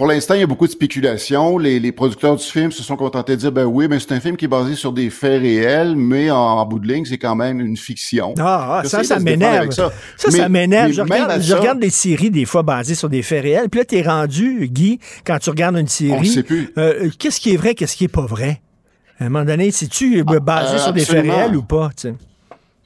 Pour 0.00 0.06
l'instant, 0.06 0.32
il 0.32 0.40
y 0.40 0.42
a 0.42 0.46
beaucoup 0.46 0.66
de 0.66 0.72
spéculation. 0.72 1.58
Les, 1.58 1.78
les 1.78 1.92
producteurs 1.92 2.34
du 2.34 2.42
film 2.42 2.72
se 2.72 2.82
sont 2.82 2.96
contentés 2.96 3.32
de 3.32 3.40
dire, 3.42 3.52
ben 3.52 3.66
oui, 3.66 3.86
mais 3.86 4.00
c'est 4.00 4.12
un 4.12 4.20
film 4.20 4.34
qui 4.38 4.46
est 4.46 4.48
basé 4.48 4.74
sur 4.74 4.94
des 4.94 5.10
faits 5.10 5.42
réels, 5.42 5.94
mais 5.94 6.30
en, 6.30 6.38
en 6.38 6.64
bout 6.64 6.78
de 6.78 6.88
ligne, 6.90 7.04
c'est 7.04 7.18
quand 7.18 7.34
même 7.36 7.60
une 7.60 7.76
fiction. 7.76 8.34
Ah, 8.38 8.80
ah, 8.82 8.88
ça, 8.88 9.04
ça 9.04 9.18
m'énerve. 9.18 9.70
Ça, 9.72 9.90
ça. 10.16 10.48
m'énerve. 10.48 10.90
Je 10.92 11.02
regarde, 11.02 11.30
à 11.32 11.38
je 11.38 11.50
ça- 11.50 11.58
regarde 11.60 11.80
des 11.80 11.90
séries, 11.90 12.30
des 12.30 12.46
fois, 12.46 12.62
basées 12.62 12.94
sur 12.94 13.10
des 13.10 13.20
faits 13.20 13.42
réels. 13.42 13.68
Puis 13.68 13.80
là, 13.80 13.84
t'es 13.84 14.00
rendu, 14.00 14.70
Guy, 14.72 15.00
quand 15.26 15.38
tu 15.38 15.50
regardes 15.50 15.76
une 15.76 15.86
série. 15.86 16.26
sait 16.28 16.44
plus. 16.44 16.72
euh, 16.78 17.10
qu'est-ce 17.18 17.38
qui 17.38 17.52
est 17.52 17.58
vrai, 17.58 17.74
qu'est-ce 17.74 17.94
qui 17.94 18.04
est 18.04 18.08
pas 18.08 18.24
vrai? 18.24 18.62
À 19.18 19.26
un 19.26 19.28
moment 19.28 19.44
donné, 19.44 19.70
si-tu 19.70 20.20
euh, 20.20 20.40
basé 20.40 20.76
euh, 20.76 20.78
sur 20.78 20.94
des 20.94 21.04
faits 21.04 21.26
réels 21.26 21.54
ou 21.54 21.62
pas? 21.62 21.90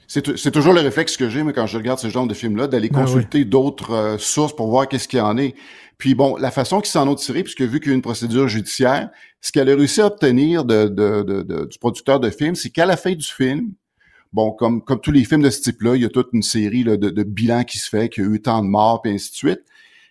C'est 0.07 0.21
tou- 0.21 0.37
c'est 0.37 0.51
toujours 0.51 0.73
le 0.73 0.81
réflexe 0.81 1.17
que 1.17 1.29
j'ai, 1.29 1.41
mais 1.43 1.51
quand 1.53 1.65
je 1.65 1.77
regarde 1.77 1.97
ce 1.97 2.09
genre 2.09 2.27
de 2.27 2.33
film-là, 2.35 2.67
d'aller 2.67 2.91
Ah 2.93 2.97
consulter 2.99 3.43
d'autres 3.43 3.91
euh, 3.93 4.17
sources 4.19 4.55
pour 4.55 4.67
voir 4.69 4.87
qu'est-ce 4.87 5.07
qu'il 5.07 5.17
y 5.17 5.21
en 5.21 5.35
est. 5.37 5.55
Puis 5.97 6.13
bon, 6.15 6.35
la 6.37 6.51
façon 6.51 6.81
qu'ils 6.81 6.91
s'en 6.91 7.07
ont 7.07 7.15
tiré, 7.15 7.43
puisque 7.43 7.61
vu 7.61 7.79
qu'il 7.79 7.89
y 7.89 7.91
a 7.91 7.95
une 7.95 8.01
procédure 8.01 8.47
judiciaire, 8.47 9.09
ce 9.41 9.51
qu'elle 9.51 9.69
a 9.69 9.75
réussi 9.75 10.01
à 10.01 10.07
obtenir 10.07 10.65
de, 10.65 10.87
de- 10.87 11.23
de- 11.23 11.65
du 11.65 11.77
producteur 11.79 12.19
de 12.19 12.29
film, 12.29 12.55
c'est 12.55 12.69
qu'à 12.69 12.85
la 12.85 12.97
fin 12.97 13.13
du 13.13 13.25
film, 13.25 13.71
bon, 14.33 14.51
comme, 14.51 14.83
comme 14.83 14.99
tous 14.99 15.11
les 15.11 15.23
films 15.23 15.41
de 15.43 15.49
ce 15.49 15.61
type-là, 15.61 15.95
il 15.95 16.01
y 16.01 16.05
a 16.05 16.09
toute 16.09 16.29
une 16.33 16.43
série 16.43 16.83
là, 16.83 16.97
de, 16.97 17.23
bilans 17.23 17.63
qui 17.63 17.77
se 17.77 17.87
fait, 17.89 18.09
qu'il 18.09 18.23
y 18.23 18.27
a 18.27 18.29
eu 18.29 18.41
tant 18.41 18.61
de 18.61 18.67
morts, 18.67 19.01
puis 19.01 19.13
ainsi 19.13 19.31
de 19.31 19.35
suite. 19.35 19.61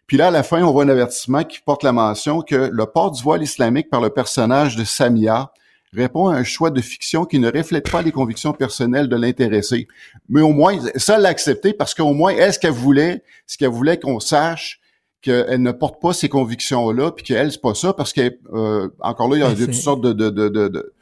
Puis 0.06 0.16
là, 0.16 0.28
à 0.28 0.30
la 0.30 0.42
fin, 0.42 0.62
on 0.62 0.72
voit 0.72 0.84
un 0.84 0.88
avertissement 0.88 1.44
qui 1.44 1.60
porte 1.60 1.82
la 1.82 1.92
mention 1.92 2.40
que 2.42 2.70
le 2.72 2.86
port 2.86 3.10
du 3.10 3.22
voile 3.22 3.42
islamique 3.42 3.90
par 3.90 4.00
le 4.00 4.10
personnage 4.10 4.76
de 4.76 4.84
Samia 4.84 5.52
répond 5.94 6.28
à 6.28 6.36
un 6.36 6.44
choix 6.44 6.70
de 6.70 6.80
fiction 6.80 7.24
qui 7.24 7.38
ne 7.38 7.50
reflète 7.50 7.90
pas 7.90 8.02
les 8.02 8.12
convictions 8.12 8.52
personnelles 8.52 9.08
de 9.08 9.16
l'intéressé. 9.16 9.86
Mais 10.28 10.40
au 10.42 10.52
moins, 10.52 10.76
ça, 10.96 11.18
l'a 11.18 11.28
accepté 11.28 11.72
parce 11.72 11.94
qu'au 11.94 12.12
moins, 12.12 12.32
elle, 12.36 12.52
ce 12.52 12.58
qu'elle 12.58 12.72
voulait, 12.72 13.22
ce 13.46 13.56
qu'elle 13.56 13.70
voulait 13.70 13.98
qu'on 13.98 14.20
sache 14.20 14.80
qu'elle 15.24 15.62
ne 15.62 15.72
porte 15.72 16.00
pas 16.00 16.12
ces 16.12 16.28
convictions-là, 16.28 17.10
puis 17.12 17.24
qu'elle, 17.24 17.50
c'est 17.50 17.60
pas 17.60 17.74
ça, 17.74 17.92
parce 17.92 18.12
que, 18.12 18.36
euh, 18.52 18.88
encore 19.00 19.28
là, 19.30 19.36
il 19.36 19.40
y 19.40 19.42
a 19.44 19.54
toutes 19.66 19.74
sortes 19.74 20.02
de, 20.02 20.12
de, 20.12 20.30
de, 20.30 20.48
de, 20.48 20.68
de, 20.68 20.92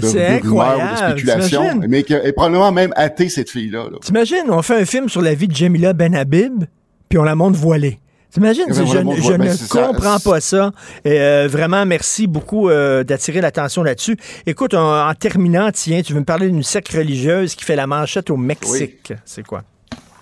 de- 0.00 0.42
rumeurs 0.42 0.78
ou 0.78 0.92
de 0.94 1.10
spéculations, 1.10 1.80
mais 1.88 2.02
qu'elle 2.02 2.26
est 2.26 2.32
probablement 2.32 2.72
même 2.72 2.92
athée, 2.96 3.28
cette 3.28 3.50
fille-là. 3.50 3.84
là. 3.90 3.98
T'imagines, 4.02 4.44
on 4.48 4.62
fait 4.62 4.80
un 4.80 4.84
film 4.84 5.08
sur 5.08 5.22
la 5.22 5.34
vie 5.34 5.48
de 5.48 5.54
Jamila 5.54 5.92
Ben 5.92 6.14
Habib, 6.14 6.64
puis 7.08 7.18
on 7.18 7.22
la 7.22 7.34
montre 7.34 7.58
voilée. 7.58 7.98
T'imagines? 8.30 8.64
Je 8.68 8.98
ne 9.32 9.36
Ben, 9.38 9.52
ça. 9.52 9.86
comprends 9.86 10.18
pas 10.18 10.40
ça. 10.40 10.70
Et, 11.06 11.18
euh, 11.20 11.48
vraiment, 11.50 11.86
merci 11.86 12.26
beaucoup 12.26 12.68
euh, 12.68 13.02
d'attirer 13.04 13.40
l'attention 13.40 13.82
là-dessus. 13.82 14.16
Écoute, 14.46 14.74
en, 14.74 15.08
en 15.08 15.14
terminant, 15.14 15.70
tiens, 15.72 16.02
tu 16.02 16.12
veux 16.12 16.20
me 16.20 16.24
parler 16.26 16.48
d'une 16.48 16.62
secte 16.62 16.92
religieuse 16.92 17.54
qui 17.54 17.64
fait 17.64 17.76
la 17.76 17.86
manchette 17.86 18.28
au 18.28 18.36
Mexique. 18.36 19.12
C'est 19.24 19.46
quoi? 19.46 19.62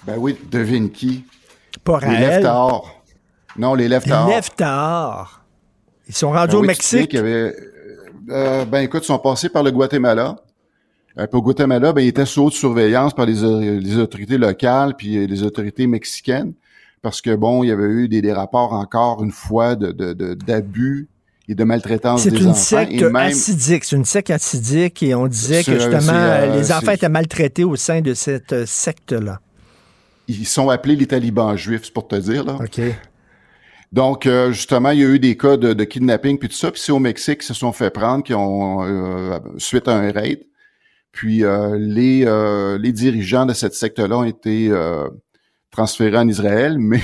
Ben 0.07 0.15
oui, 0.19 0.37
devine 0.51 0.91
qui? 0.91 1.25
Pas 1.83 1.99
Raël. 1.99 2.47
Non, 3.57 3.75
les 3.75 3.89
Leftards. 3.89 4.29
Les 4.29 4.35
Leftards. 4.37 5.45
Ils 6.09 6.15
sont 6.15 6.31
rendus 6.31 6.53
Ben 6.53 6.59
au 6.59 6.61
oui, 6.63 6.69
tu 6.77 6.83
sais 6.83 6.97
Mexique. 6.99 7.15
avait, 7.15 7.55
euh, 8.31 8.65
ben 8.65 8.81
écoute, 8.81 9.03
ils 9.05 9.07
sont 9.07 9.19
passés 9.19 9.49
par 9.49 9.63
le 9.63 9.71
Guatemala. 9.71 10.37
Euh, 11.19 11.27
puis 11.27 11.39
au 11.39 11.43
Guatemala, 11.43 11.93
ben, 11.93 12.03
ils 12.03 12.09
étaient 12.09 12.27
sous 12.27 12.43
haute 12.43 12.53
surveillance 12.55 13.15
par 13.15 13.25
les, 13.27 13.43
euh, 13.45 13.79
les 13.81 13.97
autorités 13.97 14.37
locales 14.37 14.95
puis 14.97 15.17
euh, 15.17 15.27
les 15.27 15.43
autorités 15.43 15.87
mexicaines. 15.87 16.53
Parce 17.03 17.21
que 17.21 17.35
bon, 17.35 17.63
il 17.63 17.69
y 17.69 17.71
avait 17.71 17.85
eu 17.85 18.09
des, 18.09 18.21
des 18.23 18.33
rapports 18.33 18.73
encore 18.73 19.23
une 19.23 19.31
fois 19.31 19.77
de, 19.77 19.93
de, 19.93 20.13
de- 20.15 20.35
d'abus 20.35 21.09
et 21.49 21.55
de 21.55 21.63
maltraitance 21.63 22.23
C'est 22.23 22.31
des 22.31 22.39
une 22.41 22.49
enfants. 22.49 22.55
secte 22.59 22.93
et 22.93 23.03
même, 23.05 23.17
acidique. 23.17 23.85
C'est 23.85 23.97
une 23.97 24.05
secte 24.07 24.31
acidique 24.31 25.03
et 25.03 25.15
on 25.15 25.27
disait 25.27 25.63
que 25.63 25.73
justement, 25.75 26.13
euh, 26.15 26.57
les 26.57 26.73
enfants 26.73 26.93
étaient 26.93 27.09
maltraités 27.11 27.65
au 27.65 27.77
sein 27.77 28.01
de 28.01 28.15
cette 28.15 28.53
euh, 28.55 28.65
secte-là. 28.67 29.41
ils 30.27 30.47
sont 30.47 30.71
appelés 30.71 30.97
les 30.97 31.07
talibans 31.07 31.55
juifs, 31.57 31.83
c'est 31.85 31.93
pour 31.93 32.09
te 32.09 32.17
dire. 32.17 32.45
Là. 32.45 32.57
OK. 32.59 32.81
Donc, 33.95 34.27
euh, 34.27 34.51
justement, 34.51 34.91
il 34.91 34.99
y 34.99 35.05
a 35.05 35.09
eu 35.09 35.21
des 35.21 35.37
cas 35.37 35.57
de, 35.57 35.73
de 35.73 35.85
kidnapping 35.85 36.37
puis 36.37 36.49
tout 36.49 36.57
ça. 36.57 36.73
Puis 36.73 36.81
c'est 36.85 36.91
au 36.91 36.99
Mexique 36.99 37.43
qui 37.43 37.47
se 37.47 37.55
sont 37.55 37.71
fait 37.73 37.91
prendre, 37.91 38.25
qui 38.25 38.35
ont 38.35 38.83
euh, 38.83 39.39
suite 39.57 39.87
à 39.87 39.95
un 39.95 40.11
raid. 40.11 40.41
Puis 41.13 41.45
euh, 41.45 41.77
les 41.79 42.25
euh, 42.27 42.77
les 42.77 42.91
dirigeants 42.91 43.47
de 43.47 43.53
cette 43.53 43.75
secte-là 43.75 44.19
ont 44.19 44.25
été 44.25 44.69
euh, 44.69 45.09
transférés 45.71 46.19
en 46.19 46.27
Israël, 46.27 46.77
mais 46.81 47.01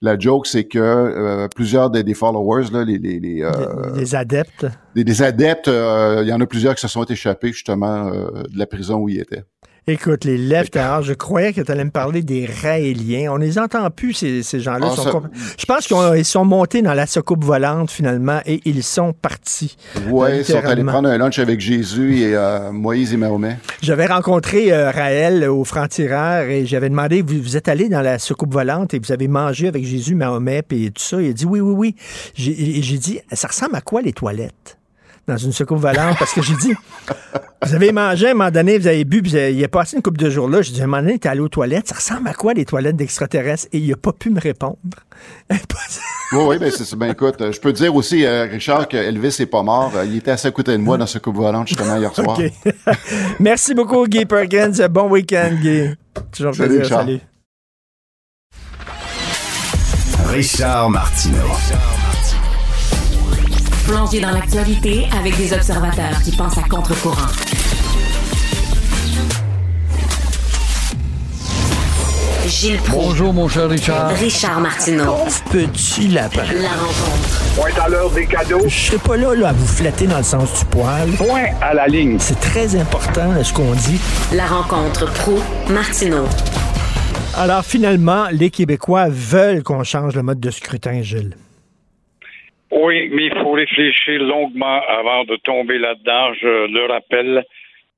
la 0.00 0.18
joke 0.18 0.46
c'est 0.46 0.64
que 0.64 0.78
euh, 0.78 1.46
plusieurs 1.54 1.90
des, 1.90 2.02
des 2.02 2.14
followers, 2.14 2.70
là, 2.72 2.84
les 2.84 2.96
les, 2.96 3.20
les, 3.20 3.42
euh, 3.42 3.94
Les 3.94 4.14
adeptes. 4.14 4.64
des, 4.94 5.04
des 5.04 5.20
adeptes, 5.20 5.68
euh, 5.68 6.20
il 6.22 6.28
y 6.28 6.32
en 6.32 6.40
a 6.40 6.46
plusieurs 6.46 6.74
qui 6.74 6.80
se 6.80 6.88
sont 6.88 7.04
échappés 7.04 7.52
justement 7.52 8.06
euh, 8.08 8.44
de 8.50 8.58
la 8.58 8.66
prison 8.66 8.96
où 8.96 9.10
ils 9.10 9.20
étaient. 9.20 9.44
Écoute, 9.86 10.24
les 10.26 10.36
leftards, 10.36 11.02
je 11.02 11.14
croyais 11.14 11.54
que 11.54 11.62
tu 11.62 11.72
allais 11.72 11.84
me 11.84 11.90
parler 11.90 12.22
des 12.22 12.44
Raéliens. 12.44 13.32
On 13.32 13.36
les 13.36 13.58
entend 13.58 13.88
plus, 13.90 14.12
ces, 14.12 14.42
ces 14.42 14.60
gens-là. 14.60 14.88
Ah, 14.92 15.10
compl- 15.10 15.30
Je 15.58 15.64
pense 15.64 15.86
qu'ils 15.86 15.96
ont- 15.96 16.12
ils 16.12 16.24
sont 16.26 16.44
montés 16.44 16.82
dans 16.82 16.92
la 16.92 17.06
soucoupe 17.06 17.42
volante, 17.44 17.90
finalement, 17.90 18.40
et 18.44 18.60
ils 18.66 18.82
sont 18.82 19.14
partis. 19.14 19.76
Ouais, 20.10 20.30
Euh, 20.30 20.36
ils 20.40 20.44
sont 20.44 20.58
allés 20.64 20.84
prendre 20.84 21.08
un 21.08 21.16
lunch 21.16 21.38
avec 21.38 21.60
Jésus 21.60 22.18
et 22.20 22.34
euh, 22.36 22.70
Moïse 22.70 23.14
et 23.14 23.16
Mahomet. 23.16 23.56
J'avais 23.80 24.06
rencontré 24.06 24.72
euh, 24.72 24.90
Raël 24.90 25.48
au 25.48 25.64
franc-tireur 25.64 26.42
et 26.48 26.66
j'avais 26.66 26.90
demandé, 26.90 27.22
vous, 27.22 27.40
vous 27.40 27.56
êtes 27.56 27.68
allé 27.68 27.88
dans 27.88 28.02
la 28.02 28.18
soucoupe 28.18 28.52
volante 28.52 28.92
et 28.92 28.98
vous 28.98 29.12
avez 29.12 29.28
mangé 29.28 29.68
avec 29.68 29.86
Jésus, 29.86 30.14
Mahomet, 30.14 30.64
et 30.70 30.90
tout 30.90 31.02
ça? 31.02 31.22
Il 31.22 31.30
a 31.30 31.32
dit 31.32 31.46
oui, 31.46 31.60
oui, 31.60 31.72
oui. 31.74 31.94
J'ai 32.34 32.98
dit, 32.98 33.20
ça 33.32 33.48
ressemble 33.48 33.76
à 33.76 33.80
quoi 33.80 34.02
les 34.02 34.12
toilettes? 34.12 34.77
Dans 35.28 35.36
une 35.36 35.52
soucoupe 35.52 35.78
volante, 35.78 36.16
parce 36.18 36.32
que 36.32 36.40
j'ai 36.42 36.54
dit, 36.56 36.72
vous 37.66 37.74
avez 37.74 37.92
mangé 37.92 38.28
à 38.28 38.30
un 38.30 38.34
moment 38.34 38.50
donné, 38.50 38.78
vous 38.78 38.86
avez 38.86 39.04
bu, 39.04 39.20
puis 39.20 39.32
il 39.32 39.62
a 39.62 39.68
passé 39.68 39.96
une 39.96 40.02
couple 40.02 40.18
de 40.18 40.30
jours 40.30 40.48
là. 40.48 40.62
J'ai 40.62 40.72
dit, 40.72 40.80
à 40.80 40.84
un 40.84 40.86
moment 40.86 41.02
donné, 41.02 41.18
t'es 41.18 41.28
allé 41.28 41.40
aux 41.40 41.50
toilettes, 41.50 41.86
ça 41.88 41.96
ressemble 41.96 42.28
à 42.28 42.32
quoi 42.32 42.54
les 42.54 42.64
toilettes 42.64 42.96
d'extraterrestres? 42.96 43.66
Et 43.72 43.78
il 43.78 43.92
a 43.92 43.96
pas 43.96 44.12
pu 44.12 44.30
me 44.30 44.40
répondre. 44.40 44.78
Oui, 46.30 46.40
oui, 46.46 46.58
ben 46.58 46.70
c'est 46.70 46.84
ça. 46.84 46.94
Ben 46.94 47.10
écoute, 47.12 47.36
je 47.38 47.58
peux 47.58 47.72
te 47.72 47.78
dire 47.78 47.94
aussi, 47.94 48.26
euh, 48.26 48.44
Richard, 48.44 48.86
que 48.86 48.98
Elvis 48.98 49.34
est 49.40 49.46
pas 49.46 49.62
mort. 49.62 49.92
Euh, 49.96 50.04
Il 50.04 50.18
était 50.18 50.30
assez 50.32 50.48
à 50.48 50.50
côté 50.50 50.72
de 50.72 50.76
moi 50.76 50.98
dans 50.98 51.06
ce 51.06 51.18
coupe 51.18 51.36
volante 51.36 51.68
justement 51.68 51.96
hier 51.96 52.14
soir. 52.14 52.38
Merci 53.40 53.72
beaucoup, 53.74 54.06
Guy 54.06 54.26
Perkins. 54.26 54.72
Bon 54.90 55.08
week-end, 55.08 55.52
Guy. 55.58 55.94
Toujours 56.30 56.54
Salut, 56.54 56.80
plaisir. 56.80 56.98
Richard. 56.98 57.00
Salut. 57.00 57.20
Richard 60.28 60.90
Martineau. 60.90 61.48
Plongé 63.88 64.20
dans 64.20 64.32
l'actualité 64.32 65.06
avec 65.18 65.34
des 65.38 65.50
observateurs 65.54 66.20
qui 66.22 66.30
pensent 66.36 66.58
à 66.58 66.62
contre-courant. 66.68 67.26
Gilles 72.46 72.76
Proulx. 72.80 73.06
Bonjour, 73.06 73.32
mon 73.32 73.48
cher 73.48 73.70
Richard. 73.70 74.10
Richard 74.10 74.60
Martineau. 74.60 75.16
Petit 75.50 76.08
lapin. 76.08 76.42
La 76.60 76.68
rencontre. 76.68 77.54
Point 77.56 77.82
à 77.82 77.88
l'heure 77.88 78.10
des 78.10 78.26
cadeaux. 78.26 78.60
Je 78.66 78.78
serai 78.78 78.98
pas 78.98 79.16
là, 79.16 79.34
là 79.34 79.48
à 79.48 79.52
vous 79.54 79.66
flatter 79.66 80.06
dans 80.06 80.18
le 80.18 80.22
sens 80.22 80.58
du 80.58 80.66
poil. 80.66 81.08
Point 81.12 81.46
à 81.62 81.72
la 81.72 81.86
ligne. 81.86 82.18
C'est 82.20 82.38
très 82.40 82.76
important 82.76 83.42
ce 83.42 83.54
qu'on 83.54 83.72
dit. 83.72 83.98
La 84.34 84.44
rencontre 84.44 85.10
pro 85.14 85.38
martineau 85.70 86.26
Alors 87.34 87.64
finalement, 87.64 88.26
les 88.32 88.50
Québécois 88.50 89.06
veulent 89.08 89.62
qu'on 89.62 89.82
change 89.82 90.14
le 90.14 90.22
mode 90.22 90.40
de 90.40 90.50
scrutin, 90.50 91.00
Gilles. 91.00 91.34
Oui, 92.70 93.08
mais 93.10 93.26
il 93.26 93.38
faut 93.38 93.52
réfléchir 93.52 94.22
longuement 94.22 94.82
avant 94.88 95.24
de 95.24 95.36
tomber 95.36 95.78
là-dedans. 95.78 96.34
Je 96.34 96.66
le 96.70 96.86
rappelle. 96.86 97.44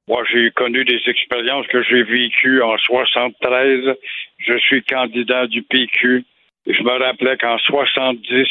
Moi, 0.07 0.23
j'ai 0.31 0.51
connu 0.53 0.85
des 0.85 1.01
expériences 1.07 1.67
que 1.67 1.83
j'ai 1.83 2.03
vécues 2.03 2.63
en 2.63 2.77
73. 2.79 3.97
Je 4.39 4.59
suis 4.59 4.83
candidat 4.83 5.47
du 5.47 5.63
PQ. 5.63 6.25
Je 6.67 6.83
me 6.83 7.05
rappelais 7.05 7.37
qu'en 7.37 7.59
70, 7.59 8.47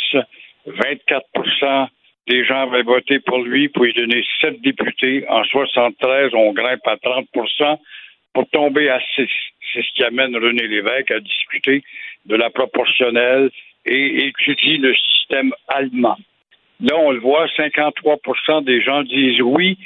24% 0.68 1.88
des 2.28 2.46
gens 2.46 2.70
avaient 2.70 2.84
voté 2.84 3.20
pour 3.20 3.40
lui 3.40 3.70
pour 3.70 3.84
lui 3.84 3.94
donner 3.94 4.24
sept 4.42 4.62
députés. 4.62 5.26
En 5.30 5.44
73, 5.44 6.32
on 6.34 6.54
grimpe 6.54 6.86
à 6.86 6.96
30% 6.96 7.78
pour 8.34 8.48
tomber 8.50 8.90
à 8.90 9.00
6. 9.16 9.28
C'est 9.74 9.82
ce 9.82 9.94
qui 9.96 10.04
amène 10.04 10.36
René 10.36 10.68
Lévesque 10.68 11.12
à 11.12 11.20
discuter 11.20 11.84
de 12.26 12.36
la 12.36 12.50
proportionnelle 12.50 13.50
et 13.86 14.28
étudier 14.28 14.78
le 14.78 14.96
système 14.96 15.52
allemand. 15.68 16.18
Là, 16.82 16.96
on 16.98 17.12
le 17.12 17.20
voit, 17.20 17.48
53 17.56 18.62
des 18.62 18.82
gens 18.82 19.04
disent 19.04 19.42
oui. 19.42 19.78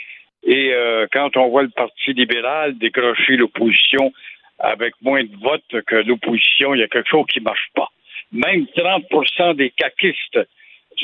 Et 0.45 0.73
euh, 0.73 1.07
quand 1.11 1.37
on 1.37 1.49
voit 1.49 1.63
le 1.63 1.69
Parti 1.69 2.13
libéral 2.13 2.77
décrocher 2.77 3.37
l'opposition 3.37 4.11
avec 4.59 4.93
moins 5.01 5.23
de 5.23 5.35
votes 5.41 5.83
que 5.87 5.95
l'opposition, 5.95 6.75
il 6.75 6.81
y 6.81 6.83
a 6.83 6.87
quelque 6.87 7.09
chose 7.09 7.25
qui 7.31 7.39
ne 7.39 7.45
marche 7.45 7.69
pas. 7.75 7.89
Même 8.31 8.67
30 8.75 9.55
des 9.55 9.69
caquistes 9.71 10.39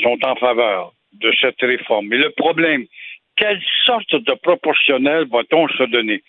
sont 0.01 0.17
en 0.23 0.35
faveur. 0.35 0.93
de 1.13 1.31
cette 1.41 1.61
réforme. 1.61 2.07
Mais 2.07 2.17
le 2.17 2.29
problème, 2.29 2.85
quelle 3.35 3.61
sorte 3.85 4.13
de 4.15 4.33
proportionnel 4.33 5.25
va-t-on 5.31 5.67
se 5.69 5.83
donner? 5.83 6.21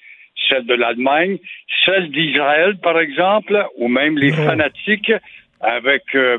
Celle 0.48 0.64
de 0.64 0.74
l'Allemagne, 0.74 1.38
celle 1.84 2.10
d'Israël, 2.10 2.78
par 2.78 2.98
exemple, 2.98 3.66
ou 3.76 3.88
même 3.88 4.16
les 4.16 4.32
fanatiques 4.32 5.12
avec 5.60 6.02
euh, 6.14 6.38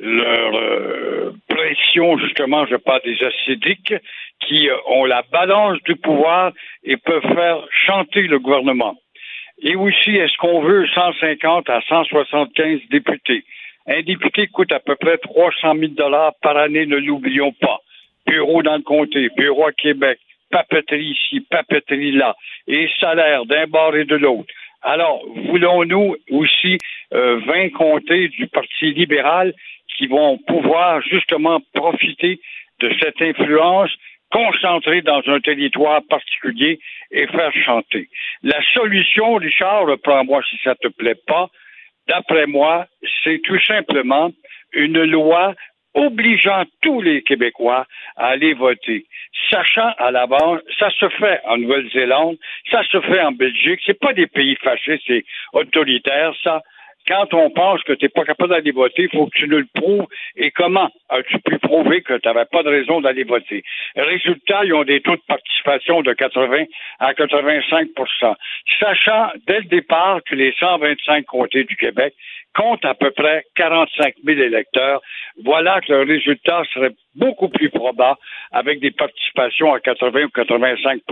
leur 0.00 0.54
euh, 0.54 1.32
pression, 1.48 2.18
justement, 2.18 2.66
je 2.66 2.76
parle 2.76 3.00
des 3.04 3.18
acidiques, 3.22 3.94
qui 4.40 4.68
ont 4.86 5.04
la 5.04 5.22
balance 5.32 5.82
du 5.84 5.96
pouvoir 5.96 6.52
et 6.84 6.96
peuvent 6.96 7.34
faire 7.34 7.64
chanter 7.70 8.22
le 8.22 8.38
gouvernement. 8.38 8.96
Et 9.62 9.74
aussi, 9.74 10.10
est-ce 10.10 10.36
qu'on 10.36 10.60
veut 10.60 10.86
150 10.86 11.70
à 11.70 11.80
175 11.88 12.80
députés? 12.90 13.44
Un 13.86 14.02
député 14.02 14.48
coûte 14.48 14.72
à 14.72 14.80
peu 14.80 14.96
près 14.96 15.16
300 15.18 15.74
000 15.78 15.92
dollars 15.92 16.32
par 16.42 16.56
année, 16.56 16.86
ne 16.86 16.96
l'oublions 16.96 17.52
pas. 17.52 17.78
Bureau 18.26 18.62
dans 18.62 18.76
le 18.76 18.82
comté, 18.82 19.30
bureau 19.36 19.66
à 19.66 19.72
Québec, 19.72 20.18
papeterie 20.50 21.16
ici, 21.16 21.40
papeterie 21.40 22.12
là, 22.12 22.36
et 22.66 22.88
salaire 23.00 23.46
d'un 23.46 23.66
bord 23.66 23.96
et 23.96 24.04
de 24.04 24.16
l'autre. 24.16 24.52
Alors, 24.82 25.22
voulons-nous 25.48 26.16
aussi 26.30 26.78
euh, 27.14 27.40
20 27.46 27.70
comtés 27.70 28.28
du 28.28 28.46
Parti 28.48 28.92
libéral 28.92 29.54
qui 29.96 30.06
vont 30.06 30.38
pouvoir 30.38 31.00
justement 31.02 31.60
profiter 31.74 32.40
de 32.80 32.94
cette 33.00 33.20
influence 33.22 33.90
concentrée 34.30 35.02
dans 35.02 35.22
un 35.26 35.40
territoire 35.40 36.00
particulier 36.08 36.78
et 37.10 37.26
faire 37.28 37.52
chanter. 37.64 38.08
La 38.42 38.60
solution, 38.74 39.34
Richard, 39.34 39.86
reprends-moi 39.86 40.42
si 40.50 40.58
ça 40.64 40.74
te 40.74 40.88
plaît 40.88 41.20
pas, 41.26 41.48
d'après 42.08 42.46
moi, 42.46 42.86
c'est 43.22 43.40
tout 43.42 43.60
simplement 43.60 44.32
une 44.72 45.02
loi 45.04 45.54
obligeant 45.94 46.64
tous 46.82 47.00
les 47.00 47.22
Québécois 47.22 47.86
à 48.16 48.26
aller 48.26 48.52
voter, 48.52 49.06
sachant 49.50 49.92
à 49.96 50.10
l'avance, 50.10 50.60
ça 50.78 50.90
se 50.90 51.08
fait 51.08 51.40
en 51.44 51.56
Nouvelle-Zélande, 51.56 52.36
ça 52.70 52.82
se 52.84 53.00
fait 53.00 53.20
en 53.22 53.32
Belgique, 53.32 53.80
c'est 53.86 53.98
pas 53.98 54.12
des 54.12 54.26
pays 54.26 54.56
fâchés, 54.56 55.00
c'est 55.06 55.24
autoritaire, 55.54 56.34
ça. 56.44 56.62
Quand 57.08 57.32
on 57.34 57.50
pense 57.50 57.82
que 57.84 57.92
tu 57.92 58.04
n'es 58.04 58.08
pas 58.08 58.24
capable 58.24 58.50
d'aller 58.50 58.72
voter, 58.72 59.02
il 59.04 59.10
faut 59.10 59.26
que 59.26 59.38
tu 59.38 59.48
nous 59.48 59.58
le 59.58 59.68
prouves. 59.74 60.06
Et 60.36 60.50
comment 60.50 60.90
as-tu 61.08 61.38
pu 61.38 61.58
prouver 61.58 62.02
que 62.02 62.14
tu 62.14 62.28
n'avais 62.28 62.46
pas 62.46 62.62
de 62.62 62.68
raison 62.68 63.00
d'aller 63.00 63.24
voter? 63.24 63.62
Résultat, 63.94 64.64
ils 64.64 64.74
ont 64.74 64.84
des 64.84 65.00
taux 65.00 65.16
de 65.16 65.22
participation 65.28 66.02
de 66.02 66.12
80 66.12 66.64
à 66.98 67.12
85% 67.12 68.34
Sachant 68.80 69.30
dès 69.46 69.58
le 69.58 69.66
départ 69.66 70.20
que 70.24 70.34
les 70.34 70.52
125 70.58 71.24
comtés 71.26 71.64
du 71.64 71.76
Québec 71.76 72.14
comptent 72.54 72.84
à 72.84 72.94
peu 72.94 73.10
près 73.10 73.44
45 73.54 74.14
000 74.24 74.40
électeurs, 74.40 75.00
voilà 75.44 75.80
que 75.80 75.92
le 75.92 76.02
résultat 76.02 76.62
serait 76.72 76.94
beaucoup 77.14 77.48
plus 77.48 77.70
probable 77.70 78.18
avec 78.50 78.80
des 78.80 78.90
participations 78.90 79.72
à 79.72 79.80
80 79.80 80.24
ou 80.24 80.28
85 80.30 81.02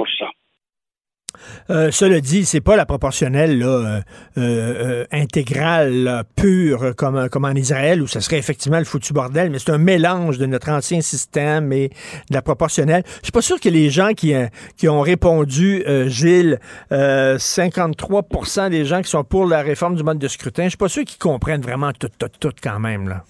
euh, 1.70 1.90
cela 1.90 2.20
dit, 2.20 2.44
c'est 2.44 2.60
pas 2.60 2.76
la 2.76 2.86
proportionnelle 2.86 3.58
là, 3.58 3.66
euh, 3.66 4.00
euh, 4.38 5.04
intégrale 5.12 5.94
là, 6.04 6.24
pure 6.36 6.94
comme, 6.96 7.28
comme 7.28 7.44
en 7.44 7.52
Israël 7.52 8.02
où 8.02 8.06
ce 8.06 8.20
serait 8.20 8.38
effectivement 8.38 8.78
le 8.78 8.84
foutu 8.84 9.12
bordel, 9.12 9.50
mais 9.50 9.58
c'est 9.58 9.72
un 9.72 9.78
mélange 9.78 10.38
de 10.38 10.46
notre 10.46 10.70
ancien 10.70 11.00
système 11.00 11.72
et 11.72 11.88
de 11.88 12.34
la 12.34 12.42
proportionnelle. 12.42 13.02
Je 13.06 13.24
suis 13.24 13.32
pas 13.32 13.42
sûr 13.42 13.60
que 13.60 13.68
les 13.68 13.90
gens 13.90 14.12
qui, 14.12 14.34
qui 14.76 14.88
ont 14.88 15.00
répondu, 15.00 15.84
Gilles, 16.06 16.58
53% 16.90 18.70
des 18.70 18.84
gens 18.84 19.02
qui 19.02 19.10
sont 19.10 19.24
pour 19.24 19.46
la 19.46 19.62
réforme 19.62 19.96
du 19.96 20.02
mode 20.02 20.18
de 20.18 20.28
scrutin, 20.28 20.64
je 20.64 20.70
suis 20.70 20.78
pas 20.78 20.88
sûr 20.88 21.04
qu'ils 21.04 21.18
comprennent 21.18 21.62
vraiment 21.62 21.92
tout, 21.92 22.08
tout, 22.18 22.28
tout 22.40 22.52
quand 22.62 22.78
même 22.78 23.08
là 23.08 23.22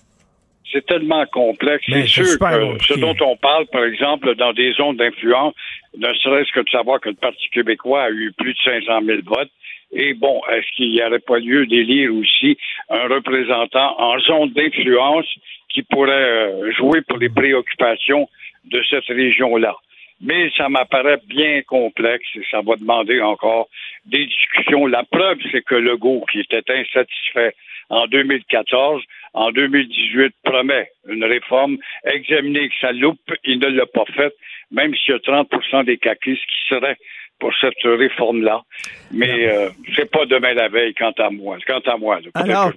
c'est 0.75 0.85
tellement 0.87 1.25
complexe. 1.27 1.85
C'est 1.89 2.07
sûr 2.07 2.25
que 2.25 2.85
ce 2.85 2.99
dont 2.99 3.15
on 3.21 3.37
parle, 3.37 3.67
par 3.67 3.85
exemple, 3.85 4.35
dans 4.35 4.53
des 4.53 4.73
zones 4.73 4.97
d'influence, 4.97 5.55
ne 5.97 6.13
serait-ce 6.15 6.53
que 6.53 6.61
de 6.61 6.69
savoir 6.69 7.01
que 7.01 7.09
le 7.09 7.15
Parti 7.15 7.49
québécois 7.51 8.05
a 8.05 8.11
eu 8.11 8.33
plus 8.33 8.53
de 8.53 8.59
500 8.65 9.01
000 9.05 9.19
votes. 9.25 9.51
Et 9.93 10.15
bon, 10.15 10.41
est-ce 10.51 10.67
qu'il 10.75 10.91
n'y 10.91 11.03
aurait 11.03 11.21
pas 11.21 11.39
lieu 11.39 11.67
d'élire 11.67 12.13
aussi 12.15 12.59
un 12.91 13.07
représentant 13.09 14.01
en 14.01 14.19
zone 14.19 14.51
d'influence 14.51 15.27
qui 15.69 15.83
pourrait 15.83 16.13
euh, 16.13 16.73
jouer 16.73 17.03
pour 17.03 17.19
les 17.19 17.29
préoccupations 17.29 18.29
de 18.65 18.83
cette 18.91 19.07
région-là? 19.07 19.77
Mais 20.21 20.51
ça 20.57 20.69
m'apparaît 20.69 21.21
bien 21.27 21.63
complexe 21.63 22.27
et 22.35 22.43
ça 22.51 22.61
va 22.61 22.77
demander 22.77 23.21
encore 23.21 23.69
des 24.07 24.27
discussions. 24.27 24.87
La 24.87 25.05
preuve, 25.05 25.39
c'est 25.53 25.63
que 25.63 25.75
Legault, 25.75 26.25
qui 26.31 26.41
était 26.41 26.63
insatisfait 26.69 27.55
en 27.91 28.07
2014, 28.07 29.03
en 29.35 29.51
2018 29.51 30.35
promet 30.45 30.89
une 31.09 31.25
réforme, 31.25 31.77
examiner 32.05 32.69
que 32.69 32.75
ça 32.81 32.93
loupe, 32.93 33.19
il 33.45 33.59
ne 33.59 33.69
l'a 33.69 33.87
pas 33.87 34.05
faite, 34.15 34.35
même 34.71 34.95
s'il 34.95 35.13
y 35.13 35.17
a 35.17 35.19
30% 35.19 35.85
des 35.85 35.99
caquistes 35.99 36.43
qui 36.43 36.69
seraient 36.69 36.97
pour 37.39 37.53
cette 37.61 37.75
réforme-là. 37.85 38.63
Mais 39.13 39.49
euh, 39.49 39.69
c'est 39.97 40.11
pas 40.11 40.25
demain 40.27 40.55
la 40.55 40.69
veille, 40.69 40.95
quant 40.95 41.13
à 41.19 41.31
moi. 41.31 41.59
Quant 41.67 41.81
à 41.87 41.97
moi 41.97 42.19
Alors, 42.35 42.71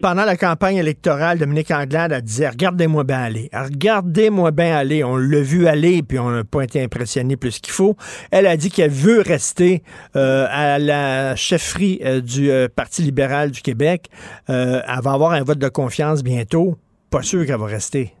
pendant 0.00 0.24
la 0.24 0.36
campagne 0.36 0.76
électorale, 0.76 1.38
Dominique 1.38 1.70
Anglade 1.70 2.12
a 2.12 2.20
dit 2.20 2.46
Regardez-moi 2.46 3.04
bien 3.04 3.22
aller. 3.22 3.48
Regardez-moi 3.52 4.50
bien 4.50 4.76
aller. 4.76 5.04
On 5.04 5.16
l'a 5.16 5.40
vu 5.40 5.66
aller, 5.66 6.02
puis 6.02 6.18
on 6.18 6.30
n'a 6.30 6.44
pas 6.44 6.62
été 6.62 6.82
impressionné 6.82 7.36
plus 7.36 7.58
qu'il 7.60 7.72
faut. 7.72 7.96
Elle 8.30 8.46
a 8.46 8.56
dit 8.56 8.70
qu'elle 8.70 8.90
veut 8.90 9.20
rester 9.20 9.82
euh, 10.16 10.46
à 10.50 10.78
la 10.78 11.36
chefferie 11.36 12.00
euh, 12.04 12.20
du 12.20 12.50
Parti 12.74 13.02
libéral 13.02 13.50
du 13.50 13.62
Québec. 13.62 14.06
elle 14.48 14.82
va 15.02 15.12
avoir 15.12 15.32
un 15.32 15.42
vote 15.42 15.58
de 15.58 15.68
confiance 15.68 16.22
bientôt. 16.22 16.76
Pas 17.10 17.22
sûr 17.22 17.46
qu'elle 17.46 17.58
va 17.58 17.66
rester. 17.66 18.12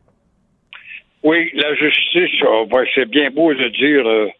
Oui, 1.22 1.50
la 1.54 1.74
justice, 1.74 2.30
oh, 2.46 2.66
c'est 2.94 3.08
bien 3.08 3.30
beau 3.30 3.54
de 3.54 3.68
dire 3.68 4.32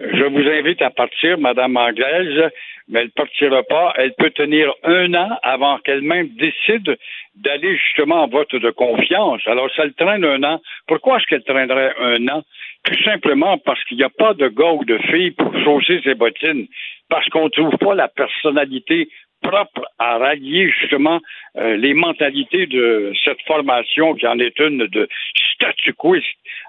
je 0.00 0.24
vous 0.24 0.48
invite 0.48 0.80
à 0.80 0.90
partir, 0.90 1.38
Madame 1.38 1.76
Anglaise, 1.76 2.50
mais 2.88 3.00
elle 3.00 3.06
ne 3.06 3.10
partira 3.10 3.62
pas. 3.62 3.92
Elle 3.96 4.14
peut 4.14 4.30
tenir 4.30 4.72
un 4.82 5.12
an 5.14 5.38
avant 5.42 5.78
qu'elle-même 5.78 6.28
décide 6.36 6.96
d'aller 7.36 7.76
justement 7.76 8.24
en 8.24 8.28
vote 8.28 8.54
de 8.54 8.70
confiance. 8.70 9.42
Alors, 9.46 9.68
ça 9.76 9.84
le 9.84 9.92
traîne 9.92 10.24
un 10.24 10.42
an. 10.42 10.60
Pourquoi 10.86 11.18
est-ce 11.18 11.26
qu'elle 11.26 11.44
traînerait 11.44 11.94
un 12.00 12.26
an? 12.28 12.42
Tout 12.84 13.02
simplement 13.04 13.58
parce 13.58 13.82
qu'il 13.84 13.98
n'y 13.98 14.02
a 14.02 14.08
pas 14.10 14.32
de 14.32 14.48
gars 14.48 14.72
ou 14.72 14.84
de 14.84 14.98
fille 15.10 15.32
pour 15.32 15.52
chausser 15.64 16.00
ses 16.02 16.14
bottines. 16.14 16.66
Parce 17.10 17.28
qu'on 17.28 17.44
ne 17.44 17.50
trouve 17.50 17.76
pas 17.76 17.94
la 17.94 18.08
personnalité 18.08 19.08
propre 19.42 19.86
à 19.98 20.18
rallier 20.18 20.70
justement 20.80 21.20
euh, 21.56 21.76
les 21.76 21.94
mentalités 21.94 22.66
de 22.66 23.12
cette 23.24 23.40
formation 23.46 24.14
qui 24.14 24.26
en 24.26 24.38
est 24.38 24.58
une 24.58 24.86
de 24.86 25.08
statu 25.54 25.92
quo. 25.94 26.16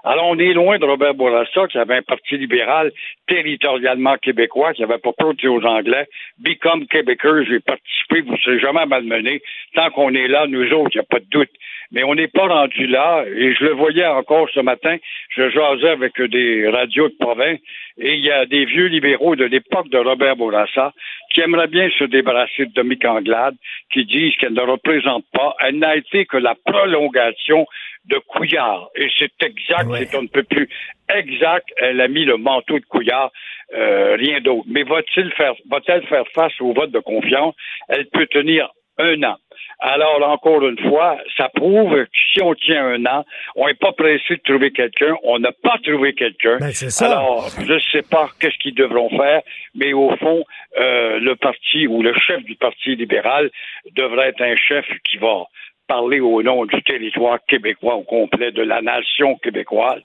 Alors, 0.04 0.26
on 0.28 0.38
est 0.38 0.52
loin 0.52 0.78
de 0.78 0.84
Robert 0.84 1.14
Bourassa, 1.14 1.66
qui 1.68 1.78
avait 1.78 1.96
un 1.96 2.02
parti 2.02 2.36
libéral 2.36 2.92
territorialement 3.28 4.16
québécois, 4.16 4.72
qui 4.74 4.82
avait 4.82 4.98
dire 5.38 5.52
aux 5.52 5.64
Anglais, 5.64 6.06
Become 6.38 6.86
Québécois, 6.86 7.44
j'ai 7.44 7.60
participé, 7.60 8.20
vous 8.22 8.32
ne 8.32 8.38
serez 8.38 8.58
jamais 8.58 8.86
malmené. 8.86 9.40
Tant 9.74 9.90
qu'on 9.90 10.12
est 10.14 10.28
là, 10.28 10.46
nous 10.46 10.72
autres, 10.72 10.90
il 10.94 10.98
n'y 10.98 11.00
a 11.00 11.08
pas 11.08 11.20
de 11.20 11.28
doute. 11.30 11.50
Mais 11.92 12.04
on 12.04 12.14
n'est 12.14 12.28
pas 12.28 12.46
rendu 12.46 12.86
là, 12.86 13.24
et 13.26 13.54
je 13.54 13.64
le 13.64 13.72
voyais 13.72 14.06
encore 14.06 14.48
ce 14.54 14.60
matin, 14.60 14.96
je 15.36 15.50
jasais 15.50 15.90
avec 15.90 16.20
des 16.20 16.68
radios 16.68 17.08
de 17.08 17.14
province, 17.20 17.58
et 17.98 18.14
il 18.14 18.24
y 18.24 18.30
a 18.30 18.46
des 18.46 18.64
vieux 18.64 18.86
libéraux 18.86 19.36
de 19.36 19.44
l'époque 19.44 19.90
de 19.90 19.98
Robert 19.98 20.36
Bourassa 20.36 20.92
qui 21.32 21.40
aimeraient 21.42 21.68
bien 21.68 21.90
se 21.98 22.04
débarrasser 22.04 22.66
de 22.66 22.72
Dominique 22.72 23.04
Anglade, 23.04 23.54
qui 23.92 24.04
disent 24.04 24.34
qu'elle 24.36 24.54
ne 24.54 24.62
représente 24.72 25.24
pas, 25.32 25.54
elle 25.60 25.78
n'a 25.78 25.96
été 25.96 26.26
que 26.26 26.36
la 26.36 26.54
prolongation 26.64 27.66
de 28.06 28.18
Couillard. 28.18 28.88
Et 28.96 29.08
c'est 29.18 29.32
exact, 29.42 29.88
c'est 29.96 30.14
on 30.16 30.22
ne 30.22 30.28
peut 30.28 30.42
plus 30.42 30.68
exact, 31.14 31.68
elle 31.76 32.00
a 32.00 32.08
mis 32.08 32.24
le 32.24 32.36
manteau 32.36 32.78
de 32.78 32.84
Couillard, 32.84 33.30
euh, 33.74 34.16
rien 34.16 34.40
d'autre. 34.40 34.66
Mais 34.68 34.82
va-t-il 34.82 35.32
faire, 35.32 35.54
va-t-elle 35.70 36.06
faire 36.06 36.24
face 36.34 36.60
au 36.60 36.72
vote 36.72 36.90
de 36.90 37.00
confiance? 37.00 37.54
Elle 37.88 38.06
peut 38.06 38.26
tenir 38.26 38.70
un 38.98 39.22
an. 39.22 39.36
Alors, 39.80 40.22
encore 40.28 40.66
une 40.66 40.78
fois, 40.88 41.18
ça 41.36 41.48
prouve 41.48 41.92
que 41.92 42.08
si 42.32 42.42
on 42.42 42.54
tient 42.54 42.86
un 42.86 43.04
an, 43.06 43.24
on 43.56 43.66
n'est 43.66 43.74
pas 43.74 43.92
pressé 43.92 44.36
de 44.36 44.42
trouver 44.44 44.70
quelqu'un, 44.70 45.14
on 45.24 45.38
n'a 45.38 45.52
pas 45.52 45.76
trouvé 45.82 46.14
quelqu'un. 46.14 46.58
Ben, 46.58 46.72
ça. 46.72 47.06
Alors, 47.06 47.48
je 47.58 47.72
ne 47.72 47.80
sais 47.80 48.02
pas 48.02 48.28
qu'est-ce 48.38 48.58
qu'ils 48.58 48.74
devront 48.74 49.08
faire, 49.10 49.42
mais 49.74 49.92
au 49.92 50.14
fond, 50.16 50.44
euh, 50.78 51.18
le 51.18 51.34
parti 51.36 51.86
ou 51.86 52.02
le 52.02 52.14
chef 52.14 52.44
du 52.44 52.54
Parti 52.54 52.94
libéral 52.94 53.50
devrait 53.96 54.28
être 54.28 54.42
un 54.42 54.56
chef 54.56 54.86
qui 55.10 55.16
va 55.16 55.46
parler 55.88 56.20
au 56.20 56.42
nom 56.42 56.64
du 56.64 56.82
territoire 56.84 57.38
québécois 57.48 57.96
au 57.96 58.02
complet, 58.02 58.52
de 58.52 58.62
la 58.62 58.80
nation 58.82 59.36
québécoise, 59.36 60.00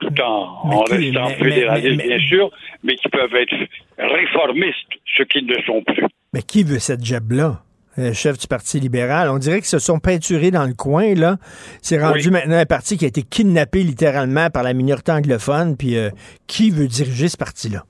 tout 0.00 0.20
en, 0.20 0.84
restant 0.84 1.28
fédéraliste, 1.30 2.06
bien 2.06 2.18
sûr, 2.18 2.50
mais 2.82 2.96
qui 2.96 3.08
peuvent 3.08 3.34
être 3.34 3.54
réformistes, 3.98 4.92
ce 5.16 5.22
qu'ils 5.22 5.46
ne 5.46 5.60
sont 5.62 5.82
plus. 5.82 6.04
Mais 6.32 6.42
qui 6.42 6.62
veut 6.62 6.78
cette 6.78 7.04
job-là? 7.04 7.62
Euh, 7.98 8.12
chef 8.12 8.38
du 8.38 8.46
Parti 8.48 8.80
libéral. 8.80 9.28
On 9.30 9.38
dirait 9.38 9.58
qu'ils 9.58 9.66
se 9.66 9.78
sont 9.78 9.98
peinturés 10.00 10.50
dans 10.50 10.64
le 10.66 10.74
coin, 10.74 11.14
là. 11.14 11.36
C'est 11.80 12.00
rendu 12.02 12.30
maintenant 12.30 12.56
un 12.58 12.66
parti 12.66 12.96
qui 12.98 13.04
a 13.04 13.08
été 13.08 13.22
kidnappé 13.22 13.84
littéralement 13.84 14.50
par 14.50 14.62
la 14.64 14.72
minorité 14.72 15.12
anglophone. 15.12 15.76
Puis 15.76 15.96
euh, 15.96 16.10
qui 16.48 16.70
veut 16.70 16.86
diriger 16.88 17.28
ce 17.28 17.36
parti-là? 17.36 17.84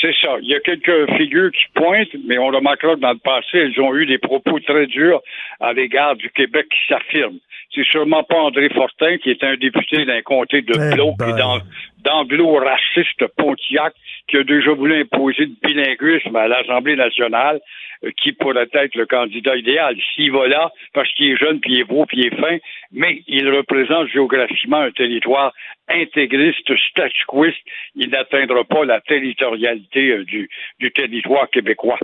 C'est 0.00 0.14
ça. 0.22 0.36
Il 0.42 0.48
y 0.48 0.54
a 0.54 0.60
quelques 0.60 1.10
figures 1.16 1.50
qui 1.50 1.64
pointent, 1.74 2.14
mais 2.26 2.38
on 2.38 2.46
remarquera 2.48 2.94
que 2.94 3.00
dans 3.00 3.12
le 3.12 3.18
passé, 3.18 3.58
elles 3.58 3.80
ont 3.80 3.94
eu 3.94 4.06
des 4.06 4.18
propos 4.18 4.58
très 4.60 4.86
durs 4.86 5.20
à 5.60 5.72
l'égard 5.72 6.16
du 6.16 6.30
Québec 6.30 6.66
qui 6.70 6.78
s'affirme. 6.94 7.36
c'est 7.74 7.84
sûrement 7.84 8.22
pas 8.24 8.36
André 8.36 8.68
Fortin, 8.70 9.16
qui 9.18 9.30
est 9.30 9.42
un 9.44 9.56
député 9.56 10.04
d'un 10.06 10.22
comté 10.22 10.62
de 10.62 10.72
Eh 10.74 10.94
Bloc 10.94 11.16
ben. 11.18 11.28
et 11.28 11.38
d'an- 11.38 11.60
d'anglo-raciste 12.04 13.26
Pontiac, 13.36 13.92
qui 14.30 14.36
a 14.36 14.44
déjà 14.44 14.72
voulu 14.72 15.00
imposer 15.00 15.46
le 15.46 15.68
bilinguisme 15.68 16.36
à 16.36 16.46
l'Assemblée 16.46 16.96
nationale, 16.96 17.60
euh, 18.04 18.10
qui 18.22 18.32
pourrait 18.32 18.68
être 18.72 18.94
le 18.94 19.06
candidat 19.06 19.56
idéal. 19.56 19.96
S'il 20.14 20.32
va 20.32 20.46
là, 20.46 20.70
parce 20.94 21.12
qu'il 21.14 21.32
est 21.32 21.36
jeune, 21.36 21.60
puis 21.60 21.74
il 21.74 21.80
est 21.80 21.84
beau, 21.84 22.06
puis 22.06 22.18
il 22.18 22.26
est 22.26 22.40
fin, 22.40 22.58
mais 22.92 23.22
il 23.26 23.50
représente 23.50 24.08
géographiquement 24.08 24.78
un 24.78 24.92
territoire 24.92 25.52
intégriste, 25.88 26.70
statuquiste, 26.90 27.58
il 27.96 28.10
n'atteindra 28.10 28.64
pas 28.64 28.84
la 28.84 29.00
territorialité 29.00 30.10
euh, 30.10 30.24
du, 30.24 30.48
du 30.78 30.92
territoire 30.92 31.50
québécois. 31.50 31.98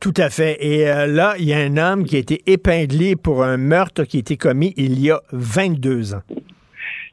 Tout 0.00 0.14
à 0.16 0.30
fait. 0.30 0.56
Et 0.60 0.88
euh, 0.88 1.06
là, 1.06 1.34
il 1.38 1.44
y 1.44 1.52
a 1.52 1.58
un 1.58 1.76
homme 1.76 2.04
qui 2.04 2.16
a 2.16 2.20
été 2.20 2.40
épinglé 2.46 3.16
pour 3.22 3.42
un 3.42 3.58
meurtre 3.58 4.04
qui 4.04 4.16
a 4.16 4.20
été 4.20 4.36
commis 4.36 4.72
il 4.76 4.98
y 4.98 5.10
a 5.10 5.20
22 5.32 6.14
ans. 6.14 6.22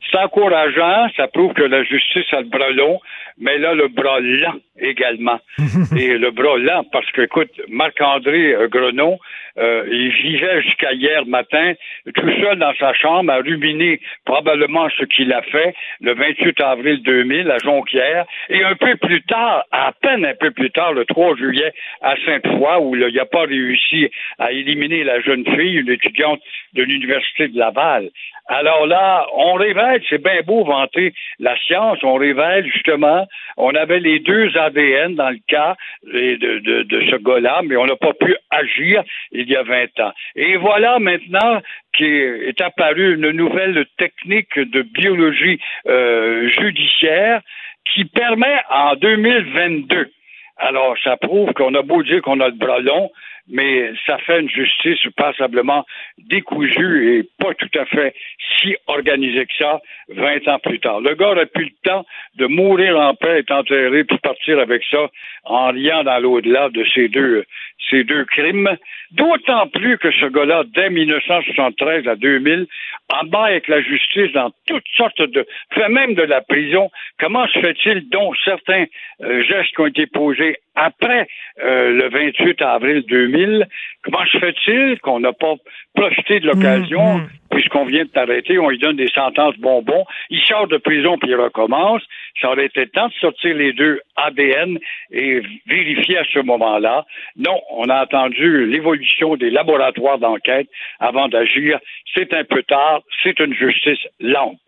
C'est 0.09 0.17
encourageant, 0.19 1.07
ça 1.17 1.27
prouve 1.27 1.53
que 1.53 1.63
la 1.63 1.83
justice 1.83 2.31
a 2.31 2.39
le 2.39 2.47
bras 2.47 2.71
long, 2.71 2.99
mais 3.39 3.57
là, 3.57 3.73
le 3.73 3.87
bras 3.89 4.19
lent 4.19 4.59
également. 4.79 5.39
Et 5.97 6.17
le 6.17 6.31
bras 6.31 6.57
lent, 6.57 6.83
parce 6.91 7.09
que, 7.11 7.21
écoute, 7.21 7.51
Marc-André 7.69 8.53
euh, 8.53 8.67
Grenon, 8.67 9.19
euh, 9.57 9.87
il 9.89 10.11
vivait 10.11 10.61
jusqu'à 10.61 10.93
hier 10.93 11.25
matin 11.25 11.73
tout 12.13 12.29
seul 12.41 12.59
dans 12.59 12.73
sa 12.79 12.93
chambre 12.93 13.31
à 13.31 13.37
ruminer 13.37 13.99
probablement 14.25 14.87
ce 14.97 15.05
qu'il 15.05 15.33
a 15.33 15.41
fait 15.41 15.73
le 16.01 16.13
28 16.13 16.61
avril 16.61 17.01
2000 17.01 17.49
à 17.49 17.57
Jonquière. 17.57 18.25
Et 18.49 18.63
un 18.63 18.75
peu 18.75 18.95
plus 18.97 19.23
tard, 19.23 19.63
à 19.71 19.91
peine 19.99 20.25
un 20.25 20.35
peu 20.35 20.51
plus 20.51 20.69
tard, 20.69 20.93
le 20.93 21.05
3 21.05 21.35
juillet, 21.37 21.73
à 22.01 22.15
Sainte-Foy, 22.25 22.79
où 22.81 22.93
là, 22.93 23.07
il 23.09 23.15
n'a 23.15 23.25
pas 23.25 23.45
réussi 23.45 24.09
à 24.37 24.51
éliminer 24.51 25.03
la 25.03 25.21
jeune 25.21 25.45
fille, 25.45 25.79
une 25.79 25.89
étudiante 25.89 26.41
de 26.73 26.83
l'Université 26.83 27.47
de 27.47 27.57
Laval. 27.57 28.09
Alors 28.49 28.87
là, 28.87 29.27
on 29.33 29.55
révèle, 29.55 30.01
c'est 30.09 30.23
bien 30.23 30.41
beau 30.45 30.63
vanter 30.63 31.13
la 31.39 31.57
science, 31.57 31.99
on 32.03 32.13
révèle 32.13 32.65
justement, 32.71 33.27
on 33.57 33.75
avait 33.75 33.99
les 33.99 34.19
deux 34.19 34.55
ADN 34.67 35.15
dans 35.15 35.29
le 35.29 35.39
cas 35.47 35.75
de, 36.03 36.59
de, 36.59 36.83
de 36.83 37.01
ce 37.09 37.15
gars-là, 37.17 37.61
mais 37.63 37.75
on 37.75 37.85
n'a 37.85 37.95
pas 37.95 38.13
pu 38.13 38.35
agir 38.49 39.03
il 39.31 39.49
y 39.49 39.55
a 39.55 39.63
20 39.63 39.99
ans. 39.99 40.13
Et 40.35 40.57
voilà 40.57 40.99
maintenant 40.99 41.61
qu'est 41.93 42.61
apparue 42.61 43.15
une 43.15 43.31
nouvelle 43.31 43.85
technique 43.97 44.57
de 44.59 44.81
biologie 44.81 45.59
euh, 45.87 46.49
judiciaire 46.49 47.41
qui 47.93 48.05
permet 48.05 48.57
en 48.69 48.95
2022 48.95 50.11
alors, 50.59 50.95
ça 51.03 51.17
prouve 51.17 51.53
qu'on 51.53 51.75
a 51.75 51.83
beau 51.83 52.01
dire 52.01 52.21
qu'on 52.21 52.39
a 52.39 52.47
le 52.47 52.55
bras 52.55 52.79
long, 52.79 53.11
mais 53.49 53.91
ça 54.05 54.17
fait 54.19 54.39
une 54.39 54.49
justice 54.49 54.99
passablement 55.15 55.85
décousue 56.17 57.17
et 57.17 57.29
pas 57.39 57.53
tout 57.53 57.69
à 57.79 57.85
fait 57.85 58.13
si 58.57 58.75
organisée 58.87 59.45
que 59.45 59.53
ça 59.57 59.81
20 60.09 60.47
ans 60.47 60.59
plus 60.59 60.79
tard. 60.79 61.01
Le 61.01 61.15
gars 61.15 61.31
aurait 61.31 61.45
plus 61.47 61.65
le 61.65 61.89
temps 61.89 62.05
de 62.35 62.45
mourir 62.45 62.97
en 62.97 63.13
paix, 63.13 63.39
être 63.39 63.51
enterré, 63.51 64.03
puis 64.03 64.17
partir 64.19 64.59
avec 64.59 64.83
ça 64.89 65.09
en 65.43 65.71
riant 65.71 66.03
dans 66.03 66.19
l'au-delà 66.19 66.69
de 66.69 66.85
ces 66.93 67.07
deux, 67.07 67.45
ces 67.89 68.03
deux 68.03 68.25
crimes. 68.25 68.77
D'autant 69.11 69.67
plus 69.67 69.97
que 69.97 70.11
ce 70.11 70.25
gars-là, 70.25 70.63
dès 70.73 70.89
1973 70.89 72.07
à 72.07 72.15
2000, 72.15 72.67
en 73.13 73.25
bas 73.25 73.45
avec 73.45 73.67
la 73.67 73.81
justice 73.81 74.31
dans 74.33 74.51
toutes 74.67 74.87
sortes 74.95 75.21
de, 75.21 75.45
fait 75.73 75.89
même 75.89 76.13
de 76.13 76.23
la 76.23 76.41
prison. 76.41 76.89
Comment 77.19 77.47
se 77.47 77.59
fait-il 77.59 78.09
dont 78.09 78.33
certains 78.43 78.85
euh, 79.21 79.41
gestes 79.43 79.73
qui 79.75 79.81
ont 79.81 79.87
été 79.87 80.07
posés 80.07 80.57
après 80.75 81.27
euh, 81.63 81.91
le 81.91 82.09
28 82.09 82.61
avril 82.61 83.03
2000, 83.07 83.36
comment 84.03 84.25
se 84.31 84.37
fait-il 84.37 84.99
qu'on 85.01 85.19
n'a 85.19 85.33
pas 85.33 85.55
profité 85.95 86.39
de 86.39 86.47
l'occasion, 86.47 87.21
puisqu'on 87.57 87.85
vient 87.85 88.03
de 88.03 88.09
t'arrêter, 88.09 88.59
on 88.59 88.69
lui 88.69 88.77
donne 88.77 88.97
des 88.97 89.09
sentences 89.09 89.57
bonbons, 89.57 90.05
il 90.29 90.39
sort 90.41 90.67
de 90.67 90.77
prison 90.77 91.17
puis 91.17 91.31
il 91.31 91.35
recommence, 91.35 92.03
ça 92.39 92.51
aurait 92.51 92.67
été 92.67 92.85
temps 92.87 93.07
de 93.07 93.13
sortir 93.13 93.55
les 93.55 93.73
deux 93.73 93.99
ADN 94.15 94.77
et 95.09 95.41
vérifier 95.65 96.19
à 96.19 96.23
ce 96.31 96.37
moment-là. 96.37 97.07
Non, 97.35 97.59
on 97.71 97.89
a 97.89 97.95
attendu 97.95 98.67
l'évolution 98.67 99.37
des 99.37 99.49
laboratoires 99.49 100.19
d'enquête 100.19 100.67
avant 100.99 101.29
d'agir. 101.29 101.79
C'est 102.13 102.31
un 102.31 102.43
peu 102.43 102.61
tard, 102.61 103.01
c'est 103.23 103.39
une 103.39 103.55
justice 103.55 104.05
lente. 104.19 104.59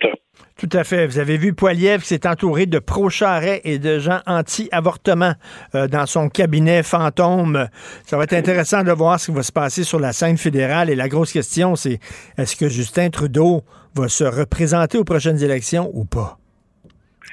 Tout 0.59 0.69
à 0.73 0.83
fait. 0.83 1.07
Vous 1.07 1.19
avez 1.19 1.37
vu 1.37 1.53
Poiliev 1.53 2.03
s'est 2.03 2.27
entouré 2.27 2.65
de 2.65 2.79
pro-charret 2.79 3.61
et 3.63 3.79
de 3.79 3.97
gens 3.99 4.19
anti-avortement 4.25 5.33
euh, 5.73 5.87
dans 5.87 6.05
son 6.05 6.27
cabinet 6.27 6.83
fantôme. 6.83 7.69
Ça 8.05 8.17
va 8.17 8.25
être 8.25 8.33
intéressant 8.33 8.83
de 8.83 8.91
voir 8.91 9.21
ce 9.21 9.27
qui 9.27 9.37
va 9.37 9.43
se 9.43 9.53
passer 9.53 9.85
sur 9.85 9.99
la 9.99 10.11
scène 10.11 10.37
fédérale. 10.37 10.89
Et 10.89 10.95
la 10.95 11.07
grosse 11.07 11.31
question, 11.31 11.77
c'est 11.77 11.99
est-ce 12.37 12.57
que 12.57 12.67
Justin 12.79 13.09
Trudeau 13.09 13.59
va 13.93 14.07
se 14.07 14.23
représenter 14.23 14.97
aux 14.97 15.03
prochaines 15.03 15.43
élections 15.43 15.91
ou 15.93 16.05
pas? 16.05 16.37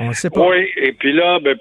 On 0.01 0.09
ne 0.09 0.13
sait 0.13 0.29
pas. 0.29 0.41
Oui, 0.41 0.67
et 0.77 0.91
puis 0.91 1.13
là, 1.13 1.39
ben, 1.39 1.57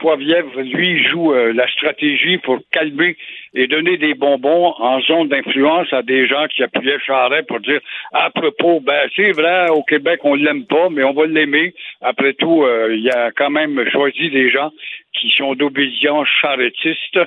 lui, 0.58 1.04
joue 1.08 1.32
euh, 1.32 1.54
la 1.54 1.68
stratégie 1.68 2.40
pour 2.40 2.58
calmer 2.72 3.16
et 3.54 3.68
donner 3.68 3.98
des 3.98 4.16
bonbons 4.16 4.74
en 4.80 5.00
zone 5.02 5.28
d'influence 5.30 5.94
à 5.94 6.02
des 6.02 6.28
gens 6.28 6.48
qui 6.48 6.64
appuyaient 6.64 6.98
Charest 7.06 7.48
pour 7.48 7.60
dire 7.60 7.80
à 8.12 8.32
propos, 8.32 8.80
ben 8.80 9.08
c'est 9.16 9.34
vrai, 9.34 9.70
au 9.70 9.84
Québec, 9.84 10.22
on 10.24 10.34
l'aime 10.34 10.66
pas, 10.66 10.90
mais 10.90 11.04
on 11.04 11.14
va 11.14 11.28
l'aimer. 11.28 11.76
Après 12.02 12.34
tout, 12.34 12.64
euh, 12.64 12.96
il 12.98 13.08
a 13.12 13.30
quand 13.38 13.52
même 13.52 13.88
choisi 13.92 14.32
des 14.32 14.50
gens 14.50 14.72
qui 15.14 15.30
sont 15.38 15.54
d'obédience 15.54 16.28
charretiste. 16.42 17.20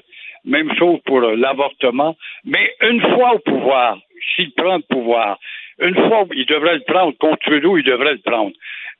Même 0.44 0.74
chose 0.76 0.98
pour 1.06 1.20
l'avortement. 1.20 2.16
Mais 2.44 2.74
une 2.82 3.00
fois 3.00 3.34
au 3.34 3.38
pouvoir, 3.38 3.98
s'il 4.34 4.52
prend 4.52 4.76
le 4.76 4.82
pouvoir, 4.82 5.38
une 5.80 5.94
fois, 5.94 6.26
il 6.34 6.46
devrait 6.46 6.74
le 6.74 6.84
prendre. 6.86 7.16
Contre 7.18 7.38
Trudeau, 7.38 7.76
il 7.76 7.84
devrait 7.84 8.14
le 8.14 8.20
prendre. 8.24 8.52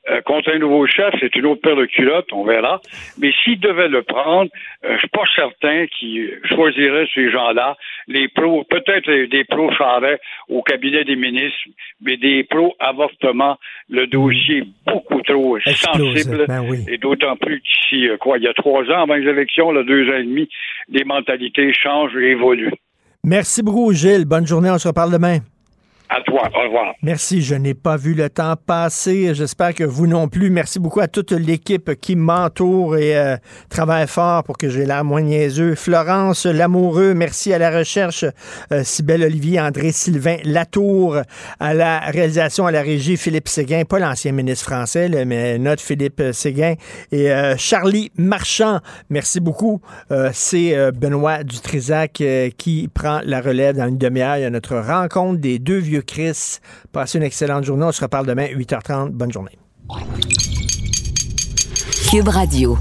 Euh, 0.09 0.21
contre 0.21 0.49
un 0.53 0.59
nouveau 0.59 0.87
chef, 0.87 1.13
c'est 1.19 1.35
une 1.35 1.45
autre 1.45 1.61
paire 1.61 1.75
de 1.75 1.85
culottes, 1.85 2.31
on 2.31 2.45
verra. 2.45 2.81
Mais 3.19 3.31
s'il 3.43 3.59
devait 3.59 3.89
le 3.89 4.01
prendre, 4.01 4.49
euh, 4.85 4.93
je 4.93 4.99
suis 4.99 5.09
pas 5.09 5.25
certain 5.35 5.85
qu'il 5.87 6.39
choisirait 6.45 7.05
ces 7.13 7.29
gens-là, 7.29 7.75
les 8.07 8.29
pros, 8.29 8.63
peut-être 8.63 9.11
des 9.29 9.43
pros 9.43 9.69
Charest 9.73 10.21
au 10.47 10.63
cabinet 10.63 11.03
des 11.03 11.17
ministres, 11.17 11.59
mais 12.01 12.15
des 12.15 12.45
pros 12.45 12.75
avortement, 12.79 13.57
le 13.89 14.07
dossier 14.07 14.59
est 14.59 14.67
beaucoup 14.87 15.21
trop 15.21 15.57
Explose, 15.57 16.15
sensible. 16.15 16.45
ben 16.47 16.63
oui. 16.67 16.77
Et 16.87 16.97
d'autant 16.97 17.35
plus 17.35 17.61
qu'ici, 17.61 18.07
euh, 18.07 18.15
quoi, 18.17 18.37
il 18.37 18.45
y 18.45 18.47
a 18.47 18.53
trois 18.53 18.83
ans 18.85 19.03
avant 19.03 19.15
les 19.15 19.27
élections, 19.29 19.71
là, 19.71 19.83
deux 19.83 20.09
ans 20.09 20.17
et 20.17 20.23
demi, 20.23 20.47
les 20.87 21.03
mentalités 21.03 21.73
changent 21.73 22.15
et 22.15 22.31
évoluent. 22.31 22.71
Merci 23.25 23.61
beaucoup, 23.61 23.91
Gilles. 23.91 24.25
Bonne 24.25 24.47
journée. 24.47 24.69
On 24.71 24.77
se 24.77 24.87
reparle 24.87 25.11
demain. 25.11 25.39
À 26.11 26.21
toi, 26.21 26.49
au 26.55 26.63
revoir. 26.63 26.95
Merci, 27.03 27.43
je 27.43 27.53
n'ai 27.53 27.75
pas 27.75 27.95
vu 27.95 28.15
le 28.15 28.31
temps 28.31 28.55
passer. 28.55 29.35
J'espère 29.35 29.75
que 29.75 29.83
vous 29.83 30.07
non 30.07 30.27
plus. 30.27 30.49
Merci 30.49 30.79
beaucoup 30.79 31.01
à 31.01 31.07
toute 31.07 31.31
l'équipe 31.31 31.93
qui 32.01 32.15
m'entoure 32.15 32.97
et 32.97 33.15
euh, 33.15 33.37
travaille 33.69 34.07
fort 34.07 34.43
pour 34.43 34.57
que 34.57 34.69
j'ai 34.69 34.85
l'air 34.85 35.03
moins 35.03 35.21
niaiseux. 35.21 35.75
Florence 35.75 36.47
Lamoureux, 36.47 37.13
merci 37.13 37.53
à 37.53 37.59
la 37.59 37.69
recherche. 37.69 38.25
Euh, 38.71 38.81
Cybelle 38.83 39.21
Olivier, 39.21 39.61
André 39.61 39.91
Sylvain 39.91 40.37
Latour, 40.45 41.17
à 41.59 41.73
la 41.75 41.99
réalisation, 41.99 42.65
à 42.65 42.71
la 42.71 42.81
régie, 42.81 43.15
Philippe 43.15 43.47
Séguin, 43.47 43.83
pas 43.85 43.99
l'ancien 43.99 44.31
ministre 44.31 44.65
français, 44.65 45.09
mais 45.25 45.59
notre 45.59 45.83
Philippe 45.83 46.23
Séguin, 46.31 46.73
et 47.11 47.31
euh, 47.31 47.55
Charlie 47.55 48.11
Marchand. 48.17 48.79
Merci 49.11 49.39
beaucoup. 49.39 49.79
Euh, 50.11 50.31
C'est 50.33 50.75
euh, 50.75 50.91
Benoît 50.91 51.43
Dutrisac 51.43 52.19
euh, 52.21 52.49
qui 52.57 52.89
prend 52.91 53.21
la 53.23 53.41
relève 53.41 53.77
dans 53.77 53.87
une 53.87 53.99
demi-heure. 53.99 54.37
Il 54.37 54.41
y 54.41 54.45
a 54.45 54.49
notre 54.49 54.75
rencontre 54.77 55.39
des 55.39 55.59
deux 55.59 55.77
vieux 55.77 55.98
Chris. 56.01 56.59
Passez 56.91 57.17
une 57.17 57.23
excellente 57.23 57.63
journée. 57.63 57.85
On 57.85 57.91
se 57.91 58.01
reparle 58.01 58.25
demain, 58.25 58.47
8h30. 58.47 59.09
Bonne 59.11 59.31
journée. 59.31 59.57
Cube 62.09 62.27
Radio. 62.27 62.77